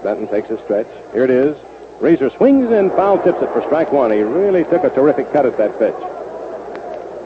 Benton 0.05 0.29
takes 0.29 0.49
his 0.49 0.61
stretch. 0.61 0.89
Here 1.13 1.25
it 1.25 1.31
is. 1.31 1.57
Reiser 2.01 2.35
swings 2.37 2.71
and 2.71 2.93
foul 2.93 3.21
tips 3.25 3.43
it 3.43 3.53
for 3.53 3.61
strike 3.63 3.93
one. 3.93 4.13
He 4.13 4.23
really 4.23 4.63
took 4.65 4.85
a 4.85 4.91
terrific 4.91 5.33
cut 5.33 5.47
at 5.47 5.59
that 5.59 5.77
pitch. 5.81 5.95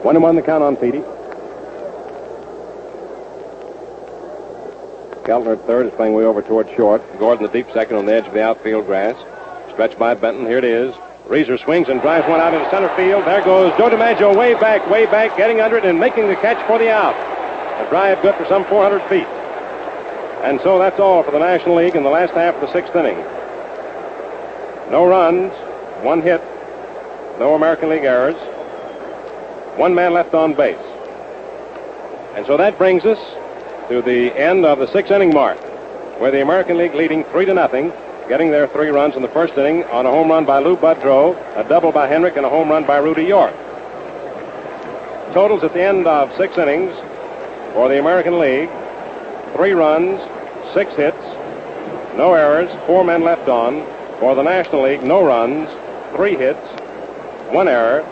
One 0.02 0.16
and 0.16 0.22
one 0.22 0.34
the 0.34 0.40
count 0.40 0.64
on 0.64 0.76
Petey. 0.76 1.02
Keltner 5.28 5.52
at 5.52 5.66
third 5.66 5.86
is 5.86 5.92
playing 5.94 6.14
way 6.14 6.24
over 6.24 6.40
toward 6.40 6.68
short. 6.74 7.02
Gordon 7.18 7.44
the 7.44 7.52
deep 7.52 7.70
second 7.74 7.96
on 7.96 8.06
the 8.06 8.14
edge 8.14 8.26
of 8.26 8.32
the 8.32 8.42
outfield 8.42 8.86
grass. 8.86 9.14
Stretched 9.72 9.98
by 9.98 10.14
Benton. 10.14 10.46
Here 10.46 10.58
it 10.58 10.64
is. 10.64 10.94
Reiser 11.26 11.62
swings 11.62 11.88
and 11.88 12.00
drives 12.00 12.26
one 12.28 12.40
out 12.40 12.54
into 12.54 12.68
center 12.70 12.94
field. 12.96 13.26
There 13.26 13.44
goes 13.44 13.76
Joe 13.76 13.90
DiMaggio 13.90 14.34
way 14.36 14.54
back, 14.54 14.88
way 14.88 15.04
back, 15.04 15.36
getting 15.36 15.60
under 15.60 15.76
it 15.76 15.84
and 15.84 16.00
making 16.00 16.28
the 16.28 16.36
catch 16.36 16.66
for 16.66 16.78
the 16.78 16.90
out. 16.90 17.14
A 17.84 17.88
drive 17.90 18.22
good 18.22 18.34
for 18.36 18.46
some 18.46 18.64
400 18.64 19.02
feet. 19.08 19.28
And 20.42 20.60
so 20.62 20.78
that's 20.78 20.98
all 20.98 21.22
for 21.22 21.30
the 21.30 21.38
National 21.38 21.76
League 21.76 21.94
in 21.94 22.02
the 22.02 22.10
last 22.10 22.32
half 22.32 22.54
of 22.54 22.62
the 22.62 22.72
sixth 22.72 22.96
inning. 22.96 23.22
No 24.92 25.06
runs, 25.06 25.50
one 26.04 26.20
hit, 26.20 26.42
no 27.38 27.54
American 27.54 27.88
League 27.88 28.04
errors, 28.04 28.36
one 29.78 29.94
man 29.94 30.12
left 30.12 30.34
on 30.34 30.52
base. 30.52 30.76
And 32.36 32.44
so 32.46 32.58
that 32.58 32.76
brings 32.76 33.04
us 33.06 33.18
to 33.88 34.02
the 34.02 34.38
end 34.38 34.66
of 34.66 34.78
the 34.78 34.86
six 34.92 35.10
inning 35.10 35.32
mark, 35.32 35.58
where 36.20 36.30
the 36.30 36.42
American 36.42 36.76
League 36.76 36.94
leading 36.94 37.24
three 37.24 37.46
to 37.46 37.54
nothing, 37.54 37.90
getting 38.28 38.50
their 38.50 38.68
three 38.68 38.90
runs 38.90 39.16
in 39.16 39.22
the 39.22 39.28
first 39.28 39.54
inning 39.54 39.82
on 39.84 40.04
a 40.04 40.10
home 40.10 40.28
run 40.28 40.44
by 40.44 40.58
Lou 40.58 40.76
Boudreau, 40.76 41.34
a 41.56 41.66
double 41.66 41.90
by 41.90 42.06
Henrich, 42.06 42.36
and 42.36 42.44
a 42.44 42.50
home 42.50 42.68
run 42.68 42.84
by 42.86 42.98
Rudy 42.98 43.24
York. 43.24 43.54
Totals 45.32 45.64
at 45.64 45.72
the 45.72 45.82
end 45.82 46.06
of 46.06 46.30
six 46.36 46.58
innings 46.58 46.94
for 47.72 47.88
the 47.88 47.98
American 47.98 48.38
League 48.38 48.68
three 49.54 49.72
runs, 49.72 50.20
six 50.74 50.92
hits, 50.96 51.16
no 52.14 52.34
errors, 52.34 52.70
four 52.86 53.04
men 53.04 53.24
left 53.24 53.48
on. 53.48 53.86
For 54.22 54.36
the 54.36 54.42
National 54.44 54.82
League, 54.82 55.02
no 55.02 55.20
runs, 55.20 55.68
three 56.14 56.36
hits, 56.36 56.64
one 57.50 57.66
error, 57.66 58.02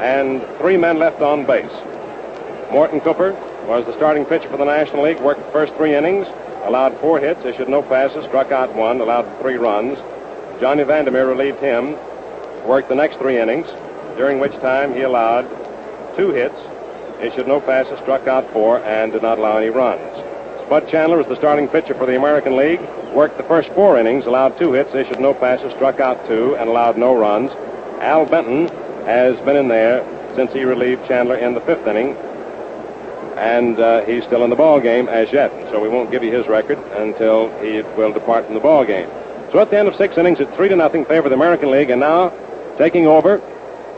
and 0.00 0.40
three 0.56 0.78
men 0.78 0.98
left 0.98 1.20
on 1.20 1.44
base. 1.44 1.70
Morton 2.72 2.98
Cooper 3.02 3.32
was 3.66 3.84
the 3.84 3.94
starting 3.94 4.24
pitcher 4.24 4.48
for 4.48 4.56
the 4.56 4.64
National 4.64 5.02
League, 5.02 5.20
worked 5.20 5.44
the 5.44 5.52
first 5.52 5.74
three 5.74 5.94
innings, 5.94 6.26
allowed 6.64 6.98
four 7.00 7.20
hits, 7.20 7.44
issued 7.44 7.68
no 7.68 7.82
passes, 7.82 8.24
struck 8.24 8.50
out 8.50 8.74
one, 8.74 9.02
allowed 9.02 9.38
three 9.42 9.58
runs. 9.58 9.98
Johnny 10.60 10.82
Vander 10.82 11.10
Meer 11.10 11.26
relieved 11.26 11.60
him, 11.60 11.92
worked 12.66 12.88
the 12.88 12.94
next 12.94 13.18
three 13.18 13.38
innings, 13.38 13.66
during 14.16 14.40
which 14.40 14.54
time 14.62 14.94
he 14.94 15.02
allowed 15.02 15.46
two 16.16 16.30
hits, 16.30 16.58
issued 17.20 17.46
no 17.46 17.60
passes, 17.60 17.98
struck 18.00 18.26
out 18.26 18.50
four, 18.54 18.78
and 18.78 19.12
did 19.12 19.20
not 19.20 19.38
allow 19.38 19.58
any 19.58 19.68
runs. 19.68 20.29
Spud 20.70 20.88
Chandler 20.88 21.20
is 21.20 21.26
the 21.26 21.34
starting 21.34 21.66
pitcher 21.66 21.94
for 21.94 22.06
the 22.06 22.14
American 22.14 22.56
League, 22.56 22.80
worked 23.12 23.36
the 23.36 23.42
first 23.42 23.68
four 23.70 23.98
innings, 23.98 24.24
allowed 24.26 24.56
two 24.56 24.72
hits, 24.72 24.94
issued 24.94 25.18
no 25.18 25.34
passes, 25.34 25.72
struck 25.72 25.98
out 25.98 26.24
two, 26.28 26.54
and 26.54 26.70
allowed 26.70 26.96
no 26.96 27.12
runs. 27.12 27.50
Al 28.00 28.24
Benton 28.24 28.68
has 29.04 29.36
been 29.44 29.56
in 29.56 29.66
there 29.66 30.06
since 30.36 30.52
he 30.52 30.62
relieved 30.62 31.04
Chandler 31.08 31.34
in 31.34 31.54
the 31.54 31.60
fifth 31.62 31.84
inning, 31.88 32.14
and 33.36 33.80
uh, 33.80 34.04
he's 34.04 34.22
still 34.22 34.44
in 34.44 34.50
the 34.50 34.54
ball 34.54 34.78
game 34.78 35.08
as 35.08 35.32
yet. 35.32 35.50
So 35.72 35.80
we 35.82 35.88
won't 35.88 36.12
give 36.12 36.22
you 36.22 36.30
his 36.30 36.46
record 36.46 36.78
until 36.92 37.48
he 37.58 37.82
will 37.98 38.12
depart 38.12 38.44
from 38.44 38.54
the 38.54 38.60
ball 38.60 38.84
game. 38.84 39.08
So 39.50 39.58
at 39.58 39.70
the 39.70 39.76
end 39.76 39.88
of 39.88 39.96
six 39.96 40.16
innings, 40.16 40.38
it's 40.38 40.54
three 40.54 40.68
to 40.68 40.76
nothing 40.76 41.04
favor 41.04 41.28
the 41.28 41.34
American 41.34 41.72
League, 41.72 41.90
and 41.90 41.98
now 41.98 42.32
taking 42.78 43.08
over 43.08 43.40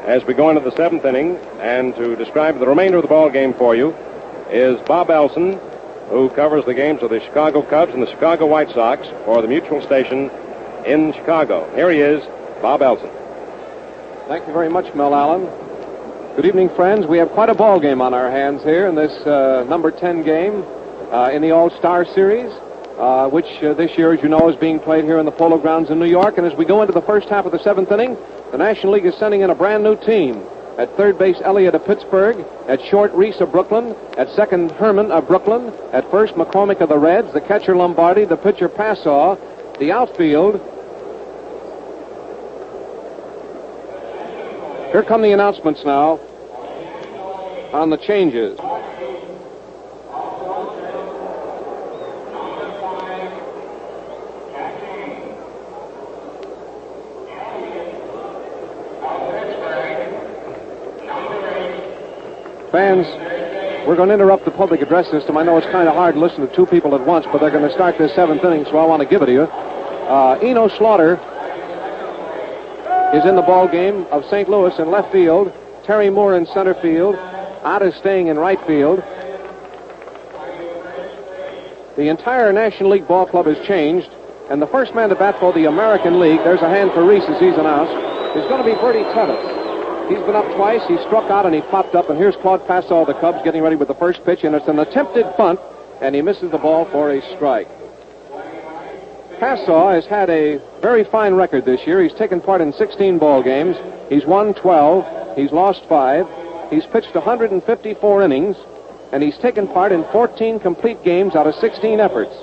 as 0.06 0.24
we 0.24 0.32
go 0.32 0.48
into 0.48 0.62
the 0.62 0.74
seventh 0.74 1.04
inning, 1.04 1.36
and 1.60 1.94
to 1.96 2.16
describe 2.16 2.58
the 2.58 2.66
remainder 2.66 2.96
of 2.96 3.02
the 3.02 3.08
ball 3.08 3.28
game 3.28 3.52
for 3.52 3.76
you 3.76 3.94
is 4.50 4.80
Bob 4.86 5.10
Elson, 5.10 5.60
who 6.12 6.28
covers 6.28 6.62
the 6.66 6.74
games 6.74 7.02
of 7.02 7.08
the 7.08 7.20
Chicago 7.20 7.62
Cubs 7.62 7.94
and 7.94 8.02
the 8.02 8.10
Chicago 8.10 8.46
White 8.46 8.68
Sox 8.70 9.08
for 9.24 9.40
the 9.40 9.48
Mutual 9.48 9.80
Station 9.80 10.30
in 10.84 11.14
Chicago. 11.14 11.74
Here 11.74 11.90
he 11.90 12.00
is, 12.00 12.22
Bob 12.60 12.82
Elson. 12.82 13.10
Thank 14.28 14.46
you 14.46 14.52
very 14.52 14.68
much, 14.68 14.94
Mel 14.94 15.14
Allen. 15.14 15.46
Good 16.36 16.44
evening, 16.44 16.68
friends. 16.76 17.06
We 17.06 17.16
have 17.16 17.30
quite 17.30 17.48
a 17.48 17.54
ball 17.54 17.80
game 17.80 18.02
on 18.02 18.12
our 18.12 18.30
hands 18.30 18.62
here 18.62 18.86
in 18.88 18.94
this 18.94 19.12
uh, 19.26 19.64
number 19.68 19.90
10 19.90 20.22
game 20.22 20.62
uh, 21.10 21.30
in 21.32 21.40
the 21.40 21.50
All 21.50 21.70
Star 21.70 22.04
Series, 22.04 22.52
uh, 22.98 23.30
which 23.30 23.46
uh, 23.62 23.72
this 23.72 23.96
year, 23.96 24.12
as 24.12 24.22
you 24.22 24.28
know, 24.28 24.50
is 24.50 24.56
being 24.56 24.80
played 24.80 25.04
here 25.04 25.18
in 25.18 25.24
the 25.24 25.32
Polo 25.32 25.56
Grounds 25.56 25.88
in 25.88 25.98
New 25.98 26.06
York. 26.06 26.36
And 26.36 26.46
as 26.46 26.52
we 26.54 26.66
go 26.66 26.82
into 26.82 26.92
the 26.92 27.02
first 27.02 27.30
half 27.30 27.46
of 27.46 27.52
the 27.52 27.58
seventh 27.58 27.90
inning, 27.90 28.18
the 28.50 28.58
National 28.58 28.92
League 28.92 29.06
is 29.06 29.14
sending 29.16 29.40
in 29.40 29.48
a 29.48 29.54
brand 29.54 29.82
new 29.82 29.96
team. 29.96 30.42
At 30.78 30.96
third 30.96 31.18
base, 31.18 31.36
Elliott 31.42 31.74
of 31.74 31.84
Pittsburgh. 31.84 32.44
At 32.66 32.80
short, 32.82 33.12
Reese 33.12 33.40
of 33.40 33.52
Brooklyn. 33.52 33.94
At 34.16 34.30
second, 34.30 34.72
Herman 34.72 35.10
of 35.10 35.26
Brooklyn. 35.26 35.72
At 35.92 36.10
first, 36.10 36.34
McCormick 36.34 36.80
of 36.80 36.88
the 36.88 36.98
Reds. 36.98 37.32
The 37.32 37.40
catcher, 37.40 37.76
Lombardi. 37.76 38.24
The 38.24 38.36
pitcher, 38.36 38.68
Passeau. 38.68 39.38
The 39.78 39.92
outfield. 39.92 40.60
Here 44.92 45.02
come 45.02 45.22
the 45.22 45.32
announcements 45.32 45.84
now 45.84 46.20
on 47.72 47.90
the 47.90 47.96
changes. 47.96 48.58
Fans, 62.72 63.06
we're 63.86 63.96
going 63.96 64.08
to 64.08 64.14
interrupt 64.14 64.46
the 64.46 64.50
public 64.50 64.80
address 64.80 65.10
system. 65.10 65.36
I 65.36 65.42
know 65.42 65.58
it's 65.58 65.66
kind 65.66 65.88
of 65.88 65.94
hard 65.94 66.14
to 66.14 66.20
listen 66.20 66.48
to 66.48 66.56
two 66.56 66.64
people 66.64 66.94
at 66.94 67.06
once, 67.06 67.26
but 67.30 67.38
they're 67.42 67.50
going 67.50 67.68
to 67.68 67.74
start 67.74 67.98
this 67.98 68.14
seventh 68.14 68.42
inning, 68.42 68.64
so 68.64 68.78
I 68.78 68.86
want 68.86 69.02
to 69.02 69.06
give 69.06 69.20
it 69.20 69.26
to 69.26 69.32
you. 69.32 69.42
Uh, 69.42 70.38
Enos 70.42 70.72
Slaughter 70.78 71.20
is 73.12 73.26
in 73.26 73.36
the 73.36 73.42
ball 73.42 73.68
game 73.68 74.06
of 74.10 74.24
St. 74.30 74.48
Louis 74.48 74.72
in 74.78 74.90
left 74.90 75.12
field. 75.12 75.52
Terry 75.84 76.08
Moore 76.08 76.34
in 76.34 76.46
center 76.46 76.72
field. 76.72 77.14
Ott 77.62 77.82
is 77.82 77.94
staying 77.96 78.28
in 78.28 78.38
right 78.38 78.60
field. 78.66 79.00
The 81.96 82.08
entire 82.08 82.54
National 82.54 82.88
League 82.88 83.06
ball 83.06 83.26
club 83.26 83.44
has 83.44 83.66
changed, 83.66 84.08
and 84.48 84.62
the 84.62 84.66
first 84.66 84.94
man 84.94 85.10
to 85.10 85.14
bat 85.14 85.38
for 85.38 85.52
the 85.52 85.66
American 85.66 86.18
League, 86.18 86.38
there's 86.38 86.62
a 86.62 86.70
hand 86.70 86.92
for 86.92 87.04
Reese 87.04 87.24
as 87.24 87.38
he's 87.38 87.52
announced, 87.52 87.92
is 88.34 88.48
going 88.48 88.64
to 88.64 88.74
be 88.74 88.80
Birdie 88.80 89.04
Tebbetts. 89.12 89.61
He's 90.08 90.20
been 90.20 90.34
up 90.34 90.54
twice. 90.56 90.82
He 90.88 90.98
struck 90.98 91.30
out 91.30 91.46
and 91.46 91.54
he 91.54 91.60
popped 91.62 91.94
up, 91.94 92.10
and 92.10 92.18
here's 92.18 92.36
Claude 92.36 92.66
Passeau 92.66 93.04
the 93.06 93.14
Cubs 93.14 93.42
getting 93.44 93.62
ready 93.62 93.76
with 93.76 93.88
the 93.88 93.94
first 93.94 94.24
pitch, 94.24 94.44
and 94.44 94.54
it's 94.54 94.68
an 94.68 94.78
attempted 94.78 95.26
bunt, 95.36 95.60
and 96.00 96.14
he 96.14 96.22
misses 96.22 96.50
the 96.50 96.58
ball 96.58 96.84
for 96.86 97.10
a 97.10 97.22
strike. 97.34 97.68
Passeau 99.38 99.92
has 99.92 100.06
had 100.06 100.30
a 100.30 100.60
very 100.80 101.04
fine 101.04 101.34
record 101.34 101.64
this 101.64 101.86
year. 101.86 102.02
He's 102.02 102.12
taken 102.14 102.40
part 102.40 102.60
in 102.60 102.72
16 102.72 103.18
ball 103.18 103.42
games. 103.42 103.76
He's 104.08 104.24
won 104.26 104.54
12. 104.54 105.36
He's 105.36 105.50
lost 105.50 105.82
five. 105.88 106.26
He's 106.70 106.86
pitched 106.86 107.14
154 107.14 108.22
innings, 108.22 108.56
and 109.12 109.22
he's 109.22 109.36
taken 109.38 109.66
part 109.66 109.92
in 109.92 110.04
14 110.12 110.60
complete 110.60 111.02
games 111.04 111.34
out 111.34 111.46
of 111.46 111.54
16 111.56 112.00
efforts. 112.00 112.34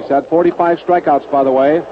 He's 0.00 0.08
had 0.08 0.26
45 0.28 0.78
strikeouts, 0.78 1.30
by 1.30 1.44
the 1.44 1.52
way. 1.52 1.84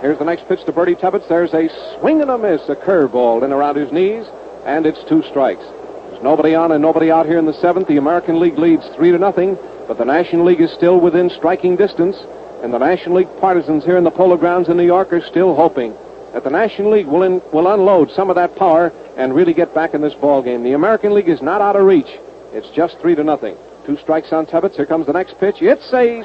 Here's 0.00 0.18
the 0.18 0.24
next 0.24 0.46
pitch 0.46 0.64
to 0.64 0.72
Birdie 0.72 0.94
Tebbetts. 0.94 1.28
There's 1.28 1.52
a 1.54 1.68
swing 1.98 2.22
and 2.22 2.30
a 2.30 2.38
miss, 2.38 2.68
a 2.68 2.76
curveball 2.76 3.42
in 3.42 3.52
around 3.52 3.74
his 3.74 3.90
knees, 3.90 4.24
and 4.64 4.86
it's 4.86 5.02
two 5.08 5.24
strikes. 5.24 5.64
There's 6.10 6.22
nobody 6.22 6.54
on 6.54 6.70
and 6.70 6.80
nobody 6.80 7.10
out 7.10 7.26
here 7.26 7.36
in 7.36 7.46
the 7.46 7.52
seventh. 7.54 7.88
The 7.88 7.96
American 7.96 8.38
League 8.38 8.58
leads 8.58 8.86
three 8.94 9.10
to 9.10 9.18
nothing, 9.18 9.58
but 9.88 9.98
the 9.98 10.04
National 10.04 10.44
League 10.44 10.60
is 10.60 10.70
still 10.72 11.00
within 11.00 11.28
striking 11.30 11.74
distance, 11.74 12.16
and 12.62 12.72
the 12.72 12.78
National 12.78 13.16
League 13.16 13.40
partisans 13.40 13.84
here 13.84 13.96
in 13.96 14.04
the 14.04 14.10
Polo 14.12 14.36
Grounds 14.36 14.68
in 14.68 14.76
New 14.76 14.86
York 14.86 15.12
are 15.12 15.20
still 15.20 15.56
hoping 15.56 15.92
that 16.32 16.44
the 16.44 16.50
National 16.50 16.92
League 16.92 17.08
will, 17.08 17.24
in, 17.24 17.42
will 17.52 17.66
unload 17.66 18.12
some 18.12 18.30
of 18.30 18.36
that 18.36 18.54
power 18.54 18.92
and 19.16 19.34
really 19.34 19.52
get 19.52 19.74
back 19.74 19.94
in 19.94 20.00
this 20.00 20.14
ball 20.14 20.42
game. 20.42 20.62
The 20.62 20.74
American 20.74 21.12
League 21.12 21.28
is 21.28 21.42
not 21.42 21.60
out 21.60 21.74
of 21.74 21.84
reach. 21.84 22.20
It's 22.52 22.70
just 22.70 23.00
three 23.00 23.16
to 23.16 23.24
nothing. 23.24 23.56
Two 23.84 23.96
strikes 23.96 24.32
on 24.32 24.46
Tebbetts. 24.46 24.76
Here 24.76 24.86
comes 24.86 25.06
the 25.06 25.12
next 25.12 25.40
pitch. 25.40 25.56
It's 25.60 25.92
a 25.92 26.22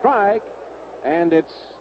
strike, 0.00 0.42
and 1.04 1.32
it's. 1.32 1.73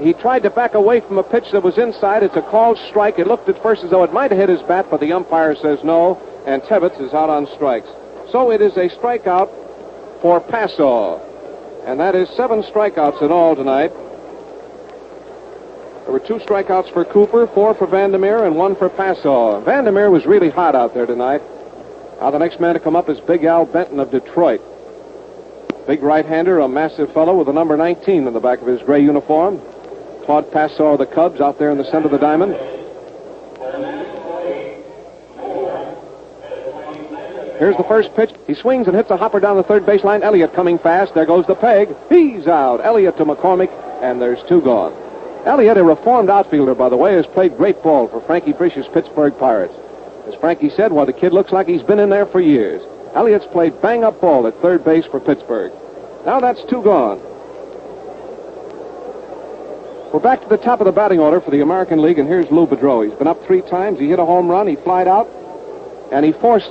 He 0.00 0.12
tried 0.12 0.42
to 0.42 0.50
back 0.50 0.74
away 0.74 1.00
from 1.00 1.18
a 1.18 1.22
pitch 1.22 1.52
that 1.52 1.62
was 1.62 1.78
inside. 1.78 2.22
It's 2.22 2.36
a 2.36 2.42
called 2.42 2.78
strike. 2.88 3.18
It 3.18 3.26
looked 3.26 3.48
at 3.48 3.62
first 3.62 3.84
as 3.84 3.90
though 3.90 4.02
it 4.02 4.12
might 4.12 4.30
have 4.30 4.40
hit 4.40 4.48
his 4.48 4.62
bat, 4.62 4.86
but 4.90 5.00
the 5.00 5.12
umpire 5.12 5.54
says 5.54 5.84
no, 5.84 6.20
and 6.46 6.62
Tebbetts 6.62 7.00
is 7.00 7.14
out 7.14 7.30
on 7.30 7.46
strikes. 7.54 7.88
So 8.30 8.50
it 8.50 8.60
is 8.60 8.76
a 8.76 8.88
strikeout 8.88 9.50
for 10.20 10.40
Passeau. 10.40 11.20
And 11.86 12.00
that 12.00 12.14
is 12.14 12.28
seven 12.30 12.62
strikeouts 12.62 13.22
in 13.22 13.30
all 13.30 13.54
tonight. 13.54 13.92
There 16.04 16.12
were 16.12 16.20
two 16.20 16.38
strikeouts 16.38 16.92
for 16.92 17.04
Cooper, 17.04 17.46
four 17.46 17.74
for 17.74 17.86
Vander 17.86 18.18
Meer, 18.18 18.44
and 18.44 18.56
one 18.56 18.74
for 18.74 18.88
Passeau. 18.88 19.62
Vandermeer 19.64 20.10
was 20.10 20.26
really 20.26 20.50
hot 20.50 20.74
out 20.74 20.92
there 20.92 21.06
tonight. 21.06 21.42
Now 22.20 22.30
the 22.30 22.38
next 22.38 22.58
man 22.58 22.74
to 22.74 22.80
come 22.80 22.96
up 22.96 23.08
is 23.08 23.20
Big 23.20 23.44
Al 23.44 23.64
Benton 23.64 24.00
of 24.00 24.10
Detroit. 24.10 24.60
Big 25.86 26.02
right-hander, 26.02 26.60
a 26.60 26.68
massive 26.68 27.12
fellow 27.12 27.36
with 27.36 27.48
a 27.48 27.52
number 27.52 27.76
19 27.76 28.26
on 28.26 28.32
the 28.32 28.40
back 28.40 28.60
of 28.60 28.66
his 28.66 28.82
gray 28.82 29.02
uniform. 29.02 29.60
Claude 30.24 30.50
Passeau 30.50 30.92
of 30.92 30.98
the 30.98 31.06
Cubs 31.06 31.40
out 31.40 31.58
there 31.58 31.70
in 31.70 31.78
the 31.78 31.84
center 31.84 32.06
of 32.06 32.12
the 32.12 32.18
diamond. 32.18 32.54
Here's 37.58 37.76
the 37.76 37.84
first 37.84 38.14
pitch. 38.16 38.30
He 38.46 38.54
swings 38.54 38.88
and 38.88 38.96
hits 38.96 39.10
a 39.10 39.16
hopper 39.16 39.38
down 39.38 39.56
the 39.56 39.62
third 39.62 39.84
baseline. 39.84 40.22
Elliott 40.22 40.54
coming 40.54 40.78
fast. 40.78 41.14
There 41.14 41.24
goes 41.24 41.46
the 41.46 41.54
peg. 41.54 41.94
He's 42.08 42.48
out. 42.48 42.84
Elliott 42.84 43.16
to 43.18 43.24
McCormick, 43.24 43.70
and 44.02 44.20
there's 44.20 44.42
two 44.48 44.60
gone. 44.60 44.92
Elliott, 45.46 45.76
a 45.76 45.84
reformed 45.84 46.30
outfielder, 46.30 46.74
by 46.74 46.88
the 46.88 46.96
way, 46.96 47.14
has 47.14 47.26
played 47.26 47.56
great 47.56 47.82
ball 47.82 48.08
for 48.08 48.20
Frankie 48.22 48.52
Frisch's 48.54 48.88
Pittsburgh 48.88 49.38
Pirates. 49.38 49.74
As 50.26 50.34
Frankie 50.36 50.70
said, 50.70 50.92
well, 50.92 51.06
the 51.06 51.12
kid 51.12 51.32
looks 51.32 51.52
like 51.52 51.68
he's 51.68 51.82
been 51.82 51.98
in 52.00 52.08
there 52.08 52.26
for 52.26 52.40
years. 52.40 52.82
Elliott's 53.14 53.46
played 53.46 53.80
bang-up 53.80 54.20
ball 54.20 54.46
at 54.46 54.60
third 54.60 54.84
base 54.84 55.04
for 55.06 55.20
Pittsburgh. 55.20 55.72
Now 56.26 56.40
that's 56.40 56.64
two 56.64 56.82
gone. 56.82 57.20
We're 60.14 60.20
back 60.20 60.42
to 60.42 60.48
the 60.48 60.58
top 60.58 60.80
of 60.80 60.84
the 60.84 60.92
batting 60.92 61.18
order 61.18 61.40
for 61.40 61.50
the 61.50 61.60
American 61.60 62.00
League, 62.00 62.20
and 62.20 62.28
here's 62.28 62.48
Lou 62.48 62.68
Boudreau. 62.68 63.04
He's 63.04 63.18
been 63.18 63.26
up 63.26 63.44
three 63.46 63.62
times. 63.62 63.98
He 63.98 64.10
hit 64.10 64.20
a 64.20 64.24
home 64.24 64.46
run. 64.46 64.68
He 64.68 64.76
flied 64.76 65.08
out, 65.08 65.26
and 66.12 66.24
he 66.24 66.30
forced 66.30 66.70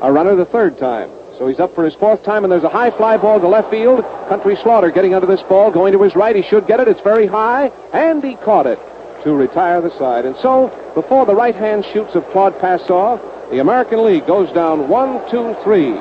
a 0.00 0.10
runner 0.10 0.34
the 0.34 0.46
third 0.46 0.78
time. 0.78 1.10
So 1.36 1.46
he's 1.46 1.60
up 1.60 1.74
for 1.74 1.84
his 1.84 1.94
fourth 1.96 2.24
time, 2.24 2.42
and 2.42 2.50
there's 2.50 2.64
a 2.64 2.70
high 2.70 2.90
fly 2.90 3.18
ball 3.18 3.38
to 3.38 3.46
left 3.46 3.68
field. 3.68 4.02
Country 4.30 4.56
Slaughter 4.62 4.90
getting 4.90 5.12
under 5.12 5.26
this 5.26 5.42
ball, 5.42 5.70
going 5.70 5.92
to 5.92 6.02
his 6.02 6.16
right. 6.16 6.34
He 6.34 6.40
should 6.40 6.66
get 6.66 6.80
it. 6.80 6.88
It's 6.88 7.02
very 7.02 7.26
high, 7.26 7.66
and 7.92 8.24
he 8.24 8.36
caught 8.36 8.66
it 8.66 8.78
to 9.24 9.34
retire 9.34 9.82
the 9.82 9.94
side. 9.98 10.24
And 10.24 10.34
so, 10.36 10.68
before 10.94 11.26
the 11.26 11.34
right 11.34 11.54
hand 11.54 11.84
shoots 11.92 12.14
of 12.14 12.26
Claude 12.28 12.58
Passeau, 12.60 13.20
the 13.50 13.58
American 13.58 14.06
League 14.06 14.26
goes 14.26 14.50
down 14.54 14.88
one, 14.88 15.20
two, 15.30 15.54
three 15.64 15.92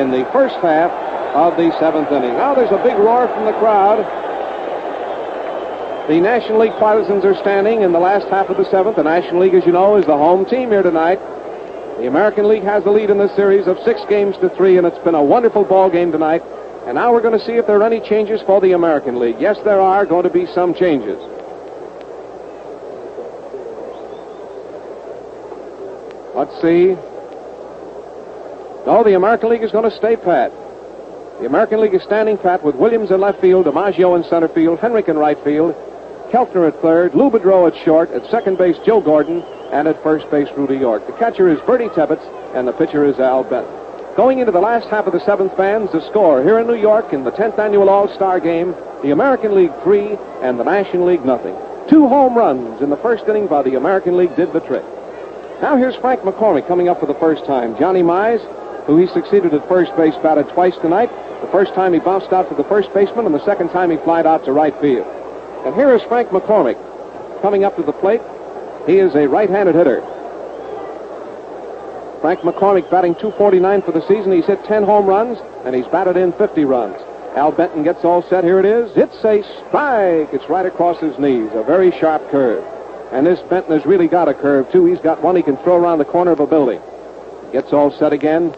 in 0.00 0.10
the 0.10 0.26
first 0.32 0.54
half 0.64 0.90
of 1.36 1.58
the 1.58 1.78
seventh 1.78 2.10
inning. 2.10 2.32
Now 2.32 2.54
there's 2.54 2.72
a 2.72 2.82
big 2.82 2.96
roar 2.96 3.28
from 3.28 3.44
the 3.44 3.52
crowd. 3.60 4.30
The 6.08 6.20
National 6.20 6.58
League 6.58 6.72
partisans 6.80 7.24
are 7.24 7.36
standing 7.36 7.82
in 7.82 7.92
the 7.92 8.00
last 8.00 8.26
half 8.26 8.48
of 8.48 8.56
the 8.56 8.68
seventh. 8.70 8.96
The 8.96 9.04
National 9.04 9.40
League, 9.40 9.54
as 9.54 9.64
you 9.64 9.70
know, 9.70 9.96
is 9.96 10.04
the 10.04 10.16
home 10.16 10.44
team 10.44 10.70
here 10.70 10.82
tonight. 10.82 11.20
The 11.98 12.08
American 12.08 12.48
League 12.48 12.64
has 12.64 12.82
the 12.82 12.90
lead 12.90 13.08
in 13.08 13.18
this 13.18 13.34
series 13.36 13.68
of 13.68 13.78
six 13.84 14.00
games 14.08 14.36
to 14.38 14.48
three, 14.50 14.78
and 14.78 14.86
it's 14.86 14.98
been 15.04 15.14
a 15.14 15.22
wonderful 15.22 15.62
ball 15.62 15.88
game 15.88 16.10
tonight. 16.10 16.42
And 16.86 16.96
now 16.96 17.12
we're 17.12 17.22
going 17.22 17.38
to 17.38 17.44
see 17.44 17.52
if 17.52 17.68
there 17.68 17.78
are 17.78 17.84
any 17.84 18.00
changes 18.00 18.42
for 18.42 18.60
the 18.60 18.72
American 18.72 19.20
League. 19.20 19.36
Yes, 19.38 19.56
there 19.64 19.80
are 19.80 20.04
going 20.04 20.24
to 20.24 20.30
be 20.30 20.44
some 20.46 20.74
changes. 20.74 21.22
Let's 26.34 26.60
see. 26.60 26.96
No, 28.86 29.04
the 29.04 29.14
American 29.14 29.50
League 29.50 29.62
is 29.62 29.70
going 29.70 29.88
to 29.88 29.96
stay 29.96 30.16
pat. 30.16 30.50
The 31.38 31.46
American 31.46 31.80
League 31.80 31.94
is 31.94 32.02
standing 32.02 32.38
pat 32.38 32.64
with 32.64 32.74
Williams 32.74 33.12
in 33.12 33.20
left 33.20 33.40
field, 33.40 33.66
DiMaggio 33.66 34.16
in 34.16 34.24
center 34.24 34.48
field, 34.48 34.80
Henrich 34.80 35.08
in 35.08 35.16
right 35.16 35.38
field, 35.44 35.76
Keltner 36.32 36.66
at 36.66 36.80
third, 36.80 37.14
Lou 37.14 37.30
Boudreau 37.30 37.68
at 37.68 37.84
short, 37.84 38.10
at 38.12 38.24
second 38.30 38.56
base 38.56 38.78
Joe 38.86 39.02
Gordon, 39.02 39.42
and 39.70 39.86
at 39.86 40.02
first 40.02 40.30
base 40.30 40.48
Rudy 40.56 40.78
York. 40.78 41.06
The 41.06 41.12
catcher 41.12 41.46
is 41.46 41.60
Birdie 41.60 41.90
Tebbetts, 41.90 42.24
and 42.54 42.66
the 42.66 42.72
pitcher 42.72 43.04
is 43.04 43.20
Al 43.20 43.44
Benton. 43.44 43.70
Going 44.16 44.38
into 44.38 44.50
the 44.50 44.58
last 44.58 44.88
half 44.88 45.06
of 45.06 45.12
the 45.12 45.20
seventh 45.26 45.54
fans, 45.58 45.92
the 45.92 46.00
score 46.08 46.42
here 46.42 46.58
in 46.58 46.66
New 46.66 46.80
York 46.80 47.12
in 47.12 47.24
the 47.24 47.32
10th 47.32 47.58
annual 47.58 47.90
All-Star 47.90 48.40
Game, 48.40 48.74
the 49.02 49.10
American 49.10 49.54
League 49.54 49.74
three 49.82 50.16
and 50.40 50.58
the 50.58 50.64
National 50.64 51.04
League 51.04 51.22
nothing. 51.22 51.54
Two 51.90 52.08
home 52.08 52.34
runs 52.34 52.80
in 52.80 52.88
the 52.88 52.96
first 52.96 53.28
inning 53.28 53.46
by 53.46 53.60
the 53.60 53.74
American 53.74 54.16
League 54.16 54.34
did 54.34 54.54
the 54.54 54.60
trick. 54.60 54.84
Now 55.60 55.76
here's 55.76 55.96
Frank 55.96 56.22
McCormick 56.22 56.66
coming 56.66 56.88
up 56.88 56.98
for 56.98 57.06
the 57.06 57.20
first 57.20 57.44
time. 57.44 57.78
Johnny 57.78 58.00
Mize, 58.00 58.40
who 58.86 58.96
he 58.96 59.06
succeeded 59.08 59.52
at 59.52 59.68
first 59.68 59.94
base, 59.98 60.14
batted 60.22 60.48
twice 60.48 60.76
tonight. 60.80 61.10
The 61.42 61.52
first 61.52 61.74
time 61.74 61.92
he 61.92 61.98
bounced 61.98 62.32
out 62.32 62.48
to 62.48 62.54
the 62.54 62.64
first 62.64 62.88
baseman, 62.94 63.26
and 63.26 63.34
the 63.34 63.44
second 63.44 63.68
time 63.68 63.90
he 63.90 63.98
flied 63.98 64.24
out 64.24 64.46
to 64.46 64.52
right 64.52 64.74
field. 64.80 65.06
And 65.64 65.74
here 65.74 65.94
is 65.94 66.02
Frank 66.02 66.30
McCormick 66.30 66.78
coming 67.40 67.64
up 67.64 67.76
to 67.76 67.82
the 67.82 67.92
plate. 67.92 68.20
He 68.86 68.98
is 68.98 69.14
a 69.14 69.28
right-handed 69.28 69.74
hitter. 69.74 70.00
Frank 72.20 72.40
McCormick 72.40 72.90
batting 72.90 73.14
249 73.14 73.82
for 73.82 73.92
the 73.92 74.06
season. 74.06 74.32
He's 74.32 74.46
hit 74.46 74.64
10 74.64 74.84
home 74.84 75.06
runs, 75.06 75.38
and 75.64 75.74
he's 75.74 75.86
batted 75.86 76.16
in 76.16 76.32
50 76.32 76.64
runs. 76.64 76.96
Al 77.36 77.50
Benton 77.50 77.82
gets 77.82 78.04
all 78.04 78.22
set. 78.22 78.44
Here 78.44 78.58
it 78.58 78.64
is. 78.64 78.90
It's 78.96 79.24
a 79.24 79.42
strike. 79.66 80.32
It's 80.32 80.48
right 80.48 80.66
across 80.66 81.00
his 81.00 81.18
knees. 81.18 81.50
A 81.54 81.62
very 81.62 81.90
sharp 81.92 82.28
curve. 82.30 82.64
And 83.12 83.26
this 83.26 83.40
Benton 83.48 83.72
has 83.72 83.86
really 83.86 84.08
got 84.08 84.28
a 84.28 84.34
curve, 84.34 84.70
too. 84.70 84.84
He's 84.84 85.00
got 85.00 85.22
one 85.22 85.36
he 85.36 85.42
can 85.42 85.56
throw 85.58 85.76
around 85.76 85.98
the 85.98 86.04
corner 86.04 86.32
of 86.32 86.40
a 86.40 86.46
building. 86.46 86.80
Gets 87.52 87.72
all 87.72 87.90
set 87.90 88.12
again. 88.12 88.54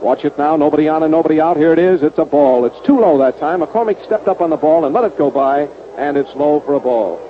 Watch 0.00 0.24
it 0.24 0.36
now. 0.36 0.56
Nobody 0.56 0.88
on 0.88 1.02
and 1.02 1.12
nobody 1.12 1.40
out. 1.40 1.56
Here 1.56 1.72
it 1.72 1.78
is. 1.78 2.02
It's 2.02 2.18
a 2.18 2.24
ball. 2.24 2.64
It's 2.64 2.80
too 2.86 2.98
low 2.98 3.18
that 3.18 3.38
time. 3.38 3.60
McCormick 3.60 4.04
stepped 4.04 4.28
up 4.28 4.40
on 4.40 4.50
the 4.50 4.56
ball 4.56 4.84
and 4.84 4.94
let 4.94 5.04
it 5.04 5.16
go 5.16 5.30
by, 5.30 5.68
and 5.96 6.16
it's 6.16 6.34
low 6.34 6.60
for 6.60 6.74
a 6.74 6.80
ball. 6.80 7.28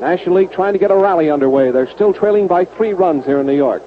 National 0.00 0.36
League 0.36 0.52
trying 0.52 0.72
to 0.72 0.78
get 0.78 0.90
a 0.90 0.96
rally 0.96 1.30
underway. 1.30 1.70
They're 1.70 1.90
still 1.90 2.12
trailing 2.12 2.46
by 2.46 2.64
three 2.64 2.92
runs 2.92 3.24
here 3.24 3.40
in 3.40 3.46
New 3.46 3.56
York. 3.56 3.82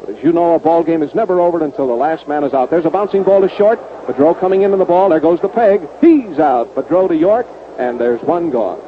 But 0.00 0.16
as 0.16 0.24
you 0.24 0.32
know, 0.32 0.54
a 0.54 0.58
ball 0.58 0.82
game 0.82 1.02
is 1.02 1.14
never 1.14 1.40
over 1.40 1.62
until 1.62 1.86
the 1.86 1.94
last 1.94 2.26
man 2.26 2.44
is 2.44 2.54
out. 2.54 2.70
There's 2.70 2.86
a 2.86 2.90
bouncing 2.90 3.22
ball 3.22 3.42
to 3.42 3.54
short. 3.56 3.78
Boudreau 4.06 4.38
coming 4.38 4.62
into 4.62 4.78
the 4.78 4.84
ball. 4.84 5.10
There 5.10 5.20
goes 5.20 5.40
the 5.40 5.48
peg. 5.48 5.86
He's 6.00 6.38
out. 6.38 6.74
Boudreau 6.74 7.08
to 7.08 7.16
York, 7.16 7.46
and 7.78 8.00
there's 8.00 8.22
one 8.22 8.50
gone. 8.50 8.80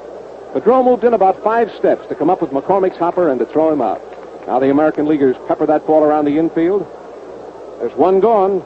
Boudreau 0.55 0.85
moved 0.85 1.05
in 1.05 1.13
about 1.13 1.43
five 1.43 1.71
steps 1.79 2.09
to 2.09 2.15
come 2.15 2.31
up 2.31 2.41
with 2.41 2.51
McCormick's 2.51 2.97
hopper 2.97 3.29
and 3.29 3.39
to 3.41 3.47
throw 3.47 3.71
him 3.71 3.83
out. 3.83 4.01
Now 4.47 4.59
the 4.59 4.71
American 4.71 5.07
Leaguers 5.07 5.37
pepper 5.47 5.67
that 5.67 5.87
ball 5.87 6.03
around 6.03 6.25
the 6.25 6.39
infield. 6.39 6.87
There's 7.79 7.97
one 7.97 8.21
gone. 8.21 8.65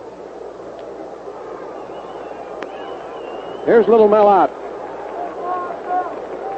Here's 3.66 3.88
Little 3.88 4.06
Mel 4.06 4.28
Ott. 4.28 4.48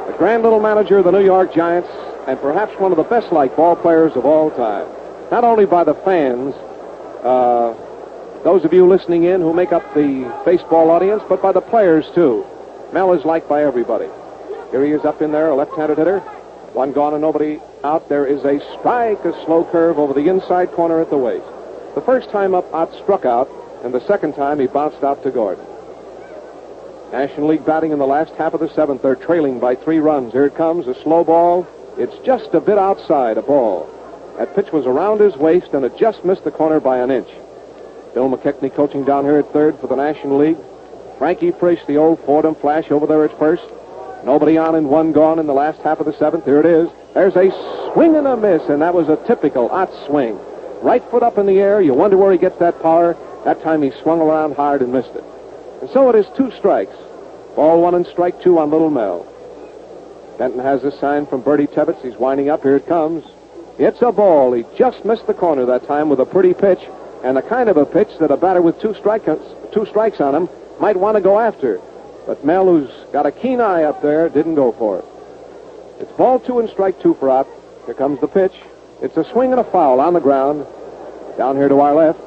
The 0.09 0.13
grand 0.19 0.43
little 0.43 0.61
manager 0.61 0.99
of 0.99 1.07
the 1.07 1.11
New 1.11 1.25
York 1.25 1.55
Giants, 1.55 1.89
and 2.27 2.39
perhaps 2.39 2.79
one 2.79 2.93
of 2.93 2.99
the 2.99 3.03
best 3.05 3.33
liked 3.33 3.57
ball 3.57 3.77
players 3.77 4.13
of 4.15 4.27
all 4.27 4.51
time. 4.51 4.87
Not 5.31 5.43
only 5.43 5.65
by 5.65 5.85
the 5.85 5.95
fans, 5.95 6.55
uh, 7.25 7.73
those 8.45 8.63
of 8.67 8.75
you 8.75 8.87
listening 8.87 9.25
in 9.25 9.41
who 9.41 9.55
make 9.55 9.73
up 9.73 9.95
the 9.95 10.31
baseball 10.45 10.91
audience, 10.91 11.23
but 11.31 11.41
by 11.41 11.51
the 11.51 11.63
players 11.63 12.05
too. 12.15 12.45
Mel 12.93 13.15
is 13.15 13.25
liked 13.25 13.49
by 13.49 13.65
everybody. 13.65 14.11
Here 14.71 14.85
he 14.85 14.93
is 14.93 15.07
up 15.07 15.23
in 15.23 15.33
there, 15.33 15.49
a 15.49 15.55
left-handed 15.55 15.97
hitter. 15.97 16.19
One 16.75 16.93
gone 16.93 17.15
and 17.15 17.23
nobody 17.23 17.59
out. 17.85 18.11
There 18.11 18.27
is 18.27 18.45
a 18.45 18.61
strike, 18.79 19.25
a 19.25 19.33
slow 19.47 19.65
curve 19.65 19.99
over 19.99 20.13
the 20.13 20.29
inside 20.29 20.73
corner 20.73 21.01
at 21.01 21.09
the 21.09 21.17
waist. 21.17 21.47
The 21.95 22.03
first 22.03 22.29
time 22.29 22.55
up, 22.55 22.71
Ott 22.75 22.93
struck 23.03 23.25
out, 23.25 23.49
and 23.83 23.95
the 23.95 24.07
second 24.07 24.35
time 24.35 24.61
he 24.61 24.67
bounced 24.67 25.03
out 25.03 25.23
to 25.23 25.31
Gordon. 25.31 25.65
National 27.13 27.49
League 27.49 27.65
batting 27.65 27.93
in 27.93 27.99
the 27.99 28.07
last 28.07 28.35
half 28.35 28.53
of 28.55 28.61
the 28.61 28.69
seventh. 28.75 29.03
They're 29.03 29.17
trailing 29.17 29.59
by 29.59 29.75
three 29.75 29.99
runs. 29.99 30.33
Here 30.33 30.47
it 30.47 30.55
comes, 30.55 30.87
a 30.87 30.95
slow 31.03 31.25
ball. 31.25 31.67
It's 31.97 32.17
just 32.25 32.53
a 32.55 32.61
bit 32.61 32.79
outside, 32.79 33.39
a 33.39 33.43
ball. 33.43 33.89
That 34.37 34.55
pitch 34.55 34.73
was 34.73 34.87
around 34.87 35.21
his 35.21 35.35
waist, 35.37 35.73
and 35.73 35.85
it 35.85 35.97
just 35.97 36.25
missed 36.25 36.45
the 36.45 36.51
corner 36.51 36.81
by 36.81 36.99
an 36.99 37.11
inch. 37.11 37.29
Bill 38.15 38.29
McKechnie 38.29 38.75
coaching 38.75 39.05
down 39.05 39.25
here 39.25 39.39
at 39.39 39.53
third 39.53 39.79
for 39.81 39.87
the 39.87 39.97
National 39.97 40.39
League. 40.39 40.59
Frankie 41.19 41.51
Frisch, 41.51 41.81
the 41.87 41.97
old 41.97 42.21
Fordham 42.21 42.55
Flash, 42.55 42.91
over 42.91 43.07
there 43.07 43.25
at 43.25 43.39
first. 43.39 43.65
Nobody 44.25 44.59
on 44.59 44.75
and 44.75 44.89
one 44.89 45.13
gone 45.13 45.39
in 45.39 45.47
the 45.47 45.55
last 45.55 45.81
half 45.81 46.01
of 46.01 46.07
the 46.07 46.17
seventh. 46.19 46.45
Here 46.45 46.61
it 46.61 46.67
is. 46.67 46.89
There's 47.15 47.37
a 47.37 47.51
swing 47.93 48.17
and 48.17 48.27
a 48.27 48.37
miss, 48.37 48.63
and 48.69 48.83
that 48.83 48.95
was 48.95 49.09
a 49.09 49.17
typical 49.27 49.71
Ott 49.71 49.91
swing. 50.07 50.39
Right 50.83 51.03
foot 51.11 51.23
up 51.23 51.39
in 51.39 51.47
the 51.47 51.59
air. 51.59 51.81
You 51.81 51.95
wonder 51.95 52.17
where 52.17 52.33
he 52.33 52.39
gets 52.39 52.59
that 52.59 52.81
power. 52.83 53.17
That 53.45 53.63
time 53.63 53.83
he 53.83 53.91
swung 54.03 54.21
around 54.21 54.55
hard 54.55 54.83
and 54.83 54.93
missed 54.93 55.15
it. 55.15 55.25
So 55.93 56.11
it 56.11 56.17
is 56.17 56.27
two 56.37 56.51
strikes. 56.59 56.97
Ball 57.55 57.81
one 57.81 57.95
and 57.95 58.07
strike 58.07 58.43
two 58.43 58.59
on 58.59 58.71
Little 58.71 58.91
Mel. 58.91 59.27
Benton 60.39 60.61
has 60.61 60.85
a 60.85 60.97
sign 60.99 61.27
from 61.27 61.41
Birdie 61.41 61.67
Tebbetts. 61.67 62.03
He's 62.03 62.17
winding 62.17 62.49
up. 62.49 62.63
Here 62.63 62.77
it 62.77 62.87
comes. 62.87 63.25
It's 63.79 64.03
a 64.03 64.13
ball. 64.13 64.53
He 64.53 64.65
just 64.77 65.05
missed 65.05 65.27
the 65.27 65.35
corner 65.35 65.67
that 65.67 65.87
time 65.87 66.09
with 66.09 66.21
a 66.21 66.27
pretty 66.27 66.53
pitch, 66.53 66.81
and 67.25 67.37
the 67.37 67.43
kind 67.43 67.69
of 67.69 67.77
a 67.77 67.87
pitch 67.87 68.09
that 68.21 68.31
a 68.31 68.37
batter 68.37 68.61
with 68.61 68.81
two, 68.81 68.95
strike, 68.95 69.25
two 69.73 69.87
strikes 69.87 70.21
on 70.21 70.35
him 70.35 70.49
might 70.81 70.97
want 70.97 71.17
to 71.17 71.21
go 71.21 71.39
after. 71.39 71.81
But 72.27 72.45
Mel, 72.45 72.67
who's 72.67 72.91
got 73.13 73.27
a 73.27 73.33
keen 73.33 73.61
eye 73.61 73.85
up 73.85 74.03
there, 74.03 74.29
didn't 74.29 74.57
go 74.57 74.73
for 74.73 74.99
it. 74.99 75.05
It's 76.01 76.13
ball 76.13 76.39
two 76.39 76.59
and 76.61 76.69
strike 76.69 77.01
two 77.01 77.15
for 77.15 77.31
Ott. 77.31 77.47
Here 77.87 77.95
comes 77.95 78.21
the 78.21 78.29
pitch. 78.29 78.55
It's 79.01 79.17
a 79.17 79.25
swing 79.33 79.53
and 79.53 79.61
a 79.61 79.65
foul 79.65 80.01
on 80.01 80.13
the 80.13 80.21
ground. 80.21 80.67
Down 81.37 81.57
here 81.57 81.69
to 81.69 81.81
our 81.81 81.95
left. 81.95 82.21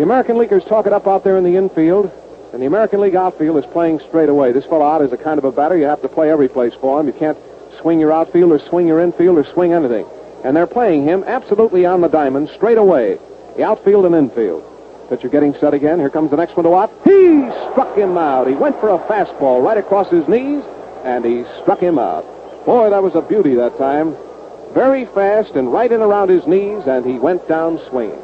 The 0.00 0.04
American 0.04 0.38
Leaguers 0.38 0.64
talk 0.64 0.86
it 0.86 0.94
up 0.94 1.06
out 1.06 1.24
there 1.24 1.36
in 1.36 1.44
the 1.44 1.56
infield, 1.56 2.10
and 2.54 2.62
the 2.62 2.64
American 2.64 3.02
League 3.02 3.14
outfield 3.14 3.62
is 3.62 3.70
playing 3.70 4.00
straight 4.08 4.30
away. 4.30 4.50
This 4.50 4.64
fellow 4.64 4.80
Ott 4.80 5.02
is 5.02 5.12
a 5.12 5.18
kind 5.18 5.36
of 5.36 5.44
a 5.44 5.52
batter. 5.52 5.76
You 5.76 5.84
have 5.84 6.00
to 6.00 6.08
play 6.08 6.30
every 6.30 6.48
place 6.48 6.72
for 6.80 6.98
him. 6.98 7.06
You 7.06 7.12
can't 7.12 7.36
swing 7.82 8.00
your 8.00 8.10
outfield 8.10 8.50
or 8.50 8.58
swing 8.60 8.86
your 8.86 8.98
infield 8.98 9.36
or 9.36 9.44
swing 9.52 9.74
anything. 9.74 10.06
And 10.42 10.56
they're 10.56 10.66
playing 10.66 11.04
him 11.04 11.22
absolutely 11.24 11.84
on 11.84 12.00
the 12.00 12.08
diamond 12.08 12.48
straight 12.48 12.78
away. 12.78 13.18
The 13.58 13.64
outfield 13.64 14.06
and 14.06 14.14
infield. 14.14 14.64
Pitcher 15.10 15.28
getting 15.28 15.52
set 15.56 15.74
again. 15.74 15.98
Here 15.98 16.08
comes 16.08 16.30
the 16.30 16.38
next 16.38 16.56
one 16.56 16.64
to 16.64 16.70
watch. 16.70 16.90
He 17.04 17.50
struck 17.70 17.94
him 17.94 18.16
out. 18.16 18.46
He 18.46 18.54
went 18.54 18.80
for 18.80 18.88
a 18.88 18.98
fastball 19.00 19.62
right 19.62 19.76
across 19.76 20.08
his 20.08 20.26
knees, 20.26 20.64
and 21.04 21.26
he 21.26 21.44
struck 21.60 21.78
him 21.78 21.98
out. 21.98 22.24
Boy, 22.64 22.88
that 22.88 23.02
was 23.02 23.16
a 23.16 23.20
beauty 23.20 23.54
that 23.56 23.76
time. 23.76 24.16
Very 24.72 25.04
fast 25.04 25.56
and 25.56 25.70
right 25.70 25.92
in 25.92 26.00
around 26.00 26.30
his 26.30 26.46
knees, 26.46 26.86
and 26.86 27.04
he 27.04 27.18
went 27.18 27.46
down 27.46 27.78
swinging. 27.90 28.18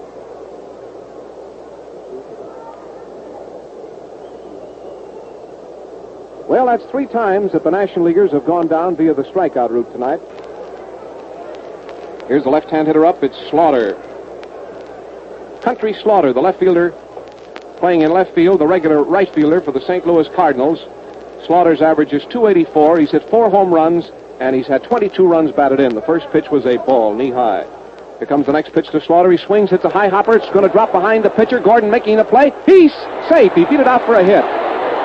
Well, 6.48 6.66
that's 6.66 6.84
three 6.86 7.06
times 7.06 7.50
that 7.52 7.64
the 7.64 7.72
National 7.72 8.04
Leaguers 8.04 8.30
have 8.30 8.46
gone 8.46 8.68
down 8.68 8.94
via 8.94 9.14
the 9.14 9.24
strikeout 9.24 9.70
route 9.70 9.90
tonight. 9.90 10.20
Here's 12.28 12.44
the 12.44 12.50
left-hand 12.50 12.86
hitter 12.86 13.04
up. 13.04 13.24
It's 13.24 13.36
Slaughter. 13.50 13.94
Country 15.60 15.92
Slaughter, 15.92 16.32
the 16.32 16.40
left 16.40 16.60
fielder, 16.60 16.90
playing 17.78 18.02
in 18.02 18.12
left 18.12 18.32
field, 18.32 18.60
the 18.60 18.66
regular 18.66 19.02
right 19.02 19.32
fielder 19.34 19.60
for 19.60 19.72
the 19.72 19.80
St. 19.80 20.06
Louis 20.06 20.28
Cardinals. 20.36 20.78
Slaughter's 21.46 21.82
average 21.82 22.12
is 22.12 22.22
284. 22.26 23.00
He's 23.00 23.10
hit 23.10 23.28
four 23.28 23.50
home 23.50 23.74
runs, 23.74 24.12
and 24.38 24.54
he's 24.54 24.68
had 24.68 24.84
22 24.84 25.26
runs 25.26 25.50
batted 25.50 25.80
in. 25.80 25.96
The 25.96 26.02
first 26.02 26.30
pitch 26.30 26.48
was 26.52 26.64
a 26.64 26.76
ball, 26.76 27.12
knee 27.12 27.32
high. 27.32 27.66
Here 28.18 28.26
comes 28.28 28.46
the 28.46 28.52
next 28.52 28.72
pitch 28.72 28.88
to 28.90 29.00
Slaughter. 29.00 29.32
He 29.32 29.36
swings, 29.36 29.70
hits 29.70 29.84
a 29.84 29.90
high 29.90 30.08
hopper. 30.08 30.36
It's 30.36 30.48
going 30.50 30.64
to 30.64 30.72
drop 30.72 30.92
behind 30.92 31.24
the 31.24 31.30
pitcher. 31.30 31.58
Gordon 31.58 31.90
making 31.90 32.18
the 32.18 32.24
play. 32.24 32.52
He's 32.66 32.92
safe. 33.28 33.52
He 33.54 33.64
beat 33.64 33.80
it 33.80 33.88
out 33.88 34.06
for 34.06 34.14
a 34.14 34.24
hit. 34.24 34.44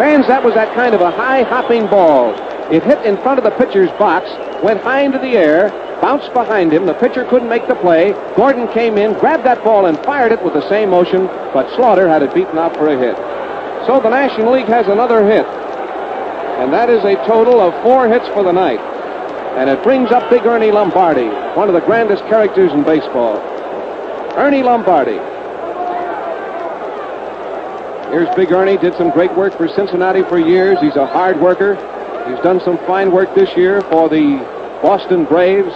Fans, 0.02 0.26
that 0.26 0.44
was 0.44 0.56
that 0.56 0.73
kind 0.73 0.95
of 0.95 1.02
a 1.02 1.11
high 1.11 1.44
hopping 1.44 1.86
ball. 1.86 2.34
It 2.73 2.82
hit 2.82 3.06
in 3.06 3.22
front 3.22 3.38
of 3.38 3.44
the 3.44 3.52
pitcher's 3.52 3.91
box, 3.99 4.26
went 4.64 4.82
high 4.82 5.02
into 5.02 5.19
the 5.19 5.38
air, 5.38 5.69
bounced 6.02 6.34
behind 6.34 6.73
him. 6.73 6.88
The 6.88 6.95
pitcher 6.95 7.23
couldn't 7.23 7.48
make 7.48 7.68
the 7.68 7.76
play. 7.76 8.14
Gordon 8.36 8.68
came 8.69 8.98
in, 8.98 9.14
grabbed 9.14 9.44
that 9.44 9.64
ball, 9.64 9.86
and 9.86 9.99
fired 9.99 10.32
it 10.32 10.41
with 10.44 10.56
the 10.56 10.68
same 10.69 10.90
motion, 10.90 11.28
but 11.53 11.69
Slaughter 11.76 12.10
had 12.10 12.23
it 12.23 12.34
beaten 12.34 12.57
out 12.57 12.73
for 12.78 12.88
a 12.90 12.98
hit. 12.98 13.15
So 13.86 14.02
the 14.02 14.10
National 14.10 14.53
League 14.53 14.65
has 14.73 14.88
another 14.88 15.23
hit. 15.23 15.45
And 15.45 16.73
that 16.73 16.90
is 16.90 17.06
a 17.06 17.23
total 17.28 17.61
of 17.61 17.72
four 17.84 18.10
hits 18.10 18.28
for 18.30 18.41
the 18.41 18.52
night. 18.52 18.82
And 19.53 19.69
it 19.69 19.84
brings 19.84 20.10
up 20.10 20.28
Big 20.32 20.48
Ernie 20.48 20.72
Lombardi, 20.72 21.30
one 21.53 21.68
of 21.68 21.76
the 21.76 21.86
grandest 21.86 22.23
characters 22.23 22.73
in 22.73 22.82
baseball. 22.82 23.38
Ernie 24.34 24.64
Lombardi. 24.64 25.19
Here's 28.11 28.35
Big 28.35 28.51
Ernie, 28.51 28.75
did 28.75 28.93
some 28.95 29.09
great 29.11 29.33
work 29.38 29.55
for 29.55 29.69
Cincinnati 29.69 30.21
for 30.23 30.38
years. 30.38 30.77
He's 30.81 30.97
a 30.97 31.07
hard 31.07 31.39
worker. 31.39 31.75
He's 32.29 32.43
done 32.43 32.59
some 32.59 32.77
fine 32.79 33.09
work 33.09 33.33
this 33.35 33.55
year 33.55 33.79
for 33.83 34.09
the 34.09 34.35
Boston 34.81 35.23
Braves. 35.23 35.73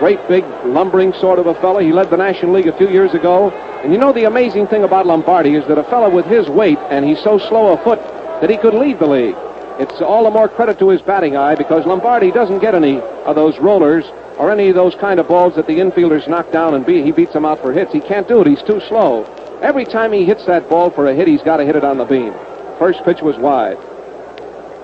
Great 0.00 0.18
big 0.26 0.42
lumbering 0.64 1.12
sort 1.12 1.38
of 1.38 1.46
a 1.46 1.54
fellow. 1.60 1.78
He 1.78 1.92
led 1.92 2.10
the 2.10 2.16
National 2.16 2.54
League 2.54 2.66
a 2.66 2.76
few 2.76 2.88
years 2.88 3.14
ago. 3.14 3.52
And 3.84 3.92
you 3.92 3.98
know 3.98 4.12
the 4.12 4.24
amazing 4.24 4.66
thing 4.66 4.82
about 4.82 5.06
Lombardi 5.06 5.54
is 5.54 5.64
that 5.68 5.78
a 5.78 5.84
fellow 5.84 6.10
with 6.10 6.26
his 6.26 6.48
weight 6.48 6.78
and 6.90 7.04
he's 7.04 7.22
so 7.22 7.38
slow 7.38 7.72
a 7.74 7.84
foot 7.84 8.00
that 8.40 8.50
he 8.50 8.56
could 8.56 8.74
lead 8.74 8.98
the 8.98 9.06
league. 9.06 9.36
It's 9.78 10.02
all 10.02 10.24
the 10.24 10.30
more 10.30 10.48
credit 10.48 10.80
to 10.80 10.88
his 10.88 11.00
batting 11.00 11.36
eye 11.36 11.54
because 11.54 11.86
Lombardi 11.86 12.32
doesn't 12.32 12.58
get 12.58 12.74
any 12.74 12.98
of 12.98 13.36
those 13.36 13.56
rollers 13.60 14.04
or 14.36 14.50
any 14.50 14.68
of 14.68 14.74
those 14.74 14.96
kind 14.96 15.20
of 15.20 15.28
balls 15.28 15.54
that 15.54 15.68
the 15.68 15.78
infielders 15.78 16.26
knock 16.26 16.50
down 16.50 16.74
and 16.74 16.84
beat, 16.84 17.04
he 17.04 17.12
beats 17.12 17.34
them 17.34 17.44
out 17.44 17.60
for 17.60 17.72
hits. 17.72 17.92
He 17.92 18.00
can't 18.00 18.26
do 18.26 18.40
it. 18.40 18.48
He's 18.48 18.62
too 18.62 18.80
slow. 18.88 19.24
Every 19.64 19.86
time 19.86 20.12
he 20.12 20.26
hits 20.26 20.44
that 20.44 20.68
ball 20.68 20.90
for 20.90 21.06
a 21.06 21.14
hit, 21.14 21.26
he's 21.26 21.40
got 21.40 21.56
to 21.56 21.64
hit 21.64 21.74
it 21.74 21.84
on 21.84 21.96
the 21.96 22.04
beam. 22.04 22.34
First 22.78 23.02
pitch 23.02 23.22
was 23.22 23.38
wide. 23.38 23.78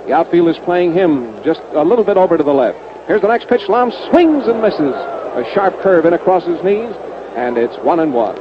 The 0.06 0.14
outfield 0.14 0.48
is 0.48 0.56
playing 0.64 0.94
him 0.94 1.44
just 1.44 1.60
a 1.72 1.84
little 1.84 2.02
bit 2.02 2.16
over 2.16 2.38
to 2.38 2.42
the 2.42 2.54
left. 2.54 2.78
Here's 3.06 3.20
the 3.20 3.28
next 3.28 3.46
pitch. 3.46 3.68
Lom 3.68 3.92
swings 4.08 4.46
and 4.46 4.62
misses. 4.62 4.94
A 4.94 5.44
sharp 5.52 5.78
curve 5.82 6.06
in 6.06 6.14
across 6.14 6.46
his 6.46 6.64
knees, 6.64 6.94
and 7.36 7.58
it's 7.58 7.76
one 7.84 8.00
and 8.00 8.14
one. 8.14 8.38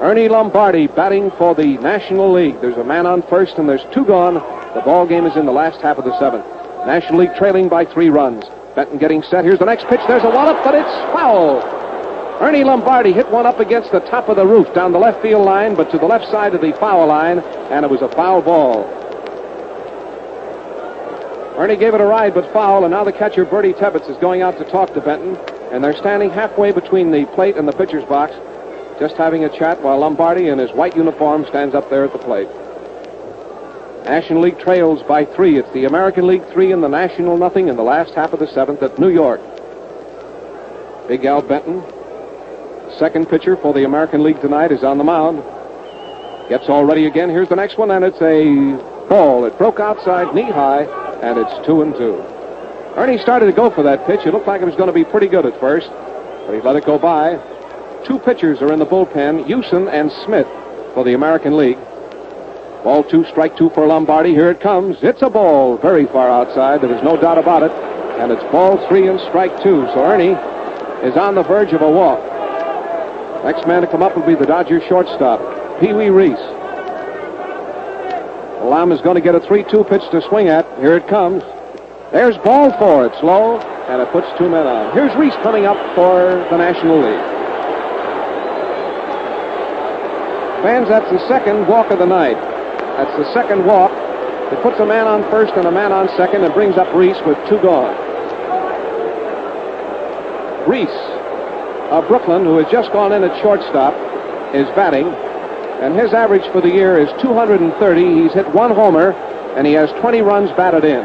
Ernie 0.00 0.28
Lombardi 0.28 0.88
batting 0.88 1.30
for 1.38 1.54
the 1.54 1.78
National 1.78 2.30
League. 2.30 2.60
There's 2.60 2.76
a 2.76 2.84
man 2.84 3.06
on 3.06 3.22
first, 3.22 3.56
and 3.56 3.66
there's 3.66 3.86
two 3.94 4.04
gone. 4.04 4.34
The 4.74 4.82
ball 4.84 5.06
game 5.06 5.24
is 5.24 5.36
in 5.36 5.46
the 5.46 5.52
last 5.52 5.80
half 5.80 5.96
of 5.96 6.04
the 6.04 6.18
seventh. 6.18 6.44
National 6.86 7.20
League 7.20 7.34
trailing 7.36 7.70
by 7.70 7.86
three 7.86 8.10
runs. 8.10 8.44
Benton 8.76 8.98
getting 8.98 9.22
set. 9.22 9.42
Here's 9.42 9.58
the 9.58 9.64
next 9.64 9.86
pitch. 9.86 10.00
There's 10.06 10.22
a 10.22 10.28
wallop, 10.28 10.62
but 10.64 10.74
it's 10.74 11.14
foul. 11.14 11.81
Ernie 12.42 12.64
Lombardi 12.64 13.12
hit 13.12 13.30
one 13.30 13.46
up 13.46 13.60
against 13.60 13.92
the 13.92 14.00
top 14.00 14.28
of 14.28 14.34
the 14.34 14.44
roof 14.44 14.66
down 14.74 14.90
the 14.90 14.98
left 14.98 15.22
field 15.22 15.46
line, 15.46 15.76
but 15.76 15.92
to 15.92 15.98
the 15.98 16.06
left 16.06 16.24
side 16.24 16.56
of 16.56 16.60
the 16.60 16.72
foul 16.72 17.06
line, 17.06 17.38
and 17.38 17.84
it 17.84 17.88
was 17.88 18.02
a 18.02 18.08
foul 18.08 18.42
ball. 18.42 18.82
Ernie 21.56 21.76
gave 21.76 21.94
it 21.94 22.00
a 22.00 22.04
ride, 22.04 22.34
but 22.34 22.52
foul, 22.52 22.82
and 22.84 22.90
now 22.90 23.04
the 23.04 23.12
catcher, 23.12 23.44
Birdie 23.44 23.74
Tebbetts, 23.74 24.08
is 24.08 24.16
going 24.16 24.42
out 24.42 24.58
to 24.58 24.64
talk 24.64 24.92
to 24.94 25.00
Benton, 25.00 25.36
and 25.70 25.84
they're 25.84 25.94
standing 25.94 26.30
halfway 26.30 26.72
between 26.72 27.12
the 27.12 27.26
plate 27.26 27.56
and 27.56 27.68
the 27.68 27.72
pitcher's 27.72 28.04
box, 28.06 28.34
just 28.98 29.14
having 29.14 29.44
a 29.44 29.56
chat 29.56 29.80
while 29.80 30.00
Lombardi 30.00 30.48
in 30.48 30.58
his 30.58 30.72
white 30.72 30.96
uniform 30.96 31.46
stands 31.46 31.76
up 31.76 31.88
there 31.90 32.04
at 32.04 32.12
the 32.12 32.18
plate. 32.18 32.48
National 34.04 34.40
League 34.40 34.58
trails 34.58 35.00
by 35.04 35.24
three. 35.24 35.58
It's 35.58 35.72
the 35.72 35.84
American 35.84 36.26
League 36.26 36.44
three 36.48 36.72
and 36.72 36.82
the 36.82 36.88
National 36.88 37.36
nothing 37.36 37.68
in 37.68 37.76
the 37.76 37.84
last 37.84 38.14
half 38.14 38.32
of 38.32 38.40
the 38.40 38.48
seventh 38.48 38.82
at 38.82 38.98
New 38.98 39.10
York. 39.10 39.40
Big 41.06 41.24
Al 41.24 41.40
Benton, 41.40 41.84
second 42.98 43.28
pitcher 43.28 43.56
for 43.56 43.72
the 43.72 43.84
American 43.84 44.22
League 44.22 44.40
tonight, 44.40 44.72
is 44.72 44.82
on 44.82 44.98
the 44.98 45.04
mound. 45.04 45.42
Gets 46.48 46.68
all 46.68 46.84
ready 46.84 47.06
again. 47.06 47.30
Here's 47.30 47.48
the 47.48 47.56
next 47.56 47.78
one, 47.78 47.90
and 47.90 48.04
it's 48.04 48.20
a 48.20 48.76
ball. 49.08 49.44
It 49.44 49.56
broke 49.58 49.80
outside, 49.80 50.34
knee 50.34 50.50
high, 50.50 50.84
and 51.22 51.38
it's 51.38 51.66
two 51.66 51.82
and 51.82 51.94
two. 51.94 52.16
Ernie 52.96 53.18
started 53.18 53.46
to 53.46 53.52
go 53.52 53.70
for 53.70 53.82
that 53.82 54.06
pitch. 54.06 54.26
It 54.26 54.32
looked 54.32 54.46
like 54.46 54.60
it 54.60 54.66
was 54.66 54.74
going 54.74 54.88
to 54.88 54.92
be 54.92 55.04
pretty 55.04 55.28
good 55.28 55.46
at 55.46 55.58
first, 55.58 55.88
but 56.46 56.54
he 56.54 56.60
let 56.60 56.76
it 56.76 56.84
go 56.84 56.98
by. 56.98 57.40
Two 58.04 58.18
pitchers 58.18 58.60
are 58.60 58.72
in 58.72 58.78
the 58.78 58.86
bullpen, 58.86 59.46
Hughson 59.46 59.88
and 59.90 60.10
Smith 60.24 60.46
for 60.92 61.04
the 61.04 61.14
American 61.14 61.56
League. 61.56 61.78
Ball 62.84 63.04
two, 63.04 63.24
strike 63.26 63.56
two 63.56 63.70
for 63.70 63.86
Lombardi. 63.86 64.30
Here 64.30 64.50
it 64.50 64.60
comes. 64.60 64.96
It's 65.02 65.22
a 65.22 65.30
ball 65.30 65.78
very 65.78 66.06
far 66.06 66.28
outside. 66.28 66.80
There 66.80 66.92
is 66.92 67.02
no 67.02 67.16
doubt 67.16 67.38
about 67.38 67.62
it. 67.62 67.70
And 68.20 68.32
it's 68.32 68.42
ball 68.50 68.76
three 68.88 69.06
and 69.06 69.20
strike 69.20 69.56
two. 69.62 69.86
So 69.94 70.04
Ernie 70.04 70.34
is 71.06 71.16
on 71.16 71.36
the 71.36 71.44
verge 71.44 71.72
of 71.72 71.80
a 71.80 71.90
walk. 71.90 72.20
Next 73.44 73.66
man 73.66 73.82
to 73.82 73.88
come 73.88 74.02
up 74.02 74.16
will 74.16 74.26
be 74.26 74.36
the 74.36 74.46
Dodgers 74.46 74.84
shortstop, 74.84 75.40
Pee 75.80 75.92
Wee 75.92 76.10
Reese. 76.10 76.38
Lamb 78.62 78.92
is 78.92 79.00
going 79.00 79.16
to 79.16 79.20
get 79.20 79.34
a 79.34 79.40
3-2 79.40 79.88
pitch 79.88 80.02
to 80.12 80.22
swing 80.22 80.48
at. 80.48 80.64
Here 80.78 80.96
it 80.96 81.08
comes. 81.08 81.42
There's 82.12 82.38
ball 82.38 82.70
four. 82.78 83.06
It's 83.06 83.20
low, 83.22 83.58
and 83.58 84.00
it 84.00 84.08
puts 84.12 84.28
two 84.38 84.48
men 84.48 84.66
on. 84.66 84.94
Here's 84.94 85.14
Reese 85.16 85.34
coming 85.42 85.66
up 85.66 85.76
for 85.96 86.46
the 86.50 86.56
National 86.56 86.98
League. 86.98 87.32
Fans, 90.62 90.88
that's 90.88 91.10
the 91.10 91.26
second 91.26 91.66
walk 91.66 91.90
of 91.90 91.98
the 91.98 92.06
night. 92.06 92.36
That's 92.96 93.16
the 93.16 93.32
second 93.34 93.66
walk. 93.66 93.90
It 94.52 94.62
puts 94.62 94.78
a 94.78 94.86
man 94.86 95.08
on 95.08 95.22
first 95.30 95.54
and 95.54 95.66
a 95.66 95.72
man 95.72 95.90
on 95.90 96.08
second 96.16 96.44
and 96.44 96.54
brings 96.54 96.76
up 96.76 96.94
Reese 96.94 97.20
with 97.26 97.36
two 97.48 97.60
gone. 97.60 97.90
Reese 100.68 100.88
of 101.92 102.08
Brooklyn, 102.08 102.44
who 102.44 102.56
has 102.56 102.70
just 102.72 102.90
gone 102.90 103.12
in 103.12 103.22
at 103.22 103.42
shortstop, 103.42 103.92
is 104.54 104.66
batting, 104.74 105.06
and 105.84 105.94
his 105.94 106.14
average 106.14 106.44
for 106.50 106.62
the 106.62 106.72
year 106.72 106.96
is 106.96 107.10
230. 107.20 108.22
He's 108.22 108.32
hit 108.32 108.48
one 108.54 108.70
homer, 108.70 109.12
and 109.56 109.66
he 109.66 109.74
has 109.74 109.90
20 110.00 110.22
runs 110.22 110.50
batted 110.52 110.84
in. 110.84 111.04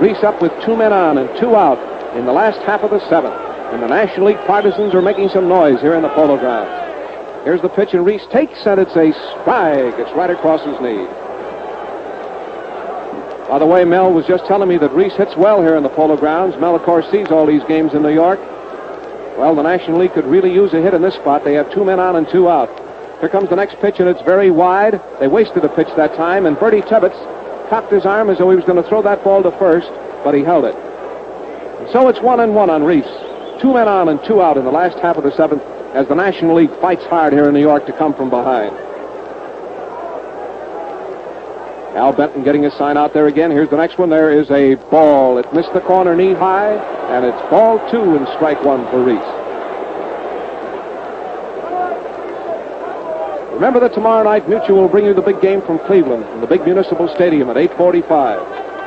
Reese 0.00 0.24
up 0.24 0.40
with 0.40 0.52
two 0.64 0.74
men 0.74 0.92
on 0.94 1.18
and 1.18 1.28
two 1.38 1.54
out 1.54 1.78
in 2.16 2.24
the 2.24 2.32
last 2.32 2.58
half 2.60 2.82
of 2.82 2.90
the 2.90 3.00
seventh. 3.10 3.34
And 3.72 3.82
the 3.82 3.88
National 3.88 4.28
League 4.28 4.46
partisans 4.46 4.94
are 4.94 5.02
making 5.02 5.28
some 5.28 5.48
noise 5.48 5.80
here 5.82 5.94
in 5.94 6.02
the 6.02 6.08
polo 6.10 6.38
grounds. 6.38 7.44
Here's 7.44 7.60
the 7.60 7.68
pitch, 7.68 7.92
and 7.92 8.06
Reese 8.06 8.26
takes, 8.32 8.64
and 8.64 8.80
it's 8.80 8.96
a 8.96 9.12
strike. 9.12 9.98
It's 9.98 10.16
right 10.16 10.30
across 10.30 10.64
his 10.64 10.80
knee. 10.80 11.04
By 13.48 13.58
the 13.58 13.66
way, 13.66 13.84
Mel 13.84 14.12
was 14.12 14.24
just 14.24 14.46
telling 14.46 14.68
me 14.68 14.78
that 14.78 14.92
Reese 14.92 15.14
hits 15.14 15.36
well 15.36 15.60
here 15.60 15.76
in 15.76 15.82
the 15.82 15.90
polo 15.90 16.16
grounds. 16.16 16.56
Mel, 16.58 16.74
of 16.74 16.82
course, 16.84 17.04
sees 17.10 17.28
all 17.28 17.44
these 17.44 17.64
games 17.64 17.92
in 17.92 18.02
New 18.02 18.14
York. 18.14 18.40
Well, 19.38 19.54
the 19.54 19.62
National 19.62 20.00
League 20.00 20.14
could 20.14 20.26
really 20.26 20.52
use 20.52 20.74
a 20.74 20.82
hit 20.82 20.94
in 20.94 21.00
this 21.00 21.14
spot. 21.14 21.44
They 21.44 21.54
have 21.54 21.72
two 21.72 21.84
men 21.84 22.00
on 22.00 22.16
and 22.16 22.28
two 22.28 22.48
out. 22.48 22.68
Here 23.20 23.28
comes 23.28 23.48
the 23.48 23.54
next 23.54 23.76
pitch, 23.80 24.00
and 24.00 24.08
it's 24.08 24.20
very 24.22 24.50
wide. 24.50 25.00
They 25.20 25.28
wasted 25.28 25.64
a 25.64 25.68
pitch 25.68 25.86
that 25.96 26.16
time, 26.16 26.44
and 26.44 26.58
Birdie 26.58 26.82
Tebbetts 26.82 27.16
cocked 27.70 27.92
his 27.92 28.04
arm 28.04 28.30
as 28.30 28.38
though 28.38 28.50
he 28.50 28.56
was 28.56 28.64
going 28.64 28.82
to 28.82 28.88
throw 28.88 29.00
that 29.02 29.22
ball 29.22 29.44
to 29.44 29.52
first, 29.52 29.90
but 30.24 30.34
he 30.34 30.42
held 30.42 30.64
it. 30.64 30.74
And 30.74 31.88
so 31.92 32.08
it's 32.08 32.20
one 32.20 32.40
and 32.40 32.56
one 32.56 32.68
on 32.68 32.82
Reese. 32.82 33.06
Two 33.62 33.74
men 33.74 33.86
on 33.86 34.08
and 34.08 34.18
two 34.24 34.42
out 34.42 34.56
in 34.56 34.64
the 34.64 34.72
last 34.72 34.98
half 34.98 35.16
of 35.16 35.22
the 35.22 35.34
seventh 35.36 35.62
as 35.94 36.08
the 36.08 36.16
National 36.16 36.56
League 36.56 36.74
fights 36.80 37.04
hard 37.04 37.32
here 37.32 37.46
in 37.46 37.54
New 37.54 37.60
York 37.60 37.86
to 37.86 37.92
come 37.92 38.14
from 38.14 38.30
behind. 38.30 38.74
Al 41.94 42.12
Benton 42.12 42.44
getting 42.44 42.62
his 42.62 42.74
sign 42.74 42.96
out 42.96 43.14
there 43.14 43.26
again. 43.26 43.50
Here's 43.50 43.70
the 43.70 43.76
next 43.76 43.98
one. 43.98 44.10
There 44.10 44.30
is 44.30 44.50
a 44.50 44.74
ball. 44.90 45.38
It 45.38 45.52
missed 45.52 45.72
the 45.72 45.80
corner 45.80 46.14
knee 46.14 46.34
high, 46.34 46.74
and 47.14 47.24
it's 47.24 47.40
ball 47.50 47.78
two 47.90 48.16
and 48.16 48.26
strike 48.36 48.62
one 48.62 48.84
for 48.90 49.02
Reese. 49.02 49.18
Remember 53.54 53.80
that 53.80 53.94
tomorrow 53.94 54.22
night 54.22 54.48
Mutual 54.48 54.82
will 54.82 54.88
bring 54.88 55.04
you 55.04 55.14
the 55.14 55.22
big 55.22 55.40
game 55.40 55.60
from 55.62 55.80
Cleveland 55.80 56.24
from 56.26 56.40
the 56.40 56.46
big 56.46 56.62
municipal 56.62 57.08
stadium 57.08 57.50
at 57.50 57.56
8:45. 57.56 58.38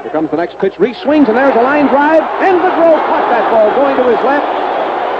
Here 0.03 0.11
comes 0.11 0.32
the 0.32 0.38
next 0.38 0.57
pitch. 0.60 0.80
Reese 0.80 0.98
swings, 1.02 1.28
and 1.28 1.36
there's 1.36 1.56
a 1.56 1.61
line 1.61 1.88
drive, 1.88 2.23
and 2.40 2.56
Boudreau 2.61 2.95
caught 2.95 3.28
that 3.30 3.52
ball 3.52 3.69
going 3.76 3.98
to 3.98 4.03
his 4.15 4.23
left. 4.23 4.48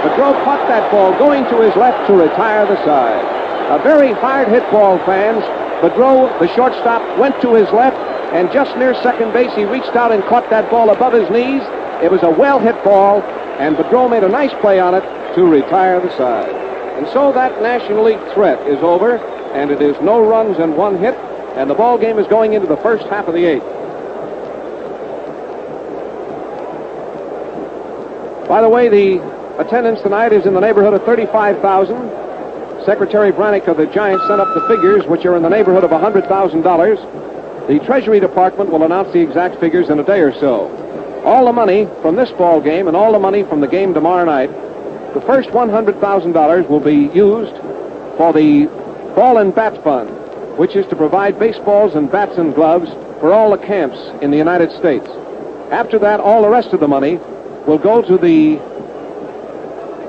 Boudreau 0.06 0.32
caught 0.44 0.66
that 0.68 0.90
ball 0.90 1.12
going 1.18 1.44
to 1.50 1.60
his 1.60 1.76
left 1.76 2.06
to 2.06 2.14
retire 2.14 2.64
the 2.64 2.82
side. 2.86 3.22
A 3.70 3.78
very 3.82 4.12
hard 4.12 4.48
hit 4.48 4.64
ball, 4.70 4.98
fans. 5.04 5.44
Boudreau, 5.82 6.38
the 6.38 6.46
shortstop, 6.54 7.18
went 7.18 7.40
to 7.42 7.54
his 7.54 7.68
left, 7.72 7.96
and 8.32 8.50
just 8.52 8.76
near 8.78 8.94
second 9.02 9.32
base, 9.32 9.52
he 9.56 9.64
reached 9.64 9.96
out 9.96 10.12
and 10.12 10.22
caught 10.24 10.48
that 10.48 10.70
ball 10.70 10.90
above 10.90 11.12
his 11.12 11.28
knees. 11.28 11.60
It 12.00 12.08
was 12.08 12.22
a 12.22 12.30
well 12.30 12.60
hit 12.60 12.82
ball, 12.84 13.20
and 13.58 13.76
Boudreau 13.76 14.08
made 14.08 14.22
a 14.22 14.28
nice 14.28 14.52
play 14.60 14.78
on 14.78 14.94
it 14.94 15.02
to 15.34 15.44
retire 15.44 16.00
the 16.00 16.16
side. 16.16 16.54
And 16.96 17.08
so 17.08 17.32
that 17.32 17.60
National 17.60 18.04
League 18.04 18.22
threat 18.32 18.64
is 18.68 18.78
over, 18.78 19.16
and 19.54 19.72
it 19.72 19.82
is 19.82 20.00
no 20.00 20.24
runs 20.24 20.58
and 20.58 20.76
one 20.76 20.98
hit, 20.98 21.16
and 21.56 21.68
the 21.68 21.74
ball 21.74 21.98
game 21.98 22.16
is 22.20 22.28
going 22.28 22.52
into 22.52 22.68
the 22.68 22.76
first 22.76 23.04
half 23.08 23.26
of 23.26 23.34
the 23.34 23.44
eighth. 23.44 23.66
By 28.48 28.62
the 28.62 28.68
way, 28.68 28.88
the 28.88 29.58
attendance 29.58 30.00
tonight 30.00 30.32
is 30.32 30.46
in 30.46 30.54
the 30.54 30.60
neighborhood 30.60 30.94
of 30.94 31.02
35,000. 31.04 32.21
Secretary 32.84 33.30
Brannick 33.30 33.68
of 33.68 33.76
the 33.76 33.86
Giants 33.86 34.26
sent 34.26 34.40
up 34.40 34.52
the 34.54 34.66
figures, 34.66 35.06
which 35.06 35.24
are 35.24 35.36
in 35.36 35.42
the 35.42 35.48
neighborhood 35.48 35.84
of 35.84 35.90
$100,000. 35.90 37.68
The 37.68 37.78
Treasury 37.86 38.18
Department 38.18 38.70
will 38.70 38.82
announce 38.82 39.12
the 39.12 39.20
exact 39.20 39.60
figures 39.60 39.88
in 39.88 40.00
a 40.00 40.02
day 40.02 40.20
or 40.20 40.32
so. 40.32 40.68
All 41.24 41.44
the 41.44 41.52
money 41.52 41.86
from 42.00 42.16
this 42.16 42.30
ball 42.32 42.60
game 42.60 42.88
and 42.88 42.96
all 42.96 43.12
the 43.12 43.20
money 43.20 43.44
from 43.44 43.60
the 43.60 43.68
game 43.68 43.94
tomorrow 43.94 44.24
night, 44.24 44.50
the 45.14 45.20
first 45.20 45.50
$100,000 45.50 46.68
will 46.68 46.80
be 46.80 47.08
used 47.14 47.54
for 48.16 48.32
the 48.32 48.66
Ball 49.14 49.38
and 49.38 49.54
Bat 49.54 49.84
Fund, 49.84 50.10
which 50.58 50.74
is 50.74 50.84
to 50.86 50.96
provide 50.96 51.38
baseballs 51.38 51.94
and 51.94 52.10
bats 52.10 52.36
and 52.36 52.54
gloves 52.54 52.90
for 53.20 53.32
all 53.32 53.50
the 53.50 53.58
camps 53.58 53.98
in 54.20 54.32
the 54.32 54.38
United 54.38 54.72
States. 54.72 55.06
After 55.70 55.98
that, 56.00 56.18
all 56.18 56.42
the 56.42 56.48
rest 56.48 56.72
of 56.72 56.80
the 56.80 56.88
money 56.88 57.20
will 57.66 57.78
go 57.78 58.02
to 58.02 58.18
the 58.18 58.56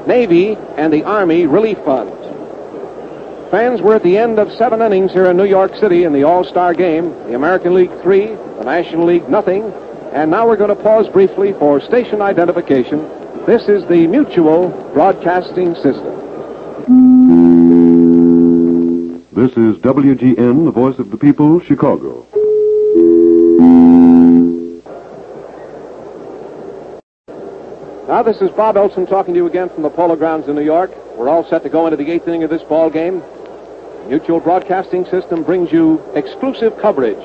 Navy 0.08 0.56
and 0.76 0.92
the 0.92 1.04
Army 1.04 1.46
relief 1.46 1.78
funds. 1.86 2.23
Fans, 3.54 3.84
we're 3.84 3.96
at 3.96 4.02
the 4.02 4.18
end 4.18 4.40
of 4.40 4.52
seven 4.54 4.82
innings 4.82 5.12
here 5.12 5.26
in 5.26 5.38
New 5.38 5.46
York 5.46 5.76
City 5.76 6.06
in 6.06 6.12
the 6.12 6.24
All-Star 6.24 6.74
game. 6.74 7.12
The 7.28 7.36
American 7.36 7.76
League 7.76 7.92
three, 8.02 8.26
the 8.26 8.64
National 8.64 9.06
League 9.06 9.30
nothing. 9.30 9.62
And 10.12 10.32
now 10.32 10.48
we're 10.48 10.58
going 10.58 10.76
to 10.76 10.84
pause 10.84 11.08
briefly 11.10 11.54
for 11.54 11.80
station 11.80 12.20
identification. 12.20 13.08
This 13.46 13.70
is 13.70 13.88
the 13.88 14.08
Mutual 14.08 14.70
Broadcasting 14.96 15.76
System. 15.76 16.16
This 19.32 19.52
is 19.52 19.78
WGN, 19.84 20.66
the 20.66 20.72
voice 20.72 20.98
of 20.98 21.12
the 21.12 21.18
people, 21.18 21.60
Chicago. 21.60 22.26
Now, 28.08 28.24
this 28.24 28.42
is 28.42 28.50
Bob 28.50 28.78
Elson 28.78 29.06
talking 29.06 29.36
to 29.36 29.40
you 29.40 29.46
again 29.46 29.70
from 29.70 29.84
the 29.84 29.92
Polo 29.92 30.16
Grounds 30.16 30.48
in 30.48 30.56
New 30.56 30.64
York. 30.64 30.92
We're 31.16 31.30
all 31.30 31.48
set 31.48 31.62
to 31.62 31.70
go 31.70 31.86
into 31.86 31.98
the 31.98 32.10
eighth 32.10 32.28
inning 32.28 32.44
of 32.44 32.50
this 32.50 32.64
ball 32.64 32.90
game. 32.90 33.22
Mutual 34.08 34.42
Broadcasting 34.42 35.06
System 35.06 35.44
brings 35.44 35.72
you 35.72 36.04
exclusive 36.14 36.78
coverage 36.80 37.18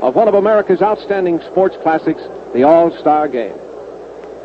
of 0.00 0.14
one 0.14 0.28
of 0.28 0.34
America's 0.34 0.80
outstanding 0.80 1.40
sports 1.40 1.76
classics, 1.82 2.22
the 2.54 2.62
All-Star 2.62 3.26
Game. 3.26 3.56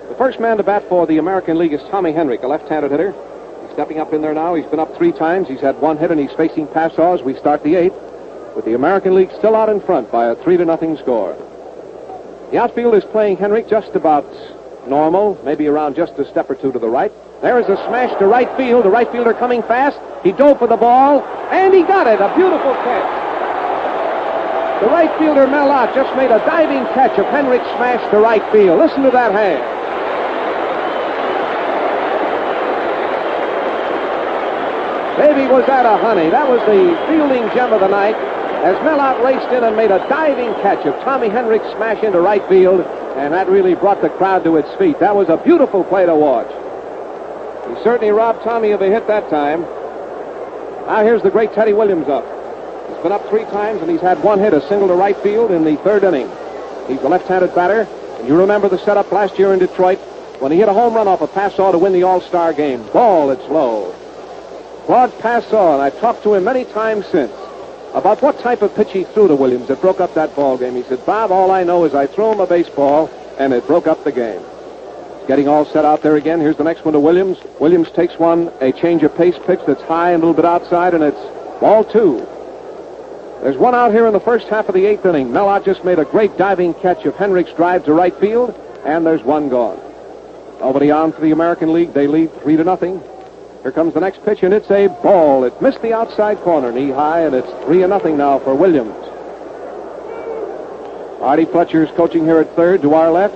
The 0.09 0.15
first 0.17 0.39
man 0.39 0.57
to 0.57 0.63
bat 0.63 0.83
for 0.89 1.05
the 1.05 1.19
American 1.19 1.59
League 1.59 1.73
is 1.73 1.81
Tommy 1.91 2.11
Henrich, 2.11 2.43
a 2.43 2.47
left-handed 2.47 2.89
hitter. 2.89 3.11
He's 3.61 3.71
stepping 3.73 3.99
up 3.99 4.13
in 4.13 4.21
there 4.21 4.33
now. 4.33 4.55
He's 4.55 4.65
been 4.65 4.79
up 4.79 4.95
three 4.97 5.11
times. 5.11 5.47
He's 5.47 5.61
had 5.61 5.79
one 5.79 5.97
hit, 5.97 6.09
and 6.09 6.19
he's 6.19 6.33
facing 6.33 6.67
Passeau 6.67 7.13
as 7.13 7.21
we 7.21 7.35
start 7.35 7.63
the 7.63 7.75
eighth, 7.75 7.95
with 8.55 8.65
the 8.65 8.73
American 8.73 9.13
League 9.13 9.31
still 9.37 9.55
out 9.55 9.69
in 9.69 9.79
front 9.79 10.11
by 10.11 10.25
a 10.25 10.35
three 10.35 10.57
to 10.57 10.65
nothing 10.65 10.97
score. 10.97 11.33
The 12.51 12.57
outfield 12.57 12.95
is 12.95 13.05
playing 13.05 13.37
Henrich 13.37 13.69
just 13.69 13.95
about 13.95 14.25
normal, 14.87 15.39
maybe 15.45 15.67
around 15.67 15.95
just 15.95 16.13
a 16.13 16.29
step 16.29 16.49
or 16.49 16.55
two 16.55 16.71
to 16.71 16.79
the 16.79 16.89
right. 16.89 17.11
There 17.41 17.59
is 17.59 17.67
a 17.67 17.77
smash 17.87 18.17
to 18.19 18.27
right 18.27 18.49
field. 18.57 18.85
The 18.85 18.89
right 18.89 19.11
fielder 19.11 19.33
coming 19.33 19.61
fast. 19.63 19.99
He 20.23 20.31
dove 20.31 20.59
for 20.59 20.67
the 20.67 20.77
ball, 20.77 21.21
and 21.51 21.73
he 21.73 21.83
got 21.83 22.07
it. 22.07 22.19
A 22.19 22.33
beautiful 22.35 22.73
catch. 22.81 23.23
The 24.81 24.87
right 24.87 25.11
fielder, 25.19 25.47
Mel 25.47 25.71
Ott, 25.71 25.93
just 25.95 26.15
made 26.15 26.31
a 26.31 26.39
diving 26.39 26.83
catch 26.93 27.17
of 27.19 27.25
Henrich's 27.27 27.67
smash 27.77 28.01
to 28.11 28.19
right 28.19 28.43
field. 28.51 28.79
Listen 28.79 29.03
to 29.03 29.11
that 29.11 29.31
hand. 29.31 29.63
Baby, 35.17 35.47
was 35.47 35.65
that 35.67 35.85
a 35.85 35.97
honey. 36.03 36.29
That 36.29 36.49
was 36.49 36.59
the 36.67 36.91
fielding 37.07 37.47
gem 37.55 37.71
of 37.71 37.79
the 37.79 37.87
night 37.87 38.15
as 38.65 38.75
Mel 38.83 38.99
Ott 38.99 39.23
raced 39.23 39.51
in 39.53 39.63
and 39.63 39.77
made 39.77 39.91
a 39.91 39.99
diving 40.09 40.53
catch 40.61 40.85
of 40.85 40.93
Tommy 41.03 41.29
Henrich's 41.29 41.71
smash 41.75 42.03
into 42.03 42.19
right 42.19 42.45
field, 42.49 42.81
and 43.15 43.33
that 43.33 43.47
really 43.47 43.75
brought 43.75 44.01
the 44.01 44.09
crowd 44.09 44.43
to 44.43 44.57
its 44.57 44.73
feet. 44.75 44.99
That 44.99 45.15
was 45.15 45.29
a 45.29 45.37
beautiful 45.37 45.83
play 45.83 46.05
to 46.05 46.15
watch. 46.15 46.51
He 47.69 47.83
certainly 47.83 48.11
robbed 48.11 48.43
Tommy 48.43 48.71
of 48.71 48.81
a 48.81 48.87
hit 48.89 49.07
that 49.07 49.29
time. 49.29 49.61
Now 49.61 51.03
here's 51.03 51.23
the 51.23 51.31
great 51.31 51.53
Teddy 51.53 51.73
Williams 51.73 52.07
up. 52.07 52.23
He's 52.87 52.97
been 52.99 53.11
up 53.11 53.27
three 53.29 53.45
times, 53.45 53.81
and 53.81 53.89
he's 53.89 54.01
had 54.01 54.21
one 54.21 54.39
hit, 54.39 54.53
a 54.53 54.61
single 54.67 54.87
to 54.87 54.93
right 54.93 55.17
field 55.17 55.51
in 55.51 55.63
the 55.63 55.75
third 55.77 56.03
inning. 56.03 56.29
He's 56.87 57.01
a 57.01 57.09
left-handed 57.09 57.55
batter, 57.55 57.87
and 58.19 58.27
you 58.27 58.37
remember 58.37 58.69
the 58.69 58.77
setup 58.77 59.11
last 59.11 59.39
year 59.39 59.53
in 59.53 59.59
Detroit 59.59 59.97
when 60.39 60.51
he 60.51 60.59
hit 60.59 60.69
a 60.69 60.73
home 60.73 60.93
run 60.93 61.07
off 61.07 61.21
a 61.21 61.27
Passeau 61.27 61.71
to 61.71 61.77
win 61.77 61.93
the 61.93 62.03
All-Star 62.03 62.53
game. 62.53 62.85
Ball, 62.93 63.31
it's 63.31 63.47
low. 63.49 63.95
Claude 64.85 65.11
Passeau, 65.17 65.73
and 65.73 65.81
I've 65.81 65.99
talked 65.99 66.21
to 66.23 66.35
him 66.35 66.43
many 66.43 66.65
times 66.65 67.07
since 67.07 67.31
about 67.95 68.21
what 68.21 68.37
type 68.39 68.61
of 68.61 68.75
pitch 68.75 68.91
he 68.91 69.03
threw 69.05 69.27
to 69.27 69.35
Williams 69.35 69.69
that 69.69 69.81
broke 69.81 69.99
up 69.99 70.13
that 70.13 70.35
ball 70.35 70.57
game. 70.57 70.75
He 70.75 70.83
said, 70.83 71.03
Bob, 71.05 71.31
all 71.31 71.49
I 71.49 71.63
know 71.63 71.85
is 71.85 71.95
I 71.95 72.05
threw 72.05 72.31
him 72.31 72.39
a 72.39 72.45
baseball, 72.45 73.09
and 73.39 73.53
it 73.53 73.65
broke 73.65 73.87
up 73.87 74.03
the 74.03 74.11
game. 74.11 74.41
Getting 75.27 75.47
all 75.47 75.65
set 75.65 75.85
out 75.85 76.03
there 76.03 76.17
again. 76.17 76.39
Here's 76.39 76.57
the 76.57 76.63
next 76.63 76.85
one 76.85 76.93
to 76.93 76.99
Williams. 76.99 77.39
Williams 77.59 77.89
takes 77.91 78.19
one, 78.19 78.51
a 78.61 78.71
change 78.71 79.01
of 79.01 79.15
pace 79.15 79.35
pitch 79.47 79.59
that's 79.65 79.81
high 79.83 80.11
and 80.11 80.21
a 80.21 80.25
little 80.25 80.39
bit 80.39 80.45
outside, 80.45 80.93
and 80.93 81.03
it's 81.03 81.19
ball 81.59 81.83
two. 81.83 82.17
There's 83.41 83.57
one 83.57 83.73
out 83.73 83.91
here 83.91 84.05
in 84.05 84.13
the 84.13 84.19
first 84.19 84.47
half 84.47 84.69
of 84.69 84.75
the 84.75 84.85
eighth 84.85 85.05
inning. 85.05 85.31
Mel 85.31 85.49
Ott 85.49 85.65
just 85.65 85.83
made 85.83 85.97
a 85.97 86.05
great 86.05 86.37
diving 86.37 86.75
catch 86.75 87.05
of 87.05 87.15
Henrich's 87.15 87.53
drive 87.53 87.85
to 87.85 87.93
right 87.93 88.15
field, 88.19 88.53
and 88.85 89.05
there's 89.05 89.23
one 89.23 89.49
gone. 89.49 89.79
Nobody 90.59 90.91
on 90.91 91.11
for 91.11 91.21
the 91.21 91.31
American 91.31 91.73
League. 91.73 91.93
They 91.93 92.07
lead 92.07 92.31
three 92.41 92.55
to 92.55 92.63
nothing. 92.63 93.01
Here 93.63 93.71
comes 93.71 93.95
the 93.95 93.99
next 94.01 94.23
pitch, 94.23 94.43
and 94.43 94.53
it's 94.53 94.69
a 94.69 94.87
ball. 94.87 95.43
It 95.43 95.59
missed 95.59 95.81
the 95.81 95.93
outside 95.93 96.37
corner, 96.41 96.71
knee 96.71 96.91
high, 96.91 97.21
and 97.21 97.33
it's 97.33 97.65
three 97.65 97.79
to 97.79 97.87
nothing 97.87 98.15
now 98.15 98.37
for 98.39 98.53
Williams. 98.53 98.95
Artie 101.19 101.45
Fletcher 101.45 101.83
is 101.83 101.89
coaching 101.95 102.25
here 102.25 102.37
at 102.37 102.55
third 102.55 102.83
to 102.83 102.93
our 102.93 103.11
left. 103.11 103.35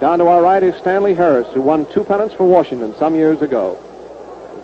And 0.00 0.08
down 0.08 0.18
to 0.20 0.28
our 0.28 0.40
right 0.40 0.62
is 0.62 0.74
Stanley 0.76 1.12
Harris, 1.12 1.46
who 1.52 1.60
won 1.60 1.84
two 1.92 2.04
pennants 2.04 2.34
for 2.34 2.48
Washington 2.48 2.94
some 2.98 3.14
years 3.14 3.42
ago. 3.42 3.78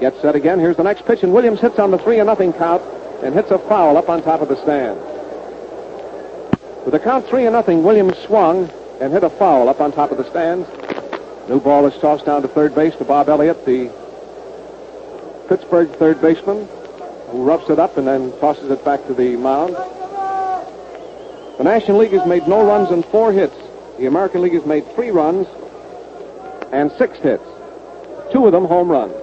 Gets 0.01 0.23
set 0.23 0.35
again. 0.35 0.59
Here's 0.59 0.79
the 0.79 0.83
next 0.83 1.05
pitch, 1.05 1.23
and 1.23 1.35
Williams 1.35 1.61
hits 1.61 1.79
on 1.79 1.91
the 1.91 1.99
three 1.99 2.17
to 2.17 2.25
nothing 2.25 2.55
count 2.55 2.83
and 3.23 3.35
hits 3.35 3.51
a 3.51 3.59
foul 3.59 3.99
up 3.99 4.09
on 4.09 4.23
top 4.23 4.41
of 4.41 4.49
the 4.49 4.57
stand. 4.63 4.99
With 6.85 6.93
the 6.93 6.99
count 6.99 7.27
three 7.27 7.45
to 7.45 7.51
nothing, 7.51 7.83
Williams 7.83 8.17
swung 8.21 8.71
and 8.99 9.13
hit 9.13 9.25
a 9.25 9.29
foul 9.29 9.69
up 9.69 9.79
on 9.79 9.93
top 9.93 10.11
of 10.11 10.17
the 10.17 10.25
stands. 10.31 10.67
New 11.51 11.61
ball 11.61 11.85
is 11.85 12.01
tossed 12.01 12.25
down 12.25 12.41
to 12.41 12.49
third 12.49 12.75
base 12.75 12.97
to 12.97 13.05
Bob 13.05 13.29
Elliott, 13.29 13.67
the 13.67 13.91
Pittsburgh 15.51 15.91
third 15.97 16.19
baseman, 16.23 16.67
who 17.29 17.45
roughs 17.45 17.69
it 17.69 17.79
up 17.79 17.99
and 17.99 18.07
then 18.07 18.33
tosses 18.41 18.71
it 18.71 18.83
back 18.87 19.07
to 19.07 19.13
the 19.13 19.37
mound. 19.37 19.75
The 21.59 21.65
National 21.65 21.99
League 21.99 22.13
has 22.13 22.27
made 22.27 22.49
no 22.49 22.65
runs 22.65 22.91
and 22.91 23.05
four 23.05 23.35
hits. 23.35 23.55
The 23.99 24.07
American 24.07 24.43
League 24.43 24.55
has 24.55 24.67
made 24.67 24.87
three 24.95 25.11
runs 25.11 25.47
and 26.73 26.93
six 26.93 27.19
hits. 27.19 27.45
Two 28.33 28.47
of 28.47 28.53
them 28.53 28.65
home 28.65 28.91
runs. 28.91 29.15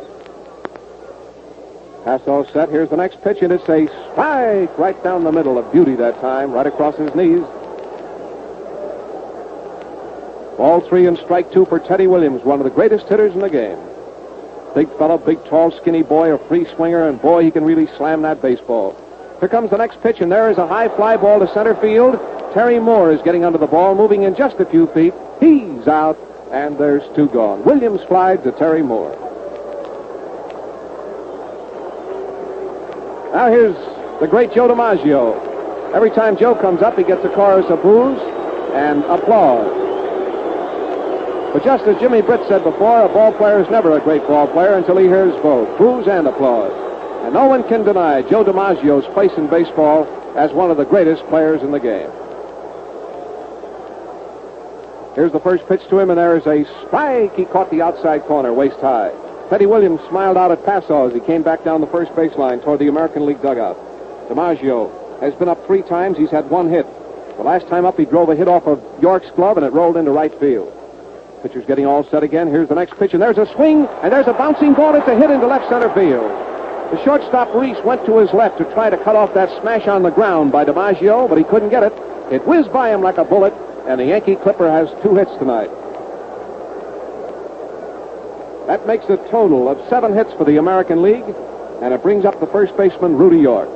All 2.28 2.46
set. 2.46 2.70
Here's 2.70 2.90
the 2.90 2.98
next 2.98 3.22
pitch, 3.22 3.42
and 3.42 3.52
it's 3.52 3.68
a 3.68 3.88
strike 4.12 4.78
right 4.78 5.04
down 5.04 5.24
the 5.24 5.32
middle 5.32 5.58
of 5.58 5.72
beauty 5.72 5.96
that 5.96 6.20
time, 6.22 6.52
right 6.52 6.66
across 6.66 6.96
his 6.96 7.14
knees. 7.16 7.44
Ball 10.58 10.82
three 10.88 11.06
and 11.06 11.18
strike 11.18 11.52
two 11.52 11.66
for 11.66 11.80
Teddy 11.80 12.08
Williams, 12.08 12.44
one 12.44 12.60
of 12.60 12.64
the 12.64 12.70
greatest 12.70 13.08
hitters 13.08 13.34
in 13.34 13.40
the 13.40 13.50
game. 13.50 13.78
Big 14.74 14.88
fellow, 14.98 15.18
big, 15.18 15.44
tall, 15.46 15.72
skinny 15.72 16.02
boy, 16.02 16.32
a 16.32 16.38
free 16.48 16.66
swinger, 16.76 17.08
and 17.08 17.22
boy, 17.22 17.44
he 17.44 17.52
can 17.52 17.64
really 17.64 17.88
slam 17.98 18.22
that 18.22 18.42
baseball. 18.42 18.96
Here 19.44 19.50
comes 19.50 19.72
the 19.72 19.78
next 19.78 20.02
pitch, 20.02 20.22
and 20.22 20.32
there 20.32 20.50
is 20.50 20.58
a 20.58 20.66
high 20.66 20.88
fly 20.88 21.18
ball 21.18 21.46
to 21.46 21.54
center 21.54 21.76
field. 21.76 22.18
Terry 22.54 22.80
Moore 22.80 23.12
is 23.12 23.22
getting 23.24 23.44
under 23.44 23.58
the 23.58 23.68
ball, 23.68 23.94
moving 23.94 24.24
in 24.24 24.38
just 24.38 24.58
a 24.62 24.66
few 24.66 24.88
feet. 24.94 25.14
He's 25.42 25.86
out, 25.86 26.18
and 26.50 26.78
there's 26.78 27.04
two 27.14 27.28
gone. 27.28 27.62
Williams 27.66 28.02
flied 28.04 28.42
to 28.46 28.54
Terry 28.54 28.82
Moore. 28.82 29.12
Now 33.34 33.52
here's 33.52 33.76
the 34.22 34.28
great 34.30 34.54
Joe 34.54 34.70
DiMaggio. 34.70 35.94
Every 35.94 36.12
time 36.12 36.38
Joe 36.38 36.56
comes 36.56 36.82
up, 36.82 36.98
he 36.98 37.04
gets 37.04 37.26
a 37.26 37.30
chorus 37.30 37.66
of 37.66 37.84
boos 37.84 38.18
and 38.72 39.04
applause. 39.04 39.68
But 41.52 41.66
just 41.66 41.84
as 41.84 42.00
Jimmy 42.00 42.22
Britt 42.22 42.48
said 42.48 42.64
before, 42.64 43.02
a 43.02 43.10
ball 43.10 43.34
player 43.34 43.62
is 43.62 43.70
never 43.70 43.98
a 43.98 44.00
great 44.00 44.26
ball 44.26 44.48
player 44.48 44.76
until 44.76 44.96
he 44.96 45.08
hears 45.08 45.34
both 45.42 45.78
boos 45.78 46.08
and 46.08 46.28
applause. 46.28 46.93
And 47.24 47.34
no 47.34 47.48
one 47.48 47.68
can 47.70 47.86
deny 47.86 48.22
Joe 48.22 48.44
DiMaggio's 48.44 49.06
place 49.14 49.32
in 49.38 49.48
baseball 49.48 50.06
as 50.36 50.52
one 50.52 50.70
of 50.70 50.78
the 50.78 50.84
greatest 50.84 51.24
players 51.28 51.62
in 51.62 51.72
the 51.72 51.80
game. 51.80 52.10
Here's 55.16 55.32
the 55.32 55.40
first 55.40 55.66
pitch 55.68 55.88
to 55.90 56.00
him, 56.00 56.10
and 56.10 56.20
there 56.20 56.36
is 56.36 56.46
a 56.46 56.66
strike. 56.86 57.36
He 57.36 57.46
caught 57.46 57.72
the 57.72 57.82
outside 57.82 58.24
corner, 58.24 58.52
waist 58.52 58.80
high. 58.80 59.12
Teddy 59.50 59.68
Williams 59.68 60.02
smiled 60.10 60.36
out 60.36 60.52
at 60.52 60.66
Passeau 60.66 61.08
as 61.08 61.14
he 61.14 61.20
came 61.22 61.44
back 61.44 61.64
down 61.64 61.80
the 61.80 61.88
first 61.88 62.12
baseline 62.12 62.62
toward 62.62 62.80
the 62.80 62.88
American 62.88 63.26
League 63.26 63.42
dugout. 63.42 63.78
DiMaggio 64.28 65.22
has 65.22 65.34
been 65.36 65.48
up 65.48 65.66
three 65.66 65.84
times. 65.84 66.18
He's 66.18 66.32
had 66.32 66.50
one 66.50 66.70
hit. 66.70 66.86
The 67.38 67.44
last 67.44 67.68
time 67.68 67.86
up, 67.86 67.98
he 67.98 68.06
drove 68.06 68.30
a 68.30 68.36
hit 68.36 68.50
off 68.50 68.68
of 68.68 68.84
York's 69.02 69.30
glove, 69.32 69.58
and 69.58 69.66
it 69.66 69.72
rolled 69.72 69.96
into 69.96 70.12
right 70.12 70.34
field. 70.40 70.74
Pitcher's 71.42 71.66
getting 71.66 71.86
all 71.86 72.04
set 72.04 72.24
again. 72.24 72.48
Here's 72.48 72.68
the 72.70 72.76
next 72.76 72.98
pitch, 72.98 73.14
and 73.14 73.22
there's 73.22 73.38
a 73.38 73.46
swing, 73.54 73.86
and 74.02 74.12
there's 74.12 74.28
a 74.28 74.34
bouncing 74.34 74.74
ball. 74.74 74.96
It's 74.96 75.08
a 75.08 75.16
hit 75.16 75.30
into 75.30 75.48
left 75.48 75.70
center 75.70 75.94
field. 75.94 76.53
The 76.94 77.04
shortstop 77.04 77.56
Reese 77.56 77.84
went 77.84 78.06
to 78.06 78.20
his 78.20 78.32
left 78.34 78.60
to 78.60 78.66
try 78.66 78.92
to 78.92 78.98
cut 78.98 79.16
off 79.16 79.34
that 79.34 79.50
smash 79.62 79.88
on 79.88 80.04
the 80.04 80.12
ground 80.12 80.52
by 80.52 80.64
DiMaggio, 80.64 81.28
but 81.28 81.40
he 81.40 81.44
couldn't 81.44 81.70
get 81.70 81.82
it. 81.82 81.92
It 82.32 82.46
whizzed 82.46 82.72
by 82.72 82.94
him 82.94 83.02
like 83.02 83.18
a 83.18 83.26
bullet, 83.26 83.52
and 83.88 84.00
the 84.00 84.06
Yankee 84.06 84.36
Clipper 84.36 84.70
has 84.70 84.92
two 85.02 85.16
hits 85.16 85.32
tonight. 85.40 85.72
That 88.68 88.86
makes 88.86 89.06
a 89.06 89.18
total 89.32 89.68
of 89.70 89.90
seven 89.90 90.14
hits 90.14 90.34
for 90.34 90.46
the 90.46 90.58
American 90.58 91.02
League, 91.02 91.26
and 91.82 91.96
it 91.96 92.04
brings 92.04 92.26
up 92.26 92.40
the 92.40 92.46
first 92.46 92.78
baseman, 92.78 93.18
Rudy 93.18 93.40
York. 93.40 93.70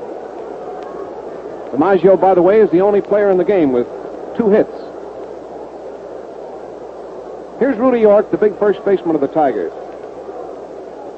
DiMaggio, 1.74 2.22
by 2.22 2.36
the 2.36 2.44
way, 2.44 2.62
is 2.62 2.70
the 2.70 2.82
only 2.82 3.02
player 3.02 3.32
in 3.32 3.40
the 3.40 3.44
game 3.44 3.72
with 3.72 3.88
two 4.38 4.52
hits. 4.52 4.70
Here's 7.58 7.78
Rudy 7.80 8.02
York, 8.02 8.30
the 8.30 8.38
big 8.38 8.60
first 8.60 8.86
baseman 8.86 9.16
of 9.16 9.22
the 9.22 9.28
Tigers. 9.28 9.74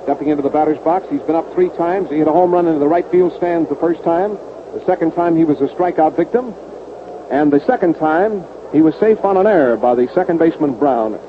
Stepping 0.10 0.30
into 0.30 0.42
the 0.42 0.50
batter's 0.50 0.80
box, 0.80 1.06
he's 1.12 1.22
been 1.22 1.36
up 1.36 1.54
three 1.54 1.70
times. 1.70 2.10
He 2.10 2.18
hit 2.18 2.28
a 2.28 2.32
home 2.32 2.52
run 2.52 2.66
into 2.66 2.80
the 2.80 2.88
right 2.88 3.06
field 3.12 3.32
stands 3.38 3.70
the 3.70 3.76
first 3.76 4.04
time. 4.04 4.32
The 4.74 4.82
second 4.84 5.12
time, 5.12 5.38
he 5.38 5.44
was 5.46 5.62
a 5.62 5.68
strikeout 5.68 6.16
victim. 6.18 6.52
And 7.30 7.54
the 7.54 7.60
second 7.60 7.94
time, 7.94 8.44
he 8.72 8.82
was 8.82 8.96
safe 8.96 9.24
on 9.24 9.38
an 9.38 9.46
error 9.46 9.78
by 9.78 9.94
the 9.94 10.08
second 10.16 10.40
baseman, 10.40 10.74
Brown. 10.74 11.20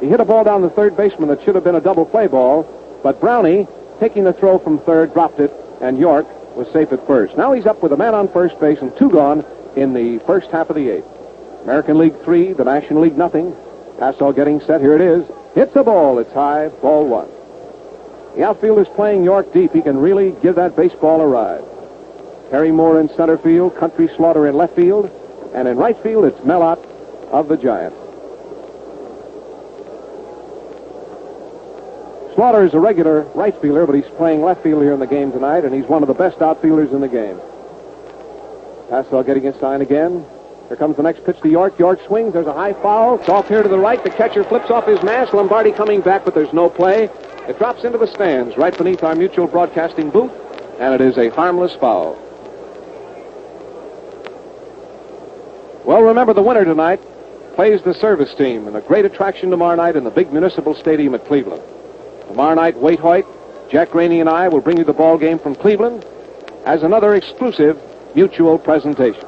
He 0.00 0.08
hit 0.08 0.20
a 0.20 0.24
ball 0.24 0.42
down 0.42 0.62
the 0.62 0.70
third 0.70 0.96
baseman 0.96 1.28
that 1.28 1.42
should 1.42 1.54
have 1.54 1.64
been 1.64 1.74
a 1.74 1.82
double 1.82 2.06
play 2.06 2.28
ball, 2.28 2.62
but 3.02 3.20
Brownie, 3.20 3.68
taking 3.98 4.24
the 4.24 4.32
throw 4.32 4.58
from 4.58 4.78
third, 4.78 5.12
dropped 5.12 5.38
it, 5.38 5.52
and 5.82 5.98
York 5.98 6.26
was 6.56 6.66
safe 6.72 6.92
at 6.92 7.06
first. 7.06 7.36
Now 7.36 7.52
he's 7.52 7.66
up 7.66 7.82
with 7.82 7.92
a 7.92 7.98
man 7.98 8.14
on 8.14 8.26
first 8.26 8.58
base 8.58 8.78
and 8.80 8.96
two 8.96 9.10
gone 9.10 9.44
in 9.76 9.92
the 9.92 10.18
first 10.20 10.50
half 10.50 10.70
of 10.70 10.76
the 10.76 10.88
eighth. 10.88 11.06
American 11.64 11.98
League 11.98 12.18
three, 12.24 12.54
the 12.54 12.64
National 12.64 13.02
League 13.02 13.18
nothing. 13.18 13.54
Passeau 13.98 14.34
getting 14.34 14.62
set. 14.62 14.80
Here 14.80 14.94
it 14.94 15.02
is. 15.02 15.30
Hits 15.54 15.76
a 15.76 15.84
ball. 15.84 16.18
It's 16.20 16.32
high. 16.32 16.68
Ball 16.80 17.06
one. 17.06 17.28
The 18.40 18.46
outfield 18.46 18.78
is 18.78 18.88
playing 18.96 19.22
York 19.22 19.52
deep. 19.52 19.74
He 19.74 19.82
can 19.82 19.98
really 19.98 20.32
give 20.40 20.54
that 20.54 20.74
baseball 20.74 21.20
a 21.20 21.26
ride. 21.26 21.62
Terry 22.48 22.72
Moore 22.72 22.98
in 22.98 23.10
center 23.10 23.36
field, 23.36 23.76
Country 23.76 24.08
Slaughter 24.16 24.46
in 24.46 24.56
left 24.56 24.74
field, 24.74 25.10
and 25.52 25.68
in 25.68 25.76
right 25.76 26.02
field 26.02 26.24
it's 26.24 26.42
Mel 26.42 26.62
Ott 26.62 26.78
of 27.32 27.48
the 27.48 27.58
Giants. 27.58 27.98
Slaughter 32.34 32.64
is 32.64 32.72
a 32.72 32.80
regular 32.80 33.24
right 33.34 33.54
fielder, 33.60 33.84
but 33.84 33.94
he's 33.94 34.08
playing 34.16 34.40
left 34.40 34.62
field 34.62 34.82
here 34.84 34.94
in 34.94 35.00
the 35.00 35.06
game 35.06 35.32
tonight, 35.32 35.66
and 35.66 35.74
he's 35.74 35.84
one 35.84 36.02
of 36.02 36.08
the 36.08 36.14
best 36.14 36.40
outfielders 36.40 36.92
in 36.92 37.02
the 37.02 37.08
game. 37.08 37.38
Passeau 38.88 39.22
getting 39.22 39.42
his 39.42 39.56
sign 39.56 39.82
again. 39.82 40.24
Here 40.68 40.78
comes 40.78 40.96
the 40.96 41.02
next 41.02 41.26
pitch 41.26 41.38
to 41.42 41.50
York. 41.50 41.78
York 41.78 42.00
swings. 42.06 42.32
There's 42.32 42.46
a 42.46 42.54
high 42.54 42.72
foul. 42.72 43.20
It's 43.20 43.28
off 43.28 43.48
here 43.48 43.62
to 43.62 43.68
the 43.68 43.78
right. 43.78 44.02
The 44.02 44.08
catcher 44.08 44.44
flips 44.44 44.70
off 44.70 44.86
his 44.86 45.02
mask. 45.02 45.34
Lombardi 45.34 45.72
coming 45.72 46.00
back, 46.00 46.24
but 46.24 46.34
there's 46.34 46.54
no 46.54 46.70
play. 46.70 47.10
It 47.48 47.58
drops 47.58 47.84
into 47.84 47.98
the 47.98 48.06
stands 48.06 48.56
right 48.56 48.76
beneath 48.76 49.02
our 49.02 49.14
mutual 49.14 49.46
broadcasting 49.46 50.10
booth, 50.10 50.32
and 50.78 50.94
it 50.94 51.00
is 51.00 51.18
a 51.18 51.30
harmless 51.30 51.74
foul. 51.74 52.14
Well, 55.84 56.02
remember 56.02 56.32
the 56.34 56.42
winner 56.42 56.64
tonight 56.64 57.00
plays 57.54 57.82
the 57.82 57.94
service 57.94 58.32
team 58.34 58.68
in 58.68 58.76
a 58.76 58.80
great 58.80 59.04
attraction 59.04 59.50
tomorrow 59.50 59.76
night 59.76 59.96
in 59.96 60.04
the 60.04 60.10
big 60.10 60.32
municipal 60.32 60.74
stadium 60.74 61.14
at 61.14 61.24
Cleveland. 61.26 61.62
Tomorrow 62.28 62.54
night, 62.54 62.76
Waite 62.76 63.00
Hoyt, 63.00 63.26
Jack 63.70 63.94
Rainey, 63.94 64.20
and 64.20 64.28
I 64.28 64.48
will 64.48 64.60
bring 64.60 64.78
you 64.78 64.84
the 64.84 64.92
ball 64.92 65.18
game 65.18 65.38
from 65.38 65.54
Cleveland 65.54 66.04
as 66.64 66.82
another 66.82 67.14
exclusive 67.14 67.80
mutual 68.14 68.58
presentation. 68.58 69.24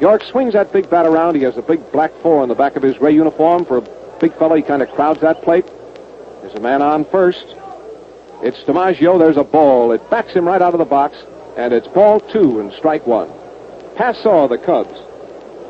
York 0.00 0.24
swings 0.24 0.54
that 0.54 0.72
big 0.72 0.90
bat 0.90 1.06
around. 1.06 1.34
He 1.36 1.42
has 1.42 1.56
a 1.56 1.62
big 1.62 1.92
black 1.92 2.12
four 2.22 2.42
on 2.42 2.48
the 2.48 2.54
back 2.54 2.76
of 2.76 2.82
his 2.82 2.96
gray 2.98 3.12
uniform. 3.12 3.64
For 3.64 3.78
a 3.78 4.01
big 4.22 4.32
fellow, 4.38 4.54
he 4.54 4.62
kind 4.62 4.82
of 4.82 4.90
crowds 4.92 5.20
that 5.20 5.42
plate. 5.42 5.66
There's 6.40 6.54
a 6.54 6.60
man 6.60 6.80
on 6.80 7.04
first. 7.04 7.44
It's 8.40 8.62
DiMaggio. 8.62 9.18
There's 9.18 9.36
a 9.36 9.42
ball. 9.44 9.90
It 9.90 10.08
backs 10.10 10.32
him 10.32 10.46
right 10.46 10.62
out 10.62 10.74
of 10.74 10.78
the 10.78 10.84
box, 10.84 11.16
and 11.56 11.74
it's 11.74 11.88
ball 11.88 12.20
two 12.20 12.60
and 12.60 12.72
strike 12.72 13.04
one. 13.04 13.28
Passeau, 13.96 14.48
the 14.48 14.58
Cubs, 14.58 14.96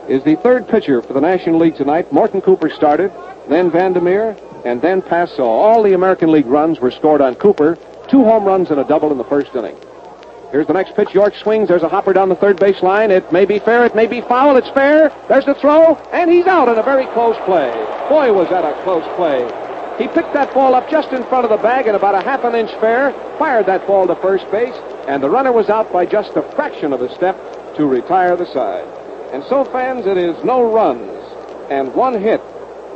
is 0.06 0.22
the 0.24 0.36
third 0.36 0.68
pitcher 0.68 1.00
for 1.00 1.14
the 1.14 1.20
National 1.20 1.60
League 1.60 1.76
tonight. 1.76 2.12
Morton 2.12 2.42
Cooper 2.42 2.68
started, 2.68 3.10
then 3.48 3.70
Vander 3.70 4.02
Meer, 4.02 4.36
and 4.66 4.82
then 4.82 5.00
Passeau. 5.00 5.44
All 5.44 5.82
the 5.82 5.94
American 5.94 6.30
League 6.30 6.46
runs 6.46 6.78
were 6.78 6.90
scored 6.90 7.22
on 7.22 7.34
Cooper. 7.36 7.78
Two 8.08 8.22
home 8.22 8.44
runs 8.44 8.70
and 8.70 8.78
a 8.78 8.84
double 8.84 9.10
in 9.10 9.16
the 9.16 9.24
first 9.24 9.54
inning. 9.54 9.76
Here's 10.52 10.66
the 10.66 10.74
next 10.74 10.94
pitch. 10.94 11.14
York 11.14 11.34
swings. 11.34 11.68
There's 11.68 11.82
a 11.82 11.88
hopper 11.88 12.12
down 12.12 12.28
the 12.28 12.36
third 12.36 12.60
base 12.60 12.82
line. 12.82 13.10
It 13.10 13.32
may 13.32 13.46
be 13.46 13.58
fair. 13.58 13.86
It 13.86 13.94
may 13.94 14.06
be 14.06 14.20
foul. 14.20 14.58
It's 14.58 14.68
fair. 14.68 15.10
There's 15.26 15.46
the 15.46 15.54
throw, 15.54 15.94
and 16.12 16.30
he's 16.30 16.44
out 16.44 16.68
in 16.68 16.76
a 16.76 16.82
very 16.82 17.06
close 17.06 17.36
play. 17.46 17.70
Boy, 18.10 18.34
was 18.34 18.50
that 18.50 18.62
a 18.62 18.80
close 18.82 19.04
play. 19.16 19.40
He 19.96 20.08
picked 20.08 20.34
that 20.34 20.52
ball 20.52 20.74
up 20.74 20.90
just 20.90 21.10
in 21.10 21.24
front 21.24 21.46
of 21.46 21.50
the 21.50 21.56
bag 21.56 21.86
and 21.86 21.96
about 21.96 22.14
a 22.14 22.20
half 22.20 22.44
an 22.44 22.54
inch 22.54 22.70
fair, 22.80 23.12
fired 23.38 23.64
that 23.64 23.86
ball 23.86 24.06
to 24.06 24.14
first 24.16 24.50
base, 24.50 24.76
and 25.08 25.22
the 25.22 25.30
runner 25.30 25.52
was 25.52 25.70
out 25.70 25.90
by 25.90 26.04
just 26.04 26.36
a 26.36 26.42
fraction 26.54 26.92
of 26.92 27.00
a 27.00 27.14
step 27.14 27.34
to 27.76 27.86
retire 27.86 28.36
the 28.36 28.46
side. 28.52 28.84
And 29.32 29.42
so, 29.44 29.64
fans, 29.64 30.04
it 30.04 30.18
is 30.18 30.36
no 30.44 30.70
runs 30.70 31.18
and 31.70 31.94
one 31.94 32.20
hit 32.20 32.42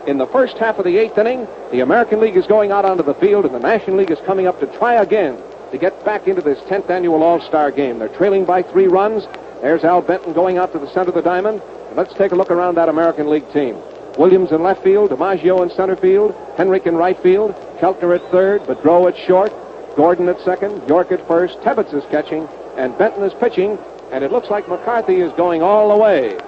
in 0.07 0.19
the 0.19 0.27
first 0.27 0.59
half 0.59 0.79
of 0.79 0.85
the 0.85 0.99
eighth 0.99 1.17
inning. 1.17 1.49
The 1.71 1.81
American 1.81 2.21
League 2.21 2.37
is 2.37 2.47
going 2.47 2.71
out 2.71 2.85
onto 2.85 3.03
the 3.03 3.15
field, 3.15 3.47
and 3.47 3.55
the 3.55 3.61
National 3.61 3.97
League 3.97 4.11
is 4.11 4.19
coming 4.27 4.47
up 4.47 4.61
to 4.61 4.67
try 4.67 4.97
again 4.97 5.43
to 5.71 5.79
get 5.79 6.05
back 6.05 6.29
into 6.29 6.43
this 6.43 6.59
10th 6.61 6.91
annual 6.91 7.23
All-Star 7.23 7.71
game. 7.71 7.99
They're 7.99 8.09
trailing 8.09 8.45
by 8.45 8.63
three 8.63 8.87
runs. 8.87 9.25
There's 9.63 9.85
Al 9.85 10.03
Benton 10.03 10.33
going 10.33 10.59
out 10.59 10.73
to 10.73 10.79
the 10.79 10.89
center 10.89 11.09
of 11.09 11.15
the 11.15 11.23
diamond. 11.23 11.63
And 11.89 11.97
let's 11.97 12.15
take 12.15 12.33
a 12.33 12.37
look 12.37 12.51
around 12.51 12.77
that 12.77 12.89
American 12.89 13.29
League 13.29 13.51
team. 13.53 13.77
Williams 14.19 14.53
in 14.53 14.63
left 14.63 14.83
field, 14.83 15.11
DiMaggio 15.11 15.63
in 15.63 15.71
center 15.71 15.97
field, 15.97 16.35
Henrich 16.57 16.87
in 16.87 16.97
right 16.97 17.19
field, 17.23 17.55
Keltner 17.79 18.15
at 18.15 18.31
third, 18.31 18.63
Boudreau 18.63 19.09
at 19.09 19.27
short, 19.27 19.53
Gordon 19.95 20.29
at 20.29 20.41
second, 20.41 20.87
York 20.89 21.13
at 21.13 21.27
first, 21.29 21.59
Tebbetts 21.61 21.93
is 21.93 22.05
catching, 22.11 22.49
and 22.77 22.97
Benton 22.97 23.25
is 23.25 23.35
pitching, 23.35 23.79
and 24.13 24.25
it 24.25 24.33
looks 24.33 24.49
like 24.49 24.69
McCarthy 24.69 25.17
is 25.17 25.33
going 25.35 25.63
all 25.63 25.89
the 25.91 25.97
way 25.97 26.39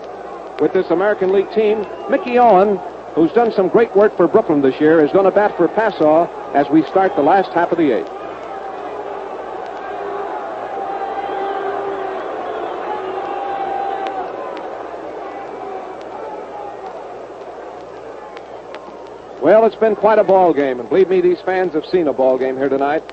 with 0.61 0.73
this 0.73 0.91
American 0.91 1.33
League 1.33 1.51
team. 1.53 1.85
Mickey 2.11 2.39
Owen, 2.39 2.79
who's 3.15 3.33
done 3.33 3.53
some 3.53 3.69
great 3.69 3.95
work 3.95 4.17
for 4.17 4.27
Brooklyn 4.27 4.63
this 4.63 4.81
year, 4.81 5.05
is 5.05 5.13
going 5.13 5.25
to 5.25 5.31
bat 5.31 5.57
for 5.57 5.69
Passeau 5.69 6.27
as 6.55 6.69
we 6.71 6.83
start 6.85 7.15
the 7.17 7.23
last 7.23 7.53
half 7.53 7.71
of 7.71 7.79
the 7.79 7.91
eighth. 7.91 8.11
Well, 19.41 19.67
it's 19.67 19.77
been 19.77 19.95
quite 19.95 20.19
a 20.19 20.25
ball 20.25 20.53
game, 20.53 20.81
and 20.81 20.89
believe 20.89 21.09
me, 21.09 21.21
these 21.21 21.41
fans 21.43 21.73
have 21.75 21.87
seen 21.87 22.09
a 22.09 22.13
ball 22.13 22.39
game 22.39 22.57
here 22.57 22.69
tonight. 22.69 23.05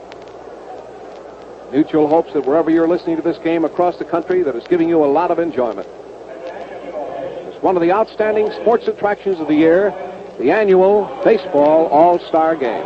Mutual 1.72 2.08
hopes 2.08 2.34
that 2.34 2.48
wherever 2.48 2.72
you're 2.72 2.88
listening 2.88 3.16
to 3.18 3.22
this 3.22 3.38
game 3.38 3.64
across 3.64 3.98
the 3.98 4.06
country, 4.06 4.42
that 4.42 4.56
it's 4.56 4.68
giving 4.68 4.90
you 4.90 5.04
a 5.04 5.06
lot 5.06 5.30
of 5.30 5.38
enjoyment. 5.38 5.88
It's 5.88 7.62
one 7.62 7.76
of 7.76 7.84
the 7.84 7.92
outstanding 7.92 8.52
sports 8.54 8.88
attractions 8.88 9.40
of 9.40 9.48
the 9.48 9.54
year, 9.54 9.92
the 10.40 10.50
annual 10.50 11.06
baseball 11.24 11.86
All-Star 11.88 12.56
Game. 12.56 12.86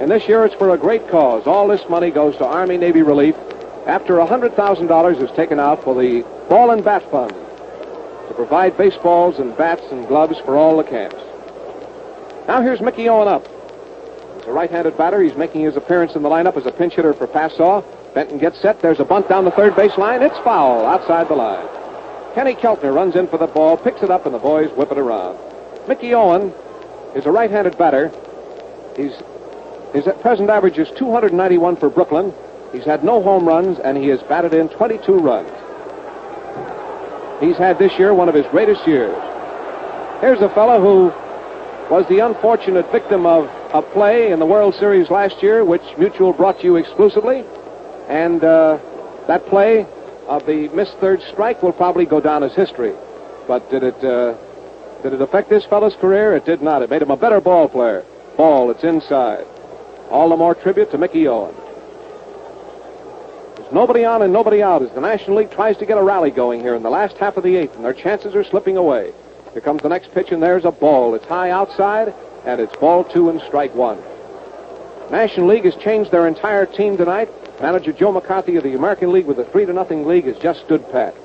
And 0.00 0.10
this 0.10 0.26
year 0.26 0.46
it's 0.46 0.54
for 0.54 0.70
a 0.70 0.78
great 0.78 1.06
cause. 1.08 1.46
All 1.46 1.68
this 1.68 1.86
money 1.86 2.10
goes 2.10 2.34
to 2.36 2.46
Army 2.46 2.78
Navy 2.78 3.02
Relief 3.02 3.36
after 3.86 4.14
$100,000 4.14 5.22
is 5.22 5.36
taken 5.36 5.60
out 5.60 5.84
for 5.84 5.94
the 5.94 6.22
Ball 6.48 6.70
and 6.70 6.82
Bat 6.82 7.10
Fund 7.10 7.43
to 8.28 8.34
provide 8.34 8.76
baseballs 8.76 9.38
and 9.38 9.56
bats 9.56 9.82
and 9.90 10.06
gloves 10.06 10.38
for 10.44 10.56
all 10.56 10.76
the 10.76 10.84
camps. 10.84 11.16
Now 12.46 12.60
here's 12.62 12.80
Mickey 12.80 13.08
Owen 13.08 13.28
up. 13.28 13.46
He's 14.36 14.46
a 14.46 14.52
right-handed 14.52 14.96
batter. 14.96 15.22
He's 15.22 15.36
making 15.36 15.62
his 15.62 15.76
appearance 15.76 16.14
in 16.14 16.22
the 16.22 16.28
lineup 16.28 16.56
as 16.56 16.66
a 16.66 16.72
pinch 16.72 16.94
hitter 16.94 17.14
for 17.14 17.26
Passeau. 17.26 17.84
Benton 18.14 18.38
gets 18.38 18.60
set. 18.60 18.80
There's 18.80 19.00
a 19.00 19.04
bunt 19.04 19.28
down 19.28 19.44
the 19.44 19.50
third 19.50 19.74
base 19.74 19.96
line. 19.96 20.22
It's 20.22 20.38
foul 20.38 20.86
outside 20.86 21.28
the 21.28 21.34
line. 21.34 21.66
Kenny 22.34 22.54
Keltner 22.54 22.94
runs 22.94 23.16
in 23.16 23.28
for 23.28 23.38
the 23.38 23.46
ball, 23.46 23.76
picks 23.76 24.02
it 24.02 24.10
up, 24.10 24.26
and 24.26 24.34
the 24.34 24.38
boys 24.38 24.70
whip 24.76 24.90
it 24.90 24.98
around. 24.98 25.38
Mickey 25.88 26.14
Owen 26.14 26.52
is 27.14 27.26
a 27.26 27.30
right-handed 27.30 27.78
batter. 27.78 28.12
He's 28.96 29.12
his 29.94 30.04
present 30.20 30.50
average 30.50 30.76
is 30.76 30.90
291 30.96 31.76
for 31.76 31.88
Brooklyn. 31.88 32.34
He's 32.72 32.84
had 32.84 33.04
no 33.04 33.22
home 33.22 33.46
runs, 33.46 33.78
and 33.78 33.96
he 33.96 34.08
has 34.08 34.20
batted 34.24 34.52
in 34.52 34.68
22 34.68 35.12
runs. 35.12 35.48
He's 37.44 37.58
had 37.58 37.78
this 37.78 37.98
year 37.98 38.14
one 38.14 38.30
of 38.30 38.34
his 38.34 38.46
greatest 38.46 38.86
years. 38.86 39.14
Here's 40.22 40.40
a 40.40 40.48
fellow 40.54 40.80
who 40.80 41.94
was 41.94 42.08
the 42.08 42.20
unfortunate 42.20 42.90
victim 42.90 43.26
of 43.26 43.44
a 43.74 43.82
play 43.82 44.32
in 44.32 44.38
the 44.38 44.46
World 44.46 44.74
Series 44.76 45.10
last 45.10 45.42
year, 45.42 45.62
which 45.62 45.82
Mutual 45.98 46.32
brought 46.32 46.64
you 46.64 46.76
exclusively. 46.76 47.44
And 48.08 48.42
uh, 48.42 48.78
that 49.26 49.44
play 49.46 49.86
of 50.26 50.46
the 50.46 50.68
missed 50.68 50.96
third 51.00 51.20
strike 51.32 51.62
will 51.62 51.72
probably 51.72 52.06
go 52.06 52.18
down 52.18 52.42
as 52.42 52.54
history. 52.54 52.94
But 53.46 53.70
did 53.70 53.82
it 53.82 54.02
uh, 54.02 54.38
did 55.02 55.12
it 55.12 55.20
affect 55.20 55.50
this 55.50 55.66
fellow's 55.66 55.96
career? 55.96 56.34
It 56.34 56.46
did 56.46 56.62
not. 56.62 56.80
It 56.80 56.88
made 56.88 57.02
him 57.02 57.10
a 57.10 57.16
better 57.16 57.42
ball 57.42 57.68
player. 57.68 58.04
Ball, 58.38 58.70
it's 58.70 58.84
inside. 58.84 59.46
All 60.08 60.30
the 60.30 60.36
more 60.36 60.54
tribute 60.54 60.90
to 60.92 60.98
Mickey 60.98 61.28
Owen. 61.28 61.54
Nobody 63.74 64.04
on 64.04 64.22
and 64.22 64.32
nobody 64.32 64.62
out 64.62 64.82
as 64.82 64.92
the 64.92 65.00
National 65.00 65.38
League 65.38 65.50
tries 65.50 65.76
to 65.78 65.84
get 65.84 65.98
a 65.98 66.02
rally 66.02 66.30
going 66.30 66.60
here 66.60 66.76
in 66.76 66.84
the 66.84 66.90
last 66.90 67.18
half 67.18 67.36
of 67.36 67.42
the 67.42 67.56
eighth, 67.56 67.74
and 67.74 67.84
their 67.84 67.92
chances 67.92 68.32
are 68.36 68.44
slipping 68.44 68.76
away. 68.76 69.12
Here 69.52 69.60
comes 69.60 69.82
the 69.82 69.88
next 69.88 70.12
pitch, 70.12 70.30
and 70.30 70.40
there's 70.40 70.64
a 70.64 70.70
ball. 70.70 71.16
It's 71.16 71.26
high 71.26 71.50
outside, 71.50 72.14
and 72.44 72.60
it's 72.60 72.76
ball 72.76 73.02
two 73.02 73.30
and 73.30 73.40
strike 73.40 73.74
one. 73.74 73.98
National 75.10 75.48
League 75.48 75.64
has 75.64 75.74
changed 75.74 76.12
their 76.12 76.28
entire 76.28 76.66
team 76.66 76.96
tonight. 76.96 77.28
Manager 77.60 77.92
Joe 77.92 78.12
McCarthy 78.12 78.54
of 78.54 78.62
the 78.62 78.76
American 78.76 79.12
League 79.12 79.26
with 79.26 79.38
the 79.38 79.44
three 79.46 79.66
to 79.66 79.72
nothing 79.72 80.06
league 80.06 80.26
has 80.26 80.38
just 80.38 80.60
stood 80.60 80.88
pat. 80.92 81.16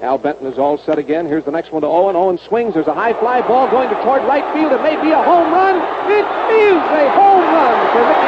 Al 0.00 0.16
Benton 0.16 0.46
is 0.46 0.58
all 0.58 0.78
set 0.78 0.96
again. 0.98 1.26
Here's 1.26 1.44
the 1.44 1.52
next 1.52 1.70
one 1.70 1.82
to 1.82 1.88
Owen. 1.88 2.16
Owen 2.16 2.38
swings. 2.38 2.72
There's 2.72 2.86
a 2.86 2.94
high 2.94 3.12
fly 3.12 3.42
ball 3.42 3.70
going 3.70 3.90
to 3.90 3.94
toward 3.96 4.22
right 4.22 4.54
field. 4.54 4.72
It 4.72 4.80
may 4.80 4.96
be 5.02 5.10
a 5.10 5.22
home 5.22 5.52
run. 5.52 5.76
It 6.10 6.24
is 6.50 6.80
a 6.80 7.10
home 7.12 7.42
run 7.42 7.92
for 7.92 8.00
Owen. 8.00 8.24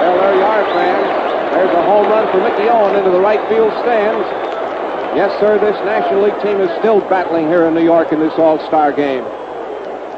Well, 0.00 0.16
there 0.18 0.34
you 0.34 0.42
are, 0.42 0.64
fans. 0.74 1.52
There's 1.52 1.74
a 1.74 1.82
home 1.84 2.06
into 2.88 3.10
the 3.10 3.20
right 3.20 3.40
field 3.48 3.72
stands. 3.82 4.26
Yes, 5.16 5.38
sir, 5.40 5.58
this 5.58 5.74
National 5.84 6.22
League 6.22 6.40
team 6.42 6.60
is 6.60 6.70
still 6.78 7.00
battling 7.08 7.48
here 7.48 7.66
in 7.66 7.74
New 7.74 7.84
York 7.84 8.12
in 8.12 8.20
this 8.20 8.32
All-Star 8.38 8.92
game. 8.92 9.24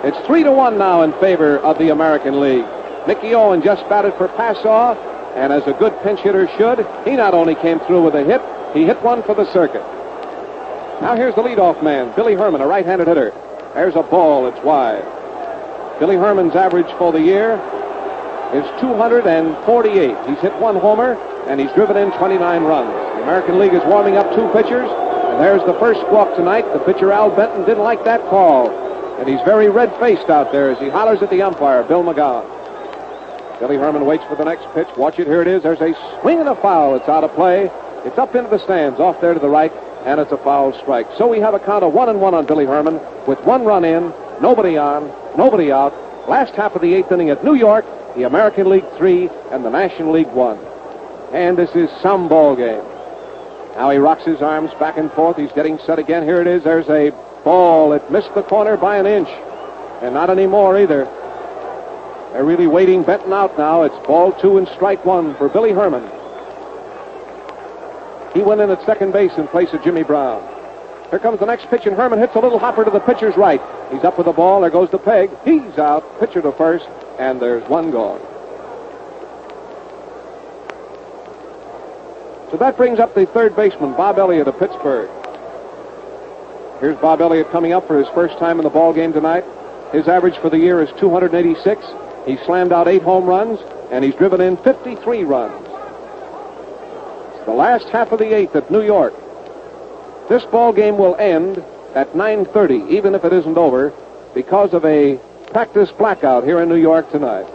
It's 0.05 0.19
three 0.27 0.43
to 0.45 0.53
one 0.53 0.79
now 0.79 1.03
in 1.03 1.13
favor 1.15 1.59
of 1.59 1.79
the 1.79 1.91
American 1.91 2.41
League. 2.41 2.67
Mickey 3.07 3.35
Owen 3.35 3.63
just 3.63 3.89
batted 3.89 4.15
for 4.15 4.29
Passeau, 4.29 4.97
and 5.35 5.53
as 5.53 5.67
a 5.67 5.73
good 5.73 5.99
pinch 6.03 6.21
hitter 6.21 6.47
should, 6.59 6.87
he 7.05 7.17
not 7.17 7.35
only 7.35 7.55
came 7.55 7.81
through 7.81 8.05
with 8.05 8.15
a 8.15 8.25
hit, 8.25 8.43
he 8.75 8.85
hit 8.85 9.01
one 9.03 9.23
for 9.23 9.35
the 9.35 9.51
circuit. 9.53 9.83
Now 11.01 11.17
here's 11.17 11.35
the 11.35 11.43
leadoff 11.43 11.83
man, 11.83 12.15
Billy 12.15 12.35
Herman, 12.35 12.61
a 12.61 12.67
right-handed 12.67 13.09
hitter. 13.09 13.31
There's 13.75 13.97
a 13.97 14.03
ball, 14.03 14.47
it's 14.47 14.63
wide. 14.63 15.05
Billy 15.99 16.17
Herman's 16.17 16.55
average 16.55 16.91
for 16.99 17.13
the 17.13 17.21
year 17.21 17.57
is 18.53 18.65
248. 18.81 20.29
He's 20.29 20.39
hit 20.41 20.55
one 20.61 20.77
homer, 20.77 21.15
and 21.49 21.61
he's 21.61 21.73
driven 21.73 21.97
in 21.97 22.11
29 22.13 22.65
runs. 22.65 22.91
The 22.91 23.23
American 23.23 23.59
League 23.59 23.75
is 23.75 23.83
warming 23.85 24.17
up 24.17 24.29
two 24.35 24.49
pitchers, 24.53 24.89
and 24.89 25.41
there's 25.41 25.65
the 25.65 25.79
first 25.81 26.07
walk 26.09 26.37
tonight. 26.37 26.71
The 26.73 26.81
pitcher, 26.81 27.13
Al 27.13 27.35
Benton, 27.35 27.65
didn't 27.65 27.83
like 27.83 28.05
that 28.05 28.21
call, 28.29 28.71
and 29.19 29.29
he's 29.29 29.41
very 29.47 29.69
red-faced 29.69 30.29
out 30.29 30.53
there 30.53 30.71
as 30.71 30.79
he 30.79 30.89
hollers 30.89 31.23
at 31.23 31.31
the 31.31 31.41
umpire, 31.43 31.83
Bill 31.83 32.03
McGowan. 32.03 32.49
Billy 33.59 33.77
Herman 33.77 34.05
waits 34.07 34.25
for 34.25 34.35
the 34.35 34.45
next 34.45 34.67
pitch. 34.75 34.89
Watch 34.97 35.21
it. 35.21 35.29
Here 35.29 35.41
it 35.41 35.47
is. 35.47 35.63
There's 35.63 35.81
a 35.81 35.95
swing 36.21 36.41
and 36.41 36.49
a 36.49 36.57
foul. 36.57 36.97
It's 36.97 37.09
out 37.09 37.23
of 37.23 37.33
play. 37.35 37.71
It's 38.05 38.19
up 38.19 38.35
into 38.35 38.51
the 38.51 38.59
stands, 38.59 38.99
off 38.99 39.21
there 39.21 39.35
to 39.35 39.39
the 39.39 39.49
right, 39.49 39.73
and 40.05 40.21
it's 40.21 40.33
a 40.33 40.37
foul 40.37 40.73
strike. 40.81 41.07
So 41.17 41.29
we 41.29 41.39
have 41.39 41.55
a 41.55 41.61
count 41.61 41.85
of 41.85 41.93
one 41.93 42.09
and 42.09 42.21
one 42.21 42.35
on 42.35 42.45
Billy 42.45 42.67
Herman, 42.67 43.01
with 43.27 43.41
one 43.45 43.65
run 43.65 43.85
in, 43.85 44.13
nobody 44.41 44.77
on, 44.77 45.07
nobody 45.39 45.71
out. 45.71 45.95
Last 46.29 46.55
half 46.55 46.75
of 46.75 46.83
the 46.83 46.93
eighth 46.93 47.13
inning 47.13 47.31
at 47.31 47.45
New 47.45 47.55
York, 47.55 47.85
the 48.17 48.25
American 48.25 48.69
League 48.69 48.85
three 48.97 49.29
and 49.51 49.65
the 49.65 49.71
National 49.71 50.13
League 50.13 50.33
one. 50.33 50.59
And 51.33 51.57
this 51.57 51.71
is 51.75 51.91
some 52.03 52.29
ball 52.29 52.55
game. 52.57 52.85
Now 53.75 53.91
he 53.91 53.99
rocks 53.99 54.25
his 54.25 54.43
arms 54.43 54.71
back 54.75 54.99
and 54.99 55.11
forth. 55.13 55.39
He's 55.39 55.53
getting 55.53 55.79
set 55.79 55.99
again. 55.99 56.25
Here 56.25 56.41
it 56.41 56.47
is. 56.47 56.63
There's 56.63 56.89
a 56.89 57.11
ball. 57.43 57.93
It 57.95 58.11
missed 58.11 58.35
the 58.35 58.43
corner 58.43 58.77
by 58.77 58.99
an 58.99 59.07
inch. 59.07 59.29
And 60.03 60.15
not 60.15 60.29
anymore 60.31 60.79
either. 60.79 61.05
They're 62.33 62.45
really 62.45 62.67
waiting 62.67 63.03
Benton 63.03 63.33
out 63.33 63.57
now. 63.57 63.83
It's 63.83 64.07
ball 64.07 64.33
two 64.33 64.59
and 64.59 64.69
strike 64.69 65.05
one 65.05 65.35
for 65.37 65.49
Billy 65.49 65.73
Herman. 65.73 66.03
He 68.35 68.43
went 68.43 68.61
in 68.61 68.71
at 68.71 68.85
second 68.85 69.13
base 69.13 69.33
in 69.37 69.47
place 69.49 69.73
of 69.73 69.83
Jimmy 69.85 70.03
Brown. 70.03 70.43
Here 71.11 71.19
comes 71.19 71.41
the 71.41 71.47
next 71.47 71.69
pitch, 71.69 71.85
and 71.85 71.95
Herman 71.95 72.19
hits 72.19 72.35
a 72.35 72.39
little 72.39 72.59
hopper 72.59 72.85
to 72.85 72.91
the 72.91 73.01
pitcher's 73.01 73.37
right. 73.37 73.61
He's 73.91 74.03
up 74.03 74.17
with 74.17 74.27
the 74.27 74.33
ball. 74.33 74.63
There 74.63 74.71
goes 74.71 74.91
the 74.91 74.99
peg. 74.99 75.31
He's 75.45 75.79
out. 75.79 76.19
Pitcher 76.19 76.41
to 76.41 76.53
first, 76.53 76.87
and 77.19 77.41
there's 77.41 77.67
one 77.69 77.91
gone. 77.91 78.21
So 82.51 82.59
that 82.59 82.77
brings 82.77 82.99
up 82.99 83.15
the 83.15 83.27
third 83.27 83.57
baseman, 83.57 83.93
Bob 83.95 84.19
Elliott 84.19 84.47
of 84.47 84.59
Pittsburgh. 84.59 85.11
Here's 86.81 86.99
Bob 86.99 87.21
Elliott 87.21 87.51
coming 87.51 87.73
up 87.73 87.87
for 87.87 87.99
his 87.99 88.09
first 88.09 88.37
time 88.39 88.59
in 88.59 88.65
the 88.65 88.71
ball 88.71 88.93
game 88.93 89.13
tonight. 89.13 89.45
His 89.93 90.09
average 90.09 90.37
for 90.39 90.51
the 90.51 90.59
year 90.59 90.83
is 90.83 90.91
286. 90.99 91.85
He 92.27 92.37
slammed 92.45 92.73
out 92.73 92.89
eight 92.89 93.03
home 93.03 93.25
runs, 93.25 93.61
and 93.91 94.05
he's 94.05 94.15
driven 94.15 94.41
in 94.41 94.57
53 94.59 95.25
runs. 95.25 95.67
It's 97.37 97.47
the 97.47 97.53
last 97.53 97.89
half 97.89 98.13
of 98.13 98.19
the 98.19 98.35
eighth 98.35 98.55
at 98.57 98.71
New 98.71 98.83
York. 98.83 99.15
This 100.29 100.45
ball 100.45 100.73
game 100.73 100.99
will 100.99 101.15
end 101.17 101.63
at 101.95 102.15
9:30, 102.15 102.89
even 102.89 103.15
if 103.15 103.25
it 103.25 103.33
isn't 103.33 103.57
over, 103.57 103.93
because 104.35 104.73
of 104.73 104.85
a 104.85 105.19
practice 105.53 105.91
blackout 105.91 106.45
here 106.45 106.61
in 106.61 106.69
New 106.69 106.77
York 106.77 107.11
tonight. 107.11 107.47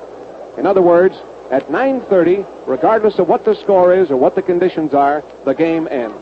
In 0.57 0.65
other 0.65 0.82
words, 0.82 1.15
at 1.49 1.69
9:30, 1.69 2.45
regardless 2.65 3.19
of 3.19 3.28
what 3.28 3.44
the 3.44 3.56
score 3.56 3.94
is 3.94 4.11
or 4.11 4.18
what 4.18 4.36
the 4.36 4.41
conditions 4.41 4.94
are, 4.94 5.24
the 5.45 5.53
game 5.53 5.88
ends. 5.90 6.22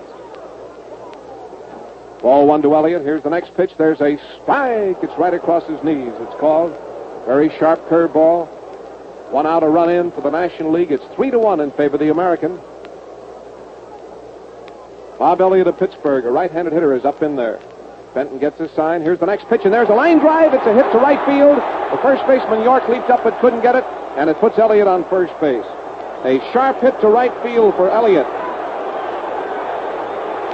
Ball 2.21 2.47
one 2.47 2.61
to 2.61 2.73
Elliott. 2.73 3.03
Here's 3.03 3.23
the 3.23 3.29
next 3.29 3.55
pitch. 3.55 3.71
There's 3.77 4.01
a 4.01 4.17
strike. 4.41 4.97
It's 5.03 5.17
right 5.17 5.33
across 5.33 5.63
his 5.65 5.83
knees. 5.83 6.13
It's 6.19 6.35
called. 6.39 6.75
Very 7.25 7.49
sharp 7.57 7.87
curve 7.87 8.13
ball. 8.13 8.45
One 9.31 9.45
out, 9.45 9.63
a 9.63 9.67
run 9.67 9.89
in 9.89 10.11
for 10.11 10.21
the 10.21 10.31
National 10.31 10.71
League. 10.71 10.91
It's 10.91 11.03
three 11.15 11.31
to 11.31 11.39
one 11.39 11.59
in 11.59 11.71
favor 11.71 11.95
of 11.95 11.99
the 11.99 12.09
American. 12.09 12.59
Bob 15.17 15.41
Elliott 15.41 15.67
of 15.67 15.77
Pittsburgh, 15.77 16.25
a 16.25 16.31
right-handed 16.31 16.73
hitter, 16.73 16.93
is 16.93 17.05
up 17.05 17.21
in 17.21 17.35
there. 17.35 17.59
Benton 18.15 18.39
gets 18.39 18.57
his 18.57 18.71
sign. 18.71 19.01
Here's 19.01 19.19
the 19.19 19.25
next 19.25 19.45
pitch, 19.49 19.61
and 19.65 19.73
there's 19.73 19.89
a 19.89 19.93
line 19.93 20.19
drive. 20.19 20.53
It's 20.53 20.65
a 20.65 20.73
hit 20.73 20.89
to 20.93 20.97
right 20.99 21.19
field. 21.27 21.57
The 21.91 22.01
first 22.01 22.25
baseman 22.25 22.63
York 22.63 22.87
leaped 22.87 23.09
up 23.09 23.25
but 23.25 23.37
couldn't 23.41 23.61
get 23.61 23.75
it, 23.75 23.83
and 24.15 24.29
it 24.29 24.39
puts 24.39 24.57
Elliott 24.57 24.87
on 24.87 25.03
first 25.09 25.33
base. 25.41 25.65
A 26.23 26.39
sharp 26.53 26.79
hit 26.79 26.97
to 27.01 27.09
right 27.09 27.33
field 27.43 27.75
for 27.75 27.91
Elliott. 27.91 28.25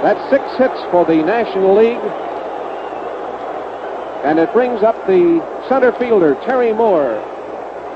That's 0.02 0.18
six 0.28 0.42
hits 0.58 0.82
for 0.90 1.04
the 1.06 1.22
National 1.22 1.76
League. 1.76 2.02
And 4.26 4.40
it 4.40 4.52
brings 4.52 4.82
up 4.82 4.96
the 5.06 5.38
center 5.68 5.92
fielder, 5.92 6.34
Terry 6.44 6.72
Moore, 6.72 7.14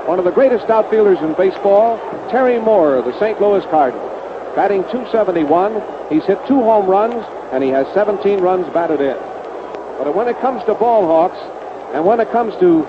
one 0.06 0.20
of 0.20 0.24
the 0.24 0.30
greatest 0.30 0.70
outfielders 0.70 1.18
in 1.18 1.34
baseball, 1.34 1.98
Terry 2.30 2.60
Moore 2.60 3.02
the 3.02 3.18
St. 3.18 3.40
Louis 3.40 3.64
Cardinals. 3.64 4.12
Batting 4.54 4.84
271, 4.84 5.82
he's 6.08 6.24
hit 6.24 6.38
two 6.46 6.62
home 6.62 6.86
runs, 6.86 7.24
and 7.52 7.64
he 7.64 7.70
has 7.70 7.86
17 7.94 8.40
runs 8.40 8.72
batted 8.72 9.00
in. 9.00 9.35
But 9.98 10.14
when 10.14 10.28
it 10.28 10.38
comes 10.40 10.62
to 10.64 10.74
ball 10.74 11.06
hawks, 11.06 11.38
and 11.94 12.04
when 12.04 12.20
it 12.20 12.30
comes 12.30 12.54
to 12.60 12.86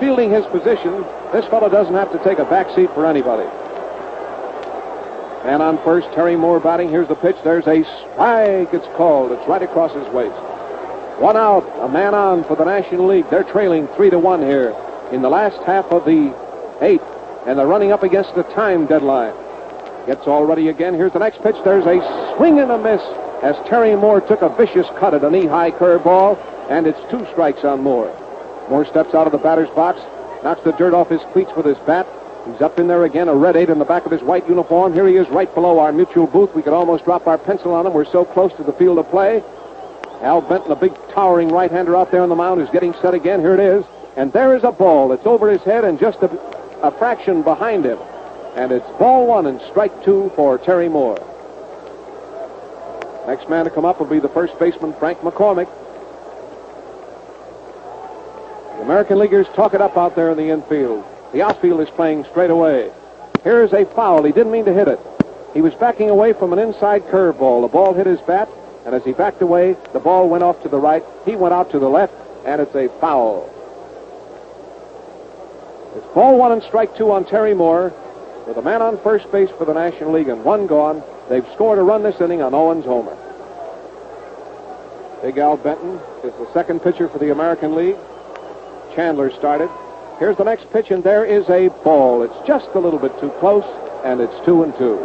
fielding 0.00 0.30
his 0.30 0.44
position, 0.46 1.04
this 1.32 1.44
fellow 1.46 1.68
doesn't 1.68 1.94
have 1.94 2.10
to 2.12 2.18
take 2.24 2.38
a 2.38 2.44
back 2.44 2.74
seat 2.74 2.90
for 2.94 3.06
anybody. 3.06 3.46
Man 5.44 5.62
on 5.62 5.78
first, 5.84 6.10
Terry 6.12 6.34
Moore 6.34 6.58
batting. 6.58 6.88
Here's 6.88 7.08
the 7.08 7.14
pitch. 7.14 7.36
There's 7.44 7.66
a 7.66 7.84
strike. 7.84 8.74
It's 8.74 8.86
called. 8.96 9.32
It's 9.32 9.46
right 9.46 9.62
across 9.62 9.92
his 9.92 10.06
waist. 10.12 10.34
One 11.20 11.36
out, 11.36 11.62
a 11.80 11.88
man 11.88 12.14
on 12.14 12.44
for 12.44 12.56
the 12.56 12.64
National 12.64 13.06
League. 13.06 13.30
They're 13.30 13.44
trailing 13.44 13.86
three 13.88 14.10
to 14.10 14.18
one 14.18 14.42
here 14.42 14.74
in 15.12 15.22
the 15.22 15.30
last 15.30 15.56
half 15.62 15.86
of 15.86 16.04
the 16.04 16.34
eighth, 16.80 17.04
and 17.46 17.58
they're 17.58 17.66
running 17.66 17.92
up 17.92 18.02
against 18.02 18.34
the 18.34 18.42
time 18.42 18.86
deadline. 18.86 19.34
Gets 20.06 20.28
all 20.28 20.44
ready 20.44 20.68
again. 20.68 20.94
Here's 20.94 21.12
the 21.12 21.18
next 21.18 21.42
pitch. 21.42 21.56
There's 21.64 21.84
a 21.84 22.36
swing 22.36 22.60
and 22.60 22.70
a 22.70 22.78
miss 22.78 23.02
as 23.42 23.56
Terry 23.68 23.96
Moore 23.96 24.20
took 24.20 24.40
a 24.40 24.48
vicious 24.50 24.86
cut 24.98 25.14
at 25.14 25.24
a 25.24 25.30
knee-high 25.30 25.72
curveball, 25.72 26.38
and 26.70 26.86
it's 26.86 27.00
two 27.10 27.26
strikes 27.32 27.64
on 27.64 27.82
Moore. 27.82 28.14
Moore 28.70 28.86
steps 28.86 29.14
out 29.14 29.26
of 29.26 29.32
the 29.32 29.38
batter's 29.38 29.68
box, 29.70 30.00
knocks 30.44 30.62
the 30.62 30.70
dirt 30.72 30.94
off 30.94 31.08
his 31.08 31.20
cleats 31.32 31.50
with 31.56 31.66
his 31.66 31.78
bat. 31.78 32.06
He's 32.46 32.60
up 32.60 32.78
in 32.78 32.86
there 32.86 33.04
again, 33.04 33.26
a 33.26 33.34
red 33.34 33.56
eight 33.56 33.68
in 33.68 33.80
the 33.80 33.84
back 33.84 34.06
of 34.06 34.12
his 34.12 34.22
white 34.22 34.48
uniform. 34.48 34.94
Here 34.94 35.08
he 35.08 35.16
is 35.16 35.28
right 35.28 35.52
below 35.52 35.80
our 35.80 35.90
mutual 35.90 36.28
booth. 36.28 36.54
We 36.54 36.62
could 36.62 36.72
almost 36.72 37.04
drop 37.04 37.26
our 37.26 37.38
pencil 37.38 37.74
on 37.74 37.84
him. 37.84 37.92
We're 37.92 38.04
so 38.04 38.24
close 38.24 38.52
to 38.54 38.62
the 38.62 38.72
field 38.72 38.98
of 38.98 39.08
play. 39.10 39.42
Al 40.22 40.40
Benton, 40.40 40.70
a 40.70 40.76
big 40.76 40.94
towering 41.10 41.48
right-hander 41.48 41.96
out 41.96 42.12
there 42.12 42.22
on 42.22 42.28
the 42.28 42.36
mound, 42.36 42.60
is 42.60 42.70
getting 42.70 42.94
set 43.02 43.12
again. 43.12 43.40
Here 43.40 43.54
it 43.54 43.60
is. 43.60 43.84
And 44.16 44.32
there 44.32 44.56
is 44.56 44.62
a 44.62 44.70
ball. 44.70 45.10
It's 45.10 45.26
over 45.26 45.50
his 45.50 45.62
head 45.62 45.84
and 45.84 45.98
just 45.98 46.18
a, 46.22 46.30
a 46.82 46.92
fraction 46.92 47.42
behind 47.42 47.84
him. 47.84 47.98
And 48.56 48.72
it's 48.72 48.88
ball 48.98 49.26
one 49.26 49.46
and 49.46 49.60
strike 49.70 50.02
two 50.02 50.32
for 50.34 50.56
Terry 50.56 50.88
Moore. 50.88 51.18
Next 53.26 53.50
man 53.50 53.66
to 53.66 53.70
come 53.70 53.84
up 53.84 54.00
will 54.00 54.06
be 54.06 54.18
the 54.18 54.30
first 54.30 54.58
baseman, 54.58 54.94
Frank 54.94 55.18
McCormick. 55.18 55.68
The 58.76 58.82
American 58.82 59.18
Leaguers 59.18 59.46
talk 59.54 59.74
it 59.74 59.82
up 59.82 59.98
out 59.98 60.16
there 60.16 60.30
in 60.30 60.38
the 60.38 60.48
infield. 60.48 61.04
The 61.34 61.42
outfield 61.42 61.82
is 61.82 61.90
playing 61.90 62.24
straight 62.24 62.48
away. 62.48 62.90
Here's 63.44 63.74
a 63.74 63.84
foul. 63.84 64.22
He 64.22 64.32
didn't 64.32 64.52
mean 64.52 64.64
to 64.64 64.72
hit 64.72 64.88
it. 64.88 65.00
He 65.52 65.60
was 65.60 65.74
backing 65.74 66.08
away 66.08 66.32
from 66.32 66.54
an 66.54 66.58
inside 66.58 67.02
curveball. 67.08 67.60
The 67.60 67.68
ball 67.68 67.92
hit 67.92 68.06
his 68.06 68.20
bat, 68.22 68.48
and 68.86 68.94
as 68.94 69.04
he 69.04 69.12
backed 69.12 69.42
away, 69.42 69.76
the 69.92 70.00
ball 70.00 70.30
went 70.30 70.44
off 70.44 70.62
to 70.62 70.70
the 70.70 70.78
right. 70.78 71.04
He 71.26 71.36
went 71.36 71.52
out 71.52 71.70
to 71.72 71.78
the 71.78 71.90
left, 71.90 72.14
and 72.46 72.62
it's 72.62 72.74
a 72.74 72.88
foul. 73.00 73.52
It's 75.94 76.06
ball 76.14 76.38
one 76.38 76.52
and 76.52 76.62
strike 76.62 76.96
two 76.96 77.10
on 77.10 77.26
Terry 77.26 77.52
Moore 77.52 77.92
with 78.46 78.56
a 78.56 78.62
man 78.62 78.80
on 78.80 78.98
first 78.98 79.30
base 79.32 79.50
for 79.58 79.64
the 79.64 79.74
National 79.74 80.12
League 80.12 80.28
and 80.28 80.44
one 80.44 80.66
gone. 80.66 81.02
They've 81.28 81.46
scored 81.54 81.78
a 81.78 81.82
run 81.82 82.02
this 82.02 82.20
inning 82.20 82.42
on 82.42 82.54
Owens 82.54 82.84
Homer. 82.84 83.16
Big 85.22 85.38
Al 85.38 85.56
Benton 85.56 85.98
is 86.22 86.32
the 86.34 86.48
second 86.52 86.80
pitcher 86.80 87.08
for 87.08 87.18
the 87.18 87.32
American 87.32 87.74
League. 87.74 87.96
Chandler 88.94 89.30
started. 89.32 89.68
Here's 90.18 90.36
the 90.36 90.44
next 90.44 90.70
pitch, 90.70 90.90
and 90.90 91.02
there 91.02 91.24
is 91.24 91.48
a 91.50 91.68
ball. 91.82 92.22
It's 92.22 92.46
just 92.46 92.68
a 92.74 92.78
little 92.78 92.98
bit 92.98 93.18
too 93.20 93.30
close, 93.40 93.64
and 94.04 94.20
it's 94.20 94.44
two 94.46 94.62
and 94.62 94.72
two. 94.76 94.96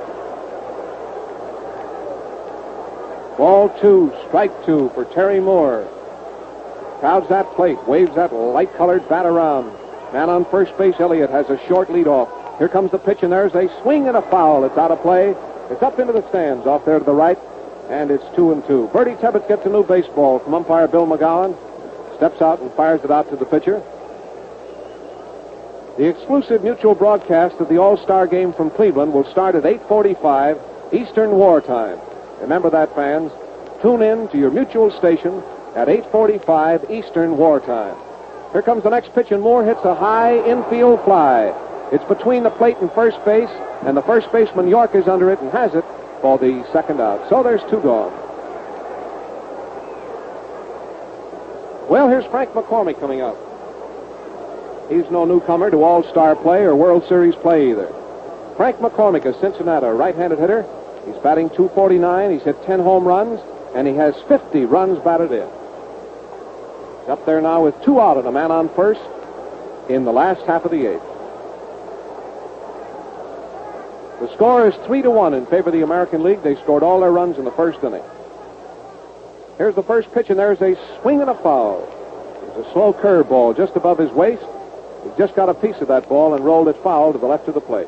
Ball 3.38 3.70
two, 3.82 4.14
strike 4.28 4.66
two 4.66 4.90
for 4.94 5.06
Terry 5.06 5.40
Moore. 5.40 5.88
Crowds 7.00 7.28
that 7.30 7.48
plate, 7.56 7.82
waves 7.88 8.14
that 8.16 8.32
light-colored 8.32 9.10
bat 9.10 9.26
around. 9.26 9.74
Man 10.14 10.30
on 10.30 10.46
first 10.46 10.78
base, 10.78 10.96
Elliott, 11.00 11.32
has 11.32 11.50
a 11.50 11.60
short 11.68 11.90
lead 11.92 12.08
off. 12.08 12.30
Here 12.62 12.70
comes 12.70 12.92
the 12.92 13.00
pitch, 13.00 13.24
and 13.24 13.32
there's 13.32 13.56
a 13.56 13.68
swing 13.82 14.08
and 14.08 14.16
a 14.16 14.22
foul. 14.22 14.66
It's 14.66 14.78
out 14.78 14.92
of 14.92 15.02
play. 15.02 15.34
It's 15.72 15.82
up 15.82 15.98
into 15.98 16.14
the 16.14 16.22
stands 16.30 16.68
off 16.68 16.86
there 16.86 17.00
to 17.00 17.04
the 17.04 17.12
right, 17.12 17.40
and 17.90 18.12
it's 18.12 18.24
two 18.36 18.52
and 18.52 18.64
two. 18.68 18.88
Birdie 18.94 19.16
Tebbett 19.16 19.48
gets 19.48 19.66
a 19.66 19.70
new 19.70 19.84
baseball 19.84 20.38
from 20.38 20.54
umpire 20.54 20.88
Bill 20.88 21.08
McGowan. 21.08 21.58
Steps 22.18 22.40
out 22.40 22.62
and 22.62 22.72
fires 22.74 23.04
it 23.04 23.10
out 23.10 23.28
to 23.32 23.36
the 23.36 23.46
pitcher. 23.46 23.82
The 25.98 26.08
exclusive 26.08 26.64
mutual 26.64 26.94
broadcast 26.94 27.56
of 27.56 27.68
the 27.68 27.80
All-Star 27.80 28.28
game 28.28 28.54
from 28.54 28.70
Cleveland 28.70 29.12
will 29.12 29.26
start 29.32 29.56
at 29.56 29.66
8:45 29.66 30.60
Eastern 30.94 31.32
War 31.32 31.62
Time. 31.62 31.98
Remember 32.42 32.70
that, 32.70 32.94
fans. 32.94 33.32
Tune 33.82 34.04
in 34.04 34.28
to 34.28 34.38
your 34.38 34.52
mutual 34.52 34.92
station 34.92 35.42
at 35.76 35.90
8:45 35.90 36.92
Eastern 36.92 37.38
War 37.38 37.60
Time. 37.60 37.96
Here 38.52 38.62
comes 38.62 38.84
the 38.84 38.92
next 38.92 39.16
pitch, 39.16 39.32
and 39.32 39.42
Moore 39.42 39.64
hits 39.64 39.84
a 39.84 39.96
high 39.96 40.38
infield 40.46 41.04
fly. 41.06 41.52
It's 41.92 42.04
between 42.06 42.44
the 42.44 42.50
plate 42.50 42.78
and 42.78 42.92
first 42.94 43.24
base, 43.26 43.50
and 43.84 43.98
the 43.98 44.02
first 44.02 44.32
baseman 44.32 44.68
York 44.70 44.96
is 44.96 45.08
under 45.08 45.30
it 45.30 45.40
and 45.40 45.52
has 45.52 45.76
it 45.76 45.84
for 46.22 46.38
the 46.38 46.66
second 46.72 47.02
out. 47.02 47.28
So 47.30 47.44
there's 47.44 47.62
two 47.70 47.82
gone. 47.82 48.12
Well, 51.90 52.08
here's 52.08 52.26
Frank 52.28 52.52
McCormick 52.52 53.00
coming 53.02 53.22
up. 53.22 53.36
He's 54.90 55.10
no 55.12 55.26
newcomer 55.26 55.70
to 55.70 55.84
All-Star 55.84 56.38
play 56.38 56.64
or 56.64 56.76
World 56.76 57.06
Series 57.08 57.36
play 57.36 57.72
either. 57.72 57.94
Frank 58.56 58.78
McCormick 58.78 59.26
of 59.26 59.36
Cincinnati, 59.42 59.88
right-handed 59.88 60.40
hitter. 60.40 60.66
He's 61.06 61.18
batting 61.18 61.50
249. 61.50 62.32
He's 62.32 62.44
hit 62.44 62.64
10 62.64 62.80
home 62.80 63.06
runs, 63.06 63.42
and 63.76 63.88
he 63.88 63.96
has 63.96 64.16
50 64.30 64.66
runs 64.66 65.00
batted 65.04 65.32
in. 65.32 65.50
He's 67.02 67.10
up 67.10 67.26
there 67.26 67.42
now 67.42 67.64
with 67.64 67.82
two 67.84 68.00
out 68.00 68.18
and 68.18 68.28
a 68.28 68.32
man 68.32 68.52
on 68.52 68.70
first 68.70 69.02
in 69.90 70.06
the 70.06 70.14
last 70.14 70.46
half 70.46 70.64
of 70.64 70.72
the 70.72 70.86
eighth. 70.86 71.11
The 74.22 74.32
score 74.36 74.68
is 74.68 74.76
three 74.86 75.02
to 75.02 75.10
one 75.10 75.34
in 75.34 75.48
favor 75.48 75.70
of 75.70 75.74
the 75.74 75.82
American 75.82 76.22
League. 76.22 76.44
They 76.44 76.54
scored 76.54 76.84
all 76.84 77.00
their 77.00 77.12
runs 77.12 77.40
in 77.40 77.44
the 77.44 77.52
first 77.52 77.84
inning. 77.84 78.04
Here's 79.58 79.74
the 79.74 79.82
first 79.82 80.14
pitch, 80.14 80.30
and 80.30 80.38
there's 80.38 80.62
a 80.62 80.76
swing 81.02 81.22
and 81.22 81.30
a 81.30 81.34
foul. 81.34 81.88
There's 82.42 82.68
a 82.68 82.72
slow 82.72 82.94
curveball 82.94 83.58
just 83.58 83.76
above 83.76 83.98
his 83.98 84.12
waist. 84.12 84.44
He 85.04 85.10
just 85.18 85.36
got 85.36 85.50
a 85.50 85.56
piece 85.56 85.78
of 85.78 85.88
that 85.88 86.08
ball 86.08 86.36
and 86.36 86.46
rolled 86.46 86.68
it 86.68 86.78
foul 86.84 87.14
to 87.14 87.18
the 87.18 87.26
left 87.26 87.48
of 87.48 87.56
the 87.56 87.62
plate. 87.62 87.88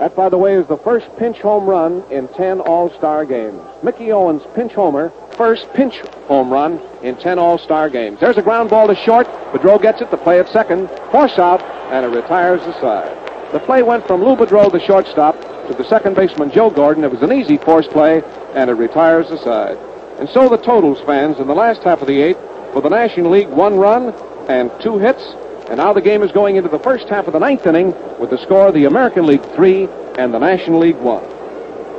That, 0.00 0.16
by 0.16 0.28
the 0.28 0.36
way, 0.36 0.54
is 0.54 0.66
the 0.66 0.78
first 0.78 1.06
pinch 1.16 1.38
home 1.38 1.64
run 1.64 2.02
in 2.10 2.26
10 2.26 2.60
All-Star 2.60 3.24
games. 3.24 3.62
Mickey 3.84 4.10
Owens' 4.10 4.42
pinch 4.52 4.72
homer, 4.72 5.12
first 5.36 5.72
pinch 5.74 6.00
home 6.26 6.50
run 6.50 6.80
in 7.04 7.14
10 7.14 7.38
All-Star 7.38 7.88
games. 7.88 8.18
There's 8.18 8.36
a 8.36 8.42
ground 8.42 8.70
ball 8.70 8.88
to 8.88 8.96
short. 8.96 9.28
Boudreau 9.52 9.80
gets 9.80 10.00
it. 10.00 10.10
The 10.10 10.16
play 10.16 10.40
at 10.40 10.48
second. 10.48 10.88
Force 11.12 11.38
out, 11.38 11.62
and 11.90 12.04
it 12.04 12.08
retires 12.08 12.60
the 12.62 12.72
side. 12.80 13.52
The 13.52 13.60
play 13.60 13.82
went 13.82 14.06
from 14.06 14.24
Lou 14.24 14.36
Boudreau, 14.36 14.70
the 14.70 14.80
shortstop, 14.80 15.40
to 15.68 15.74
the 15.74 15.84
second 15.88 16.16
baseman, 16.16 16.50
Joe 16.50 16.70
Gordon. 16.70 17.04
It 17.04 17.10
was 17.10 17.22
an 17.22 17.32
easy 17.32 17.56
force 17.56 17.86
play, 17.86 18.22
and 18.54 18.70
it 18.70 18.74
retires 18.74 19.28
the 19.28 19.38
side. 19.38 19.78
And 20.18 20.28
so 20.28 20.48
the 20.48 20.56
totals, 20.56 21.00
fans, 21.00 21.38
in 21.38 21.46
the 21.46 21.54
last 21.54 21.82
half 21.82 22.00
of 22.00 22.08
the 22.08 22.20
eighth, 22.20 22.38
for 22.72 22.80
the 22.80 22.88
National 22.88 23.30
League, 23.30 23.48
one 23.48 23.76
run 23.76 24.14
and 24.48 24.70
two 24.80 24.98
hits. 24.98 25.22
And 25.68 25.78
now 25.78 25.92
the 25.92 26.00
game 26.00 26.22
is 26.22 26.30
going 26.32 26.56
into 26.56 26.68
the 26.68 26.78
first 26.78 27.08
half 27.08 27.26
of 27.26 27.32
the 27.32 27.38
ninth 27.38 27.66
inning 27.66 27.94
with 28.18 28.30
the 28.30 28.38
score 28.38 28.68
of 28.68 28.74
the 28.74 28.84
American 28.84 29.26
League 29.26 29.44
three 29.54 29.88
and 30.16 30.32
the 30.32 30.38
National 30.38 30.80
League 30.80 30.96
one. 30.96 31.24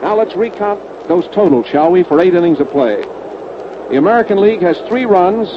Now 0.01 0.15
let's 0.15 0.35
recount 0.35 1.07
those 1.07 1.25
totals, 1.27 1.65
shall 1.67 1.91
we, 1.91 2.03
for 2.03 2.19
eight 2.19 2.35
innings 2.35 2.59
of 2.59 2.69
play. 2.69 3.01
The 3.89 3.97
American 3.97 4.39
League 4.39 4.61
has 4.61 4.77
three 4.87 5.05
runs, 5.05 5.49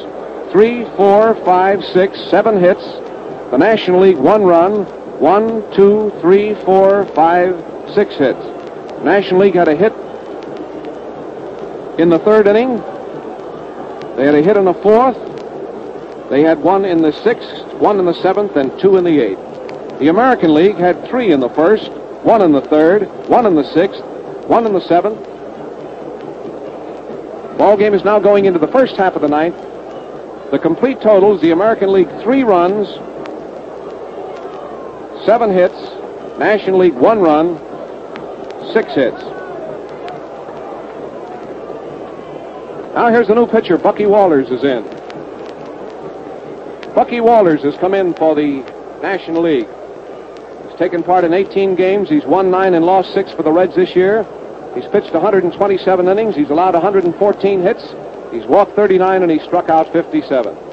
three, 0.51 0.85
four, 0.95 1.35
five, 1.45 1.83
six, 1.85 2.19
seven 2.29 2.59
hits. 2.59 2.83
The 3.51 3.57
National 3.57 3.99
League 3.99 4.17
one 4.17 4.43
run, 4.43 4.85
one, 5.19 5.69
two, 5.73 6.09
three, 6.21 6.55
four, 6.63 7.05
five, 7.07 7.61
six 7.93 8.15
hits. 8.15 8.39
National 9.03 9.41
League 9.41 9.55
had 9.55 9.67
a 9.67 9.75
hit 9.75 9.91
in 11.99 12.07
the 12.09 12.19
third 12.19 12.47
inning. 12.47 12.77
They 14.15 14.25
had 14.25 14.35
a 14.35 14.41
hit 14.41 14.55
in 14.55 14.63
the 14.63 14.73
fourth. 14.73 15.17
They 16.29 16.43
had 16.43 16.59
one 16.59 16.85
in 16.85 17.01
the 17.01 17.11
sixth, 17.11 17.65
one 17.73 17.99
in 17.99 18.05
the 18.05 18.13
seventh, 18.13 18.55
and 18.55 18.79
two 18.79 18.95
in 18.95 19.03
the 19.03 19.19
eighth. 19.19 19.99
The 19.99 20.07
American 20.07 20.53
League 20.53 20.77
had 20.77 21.05
three 21.09 21.33
in 21.33 21.41
the 21.41 21.49
first, 21.49 21.91
one 22.23 22.41
in 22.41 22.53
the 22.53 22.61
third, 22.61 23.03
one 23.27 23.45
in 23.45 23.55
the 23.55 23.69
sixth, 23.73 24.01
one 24.47 24.65
in 24.65 24.71
the 24.71 24.79
seventh. 24.79 25.19
Ball 27.57 27.75
game 27.75 27.93
is 27.93 28.05
now 28.05 28.17
going 28.17 28.45
into 28.45 28.59
the 28.59 28.69
first 28.69 28.95
half 28.95 29.17
of 29.17 29.21
the 29.21 29.27
ninth. 29.27 29.57
The 30.51 30.59
complete 30.59 31.01
totals: 31.01 31.41
the 31.41 31.51
American 31.51 31.91
League 31.91 32.09
three 32.23 32.43
runs, 32.43 32.87
seven 35.25 35.51
hits. 35.51 35.75
National 36.37 36.79
League 36.79 36.93
one 36.93 37.19
run, 37.19 37.57
six 38.73 38.93
hits. 38.93 39.21
Now 42.93 43.09
here's 43.09 43.27
the 43.27 43.35
new 43.35 43.47
pitcher, 43.47 43.77
Bucky 43.77 44.05
Walters, 44.05 44.49
is 44.49 44.63
in. 44.63 44.83
Bucky 46.93 47.21
Walters 47.21 47.61
has 47.61 47.75
come 47.77 47.93
in 47.93 48.13
for 48.15 48.35
the 48.35 48.63
National 49.01 49.43
League. 49.43 49.67
He's 50.67 50.77
taken 50.77 51.03
part 51.03 51.23
in 51.23 51.33
18 51.33 51.75
games. 51.75 52.09
He's 52.09 52.25
won 52.25 52.51
nine 52.51 52.73
and 52.73 52.85
lost 52.85 53.13
six 53.13 53.31
for 53.31 53.43
the 53.43 53.51
Reds 53.51 53.75
this 53.75 53.95
year. 53.95 54.25
He's 54.75 54.85
pitched 54.87 55.13
127 55.13 56.07
innings. 56.07 56.35
He's 56.35 56.49
allowed 56.49 56.73
114 56.73 57.61
hits. 57.61 57.83
He's 58.31 58.45
walked 58.45 58.75
39 58.75 59.21
and 59.21 59.31
he 59.31 59.39
struck 59.39 59.69
out 59.69 59.91
57. 59.93 60.70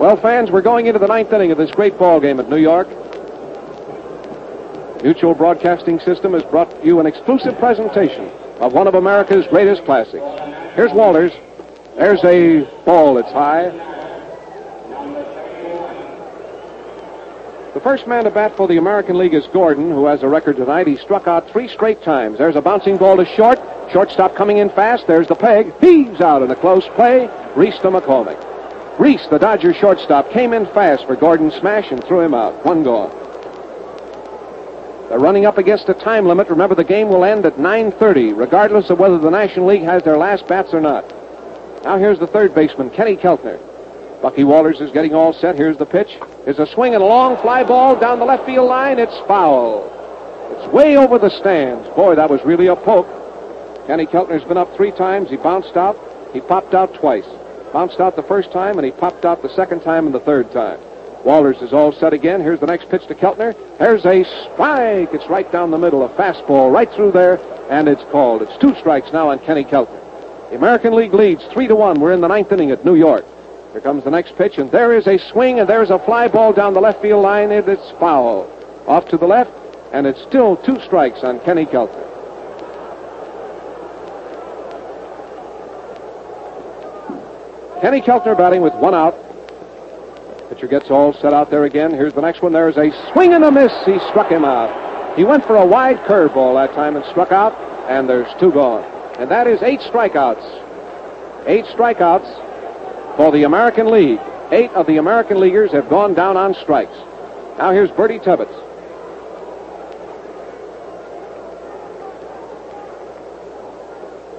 Well, 0.00 0.16
fans, 0.16 0.50
we're 0.50 0.62
going 0.62 0.86
into 0.86 0.98
the 0.98 1.06
ninth 1.06 1.30
inning 1.30 1.52
of 1.52 1.58
this 1.58 1.70
great 1.72 1.98
ball 1.98 2.20
game 2.20 2.40
at 2.40 2.48
New 2.48 2.56
York. 2.56 2.88
Mutual 5.02 5.34
Broadcasting 5.34 6.00
System 6.00 6.32
has 6.32 6.42
brought 6.44 6.82
you 6.82 7.00
an 7.00 7.06
exclusive 7.06 7.58
presentation 7.58 8.26
of 8.60 8.72
one 8.72 8.86
of 8.86 8.94
America's 8.94 9.46
greatest 9.48 9.84
classics. 9.84 10.24
Here's 10.74 10.90
Walters. 10.94 11.32
There's 11.98 12.24
a 12.24 12.62
ball 12.86 13.12
that's 13.12 13.30
high. 13.30 13.68
The 17.74 17.80
first 17.80 18.06
man 18.06 18.24
to 18.24 18.30
bat 18.30 18.56
for 18.56 18.66
the 18.66 18.78
American 18.78 19.18
League 19.18 19.34
is 19.34 19.46
Gordon, 19.48 19.90
who 19.90 20.06
has 20.06 20.22
a 20.22 20.28
record 20.28 20.56
tonight. 20.56 20.86
He 20.86 20.96
struck 20.96 21.28
out 21.28 21.50
three 21.50 21.68
straight 21.68 22.02
times. 22.02 22.38
There's 22.38 22.56
a 22.56 22.62
bouncing 22.62 22.96
ball 22.96 23.18
to 23.18 23.26
short. 23.26 23.58
Shortstop 23.92 24.34
coming 24.34 24.56
in 24.56 24.70
fast. 24.70 25.06
There's 25.06 25.28
the 25.28 25.34
peg. 25.34 25.74
He's 25.78 26.22
out 26.22 26.40
in 26.40 26.50
a 26.50 26.56
close 26.56 26.88
play. 26.94 27.28
Reese 27.54 27.76
to 27.80 27.90
McCormick. 27.90 28.49
Reese, 29.00 29.26
the 29.28 29.38
Dodger 29.38 29.72
shortstop, 29.72 30.30
came 30.30 30.52
in 30.52 30.66
fast 30.66 31.06
for 31.06 31.16
Gordon's 31.16 31.54
smash 31.54 31.90
and 31.90 32.04
threw 32.04 32.20
him 32.20 32.34
out. 32.34 32.66
One 32.66 32.82
gone. 32.82 33.08
They're 35.08 35.18
running 35.18 35.46
up 35.46 35.56
against 35.56 35.88
a 35.88 35.94
time 35.94 36.26
limit. 36.26 36.50
Remember, 36.50 36.74
the 36.74 36.84
game 36.84 37.08
will 37.08 37.24
end 37.24 37.46
at 37.46 37.56
9.30, 37.56 38.36
regardless 38.36 38.90
of 38.90 38.98
whether 38.98 39.16
the 39.16 39.30
National 39.30 39.68
League 39.68 39.84
has 39.84 40.02
their 40.02 40.18
last 40.18 40.46
bats 40.46 40.74
or 40.74 40.82
not. 40.82 41.10
Now 41.82 41.96
here's 41.96 42.18
the 42.18 42.26
third 42.26 42.54
baseman, 42.54 42.90
Kenny 42.90 43.16
Keltner. 43.16 43.58
Bucky 44.20 44.44
Walters 44.44 44.82
is 44.82 44.90
getting 44.90 45.14
all 45.14 45.32
set. 45.32 45.56
Here's 45.56 45.78
the 45.78 45.86
pitch. 45.86 46.18
There's 46.44 46.58
a 46.58 46.66
swing 46.66 46.92
and 46.92 47.02
a 47.02 47.06
long 47.06 47.38
fly 47.38 47.64
ball 47.64 47.98
down 47.98 48.18
the 48.18 48.26
left 48.26 48.44
field 48.44 48.68
line. 48.68 48.98
It's 48.98 49.16
foul. 49.26 49.90
It's 50.58 50.70
way 50.74 50.98
over 50.98 51.18
the 51.18 51.30
stands. 51.30 51.88
Boy, 51.96 52.16
that 52.16 52.28
was 52.28 52.44
really 52.44 52.66
a 52.66 52.76
poke. 52.76 53.08
Kenny 53.86 54.04
Keltner's 54.04 54.44
been 54.44 54.58
up 54.58 54.76
three 54.76 54.92
times. 54.92 55.30
He 55.30 55.38
bounced 55.38 55.74
out. 55.74 55.98
He 56.34 56.42
popped 56.42 56.74
out 56.74 56.92
twice. 56.92 57.24
Bounced 57.72 58.00
out 58.00 58.16
the 58.16 58.22
first 58.22 58.50
time, 58.50 58.78
and 58.78 58.84
he 58.84 58.90
popped 58.90 59.24
out 59.24 59.42
the 59.42 59.54
second 59.54 59.80
time 59.80 60.06
and 60.06 60.14
the 60.14 60.20
third 60.20 60.50
time. 60.52 60.80
Walters 61.24 61.58
is 61.62 61.72
all 61.72 61.92
set 61.92 62.12
again. 62.12 62.40
Here's 62.40 62.60
the 62.60 62.66
next 62.66 62.88
pitch 62.88 63.06
to 63.06 63.14
Keltner. 63.14 63.54
There's 63.78 64.04
a 64.06 64.24
strike. 64.24 65.12
It's 65.12 65.28
right 65.28 65.50
down 65.52 65.70
the 65.70 65.78
middle. 65.78 66.04
A 66.04 66.08
fastball 66.08 66.72
right 66.72 66.90
through 66.92 67.12
there, 67.12 67.38
and 67.70 67.88
it's 67.88 68.02
called. 68.10 68.42
It's 68.42 68.56
two 68.58 68.74
strikes 68.76 69.12
now 69.12 69.30
on 69.30 69.38
Kenny 69.38 69.64
Keltner. 69.64 70.00
The 70.50 70.56
American 70.56 70.94
League 70.94 71.14
leads 71.14 71.44
three 71.52 71.68
to 71.68 71.76
one. 71.76 72.00
We're 72.00 72.12
in 72.12 72.20
the 72.20 72.28
ninth 72.28 72.50
inning 72.50 72.70
at 72.72 72.84
New 72.84 72.96
York. 72.96 73.24
Here 73.72 73.80
comes 73.80 74.02
the 74.02 74.10
next 74.10 74.34
pitch, 74.36 74.58
and 74.58 74.70
there 74.72 74.96
is 74.96 75.06
a 75.06 75.18
swing, 75.30 75.60
and 75.60 75.68
there's 75.68 75.90
a 75.90 75.98
fly 76.00 76.26
ball 76.26 76.52
down 76.52 76.74
the 76.74 76.80
left 76.80 77.00
field 77.02 77.22
line, 77.22 77.52
and 77.52 77.68
it's 77.68 77.90
foul. 78.00 78.50
Off 78.88 79.06
to 79.10 79.16
the 79.16 79.26
left, 79.26 79.52
and 79.92 80.08
it's 80.08 80.20
still 80.22 80.56
two 80.56 80.80
strikes 80.80 81.22
on 81.22 81.38
Kenny 81.40 81.66
Keltner. 81.66 82.09
Kenny 87.80 88.00
Keltner 88.02 88.36
batting 88.36 88.60
with 88.60 88.74
one 88.74 88.94
out. 88.94 89.14
Pitcher 90.50 90.66
gets 90.66 90.90
all 90.90 91.14
set 91.14 91.32
out 91.32 91.50
there 91.50 91.64
again. 91.64 91.92
Here's 91.92 92.12
the 92.12 92.20
next 92.20 92.42
one. 92.42 92.52
There's 92.52 92.76
a 92.76 92.90
swing 93.12 93.32
and 93.32 93.44
a 93.44 93.50
miss. 93.50 93.72
He 93.86 93.98
struck 94.10 94.30
him 94.30 94.44
out. 94.44 95.16
He 95.16 95.24
went 95.24 95.46
for 95.46 95.56
a 95.56 95.64
wide 95.64 95.98
curveball 96.00 96.54
that 96.54 96.74
time 96.74 96.96
and 96.96 97.04
struck 97.06 97.32
out, 97.32 97.54
and 97.88 98.08
there's 98.08 98.28
two 98.38 98.52
gone. 98.52 98.84
And 99.18 99.30
that 99.30 99.46
is 99.46 99.62
eight 99.62 99.80
strikeouts. 99.80 101.46
Eight 101.46 101.64
strikeouts 101.66 103.16
for 103.16 103.32
the 103.32 103.44
American 103.44 103.90
League. 103.90 104.20
Eight 104.50 104.70
of 104.72 104.86
the 104.86 104.98
American 104.98 105.40
Leaguers 105.40 105.70
have 105.72 105.88
gone 105.88 106.14
down 106.14 106.36
on 106.36 106.54
strikes. 106.54 106.96
Now 107.58 107.72
here's 107.72 107.90
Birdie 107.90 108.18
Tebbetts. 108.18 108.54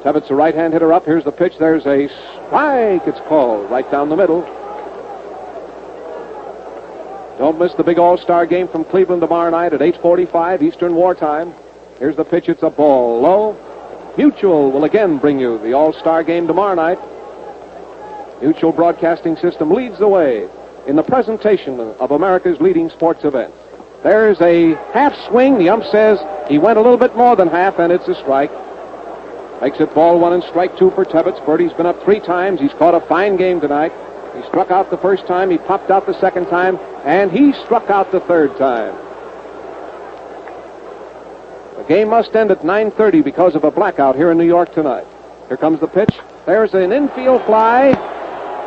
Tebbetts, 0.04 0.30
a 0.30 0.36
right-hand 0.36 0.74
hitter 0.74 0.92
up. 0.94 1.06
Here's 1.06 1.24
the 1.24 1.32
pitch. 1.32 1.58
There's 1.60 1.86
a 1.86 2.10
strike. 2.52 3.08
It's 3.08 3.20
called 3.30 3.72
right 3.72 3.90
down 3.90 4.10
the 4.10 4.18
middle. 4.18 4.42
Don't 7.38 7.58
miss 7.58 7.74
the 7.76 7.84
big 7.84 7.98
All-Star 7.98 8.46
game 8.46 8.68
from 8.68 8.84
Cleveland 8.84 9.22
tomorrow 9.22 9.50
night 9.50 9.72
at 9.72 9.82
8:45 9.82 10.62
Eastern 10.62 10.94
Wartime. 10.94 11.54
Here's 11.98 12.18
the 12.18 12.26
pitch. 12.26 12.50
It's 12.50 12.62
a 12.62 12.70
ball 12.70 13.22
low. 13.22 13.56
Mutual 14.18 14.70
will 14.70 14.84
again 14.84 15.18
bring 15.18 15.40
you 15.40 15.60
the 15.60 15.72
All-Star 15.72 16.24
game 16.24 16.46
tomorrow 16.46 16.76
night. 16.76 17.00
Mutual 18.42 18.74
Broadcasting 18.74 19.38
System 19.38 19.72
leads 19.72 19.98
the 19.98 20.10
way 20.10 20.50
in 20.88 20.98
the 20.98 21.04
presentation 21.04 21.80
of 21.80 22.12
America's 22.12 22.60
leading 22.60 22.90
sports 22.90 23.24
event. 23.24 23.54
There's 24.04 24.42
a 24.42 24.74
half 24.92 25.16
swing. 25.30 25.58
The 25.58 25.70
ump 25.70 25.86
says 25.86 26.20
he 26.50 26.58
went 26.58 26.78
a 26.78 26.82
little 26.82 26.98
bit 26.98 27.16
more 27.16 27.38
than 27.38 27.48
half, 27.48 27.80
and 27.80 27.94
it's 27.94 28.10
a 28.10 28.16
strike. 28.16 28.52
Makes 29.62 29.80
it 29.80 29.94
ball 29.94 30.20
one 30.20 30.34
and 30.34 30.44
strike 30.44 30.76
two 30.78 30.90
for 30.92 31.06
Tebbetts. 31.06 31.46
Birdie's 31.46 31.74
been 31.74 31.86
up 31.86 32.04
three 32.04 32.20
times. 32.20 32.60
He's 32.60 32.74
caught 32.74 32.96
a 32.96 33.00
fine 33.02 33.38
game 33.38 33.62
tonight. 33.62 33.94
He 34.36 34.42
struck 34.48 34.72
out 34.72 34.90
the 34.90 34.98
first 34.98 35.28
time, 35.28 35.52
he 35.52 35.58
popped 35.58 35.92
out 35.92 36.08
the 36.08 36.20
second 36.20 36.48
time, 36.48 36.80
and 37.04 37.32
he 37.32 37.54
struck 37.66 37.90
out 37.90 38.12
the 38.12 38.22
third 38.22 38.58
time. 38.58 38.96
The 41.78 41.84
game 41.88 42.10
must 42.10 42.36
end 42.36 42.50
at 42.50 42.62
9.30 42.62 43.24
because 43.24 43.56
of 43.56 43.64
a 43.64 43.72
blackout 43.72 44.16
here 44.16 44.32
in 44.32 44.38
New 44.38 44.46
York 44.46 44.74
tonight. 44.74 45.06
Here 45.48 45.58
comes 45.58 45.80
the 45.80 45.88
pitch. 45.88 46.16
There's 46.46 46.74
an 46.74 46.92
infield 46.94 47.44
fly. 47.46 47.92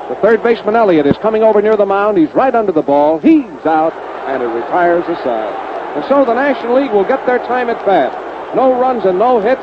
The 0.09 0.17
third 0.17 0.43
baseman, 0.43 0.77
Elliott, 0.77 1.07
is 1.07 1.17
coming 1.17 1.43
over 1.43 1.63
near 1.63 1.77
the 1.77 1.87
mound. 1.87 2.19
He's 2.19 2.33
right 2.35 2.55
under 2.55 2.73
the 2.73 2.83
ball. 2.83 3.19
He's 3.19 3.65
out, 3.65 3.95
and 4.29 4.43
it 4.43 4.47
retires 4.47 5.05
the 5.07 5.17
side. 5.25 5.97
And 5.97 6.05
so 6.07 6.25
the 6.25 6.35
National 6.35 6.81
League 6.81 6.93
will 6.93 7.05
get 7.05 7.25
their 7.27 7.39
time 7.39 7.71
at 7.71 7.85
bat. 7.87 8.13
No 8.55 8.79
runs 8.79 9.05
and 9.07 9.19
no 9.19 9.41
hits. 9.41 9.63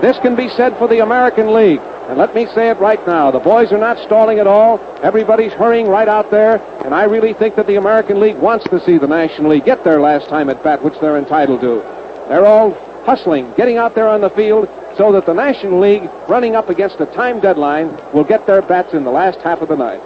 This 0.00 0.18
can 0.18 0.36
be 0.36 0.48
said 0.50 0.76
for 0.78 0.88
the 0.88 1.00
American 1.00 1.52
League. 1.52 1.80
And 2.08 2.16
let 2.16 2.34
me 2.34 2.46
say 2.54 2.70
it 2.70 2.78
right 2.78 3.04
now. 3.06 3.30
The 3.30 3.38
boys 3.38 3.70
are 3.70 3.78
not 3.78 3.98
stalling 4.06 4.38
at 4.38 4.46
all. 4.46 4.78
Everybody's 5.02 5.52
hurrying 5.52 5.88
right 5.88 6.08
out 6.08 6.30
there. 6.30 6.56
And 6.84 6.94
I 6.94 7.04
really 7.04 7.34
think 7.34 7.56
that 7.56 7.66
the 7.66 7.76
American 7.76 8.18
League 8.18 8.38
wants 8.38 8.64
to 8.70 8.82
see 8.84 8.96
the 8.96 9.06
National 9.06 9.50
League 9.50 9.66
get 9.66 9.84
their 9.84 10.00
last 10.00 10.28
time 10.28 10.48
at 10.48 10.62
bat, 10.62 10.82
which 10.82 10.94
they're 11.00 11.18
entitled 11.18 11.60
to. 11.60 11.80
They're 12.28 12.46
all 12.46 12.72
hustling, 13.04 13.52
getting 13.56 13.76
out 13.76 13.94
there 13.94 14.08
on 14.08 14.20
the 14.20 14.30
field 14.30 14.68
so 14.96 15.12
that 15.12 15.26
the 15.26 15.34
National 15.34 15.80
League, 15.80 16.08
running 16.28 16.56
up 16.56 16.68
against 16.68 17.00
a 17.00 17.06
time 17.06 17.40
deadline, 17.40 17.96
will 18.12 18.24
get 18.24 18.46
their 18.46 18.62
bats 18.62 18.94
in 18.94 19.04
the 19.04 19.10
last 19.10 19.38
half 19.40 19.60
of 19.60 19.68
the 19.68 19.76
night. 19.76 20.00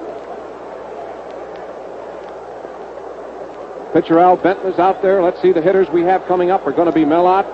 Pitcher 3.93 4.19
Al 4.19 4.37
Benton 4.37 4.73
is 4.73 4.79
out 4.79 5.03
there. 5.03 5.23
Let's 5.23 5.41
see 5.41 5.53
the 5.53 5.63
hitters 5.63 5.89
we 5.91 6.03
have 6.03 6.25
coming 6.27 6.51
up 6.51 6.67
are 6.67 6.73
going 6.73 6.87
to 6.87 6.93
be 6.93 7.05
Mel 7.05 7.27
Ott, 7.27 7.47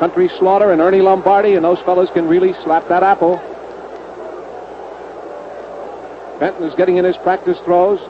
Country 0.00 0.30
Slaughter, 0.38 0.72
and 0.72 0.80
Ernie 0.80 1.02
Lombardi, 1.02 1.54
and 1.56 1.64
those 1.64 1.78
fellows 1.80 2.08
can 2.14 2.26
really 2.26 2.54
slap 2.64 2.88
that 2.88 3.02
apple. 3.02 3.36
Benton 6.40 6.64
is 6.64 6.74
getting 6.74 6.96
in 6.96 7.04
his 7.04 7.18
practice 7.18 7.58
throws. 7.66 8.00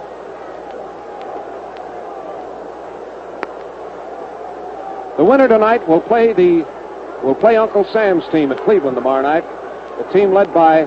The 5.16 5.24
winner 5.24 5.48
tonight 5.48 5.86
will 5.88 6.00
play 6.00 6.32
the 6.32 6.64
will 7.24 7.34
play 7.34 7.56
Uncle 7.56 7.84
Sam's 7.92 8.24
team 8.30 8.52
at 8.52 8.58
Cleveland 8.58 8.94
tomorrow 8.94 9.22
night. 9.22 9.44
The 9.98 10.12
team 10.12 10.32
led 10.32 10.54
by 10.54 10.84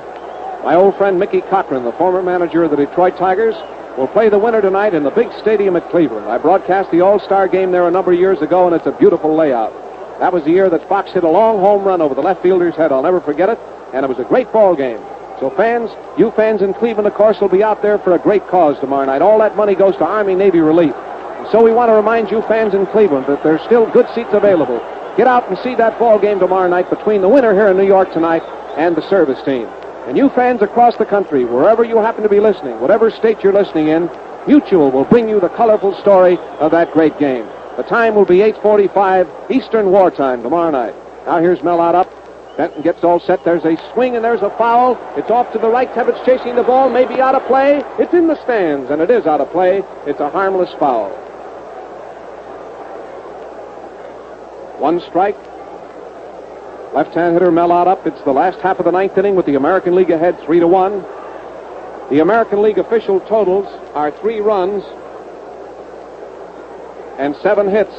my 0.63 0.75
old 0.75 0.95
friend 0.95 1.19
Mickey 1.19 1.41
Cochrane, 1.41 1.83
the 1.83 1.91
former 1.91 2.23
manager 2.23 2.63
of 2.63 2.71
the 2.71 2.77
Detroit 2.77 3.17
Tigers, 3.17 3.55
will 3.97 4.07
play 4.07 4.29
the 4.29 4.39
winner 4.39 4.61
tonight 4.61 4.93
in 4.93 5.03
the 5.03 5.11
big 5.11 5.27
stadium 5.41 5.75
at 5.75 5.87
Cleveland. 5.89 6.27
I 6.27 6.37
broadcast 6.37 6.91
the 6.91 7.01
All-Star 7.01 7.49
game 7.49 7.73
there 7.73 7.89
a 7.89 7.91
number 7.91 8.13
of 8.13 8.19
years 8.19 8.41
ago, 8.41 8.67
and 8.67 8.73
it's 8.73 8.87
a 8.87 8.93
beautiful 8.93 9.35
layout. 9.35 9.82
That 10.23 10.31
was 10.31 10.45
the 10.45 10.51
year 10.51 10.69
that 10.69 10.87
Foxx 10.87 11.11
hit 11.11 11.25
a 11.25 11.29
long 11.29 11.59
home 11.59 11.83
run 11.83 12.01
over 12.01 12.15
the 12.15 12.21
left 12.21 12.41
fielder's 12.41 12.75
head. 12.75 12.93
I'll 12.93 13.03
never 13.03 13.19
forget 13.19 13.49
it, 13.49 13.59
and 13.91 14.05
it 14.05 14.07
was 14.07 14.19
a 14.19 14.23
great 14.23 14.49
ball 14.53 14.73
game. 14.73 14.99
So 15.41 15.49
fans, 15.49 15.91
you 16.17 16.31
fans 16.31 16.61
in 16.61 16.73
Cleveland, 16.75 17.07
of 17.07 17.13
course, 17.13 17.41
will 17.41 17.49
be 17.49 17.61
out 17.61 17.81
there 17.81 17.97
for 17.97 18.15
a 18.15 18.19
great 18.19 18.47
cause 18.47 18.79
tomorrow 18.79 19.03
night. 19.03 19.21
All 19.21 19.37
that 19.39 19.57
money 19.57 19.75
goes 19.75 19.97
to 19.97 20.05
Army 20.05 20.33
Navy 20.33 20.61
relief. 20.61 20.95
And 20.95 21.51
so 21.51 21.61
we 21.61 21.73
want 21.73 21.89
to 21.89 21.93
remind 21.93 22.31
you 22.31 22.41
fans 22.43 22.73
in 22.73 22.85
Cleveland 22.85 23.25
that 23.27 23.43
there's 23.43 23.61
still 23.63 23.85
good 23.91 24.07
seats 24.15 24.29
available. 24.31 24.77
Get 25.17 25.27
out 25.27 25.49
and 25.49 25.57
see 25.57 25.75
that 25.75 25.99
ball 25.99 26.17
game 26.17 26.39
tomorrow 26.39 26.69
night 26.69 26.89
between 26.89 27.19
the 27.19 27.27
winner 27.27 27.53
here 27.53 27.67
in 27.67 27.75
New 27.75 27.85
York 27.85 28.13
tonight 28.13 28.43
and 28.77 28.95
the 28.95 29.05
service 29.09 29.43
team. 29.43 29.67
And 30.07 30.15
you 30.15 30.29
fans 30.29 30.61
across 30.61 30.95
the 30.95 31.05
country, 31.05 31.43
wherever 31.43 31.83
you 31.83 31.97
happen 31.97 32.23
to 32.23 32.29
be 32.29 32.39
listening, 32.39 32.79
whatever 32.79 33.11
state 33.11 33.43
you're 33.43 33.51
listening 33.51 33.89
in, 33.89 34.09
Mutual 34.47 34.89
will 34.89 35.03
bring 35.03 35.27
you 35.27 35.41
the 35.41 35.49
colorful 35.49 35.93
story 35.99 36.37
of 36.61 36.71
that 36.71 36.93
great 36.93 37.19
game. 37.19 37.45
The 37.77 37.83
time 37.83 38.13
will 38.13 38.25
be 38.25 38.39
8:45 38.39 39.27
Eastern 39.49 39.89
Wartime 39.91 40.43
tomorrow 40.43 40.69
night. 40.69 40.93
Now 41.25 41.39
here's 41.39 41.63
Mel 41.63 41.79
Ott 41.79 41.95
up. 41.95 42.11
Benton 42.55 42.83
gets 42.83 43.03
all 43.03 43.19
set. 43.19 43.43
There's 43.43 43.65
a 43.65 43.75
swing 43.93 44.15
and 44.15 44.23
there's 44.23 44.43
a 44.43 44.51
foul. 44.51 44.95
It's 45.17 45.31
off 45.31 45.51
to 45.53 45.57
the 45.57 45.69
right. 45.69 45.91
Tebbetts 45.91 46.23
chasing 46.23 46.55
the 46.55 46.61
ball. 46.61 46.89
Maybe 46.89 47.19
out 47.19 47.33
of 47.33 47.43
play. 47.47 47.81
It's 47.97 48.13
in 48.13 48.27
the 48.27 48.39
stands, 48.43 48.91
and 48.91 49.01
it 49.01 49.09
is 49.09 49.25
out 49.25 49.41
of 49.41 49.49
play. 49.51 49.83
It's 50.05 50.19
a 50.19 50.29
harmless 50.29 50.71
foul. 50.73 51.09
One 54.77 54.99
strike. 54.99 55.37
Left-hand 56.93 57.33
hitter 57.33 57.51
Mel 57.51 57.71
Ott 57.71 57.87
up. 57.87 58.05
It's 58.05 58.21
the 58.21 58.33
last 58.33 58.59
half 58.59 58.77
of 58.77 58.85
the 58.85 58.91
ninth 58.91 59.17
inning 59.17 59.35
with 59.35 59.47
the 59.47 59.55
American 59.55 59.95
League 59.95 60.11
ahead, 60.11 60.39
three 60.41 60.59
to 60.59 60.67
one. 60.67 61.03
The 62.11 62.19
American 62.19 62.61
League 62.61 62.77
official 62.77 63.19
totals 63.21 63.65
are 63.95 64.11
three 64.11 64.41
runs 64.41 64.83
and 67.17 67.35
seven 67.37 67.69
hits. 67.69 67.93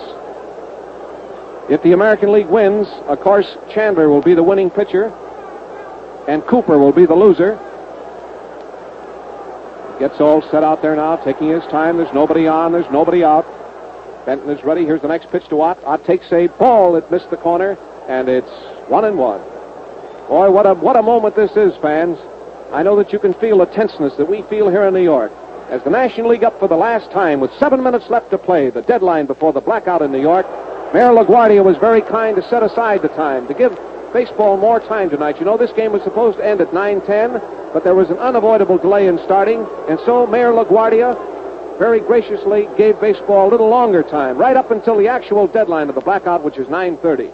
If 1.70 1.82
the 1.82 1.92
American 1.92 2.32
League 2.32 2.48
wins, 2.48 2.86
of 3.06 3.20
course, 3.20 3.56
Chandler 3.72 4.08
will 4.08 4.20
be 4.20 4.34
the 4.34 4.42
winning 4.42 4.70
pitcher, 4.70 5.06
and 6.28 6.44
Cooper 6.46 6.78
will 6.78 6.92
be 6.92 7.06
the 7.06 7.14
loser. 7.14 7.58
Gets 9.98 10.20
all 10.20 10.42
set 10.50 10.62
out 10.62 10.82
there 10.82 10.96
now, 10.96 11.16
taking 11.16 11.48
his 11.48 11.62
time. 11.64 11.96
There's 11.96 12.12
nobody 12.12 12.46
on, 12.46 12.72
there's 12.72 12.90
nobody 12.90 13.24
out. 13.24 13.46
Benton 14.26 14.50
is 14.50 14.62
ready. 14.64 14.84
Here's 14.84 15.02
the 15.02 15.08
next 15.08 15.30
pitch 15.30 15.48
to 15.48 15.60
Ott. 15.60 15.82
Ott 15.84 16.04
takes 16.04 16.32
a 16.32 16.48
ball 16.48 16.94
that 16.94 17.10
missed 17.10 17.30
the 17.30 17.36
corner, 17.36 17.78
and 18.08 18.28
it's 18.28 18.50
one 18.88 19.04
and 19.04 19.16
one. 19.16 19.40
Boy, 20.28 20.50
what 20.50 20.66
a 20.66 20.74
what 20.74 20.96
a 20.96 21.02
moment 21.02 21.36
this 21.36 21.52
is, 21.56 21.74
fans. 21.76 22.18
I 22.72 22.82
know 22.82 22.96
that 22.96 23.12
you 23.12 23.18
can 23.18 23.34
feel 23.34 23.58
the 23.58 23.66
tenseness 23.66 24.14
that 24.16 24.28
we 24.28 24.42
feel 24.42 24.68
here 24.68 24.84
in 24.84 24.94
New 24.94 25.02
York. 25.02 25.32
As 25.70 25.82
the 25.82 25.90
National 25.90 26.28
League 26.28 26.44
up 26.44 26.58
for 26.58 26.68
the 26.68 26.76
last 26.76 27.10
time 27.10 27.40
with 27.40 27.52
seven 27.54 27.82
minutes 27.82 28.10
left 28.10 28.30
to 28.30 28.38
play, 28.38 28.70
the 28.70 28.82
deadline 28.82 29.26
before 29.26 29.52
the 29.52 29.60
blackout 29.60 30.02
in 30.02 30.12
New 30.12 30.20
York, 30.20 30.46
Mayor 30.92 31.10
LaGuardia 31.10 31.64
was 31.64 31.76
very 31.78 32.02
kind 32.02 32.36
to 32.36 32.48
set 32.48 32.62
aside 32.62 33.02
the 33.02 33.08
time 33.08 33.48
to 33.48 33.54
give 33.54 33.76
baseball 34.12 34.56
more 34.56 34.78
time 34.78 35.10
tonight. 35.10 35.38
You 35.40 35.46
know, 35.46 35.56
this 35.56 35.72
game 35.72 35.90
was 35.90 36.02
supposed 36.02 36.38
to 36.38 36.46
end 36.46 36.60
at 36.60 36.72
9:10, 36.72 37.40
but 37.72 37.82
there 37.82 37.94
was 37.94 38.10
an 38.10 38.18
unavoidable 38.18 38.78
delay 38.78 39.08
in 39.08 39.18
starting, 39.24 39.66
and 39.88 39.98
so 40.04 40.26
Mayor 40.26 40.52
LaGuardia 40.52 41.16
very 41.78 41.98
graciously 41.98 42.68
gave 42.76 43.00
baseball 43.00 43.48
a 43.48 43.50
little 43.50 43.68
longer 43.68 44.02
time, 44.04 44.38
right 44.38 44.56
up 44.56 44.70
until 44.70 44.96
the 44.96 45.08
actual 45.08 45.48
deadline 45.48 45.88
of 45.88 45.94
the 45.94 46.00
blackout, 46.00 46.44
which 46.44 46.58
is 46.58 46.68
9:30. 46.68 47.32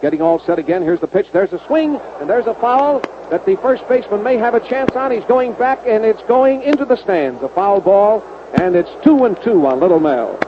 Getting 0.00 0.20
all 0.20 0.38
set 0.38 0.58
again. 0.58 0.82
Here's 0.82 1.00
the 1.00 1.06
pitch. 1.06 1.26
There's 1.32 1.52
a 1.52 1.64
swing, 1.66 1.96
and 2.20 2.28
there's 2.28 2.46
a 2.46 2.54
foul 2.54 3.00
that 3.30 3.46
the 3.46 3.56
first 3.56 3.88
baseman 3.88 4.22
may 4.22 4.36
have 4.36 4.54
a 4.54 4.60
chance 4.60 4.94
on. 4.94 5.10
He's 5.10 5.24
going 5.24 5.54
back, 5.54 5.80
and 5.86 6.04
it's 6.04 6.22
going 6.24 6.62
into 6.62 6.84
the 6.84 6.96
stands. 6.96 7.42
A 7.42 7.48
foul 7.48 7.80
ball, 7.80 8.22
and 8.54 8.76
it's 8.76 8.90
two 9.02 9.24
and 9.24 9.40
two 9.42 9.66
on 9.66 9.80
Little 9.80 10.00
Mel. 10.00 10.38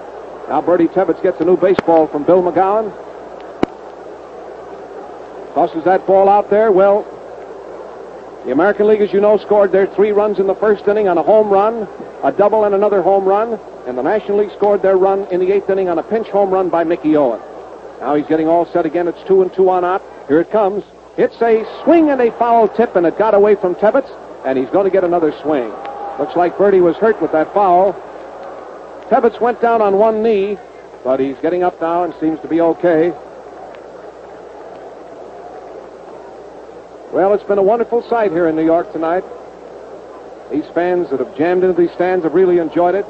Now 0.48 0.60
Birdie 0.60 0.88
Tebbetts 0.88 1.22
gets 1.22 1.40
a 1.40 1.44
new 1.44 1.56
baseball 1.56 2.06
from 2.06 2.24
Bill 2.24 2.42
McGowan. 2.42 2.92
Tosses 5.54 5.84
that 5.84 6.06
ball 6.06 6.28
out 6.28 6.50
there. 6.50 6.70
Well, 6.70 7.04
the 8.44 8.52
American 8.52 8.86
League, 8.86 9.00
as 9.00 9.12
you 9.12 9.20
know, 9.20 9.38
scored 9.38 9.72
their 9.72 9.86
three 9.86 10.12
runs 10.12 10.38
in 10.38 10.46
the 10.46 10.54
first 10.54 10.86
inning 10.86 11.08
on 11.08 11.18
a 11.18 11.22
home 11.22 11.48
run, 11.48 11.88
a 12.22 12.30
double, 12.30 12.64
and 12.64 12.74
another 12.74 13.00
home 13.02 13.24
run. 13.24 13.58
And 13.86 13.96
the 13.96 14.02
National 14.02 14.38
League 14.38 14.52
scored 14.52 14.82
their 14.82 14.96
run 14.96 15.26
in 15.32 15.40
the 15.40 15.50
eighth 15.50 15.70
inning 15.70 15.88
on 15.88 15.98
a 15.98 16.02
pinch 16.02 16.28
home 16.28 16.50
run 16.50 16.68
by 16.68 16.84
Mickey 16.84 17.16
Owen. 17.16 17.40
Now 18.00 18.14
he's 18.14 18.26
getting 18.26 18.46
all 18.46 18.66
set 18.66 18.86
again. 18.86 19.08
It's 19.08 19.22
two 19.26 19.42
and 19.42 19.52
two 19.52 19.68
on 19.70 19.84
Ott. 19.84 20.02
Here 20.28 20.40
it 20.40 20.50
comes. 20.50 20.84
It's 21.16 21.40
a 21.40 21.64
swing 21.82 22.10
and 22.10 22.20
a 22.20 22.30
foul 22.32 22.68
tip, 22.68 22.94
and 22.94 23.06
it 23.06 23.16
got 23.16 23.34
away 23.34 23.54
from 23.54 23.74
Tebbetts, 23.74 24.10
and 24.44 24.58
he's 24.58 24.68
going 24.68 24.84
to 24.84 24.90
get 24.90 25.02
another 25.02 25.32
swing. 25.40 25.72
Looks 26.18 26.36
like 26.36 26.58
Birdie 26.58 26.80
was 26.80 26.96
hurt 26.96 27.20
with 27.22 27.32
that 27.32 27.52
foul. 27.54 27.94
Tebbetts 29.08 29.40
went 29.40 29.60
down 29.60 29.80
on 29.80 29.96
one 29.96 30.22
knee, 30.22 30.58
but 31.04 31.20
he's 31.20 31.36
getting 31.38 31.62
up 31.62 31.80
now 31.80 32.04
and 32.04 32.14
seems 32.20 32.40
to 32.40 32.48
be 32.48 32.60
okay. 32.60 33.14
Well, 37.12 37.32
it's 37.32 37.44
been 37.44 37.58
a 37.58 37.62
wonderful 37.62 38.02
sight 38.02 38.30
here 38.30 38.48
in 38.48 38.56
New 38.56 38.64
York 38.64 38.92
tonight. 38.92 39.24
These 40.50 40.66
fans 40.74 41.08
that 41.10 41.20
have 41.20 41.34
jammed 41.36 41.64
into 41.64 41.80
these 41.80 41.92
stands 41.92 42.24
have 42.24 42.34
really 42.34 42.58
enjoyed 42.58 42.94
it. 42.94 43.06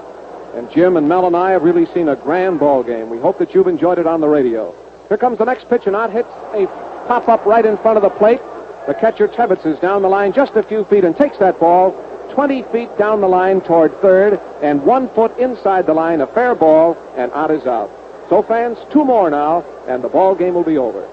And 0.57 0.71
Jim 0.71 0.97
and 0.97 1.07
Mel 1.07 1.27
and 1.27 1.37
I 1.37 1.51
have 1.51 1.63
really 1.63 1.85
seen 1.93 2.09
a 2.09 2.17
grand 2.17 2.59
ball 2.59 2.83
game. 2.83 3.11
We 3.11 3.19
hope 3.19 3.39
that 3.41 3.55
you've 3.55 3.67
enjoyed 3.67 3.99
it 3.99 4.07
on 4.07 4.23
the 4.23 4.29
radio. 4.29 4.75
Here 5.09 5.19
comes 5.19 5.37
the 5.37 5.45
next 5.45 5.69
pitch, 5.69 5.83
and 5.87 5.95
Ott 5.95 6.11
hits 6.11 6.31
a 6.55 6.67
pop 7.07 7.29
up 7.29 7.45
right 7.45 7.65
in 7.65 7.77
front 7.77 7.99
of 7.99 8.03
the 8.03 8.09
plate. 8.09 8.41
The 8.87 8.95
catcher 8.95 9.29
Tebbetts 9.29 9.67
is 9.67 9.79
down 9.81 10.01
the 10.01 10.09
line 10.09 10.33
just 10.33 10.57
a 10.57 10.63
few 10.63 10.85
feet 10.85 11.05
and 11.05 11.15
takes 11.15 11.37
that 11.41 11.61
ball 11.61 11.93
20 12.33 12.63
feet 12.65 12.89
down 12.97 13.21
the 13.21 13.29
line 13.29 13.61
toward 13.61 14.01
third 14.01 14.41
and 14.63 14.83
one 14.83 15.11
foot 15.11 15.37
inside 15.39 15.85
the 15.85 15.93
line, 15.93 16.23
a 16.23 16.27
fair 16.27 16.55
ball, 16.55 16.97
and 17.17 17.31
Ott 17.33 17.51
is 17.51 17.67
out. 17.67 17.91
So, 18.31 18.43
fans, 18.43 18.79
two 18.91 19.05
more 19.05 19.29
now, 19.29 19.63
and 19.87 20.03
the 20.03 20.09
ball 20.09 20.35
game 20.35 20.55
will 20.55 20.65
be 20.65 20.79
over. 20.79 21.07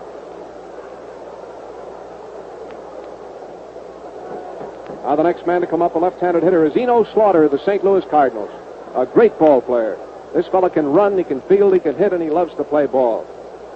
Now 5.04 5.18
the 5.18 5.24
next 5.24 5.46
man 5.46 5.60
to 5.60 5.68
come 5.68 5.82
up, 5.82 5.96
a 5.96 6.00
left-handed 6.00 6.44
hitter, 6.44 6.66
is 6.66 6.78
Enos 6.78 7.12
Slaughter 7.12 7.44
of 7.44 7.52
the 7.52 7.60
St. 7.60 7.84
Louis 7.84 8.06
Cardinals. 8.10 8.63
A 8.96 9.08
great 9.08 9.38
ball 9.40 9.62
player. 9.62 9.98
This 10.34 10.48
fellow 10.48 10.70
can 10.70 10.86
run, 10.86 11.18
he 11.18 11.24
can 11.24 11.42
field, 11.42 11.74
he 11.74 11.80
can 11.80 11.96
hit, 11.96 12.14
and 12.14 12.22
he 12.22 12.30
loves 12.30 12.54
to 12.56 12.64
play 12.64 12.86
ball. 12.86 13.26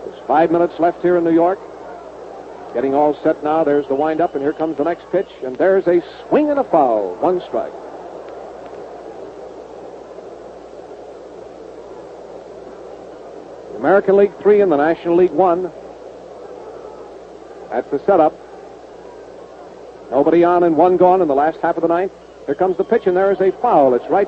There's 0.05 0.19
five 0.27 0.51
minutes 0.51 0.79
left 0.79 1.01
here 1.01 1.17
in 1.17 1.23
New 1.23 1.33
York. 1.33 1.59
Getting 2.73 2.93
all 2.93 3.15
set 3.23 3.43
now. 3.43 3.63
There's 3.63 3.87
the 3.87 3.95
windup, 3.95 4.35
and 4.35 4.43
here 4.43 4.53
comes 4.53 4.77
the 4.77 4.83
next 4.83 5.09
pitch, 5.11 5.29
and 5.43 5.55
there's 5.55 5.87
a 5.87 6.03
swing 6.27 6.49
and 6.49 6.59
a 6.59 6.63
foul. 6.63 7.15
One 7.15 7.41
strike. 7.41 7.73
American 13.77 14.17
League 14.17 14.35
3 14.39 14.61
and 14.61 14.71
the 14.71 14.77
National 14.77 15.15
League 15.15 15.31
1. 15.31 15.71
That's 17.69 17.89
the 17.89 17.99
setup. 18.05 18.33
Nobody 20.11 20.43
on 20.43 20.63
and 20.63 20.77
one 20.77 20.97
gone 20.97 21.21
in 21.21 21.27
the 21.27 21.35
last 21.35 21.59
half 21.59 21.75
of 21.75 21.81
the 21.81 21.87
ninth. 21.87 22.11
Here 22.45 22.55
comes 22.55 22.77
the 22.77 22.83
pitch, 22.83 23.07
and 23.07 23.17
there 23.17 23.31
is 23.31 23.41
a 23.41 23.51
foul. 23.51 23.93
It's 23.93 24.09
right 24.09 24.27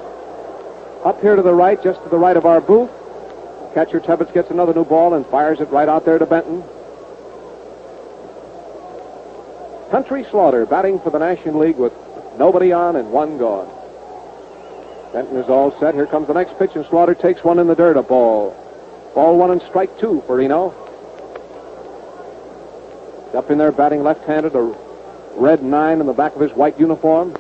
up 1.04 1.22
here 1.22 1.36
to 1.36 1.42
the 1.42 1.54
right, 1.54 1.82
just 1.84 2.04
to 2.04 2.10
the 2.10 2.18
right 2.18 2.36
of 2.36 2.46
our 2.46 2.62
booth. 2.62 2.90
Catcher 3.74 4.00
Tebbetts 4.00 4.34
gets 4.34 4.50
another 4.50 4.74
new 4.74 4.84
ball 4.84 5.14
and 5.14 5.26
fires 5.28 5.60
it 5.60 5.70
right 5.70 5.88
out 5.88 6.06
there 6.06 6.18
to 6.18 6.26
Benton. 6.26 6.64
Country 9.92 10.26
Slaughter 10.30 10.66
batting 10.66 11.00
for 11.00 11.10
the 11.10 11.20
National 11.20 11.60
League 11.60 11.78
with 11.78 11.94
nobody 12.38 12.72
on 12.72 12.96
and 12.96 13.12
one 13.12 13.38
gone. 13.38 13.70
Benton 15.14 15.38
is 15.38 15.50
all 15.50 15.78
set. 15.80 15.96
Here 15.96 16.06
comes 16.06 16.28
the 16.28 16.34
next 16.34 16.58
pitch, 16.60 16.72
and 16.76 16.86
Slaughter 16.86 17.16
takes 17.16 17.44
one 17.44 17.58
in 17.58 17.68
the 17.68 17.76
dirt. 17.76 17.98
A 17.98 18.04
ball. 18.04 18.56
Ball 19.16 19.38
one 19.38 19.52
and 19.52 19.62
strike 19.64 20.00
two 20.00 20.22
for 20.28 20.40
Enos. 20.40 20.74
Up 23.34 23.50
in 23.50 23.58
there 23.58 23.72
batting 23.72 24.04
left-handed, 24.04 24.56
a 24.56 24.76
red 25.36 25.64
nine 25.64 26.00
in 26.00 26.06
the 26.06 26.14
back 26.14 26.36
of 26.36 26.42
his 26.42 26.52
white 26.52 26.80
uniform. 26.80 27.36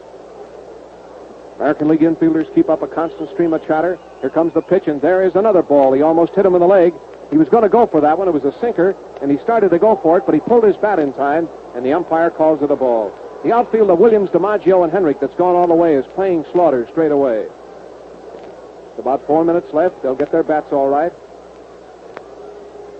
American 1.59 1.89
League 1.89 1.99
infielders 1.99 2.53
keep 2.55 2.69
up 2.69 2.81
a 2.83 2.87
constant 2.87 3.29
stream 3.31 3.51
of 3.51 3.65
chatter. 3.67 3.99
Here 4.21 4.29
comes 4.29 4.53
the 4.53 4.61
pitch, 4.61 4.87
and 4.87 5.01
there 5.01 5.23
is 5.23 5.35
another 5.35 5.61
ball. 5.61 5.91
He 5.91 6.01
almost 6.01 6.33
hit 6.33 6.45
him 6.45 6.55
in 6.55 6.61
the 6.61 6.67
leg. 6.67 6.93
He 7.31 7.37
was 7.37 7.49
going 7.49 7.63
to 7.63 7.69
go 7.69 7.85
for 7.85 7.99
that 7.99 8.17
one. 8.17 8.29
It 8.29 8.33
was 8.33 8.45
a 8.45 8.57
sinker, 8.61 8.95
and 9.21 9.29
he 9.29 9.37
started 9.39 9.71
to 9.71 9.77
go 9.77 9.97
for 9.97 10.17
it, 10.17 10.25
but 10.25 10.33
he 10.33 10.39
pulled 10.39 10.63
his 10.63 10.77
bat 10.77 10.99
in 10.99 11.11
time, 11.11 11.49
and 11.75 11.85
the 11.85 11.91
umpire 11.91 12.29
calls 12.29 12.61
it 12.61 12.71
a 12.71 12.77
ball. 12.77 13.11
The 13.43 13.51
outfield 13.51 13.89
of 13.89 13.99
Williams, 13.99 14.29
DiMaggio, 14.29 14.85
and 14.85 14.93
Henrich 14.93 15.19
that's 15.19 15.35
gone 15.35 15.57
all 15.57 15.67
the 15.67 15.75
way 15.75 15.95
is 15.95 16.05
playing 16.07 16.45
Slaughter 16.53 16.87
straight 16.87 17.11
away. 17.11 17.41
It's 17.41 18.99
about 18.99 19.27
four 19.27 19.43
minutes 19.43 19.73
left. 19.73 20.01
They'll 20.01 20.15
get 20.15 20.31
their 20.31 20.43
bats 20.43 20.71
all 20.71 20.87
right. 20.87 21.11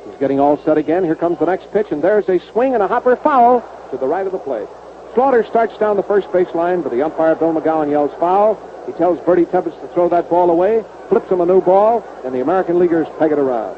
He's 0.06 0.20
getting 0.20 0.42
all 0.42 0.58
set 0.66 0.78
again. 0.78 1.06
Here 1.06 1.16
comes 1.16 1.40
the 1.40 1.46
next 1.46 1.72
pitch, 1.72 1.88
and 1.92 2.02
there's 2.02 2.28
a 2.28 2.40
swing 2.52 2.74
and 2.74 2.84
a 2.84 2.90
hopper 2.90 3.16
foul 3.16 3.64
to 3.92 3.98
the 3.98 4.06
right 4.06 4.26
of 4.26 4.34
the 4.34 4.38
plate. 4.38 4.68
Slaughter 5.14 5.44
starts 5.46 5.78
down 5.78 5.98
the 5.98 6.04
first 6.04 6.32
base 6.32 6.54
line, 6.54 6.82
but 6.82 6.92
the 6.92 7.02
umpire, 7.02 7.36
Bill 7.36 7.54
McGowan, 7.54 7.90
yells 7.90 8.12
foul. 8.20 8.58
He 8.86 8.94
tells 8.94 9.20
Birdie 9.22 9.46
Tebbetts 9.46 9.80
to 9.82 9.88
throw 9.90 10.08
that 10.10 10.30
ball 10.30 10.50
away, 10.50 10.84
flips 11.10 11.30
him 11.32 11.42
a 11.42 11.46
new 11.46 11.62
ball, 11.62 12.06
and 12.24 12.34
the 12.34 12.42
American 12.42 12.80
Leaguers 12.80 13.08
peg 13.18 13.32
it 13.32 13.40
around. 13.40 13.76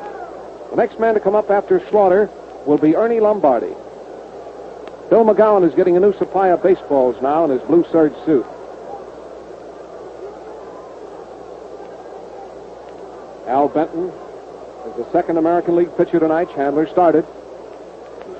The 0.69 0.75
next 0.75 0.99
man 0.99 1.13
to 1.15 1.19
come 1.19 1.35
up 1.35 1.49
after 1.49 1.85
Slaughter 1.89 2.29
will 2.65 2.77
be 2.77 2.95
Ernie 2.95 3.19
Lombardi. 3.19 3.73
Bill 5.09 5.25
McGowan 5.25 5.67
is 5.67 5.75
getting 5.75 5.97
a 5.97 5.99
new 5.99 6.13
supply 6.17 6.49
of 6.49 6.63
baseballs 6.63 7.21
now 7.21 7.43
in 7.45 7.51
his 7.51 7.61
blue 7.63 7.85
serge 7.91 8.13
suit. 8.25 8.45
Al 13.47 13.67
Benton 13.67 14.07
is 14.07 14.95
the 14.95 15.11
second 15.11 15.37
American 15.37 15.75
League 15.75 15.95
pitcher 15.97 16.19
tonight. 16.19 16.47
Chandler 16.55 16.87
started. 16.87 17.25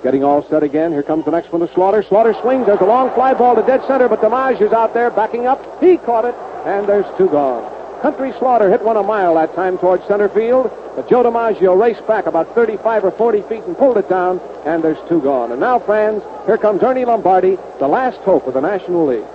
Getting 0.04 0.24
all 0.24 0.44
set 0.50 0.64
again. 0.64 0.92
Here 0.92 1.04
comes 1.04 1.26
the 1.26 1.32
next 1.32 1.52
one 1.52 1.66
to 1.66 1.72
Slaughter. 1.74 2.02
Slaughter 2.02 2.34
swings. 2.42 2.66
There's 2.66 2.82
a 2.82 2.86
long 2.86 3.14
fly 3.14 3.36
ball 3.36 3.56
to 3.56 3.62
dead 3.62 3.86
center, 3.86 4.10
but 4.10 4.20
DiMag 4.20 4.60
is 4.60 4.72
out 4.72 4.96
there 4.96 5.12
backing 5.12 5.46
up. 5.46 5.80
He 5.80 5.98
caught 5.98 6.26
it, 6.26 6.34
and 6.66 6.88
there's 6.88 7.06
two 7.18 7.30
gone. 7.30 7.72
Country 8.02 8.34
Slaughter 8.40 8.72
hit 8.72 8.82
one 8.82 8.98
a 8.98 9.04
mile 9.04 9.36
that 9.36 9.54
time 9.54 9.78
towards 9.78 10.04
center 10.08 10.28
field, 10.28 10.72
but 10.96 11.08
Joe 11.08 11.24
DiMaggio 11.24 11.80
raced 11.80 12.08
back 12.08 12.26
about 12.26 12.56
35 12.56 13.06
or 13.06 13.12
40 13.12 13.44
feet 13.44 13.64
and 13.66 13.78
pulled 13.78 13.98
it 13.98 14.10
down, 14.10 14.40
and 14.66 14.84
there's 14.84 14.98
two 15.08 15.22
gone. 15.22 15.52
And 15.52 15.62
now, 15.62 15.78
fans, 15.78 16.24
here 16.48 16.58
comes 16.58 16.82
Ernie 16.82 17.06
Lombardi, 17.06 17.60
the 17.78 17.88
last 17.88 18.18
hope 18.22 18.48
of 18.48 18.56
the 18.56 18.62
National 18.62 19.06
League. 19.06 19.26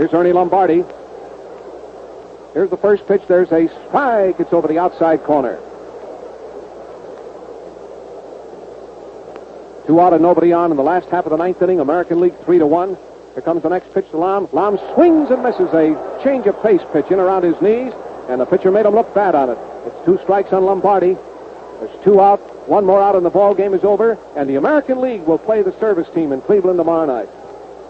Here's 0.00 0.14
Ernie 0.14 0.32
Lombardi. 0.32 0.82
Here's 2.54 2.70
the 2.70 2.78
first 2.78 3.06
pitch. 3.06 3.20
There's 3.28 3.52
a 3.52 3.68
strike. 3.68 4.40
It's 4.40 4.50
over 4.50 4.66
the 4.66 4.78
outside 4.78 5.22
corner. 5.24 5.56
Two 9.86 10.00
out 10.00 10.14
and 10.14 10.22
nobody 10.22 10.54
on 10.54 10.70
in 10.70 10.78
the 10.78 10.82
last 10.82 11.10
half 11.10 11.26
of 11.26 11.30
the 11.32 11.36
ninth 11.36 11.60
inning. 11.60 11.80
American 11.80 12.18
League 12.18 12.34
three 12.46 12.56
to 12.56 12.66
one. 12.66 12.96
Here 13.34 13.42
comes 13.42 13.62
the 13.62 13.68
next 13.68 13.92
pitch 13.92 14.08
to 14.12 14.16
Lam. 14.16 14.48
Lam 14.52 14.78
swings 14.94 15.28
and 15.28 15.42
misses 15.42 15.68
a 15.74 16.22
change 16.24 16.46
of 16.46 16.62
pace 16.62 16.80
pitch 16.94 17.10
in 17.10 17.20
around 17.20 17.42
his 17.42 17.60
knees, 17.60 17.92
and 18.30 18.40
the 18.40 18.46
pitcher 18.46 18.70
made 18.70 18.86
him 18.86 18.94
look 18.94 19.14
bad 19.14 19.34
on 19.34 19.50
it. 19.50 19.58
It's 19.84 20.06
two 20.06 20.18
strikes 20.22 20.54
on 20.54 20.64
Lombardi. 20.64 21.12
There's 21.78 22.04
two 22.04 22.22
out, 22.22 22.40
one 22.66 22.86
more 22.86 23.02
out, 23.02 23.16
and 23.16 23.26
the 23.26 23.28
ball 23.28 23.54
game 23.54 23.74
is 23.74 23.84
over. 23.84 24.16
And 24.34 24.48
the 24.48 24.56
American 24.56 25.02
League 25.02 25.24
will 25.24 25.36
play 25.36 25.60
the 25.60 25.78
service 25.78 26.08
team 26.14 26.32
in 26.32 26.40
Cleveland 26.40 26.78
tomorrow 26.78 27.04
night. 27.04 27.28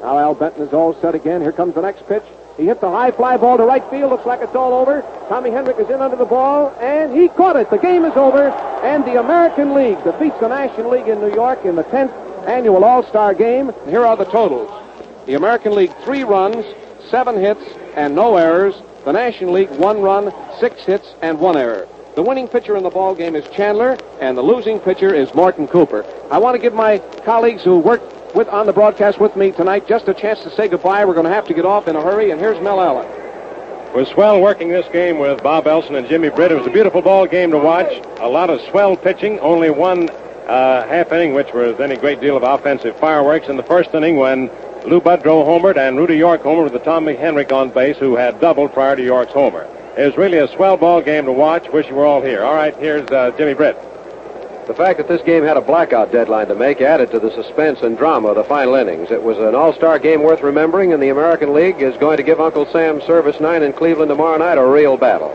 Now 0.01 0.19
Al 0.19 0.35
Benton 0.35 0.63
is 0.63 0.73
all 0.73 0.95
set 1.01 1.15
again. 1.15 1.41
Here 1.41 1.53
comes 1.53 1.75
the 1.75 1.83
next 1.83 2.07
pitch. 2.07 2.23
He 2.57 2.67
hits 2.67 2.83
a 2.83 2.91
high 2.91 3.11
fly 3.11 3.37
ball 3.37 3.57
to 3.57 3.65
right 3.65 3.89
field. 3.91 4.11
Looks 4.11 4.27
like 4.27 4.41
it's 4.41 4.55
all 4.55 4.75
over. 4.75 5.03
Tommy 5.29 5.51
Henrich 5.51 5.81
is 5.81 5.89
in 5.89 6.01
under 6.01 6.17
the 6.17 6.25
ball, 6.25 6.75
and 6.81 7.15
he 7.17 7.29
caught 7.29 7.57
it. 7.57 7.71
The 7.71 7.79
game 7.79 8.05
is 8.05 8.17
over, 8.17 8.49
and 8.83 9.05
the 9.05 9.19
American 9.21 9.75
League 9.75 10.03
defeats 10.05 10.39
the 10.41 10.49
National 10.49 10.91
League 10.91 11.09
in 11.09 11.21
New 11.21 11.33
York 11.33 11.65
in 11.65 11.77
the 11.77 11.85
10th 11.85 12.13
annual 12.47 12.85
All-Star 12.85 13.35
game. 13.35 13.73
Here 13.87 14.05
are 14.05 14.17
the 14.17 14.25
totals. 14.25 14.71
The 15.27 15.35
American 15.35 15.75
League, 15.75 15.95
three 16.05 16.25
runs, 16.25 16.65
seven 17.09 17.39
hits, 17.39 17.63
and 17.95 18.15
no 18.15 18.37
errors. 18.37 18.75
The 19.05 19.13
National 19.13 19.53
League, 19.53 19.71
one 19.71 20.01
run, 20.01 20.33
six 20.59 20.83
hits, 20.85 21.15
and 21.23 21.39
one 21.39 21.57
error. 21.57 21.89
The 22.15 22.23
winning 22.23 22.49
pitcher 22.49 22.77
in 22.77 22.83
the 22.83 22.91
ball 22.91 23.15
game 23.15 23.37
is 23.37 23.49
Chandler, 23.51 23.97
and 24.21 24.37
the 24.37 24.43
losing 24.43 24.81
pitcher 24.81 25.15
is 25.15 25.33
Morton 25.35 25.67
Cooper. 25.67 26.05
I 26.31 26.39
want 26.39 26.57
to 26.57 26.59
give 26.61 26.75
my 26.75 26.99
colleagues 27.25 27.63
who 27.63 27.79
worked 27.79 28.13
with 28.35 28.49
on 28.49 28.67
the 28.67 28.73
broadcast 28.73 29.21
with 29.21 29.37
me 29.37 29.53
tonight 29.53 29.87
just 29.87 30.09
a 30.09 30.15
chance 30.15 30.41
to 30.41 30.51
say 30.51 30.69
goodbye. 30.69 31.05
We're 31.05 31.15
going 31.15 31.27
to 31.27 31.33
have 31.33 31.47
to 31.47 31.55
get 31.55 31.65
off 31.65 31.89
in 31.89 31.97
a 31.97 32.03
hurry, 32.03 32.31
and 32.31 32.41
here's 32.41 32.61
Mel 32.63 32.81
Allen. 32.81 33.07
It 33.07 33.97
was 33.97 34.09
swell 34.09 34.41
working 34.41 34.69
this 34.69 34.87
game 34.93 35.19
with 35.19 35.43
Bob 35.43 35.67
Elson 35.67 35.97
and 35.97 36.09
Jimmy 36.09 36.29
Britt. 36.29 36.53
It 36.53 36.57
was 36.57 36.67
a 36.67 36.71
beautiful 36.71 37.03
ball 37.03 37.27
game 37.27 37.51
to 37.51 37.59
watch. 37.59 37.91
A 38.21 38.29
lot 38.29 38.49
of 38.49 38.61
swell 38.71 38.97
pitching. 38.97 39.41
Only 39.41 39.71
one 39.71 40.09
uh, 40.11 40.87
half 40.87 41.11
inning, 41.11 41.35
which 41.35 41.53
was 41.53 41.81
any 41.81 41.97
great 41.97 42.21
deal 42.21 42.37
of 42.37 42.45
offensive 42.45 42.97
fireworks. 42.99 43.49
In 43.49 43.57
the 43.57 43.65
first 43.65 43.93
inning, 43.95 44.17
when 44.17 44.49
Lou 44.85 45.01
Boudreau 45.01 45.45
homered 45.45 45.77
and 45.77 45.99
Rudy 45.99 46.17
York 46.17 46.43
homered 46.43 46.65
with 46.65 46.73
the 46.73 46.79
Tommy 46.79 47.15
Henrich 47.15 47.53
on 47.53 47.71
base, 47.71 47.97
who 47.99 48.15
had 48.15 48.41
doubled 48.41 48.73
prior 48.73 48.95
to 48.95 49.03
York's 49.03 49.33
homer. 49.33 49.65
It 49.99 50.07
was 50.07 50.17
really 50.17 50.39
a 50.39 50.49
swell 50.55 50.77
ball 50.77 51.03
game 51.03 51.25
to 51.25 51.33
watch. 51.33 51.69
Wish 51.71 51.89
you 51.89 51.97
were 51.97 52.07
all 52.07 52.23
here. 52.23 52.45
All 52.45 52.55
right, 52.55 52.77
here's 52.77 53.11
uh, 53.11 53.33
Jimmy 53.37 53.55
Britt. 53.55 53.77
The 54.71 54.77
fact 54.77 54.99
that 54.99 55.09
this 55.09 55.21
game 55.23 55.43
had 55.43 55.57
a 55.57 55.61
blackout 55.61 56.13
deadline 56.13 56.47
to 56.47 56.55
make 56.55 56.81
added 56.81 57.11
to 57.11 57.19
the 57.19 57.33
suspense 57.33 57.81
and 57.83 57.99
drama 57.99 58.29
of 58.29 58.37
the 58.37 58.45
final 58.45 58.77
innings. 58.77 59.11
It 59.11 59.21
was 59.21 59.37
an 59.37 59.57
all-star 59.57 59.99
game 59.99 60.23
worth 60.23 60.45
remembering, 60.45 60.93
and 60.93 61.03
the 61.03 61.09
American 61.09 61.53
League 61.53 61.83
is 61.83 61.97
going 61.97 62.19
to 62.19 62.23
give 62.23 62.41
Uncle 62.41 62.65
Sam 62.67 63.01
Service 63.01 63.41
9 63.41 63.65
in 63.65 63.73
Cleveland 63.73 64.11
tomorrow 64.11 64.39
night 64.39 64.59
a 64.59 64.65
real 64.65 64.97
battle. 64.97 65.31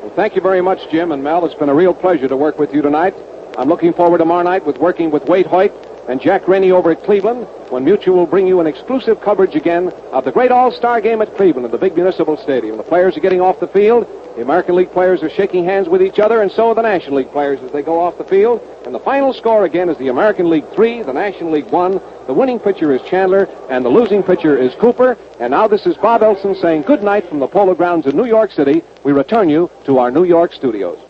Well, 0.00 0.12
thank 0.16 0.34
you 0.34 0.40
very 0.40 0.62
much, 0.62 0.88
Jim 0.90 1.12
and 1.12 1.22
Mel. 1.22 1.44
It's 1.44 1.54
been 1.56 1.68
a 1.68 1.74
real 1.74 1.92
pleasure 1.92 2.26
to 2.26 2.36
work 2.38 2.58
with 2.58 2.72
you 2.72 2.80
tonight. 2.80 3.14
I'm 3.58 3.68
looking 3.68 3.92
forward 3.92 4.16
tomorrow 4.16 4.44
night 4.44 4.64
with 4.64 4.78
working 4.78 5.10
with 5.10 5.24
Waite 5.24 5.46
Hoyt 5.46 5.74
and 6.08 6.22
Jack 6.22 6.48
Rennie 6.48 6.72
over 6.72 6.92
at 6.92 7.04
Cleveland 7.04 7.46
when 7.68 7.84
Mutual 7.84 8.16
will 8.16 8.26
bring 8.26 8.46
you 8.46 8.60
an 8.60 8.66
exclusive 8.66 9.20
coverage 9.20 9.54
again 9.54 9.90
of 10.10 10.24
the 10.24 10.32
great 10.32 10.50
All-Star 10.50 11.02
game 11.02 11.20
at 11.20 11.36
Cleveland 11.36 11.66
at 11.66 11.70
the 11.70 11.76
big 11.76 11.96
municipal 11.96 12.38
stadium. 12.38 12.78
The 12.78 12.82
players 12.82 13.14
are 13.14 13.20
getting 13.20 13.42
off 13.42 13.60
the 13.60 13.68
field. 13.68 14.06
The 14.38 14.44
American 14.44 14.76
League 14.76 14.92
players 14.92 15.20
are 15.24 15.30
shaking 15.30 15.64
hands 15.64 15.88
with 15.88 16.00
each 16.00 16.20
other, 16.20 16.42
and 16.42 16.52
so 16.52 16.68
are 16.68 16.74
the 16.76 16.80
National 16.80 17.16
League 17.16 17.32
players 17.32 17.58
as 17.58 17.72
they 17.72 17.82
go 17.82 17.98
off 17.98 18.18
the 18.18 18.22
field. 18.22 18.62
And 18.84 18.94
the 18.94 19.00
final 19.00 19.32
score 19.32 19.64
again 19.64 19.88
is 19.88 19.98
the 19.98 20.06
American 20.06 20.48
League 20.48 20.68
3, 20.76 21.02
the 21.02 21.12
National 21.12 21.50
League 21.50 21.66
1. 21.66 22.00
The 22.28 22.32
winning 22.32 22.60
pitcher 22.60 22.92
is 22.92 23.02
Chandler, 23.02 23.48
and 23.68 23.84
the 23.84 23.88
losing 23.88 24.22
pitcher 24.22 24.56
is 24.56 24.72
Cooper. 24.76 25.18
And 25.40 25.50
now 25.50 25.66
this 25.66 25.86
is 25.86 25.96
Bob 25.96 26.22
Elson 26.22 26.54
saying 26.54 26.82
good 26.82 27.02
night 27.02 27.28
from 27.28 27.40
the 27.40 27.48
Polo 27.48 27.74
Grounds 27.74 28.06
in 28.06 28.16
New 28.16 28.26
York 28.26 28.52
City. 28.52 28.84
We 29.02 29.10
return 29.10 29.48
you 29.48 29.72
to 29.86 29.98
our 29.98 30.12
New 30.12 30.22
York 30.22 30.52
studios. 30.52 31.00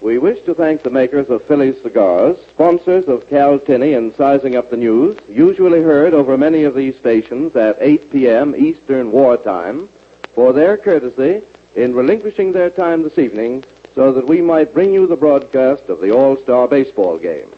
We 0.00 0.18
wish 0.18 0.44
to 0.46 0.54
thank 0.54 0.82
the 0.82 0.90
makers 0.90 1.30
of 1.30 1.44
Phillies 1.44 1.80
cigars, 1.80 2.38
sponsors 2.48 3.06
of 3.06 3.28
Cal 3.28 3.60
Tinney 3.60 3.92
and 3.96 4.12
Sizing 4.16 4.56
Up 4.56 4.68
the 4.68 4.76
News, 4.76 5.16
usually 5.28 5.80
heard 5.80 6.12
over 6.12 6.36
many 6.36 6.64
of 6.64 6.74
these 6.74 6.98
stations 6.98 7.54
at 7.54 7.76
8 7.78 8.10
p.m. 8.10 8.56
Eastern 8.56 9.12
Wartime, 9.12 9.88
for 10.34 10.52
their 10.52 10.76
courtesy 10.76 11.42
in 11.74 11.94
relinquishing 11.94 12.52
their 12.52 12.70
time 12.70 13.02
this 13.02 13.18
evening 13.18 13.64
so 13.94 14.12
that 14.12 14.26
we 14.26 14.40
might 14.40 14.74
bring 14.74 14.92
you 14.92 15.06
the 15.06 15.16
broadcast 15.16 15.84
of 15.88 16.00
the 16.00 16.10
All-Star 16.10 16.68
Baseball 16.68 17.18
game. 17.18 17.52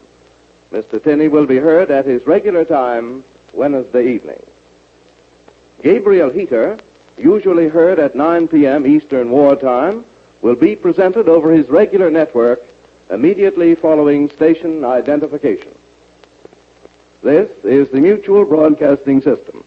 Mr. 0.71 1.03
Tinney 1.03 1.29
will 1.29 1.47
be 1.47 1.57
heard 1.57 1.91
at 1.91 2.05
his 2.05 2.27
regular 2.27 2.65
time 2.65 3.25
Wednesday 3.53 4.13
evening. 4.13 4.45
Gabriel 5.83 6.31
Heatter, 6.31 6.81
usually 7.17 7.69
heard 7.69 7.99
at 7.99 8.15
9 8.15 8.49
p.m. 8.49 8.87
Eastern 8.87 9.31
Wartime, 9.31 10.05
will 10.43 10.57
be 10.57 10.77
presented 10.77 11.29
over 11.29 11.53
his 11.53 11.69
regular 11.69 12.11
network 12.11 12.61
immediately 13.09 13.75
following 13.75 14.29
station 14.31 14.85
identification. 14.85 15.73
This 17.23 17.51
is 17.65 17.89
the 17.91 18.01
Mutual 18.01 18.45
Broadcasting 18.45 19.23
System. 19.23 19.65